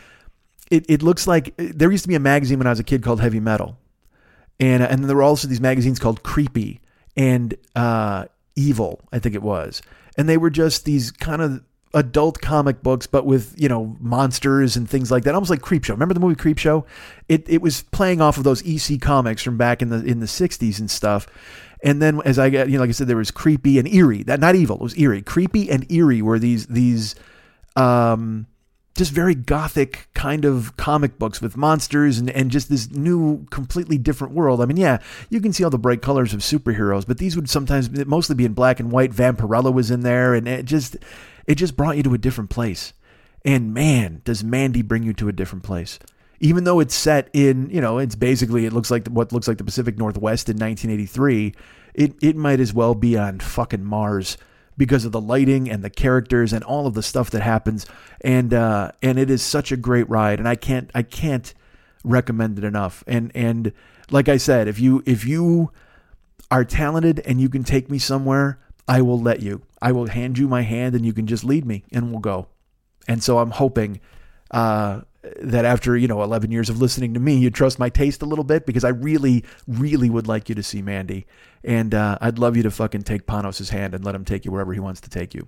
it, 0.70 0.86
it 0.88 1.02
looks 1.02 1.26
like 1.28 1.56
there 1.58 1.92
used 1.92 2.04
to 2.04 2.08
be 2.08 2.16
a 2.16 2.20
magazine 2.20 2.60
when 2.60 2.68
I 2.68 2.72
was 2.72 2.80
a 2.80 2.84
kid 2.84 3.04
called 3.04 3.22
Heavy 3.22 3.40
Metal, 3.40 3.78
and 4.60 4.82
and 4.82 5.04
there 5.06 5.16
were 5.16 5.24
also 5.24 5.48
these 5.48 5.62
magazines 5.62 6.00
called 6.00 6.24
Creepy 6.24 6.82
and 7.16 7.54
uh, 7.76 8.26
Evil, 8.56 9.02
I 9.12 9.20
think 9.20 9.36
it 9.36 9.44
was, 9.44 9.82
and 10.18 10.30
they 10.30 10.38
were 10.38 10.50
just 10.50 10.86
these 10.86 11.12
kind 11.12 11.42
of 11.42 11.64
adult 11.96 12.42
comic 12.42 12.84
books, 12.84 13.08
but 13.08 13.26
with 13.26 13.56
you 13.58 13.68
know 13.68 13.96
monsters 14.00 14.76
and 14.76 14.88
things 14.88 15.10
like 15.10 15.24
that, 15.24 15.34
almost 15.34 15.50
like 15.50 15.62
Creepshow. 15.62 15.90
Remember 15.90 16.14
the 16.14 16.20
movie 16.20 16.36
Creepshow? 16.36 16.86
It 17.28 17.50
it 17.50 17.62
was 17.62 17.82
playing 17.84 18.22
off 18.22 18.38
of 18.38 18.44
those 18.44 18.62
EC 18.64 19.02
comics 19.02 19.42
from 19.42 19.58
back 19.58 19.82
in 19.82 19.90
the 19.90 20.04
in 20.04 20.20
the 20.20 20.28
'60s 20.28 20.80
and 20.80 20.92
stuff. 20.92 21.26
And 21.84 22.02
then 22.02 22.22
as 22.26 22.38
I 22.38 22.50
get, 22.50 22.68
you 22.68 22.76
know, 22.76 22.82
like 22.82 22.90
I 22.90 22.94
said, 22.94 23.08
there 23.08 23.18
was 23.18 23.32
creepy 23.32 23.80
and 23.80 23.88
eerie. 23.88 24.24
That 24.24 24.40
not 24.40 24.56
evil, 24.56 24.76
it 24.76 24.82
was 24.82 24.98
eerie. 24.98 25.22
Creepy 25.22 25.72
and 25.72 25.90
eerie 25.92 26.22
were 26.22 26.38
these 26.38 26.68
these 26.68 27.16
um 27.76 28.48
just 28.96 29.12
very 29.12 29.36
gothic 29.36 30.08
kind 30.14 30.46
of 30.46 30.76
comic 30.78 31.20
books 31.20 31.42
with 31.42 31.58
monsters 31.58 32.18
and, 32.18 32.30
and 32.30 32.50
just 32.50 32.70
this 32.70 32.90
new, 32.92 33.46
completely 33.48 33.98
different 33.98 34.34
world. 34.34 34.62
I 34.62 34.66
mean, 34.66 34.78
yeah, 34.78 35.00
you 35.30 35.42
can 35.42 35.52
see 35.52 35.66
all 35.66 35.70
the 35.70 35.78
bright 35.78 36.02
colors 36.02 36.34
of 36.34 36.40
superheroes, 36.40 37.06
but 37.06 37.18
these 37.18 37.36
would 37.36 37.50
sometimes 37.50 37.90
mostly 38.06 38.36
be 38.36 38.46
in 38.46 38.54
black 38.54 38.80
and 38.80 38.94
white. 38.94 39.12
Vampirella 39.12 39.74
was 39.74 39.92
in 39.92 40.00
there, 40.02 40.34
and 40.34 40.48
it 40.48 40.66
just 40.66 40.96
it 41.48 41.56
just 41.56 41.78
brought 41.78 41.98
you 41.98 42.04
to 42.04 42.14
a 42.14 42.20
different 42.20 42.50
place. 42.50 42.94
And 43.44 43.74
man, 43.74 44.22
does 44.26 44.44
Mandy 44.44 44.82
bring 44.82 45.04
you 45.04 45.14
to 45.14 45.28
a 45.28 45.34
different 45.34 45.64
place. 45.64 46.00
Even 46.40 46.64
though 46.64 46.80
it's 46.80 46.96
set 46.96 47.30
in, 47.32 47.70
you 47.70 47.80
know, 47.80 48.00
it's 48.00 48.16
basically, 48.16 48.66
it 48.66 48.74
looks 48.74 48.92
like 48.92 49.08
what 49.08 49.32
looks 49.32 49.48
like 49.48 49.58
the 49.58 49.64
Pacific 49.64 49.98
Northwest 49.98 50.50
in 50.50 50.56
1983, 50.56 51.54
it, 51.94 52.16
it 52.22 52.36
might 52.36 52.60
as 52.60 52.74
well 52.74 52.96
be 52.96 53.18
on 53.18 53.40
fucking 53.40 53.86
Mars 53.86 54.38
because 54.78 55.06
of 55.06 55.12
the 55.12 55.22
lighting 55.22 55.70
and 55.70 55.84
the 55.84 55.90
characters 55.90 56.52
and 56.52 56.64
all 56.64 56.88
of 56.88 56.94
the 56.94 57.04
stuff 57.04 57.30
that 57.30 57.42
happens. 57.42 57.86
And, 58.22 58.54
uh, 58.54 58.92
and 59.02 59.18
it 59.18 59.30
is 59.30 59.42
such 59.42 59.72
a 59.72 59.78
great 59.78 60.10
ride. 60.10 60.40
And 60.40 60.48
I 60.48 60.56
can't, 60.56 60.92
I 60.94 61.04
can't 61.04 61.54
recommend 62.04 62.58
it 62.58 62.64
enough. 62.64 63.04
And, 63.08 63.32
and 63.34 63.72
like 64.10 64.28
I 64.28 64.38
said, 64.38 64.68
if 64.68 64.80
you, 64.80 65.04
if 65.06 65.26
you 65.26 65.72
are 66.52 66.66
talented 66.66 67.22
and 67.26 67.40
you 67.40 67.48
can 67.48 67.64
take 67.64 67.90
me 67.90 68.00
somewhere, 68.00 68.60
I 68.88 69.02
will 69.02 69.20
let 69.20 69.42
you. 69.42 69.62
I 69.86 69.92
will 69.92 70.08
hand 70.08 70.40
you 70.40 70.48
my 70.48 70.64
hand 70.64 70.96
and 70.96 71.06
you 71.06 71.14
can 71.14 71.28
just 71.28 71.44
lead 71.44 71.64
me 71.64 71.84
and 71.92 72.10
we'll 72.10 72.20
go. 72.20 72.48
And 73.08 73.22
so 73.22 73.38
I'm 73.38 73.52
hoping 73.52 74.02
uh, 74.50 75.02
that 75.42 75.64
after, 75.64 75.96
you 75.96 76.08
know, 76.08 76.24
11 76.24 76.50
years 76.50 76.72
of 76.72 76.82
listening 76.82 77.14
to 77.14 77.20
me, 77.20 77.38
you 77.38 77.52
trust 77.52 77.78
my 77.78 77.90
taste 77.90 78.24
a 78.24 78.26
little 78.26 78.44
bit 78.44 78.66
because 78.66 78.84
I 78.84 78.90
really, 78.90 79.46
really 79.68 80.10
would 80.10 80.26
like 80.26 80.50
you 80.50 80.56
to 80.56 80.64
see 80.64 80.82
Mandy. 80.82 81.28
And 81.64 81.94
uh, 81.94 82.18
I'd 82.20 82.40
love 82.40 82.58
you 82.58 82.64
to 82.64 82.72
fucking 82.72 83.04
take 83.04 83.28
Panos' 83.28 83.70
hand 83.70 83.94
and 83.94 84.04
let 84.04 84.16
him 84.16 84.26
take 84.26 84.44
you 84.44 84.52
wherever 84.52 84.74
he 84.74 84.80
wants 84.80 85.02
to 85.02 85.10
take 85.12 85.36
you. 85.36 85.48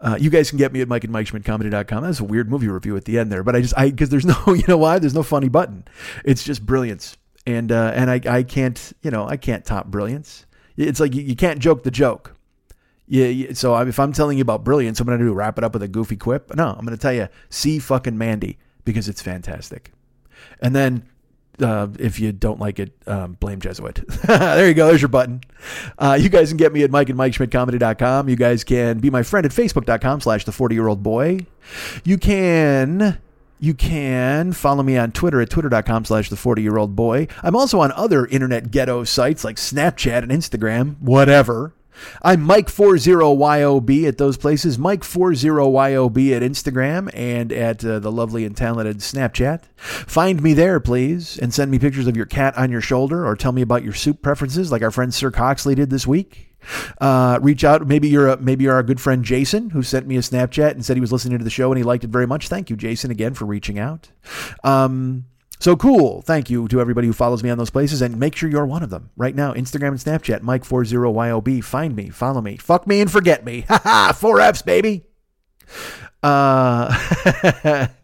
Uh, 0.00 0.16
you 0.20 0.30
guys 0.30 0.50
can 0.50 0.58
get 0.58 0.72
me 0.72 0.80
at 0.80 0.86
Mike 0.86 1.02
and 1.02 1.12
Mike 1.12 1.44
Comedy.com. 1.44 2.04
That's 2.04 2.20
a 2.20 2.24
weird 2.24 2.48
movie 2.48 2.68
review 2.68 2.96
at 2.96 3.06
the 3.06 3.18
end 3.18 3.32
there, 3.32 3.42
but 3.42 3.56
I 3.56 3.60
just, 3.60 3.76
I, 3.76 3.90
because 3.90 4.10
there's 4.10 4.24
no, 4.46 4.54
you 4.54 4.62
know 4.68 4.78
why? 4.78 5.00
There's 5.00 5.14
no 5.14 5.24
funny 5.24 5.48
button. 5.48 5.84
It's 6.24 6.44
just 6.44 6.64
brilliance. 6.64 7.16
And, 7.44 7.72
uh, 7.72 7.90
and 7.92 8.08
I, 8.08 8.20
I 8.24 8.42
can't, 8.44 8.92
you 9.02 9.10
know, 9.10 9.26
I 9.26 9.36
can't 9.36 9.64
top 9.64 9.88
brilliance. 9.88 10.46
It's 10.78 11.00
like 11.00 11.14
you, 11.14 11.34
can't 11.34 11.58
joke 11.58 11.82
the 11.82 11.90
joke. 11.90 12.36
Yeah, 13.08 13.52
so 13.52 13.76
if 13.78 13.98
I'm 13.98 14.12
telling 14.12 14.38
you 14.38 14.42
about 14.42 14.64
brilliance, 14.64 15.00
I'm 15.00 15.06
going 15.06 15.18
to 15.18 15.24
do 15.24 15.32
wrap 15.32 15.58
it 15.58 15.64
up 15.64 15.72
with 15.72 15.82
a 15.82 15.88
goofy 15.88 16.16
quip. 16.16 16.54
No, 16.54 16.68
I'm 16.68 16.84
going 16.84 16.96
to 16.96 17.00
tell 17.00 17.12
you, 17.12 17.28
see 17.50 17.78
fucking 17.78 18.16
Mandy 18.16 18.58
because 18.84 19.08
it's 19.08 19.20
fantastic. 19.20 19.92
And 20.60 20.76
then 20.76 21.08
uh, 21.60 21.88
if 21.98 22.20
you 22.20 22.32
don't 22.32 22.60
like 22.60 22.78
it, 22.78 22.92
um, 23.06 23.32
blame 23.34 23.60
Jesuit. 23.60 24.02
there 24.26 24.68
you 24.68 24.74
go. 24.74 24.88
There's 24.88 25.02
your 25.02 25.08
button. 25.08 25.40
Uh, 25.98 26.16
you 26.20 26.28
guys 26.28 26.48
can 26.48 26.56
get 26.56 26.72
me 26.72 26.84
at 26.84 26.90
Mike 26.90 27.08
and 27.08 27.18
Mike 27.18 27.34
Schmidt 27.34 27.50
Comedy.com. 27.50 28.28
You 28.28 28.36
guys 28.36 28.62
can 28.62 28.98
be 29.00 29.10
my 29.10 29.22
friend 29.22 29.44
at 29.44 29.52
Facebook.com 29.52 30.20
slash 30.20 30.44
the 30.44 30.52
40 30.52 30.74
year 30.74 30.86
old 30.86 31.02
boy. 31.02 31.40
You 32.04 32.18
can. 32.18 33.18
You 33.60 33.74
can 33.74 34.52
follow 34.52 34.82
me 34.82 34.96
on 34.96 35.12
Twitter 35.12 35.40
at 35.40 35.50
twitter.com 35.50 36.04
slash 36.04 36.30
the 36.30 36.36
40 36.36 36.62
year 36.62 36.76
old 36.76 36.94
boy. 36.94 37.26
I'm 37.42 37.56
also 37.56 37.80
on 37.80 37.92
other 37.92 38.26
internet 38.26 38.70
ghetto 38.70 39.04
sites 39.04 39.44
like 39.44 39.56
Snapchat 39.56 40.22
and 40.22 40.30
Instagram, 40.30 41.00
whatever. 41.00 41.74
I'm 42.22 42.46
Mike40YOB 42.46 44.06
at 44.06 44.18
those 44.18 44.36
places, 44.36 44.78
Mike40YOB 44.78 46.36
at 46.36 46.42
Instagram 46.42 47.10
and 47.14 47.52
at 47.52 47.84
uh, 47.84 47.98
the 47.98 48.12
lovely 48.12 48.44
and 48.44 48.56
talented 48.56 48.98
Snapchat. 48.98 49.62
Find 49.76 50.42
me 50.42 50.54
there, 50.54 50.80
please, 50.80 51.38
and 51.38 51.52
send 51.52 51.70
me 51.70 51.78
pictures 51.78 52.06
of 52.06 52.16
your 52.16 52.26
cat 52.26 52.56
on 52.56 52.70
your 52.70 52.80
shoulder 52.80 53.26
or 53.26 53.36
tell 53.36 53.52
me 53.52 53.62
about 53.62 53.84
your 53.84 53.92
soup 53.92 54.22
preferences 54.22 54.72
like 54.72 54.82
our 54.82 54.90
friend 54.90 55.12
Sir 55.12 55.30
Coxley 55.30 55.74
did 55.74 55.90
this 55.90 56.06
week. 56.06 56.48
Uh, 57.00 57.38
reach 57.40 57.64
out. 57.64 57.86
Maybe 57.86 58.08
you're 58.08 58.28
a, 58.28 58.36
maybe 58.36 58.64
you're 58.64 58.74
our 58.74 58.82
good 58.82 59.00
friend 59.00 59.24
Jason 59.24 59.70
who 59.70 59.82
sent 59.82 60.06
me 60.06 60.16
a 60.16 60.20
Snapchat 60.20 60.72
and 60.72 60.84
said 60.84 60.96
he 60.96 61.00
was 61.00 61.12
listening 61.12 61.38
to 61.38 61.44
the 61.44 61.50
show 61.50 61.70
and 61.70 61.78
he 61.78 61.84
liked 61.84 62.04
it 62.04 62.10
very 62.10 62.26
much. 62.26 62.48
Thank 62.48 62.70
you, 62.70 62.76
Jason, 62.76 63.10
again 63.10 63.34
for 63.34 63.44
reaching 63.44 63.78
out. 63.78 64.10
Um, 64.64 65.24
so 65.60 65.76
cool. 65.76 66.22
Thank 66.22 66.50
you 66.50 66.68
to 66.68 66.80
everybody 66.80 67.06
who 67.06 67.12
follows 67.12 67.42
me 67.42 67.50
on 67.50 67.58
those 67.58 67.70
places 67.70 68.02
and 68.02 68.18
make 68.18 68.36
sure 68.36 68.48
you're 68.48 68.66
one 68.66 68.82
of 68.82 68.90
them 68.90 69.10
right 69.16 69.34
now. 69.34 69.52
Instagram 69.54 69.88
and 69.88 69.98
Snapchat, 69.98 70.40
Mike40YOB. 70.40 71.62
Find 71.64 71.94
me, 71.96 72.10
follow 72.10 72.40
me, 72.40 72.56
fuck 72.56 72.86
me 72.86 73.00
and 73.00 73.10
forget 73.10 73.44
me. 73.44 73.64
Ha 73.68 73.80
ha, 73.82 74.12
four 74.18 74.40
F's, 74.40 74.62
baby. 74.62 75.04
Uh, 76.22 77.86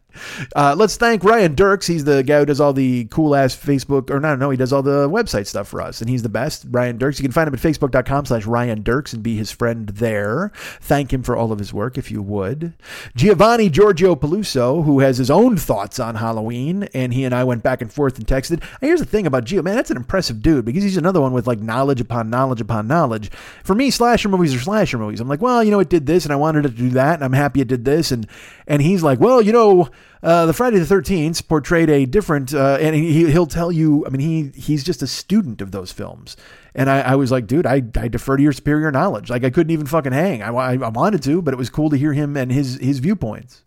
Uh, 0.55 0.74
let's 0.77 0.97
thank 0.97 1.24
Ryan 1.24 1.55
Dirks. 1.55 1.86
He's 1.86 2.05
the 2.05 2.23
guy 2.23 2.41
who 2.41 2.47
does 2.47 2.61
all 2.61 2.73
the 2.73 3.05
cool 3.07 3.35
ass 3.35 3.57
Facebook, 3.57 4.11
or 4.11 4.20
no, 4.20 4.35
no, 4.36 4.51
he 4.51 4.57
does 4.57 4.73
all 4.73 4.82
the 4.82 5.09
website 5.09 5.47
stuff 5.47 5.69
for 5.69 5.81
us, 5.81 6.01
and 6.01 6.11
he's 6.11 6.23
the 6.23 6.28
best. 6.28 6.66
Ryan 6.70 6.99
Dirks. 6.99 7.19
You 7.19 7.24
can 7.24 7.32
find 7.32 7.49
him 7.49 7.55
at 7.55 7.61
facebook.com 7.61 8.27
slash 8.27 8.47
Ryan 8.47 8.82
Dirks 8.82 9.12
and 9.12 9.23
be 9.23 9.36
his 9.36 9.51
friend 9.51 9.89
there. 9.89 10.53
Thank 10.81 11.12
him 11.12 11.23
for 11.23 11.36
all 11.36 11.53
of 11.53 11.59
his 11.59 11.73
work, 11.73 11.99
if 11.99 12.11
you 12.11 12.23
would. 12.23 12.74
Giovanni 13.15 13.69
Giorgio 13.69 14.15
Peluso, 14.15 14.85
who 14.85 15.01
has 15.01 15.19
his 15.19 15.31
own 15.31 15.57
thoughts 15.57 15.99
on 15.99 16.16
Halloween, 16.16 16.85
and 16.95 17.12
he 17.12 17.24
and 17.24 17.35
I 17.35 17.45
went 17.45 17.62
back 17.62 17.82
and 17.82 17.93
forth 17.93 18.16
and 18.16 18.27
texted. 18.27 18.62
And 18.81 18.89
here's 18.89 19.01
the 19.01 19.07
thing 19.07 19.27
about 19.27 19.45
Gio, 19.45 19.62
man, 19.62 19.77
that's 19.77 19.91
an 19.91 19.97
impressive 19.97 20.43
dude 20.43 20.65
because 20.65 20.82
he's 20.82 20.97
another 20.97 21.20
one 21.20 21.32
with 21.32 21.47
like 21.47 21.61
knowledge 21.61 22.01
upon 22.01 22.31
knowledge 22.31 22.61
upon 22.61 22.86
knowledge. 22.86 23.31
For 23.62 23.74
me, 23.74 23.91
slasher 23.91 24.28
movies 24.28 24.55
are 24.55 24.61
slasher 24.61 24.99
movies. 24.99 25.20
I'm 25.20 25.28
like, 25.28 25.43
well, 25.43 25.62
you 25.62 25.70
know, 25.70 25.81
it 25.81 25.89
did 25.89 26.07
this, 26.07 26.24
and 26.24 26.32
I 26.32 26.36
wanted 26.36 26.66
it 26.66 26.70
to 26.70 26.74
do 26.74 26.91
that, 26.91 27.15
and 27.15 27.24
I'm 27.24 27.32
happy 27.32 27.61
it 27.61 27.69
did 27.69 27.85
this, 27.85 28.11
and 28.12 28.27
and 28.66 28.82
he's 28.82 29.03
like, 29.03 29.20
well, 29.20 29.43
you 29.43 29.53
know, 29.53 29.89
uh, 30.23 30.47
the 30.47 30.55
Friday 30.55 30.79
the 30.79 30.87
Thirteenth 30.87 31.47
portrayed 31.49 31.91
a 31.91 32.07
different, 32.07 32.55
uh, 32.55 32.79
and 32.81 32.95
he 32.95 33.31
he'll 33.31 33.47
tell 33.47 33.71
you. 33.71 34.07
I 34.07 34.09
mean, 34.09 34.21
he 34.21 34.61
he's 34.61 34.83
just 34.83 35.03
a 35.03 35.07
student 35.07 35.61
of 35.61 35.71
those 35.71 35.93
films, 35.93 36.37
and 36.75 36.89
I, 36.89 37.01
I 37.01 37.15
was 37.17 37.31
like, 37.31 37.47
dude, 37.47 37.67
I, 37.67 37.83
I 37.97 38.09
defer 38.09 38.39
to 38.39 38.43
your 38.43 38.55
superior 38.55 38.91
knowledge. 38.91 39.29
Like 39.29 39.45
I 39.45 39.51
couldn't 39.51 39.71
even 39.71 39.87
fucking 39.87 40.13
hang. 40.13 40.43
I, 40.43 40.49
I, 40.49 40.77
wanted 40.77 41.23
to, 41.25 41.43
but 41.43 41.53
it 41.53 41.59
was 41.59 41.69
cool 41.69 41.91
to 41.91 41.97
hear 41.97 42.15
him 42.15 42.39
and 42.39 42.51
his 42.51 42.77
his 42.77 43.01
viewpoints. 43.01 43.63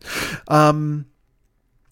Um, 0.48 1.06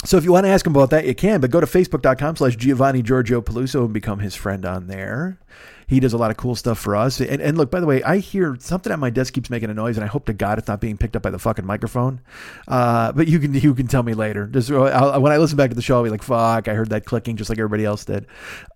so 0.03 0.17
if 0.17 0.23
you 0.23 0.31
want 0.31 0.45
to 0.45 0.49
ask 0.49 0.65
him 0.65 0.75
about 0.75 0.89
that, 0.89 1.05
you 1.05 1.13
can, 1.13 1.41
but 1.41 1.51
go 1.51 1.59
to 1.59 1.67
facebook.com 1.67 2.35
slash 2.35 2.55
Giovanni 2.55 3.03
Giorgio 3.03 3.41
Peluso 3.41 3.85
and 3.85 3.93
become 3.93 4.19
his 4.19 4.35
friend 4.35 4.65
on 4.65 4.87
there. 4.87 5.39
He 5.87 5.99
does 5.99 6.13
a 6.13 6.17
lot 6.17 6.31
of 6.31 6.37
cool 6.37 6.55
stuff 6.55 6.79
for 6.79 6.95
us. 6.95 7.19
And, 7.19 7.41
and 7.41 7.57
look, 7.57 7.71
by 7.71 7.79
the 7.79 7.85
way, 7.85 8.01
I 8.03 8.17
hear 8.17 8.55
something 8.59 8.91
at 8.91 8.99
my 8.99 9.09
desk 9.09 9.33
keeps 9.33 9.49
making 9.49 9.69
a 9.69 9.73
noise, 9.73 9.97
and 9.97 10.03
I 10.03 10.07
hope 10.07 10.25
to 10.25 10.33
God 10.33 10.57
it's 10.57 10.67
not 10.67 10.81
being 10.81 10.97
picked 10.97 11.15
up 11.15 11.21
by 11.21 11.29
the 11.29 11.39
fucking 11.39 11.65
microphone. 11.65 12.21
Uh, 12.67 13.11
but 13.11 13.27
you 13.27 13.39
can 13.39 13.53
you 13.53 13.73
can 13.75 13.87
tell 13.87 14.03
me 14.03 14.13
later. 14.13 14.47
Just 14.47 14.71
I'll, 14.71 15.21
when 15.21 15.31
I 15.31 15.37
listen 15.37 15.57
back 15.57 15.69
to 15.69 15.75
the 15.75 15.81
show, 15.81 15.97
I'll 15.97 16.03
be 16.03 16.09
like, 16.09 16.23
"Fuck!" 16.23 16.67
I 16.67 16.73
heard 16.73 16.89
that 16.89 17.05
clicking 17.05 17.35
just 17.37 17.49
like 17.49 17.59
everybody 17.59 17.85
else 17.85 18.05
did. 18.05 18.25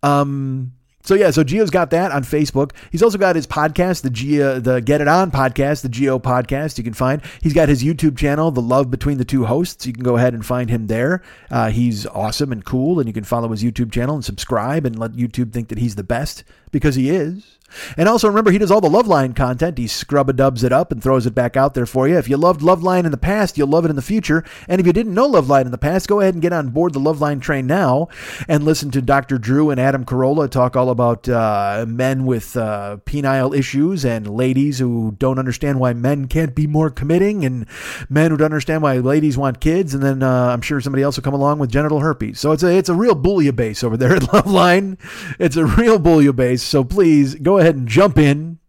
Um, 0.04 0.74
so 1.04 1.16
yeah, 1.16 1.32
so 1.32 1.44
Gio's 1.44 1.70
got 1.70 1.92
that 1.92 2.12
on 2.12 2.24
Facebook. 2.24 2.72
He's 2.92 3.02
also 3.02 3.18
got 3.18 3.36
his 3.36 3.48
podcast, 3.48 4.02
the 4.02 4.10
Geo, 4.10 4.60
the 4.60 4.82
Get 4.82 5.02
It 5.02 5.08
On 5.08 5.32
podcast, 5.32 5.82
the 5.82 5.90
Geo 5.90 6.20
podcast. 6.20 6.78
You 6.78 6.84
can 6.84 6.94
find. 6.94 7.22
He's 7.42 7.54
got 7.54 7.70
his 7.70 7.84
YouTube 7.84 8.18
channel, 8.18 8.52
The 8.52 8.62
Love 8.62 8.92
Between 8.92 9.18
the 9.18 9.26
Two 9.26 9.46
Hosts. 9.46 9.88
You 9.88 9.94
can 9.94 10.04
go 10.04 10.18
ahead 10.18 10.34
and 10.34 10.46
find 10.46 10.70
him 10.70 10.88
there. 10.88 11.22
Uh, 11.50 11.70
he's 11.70 12.06
awesome 12.08 12.52
and 12.52 12.66
cool, 12.66 13.00
and 13.00 13.08
you 13.08 13.14
can 13.14 13.24
follow 13.24 13.50
his 13.50 13.64
YouTube 13.64 13.92
channel 13.92 14.16
and 14.16 14.26
subscribe 14.26 14.86
and 14.86 15.00
let 15.00 15.14
YouTube 15.14 15.54
think 15.54 15.70
that 15.70 15.78
he's 15.78 15.96
the 15.96 16.04
best 16.04 16.44
because 16.72 16.96
he 16.96 17.10
is. 17.10 17.59
And 17.98 18.10
also 18.10 18.28
remember, 18.28 18.52
he 18.52 18.58
does 18.58 18.72
all 18.72 18.82
the 18.82 18.90
Loveline 18.90 19.36
content. 19.36 19.78
He 19.78 19.88
scrub 19.88 20.30
a 20.30 20.34
dubs 20.34 20.64
it 20.64 20.72
up 20.72 20.92
and 20.92 21.02
throws 21.02 21.26
it 21.26 21.36
back 21.36 21.58
out 21.58 21.74
there 21.74 21.86
for 21.86 22.08
you. 22.08 22.18
If 22.18 22.30
you 22.30 22.38
loved 22.38 22.62
Loveline 22.62 23.06
in 23.06 23.12
the 23.12 23.18
past, 23.18 23.58
you'll 23.58 23.68
love 23.68 23.86
it 23.86 23.90
in 23.90 23.96
the 23.96 24.02
future. 24.02 24.44
And 24.68 24.80
if 24.80 24.88
you 24.88 24.94
didn't 24.94 25.14
know 25.14 25.30
Loveline 25.30 25.66
in 25.66 25.72
the 25.72 25.78
past, 25.78 26.08
go 26.08 26.20
ahead 26.20 26.34
and 26.34 26.42
get 26.42 26.54
on 26.54 26.70
board 26.70 26.94
the 26.94 27.00
Loveline 27.00 27.42
train 27.42 27.68
now 27.68 28.08
and 28.48 28.64
listen 28.64 28.92
to 28.92 29.02
Dr. 29.02 29.38
Drew 29.38 29.70
and 29.70 29.80
Adam 29.80 30.06
Carolla 30.06 30.50
talk 30.50 30.76
all 30.76 30.90
about 30.90 31.28
uh, 31.30 31.86
men 31.88 32.26
with 32.26 32.56
uh, 32.58 32.98
penile 33.06 33.56
issues 33.56 34.06
and 34.06 34.28
ladies 34.28 34.80
who 34.80 35.16
don't 35.18 35.40
understand 35.40 35.80
why 35.80 35.94
men 35.94 36.28
can't 36.28 36.56
be 36.56 36.68
more 36.68 36.90
committing 36.90 37.46
and 37.46 37.66
men 38.10 38.32
who 38.32 38.38
don't 38.38 38.46
understand 38.46 38.82
why 38.82 38.98
ladies 38.98 39.38
want 39.38 39.60
kids. 39.60 39.94
And 39.94 40.04
then 40.04 40.24
uh, 40.24 40.48
I'm 40.48 40.62
sure 40.62 40.82
somebody 40.82 41.04
else 41.04 41.18
will 41.18 41.24
come 41.24 41.34
along 41.34 41.60
with 41.60 41.72
genital 41.72 42.00
herpes. 42.00 42.40
So 42.40 42.52
it's 42.52 42.64
a 42.64 42.76
it's 42.76 42.90
a 42.90 42.96
real 42.96 43.16
bouillabaisse 43.16 43.84
over 43.84 43.98
there 43.98 44.16
at 44.16 44.22
Loveline. 44.34 44.98
It's 45.40 45.56
a 45.58 45.66
real 45.66 46.00
bouillabaisse. 46.00 46.62
So 46.62 46.84
please 46.84 47.36
go 47.36 47.58
ahead 47.60 47.76
and 47.76 47.88
jump 47.88 48.18
in 48.18 48.60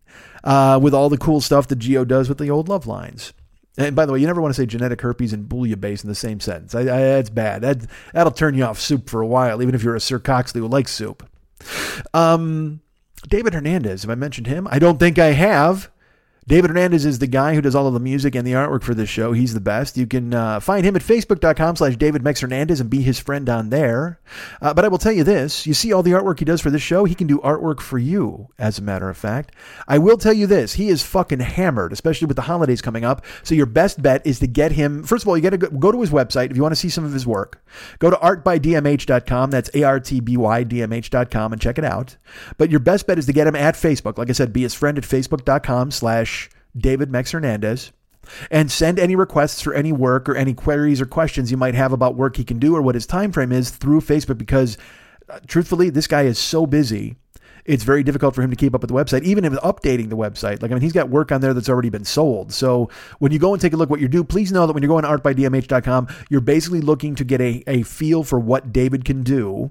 uh, 0.45 0.79
with 0.83 0.95
all 0.95 1.09
the 1.09 1.19
cool 1.19 1.41
stuff 1.41 1.69
that 1.69 1.79
Gio 1.79 2.07
does 2.07 2.29
with 2.29 2.39
the 2.39 2.51
old 2.51 2.69
love 2.69 2.87
lines. 2.87 3.33
And 3.79 3.95
by 3.97 4.05
the 4.05 4.12
way, 4.12 4.19
you 4.19 4.27
never 4.27 4.41
want 4.41 4.55
to 4.55 4.61
say 4.61 4.67
genetic 4.67 5.01
herpes 5.01 5.33
and 5.33 5.49
base 5.81 6.03
in 6.03 6.09
the 6.09 6.15
same 6.15 6.41
sentence. 6.41 6.75
I, 6.75 6.81
I, 6.81 6.85
that's 6.85 7.31
bad. 7.31 7.62
That, 7.62 7.87
that'll 8.12 8.33
turn 8.33 8.55
you 8.55 8.65
off 8.65 8.81
soup 8.81 9.09
for 9.09 9.21
a 9.21 9.27
while, 9.27 9.62
even 9.62 9.75
if 9.75 9.83
you're 9.83 9.97
a 9.97 10.01
Sir 10.01 10.19
Coxley 10.19 10.61
who 10.61 10.69
likes 10.69 10.93
soup. 10.93 11.29
Um, 12.12 12.81
David 13.29 13.55
Hernandez, 13.55 14.03
have 14.03 14.11
I 14.11 14.17
mentioned 14.17 14.47
him? 14.47 14.67
I 14.71 14.79
don't 14.79 14.99
think 14.99 15.19
I 15.19 15.33
have. 15.33 15.91
David 16.51 16.71
Hernandez 16.71 17.07
is 17.07 17.21
the 17.21 17.29
guy 17.29 17.55
who 17.55 17.61
does 17.61 17.77
all 17.77 17.87
of 17.87 17.95
the 17.95 18.01
music 18.01 18.35
and 18.35 18.45
the 18.45 18.55
artwork 18.55 18.83
for 18.83 18.93
this 18.93 19.09
show. 19.09 19.33
He's 19.33 19.55
the 19.55 19.61
best. 19.61 19.97
You 19.97 20.09
can 20.09 20.35
uh, 20.35 20.59
find 20.59 20.85
him 20.85 20.97
at 20.97 21.03
facebook.com 21.03 21.77
slash 21.77 21.95
David 21.95 22.25
Mex 22.25 22.41
Hernandez 22.41 22.81
and 22.81 22.91
be 22.91 23.03
his 23.03 23.21
friend 23.21 23.49
on 23.49 23.71
there. 23.71 24.19
Uh, 24.61 24.75
but 24.75 24.85
I 24.85 24.89
will 24.89 24.99
tell 24.99 25.13
you 25.13 25.23
this 25.23 25.65
you 25.65 25.75
see 25.75 25.93
all 25.93 26.03
the 26.03 26.11
artwork 26.11 26.41
he 26.41 26.45
does 26.45 26.61
for 26.61 26.71
this 26.71 26.83
show? 26.83 27.05
He 27.05 27.15
can 27.15 27.29
do 27.29 27.39
artwork 27.39 27.81
for 27.81 27.99
you, 27.99 28.49
as 28.59 28.81
a 28.81 28.83
matter 28.83 29.09
of 29.09 29.17
fact. 29.17 29.55
I 29.87 29.99
will 29.99 30.17
tell 30.17 30.33
you 30.33 30.49
this 30.49 30.73
he 30.73 30.89
is 30.89 31.05
fucking 31.05 31.39
hammered, 31.39 31.93
especially 31.93 32.27
with 32.27 32.35
the 32.35 32.43
holidays 32.43 32.83
coming 32.83 33.05
up. 33.05 33.25
So 33.45 33.55
your 33.55 33.67
best 33.67 34.03
bet 34.03 34.27
is 34.27 34.41
to 34.41 34.49
get 34.49 34.73
him. 34.73 35.05
First 35.05 35.23
of 35.23 35.29
all, 35.29 35.37
you 35.37 35.45
got 35.45 35.51
to 35.51 35.59
go, 35.59 35.69
go 35.69 35.93
to 35.93 36.01
his 36.01 36.11
website 36.11 36.51
if 36.51 36.57
you 36.57 36.63
want 36.63 36.73
to 36.73 36.81
see 36.81 36.89
some 36.89 37.05
of 37.05 37.13
his 37.13 37.29
work. 37.29 37.65
Go 38.01 38.11
to 38.11 38.17
artbydmh.com. 38.17 39.53
That's 39.53 39.71
A 39.73 39.85
R 39.85 40.01
T 40.01 40.19
B 40.19 40.37
Y 40.37 40.65
D 40.65 40.83
M 40.83 40.93
H.com 40.93 41.53
and 41.53 41.63
check 41.63 41.79
it 41.79 41.85
out. 41.85 42.17
But 42.59 42.71
your 42.71 42.81
best 42.81 43.07
bet 43.07 43.21
is 43.21 43.27
to 43.27 43.33
get 43.33 43.47
him 43.47 43.55
at 43.55 43.77
Facebook. 43.77 44.19
Like 44.19 44.31
I 44.31 44.33
said, 44.33 44.53
be 44.53 44.63
his 44.63 44.75
friend 44.75 44.99
at 44.99 45.05
facebook.com 45.05 45.93
slash 45.93 46.40
David 46.77 47.11
Mex 47.11 47.33
Hernandez 47.33 47.93
and 48.51 48.71
send 48.71 48.99
any 48.99 49.17
requests 49.17 49.61
for 49.61 49.75
any 49.75 49.93
work 49.93 50.29
or 50.29 50.37
any 50.37 50.55
queries 50.55 51.01
or 51.01 51.07
questions 51.07 51.51
you 51.51 51.57
might 51.57 51.75
have 51.75 51.93
about 51.93 52.17
work 52.17 52.37
he 52.37 52.45
can 52.45 52.59
do 52.59 52.77
or 52.77 52.83
what 52.83 52.95
his 52.95 53.07
time 53.07 53.33
frame 53.33 53.53
is 53.53 53.71
through 53.71 54.01
Facebook 54.01 54.39
because 54.39 54.77
uh, 55.29 55.39
truthfully 55.47 55.91
this 55.91 56.07
guy 56.07 56.23
is 56.23 56.39
so 56.39 56.67
busy 56.67 57.17
it's 57.65 57.85
very 57.85 58.03
difficult 58.03 58.35
for 58.35 58.43
him 58.43 58.51
to 58.51 58.57
keep 58.57 58.75
up 58.75 58.81
with 58.81 58.89
the 58.89 58.95
website 58.95 59.23
even 59.23 59.45
if 59.45 59.53
updating 59.55 60.09
the 60.09 60.17
website. 60.17 60.63
Like 60.63 60.71
i 60.71 60.75
mean 60.75 60.83
he's 60.83 60.93
got 60.93 61.09
work 61.09 61.33
on 61.33 61.41
there 61.41 61.55
that's 61.55 61.69
already 61.69 61.91
been 61.91 62.05
sold. 62.05 62.53
So 62.53 62.91
when 63.19 63.33
you 63.33 63.39
go 63.39 63.53
and 63.53 63.61
take 63.61 63.73
a 63.73 63.77
look 63.77 63.91
what 63.91 64.01
you 64.01 64.09
do 64.09 64.25
please 64.25 64.53
know 64.53 64.67
that 64.67 64.73
when 64.73 64.83
you're 64.83 64.89
going 64.89 65.05
to 65.05 65.09
artbydmh.com 65.09 66.09
you're 66.29 66.41
basically 66.41 66.81
looking 66.81 67.15
to 67.17 67.25
get 67.25 67.41
a, 67.41 67.63
a 67.67 67.83
feel 67.83 68.25
for 68.25 68.39
what 68.39 68.73
david 68.73 69.05
can 69.05 69.23
do 69.23 69.71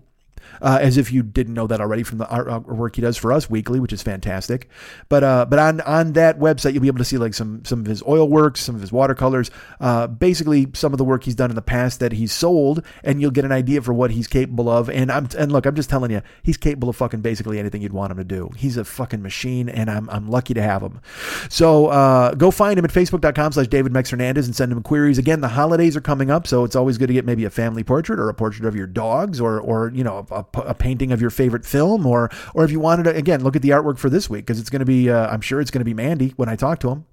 uh, 0.61 0.79
as 0.81 0.97
if 0.97 1.11
you 1.11 1.23
didn't 1.23 1.53
know 1.53 1.67
that 1.67 1.81
already 1.81 2.03
from 2.03 2.17
the 2.17 2.27
art 2.29 2.67
work 2.67 2.95
he 2.95 3.01
does 3.01 3.17
for 3.17 3.31
us 3.31 3.49
weekly, 3.49 3.79
which 3.79 3.93
is 3.93 4.01
fantastic. 4.01 4.69
But 5.07 5.23
uh, 5.23 5.45
but 5.45 5.59
on 5.59 5.81
on 5.81 6.13
that 6.13 6.39
website, 6.39 6.73
you'll 6.73 6.81
be 6.81 6.87
able 6.87 6.99
to 6.99 7.05
see 7.05 7.17
like 7.17 7.33
some 7.33 7.63
some 7.65 7.79
of 7.79 7.85
his 7.85 8.03
oil 8.03 8.27
works, 8.27 8.61
some 8.61 8.75
of 8.75 8.81
his 8.81 8.91
watercolors, 8.91 9.51
uh, 9.79 10.07
basically 10.07 10.67
some 10.73 10.93
of 10.93 10.97
the 10.97 11.03
work 11.03 11.23
he's 11.23 11.35
done 11.35 11.49
in 11.49 11.55
the 11.55 11.61
past 11.61 11.99
that 11.99 12.13
he's 12.13 12.31
sold, 12.31 12.83
and 13.03 13.21
you'll 13.21 13.31
get 13.31 13.45
an 13.45 13.51
idea 13.51 13.81
for 13.81 13.93
what 13.93 14.11
he's 14.11 14.27
capable 14.27 14.69
of. 14.69 14.89
And 14.89 15.11
I'm 15.11 15.27
and 15.37 15.51
look, 15.51 15.65
I'm 15.65 15.75
just 15.75 15.89
telling 15.89 16.11
you, 16.11 16.21
he's 16.43 16.57
capable 16.57 16.89
of 16.89 16.95
fucking 16.95 17.21
basically 17.21 17.59
anything 17.59 17.81
you'd 17.81 17.93
want 17.93 18.11
him 18.11 18.17
to 18.17 18.23
do. 18.23 18.49
He's 18.57 18.77
a 18.77 18.85
fucking 18.85 19.21
machine, 19.21 19.69
and 19.69 19.89
I'm 19.89 20.09
I'm 20.09 20.29
lucky 20.29 20.53
to 20.53 20.61
have 20.61 20.81
him. 20.81 21.01
So 21.49 21.87
uh, 21.87 22.33
go 22.33 22.51
find 22.51 22.77
him 22.77 22.85
at 22.85 22.91
facebook.com/slash 22.91 23.67
David 23.67 23.91
Mex 23.91 24.09
Hernandez 24.09 24.45
and 24.45 24.55
send 24.55 24.71
him 24.71 24.81
queries. 24.83 25.17
Again, 25.17 25.41
the 25.41 25.47
holidays 25.47 25.95
are 25.95 26.01
coming 26.01 26.31
up, 26.31 26.47
so 26.47 26.63
it's 26.63 26.75
always 26.75 26.97
good 26.97 27.07
to 27.07 27.13
get 27.13 27.25
maybe 27.25 27.45
a 27.45 27.49
family 27.49 27.83
portrait 27.83 28.19
or 28.19 28.29
a 28.29 28.33
portrait 28.33 28.65
of 28.65 28.75
your 28.75 28.87
dogs 28.87 29.39
or 29.39 29.59
or 29.59 29.91
you 29.93 30.03
know 30.03 30.25
a, 30.31 30.38
a 30.55 30.73
painting 30.73 31.11
of 31.11 31.21
your 31.21 31.29
favorite 31.29 31.65
film, 31.65 32.05
or 32.05 32.29
or 32.53 32.63
if 32.63 32.71
you 32.71 32.79
wanted 32.79 33.03
to 33.03 33.15
again 33.15 33.43
look 33.43 33.55
at 33.55 33.61
the 33.61 33.69
artwork 33.69 33.97
for 33.97 34.09
this 34.09 34.29
week 34.29 34.45
because 34.45 34.59
it's 34.59 34.69
going 34.69 34.79
to 34.79 34.85
be 34.85 35.09
uh, 35.09 35.27
I'm 35.27 35.41
sure 35.41 35.61
it's 35.61 35.71
going 35.71 35.81
to 35.81 35.85
be 35.85 35.93
Mandy 35.93 36.33
when 36.35 36.49
I 36.49 36.55
talk 36.55 36.79
to 36.79 36.89
him. 36.89 37.05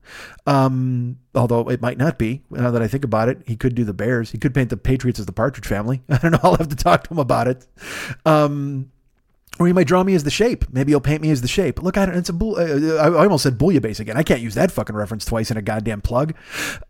Um, 0.47 1.19
although 1.35 1.69
it 1.71 1.81
might 1.81 1.99
not 1.99 2.19
be 2.19 2.43
now 2.51 2.71
that 2.71 2.83
I 2.83 2.89
think 2.89 3.05
about 3.05 3.29
it, 3.29 3.43
he 3.47 3.57
could 3.57 3.75
do 3.75 3.85
the 3.85 3.95
Bears. 3.95 4.31
He 4.31 4.39
could 4.39 4.55
paint 4.55 4.71
the 4.71 4.77
Patriots 4.77 5.19
as 5.19 5.27
the 5.27 5.33
Partridge 5.33 5.67
Family. 5.67 6.03
I 6.09 6.19
don't 6.19 6.33
know. 6.33 6.41
I'll 6.43 6.57
have 6.57 6.69
to 6.69 6.77
talk 6.77 7.05
to 7.05 7.11
him 7.11 7.19
about 7.19 7.49
it. 7.49 7.67
Um, 8.25 8.91
or 9.59 9.67
he 9.67 9.73
might 9.73 9.87
draw 9.87 10.03
me 10.03 10.15
as 10.15 10.25
the 10.25 10.31
shape. 10.31 10.67
Maybe 10.71 10.93
he'll 10.93 11.01
paint 11.01 11.23
me 11.23 11.31
as 11.31 11.41
the 11.41 11.49
shape. 11.49 11.83
Look 11.83 11.97
at 11.97 12.09
it. 12.09 12.17
It's 12.17 12.29
a 12.29 12.33
bull. 12.33 12.57
Uh, 12.57 12.97
I 12.97 13.23
almost 13.23 13.43
said 13.43 13.57
bouillabaisse 13.57 14.01
again. 14.01 14.17
I 14.17 14.23
can't 14.23 14.41
use 14.41 14.55
that 14.55 14.71
fucking 14.71 14.95
reference 14.95 15.25
twice 15.25 15.51
in 15.51 15.57
a 15.57 15.63
goddamn 15.63 16.03
plug. 16.03 16.35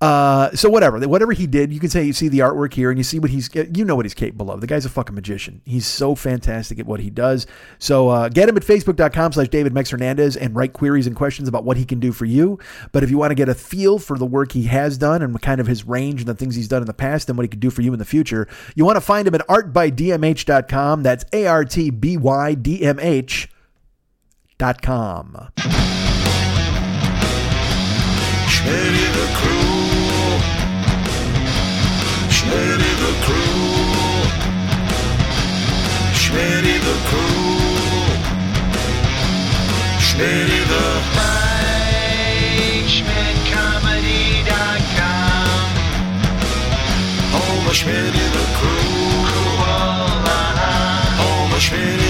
Uh, 0.00 0.50
so 0.50 0.68
whatever, 0.68 0.98
whatever 1.06 1.32
he 1.32 1.46
did, 1.46 1.72
you 1.72 1.78
can 1.78 1.90
say 1.90 2.02
you 2.02 2.12
see 2.12 2.28
the 2.28 2.40
artwork 2.40 2.74
here 2.74 2.90
and 2.90 2.98
you 2.98 3.04
see 3.04 3.18
what 3.18 3.30
he's. 3.30 3.48
You 3.54 3.84
know 3.84 3.94
what 3.94 4.04
he's 4.04 4.14
capable 4.14 4.50
of. 4.50 4.60
The 4.60 4.66
guy's 4.66 4.84
a 4.84 4.88
fucking 4.88 5.14
magician. 5.14 5.60
He's 5.64 5.86
so 5.86 6.14
fantastic 6.14 6.78
at 6.78 6.86
what 6.86 7.00
he 7.00 7.10
does. 7.10 7.46
So 7.78 8.08
uh, 8.08 8.28
get 8.28 8.48
him 8.48 8.56
at 8.56 8.64
facebook.com/slash 8.64 9.48
David 9.48 9.72
Mex 9.72 9.90
Hernandez 9.90 10.36
and 10.36 10.54
write 10.56 10.72
queries 10.72 11.06
and 11.06 11.14
questions 11.14 11.48
about 11.48 11.64
what 11.64 11.76
he 11.76 11.84
can 11.84 12.00
do 12.00 12.12
for 12.12 12.24
you. 12.24 12.58
But 12.90 13.04
if 13.04 13.10
you 13.10 13.18
want 13.18 13.30
to 13.30 13.36
get 13.36 13.48
a 13.48 13.54
feel 13.54 13.98
for 13.98 14.18
the 14.18 14.26
work 14.26 14.52
he 14.52 14.64
has 14.64 14.98
done 14.98 15.22
and 15.22 15.40
kind 15.40 15.60
of 15.60 15.66
his 15.66 15.84
range 15.84 16.22
and 16.22 16.28
the 16.28 16.34
things 16.34 16.56
he's 16.56 16.68
done 16.68 16.82
in 16.82 16.86
the 16.86 16.94
past 16.94 17.28
and 17.28 17.38
what 17.38 17.44
he 17.44 17.48
could 17.48 17.60
do 17.60 17.70
for 17.70 17.82
you 17.82 17.92
in 17.92 17.98
the 17.98 18.04
future, 18.04 18.48
you 18.74 18.84
want 18.84 18.96
to 18.96 19.00
find 19.00 19.28
him 19.28 19.34
at 19.34 19.46
artbydmh.com. 19.46 21.02
That's 21.04 21.24
a 21.32 21.44
r 22.46 22.54
t 22.54 22.56
b 22.56 22.78
y 22.78 22.94
dmh.com. 24.56 25.26
Schmitty 28.52 29.06
the 29.16 29.26
Crew. 29.38 30.38
Schmitty 32.36 32.92
the 33.02 33.12
Crew. 33.24 33.58
Schmitty 36.20 36.76
the 36.86 36.96
Crew. 37.08 37.56
Schmitty 40.06 40.62
the 40.72 40.86
of 47.68 47.72
Schmitty 47.72 48.26
the 48.36 48.44
Crew. 48.58 48.86
Home 51.18 51.52
of 51.52 51.60
Schmitty 51.60 52.05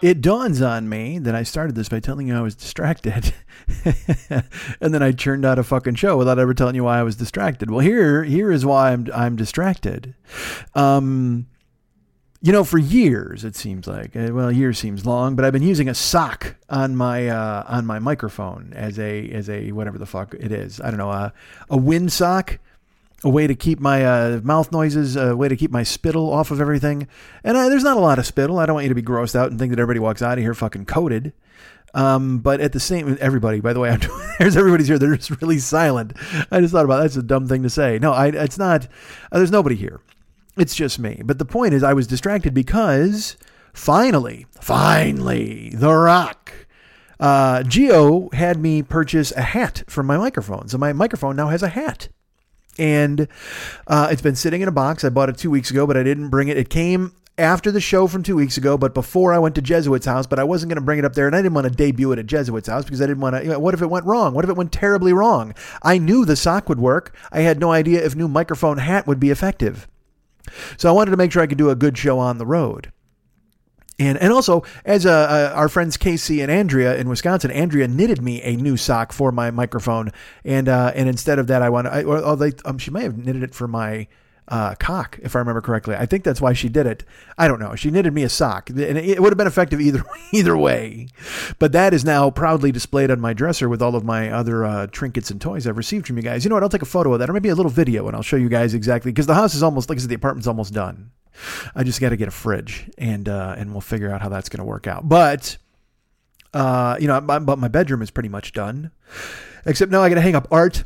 It 0.00 0.20
dawns 0.20 0.62
on 0.62 0.88
me 0.88 1.18
that 1.18 1.34
I 1.34 1.42
started 1.42 1.74
this 1.74 1.88
by 1.88 1.98
telling 1.98 2.28
you 2.28 2.36
I 2.36 2.42
was 2.42 2.54
distracted. 2.54 3.34
and 4.80 4.94
then 4.94 5.02
I 5.02 5.10
churned 5.10 5.44
out 5.44 5.58
a 5.58 5.64
fucking 5.64 5.96
show 5.96 6.16
without 6.16 6.38
ever 6.38 6.54
telling 6.54 6.76
you 6.76 6.84
why 6.84 7.00
I 7.00 7.02
was 7.02 7.16
distracted. 7.16 7.72
Well, 7.72 7.80
here 7.80 8.22
here 8.22 8.52
is 8.52 8.64
why 8.64 8.92
I'm 8.92 9.08
I'm 9.12 9.34
distracted. 9.34 10.14
Um 10.76 11.48
you 12.40 12.52
know, 12.52 12.64
for 12.64 12.78
years 12.78 13.44
it 13.44 13.56
seems 13.56 13.86
like 13.86 14.14
uh, 14.14 14.28
well, 14.32 14.52
years 14.52 14.78
seems 14.78 15.04
long, 15.04 15.34
but 15.34 15.44
I've 15.44 15.52
been 15.52 15.62
using 15.62 15.88
a 15.88 15.94
sock 15.94 16.56
on 16.68 16.94
my 16.94 17.28
uh, 17.28 17.64
on 17.66 17.84
my 17.84 17.98
microphone 17.98 18.72
as 18.74 18.98
a 18.98 19.28
as 19.30 19.48
a 19.50 19.72
whatever 19.72 19.98
the 19.98 20.06
fuck 20.06 20.34
it 20.34 20.52
is. 20.52 20.80
I 20.80 20.90
don't 20.90 20.98
know 20.98 21.10
a 21.10 21.32
a 21.68 21.76
wind 21.76 22.12
sock, 22.12 22.58
a 23.24 23.28
way 23.28 23.46
to 23.46 23.54
keep 23.54 23.80
my 23.80 24.04
uh, 24.04 24.40
mouth 24.44 24.70
noises, 24.70 25.16
a 25.16 25.36
way 25.36 25.48
to 25.48 25.56
keep 25.56 25.70
my 25.70 25.82
spittle 25.82 26.32
off 26.32 26.50
of 26.50 26.60
everything. 26.60 27.08
And 27.42 27.58
I, 27.58 27.68
there's 27.68 27.82
not 27.82 27.96
a 27.96 28.00
lot 28.00 28.18
of 28.18 28.26
spittle. 28.26 28.58
I 28.58 28.66
don't 28.66 28.74
want 28.74 28.84
you 28.84 28.90
to 28.90 28.94
be 28.94 29.02
grossed 29.02 29.34
out 29.34 29.50
and 29.50 29.58
think 29.58 29.70
that 29.70 29.80
everybody 29.80 30.00
walks 30.00 30.22
out 30.22 30.38
of 30.38 30.44
here 30.44 30.54
fucking 30.54 30.86
coated. 30.86 31.32
Um, 31.94 32.38
but 32.38 32.60
at 32.60 32.72
the 32.72 32.80
same, 32.80 33.16
everybody, 33.20 33.60
by 33.60 33.72
the 33.72 33.80
way, 33.80 33.90
I'm, 33.90 34.00
there's 34.38 34.56
everybody's 34.56 34.86
here. 34.86 34.98
They're 34.98 35.16
just 35.16 35.40
really 35.40 35.58
silent. 35.58 36.12
I 36.50 36.60
just 36.60 36.72
thought 36.72 36.84
about 36.84 37.00
that's 37.00 37.16
a 37.16 37.22
dumb 37.22 37.48
thing 37.48 37.62
to 37.64 37.70
say. 37.70 37.98
No, 37.98 38.12
I, 38.12 38.28
it's 38.28 38.58
not. 38.58 38.86
Uh, 39.32 39.38
there's 39.38 39.50
nobody 39.50 39.74
here. 39.74 40.00
It's 40.58 40.74
just 40.74 40.98
me. 40.98 41.22
But 41.24 41.38
the 41.38 41.44
point 41.44 41.74
is, 41.74 41.82
I 41.82 41.92
was 41.92 42.06
distracted 42.06 42.52
because 42.52 43.36
finally, 43.72 44.46
finally, 44.60 45.70
The 45.74 45.92
Rock. 45.92 46.52
Uh, 47.20 47.62
Gio 47.62 48.32
had 48.34 48.58
me 48.58 48.82
purchase 48.82 49.32
a 49.32 49.42
hat 49.42 49.82
for 49.88 50.02
my 50.02 50.16
microphone. 50.16 50.68
So 50.68 50.78
my 50.78 50.92
microphone 50.92 51.36
now 51.36 51.48
has 51.48 51.62
a 51.62 51.68
hat. 51.68 52.08
And 52.78 53.26
uh, 53.88 54.08
it's 54.10 54.22
been 54.22 54.36
sitting 54.36 54.60
in 54.60 54.68
a 54.68 54.72
box. 54.72 55.04
I 55.04 55.08
bought 55.08 55.28
it 55.28 55.36
two 55.36 55.50
weeks 55.50 55.70
ago, 55.70 55.86
but 55.86 55.96
I 55.96 56.02
didn't 56.02 56.28
bring 56.28 56.48
it. 56.48 56.56
It 56.56 56.70
came 56.70 57.12
after 57.36 57.70
the 57.70 57.80
show 57.80 58.06
from 58.06 58.22
two 58.22 58.36
weeks 58.36 58.56
ago, 58.56 58.76
but 58.76 58.94
before 58.94 59.32
I 59.32 59.38
went 59.38 59.54
to 59.56 59.62
Jesuit's 59.62 60.06
house. 60.06 60.26
But 60.26 60.38
I 60.38 60.44
wasn't 60.44 60.70
going 60.70 60.80
to 60.80 60.84
bring 60.84 61.00
it 61.00 61.04
up 61.04 61.14
there, 61.14 61.26
and 61.26 61.34
I 61.34 61.40
didn't 61.40 61.54
want 61.54 61.66
to 61.66 61.72
debut 61.72 62.12
it 62.12 62.20
at 62.20 62.26
Jesuit's 62.26 62.68
house 62.68 62.84
because 62.84 63.02
I 63.02 63.06
didn't 63.06 63.20
want 63.20 63.34
to. 63.34 63.42
You 63.42 63.50
know, 63.50 63.58
what 63.58 63.74
if 63.74 63.82
it 63.82 63.90
went 63.90 64.06
wrong? 64.06 64.32
What 64.32 64.44
if 64.44 64.50
it 64.50 64.56
went 64.56 64.72
terribly 64.72 65.12
wrong? 65.12 65.54
I 65.82 65.98
knew 65.98 66.24
the 66.24 66.36
sock 66.36 66.68
would 66.68 66.78
work. 66.78 67.16
I 67.32 67.40
had 67.40 67.58
no 67.58 67.72
idea 67.72 68.04
if 68.04 68.14
new 68.14 68.28
microphone 68.28 68.78
hat 68.78 69.08
would 69.08 69.18
be 69.18 69.30
effective. 69.30 69.88
So 70.76 70.88
I 70.88 70.92
wanted 70.92 71.12
to 71.12 71.16
make 71.16 71.32
sure 71.32 71.42
I 71.42 71.46
could 71.46 71.58
do 71.58 71.70
a 71.70 71.76
good 71.76 71.96
show 71.96 72.18
on 72.18 72.38
the 72.38 72.46
road. 72.46 72.92
And, 74.00 74.16
and 74.18 74.32
also, 74.32 74.62
as 74.84 75.06
uh, 75.06 75.10
uh, 75.10 75.52
our 75.56 75.68
friends 75.68 75.96
Casey 75.96 76.40
and 76.40 76.52
Andrea 76.52 76.96
in 76.96 77.08
Wisconsin, 77.08 77.50
Andrea 77.50 77.88
knitted 77.88 78.22
me 78.22 78.40
a 78.42 78.54
new 78.54 78.76
sock 78.76 79.12
for 79.12 79.32
my 79.32 79.50
microphone, 79.50 80.12
and 80.44 80.68
uh, 80.68 80.92
and 80.94 81.08
instead 81.08 81.40
of 81.40 81.48
that, 81.48 81.62
I 81.62 81.68
want 81.68 81.88
or 81.88 82.36
they, 82.36 82.52
um, 82.64 82.78
she 82.78 82.92
may 82.92 83.02
have 83.02 83.18
knitted 83.18 83.42
it 83.42 83.56
for 83.56 83.66
my 83.66 84.06
uh, 84.48 84.74
cock, 84.76 85.18
if 85.22 85.36
I 85.36 85.40
remember 85.40 85.60
correctly. 85.60 85.94
I 85.94 86.06
think 86.06 86.24
that's 86.24 86.40
why 86.40 86.54
she 86.54 86.68
did 86.68 86.86
it. 86.86 87.04
I 87.36 87.46
don't 87.48 87.60
know. 87.60 87.74
She 87.74 87.90
knitted 87.90 88.14
me 88.14 88.22
a 88.22 88.28
sock, 88.28 88.70
and 88.70 88.80
it 88.80 89.20
would 89.20 89.30
have 89.30 89.38
been 89.38 89.46
effective 89.46 89.80
either 89.80 90.02
either 90.32 90.56
way. 90.56 91.08
But 91.58 91.72
that 91.72 91.92
is 91.92 92.04
now 92.04 92.30
proudly 92.30 92.72
displayed 92.72 93.10
on 93.10 93.20
my 93.20 93.34
dresser 93.34 93.68
with 93.68 93.82
all 93.82 93.94
of 93.94 94.04
my 94.04 94.30
other 94.30 94.64
uh, 94.64 94.86
trinkets 94.86 95.30
and 95.30 95.40
toys 95.40 95.66
I've 95.66 95.76
received 95.76 96.06
from 96.06 96.16
you 96.16 96.22
guys. 96.22 96.44
You 96.44 96.48
know 96.48 96.56
what? 96.56 96.62
I'll 96.62 96.70
take 96.70 96.82
a 96.82 96.86
photo 96.86 97.12
of 97.12 97.18
that, 97.18 97.28
or 97.28 97.34
maybe 97.34 97.50
a 97.50 97.54
little 97.54 97.70
video, 97.70 98.06
and 98.06 98.16
I'll 98.16 98.22
show 98.22 98.36
you 98.36 98.48
guys 98.48 98.72
exactly 98.74 99.12
because 99.12 99.26
the 99.26 99.34
house 99.34 99.54
is 99.54 99.62
almost 99.62 99.90
like 99.90 99.98
I 99.98 100.00
said, 100.00 100.10
the 100.10 100.16
apartment's 100.16 100.46
almost 100.46 100.72
done. 100.72 101.10
I 101.74 101.84
just 101.84 102.00
got 102.00 102.08
to 102.08 102.16
get 102.16 102.28
a 102.28 102.32
fridge, 102.32 102.90
and 102.96 103.28
uh, 103.28 103.54
and 103.58 103.72
we'll 103.72 103.80
figure 103.80 104.10
out 104.10 104.22
how 104.22 104.28
that's 104.30 104.48
going 104.48 104.58
to 104.58 104.64
work 104.64 104.86
out. 104.86 105.08
But 105.08 105.58
uh, 106.54 106.96
you 106.98 107.06
know, 107.06 107.20
but 107.20 107.58
my 107.58 107.68
bedroom 107.68 108.00
is 108.00 108.10
pretty 108.10 108.30
much 108.30 108.52
done, 108.52 108.92
except 109.66 109.92
now 109.92 110.02
I 110.02 110.08
got 110.08 110.16
to 110.16 110.22
hang 110.22 110.34
up 110.34 110.48
art 110.50 110.84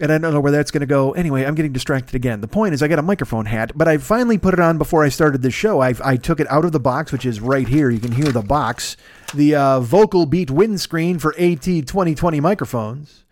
and 0.00 0.10
I 0.10 0.18
don't 0.18 0.32
know 0.32 0.40
where 0.40 0.52
that's 0.52 0.70
going 0.70 0.80
to 0.80 0.86
go. 0.86 1.12
Anyway, 1.12 1.44
I'm 1.44 1.54
getting 1.54 1.72
distracted 1.72 2.14
again. 2.14 2.40
The 2.40 2.48
point 2.48 2.72
is, 2.72 2.82
I 2.82 2.88
got 2.88 2.98
a 2.98 3.02
microphone 3.02 3.46
hat, 3.46 3.72
but 3.74 3.86
I 3.86 3.98
finally 3.98 4.38
put 4.38 4.54
it 4.54 4.60
on 4.60 4.78
before 4.78 5.04
I 5.04 5.10
started 5.10 5.42
the 5.42 5.50
show. 5.50 5.80
I, 5.80 5.94
I 6.02 6.16
took 6.16 6.40
it 6.40 6.50
out 6.50 6.64
of 6.64 6.72
the 6.72 6.80
box, 6.80 7.12
which 7.12 7.26
is 7.26 7.40
right 7.40 7.68
here. 7.68 7.90
You 7.90 8.00
can 8.00 8.12
hear 8.12 8.32
the 8.32 8.42
box, 8.42 8.96
the 9.34 9.54
uh, 9.54 9.80
Vocal 9.80 10.24
Beat 10.24 10.50
windscreen 10.50 11.18
for 11.18 11.34
AT 11.38 11.62
2020 11.62 12.40
microphones, 12.40 13.24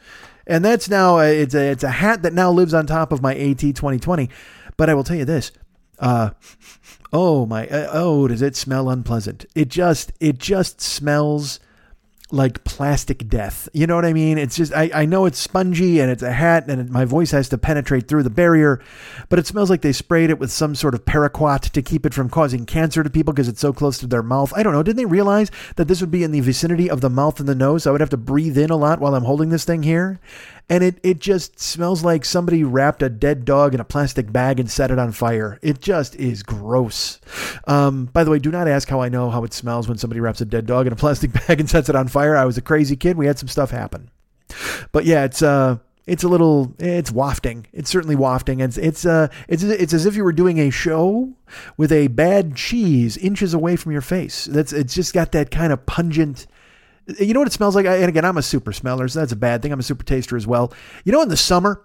and 0.47 0.65
that's 0.65 0.90
now 0.90 1.19
a, 1.19 1.40
it's 1.40 1.55
a 1.55 1.70
it's 1.70 1.85
a 1.85 1.90
hat 1.90 2.23
that 2.23 2.35
now 2.35 2.51
lives 2.51 2.74
on 2.74 2.86
top 2.86 3.12
of 3.12 3.23
my 3.23 3.35
AT 3.35 3.61
2020. 3.61 4.28
But 4.77 4.90
I 4.90 4.95
will 4.95 5.05
tell 5.05 5.16
you 5.16 5.24
this. 5.24 5.51
Uh, 5.99 6.31
oh 7.12 7.47
my! 7.47 7.66
Uh, 7.66 7.89
oh, 7.93 8.28
does 8.28 8.43
it 8.43 8.57
smell 8.57 8.90
unpleasant? 8.90 9.47
It 9.55 9.69
just 9.69 10.12
it 10.20 10.39
just 10.39 10.81
smells 10.81 11.61
like 12.31 12.63
plastic 12.65 13.27
death. 13.29 13.69
You 13.73 13.87
know 13.87 13.95
what 13.95 14.05
I 14.05 14.13
mean? 14.13 14.37
It's 14.37 14.57
just, 14.57 14.73
I, 14.75 14.91
I 14.93 15.07
know 15.07 15.25
it's 15.25 15.39
spongy 15.39 15.99
and 15.99 16.11
it's 16.11 16.23
a 16.23 16.33
hat 16.33 16.69
and 16.69 16.81
it, 16.81 16.91
my 16.91 17.07
voice 17.07 17.31
has 17.31 17.49
to 17.51 17.59
penetrate 17.59 18.07
through 18.07 18.23
the 18.23 18.31
barrier, 18.31 18.83
but 19.31 19.39
it 19.39 19.47
smells 19.47 19.71
like 19.71 19.81
they 19.81 19.93
sprayed 19.93 20.29
it 20.29 20.39
with 20.39 20.53
some 20.53 20.75
sort 20.75 20.95
of 20.95 21.05
paraquat 21.07 21.71
to 21.71 21.81
keep 21.81 22.05
it 22.05 22.13
from 22.13 22.29
causing 22.29 22.67
cancer 22.67 23.03
to 23.03 23.09
people 23.09 23.33
because 23.33 23.49
it's 23.49 23.61
so 23.61 23.73
close 23.73 23.99
to 23.99 24.07
their 24.07 24.23
mouth. 24.23 24.53
I 24.55 24.63
don't 24.63 24.75
know. 24.75 24.83
Didn't 24.83 24.99
they 24.99 25.07
realize 25.07 25.51
that 25.77 25.89
this 25.89 26.01
would 26.03 26.11
be 26.11 26.23
in 26.23 26.33
the 26.33 26.41
vicinity 26.41 26.91
of 26.91 27.01
the 27.01 27.11
mouth 27.11 27.41
and 27.41 27.49
the 27.49 27.55
nose? 27.55 27.85
So 27.85 27.91
I 27.91 27.93
would 27.93 28.03
have 28.03 28.11
to 28.11 28.19
breathe 28.19 28.59
in 28.59 28.71
a 28.71 28.77
lot 28.77 29.01
while 29.01 29.15
I'm 29.15 29.25
holding 29.25 29.49
this 29.49 29.65
thing 29.65 29.83
here. 29.83 30.21
And 30.70 30.85
it, 30.85 30.99
it 31.03 31.19
just 31.19 31.59
smells 31.59 32.05
like 32.05 32.24
somebody 32.24 32.62
wrapped 32.62 33.03
a 33.03 33.09
dead 33.09 33.45
dog 33.47 33.74
in 33.74 33.81
a 33.81 33.85
plastic 33.85 34.31
bag 34.31 34.61
and 34.61 34.70
set 34.70 34.90
it 34.90 34.99
on 34.99 35.12
fire. 35.12 35.59
It 35.62 35.81
just 35.81 36.15
is 36.16 36.43
gross. 36.43 37.20
Um, 37.66 38.07
by 38.07 38.23
the 38.23 38.31
way, 38.31 38.39
do 38.39 38.51
not 38.51 38.69
ask 38.69 38.89
how 38.89 39.01
I 39.01 39.09
know 39.09 39.31
how 39.31 39.45
it 39.45 39.55
smells 39.55 39.89
when 39.89 39.97
somebody 39.97 40.20
wraps 40.20 40.43
a 40.43 40.45
dead 40.45 40.66
dog 40.66 40.86
in 40.86 40.93
a 40.93 40.97
plastic 41.05 41.32
bag 41.32 41.61
and 41.61 41.70
sets 41.70 41.89
it 41.89 41.97
on 41.97 42.09
fire. 42.09 42.36
I 42.36 42.45
was 42.45 42.59
a 42.59 42.62
crazy 42.62 42.97
kid. 42.97 43.16
We 43.16 43.27
had 43.27 43.39
some 43.39 43.49
stuff 43.49 43.70
happen. 43.70 44.11
But 44.93 45.05
yeah, 45.05 45.24
it's 45.24 45.43
uh 45.43 45.78
it's 46.07 46.24
a 46.24 46.28
little 46.28 46.74
it's 46.78 47.12
wafting. 47.12 47.66
It's 47.73 47.90
certainly 47.90 48.16
wafting. 48.16 48.61
It's 48.61 48.78
it's 48.78 49.05
uh 49.05 49.28
it's 49.47 49.62
it's 49.62 49.93
as 49.93 50.07
if 50.07 50.16
you 50.16 50.24
were 50.24 50.32
doing 50.32 50.59
a 50.59 50.70
show 50.70 51.35
with 51.77 51.93
a 51.93 52.09
bad 52.09 52.57
cheese 52.57 53.16
inches 53.19 53.53
away 53.55 53.77
from 53.77 53.93
your 53.93 54.01
face. 54.01 54.47
That's 54.47 54.73
it's 54.73 54.95
just 54.95 55.12
got 55.12 55.32
that 55.32 55.51
kind 55.51 55.73
of 55.73 55.85
pungent 55.86 56.47
you 57.18 57.35
know 57.35 57.40
what 57.40 57.48
it 57.48 57.52
smells 57.52 57.74
like? 57.74 57.86
And 57.86 58.09
again, 58.09 58.24
I'm 58.24 58.36
a 58.36 58.43
super 58.43 58.72
smeller, 58.72 59.09
so 59.09 59.20
that's 59.20 59.32
a 59.32 59.36
bad 59.36 59.62
thing. 59.62 59.72
I'm 59.72 59.80
a 59.80 59.85
super 59.85 60.05
taster 60.05 60.36
as 60.36 60.47
well. 60.47 60.72
You 61.05 61.12
know, 61.12 61.22
in 61.22 61.28
the 61.28 61.36
summer, 61.36 61.82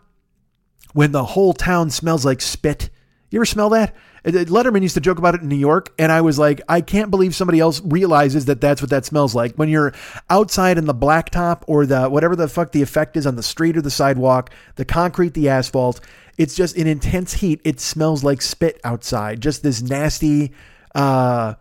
when 0.93 1.11
the 1.11 1.23
whole 1.23 1.53
town 1.53 1.89
smells 1.89 2.25
like 2.25 2.41
spit, 2.41 2.89
you 3.29 3.39
ever 3.39 3.45
smell 3.45 3.69
that? 3.69 3.95
Letterman 4.25 4.83
used 4.83 4.93
to 4.93 5.01
joke 5.01 5.17
about 5.17 5.33
it 5.33 5.41
in 5.41 5.49
New 5.49 5.55
York, 5.55 5.91
and 5.97 6.11
I 6.11 6.21
was 6.21 6.37
like, 6.37 6.61
I 6.69 6.81
can't 6.81 7.09
believe 7.09 7.33
somebody 7.33 7.59
else 7.59 7.81
realizes 7.83 8.45
that 8.45 8.61
that's 8.61 8.79
what 8.79 8.91
that 8.91 9.05
smells 9.05 9.33
like. 9.33 9.55
When 9.55 9.69
you're 9.69 9.91
outside 10.29 10.77
in 10.77 10.85
the 10.85 10.93
blacktop 10.93 11.63
or 11.67 11.87
the 11.87 12.09
whatever 12.09 12.35
the 12.35 12.47
fuck 12.47 12.71
the 12.71 12.83
effect 12.83 13.17
is 13.17 13.25
on 13.25 13.35
the 13.35 13.43
street 13.43 13.75
or 13.75 13.81
the 13.81 13.89
sidewalk, 13.89 14.51
the 14.75 14.85
concrete, 14.85 15.33
the 15.33 15.49
asphalt, 15.49 15.99
it's 16.37 16.55
just 16.55 16.77
in 16.77 16.85
intense 16.85 17.33
heat. 17.33 17.59
It 17.63 17.79
smells 17.79 18.23
like 18.23 18.41
spit 18.41 18.79
outside. 18.83 19.41
Just 19.41 19.63
this 19.63 19.81
nasty, 19.81 20.53
uh, 20.93 21.55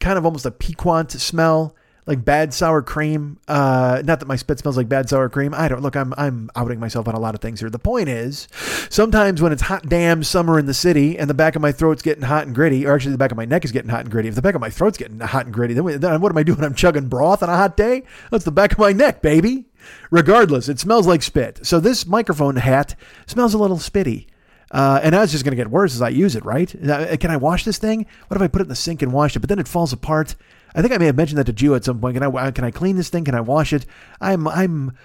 kind 0.00 0.16
of 0.18 0.24
almost 0.24 0.46
a 0.46 0.50
piquant 0.50 1.12
smell 1.12 1.76
like 2.06 2.24
bad 2.24 2.52
sour 2.52 2.82
cream. 2.82 3.38
Uh, 3.46 4.02
not 4.04 4.18
that 4.20 4.26
my 4.26 4.36
spit 4.36 4.58
smells 4.58 4.76
like 4.76 4.88
bad 4.88 5.08
sour 5.08 5.28
cream. 5.28 5.54
I 5.54 5.68
don't 5.68 5.82
look. 5.82 5.94
I'm 5.96 6.12
I'm 6.16 6.50
outing 6.56 6.80
myself 6.80 7.06
on 7.06 7.14
a 7.14 7.20
lot 7.20 7.34
of 7.34 7.40
things 7.40 7.60
here. 7.60 7.70
The 7.70 7.78
point 7.78 8.08
is, 8.08 8.48
sometimes 8.90 9.40
when 9.40 9.52
it's 9.52 9.62
hot 9.62 9.88
damn 9.88 10.24
summer 10.24 10.58
in 10.58 10.66
the 10.66 10.74
city 10.74 11.16
and 11.18 11.30
the 11.30 11.34
back 11.34 11.54
of 11.56 11.62
my 11.62 11.70
throat's 11.72 12.02
getting 12.02 12.24
hot 12.24 12.46
and 12.46 12.54
gritty, 12.54 12.86
or 12.86 12.94
actually 12.94 13.12
the 13.12 13.18
back 13.18 13.30
of 13.30 13.36
my 13.36 13.44
neck 13.44 13.64
is 13.64 13.72
getting 13.72 13.90
hot 13.90 14.00
and 14.00 14.10
gritty. 14.10 14.28
If 14.28 14.34
the 14.34 14.42
back 14.42 14.54
of 14.54 14.60
my 14.60 14.70
throat's 14.70 14.98
getting 14.98 15.20
hot 15.20 15.44
and 15.46 15.54
gritty, 15.54 15.74
then, 15.74 15.84
we- 15.84 15.94
then 15.96 16.20
what 16.20 16.32
am 16.32 16.38
I 16.38 16.42
doing? 16.42 16.62
I'm 16.64 16.74
chugging 16.74 17.08
broth 17.08 17.42
on 17.42 17.48
a 17.48 17.56
hot 17.56 17.76
day. 17.76 18.02
That's 18.30 18.44
the 18.44 18.50
back 18.52 18.72
of 18.72 18.78
my 18.78 18.92
neck, 18.92 19.22
baby. 19.22 19.66
Regardless, 20.10 20.68
it 20.68 20.78
smells 20.78 21.06
like 21.06 21.22
spit. 21.22 21.60
So 21.66 21.80
this 21.80 22.06
microphone 22.06 22.56
hat 22.56 22.94
smells 23.26 23.54
a 23.54 23.58
little 23.58 23.78
spitty. 23.78 24.26
Uh, 24.72 24.98
and 25.02 25.14
it's 25.14 25.30
just 25.32 25.44
going 25.44 25.52
to 25.52 25.56
get 25.56 25.70
worse 25.70 25.94
as 25.94 26.00
I 26.00 26.08
use 26.08 26.34
it, 26.34 26.44
right? 26.46 26.74
Uh, 26.88 27.14
Can 27.18 27.30
I 27.30 27.36
wash 27.36 27.64
this 27.64 27.76
thing? 27.76 28.06
What 28.28 28.36
if 28.36 28.42
I 28.42 28.48
put 28.48 28.62
it 28.62 28.64
in 28.64 28.68
the 28.68 28.74
sink 28.74 29.02
and 29.02 29.12
wash 29.12 29.36
it, 29.36 29.40
but 29.40 29.50
then 29.50 29.58
it 29.58 29.68
falls 29.68 29.92
apart? 29.92 30.34
I 30.74 30.80
think 30.80 30.94
I 30.94 30.98
may 30.98 31.06
have 31.06 31.16
mentioned 31.16 31.38
that 31.38 31.44
to 31.44 31.52
Gio 31.52 31.76
at 31.76 31.84
some 31.84 32.00
point. 32.00 32.16
Can 32.16 32.22
I 32.22 32.50
can 32.50 32.64
I 32.64 32.70
clean 32.70 32.96
this 32.96 33.10
thing? 33.10 33.24
Can 33.24 33.34
I 33.34 33.42
wash 33.42 33.74
it? 33.74 33.84
I'm 34.20 34.48
I'm 34.48 34.96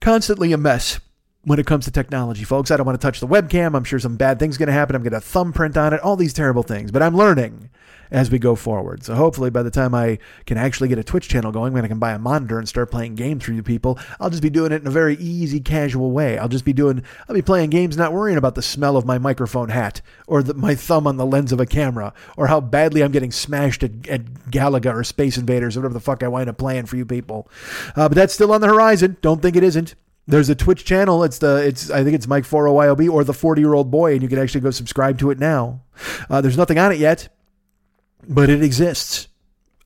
constantly 0.00 0.52
a 0.52 0.58
mess 0.58 0.98
when 1.44 1.60
it 1.60 1.66
comes 1.66 1.84
to 1.84 1.92
technology, 1.92 2.42
folks. 2.42 2.72
I 2.72 2.76
don't 2.76 2.86
want 2.86 3.00
to 3.00 3.06
touch 3.06 3.20
the 3.20 3.28
webcam. 3.28 3.76
I'm 3.76 3.84
sure 3.84 4.00
some 4.00 4.16
bad 4.16 4.40
things 4.40 4.58
going 4.58 4.66
to 4.66 4.72
happen. 4.72 4.96
I'm 4.96 5.02
going 5.02 5.12
to 5.12 5.20
thumbprint 5.20 5.76
on 5.76 5.92
it. 5.92 6.00
All 6.00 6.16
these 6.16 6.32
terrible 6.32 6.64
things, 6.64 6.90
but 6.90 7.02
I'm 7.02 7.16
learning 7.16 7.70
as 8.12 8.30
we 8.30 8.38
go 8.38 8.54
forward. 8.54 9.02
So 9.02 9.14
hopefully, 9.14 9.50
by 9.50 9.62
the 9.62 9.70
time 9.70 9.94
I 9.94 10.18
can 10.46 10.58
actually 10.58 10.88
get 10.88 10.98
a 10.98 11.02
Twitch 11.04 11.28
channel 11.28 11.50
going, 11.50 11.72
when 11.72 11.84
I 11.84 11.88
can 11.88 11.98
buy 11.98 12.12
a 12.12 12.18
monitor 12.18 12.58
and 12.58 12.68
start 12.68 12.90
playing 12.90 13.14
games 13.14 13.42
for 13.42 13.52
you 13.52 13.62
people, 13.62 13.98
I'll 14.20 14.30
just 14.30 14.42
be 14.42 14.50
doing 14.50 14.70
it 14.70 14.82
in 14.82 14.86
a 14.86 14.90
very 14.90 15.16
easy, 15.16 15.60
casual 15.60 16.12
way. 16.12 16.36
I'll 16.36 16.48
just 16.48 16.66
be 16.66 16.74
doing, 16.74 17.02
I'll 17.28 17.34
be 17.34 17.42
playing 17.42 17.70
games, 17.70 17.96
not 17.96 18.12
worrying 18.12 18.36
about 18.36 18.54
the 18.54 18.62
smell 18.62 18.98
of 18.98 19.06
my 19.06 19.18
microphone 19.18 19.70
hat 19.70 20.02
or 20.26 20.42
the, 20.42 20.54
my 20.54 20.74
thumb 20.74 21.06
on 21.06 21.16
the 21.16 21.26
lens 21.26 21.52
of 21.52 21.60
a 21.60 21.66
camera 21.66 22.12
or 22.36 22.46
how 22.46 22.60
badly 22.60 23.02
I'm 23.02 23.12
getting 23.12 23.32
smashed 23.32 23.82
at, 23.82 24.06
at 24.06 24.24
Galaga 24.50 24.94
or 24.94 25.04
Space 25.04 25.38
Invaders 25.38 25.76
or 25.76 25.80
whatever 25.80 25.94
the 25.94 26.00
fuck 26.00 26.22
I 26.22 26.28
wind 26.28 26.50
up 26.50 26.58
playing 26.58 26.86
for 26.86 26.96
you 26.96 27.06
people. 27.06 27.50
Uh, 27.96 28.08
but 28.08 28.14
that's 28.14 28.34
still 28.34 28.52
on 28.52 28.60
the 28.60 28.68
horizon. 28.68 29.16
Don't 29.22 29.40
think 29.40 29.56
it 29.56 29.64
isn't. 29.64 29.94
There's 30.26 30.50
a 30.50 30.54
Twitch 30.54 30.84
channel. 30.84 31.24
It's 31.24 31.38
the 31.38 31.56
it's 31.66 31.90
I 31.90 32.04
think 32.04 32.14
it's 32.14 32.28
Mike 32.28 32.44
40YOB 32.44 33.10
or 33.10 33.24
the 33.24 33.32
40 33.32 33.60
year 33.60 33.74
old 33.74 33.90
boy, 33.90 34.12
and 34.12 34.22
you 34.22 34.28
can 34.28 34.38
actually 34.38 34.60
go 34.60 34.70
subscribe 34.70 35.18
to 35.18 35.30
it 35.30 35.38
now. 35.38 35.80
Uh, 36.30 36.40
there's 36.40 36.56
nothing 36.56 36.78
on 36.78 36.92
it 36.92 36.98
yet, 36.98 37.28
but 38.28 38.50
it 38.50 38.62
exists. 38.62 39.28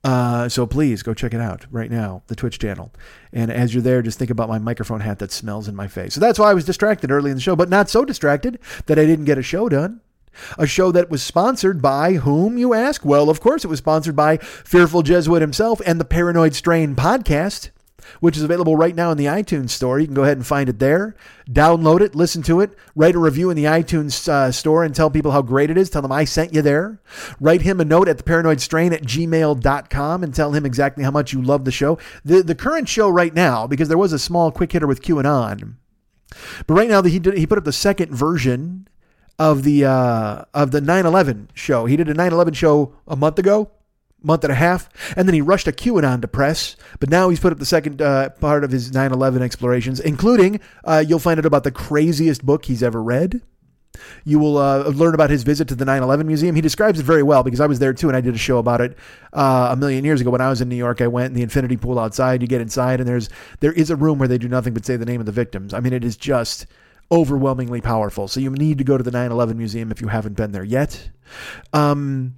Uh, 0.05 0.49
so 0.49 0.67
please 0.67 1.03
go 1.03 1.15
check 1.15 1.35
it 1.35 1.41
out 1.41 1.67
right 1.71 1.91
now, 1.91 2.23
the 2.29 2.37
Twitch 2.37 2.61
channel. 2.61 2.93
And 3.33 3.51
as 3.51 3.75
you're 3.75 3.83
there, 3.83 4.03
just 4.03 4.19
think 4.19 4.31
about 4.31 4.49
my 4.49 4.59
microphone 4.59 5.01
hat 5.01 5.19
that 5.19 5.33
smells 5.33 5.67
in 5.67 5.75
my 5.75 5.89
face. 5.89 6.15
So 6.15 6.21
that's 6.21 6.39
why 6.39 6.51
I 6.51 6.55
was 6.55 6.65
distracted 6.65 7.11
early 7.11 7.31
in 7.31 7.37
the 7.37 7.43
show, 7.43 7.57
but 7.57 7.69
not 7.69 7.91
so 7.91 8.05
distracted 8.05 8.61
that 8.87 9.01
I 9.01 9.05
didn't 9.05 9.25
get 9.25 9.37
a 9.39 9.43
show 9.43 9.69
done. 9.69 10.01
A 10.59 10.67
show 10.67 10.93
that 10.93 11.11
was 11.11 11.23
sponsored 11.23 11.81
by 11.83 12.15
whom, 12.15 12.59
you 12.59 12.75
ask? 12.75 13.05
Well, 13.05 13.31
of 13.31 13.41
course, 13.41 13.65
it 13.65 13.69
was 13.69 13.79
sponsored 13.79 14.15
by 14.15 14.37
Fearful 14.37 15.03
Jesuit 15.03 15.41
himself 15.41 15.81
and 15.87 15.99
the 15.99 16.05
Paranoid 16.05 16.55
Strain 16.55 16.95
podcast 16.95 17.71
which 18.21 18.37
is 18.37 18.43
available 18.43 18.77
right 18.77 18.95
now 18.95 19.11
in 19.11 19.19
the 19.19 19.27
iTunes 19.27 19.71
store. 19.71 19.99
You 19.99 20.07
can 20.07 20.15
go 20.15 20.23
ahead 20.23 20.37
and 20.37 20.47
find 20.47 20.69
it 20.69 20.79
there. 20.79 21.15
Download 21.51 22.01
it, 22.01 22.15
listen 22.15 22.43
to 22.45 22.61
it, 22.61 22.77
write 22.95 23.15
a 23.15 23.19
review 23.19 23.51
in 23.51 23.57
the 23.57 23.65
iTunes 23.65 24.29
uh, 24.29 24.51
store 24.51 24.83
and 24.83 24.95
tell 24.95 25.11
people 25.11 25.31
how 25.31 25.43
great 25.43 25.71
it 25.71 25.79
is. 25.79 25.91
Tell 25.91 26.03
them 26.03 26.13
I 26.13 26.25
sent 26.25 26.53
you 26.53 26.63
there. 26.63 27.01
Write 27.41 27.63
him 27.63 27.81
a 27.81 27.85
note 27.85 28.09
at 28.09 28.19
the 28.19 28.25
paranoid 28.25 28.61
strain 28.61 28.93
at 28.93 29.03
gmail.com 29.03 30.25
and 30.25 30.35
tell 30.35 30.53
him 30.53 30.67
exactly 30.67 31.05
how 31.05 31.11
much 31.11 31.33
you 31.33 31.41
love 31.41 31.65
the 31.65 31.71
show. 31.71 31.99
The, 32.25 32.43
the 32.43 32.55
current 32.55 32.89
show 32.89 33.09
right 33.09 33.33
now, 33.33 33.67
because 33.67 33.89
there 33.89 33.99
was 33.99 34.13
a 34.13 34.19
small 34.19 34.51
quick 34.51 34.73
hitter 34.73 34.87
with 34.87 35.03
QAnon, 35.03 35.75
but 36.67 36.75
right 36.75 36.89
now 36.89 37.03
he, 37.03 37.19
did, 37.19 37.39
he 37.39 37.47
put 37.47 37.59
up 37.59 37.65
the 37.65 37.73
second 37.73 38.13
version 38.13 38.89
of 39.39 39.63
the 39.63 39.85
uh, 39.85 40.45
of 40.55 40.71
the 40.71 40.81
9/11 40.81 41.49
show. 41.55 41.87
He 41.87 41.97
did 41.97 42.09
a 42.09 42.15
9/11 42.15 42.55
show 42.55 42.95
a 43.07 43.17
month 43.17 43.39
ago, 43.39 43.71
month 44.27 44.45
and 44.45 44.53
a 44.53 44.57
half, 44.57 44.89
and 45.17 45.29
then 45.29 45.35
he 45.35 45.41
rushed 45.41 45.69
a 45.69 45.73
QAnon 45.73 46.21
to 46.21 46.29
press. 46.29 46.77
But 47.01 47.09
now 47.09 47.29
he's 47.29 47.41
put 47.41 47.53
up 47.53 47.59
the 47.59 47.65
second 47.65 48.03
uh, 48.03 48.31
part 48.31 48.65
of 48.65 48.71
his 48.71 48.91
9/11 48.91 49.41
explorations, 49.41 50.01
including 50.01 50.61
uh, 50.85 51.05
you'll 51.07 51.19
find 51.19 51.39
out 51.39 51.47
about 51.47 51.65
the 51.65 51.71
craziest 51.71 52.45
book 52.45 52.65
he's 52.65 52.83
ever 52.83 53.03
read. 53.03 53.43
You 54.25 54.39
will 54.39 54.59
uh, 54.59 54.89
learn 54.89 55.15
about 55.15 55.31
his 55.31 55.43
visit 55.43 55.69
to 55.69 55.75
the 55.75 55.85
9 55.85 56.03
11 56.03 56.27
museum. 56.27 56.55
He 56.55 56.61
describes 56.61 57.01
it 57.01 57.05
very 57.05 57.23
well 57.23 57.43
because 57.43 57.61
I 57.61 57.67
was 57.67 57.79
there 57.79 57.93
too 57.93 58.09
and 58.09 58.17
I 58.17 58.21
did 58.21 58.35
a 58.35 58.39
show 58.39 58.59
about 58.59 58.81
it 58.81 58.97
uh, 59.33 59.69
a 59.73 59.77
million 59.77 60.05
years 60.05 60.21
ago 60.21 60.31
when 60.31 60.41
I 60.41 60.49
was 60.49 60.61
in 60.61 60.69
New 60.69 60.77
York. 60.77 61.01
I 61.01 61.07
went 61.07 61.29
in 61.29 61.35
the 61.35 61.43
infinity 61.43 61.77
pool 61.77 61.99
outside. 61.99 62.43
You 62.43 62.49
get 62.49 62.61
inside 62.61 63.01
and 63.01 63.09
there's 63.09 63.29
there 63.61 63.73
is 63.73 63.91
a 63.91 63.97
room 63.97 64.19
where 64.19 64.29
they 64.29 64.39
do 64.39 64.49
nothing 64.49 64.75
but 64.75 64.85
say 64.85 64.97
the 64.97 65.07
name 65.07 65.21
of 65.21 65.27
the 65.27 65.33
victims. 65.33 65.73
I 65.73 65.81
mean, 65.81 65.93
it 65.93 66.05
is 66.05 66.17
just 66.17 66.67
overwhelmingly 67.11 67.81
powerful. 67.81 68.29
So 68.29 68.41
you 68.41 68.51
need 68.51 68.79
to 68.79 68.85
go 68.85 68.97
to 68.99 69.03
the 69.03 69.11
9 69.11 69.31
11 69.31 69.57
museum 69.57 69.91
if 69.91 70.01
you 70.01 70.09
haven't 70.09 70.35
been 70.35 70.53
there 70.53 70.65
yet. 70.65 71.09
Um, 71.73 72.35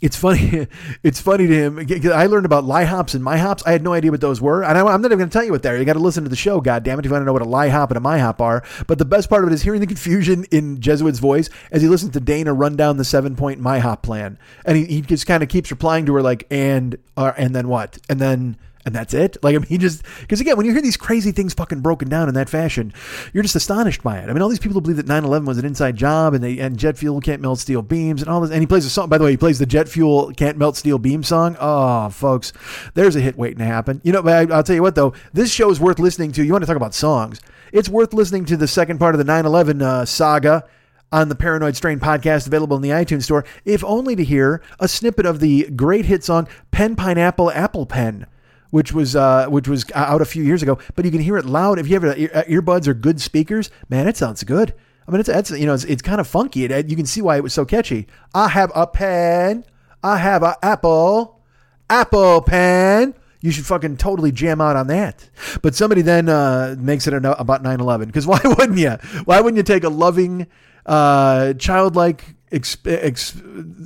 it's 0.00 0.16
funny. 0.16 0.66
It's 1.02 1.20
funny 1.20 1.46
to 1.46 1.54
him. 1.54 1.78
I 2.12 2.26
learned 2.26 2.44
about 2.44 2.64
LIHOPs 2.64 3.14
and 3.14 3.24
MIHOPs. 3.24 3.62
I 3.66 3.72
had 3.72 3.82
no 3.82 3.92
idea 3.92 4.10
what 4.10 4.20
those 4.20 4.40
were, 4.40 4.62
and 4.62 4.76
I, 4.76 4.80
am 4.80 5.00
not 5.00 5.08
even 5.08 5.18
going 5.18 5.28
to 5.28 5.32
tell 5.32 5.44
you 5.44 5.52
what 5.52 5.62
they 5.62 5.70
are. 5.70 5.76
You 5.76 5.84
got 5.84 5.94
to 5.94 5.98
listen 5.98 6.24
to 6.24 6.30
the 6.30 6.36
show. 6.36 6.60
God 6.60 6.82
damn 6.82 6.98
it! 6.98 7.04
If 7.04 7.10
you 7.10 7.12
want 7.12 7.22
to 7.22 7.26
know 7.26 7.32
what 7.32 7.42
a 7.42 7.46
LIHOP 7.46 7.88
and 7.88 7.96
a 7.96 8.00
MIHOP 8.00 8.40
are. 8.40 8.64
But 8.86 8.98
the 8.98 9.04
best 9.04 9.30
part 9.30 9.44
of 9.44 9.50
it 9.50 9.54
is 9.54 9.62
hearing 9.62 9.80
the 9.80 9.86
confusion 9.86 10.44
in 10.50 10.80
Jesuit's 10.80 11.18
voice 11.18 11.48
as 11.70 11.82
he 11.82 11.88
listens 11.88 12.12
to 12.12 12.20
Dana 12.20 12.52
run 12.52 12.76
down 12.76 12.96
the 12.96 13.04
seven 13.04 13.36
point 13.36 13.60
MIHOP 13.60 14.02
plan, 14.02 14.38
and 14.64 14.76
he, 14.76 14.84
he 14.86 15.00
just 15.00 15.26
kind 15.26 15.42
of 15.42 15.48
keeps 15.48 15.70
replying 15.70 16.06
to 16.06 16.14
her 16.14 16.22
like, 16.22 16.46
and 16.50 16.98
uh, 17.16 17.32
and 17.36 17.54
then 17.54 17.68
what, 17.68 17.98
and 18.08 18.20
then 18.20 18.56
and 18.88 18.96
that's 18.96 19.12
it. 19.12 19.36
Like, 19.42 19.54
I 19.54 19.58
mean, 19.58 19.80
just, 19.80 20.02
because 20.20 20.40
again, 20.40 20.56
when 20.56 20.64
you 20.64 20.72
hear 20.72 20.80
these 20.80 20.96
crazy 20.96 21.30
things 21.30 21.52
fucking 21.52 21.80
broken 21.80 22.08
down 22.08 22.26
in 22.26 22.34
that 22.34 22.48
fashion, 22.48 22.92
you're 23.34 23.42
just 23.42 23.54
astonished 23.54 24.02
by 24.02 24.18
it. 24.18 24.28
I 24.28 24.32
mean, 24.32 24.40
all 24.40 24.48
these 24.48 24.58
people 24.58 24.74
who 24.74 24.80
believe 24.80 24.96
that 24.96 25.06
9 25.06 25.24
11 25.24 25.46
was 25.46 25.58
an 25.58 25.66
inside 25.66 25.94
job 25.94 26.32
and 26.32 26.42
they, 26.42 26.58
and 26.58 26.78
jet 26.78 26.96
fuel 26.96 27.20
can't 27.20 27.42
melt 27.42 27.58
steel 27.58 27.82
beams 27.82 28.22
and 28.22 28.30
all 28.30 28.40
this. 28.40 28.50
And 28.50 28.60
he 28.60 28.66
plays 28.66 28.86
a 28.86 28.90
song, 28.90 29.10
by 29.10 29.18
the 29.18 29.24
way, 29.24 29.32
he 29.32 29.36
plays 29.36 29.58
the 29.58 29.66
jet 29.66 29.88
fuel 29.88 30.32
can't 30.32 30.56
melt 30.56 30.76
steel 30.76 30.98
beam 30.98 31.22
song. 31.22 31.56
Oh, 31.60 32.08
folks, 32.08 32.54
there's 32.94 33.14
a 33.14 33.20
hit 33.20 33.36
waiting 33.36 33.58
to 33.58 33.64
happen. 33.64 34.00
You 34.04 34.12
know, 34.12 34.22
but 34.22 34.50
I, 34.50 34.54
I'll 34.54 34.62
tell 34.62 34.74
you 34.74 34.82
what, 34.82 34.94
though, 34.94 35.12
this 35.34 35.52
show 35.52 35.70
is 35.70 35.78
worth 35.78 35.98
listening 35.98 36.32
to. 36.32 36.42
You 36.42 36.52
want 36.52 36.62
to 36.62 36.66
talk 36.66 36.76
about 36.76 36.94
songs? 36.94 37.40
It's 37.72 37.90
worth 37.90 38.14
listening 38.14 38.46
to 38.46 38.56
the 38.56 38.66
second 38.66 38.98
part 38.98 39.14
of 39.14 39.18
the 39.18 39.24
9 39.24 39.44
11 39.44 39.82
uh, 39.82 40.04
saga 40.06 40.64
on 41.12 41.28
the 41.28 41.34
Paranoid 41.34 41.76
Strain 41.76 42.00
podcast 42.00 42.46
available 42.46 42.76
in 42.76 42.82
the 42.82 42.90
iTunes 42.90 43.24
store, 43.24 43.44
if 43.64 43.82
only 43.84 44.14
to 44.16 44.24
hear 44.24 44.62
a 44.78 44.88
snippet 44.88 45.26
of 45.26 45.40
the 45.40 45.70
great 45.70 46.04
hit 46.04 46.24
song 46.24 46.48
Pen 46.70 46.96
Pineapple 46.96 47.50
Apple 47.52 47.86
Pen 47.86 48.26
which 48.70 48.92
was 48.92 49.16
uh, 49.16 49.46
which 49.46 49.68
was 49.68 49.84
out 49.94 50.20
a 50.20 50.26
few 50.26 50.42
years 50.42 50.62
ago. 50.62 50.78
But 50.94 51.04
you 51.04 51.10
can 51.10 51.20
hear 51.20 51.36
it 51.36 51.44
loud 51.44 51.78
if 51.78 51.88
you 51.88 51.98
have 51.98 52.18
ear, 52.18 52.28
earbuds 52.48 52.86
or 52.86 52.94
good 52.94 53.20
speakers. 53.20 53.70
Man, 53.88 54.08
it 54.08 54.16
sounds 54.16 54.44
good. 54.44 54.74
I 55.06 55.10
mean, 55.10 55.20
it's, 55.20 55.28
it's 55.28 55.50
you 55.50 55.66
know 55.66 55.74
it's, 55.74 55.84
it's 55.84 56.02
kind 56.02 56.20
of 56.20 56.26
funky. 56.26 56.64
It, 56.64 56.88
you 56.88 56.96
can 56.96 57.06
see 57.06 57.22
why 57.22 57.36
it 57.36 57.42
was 57.42 57.54
so 57.54 57.64
catchy. 57.64 58.06
I 58.34 58.48
have 58.48 58.70
a 58.74 58.86
pen. 58.86 59.64
I 60.02 60.18
have 60.18 60.42
an 60.42 60.54
apple. 60.62 61.40
Apple 61.88 62.42
pen. 62.42 63.14
You 63.40 63.52
should 63.52 63.66
fucking 63.66 63.98
totally 63.98 64.32
jam 64.32 64.60
out 64.60 64.76
on 64.76 64.88
that. 64.88 65.30
But 65.62 65.74
somebody 65.74 66.02
then 66.02 66.28
uh, 66.28 66.74
makes 66.78 67.06
it 67.06 67.14
about 67.14 67.62
9 67.62 67.80
11. 67.80 68.08
Because 68.08 68.26
why 68.26 68.40
wouldn't 68.44 68.78
you? 68.78 68.90
Why 69.24 69.40
wouldn't 69.40 69.56
you 69.56 69.62
take 69.62 69.84
a 69.84 69.88
loving, 69.88 70.48
uh, 70.84 71.54
childlike 71.54 72.34
ex- 72.52 72.76
ex- 72.84 73.40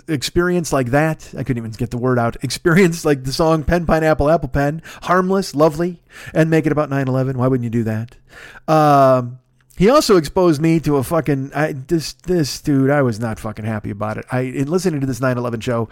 experience 0.08 0.72
like 0.72 0.88
that. 0.88 1.28
I 1.36 1.44
couldn't 1.44 1.58
even 1.58 1.70
get 1.72 1.90
the 1.90 1.98
word 1.98 2.18
out. 2.18 2.36
Experience 2.42 3.04
like 3.04 3.24
the 3.24 3.32
song 3.32 3.64
Pen 3.64 3.86
Pineapple 3.86 4.30
Apple 4.30 4.48
Pen, 4.48 4.82
harmless, 5.02 5.54
lovely, 5.54 6.02
and 6.34 6.50
make 6.50 6.66
it 6.66 6.72
about 6.72 6.90
9 6.90 7.08
11. 7.08 7.38
Why 7.38 7.48
wouldn't 7.48 7.64
you 7.64 7.70
do 7.70 7.84
that? 7.84 8.16
Um, 8.68 9.38
he 9.76 9.88
also 9.88 10.16
exposed 10.16 10.60
me 10.60 10.80
to 10.80 10.96
a 10.96 11.02
fucking 11.02 11.52
I, 11.54 11.72
this 11.72 12.12
this 12.12 12.60
dude. 12.60 12.90
I 12.90 13.02
was 13.02 13.18
not 13.18 13.40
fucking 13.40 13.64
happy 13.64 13.90
about 13.90 14.18
it. 14.18 14.26
I 14.30 14.40
in 14.40 14.68
listening 14.68 15.00
to 15.00 15.06
this 15.06 15.20
9/11 15.20 15.62
show, 15.62 15.88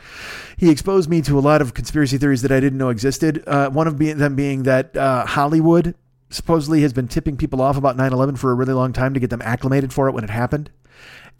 he 0.56 0.70
exposed 0.70 1.08
me 1.08 1.22
to 1.22 1.38
a 1.38 1.40
lot 1.40 1.62
of 1.62 1.72
conspiracy 1.72 2.18
theories 2.18 2.42
that 2.42 2.52
I 2.52 2.60
didn't 2.60 2.78
know 2.78 2.90
existed. 2.90 3.42
Uh, 3.46 3.70
one 3.70 3.86
of 3.86 3.98
them 3.98 4.36
being 4.36 4.64
that 4.64 4.96
uh, 4.96 5.24
Hollywood 5.24 5.94
supposedly 6.28 6.82
has 6.82 6.92
been 6.92 7.08
tipping 7.08 7.36
people 7.36 7.60
off 7.60 7.76
about 7.76 7.96
9/11 7.96 8.38
for 8.38 8.50
a 8.50 8.54
really 8.54 8.74
long 8.74 8.92
time 8.92 9.14
to 9.14 9.20
get 9.20 9.30
them 9.30 9.42
acclimated 9.42 9.92
for 9.92 10.08
it 10.08 10.12
when 10.12 10.24
it 10.24 10.30
happened. 10.30 10.70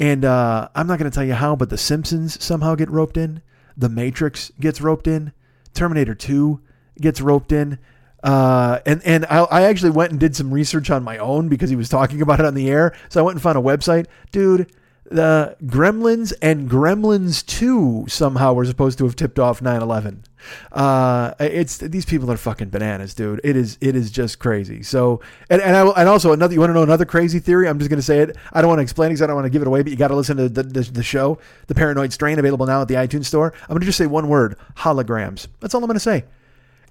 And 0.00 0.24
uh, 0.24 0.70
I'm 0.74 0.86
not 0.86 0.98
going 0.98 1.10
to 1.10 1.14
tell 1.14 1.24
you 1.24 1.34
how, 1.34 1.54
but 1.54 1.68
The 1.68 1.76
Simpsons 1.76 2.42
somehow 2.42 2.74
get 2.74 2.90
roped 2.90 3.18
in. 3.18 3.42
The 3.76 3.90
Matrix 3.90 4.50
gets 4.58 4.80
roped 4.80 5.06
in. 5.06 5.32
Terminator 5.74 6.14
2 6.14 6.60
gets 7.00 7.20
roped 7.20 7.52
in. 7.52 7.78
Uh, 8.22 8.80
and 8.84 9.02
and 9.04 9.24
I, 9.26 9.40
I 9.44 9.62
actually 9.62 9.92
went 9.92 10.10
and 10.10 10.20
did 10.20 10.36
some 10.36 10.52
research 10.52 10.90
on 10.90 11.02
my 11.02 11.16
own 11.18 11.48
because 11.48 11.70
he 11.70 11.76
was 11.76 11.88
talking 11.88 12.20
about 12.20 12.40
it 12.40 12.46
on 12.46 12.54
the 12.54 12.70
air. 12.70 12.94
So 13.08 13.20
I 13.20 13.22
went 13.22 13.36
and 13.36 13.42
found 13.42 13.56
a 13.56 13.62
website. 13.62 14.06
Dude, 14.30 14.70
the 15.04 15.56
Gremlins 15.64 16.32
and 16.42 16.68
Gremlins 16.68 17.44
2 17.46 18.06
somehow 18.08 18.52
were 18.52 18.66
supposed 18.66 18.98
to 18.98 19.04
have 19.04 19.16
tipped 19.16 19.38
off 19.38 19.60
9/11. 19.60 20.24
Uh, 20.72 21.34
it's 21.40 21.78
these 21.78 22.04
people 22.04 22.30
are 22.30 22.36
fucking 22.36 22.70
bananas, 22.70 23.14
dude. 23.14 23.40
It 23.44 23.56
is 23.56 23.78
it 23.80 23.96
is 23.96 24.10
just 24.10 24.38
crazy. 24.38 24.82
So 24.82 25.20
and 25.48 25.60
and, 25.60 25.76
I, 25.76 25.86
and 25.88 26.08
also 26.08 26.32
another 26.32 26.54
you 26.54 26.60
want 26.60 26.70
to 26.70 26.74
know 26.74 26.82
another 26.82 27.04
crazy 27.04 27.38
theory? 27.38 27.68
I'm 27.68 27.78
just 27.78 27.90
going 27.90 27.98
to 27.98 28.02
say 28.02 28.20
it. 28.20 28.36
I 28.52 28.60
don't 28.60 28.68
want 28.68 28.78
to 28.78 28.82
explain 28.82 29.08
it 29.08 29.14
because 29.14 29.22
I 29.22 29.26
don't 29.26 29.36
want 29.36 29.46
to 29.46 29.50
give 29.50 29.62
it 29.62 29.68
away, 29.68 29.82
but 29.82 29.90
you 29.90 29.96
got 29.96 30.08
to 30.08 30.16
listen 30.16 30.36
to 30.36 30.48
the, 30.48 30.62
the 30.62 30.82
the 30.82 31.02
show, 31.02 31.38
The 31.66 31.74
Paranoid 31.74 32.12
Strain, 32.12 32.38
available 32.38 32.66
now 32.66 32.82
at 32.82 32.88
the 32.88 32.94
iTunes 32.94 33.26
store. 33.26 33.52
I'm 33.62 33.68
going 33.68 33.80
to 33.80 33.86
just 33.86 33.98
say 33.98 34.06
one 34.06 34.28
word: 34.28 34.56
holograms. 34.78 35.46
That's 35.60 35.74
all 35.74 35.82
I'm 35.82 35.88
going 35.88 35.94
to 35.94 36.00
say 36.00 36.24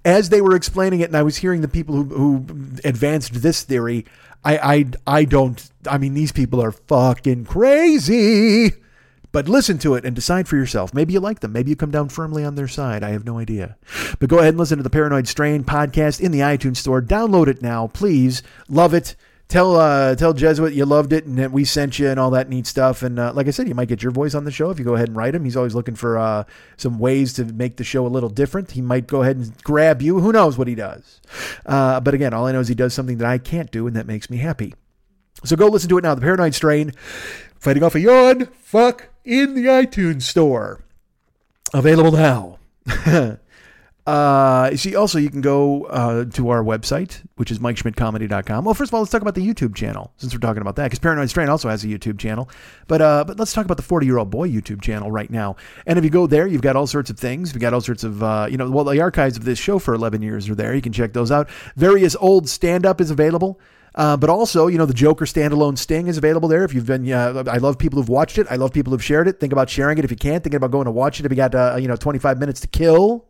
as 0.05 0.30
they 0.30 0.41
were 0.41 0.55
explaining 0.55 1.01
it, 1.01 1.09
and 1.09 1.17
I 1.17 1.23
was 1.23 1.38
hearing 1.38 1.61
the 1.61 1.67
people 1.67 1.95
who, 1.95 2.03
who 2.03 2.35
advanced 2.85 3.41
this 3.41 3.63
theory, 3.63 4.05
I, 4.43 4.57
I, 4.57 4.85
I 5.19 5.26
don't. 5.26 5.69
I 5.88 5.97
mean, 5.97 6.13
these 6.13 6.31
people 6.31 6.61
are 6.61 6.71
fucking 6.71 7.45
crazy. 7.45 8.71
But 9.31 9.47
listen 9.47 9.77
to 9.80 9.93
it 9.93 10.06
and 10.06 10.15
decide 10.15 10.47
for 10.47 10.56
yourself. 10.56 10.93
Maybe 10.93 11.14
you 11.14 11.19
like 11.19 11.41
them. 11.41 11.51
Maybe 11.51 11.69
you 11.69 11.76
come 11.76 11.91
down 11.91 12.10
firmly 12.10 12.43
on 12.43 12.56
their 12.56 12.68
side. 12.68 13.03
I 13.03 13.10
have 13.10 13.26
no 13.26 13.38
idea. 13.38 13.77
But 14.19 14.30
go 14.30 14.39
ahead 14.39 14.49
and 14.49 14.57
listen 14.57 14.77
to 14.77 14.84
the 14.84 14.89
Paranoid 14.89 15.27
Strain 15.27 15.64
podcast 15.64 16.19
in 16.19 16.31
the 16.31 16.39
iTunes 16.39 16.77
store. 16.77 17.01
Download 17.01 17.47
it 17.47 17.61
now, 17.61 17.88
please. 17.88 18.41
Love 18.68 18.93
it. 18.93 19.15
Tell 19.49 19.77
uh, 19.77 20.14
tell 20.14 20.34
Jesuit 20.34 20.73
you 20.73 20.85
loved 20.85 21.11
it 21.11 21.26
and 21.26 21.51
we 21.51 21.65
sent 21.65 21.97
you 21.97 22.07
and 22.07 22.19
all 22.19 22.30
that 22.31 22.49
neat 22.49 22.68
stuff. 22.68 23.01
And 23.01 23.18
uh, 23.18 23.34
like 23.34 23.47
I 23.47 23.49
said, 23.49 23.68
you 23.68 23.73
might 23.73 23.88
get 23.88 24.03
your 24.03 24.11
voice 24.11 24.35
on 24.35 24.45
the 24.45 24.51
show 24.51 24.69
if 24.69 24.77
you 24.77 24.85
go 24.85 24.93
ahead 24.93 25.07
and 25.07 25.18
write 25.18 25.34
him. 25.34 25.43
He's 25.43 25.57
always 25.57 25.73
looking 25.73 25.95
for 25.95 26.19
uh, 26.19 26.43
some 26.77 26.99
ways 26.99 27.34
to 27.34 27.45
make 27.45 27.77
the 27.77 27.84
show 27.84 28.06
a 28.06 28.10
little 28.10 28.30
different. 28.30 28.69
He 28.69 28.81
might 28.81 29.07
go 29.07 29.23
ahead 29.23 29.38
and 29.38 29.64
grab 29.64 30.03
you. 30.03 30.19
Who 30.19 30.31
knows 30.31 30.56
what 30.56 30.68
he 30.68 30.76
does? 30.76 31.19
Uh, 31.65 31.99
but 31.99 32.14
again, 32.14 32.31
all 32.31 32.45
I 32.45 32.51
know 32.51 32.60
is 32.60 32.68
he 32.68 32.76
does 32.76 32.93
something 32.93 33.18
that 33.18 33.27
I 33.27 33.39
can't 33.39 33.72
do, 33.72 33.88
and 33.88 33.95
that 33.95 34.06
makes 34.06 34.30
me 34.30 34.38
happy. 34.38 34.76
So 35.43 35.56
go 35.56 35.65
listen 35.65 35.89
to 35.89 35.97
it 35.97 36.03
now. 36.03 36.14
The 36.14 36.22
Paranoid 36.22 36.53
Strain, 36.53 36.91
fighting 37.60 37.81
off 37.81 37.95
a 37.95 37.99
yawn. 37.99 38.45
Fuck 38.53 39.10
in 39.30 39.53
the 39.53 39.65
iTunes 39.65 40.23
store. 40.23 40.84
Available 41.73 42.11
now. 42.11 42.57
Uh, 44.07 44.76
see, 44.76 44.95
also 44.95 45.19
you 45.19 45.30
can 45.30 45.41
go 45.41 45.84
uh, 45.84 46.26
to 46.26 46.49
our 46.49 46.64
website, 46.64 47.22
which 47.35 47.51
is 47.51 47.60
MikeSchmidtComedy.com. 47.60 48.65
Well, 48.65 48.73
first 48.73 48.89
of 48.89 48.95
all, 48.95 49.01
let's 49.01 49.11
talk 49.11 49.22
about 49.22 49.35
the 49.35 49.47
YouTube 49.47 49.76
channel 49.76 50.11
since 50.18 50.34
we're 50.34 50.39
talking 50.39 50.64
about 50.64 50.77
that, 50.77 50.85
because 50.85 50.97
Paranoid 50.97 51.30
Strain 51.30 51.47
also 51.47 51.69
has 51.69 51.84
a 51.84 51.88
YouTube 51.88 52.18
channel. 52.18 52.49
But 52.88 53.03
uh, 53.03 53.23
but 53.27 53.38
let's 53.38 53.53
talk 53.53 53.65
about 53.65 53.77
the 53.77 53.84
40 53.84 54.07
year 54.07 54.18
old 54.18 54.31
boy 54.31 54.49
YouTube 54.49 54.81
channel 54.81 55.11
right 55.11 55.30
now. 55.30 55.57
And 55.85 55.99
if 55.99 56.03
you 56.03 56.10
go 56.10 56.26
there, 56.26 56.47
you've 56.47 56.64
got 56.64 56.76
all 56.76 56.88
sorts 56.88 57.11
of 57.11 57.19
things. 57.19 57.53
We've 57.53 57.61
got 57.61 57.76
all 57.76 57.81
sorts 57.81 58.03
of 58.03 58.23
uh, 58.23 58.47
you 58.49 58.57
know, 58.57 58.68
well, 58.72 58.84
the 58.84 58.99
archives 58.99 59.38
of 59.38 59.45
this 59.45 59.60
show 59.60 59.77
for 59.77 59.93
11 59.93 60.23
years 60.23 60.49
are 60.49 60.56
there. 60.56 60.73
You 60.73 60.81
can 60.81 60.93
check 60.93 61.14
those 61.14 61.31
out. 61.31 61.47
Various 61.76 62.15
old 62.15 62.49
stand 62.49 62.88
up 62.88 62.99
is 62.99 63.11
available. 63.11 63.60
Uh, 63.99 64.15
but 64.15 64.30
also, 64.30 64.67
you 64.67 64.77
know, 64.77 64.85
the 64.85 64.93
Joker 64.93 65.26
standalone 65.26 65.77
Sting 65.77 66.07
is 66.07 66.17
available 66.17 66.47
there. 66.47 66.63
If 66.63 66.73
you've 66.73 66.85
been, 66.85 67.11
uh, 67.11 67.43
I 67.47 67.57
love 67.57 67.77
people 67.77 67.99
who've 67.99 68.07
watched 68.07 68.38
it. 68.38 68.47
I 68.49 68.55
love 68.55 68.71
people 68.71 68.91
who've 68.91 69.03
shared 69.03 69.27
it. 69.27 69.41
Think 69.41 69.51
about 69.51 69.69
sharing 69.69 69.97
it 69.97 70.05
if 70.05 70.09
you 70.09 70.15
can. 70.15 70.39
Thinking 70.39 70.55
about 70.55 70.71
going 70.71 70.85
to 70.85 70.91
watch 70.91 71.19
it 71.19 71.26
if 71.26 71.31
you 71.34 71.35
got, 71.35 71.53
uh, 71.53 71.76
you 71.77 71.89
know, 71.89 71.97
25 71.97 72.39
minutes 72.39 72.61
to 72.61 72.67
kill. 72.67 73.26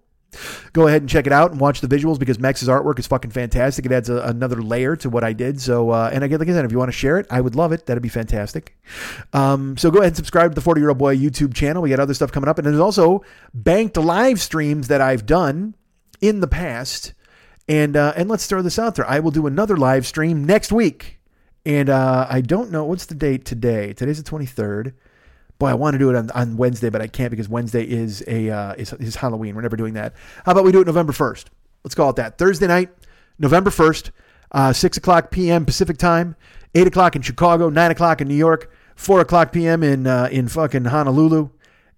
Go 0.73 0.85
ahead 0.85 1.01
and 1.01 1.09
check 1.09 1.25
it 1.25 1.33
out 1.33 1.49
and 1.49 1.59
watch 1.59 1.81
the 1.81 1.87
visuals 1.87 2.19
because 2.19 2.37
Max's 2.37 2.67
artwork 2.67 2.99
is 2.99 3.07
fucking 3.07 3.31
fantastic. 3.31 3.83
It 3.87 3.91
adds 3.91 4.09
a, 4.11 4.17
another 4.17 4.61
layer 4.61 4.95
to 4.97 5.09
what 5.09 5.23
I 5.23 5.33
did. 5.33 5.59
So, 5.59 5.89
uh, 5.89 6.11
and 6.13 6.23
again, 6.23 6.37
like 6.37 6.47
I 6.49 6.51
said, 6.51 6.65
if 6.65 6.71
you 6.71 6.77
want 6.77 6.89
to 6.89 6.97
share 6.97 7.17
it, 7.17 7.25
I 7.31 7.41
would 7.41 7.55
love 7.55 7.71
it. 7.71 7.87
That'd 7.87 8.03
be 8.03 8.07
fantastic. 8.09 8.77
Um, 9.33 9.75
so 9.75 9.89
go 9.89 9.97
ahead 9.97 10.09
and 10.09 10.17
subscribe 10.17 10.51
to 10.51 10.55
the 10.55 10.61
40 10.61 10.81
year 10.81 10.89
old 10.89 10.99
boy 10.99 11.17
YouTube 11.17 11.55
channel. 11.55 11.81
We 11.81 11.89
got 11.89 11.99
other 11.99 12.13
stuff 12.13 12.31
coming 12.31 12.47
up. 12.47 12.59
And 12.59 12.67
there's 12.67 12.77
also 12.79 13.23
banked 13.55 13.97
live 13.97 14.39
streams 14.39 14.87
that 14.89 15.01
I've 15.01 15.25
done 15.25 15.73
in 16.21 16.41
the 16.41 16.47
past. 16.47 17.13
And, 17.69 17.95
uh, 17.95 18.13
and 18.15 18.27
let's 18.27 18.47
throw 18.47 18.63
this 18.63 18.79
out 18.79 18.95
there. 18.95 19.07
I 19.07 19.19
will 19.19 19.29
do 19.29 19.45
another 19.45 19.77
live 19.77 20.07
stream 20.07 20.43
next 20.43 20.71
week. 20.71 21.19
And 21.65 21.87
uh, 21.87 22.25
I 22.27 22.41
don't 22.41 22.71
know 22.71 22.83
what's 22.83 23.05
the 23.05 23.13
date 23.13 23.45
today. 23.45 23.93
Today's 23.93 24.21
the 24.21 24.29
23rd. 24.29 24.93
Boy, 25.59 25.67
I 25.67 25.73
want 25.75 25.93
to 25.93 25.99
do 25.99 26.09
it 26.09 26.15
on, 26.15 26.31
on 26.31 26.57
Wednesday, 26.57 26.89
but 26.89 27.01
I 27.01 27.07
can't 27.07 27.29
because 27.29 27.47
Wednesday 27.47 27.83
is 27.83 28.23
a 28.27 28.49
uh, 28.49 28.73
is, 28.75 28.93
is 28.93 29.17
Halloween. 29.17 29.55
We're 29.55 29.61
never 29.61 29.75
doing 29.75 29.93
that. 29.95 30.13
How 30.45 30.53
about 30.53 30.63
we 30.63 30.71
do 30.71 30.79
it 30.79 30.87
November 30.87 31.11
first? 31.11 31.49
Let's 31.83 31.95
call 31.95 32.09
it 32.11 32.15
that. 32.15 32.37
Thursday 32.37 32.65
night, 32.65 32.89
November 33.37 33.69
first, 33.69 34.11
uh, 34.53 34.71
six 34.71 34.95
o'clock 34.95 35.31
p.m. 35.31 35.65
Pacific 35.65 35.97
time, 35.97 36.37
eight 36.75 36.87
o'clock 36.87 37.17
in 37.17 37.21
Chicago, 37.21 37.69
nine 37.69 37.91
o'clock 37.91 38.21
in 38.21 38.29
New 38.29 38.35
York, 38.35 38.71
four 38.95 39.19
o'clock 39.19 39.51
p.m. 39.51 39.83
in 39.83 40.07
uh, 40.07 40.29
in 40.31 40.47
fucking 40.47 40.85
Honolulu, 40.85 41.49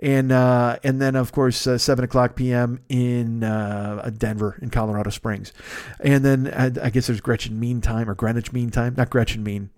and 0.02 0.32
uh, 0.32 0.78
and 0.84 0.99
then 0.99 1.15
of 1.15 1.32
course 1.32 1.68
uh, 1.68 1.78
seven 1.78 2.03
o'clock 2.03 2.36
p.m. 2.36 2.80
in 2.90 3.44
uh, 3.44 4.10
Denver 4.18 4.57
in 4.61 4.69
Colorado 4.72 5.11
Springs, 5.11 5.53
and 5.99 6.26
then 6.26 6.48
uh, 6.48 6.72
I 6.82 6.90
guess 6.90 7.07
there's 7.07 7.22
Gretchen 7.22 7.60
Mean 7.60 7.82
Time 7.82 8.10
or 8.10 8.15
Greenwich 8.15 8.52
Mean 8.52 8.72
Time, 8.72 8.95
not 8.98 9.11
Gretchen 9.11 9.44
Mean. 9.44 9.69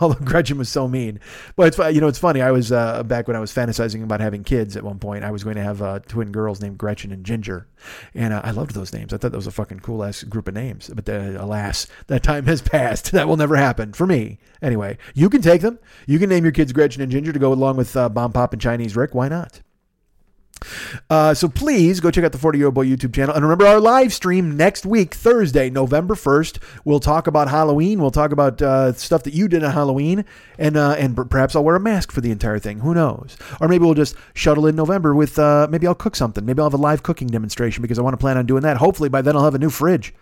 Although 0.00 0.24
Gretchen 0.24 0.58
was 0.58 0.68
so 0.68 0.88
mean, 0.88 1.20
but 1.54 1.68
it's 1.68 1.94
you 1.94 2.00
know 2.00 2.08
it's 2.08 2.18
funny. 2.18 2.42
I 2.42 2.50
was 2.50 2.72
uh, 2.72 3.04
back 3.04 3.28
when 3.28 3.36
I 3.36 3.40
was 3.40 3.52
fantasizing 3.52 4.02
about 4.02 4.20
having 4.20 4.42
kids 4.42 4.76
at 4.76 4.82
one 4.82 4.98
point. 4.98 5.24
I 5.24 5.30
was 5.30 5.44
going 5.44 5.56
to 5.56 5.62
have 5.62 5.80
uh, 5.80 6.00
twin 6.00 6.32
girls 6.32 6.60
named 6.60 6.78
Gretchen 6.78 7.12
and 7.12 7.24
Ginger, 7.24 7.68
and 8.12 8.34
I 8.34 8.50
loved 8.50 8.74
those 8.74 8.92
names. 8.92 9.12
I 9.12 9.18
thought 9.18 9.30
that 9.30 9.36
was 9.36 9.46
a 9.46 9.52
fucking 9.52 9.80
cool 9.80 10.02
ass 10.02 10.24
group 10.24 10.48
of 10.48 10.54
names. 10.54 10.90
But 10.92 11.08
alas, 11.08 11.86
that 12.08 12.24
time 12.24 12.46
has 12.46 12.60
passed. 12.62 13.12
That 13.12 13.28
will 13.28 13.36
never 13.36 13.56
happen 13.56 13.92
for 13.92 14.06
me. 14.06 14.38
Anyway, 14.60 14.98
you 15.14 15.30
can 15.30 15.42
take 15.42 15.60
them. 15.60 15.78
You 16.06 16.18
can 16.18 16.28
name 16.28 16.42
your 16.42 16.52
kids 16.52 16.72
Gretchen 16.72 17.02
and 17.02 17.12
Ginger 17.12 17.32
to 17.32 17.38
go 17.38 17.52
along 17.52 17.76
with 17.76 17.92
Bomb 17.94 18.32
Pop 18.32 18.52
and 18.52 18.60
Chinese 18.60 18.96
Rick. 18.96 19.14
Why 19.14 19.28
not? 19.28 19.43
Uh, 21.10 21.34
so 21.34 21.48
please 21.48 22.00
go 22.00 22.10
check 22.10 22.24
out 22.24 22.32
the 22.32 22.38
40 22.38 22.58
Year 22.58 22.66
Old 22.66 22.74
Boy 22.74 22.86
YouTube 22.86 23.14
channel. 23.14 23.34
And 23.34 23.44
remember 23.44 23.66
our 23.66 23.80
live 23.80 24.12
stream 24.12 24.56
next 24.56 24.86
week, 24.86 25.14
Thursday, 25.14 25.70
November 25.70 26.14
1st. 26.14 26.58
We'll 26.84 27.00
talk 27.00 27.26
about 27.26 27.48
Halloween. 27.48 28.00
We'll 28.00 28.10
talk 28.10 28.32
about 28.32 28.60
uh, 28.62 28.92
stuff 28.92 29.22
that 29.24 29.34
you 29.34 29.48
did 29.48 29.62
on 29.64 29.72
Halloween. 29.72 30.24
And 30.58 30.76
uh, 30.76 30.92
and 30.92 31.16
perhaps 31.30 31.56
I'll 31.56 31.64
wear 31.64 31.76
a 31.76 31.80
mask 31.80 32.12
for 32.12 32.20
the 32.20 32.30
entire 32.30 32.58
thing. 32.58 32.80
Who 32.80 32.94
knows? 32.94 33.36
Or 33.60 33.68
maybe 33.68 33.84
we'll 33.84 33.94
just 33.94 34.16
shuttle 34.34 34.66
in 34.66 34.76
November 34.76 35.14
with, 35.14 35.38
uh, 35.38 35.66
maybe 35.70 35.86
I'll 35.86 35.94
cook 35.94 36.16
something. 36.16 36.44
Maybe 36.44 36.60
I'll 36.60 36.66
have 36.66 36.74
a 36.74 36.78
live 36.78 37.02
cooking 37.02 37.28
demonstration 37.28 37.82
because 37.82 37.98
I 37.98 38.02
want 38.02 38.14
to 38.14 38.18
plan 38.18 38.38
on 38.38 38.46
doing 38.46 38.62
that. 38.62 38.78
Hopefully 38.78 39.08
by 39.08 39.22
then 39.22 39.36
I'll 39.36 39.44
have 39.44 39.54
a 39.54 39.58
new 39.58 39.70
fridge. 39.70 40.14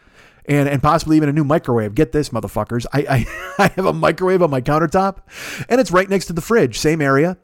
And, 0.47 0.69
and 0.69 0.83
possibly 0.83 1.17
even 1.17 1.29
a 1.29 1.33
new 1.33 1.45
microwave. 1.45 1.95
Get 1.95 2.11
this, 2.11 2.31
motherfuckers. 2.31 2.85
I, 2.93 3.07
I, 3.09 3.55
I 3.65 3.69
have 3.69 3.87
a 3.87 3.93
microwave 3.93 4.43
on 4.43 4.51
my 4.51 4.61
countertop, 4.61 5.19
and 5.69 5.81
it's 5.81 5.93
right 5.93 6.09
next 6.09 6.27
to 6.27 6.33
the 6.33 6.41
fridge, 6.41 6.81
same 6.81 7.01
area. 7.01 7.37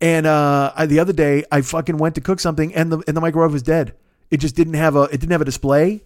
And 0.00 0.26
uh, 0.26 0.72
I, 0.76 0.86
the 0.86 1.00
other 1.00 1.12
day, 1.12 1.44
I 1.50 1.60
fucking 1.60 1.98
went 1.98 2.14
to 2.14 2.20
cook 2.20 2.40
something, 2.40 2.74
and 2.74 2.92
the 2.92 3.02
and 3.06 3.16
the 3.16 3.20
microwave 3.20 3.52
was 3.52 3.62
dead. 3.62 3.94
It 4.30 4.38
just 4.38 4.54
didn't 4.54 4.74
have 4.74 4.94
a 4.94 5.02
it 5.04 5.18
didn't 5.20 5.32
have 5.32 5.40
a 5.40 5.46
display. 5.46 6.02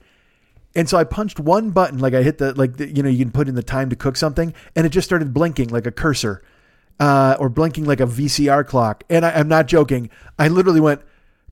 And 0.74 0.88
so 0.88 0.96
I 0.96 1.04
punched 1.04 1.38
one 1.38 1.70
button, 1.70 1.98
like 1.98 2.14
I 2.14 2.22
hit 2.22 2.38
the 2.38 2.54
like 2.54 2.78
the, 2.78 2.88
you 2.88 3.02
know 3.02 3.10
you 3.10 3.18
can 3.18 3.32
put 3.32 3.48
in 3.48 3.54
the 3.54 3.62
time 3.62 3.90
to 3.90 3.96
cook 3.96 4.16
something, 4.16 4.54
and 4.74 4.86
it 4.86 4.90
just 4.90 5.06
started 5.06 5.34
blinking 5.34 5.68
like 5.68 5.86
a 5.86 5.92
cursor, 5.92 6.42
uh, 6.98 7.36
or 7.38 7.50
blinking 7.50 7.84
like 7.84 8.00
a 8.00 8.06
VCR 8.06 8.66
clock. 8.66 9.04
And 9.10 9.26
I, 9.26 9.32
I'm 9.32 9.48
not 9.48 9.66
joking. 9.66 10.08
I 10.38 10.48
literally 10.48 10.80
went, 10.80 11.02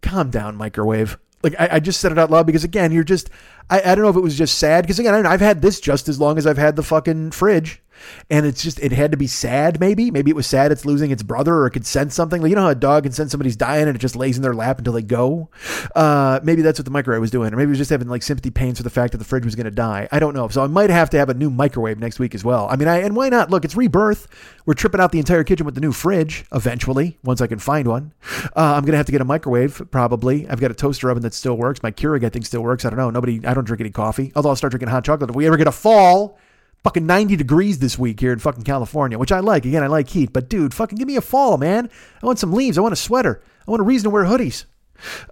"Calm 0.01 0.31
down, 0.31 0.57
microwave." 0.57 1.19
Like 1.43 1.55
I, 1.59 1.69
I 1.73 1.81
just 1.81 2.01
said 2.01 2.13
it 2.13 2.19
out 2.19 2.31
loud 2.31 2.47
because 2.47 2.65
again, 2.65 2.93
you're 2.93 3.05
just 3.05 3.29
I, 3.69 3.83
I 3.83 3.95
don't 3.95 4.05
know 4.05 4.11
if 4.11 4.17
it 4.17 4.21
was 4.21 4.39
just 4.39 4.59
sad 4.59 4.85
because 4.85 4.99
again, 4.99 5.27
I 5.27 5.31
have 5.31 5.41
had 5.41 5.61
this 5.61 5.81
just 5.81 6.09
as 6.09 6.19
long 6.19 6.39
as 6.39 6.47
I've 6.47 6.59
had 6.59 6.77
the 6.77 6.83
fucking 6.83 7.33
fridge. 7.33 7.83
And 8.29 8.47
it's 8.47 8.63
just 8.63 8.81
it 8.81 8.93
had 8.93 9.11
to 9.13 9.17
be 9.17 9.27
sad, 9.27 9.81
maybe. 9.81 10.11
Maybe 10.11 10.31
it 10.31 10.37
was 10.37 10.47
sad 10.47 10.73
it's 10.73 10.85
losing 10.85 11.11
its 11.11 11.23
brother, 11.23 11.55
or 11.55 11.67
it 11.67 11.71
could 11.71 11.87
sense 11.87 12.15
something. 12.15 12.41
Like 12.43 12.51
you 12.51 12.57
know 12.57 12.63
how 12.63 12.69
a 12.69 12.75
dog 12.75 13.05
can 13.05 13.13
sense 13.13 13.31
somebody's 13.31 13.57
dying 13.57 13.87
and 13.87 13.97
it 13.97 13.99
just 13.99 14.17
lays 14.17 14.37
in 14.37 14.43
their 14.43 14.55
lap 14.55 14.79
until 14.79 14.93
they 14.93 15.03
go. 15.03 15.49
Uh, 15.95 16.41
maybe 16.43 16.63
that's 16.63 16.79
what 16.79 16.85
the 16.85 16.91
microwave 16.91 17.21
was 17.21 17.31
doing, 17.31 17.53
or 17.53 17.57
maybe 17.57 17.69
it 17.69 17.71
was 17.71 17.79
just 17.79 17.91
having 17.91 18.09
like 18.09 18.23
sympathy 18.23 18.51
pains 18.51 18.79
for 18.79 18.83
the 18.83 18.91
fact 18.91 19.13
that 19.13 19.19
the 19.19 19.25
fridge 19.25 19.45
was 19.45 19.55
going 19.55 19.65
to 19.65 19.71
die. 19.71 20.09
I 20.13 20.19
don't 20.19 20.35
know. 20.35 20.49
So 20.49 20.63
I 20.63 20.67
might 20.67 20.91
have 20.91 21.11
to 21.11 21.19
have 21.19 21.29
a 21.29 21.35
new 21.35 21.51
microwave 21.51 21.99
next 21.99 22.19
week 22.19 22.35
as 22.35 22.45
well. 22.45 22.69
I 22.71 22.77
mean, 22.77 22.89
I 22.89 22.99
and 22.99 23.17
why 23.17 23.29
not? 23.29 23.51
Look, 23.51 23.65
it's 23.65 23.77
rebirth. 23.77 24.29
We're 24.67 24.75
tripping 24.75 25.01
out 25.01 25.13
the 25.13 25.19
entire 25.19 25.45
kitchen 25.45 25.67
with 25.67 25.75
the 25.75 25.81
new 25.81 25.93
fridge 25.93 26.45
eventually, 26.53 27.19
once 27.25 27.41
I 27.41 27.47
can 27.47 27.59
find 27.59 27.89
one. 27.89 28.13
Uh, 28.57 28.75
I'm 28.77 28.85
gonna 28.85 28.97
have 28.97 29.07
to 29.07 29.13
get 29.13 29.21
a 29.21 29.25
microwave 29.25 29.83
probably. 29.91 30.49
I've 30.49 30.61
got 30.61 30.71
a 30.71 30.75
toaster 30.75 31.11
oven 31.11 31.23
that 31.23 31.35
still 31.35 31.57
works. 31.57 31.83
My 31.83 31.91
Keurig 31.91 32.25
I 32.25 32.29
think 32.29 32.47
still 32.47 32.63
works. 32.63 32.85
I 32.85 32.91
don't 32.91 32.99
know. 32.99 33.11
Nobody. 33.11 33.45
I 33.47 33.55
don't 33.55 33.65
drink 33.65 33.81
any 33.81 33.91
coffee. 33.91 34.33
Although 34.37 34.51
I'll 34.51 34.57
start 34.57 34.73
drinking 34.73 34.89
hot 34.89 35.05
chocolate 35.05 35.31
if 35.31 35.37
we 35.37 35.47
ever 35.47 35.57
get 35.57 35.67
a 35.67 35.73
fall 35.73 36.39
fucking 36.85 37.07
90 37.07 37.37
degrees 37.37 37.79
this 37.79 37.99
week 37.99 38.21
here 38.21 38.33
in 38.33 38.39
fucking 38.39 38.65
California, 38.65 39.19
which 39.19 39.33
I 39.33 39.41
like. 39.41 39.65
Again, 39.65 39.83
I 39.83 39.87
like 39.87 40.09
heat, 40.09 40.33
but 40.33 40.49
dude, 40.49 40.75
fucking 40.75 40.99
give 40.99 41.09
me 41.09 41.17
a 41.17 41.21
fall, 41.21 41.59
man. 41.59 41.91
I 42.23 42.27
want 42.27 42.39
some 42.39 42.53
leaves. 42.53 42.79
I 42.79 42.81
want 42.81 42.93
a 42.93 42.97
sweater. 42.97 43.43
I 43.67 43.71
want 43.71 43.81
a 43.81 43.85
reason 43.85 44.05
to 44.05 44.11
wear 44.11 44.25
hoodies. 44.25 44.65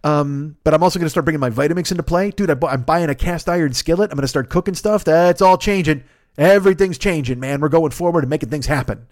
Um, 0.02 0.56
but 0.64 0.74
I'm 0.74 0.82
also 0.82 0.98
going 0.98 1.06
to 1.06 1.10
start 1.10 1.24
bringing 1.24 1.40
my 1.40 1.50
Vitamix 1.50 1.90
into 1.90 2.02
play. 2.02 2.30
Dude, 2.30 2.50
I 2.50 2.66
I'm 2.66 2.82
buying 2.82 3.10
a 3.10 3.14
cast 3.14 3.48
iron 3.48 3.72
skillet. 3.72 4.10
I'm 4.10 4.16
going 4.16 4.22
to 4.22 4.28
start 4.28 4.48
cooking 4.50 4.74
stuff. 4.74 5.04
That's 5.04 5.42
all 5.42 5.58
changing. 5.58 6.04
Everything's 6.38 6.98
changing, 6.98 7.40
man. 7.40 7.60
We're 7.60 7.68
going 7.68 7.90
forward 7.90 8.22
and 8.22 8.30
making 8.30 8.50
things 8.50 8.66
happen. 8.66 9.08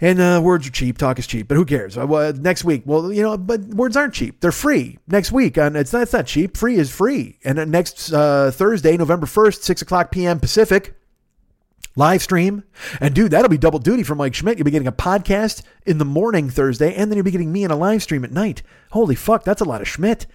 And 0.00 0.20
uh, 0.20 0.40
words 0.44 0.68
are 0.68 0.70
cheap. 0.70 0.96
Talk 0.96 1.18
is 1.18 1.26
cheap. 1.26 1.48
But 1.48 1.56
who 1.56 1.64
cares? 1.64 1.98
Uh, 1.98 2.32
next 2.38 2.62
week, 2.64 2.84
well, 2.86 3.12
you 3.12 3.20
know, 3.20 3.36
but 3.36 3.62
words 3.62 3.96
aren't 3.96 4.14
cheap. 4.14 4.40
They're 4.40 4.52
free. 4.52 4.98
Next 5.08 5.32
week, 5.32 5.58
and 5.58 5.76
it's 5.76 5.92
not, 5.92 6.02
it's 6.02 6.12
not 6.12 6.26
cheap. 6.26 6.56
Free 6.56 6.76
is 6.76 6.88
free. 6.88 7.40
And 7.44 7.58
uh, 7.58 7.64
next 7.64 8.12
uh, 8.12 8.52
Thursday, 8.52 8.96
November 8.96 9.26
1st, 9.26 9.62
6 9.62 9.82
o'clock 9.82 10.12
p.m. 10.12 10.38
Pacific, 10.38 10.94
live 11.96 12.22
stream. 12.22 12.64
And 13.00 13.14
dude, 13.14 13.30
that'll 13.30 13.48
be 13.48 13.58
double 13.58 13.78
duty 13.78 14.02
for 14.02 14.14
Mike 14.14 14.34
Schmidt. 14.34 14.58
You'll 14.58 14.64
be 14.64 14.70
getting 14.70 14.88
a 14.88 14.92
podcast 14.92 15.62
in 15.86 15.98
the 15.98 16.04
morning 16.04 16.50
Thursday, 16.50 16.94
and 16.94 17.10
then 17.10 17.16
you'll 17.16 17.24
be 17.24 17.30
getting 17.30 17.52
me 17.52 17.64
in 17.64 17.70
a 17.70 17.76
live 17.76 18.02
stream 18.02 18.24
at 18.24 18.32
night. 18.32 18.62
Holy 18.90 19.14
fuck, 19.14 19.44
that's 19.44 19.60
a 19.60 19.66
lot 19.66 19.80
of 19.80 19.88
Schmidt. 19.88 20.26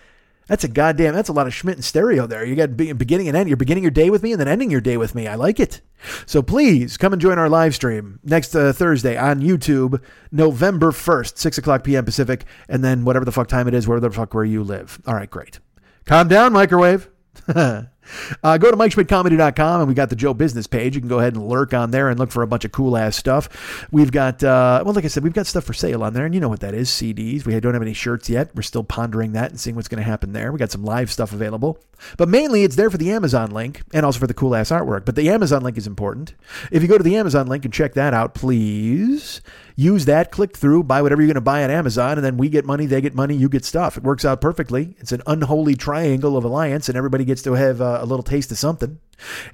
That's 0.47 0.63
a 0.63 0.69
goddamn, 0.69 1.13
that's 1.13 1.27
a 1.27 1.33
lot 1.33 1.45
of 1.45 1.53
Schmidt 1.53 1.75
and 1.75 1.83
stereo 1.83 2.25
there. 2.25 2.45
You 2.45 2.55
got 2.55 2.77
beginning 2.77 3.27
and 3.27 3.35
end. 3.35 3.49
You're 3.49 3.57
beginning 3.57 3.83
your 3.83 3.91
day 3.91 4.09
with 4.09 4.23
me 4.23 4.31
and 4.31 4.39
then 4.39 4.47
ending 4.47 4.71
your 4.71 4.79
day 4.79 4.95
with 4.95 5.13
me. 5.13 5.27
I 5.27 5.35
like 5.35 5.59
it. 5.59 5.81
So 6.25 6.41
please 6.41 6.95
come 6.95 7.11
and 7.11 7.21
join 7.21 7.37
our 7.37 7.49
live 7.49 7.75
stream 7.75 8.19
next 8.23 8.55
uh, 8.55 8.71
Thursday 8.71 9.17
on 9.17 9.41
YouTube, 9.41 10.01
November 10.31 10.91
1st, 10.91 11.37
6 11.37 11.57
o'clock 11.57 11.83
p.m. 11.83 12.05
Pacific, 12.05 12.45
and 12.69 12.81
then 12.81 13.03
whatever 13.03 13.25
the 13.25 13.31
fuck 13.33 13.49
time 13.49 13.67
it 13.67 13.73
is, 13.73 13.87
wherever 13.87 14.07
the 14.07 14.15
fuck 14.15 14.33
where 14.33 14.45
you 14.45 14.63
live. 14.63 15.01
All 15.05 15.15
right, 15.15 15.29
great. 15.29 15.59
Calm 16.05 16.29
down, 16.29 16.53
microwave. 16.53 17.09
Uh, 18.43 18.57
go 18.57 18.71
to 18.71 18.77
MikeSchmidtComedy.com 18.77 19.81
and 19.81 19.87
we 19.87 19.93
got 19.93 20.09
the 20.09 20.15
Joe 20.15 20.33
Business 20.33 20.67
page. 20.67 20.95
You 20.95 21.01
can 21.01 21.09
go 21.09 21.19
ahead 21.19 21.35
and 21.35 21.47
lurk 21.47 21.73
on 21.73 21.91
there 21.91 22.09
and 22.09 22.19
look 22.19 22.31
for 22.31 22.43
a 22.43 22.47
bunch 22.47 22.65
of 22.65 22.71
cool 22.71 22.97
ass 22.97 23.15
stuff. 23.15 23.87
We've 23.91 24.11
got, 24.11 24.43
uh, 24.43 24.81
well, 24.85 24.93
like 24.93 25.05
I 25.05 25.07
said, 25.07 25.23
we've 25.23 25.33
got 25.33 25.47
stuff 25.47 25.63
for 25.63 25.73
sale 25.73 26.03
on 26.03 26.13
there, 26.13 26.25
and 26.25 26.33
you 26.33 26.41
know 26.41 26.49
what 26.49 26.59
that 26.61 26.73
is 26.73 26.89
CDs. 26.89 27.45
We 27.45 27.59
don't 27.59 27.73
have 27.73 27.81
any 27.81 27.93
shirts 27.93 28.29
yet. 28.29 28.55
We're 28.55 28.61
still 28.61 28.83
pondering 28.83 29.33
that 29.33 29.51
and 29.51 29.59
seeing 29.59 29.75
what's 29.75 29.87
going 29.87 30.03
to 30.03 30.09
happen 30.09 30.33
there. 30.33 30.51
We 30.51 30.59
got 30.59 30.71
some 30.71 30.83
live 30.83 31.11
stuff 31.11 31.33
available, 31.33 31.79
but 32.17 32.29
mainly 32.29 32.63
it's 32.63 32.75
there 32.75 32.89
for 32.89 32.97
the 32.97 33.11
Amazon 33.11 33.51
link 33.51 33.81
and 33.93 34.05
also 34.05 34.19
for 34.19 34.27
the 34.27 34.33
cool 34.33 34.55
ass 34.55 34.69
artwork. 34.69 35.05
But 35.05 35.15
the 35.15 35.29
Amazon 35.29 35.63
link 35.63 35.77
is 35.77 35.87
important. 35.87 36.33
If 36.71 36.81
you 36.81 36.87
go 36.87 36.97
to 36.97 37.03
the 37.03 37.15
Amazon 37.15 37.47
link 37.47 37.65
and 37.65 37.73
check 37.73 37.93
that 37.93 38.13
out, 38.13 38.33
please 38.33 39.41
use 39.77 40.05
that, 40.05 40.31
click 40.31 40.57
through, 40.57 40.83
buy 40.83 41.03
whatever 41.03 41.21
you're 41.21 41.27
going 41.27 41.35
to 41.35 41.41
buy 41.41 41.63
on 41.63 41.69
Amazon, 41.69 42.17
and 42.17 42.25
then 42.25 42.35
we 42.35 42.49
get 42.49 42.65
money, 42.65 42.87
they 42.87 42.99
get 42.99 43.13
money, 43.13 43.35
you 43.35 43.47
get 43.47 43.63
stuff. 43.63 43.95
It 43.95 44.03
works 44.03 44.25
out 44.25 44.41
perfectly. 44.41 44.95
It's 44.97 45.11
an 45.11 45.21
unholy 45.27 45.75
triangle 45.75 46.35
of 46.35 46.43
alliance, 46.43 46.89
and 46.89 46.97
everybody 46.97 47.23
gets 47.23 47.43
to 47.43 47.53
have 47.53 47.79
uh, 47.79 47.99
a 48.01 48.05
little 48.05 48.23
taste 48.23 48.51
of 48.51 48.57
something. 48.57 48.99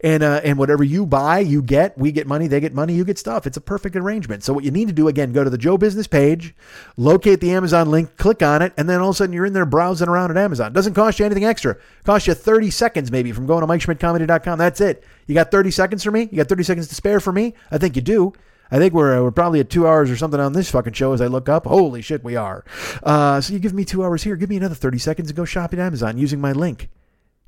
And 0.01 0.23
uh, 0.23 0.41
and 0.43 0.57
whatever 0.57 0.83
you 0.83 1.05
buy, 1.05 1.39
you 1.39 1.61
get. 1.61 1.97
We 1.97 2.11
get 2.11 2.27
money, 2.27 2.47
they 2.47 2.59
get 2.59 2.73
money, 2.73 2.93
you 2.93 3.05
get 3.05 3.17
stuff. 3.17 3.47
It's 3.47 3.55
a 3.55 3.61
perfect 3.61 3.95
arrangement. 3.95 4.43
So 4.43 4.51
what 4.53 4.65
you 4.65 4.71
need 4.71 4.87
to 4.87 4.93
do 4.93 5.07
again, 5.07 5.31
go 5.31 5.43
to 5.43 5.49
the 5.49 5.57
Joe 5.57 5.77
Business 5.77 6.07
page, 6.07 6.53
locate 6.97 7.39
the 7.39 7.51
Amazon 7.51 7.89
link, 7.89 8.17
click 8.17 8.41
on 8.41 8.61
it, 8.61 8.73
and 8.77 8.89
then 8.89 8.99
all 8.99 9.09
of 9.09 9.15
a 9.15 9.17
sudden 9.17 9.33
you're 9.33 9.45
in 9.45 9.53
there 9.53 9.65
browsing 9.65 10.09
around 10.09 10.31
at 10.31 10.37
Amazon. 10.37 10.67
It 10.67 10.73
doesn't 10.73 10.95
cost 10.95 11.19
you 11.19 11.25
anything 11.25 11.45
extra. 11.45 11.73
It 11.73 12.03
costs 12.05 12.27
you 12.27 12.33
30 12.33 12.71
seconds 12.71 13.11
maybe 13.11 13.31
from 13.31 13.45
going 13.45 13.61
to 13.61 13.67
MikeSchmidtComedy.com. 13.67 14.57
That's 14.57 14.81
it. 14.81 15.05
You 15.27 15.35
got 15.35 15.51
30 15.51 15.71
seconds 15.71 16.03
for 16.03 16.11
me? 16.11 16.27
You 16.29 16.37
got 16.37 16.47
30 16.49 16.63
seconds 16.63 16.87
to 16.89 16.95
spare 16.95 17.19
for 17.19 17.31
me? 17.31 17.53
I 17.71 17.77
think 17.77 17.95
you 17.95 18.01
do. 18.01 18.33
I 18.73 18.79
think 18.79 18.91
we're 18.91 19.21
we're 19.21 19.29
probably 19.29 19.59
at 19.59 19.69
two 19.69 19.87
hours 19.87 20.09
or 20.09 20.17
something 20.17 20.39
on 20.39 20.53
this 20.53 20.71
fucking 20.71 20.93
show 20.93 21.13
as 21.13 21.21
I 21.21 21.27
look 21.27 21.47
up. 21.47 21.67
Holy 21.67 22.01
shit, 22.01 22.23
we 22.23 22.35
are. 22.35 22.65
Uh, 23.03 23.39
so 23.39 23.53
you 23.53 23.59
give 23.59 23.71
me 23.71 23.85
two 23.85 24.03
hours 24.03 24.23
here. 24.23 24.35
Give 24.35 24.49
me 24.49 24.57
another 24.57 24.73
30 24.73 24.97
seconds 24.97 25.29
and 25.29 25.37
go 25.37 25.45
shop 25.45 25.73
at 25.73 25.79
Amazon 25.79 26.17
using 26.17 26.41
my 26.41 26.53
link. 26.53 26.89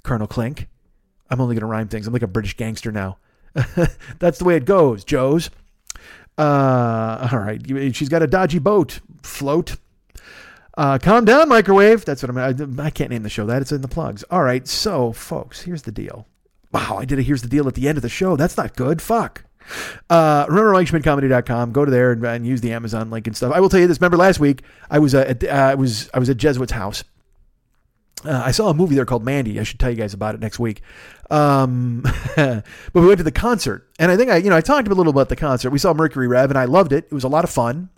Colonel 0.04 0.28
Klink. 0.28 0.68
I'm 1.32 1.42
only 1.42 1.56
going 1.56 1.62
to 1.62 1.66
rhyme 1.66 1.88
things. 1.88 2.06
I'm 2.06 2.14
like 2.14 2.22
a 2.22 2.28
British 2.28 2.56
gangster 2.56 2.92
now. 2.92 3.18
That's 4.20 4.38
the 4.38 4.46
way 4.46 4.56
it 4.56 4.66
goes, 4.66 5.04
Joe's. 5.04 5.50
Uh, 6.38 7.28
all 7.32 7.40
right. 7.40 7.60
She's 7.96 8.10
got 8.10 8.22
a 8.22 8.28
dodgy 8.28 8.60
boat 8.60 9.00
float. 9.24 9.78
Uh, 10.78 11.00
calm 11.00 11.26
down, 11.26 11.50
microwave. 11.50 12.06
That's 12.06 12.22
what 12.22 12.30
I'm. 12.30 12.38
I, 12.38 12.84
I 12.84 12.90
can't 12.92 13.10
name 13.10 13.24
the 13.24 13.30
show 13.30 13.48
that. 13.48 13.64
It's 13.64 13.72
in 13.72 13.82
the 13.82 13.88
plugs. 13.88 14.22
All 14.30 14.44
right. 14.44 14.68
So, 14.68 15.12
folks, 15.12 15.62
here's 15.62 15.82
the 15.82 15.92
deal. 15.92 16.28
Wow, 16.72 16.98
I 17.00 17.06
did 17.06 17.18
a 17.18 17.24
here's 17.24 17.42
the 17.42 17.48
deal 17.48 17.68
at 17.68 17.74
the 17.74 17.88
end 17.88 17.98
of 17.98 18.04
the 18.04 18.10
show. 18.10 18.36
That's 18.36 18.58
not 18.58 18.76
good. 18.76 19.02
Fuck. 19.02 19.45
Uh, 20.10 20.46
remember 20.48 20.74
MikeSchmidtComedy.com. 20.74 21.72
Go 21.72 21.86
to 21.86 21.92
there 21.92 22.12
and, 22.12 22.24
and 22.26 22.46
use 22.46 22.62
the 22.62 22.74
Amazon 22.74 23.10
link 23.10 23.28
and 23.28 23.36
stuff. 23.36 23.54
I 23.54 23.60
will 23.60 23.70
tell 23.70 23.80
you 23.80 23.88
this. 23.88 24.00
Remember 24.00 24.18
last 24.18 24.40
week 24.40 24.62
I 24.90 25.00
was 25.00 25.16
uh, 25.16 25.26
at, 25.28 25.44
uh, 25.44 25.48
I 25.48 25.76
was 25.76 26.10
I 26.14 26.20
was 26.20 26.30
at 26.30 26.38
Jesuit's 26.38 26.72
house. 26.72 27.04
Uh, 28.24 28.42
I 28.46 28.52
saw 28.52 28.70
a 28.70 28.74
movie 28.74 28.96
there 28.96 29.06
called 29.06 29.24
Mandy. 29.24 29.60
I 29.60 29.64
should 29.64 29.80
tell 29.80 29.90
you 29.90 29.96
guys 29.96 30.14
about 30.14 30.36
it 30.36 30.42
next 30.42 30.58
week. 30.58 30.82
Um, 31.30 32.04
but 32.36 32.64
we 32.94 33.06
went 33.06 33.18
to 33.18 33.24
the 33.24 33.32
concert, 33.32 33.88
and 34.00 34.12
I 34.12 34.18
think 34.18 34.32
I, 34.32 34.38
you 34.38 34.50
know, 34.50 34.56
I 34.56 34.62
talked 34.62 34.88
a 34.88 34.94
little 34.94 35.12
about 35.12 35.30
the 35.30 35.36
concert. 35.36 35.70
We 35.70 35.80
saw 35.80 35.94
Mercury 35.94 36.28
Rev, 36.28 36.50
and 36.50 36.58
I 36.58 36.66
loved 36.66 36.92
it. 36.92 37.06
It 37.06 37.14
was 37.14 37.24
a 37.24 37.28
lot 37.30 37.44
of 37.44 37.50
fun. 37.50 37.90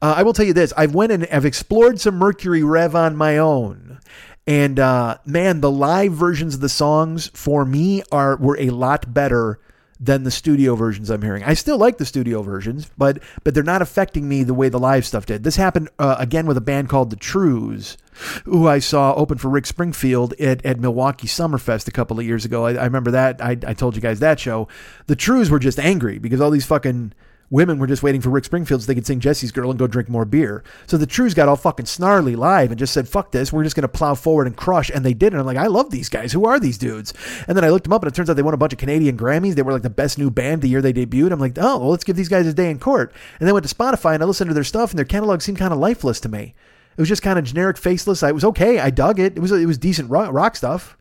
Uh, 0.00 0.14
I 0.16 0.22
will 0.22 0.32
tell 0.32 0.46
you 0.46 0.52
this: 0.52 0.72
I've 0.76 0.94
went 0.94 1.12
and 1.12 1.26
I've 1.30 1.44
explored 1.44 2.00
some 2.00 2.16
Mercury 2.16 2.62
Rev 2.62 2.94
on 2.94 3.16
my 3.16 3.38
own, 3.38 3.98
and 4.46 4.78
uh, 4.78 5.18
man, 5.26 5.60
the 5.60 5.70
live 5.70 6.12
versions 6.12 6.54
of 6.54 6.60
the 6.60 6.68
songs 6.68 7.28
for 7.34 7.64
me 7.64 8.02
are 8.12 8.36
were 8.36 8.58
a 8.58 8.70
lot 8.70 9.12
better 9.12 9.58
than 10.00 10.22
the 10.22 10.30
studio 10.30 10.74
versions 10.76 11.10
I'm 11.10 11.22
hearing. 11.22 11.42
I 11.42 11.54
still 11.54 11.76
like 11.76 11.98
the 11.98 12.04
studio 12.04 12.42
versions, 12.42 12.90
but 12.96 13.20
but 13.42 13.54
they're 13.54 13.62
not 13.62 13.82
affecting 13.82 14.28
me 14.28 14.44
the 14.44 14.54
way 14.54 14.68
the 14.68 14.78
live 14.78 15.04
stuff 15.04 15.26
did. 15.26 15.42
This 15.42 15.56
happened 15.56 15.88
uh, 15.98 16.16
again 16.18 16.46
with 16.46 16.56
a 16.56 16.62
band 16.62 16.88
called 16.88 17.10
the 17.10 17.16
Trews, 17.16 17.96
who 18.44 18.68
I 18.68 18.78
saw 18.78 19.14
open 19.14 19.38
for 19.38 19.48
Rick 19.48 19.66
Springfield 19.66 20.34
at, 20.34 20.64
at 20.64 20.78
Milwaukee 20.78 21.26
Summerfest 21.26 21.88
a 21.88 21.92
couple 21.92 22.18
of 22.18 22.26
years 22.26 22.44
ago. 22.44 22.66
I, 22.66 22.74
I 22.74 22.84
remember 22.84 23.10
that. 23.12 23.42
I, 23.42 23.52
I 23.66 23.74
told 23.74 23.96
you 23.96 24.02
guys 24.02 24.20
that 24.20 24.38
show. 24.38 24.68
The 25.06 25.16
Trews 25.16 25.50
were 25.50 25.58
just 25.58 25.80
angry 25.80 26.18
because 26.18 26.40
all 26.40 26.50
these 26.50 26.66
fucking 26.66 27.12
women 27.50 27.78
were 27.78 27.86
just 27.86 28.02
waiting 28.02 28.20
for 28.20 28.30
Rick 28.30 28.44
Springfield 28.44 28.82
so 28.82 28.86
they 28.86 28.94
could 28.94 29.06
sing 29.06 29.20
Jesse's 29.20 29.52
Girl 29.52 29.70
and 29.70 29.78
go 29.78 29.86
drink 29.86 30.08
more 30.08 30.24
beer. 30.24 30.62
So 30.86 30.96
the 30.96 31.06
Trews 31.06 31.34
got 31.34 31.48
all 31.48 31.56
fucking 31.56 31.86
snarly 31.86 32.36
live 32.36 32.70
and 32.70 32.78
just 32.78 32.92
said, 32.92 33.08
fuck 33.08 33.32
this. 33.32 33.52
We're 33.52 33.64
just 33.64 33.76
going 33.76 33.82
to 33.82 33.88
plow 33.88 34.14
forward 34.14 34.46
and 34.46 34.56
crush. 34.56 34.90
And 34.90 35.04
they 35.04 35.14
did. 35.14 35.32
And 35.32 35.40
I'm 35.40 35.46
like, 35.46 35.56
I 35.56 35.66
love 35.66 35.90
these 35.90 36.08
guys. 36.08 36.32
Who 36.32 36.44
are 36.46 36.60
these 36.60 36.78
dudes? 36.78 37.14
And 37.46 37.56
then 37.56 37.64
I 37.64 37.70
looked 37.70 37.84
them 37.84 37.92
up 37.92 38.02
and 38.02 38.12
it 38.12 38.14
turns 38.14 38.28
out 38.28 38.36
they 38.36 38.42
won 38.42 38.54
a 38.54 38.58
bunch 38.58 38.72
of 38.72 38.78
Canadian 38.78 39.16
Grammys. 39.16 39.54
They 39.54 39.62
were 39.62 39.72
like 39.72 39.82
the 39.82 39.90
best 39.90 40.18
new 40.18 40.30
band 40.30 40.62
the 40.62 40.68
year 40.68 40.82
they 40.82 40.92
debuted. 40.92 41.32
I'm 41.32 41.40
like, 41.40 41.56
oh, 41.58 41.78
well, 41.78 41.90
let's 41.90 42.04
give 42.04 42.16
these 42.16 42.28
guys 42.28 42.46
a 42.46 42.52
day 42.52 42.70
in 42.70 42.78
court. 42.78 43.12
And 43.40 43.46
then 43.46 43.54
went 43.54 43.66
to 43.66 43.74
Spotify 43.74 44.14
and 44.14 44.22
I 44.22 44.26
listened 44.26 44.50
to 44.50 44.54
their 44.54 44.64
stuff 44.64 44.90
and 44.90 44.98
their 44.98 45.04
catalog 45.04 45.40
seemed 45.40 45.58
kind 45.58 45.72
of 45.72 45.78
lifeless 45.78 46.20
to 46.20 46.28
me. 46.28 46.54
It 46.96 47.00
was 47.00 47.08
just 47.08 47.22
kind 47.22 47.38
of 47.38 47.44
generic, 47.44 47.78
faceless. 47.78 48.24
I, 48.24 48.32
was 48.32 48.44
okay. 48.44 48.80
I 48.80 48.90
dug 48.90 49.20
it. 49.20 49.36
It 49.36 49.40
was 49.40 49.52
it 49.52 49.66
was 49.66 49.78
decent 49.78 50.10
rock, 50.10 50.32
rock 50.32 50.56
stuff 50.56 50.97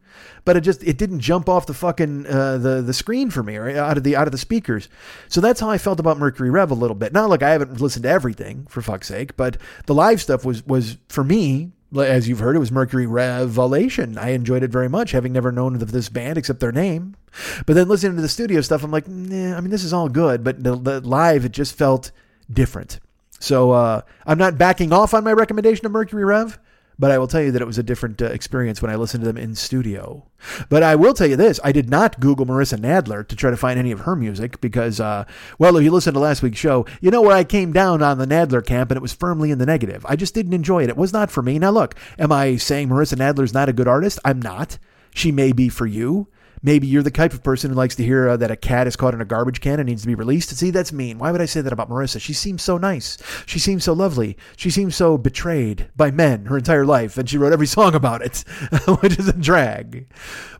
but 0.47 0.55
it 0.55 0.61
just 0.61 0.81
it 0.81 0.97
didn't 0.97 1.19
jump 1.19 1.49
off 1.49 1.65
the 1.65 1.73
fucking 1.73 2.25
uh, 2.25 2.57
the 2.57 2.81
the 2.81 2.93
screen 2.93 3.29
for 3.29 3.43
me, 3.43 3.57
right 3.57 3.75
out 3.75 3.97
of 3.97 4.05
the 4.05 4.15
out 4.15 4.29
of 4.29 4.31
the 4.31 4.37
speakers. 4.37 4.87
So 5.27 5.41
that's 5.41 5.59
how 5.59 5.69
I 5.69 5.77
felt 5.77 5.99
about 5.99 6.17
Mercury 6.17 6.49
Rev 6.49 6.71
a 6.71 6.73
little 6.73 6.95
bit. 6.95 7.11
Now, 7.11 7.27
look, 7.27 7.43
I 7.43 7.49
haven't 7.49 7.81
listened 7.81 8.03
to 8.03 8.09
everything 8.09 8.65
for 8.69 8.81
fuck's 8.81 9.09
sake, 9.09 9.35
but 9.35 9.57
the 9.87 9.93
live 9.93 10.21
stuff 10.21 10.45
was 10.45 10.65
was 10.65 10.97
for 11.09 11.25
me. 11.25 11.73
As 11.97 12.29
you've 12.29 12.39
heard, 12.39 12.55
it 12.55 12.59
was 12.59 12.71
Mercury 12.71 13.05
Revelation. 13.05 14.17
I 14.17 14.29
enjoyed 14.29 14.63
it 14.63 14.71
very 14.71 14.87
much, 14.87 15.11
having 15.11 15.33
never 15.33 15.51
known 15.51 15.75
of 15.75 15.91
this 15.91 16.07
band 16.07 16.37
except 16.37 16.61
their 16.61 16.71
name. 16.71 17.17
But 17.65 17.73
then 17.73 17.89
listening 17.89 18.15
to 18.15 18.21
the 18.21 18.29
studio 18.29 18.61
stuff, 18.61 18.85
I'm 18.85 18.91
like, 18.91 19.07
nah, 19.07 19.57
I 19.57 19.59
mean, 19.59 19.69
this 19.69 19.83
is 19.83 19.91
all 19.91 20.07
good, 20.07 20.45
but 20.45 20.63
the, 20.63 20.77
the 20.77 21.01
live, 21.01 21.43
it 21.43 21.51
just 21.51 21.77
felt 21.77 22.11
different. 22.51 23.01
So 23.39 23.71
uh, 23.71 24.01
I'm 24.25 24.37
not 24.37 24.57
backing 24.57 24.93
off 24.93 25.13
on 25.13 25.25
my 25.25 25.33
recommendation 25.33 25.85
of 25.85 25.91
Mercury 25.91 26.25
Rev, 26.25 26.57
but 26.99 27.11
I 27.11 27.17
will 27.17 27.27
tell 27.27 27.41
you 27.41 27.51
that 27.51 27.61
it 27.61 27.67
was 27.67 27.77
a 27.77 27.83
different 27.83 28.21
uh, 28.21 28.25
experience 28.25 28.81
when 28.81 28.91
I 28.91 28.95
listened 28.95 29.21
to 29.21 29.27
them 29.27 29.37
in 29.37 29.55
studio. 29.55 30.25
But 30.69 30.83
I 30.83 30.95
will 30.95 31.13
tell 31.13 31.27
you 31.27 31.35
this 31.35 31.59
I 31.63 31.71
did 31.71 31.89
not 31.89 32.19
Google 32.19 32.45
Marissa 32.45 32.77
Nadler 32.77 33.27
to 33.27 33.35
try 33.35 33.49
to 33.49 33.57
find 33.57 33.79
any 33.79 33.91
of 33.91 34.01
her 34.01 34.15
music 34.15 34.61
because, 34.61 34.99
uh, 34.99 35.25
well, 35.57 35.77
if 35.77 35.83
you 35.83 35.91
listen 35.91 36.13
to 36.13 36.19
last 36.19 36.41
week's 36.41 36.59
show, 36.59 36.85
you 37.01 37.11
know 37.11 37.21
where 37.21 37.35
I 37.35 37.43
came 37.43 37.71
down 37.71 38.01
on 38.01 38.17
the 38.17 38.27
Nadler 38.27 38.65
camp 38.65 38.91
and 38.91 38.97
it 38.97 39.01
was 39.01 39.13
firmly 39.13 39.51
in 39.51 39.57
the 39.57 39.65
negative. 39.65 40.05
I 40.07 40.15
just 40.15 40.33
didn't 40.33 40.53
enjoy 40.53 40.83
it. 40.83 40.89
It 40.89 40.97
was 40.97 41.13
not 41.13 41.31
for 41.31 41.41
me. 41.41 41.59
Now, 41.59 41.71
look, 41.71 41.95
am 42.17 42.31
I 42.31 42.57
saying 42.57 42.89
Marissa 42.89 43.15
Nadler's 43.15 43.53
not 43.53 43.69
a 43.69 43.73
good 43.73 43.87
artist? 43.87 44.19
I'm 44.25 44.41
not. 44.41 44.77
She 45.13 45.31
may 45.31 45.51
be 45.51 45.69
for 45.69 45.85
you. 45.85 46.27
Maybe 46.61 46.87
you're 46.87 47.03
the 47.03 47.11
type 47.11 47.33
of 47.33 47.43
person 47.43 47.69
who 47.69 47.75
likes 47.75 47.95
to 47.95 48.03
hear 48.03 48.29
uh, 48.29 48.37
that 48.37 48.51
a 48.51 48.55
cat 48.55 48.87
is 48.87 48.95
caught 48.95 49.13
in 49.13 49.21
a 49.21 49.25
garbage 49.25 49.61
can 49.61 49.79
and 49.79 49.87
needs 49.87 50.01
to 50.01 50.07
be 50.07 50.15
released. 50.15 50.49
See, 50.55 50.71
that's 50.71 50.91
mean. 50.91 51.19
Why 51.19 51.31
would 51.31 51.41
I 51.41 51.45
say 51.45 51.61
that 51.61 51.73
about 51.73 51.89
Marissa? 51.89 52.19
She 52.19 52.33
seems 52.33 52.61
so 52.63 52.77
nice. 52.77 53.17
She 53.45 53.59
seems 53.59 53.83
so 53.83 53.93
lovely. 53.93 54.37
She 54.55 54.69
seems 54.69 54.95
so 54.95 55.17
betrayed 55.17 55.89
by 55.95 56.11
men 56.11 56.45
her 56.45 56.57
entire 56.57 56.85
life, 56.85 57.17
and 57.17 57.29
she 57.29 57.37
wrote 57.37 57.53
every 57.53 57.67
song 57.77 57.93
about 57.93 58.21
it, 58.21 58.39
which 59.01 59.19
is 59.19 59.27
a 59.27 59.33
drag. 59.33 60.07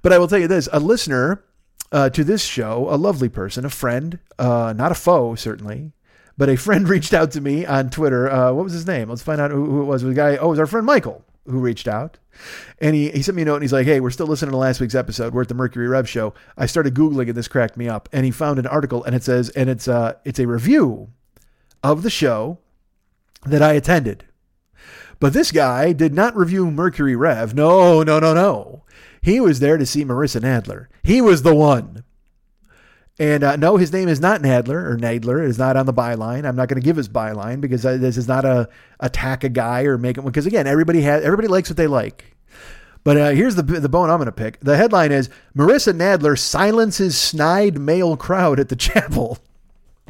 But 0.02 0.14
I 0.14 0.18
will 0.20 0.28
tell 0.28 0.40
you 0.40 0.48
this 0.48 0.70
a 0.72 0.80
listener 0.80 1.44
uh, 1.92 2.10
to 2.12 2.24
this 2.24 2.44
show, 2.44 2.88
a 2.90 2.98
lovely 2.98 3.30
person, 3.30 3.66
a 3.66 3.70
friend, 3.70 4.20
uh, 4.38 4.74
not 4.76 4.92
a 4.92 4.96
foe, 4.96 5.36
certainly. 5.36 5.94
But 6.38 6.50
a 6.50 6.56
friend 6.56 6.88
reached 6.90 7.14
out 7.14 7.32
to 7.32 7.42
me 7.42 7.66
on 7.66 7.90
Twitter. 7.90 8.30
Uh, 8.30 8.54
what 8.54 8.64
was 8.64 8.74
his 8.74 8.86
name? 8.86 9.10
Let's 9.10 9.24
find 9.24 9.42
out 9.42 9.52
who, 9.52 9.66
who 9.66 9.82
it 9.82 9.86
was. 9.86 10.04
The 10.04 10.14
guy. 10.14 10.38
Oh, 10.38 10.48
it 10.48 10.50
was 10.52 10.60
our 10.60 10.68
friend 10.68 10.86
Michael 10.86 11.26
who 11.48 11.60
reached 11.60 11.88
out. 11.88 12.20
And 12.80 12.96
he, 12.96 13.10
he 13.10 13.22
sent 13.22 13.36
me 13.36 13.42
a 13.42 13.46
note 13.46 13.56
and 13.56 13.64
he's 13.64 13.74
like, 13.74 13.86
Hey, 13.86 14.00
we're 14.00 14.12
still 14.12 14.28
listening 14.28 14.52
to 14.52 14.58
last 14.58 14.80
week's 14.80 14.96
episode. 14.96 15.34
We're 15.34 15.42
at 15.42 15.48
the 15.48 15.56
Mercury 15.56 15.88
Rev 15.88 16.08
show. 16.08 16.34
I 16.58 16.66
started 16.66 16.94
Googling 16.94 17.28
and 17.28 17.36
this 17.36 17.48
cracked 17.48 17.78
me 17.78 17.90
up. 17.90 18.10
And 18.12 18.26
he 18.26 18.32
found 18.32 18.60
an 18.60 18.68
article 18.68 19.04
and 19.04 19.16
it 19.16 19.24
says, 19.24 19.50
and 19.50 19.70
it's 19.70 19.88
uh 19.88 20.14
it's 20.24 20.40
a 20.40 20.48
review 20.48 21.10
of 21.84 22.04
the 22.04 22.10
show 22.10 22.60
that 23.46 23.62
I 23.62 23.74
attended. 23.74 24.26
But 25.20 25.34
this 25.34 25.52
guy 25.52 25.94
did 25.94 26.14
not 26.14 26.36
review 26.36 26.70
Mercury 26.70 27.16
Rev. 27.16 27.56
No, 27.56 28.04
no, 28.04 28.20
no, 28.20 28.34
no. 28.34 28.84
He 29.22 29.40
was 29.40 29.60
there 29.60 29.78
to 29.78 29.86
see 29.86 30.06
Marissa 30.06 30.42
Nadler. 30.42 30.88
He 31.04 31.22
was 31.22 31.42
the 31.42 31.56
one. 31.56 32.04
And 33.20 33.44
uh, 33.44 33.56
no, 33.56 33.78
his 33.78 33.92
name 33.92 34.10
is 34.10 34.20
not 34.20 34.42
Nadler 34.42 34.92
or 34.92 34.96
Nadler. 34.96 35.44
Is 35.44 35.58
not 35.58 35.76
on 35.76 35.86
the 35.86 35.94
byline. 35.94 36.48
I'm 36.48 36.56
not 36.56 36.68
going 36.68 36.80
to 36.80 36.86
give 36.86 36.98
his 36.98 37.10
byline 37.10 37.62
because 37.62 37.86
uh, 37.86 37.98
this 37.98 38.16
is 38.16 38.28
not 38.28 38.46
a 38.46 38.70
attack 39.00 39.44
a 39.44 39.50
guy 39.50 39.84
or 39.84 39.98
make 39.98 40.18
him. 40.18 40.26
Because 40.26 40.46
again, 40.46 40.68
everybody 40.68 41.02
has 41.02 41.24
everybody 41.24 41.48
likes 41.48 41.70
what 41.70 41.78
they 41.78 41.88
like. 41.88 42.36
But 43.04 43.18
uh, 43.18 43.30
here's 43.30 43.56
the 43.56 43.64
the 43.64 43.90
bone 43.90 44.10
I'm 44.10 44.18
going 44.18 44.28
to 44.28 44.32
pick. 44.32 44.60
The 44.60 44.78
headline 44.78 45.12
is 45.12 45.30
Marissa 45.56 45.94
Nadler 45.94 46.38
silences 46.38 47.18
snide 47.18 47.80
male 47.80 48.18
crowd 48.18 48.60
at 48.60 48.70
the 48.70 48.76
chapel. 48.78 49.40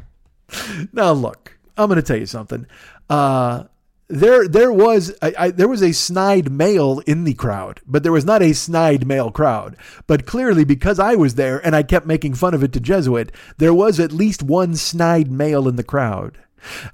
now 0.91 1.13
look, 1.13 1.57
I'm 1.77 1.87
going 1.87 2.01
to 2.01 2.05
tell 2.05 2.17
you 2.17 2.25
something. 2.25 2.67
Uh, 3.09 3.65
there 4.09 4.47
there 4.47 4.71
was 4.71 5.13
I, 5.21 5.33
I, 5.37 5.51
there 5.51 5.67
was 5.67 5.81
a 5.81 5.91
snide 5.91 6.51
male 6.51 6.99
in 7.05 7.23
the 7.23 7.33
crowd, 7.33 7.81
but 7.85 8.03
there 8.03 8.11
was 8.11 8.25
not 8.25 8.41
a 8.41 8.53
snide 8.53 9.05
male 9.05 9.31
crowd. 9.31 9.75
But 10.07 10.25
clearly, 10.25 10.63
because 10.63 10.99
I 10.99 11.15
was 11.15 11.35
there 11.35 11.65
and 11.65 11.75
I 11.75 11.83
kept 11.83 12.05
making 12.05 12.35
fun 12.35 12.53
of 12.53 12.63
it 12.63 12.71
to 12.73 12.79
Jesuit, 12.79 13.31
there 13.57 13.73
was 13.73 13.99
at 13.99 14.11
least 14.11 14.43
one 14.43 14.75
snide 14.75 15.29
male 15.31 15.67
in 15.67 15.75
the 15.75 15.83
crowd. 15.83 16.37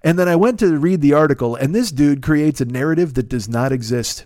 And 0.03 0.19
then 0.19 0.27
I 0.27 0.35
went 0.35 0.59
to 0.59 0.77
read 0.77 1.01
the 1.01 1.13
article, 1.13 1.55
and 1.55 1.73
this 1.73 1.91
dude 1.91 2.21
creates 2.21 2.61
a 2.61 2.65
narrative 2.65 3.13
that 3.13 3.29
does 3.29 3.47
not 3.47 3.71
exist. 3.71 4.25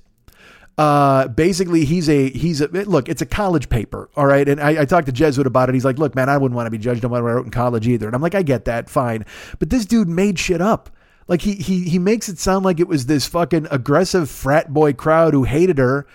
Uh, 0.78 1.28
basically, 1.28 1.86
he's 1.86 2.08
a 2.08 2.30
he's 2.30 2.62
a 2.62 2.68
look. 2.68 3.10
It's 3.10 3.22
a 3.22 3.26
college 3.26 3.68
paper, 3.68 4.10
all 4.16 4.28
right. 4.28 4.48
And 4.48 4.62
I, 4.62 4.82
I 4.82 4.86
talked 4.86 5.08
to 5.08 5.12
Jesuit 5.12 5.48
about 5.48 5.70
it. 5.70 5.76
He's 5.76 5.86
like, 5.86 5.98
"Look, 5.98 6.16
man, 6.16 6.30
I 6.30 6.38
wouldn't 6.38 6.56
want 6.56 6.68
to 6.68 6.72
be 6.72 6.78
judged 6.78 7.04
on 7.04 7.12
what 7.12 7.18
I 7.18 7.22
wrote 7.22 7.46
in 7.46 7.52
college 7.52 7.88
either." 7.88 8.06
And 8.06 8.16
I'm 8.16 8.22
like, 8.22 8.36
"I 8.36 8.44
get 8.44 8.66
that, 8.66 8.90
fine." 8.90 9.26
But 9.58 9.72
this 9.72 9.86
dude 9.86 10.08
made 10.08 10.38
shit 10.38 10.62
up. 10.62 10.92
Like 11.28 11.42
he 11.42 11.56
he 11.56 11.84
he 11.90 12.00
makes 12.00 12.30
it 12.30 12.40
sound 12.40 12.66
like 12.66 12.80
it 12.80 12.88
was 12.88 13.06
this 13.06 13.28
fucking 13.28 13.68
aggressive 13.72 14.30
frat 14.30 14.74
boy 14.74 14.94
crowd 14.94 15.34
who 15.34 15.44
hated 15.44 15.78
her 15.78 16.08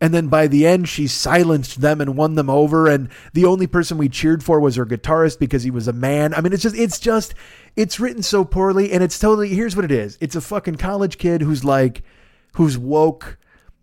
And 0.00 0.14
then 0.14 0.28
by 0.28 0.46
the 0.46 0.66
end, 0.66 0.88
she 0.88 1.06
silenced 1.06 1.80
them 1.82 2.00
and 2.00 2.16
won 2.16 2.34
them 2.34 2.48
over. 2.48 2.88
And 2.88 3.10
the 3.34 3.44
only 3.44 3.66
person 3.66 3.98
we 3.98 4.08
cheered 4.08 4.42
for 4.42 4.58
was 4.58 4.76
her 4.76 4.86
guitarist 4.86 5.38
because 5.38 5.62
he 5.62 5.70
was 5.70 5.88
a 5.88 5.92
man. 5.92 6.32
I 6.34 6.40
mean, 6.40 6.52
it's 6.54 6.62
just, 6.62 6.76
it's 6.76 6.98
just, 6.98 7.34
it's 7.76 8.00
written 8.00 8.22
so 8.22 8.44
poorly. 8.44 8.92
And 8.92 9.02
it's 9.02 9.18
totally, 9.18 9.50
here's 9.50 9.76
what 9.76 9.84
it 9.84 9.92
is 9.92 10.16
it's 10.20 10.36
a 10.36 10.40
fucking 10.40 10.76
college 10.76 11.18
kid 11.18 11.42
who's 11.42 11.64
like, 11.64 12.02
who's 12.54 12.78
woke 12.78 13.38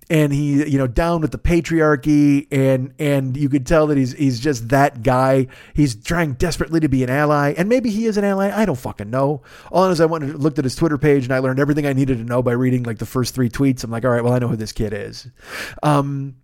and 0.09 0.33
he 0.33 0.67
you 0.67 0.77
know 0.77 0.87
down 0.87 1.21
with 1.21 1.31
the 1.31 1.37
patriarchy 1.37 2.47
and 2.51 2.93
and 2.99 3.35
you 3.35 3.49
could 3.49 3.65
tell 3.65 3.87
that 3.87 3.97
he's 3.97 4.13
he's 4.13 4.39
just 4.39 4.69
that 4.69 5.03
guy. 5.03 5.47
He's 5.73 5.95
trying 5.95 6.33
desperately 6.33 6.79
to 6.79 6.89
be 6.89 7.03
an 7.03 7.09
ally 7.09 7.53
and 7.57 7.67
maybe 7.67 7.89
he 7.89 8.05
is 8.05 8.17
an 8.17 8.23
ally. 8.23 8.51
I 8.53 8.65
don't 8.65 8.77
fucking 8.77 9.09
know. 9.09 9.41
All 9.71 9.83
I 9.83 9.87
know 9.87 9.91
is 9.91 10.01
i 10.01 10.05
went 10.05 10.23
and 10.23 10.39
looked 10.39 10.59
at 10.59 10.65
his 10.65 10.75
twitter 10.75 10.97
page 10.97 11.23
and 11.23 11.33
i 11.33 11.39
learned 11.39 11.59
everything 11.59 11.85
i 11.85 11.93
needed 11.93 12.17
to 12.17 12.23
know 12.23 12.41
by 12.41 12.53
reading 12.53 12.83
like 12.83 12.99
the 12.99 13.05
first 13.05 13.35
three 13.35 13.49
tweets. 13.49 13.83
I'm 13.83 13.91
like 13.91 14.05
all 14.05 14.11
right 14.11 14.23
well 14.23 14.33
i 14.33 14.39
know 14.39 14.47
who 14.47 14.55
this 14.55 14.71
kid 14.71 14.93
is. 14.93 15.27
Um 15.83 16.35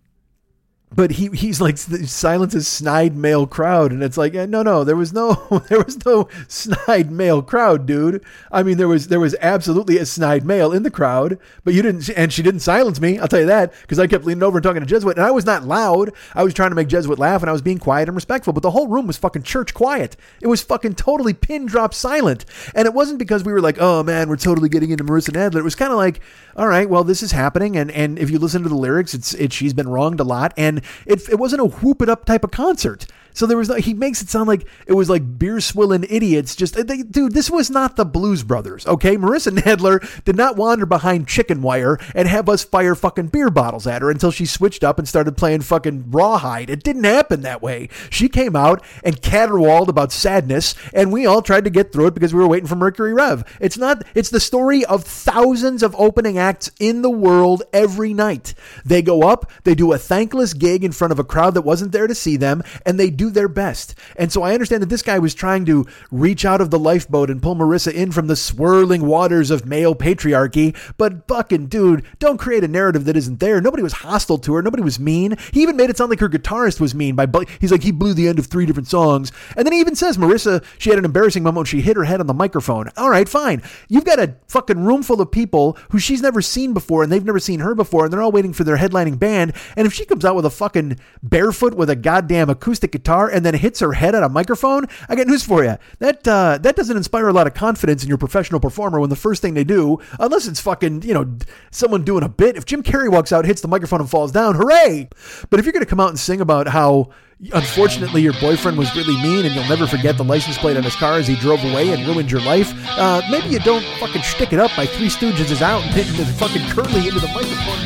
but 0.95 1.11
he 1.11 1.29
he's 1.29 1.59
like 1.59 1.77
silences 1.77 2.67
snide 2.67 3.15
male 3.15 3.47
crowd. 3.47 3.91
And 3.91 4.03
it's 4.03 4.17
like 4.17 4.35
eh, 4.35 4.45
no 4.45 4.61
no 4.63 4.83
there 4.83 4.95
was 4.95 5.13
no 5.13 5.33
there 5.69 5.83
was 5.83 6.03
no 6.05 6.27
snide 6.47 7.11
male 7.11 7.41
crowd 7.41 7.85
dude. 7.85 8.23
I 8.51 8.63
mean 8.63 8.77
there 8.77 8.87
was 8.87 9.07
there 9.07 9.19
was 9.19 9.35
absolutely 9.41 9.97
a 9.97 10.05
snide 10.05 10.45
male 10.45 10.71
in 10.71 10.83
the 10.83 10.91
crowd 10.91 11.37
but 11.63 11.73
you 11.73 11.81
didn't 11.81 12.09
and 12.09 12.31
she 12.31 12.43
didn't 12.43 12.59
silence 12.61 12.99
me 12.99 13.17
i'll 13.19 13.27
tell 13.27 13.39
you 13.39 13.45
that 13.45 13.73
because 13.81 13.99
i 13.99 14.07
kept 14.07 14.25
leaning 14.25 14.43
over 14.43 14.57
and 14.57 14.63
talking 14.63 14.81
to 14.81 14.85
jesuit. 14.85 15.17
And 15.17 15.25
i 15.25 15.31
was 15.31 15.45
not 15.45 15.63
loud. 15.63 16.11
I 16.35 16.43
was 16.43 16.53
trying 16.53 16.71
to 16.71 16.75
make 16.75 16.87
jesuit 16.87 17.19
laugh 17.19 17.41
and 17.41 17.49
i 17.49 17.53
was 17.53 17.61
being 17.61 17.79
quiet 17.79 18.07
and 18.07 18.15
respectful 18.15 18.53
but 18.53 18.63
the 18.63 18.71
whole 18.71 18.87
room 18.87 19.07
was 19.07 19.17
fucking 19.17 19.43
church 19.43 19.73
quiet. 19.73 20.15
It 20.41 20.47
was 20.47 20.61
fucking 20.61 20.95
totally 20.95 21.33
pin 21.33 21.65
drop 21.65 21.93
silent. 21.93 22.45
And 22.75 22.85
it 22.85 22.93
wasn't 22.93 23.19
because 23.19 23.43
we 23.43 23.53
were 23.53 23.61
like 23.61 23.77
oh 23.79 24.03
man 24.03 24.29
we're 24.29 24.37
totally 24.37 24.69
getting 24.69 24.91
into 24.91 25.03
marissa 25.03 25.31
nadler 25.31 25.59
it 25.59 25.63
was 25.63 25.75
kind 25.75 25.91
of 25.91 25.97
like 25.97 26.21
all 26.55 26.67
right 26.67 26.89
well 26.89 27.03
this 27.03 27.23
is 27.23 27.31
happening. 27.31 27.75
And 27.77 27.91
and 27.91 28.19
if 28.19 28.29
you 28.29 28.39
listen 28.39 28.63
to 28.63 28.69
the 28.69 28.75
lyrics 28.75 29.13
it's 29.13 29.33
it 29.33 29.53
she's 29.53 29.73
been 29.73 29.89
wronged 29.89 30.19
a 30.19 30.23
lot. 30.23 30.53
And 30.57 30.82
it, 31.05 31.27
it 31.29 31.39
wasn't 31.39 31.61
a 31.61 31.65
whoop 31.65 32.01
it 32.01 32.09
up 32.09 32.25
type 32.25 32.43
of 32.43 32.51
concert. 32.51 33.05
So 33.33 33.45
there 33.45 33.57
was 33.57 33.69
no, 33.69 33.75
he 33.75 33.93
makes 33.93 34.21
it 34.21 34.29
sound 34.29 34.47
like 34.47 34.67
it 34.87 34.93
was 34.93 35.09
like 35.09 35.39
beer 35.39 35.59
swilling 35.59 36.05
idiots. 36.09 36.55
Just 36.55 36.75
they, 36.75 37.03
dude, 37.03 37.33
this 37.33 37.49
was 37.49 37.69
not 37.69 37.95
the 37.95 38.05
Blues 38.05 38.43
Brothers. 38.43 38.85
Okay, 38.87 39.17
Marissa 39.17 39.51
Nadler 39.57 40.23
did 40.23 40.35
not 40.35 40.55
wander 40.55 40.85
behind 40.85 41.27
chicken 41.27 41.61
wire 41.61 41.97
and 42.15 42.27
have 42.27 42.49
us 42.49 42.63
fire 42.63 42.95
fucking 42.95 43.27
beer 43.27 43.49
bottles 43.49 43.87
at 43.87 44.01
her 44.01 44.11
until 44.11 44.31
she 44.31 44.45
switched 44.45 44.83
up 44.83 44.99
and 44.99 45.07
started 45.07 45.37
playing 45.37 45.61
fucking 45.61 46.11
rawhide. 46.11 46.69
It 46.69 46.83
didn't 46.83 47.03
happen 47.03 47.41
that 47.41 47.61
way. 47.61 47.89
She 48.09 48.29
came 48.29 48.55
out 48.55 48.83
and 49.03 49.21
caterwauled 49.21 49.87
about 49.87 50.11
sadness, 50.11 50.75
and 50.93 51.11
we 51.11 51.25
all 51.25 51.41
tried 51.41 51.63
to 51.65 51.69
get 51.69 51.91
through 51.91 52.07
it 52.07 52.13
because 52.13 52.33
we 52.33 52.39
were 52.39 52.47
waiting 52.47 52.67
for 52.67 52.75
Mercury 52.75 53.13
Rev. 53.13 53.43
It's 53.59 53.77
not. 53.77 54.03
It's 54.15 54.29
the 54.29 54.39
story 54.39 54.85
of 54.85 55.03
thousands 55.03 55.83
of 55.83 55.95
opening 55.97 56.37
acts 56.37 56.71
in 56.79 57.01
the 57.01 57.09
world 57.09 57.63
every 57.71 58.13
night. 58.13 58.53
They 58.85 59.01
go 59.01 59.23
up, 59.23 59.51
they 59.63 59.75
do 59.75 59.93
a 59.93 59.97
thankless 59.97 60.53
gig 60.53 60.83
in 60.83 60.91
front 60.91 61.11
of 61.11 61.19
a 61.19 61.23
crowd 61.23 61.53
that 61.53 61.61
wasn't 61.61 61.91
there 61.91 62.07
to 62.07 62.15
see 62.15 62.37
them, 62.37 62.63
and 62.85 62.99
they 62.99 63.09
do 63.09 63.22
their 63.29 63.47
best. 63.47 63.95
And 64.15 64.31
so 64.31 64.43
I 64.43 64.53
understand 64.53 64.81
that 64.81 64.89
this 64.89 65.01
guy 65.01 65.19
was 65.19 65.33
trying 65.33 65.65
to 65.65 65.85
reach 66.11 66.45
out 66.45 66.61
of 66.61 66.69
the 66.69 66.79
lifeboat 66.79 67.29
and 67.29 67.41
pull 67.41 67.55
Marissa 67.55 67.93
in 67.93 68.11
from 68.11 68.27
the 68.27 68.35
swirling 68.35 69.05
waters 69.05 69.51
of 69.51 69.65
male 69.65 69.95
patriarchy. 69.95 70.75
But 70.97 71.27
fucking 71.27 71.67
dude, 71.67 72.05
don't 72.19 72.37
create 72.37 72.63
a 72.63 72.67
narrative 72.67 73.05
that 73.05 73.17
isn't 73.17 73.39
there. 73.39 73.61
Nobody 73.61 73.83
was 73.83 73.93
hostile 73.93 74.37
to 74.39 74.53
her. 74.53 74.61
Nobody 74.61 74.83
was 74.83 74.99
mean. 74.99 75.35
He 75.51 75.61
even 75.61 75.77
made 75.77 75.89
it 75.89 75.97
sound 75.97 76.09
like 76.09 76.19
her 76.19 76.29
guitarist 76.29 76.79
was 76.79 76.95
mean 76.95 77.15
by 77.15 77.27
he's 77.59 77.71
like 77.71 77.83
he 77.83 77.91
blew 77.91 78.13
the 78.13 78.27
end 78.27 78.39
of 78.39 78.47
three 78.47 78.65
different 78.65 78.87
songs. 78.87 79.31
And 79.55 79.65
then 79.65 79.73
he 79.73 79.79
even 79.79 79.95
says 79.95 80.17
Marissa 80.17 80.63
she 80.77 80.89
had 80.89 80.99
an 80.99 81.05
embarrassing 81.05 81.43
moment 81.43 81.57
when 81.57 81.65
she 81.65 81.81
hit 81.81 81.97
her 81.97 82.03
head 82.03 82.19
on 82.19 82.27
the 82.27 82.33
microphone. 82.33 82.89
All 82.97 83.09
right, 83.09 83.27
fine. 83.27 83.61
You've 83.87 84.05
got 84.05 84.19
a 84.19 84.35
fucking 84.47 84.83
room 84.83 85.03
full 85.03 85.21
of 85.21 85.31
people 85.31 85.77
who 85.91 85.99
she's 85.99 86.21
never 86.21 86.41
seen 86.41 86.73
before 86.73 87.03
and 87.03 87.11
they've 87.11 87.23
never 87.23 87.39
seen 87.39 87.59
her 87.59 87.75
before 87.75 88.05
and 88.05 88.13
they're 88.13 88.21
all 88.21 88.31
waiting 88.31 88.53
for 88.53 88.63
their 88.63 88.77
headlining 88.77 89.19
band. 89.19 89.53
And 89.75 89.87
if 89.87 89.93
she 89.93 90.05
comes 90.05 90.25
out 90.25 90.35
with 90.35 90.45
a 90.45 90.49
fucking 90.49 90.99
barefoot 91.21 91.73
with 91.75 91.89
a 91.89 91.95
goddamn 91.95 92.49
acoustic 92.49 92.91
guitar 92.91 93.12
and 93.13 93.45
then 93.45 93.53
hits 93.53 93.79
her 93.79 93.93
head 93.93 94.15
on 94.15 94.23
a 94.23 94.29
microphone, 94.29 94.87
I 95.07 95.15
got 95.15 95.27
news 95.27 95.43
for 95.43 95.63
you. 95.63 95.77
That 95.99 96.27
uh, 96.27 96.57
that 96.61 96.75
doesn't 96.75 96.97
inspire 96.97 97.27
a 97.27 97.33
lot 97.33 97.47
of 97.47 97.53
confidence 97.53 98.03
in 98.03 98.09
your 98.09 98.17
professional 98.17 98.59
performer 98.59 98.99
when 98.99 99.09
the 99.09 99.15
first 99.15 99.41
thing 99.41 99.53
they 99.53 99.63
do, 99.63 99.99
unless 100.19 100.47
it's 100.47 100.59
fucking 100.59 101.03
you 101.03 101.13
know 101.13 101.37
someone 101.71 102.03
doing 102.03 102.23
a 102.23 102.29
bit. 102.29 102.57
If 102.57 102.65
Jim 102.65 102.83
Carrey 102.83 103.11
walks 103.11 103.31
out, 103.31 103.45
hits 103.45 103.61
the 103.61 103.67
microphone, 103.67 104.01
and 104.01 104.09
falls 104.09 104.31
down, 104.31 104.55
hooray! 104.55 105.09
But 105.49 105.59
if 105.59 105.65
you're 105.65 105.73
to 105.73 105.85
come 105.85 105.99
out 105.99 106.09
and 106.09 106.19
sing 106.19 106.41
about 106.41 106.67
how 106.67 107.09
unfortunately 107.51 108.21
your 108.21 108.33
boyfriend 108.39 108.77
was 108.77 108.95
really 108.95 109.15
mean 109.21 109.45
and 109.45 109.53
you'll 109.53 109.67
never 109.67 109.85
forget 109.87 110.15
the 110.17 110.23
license 110.23 110.57
plate 110.57 110.77
on 110.77 110.83
his 110.83 110.95
car 110.95 111.17
as 111.17 111.27
he 111.27 111.35
drove 111.35 111.63
away 111.65 111.91
and 111.91 112.05
ruined 112.07 112.31
your 112.31 112.41
life, 112.41 112.71
uh, 112.97 113.21
maybe 113.29 113.49
you 113.49 113.59
don't 113.59 113.83
fucking 113.99 114.21
stick 114.21 114.53
it 114.53 114.59
up 114.59 114.71
by 114.77 114.85
Three 114.85 115.09
Stooges 115.09 115.51
is 115.51 115.61
out 115.61 115.81
and 115.83 115.91
hitting 115.93 116.15
the 116.15 116.25
fucking 116.25 116.65
curly 116.69 117.07
into 117.07 117.19
the 117.19 117.27
microphone 117.27 117.82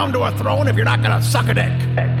come 0.00 0.14
to 0.14 0.22
a 0.22 0.32
throne 0.38 0.66
if 0.66 0.76
you're 0.76 0.84
not 0.86 1.02
gonna 1.02 1.20
suck 1.20 1.46
a 1.48 1.52
dick. 1.52 2.19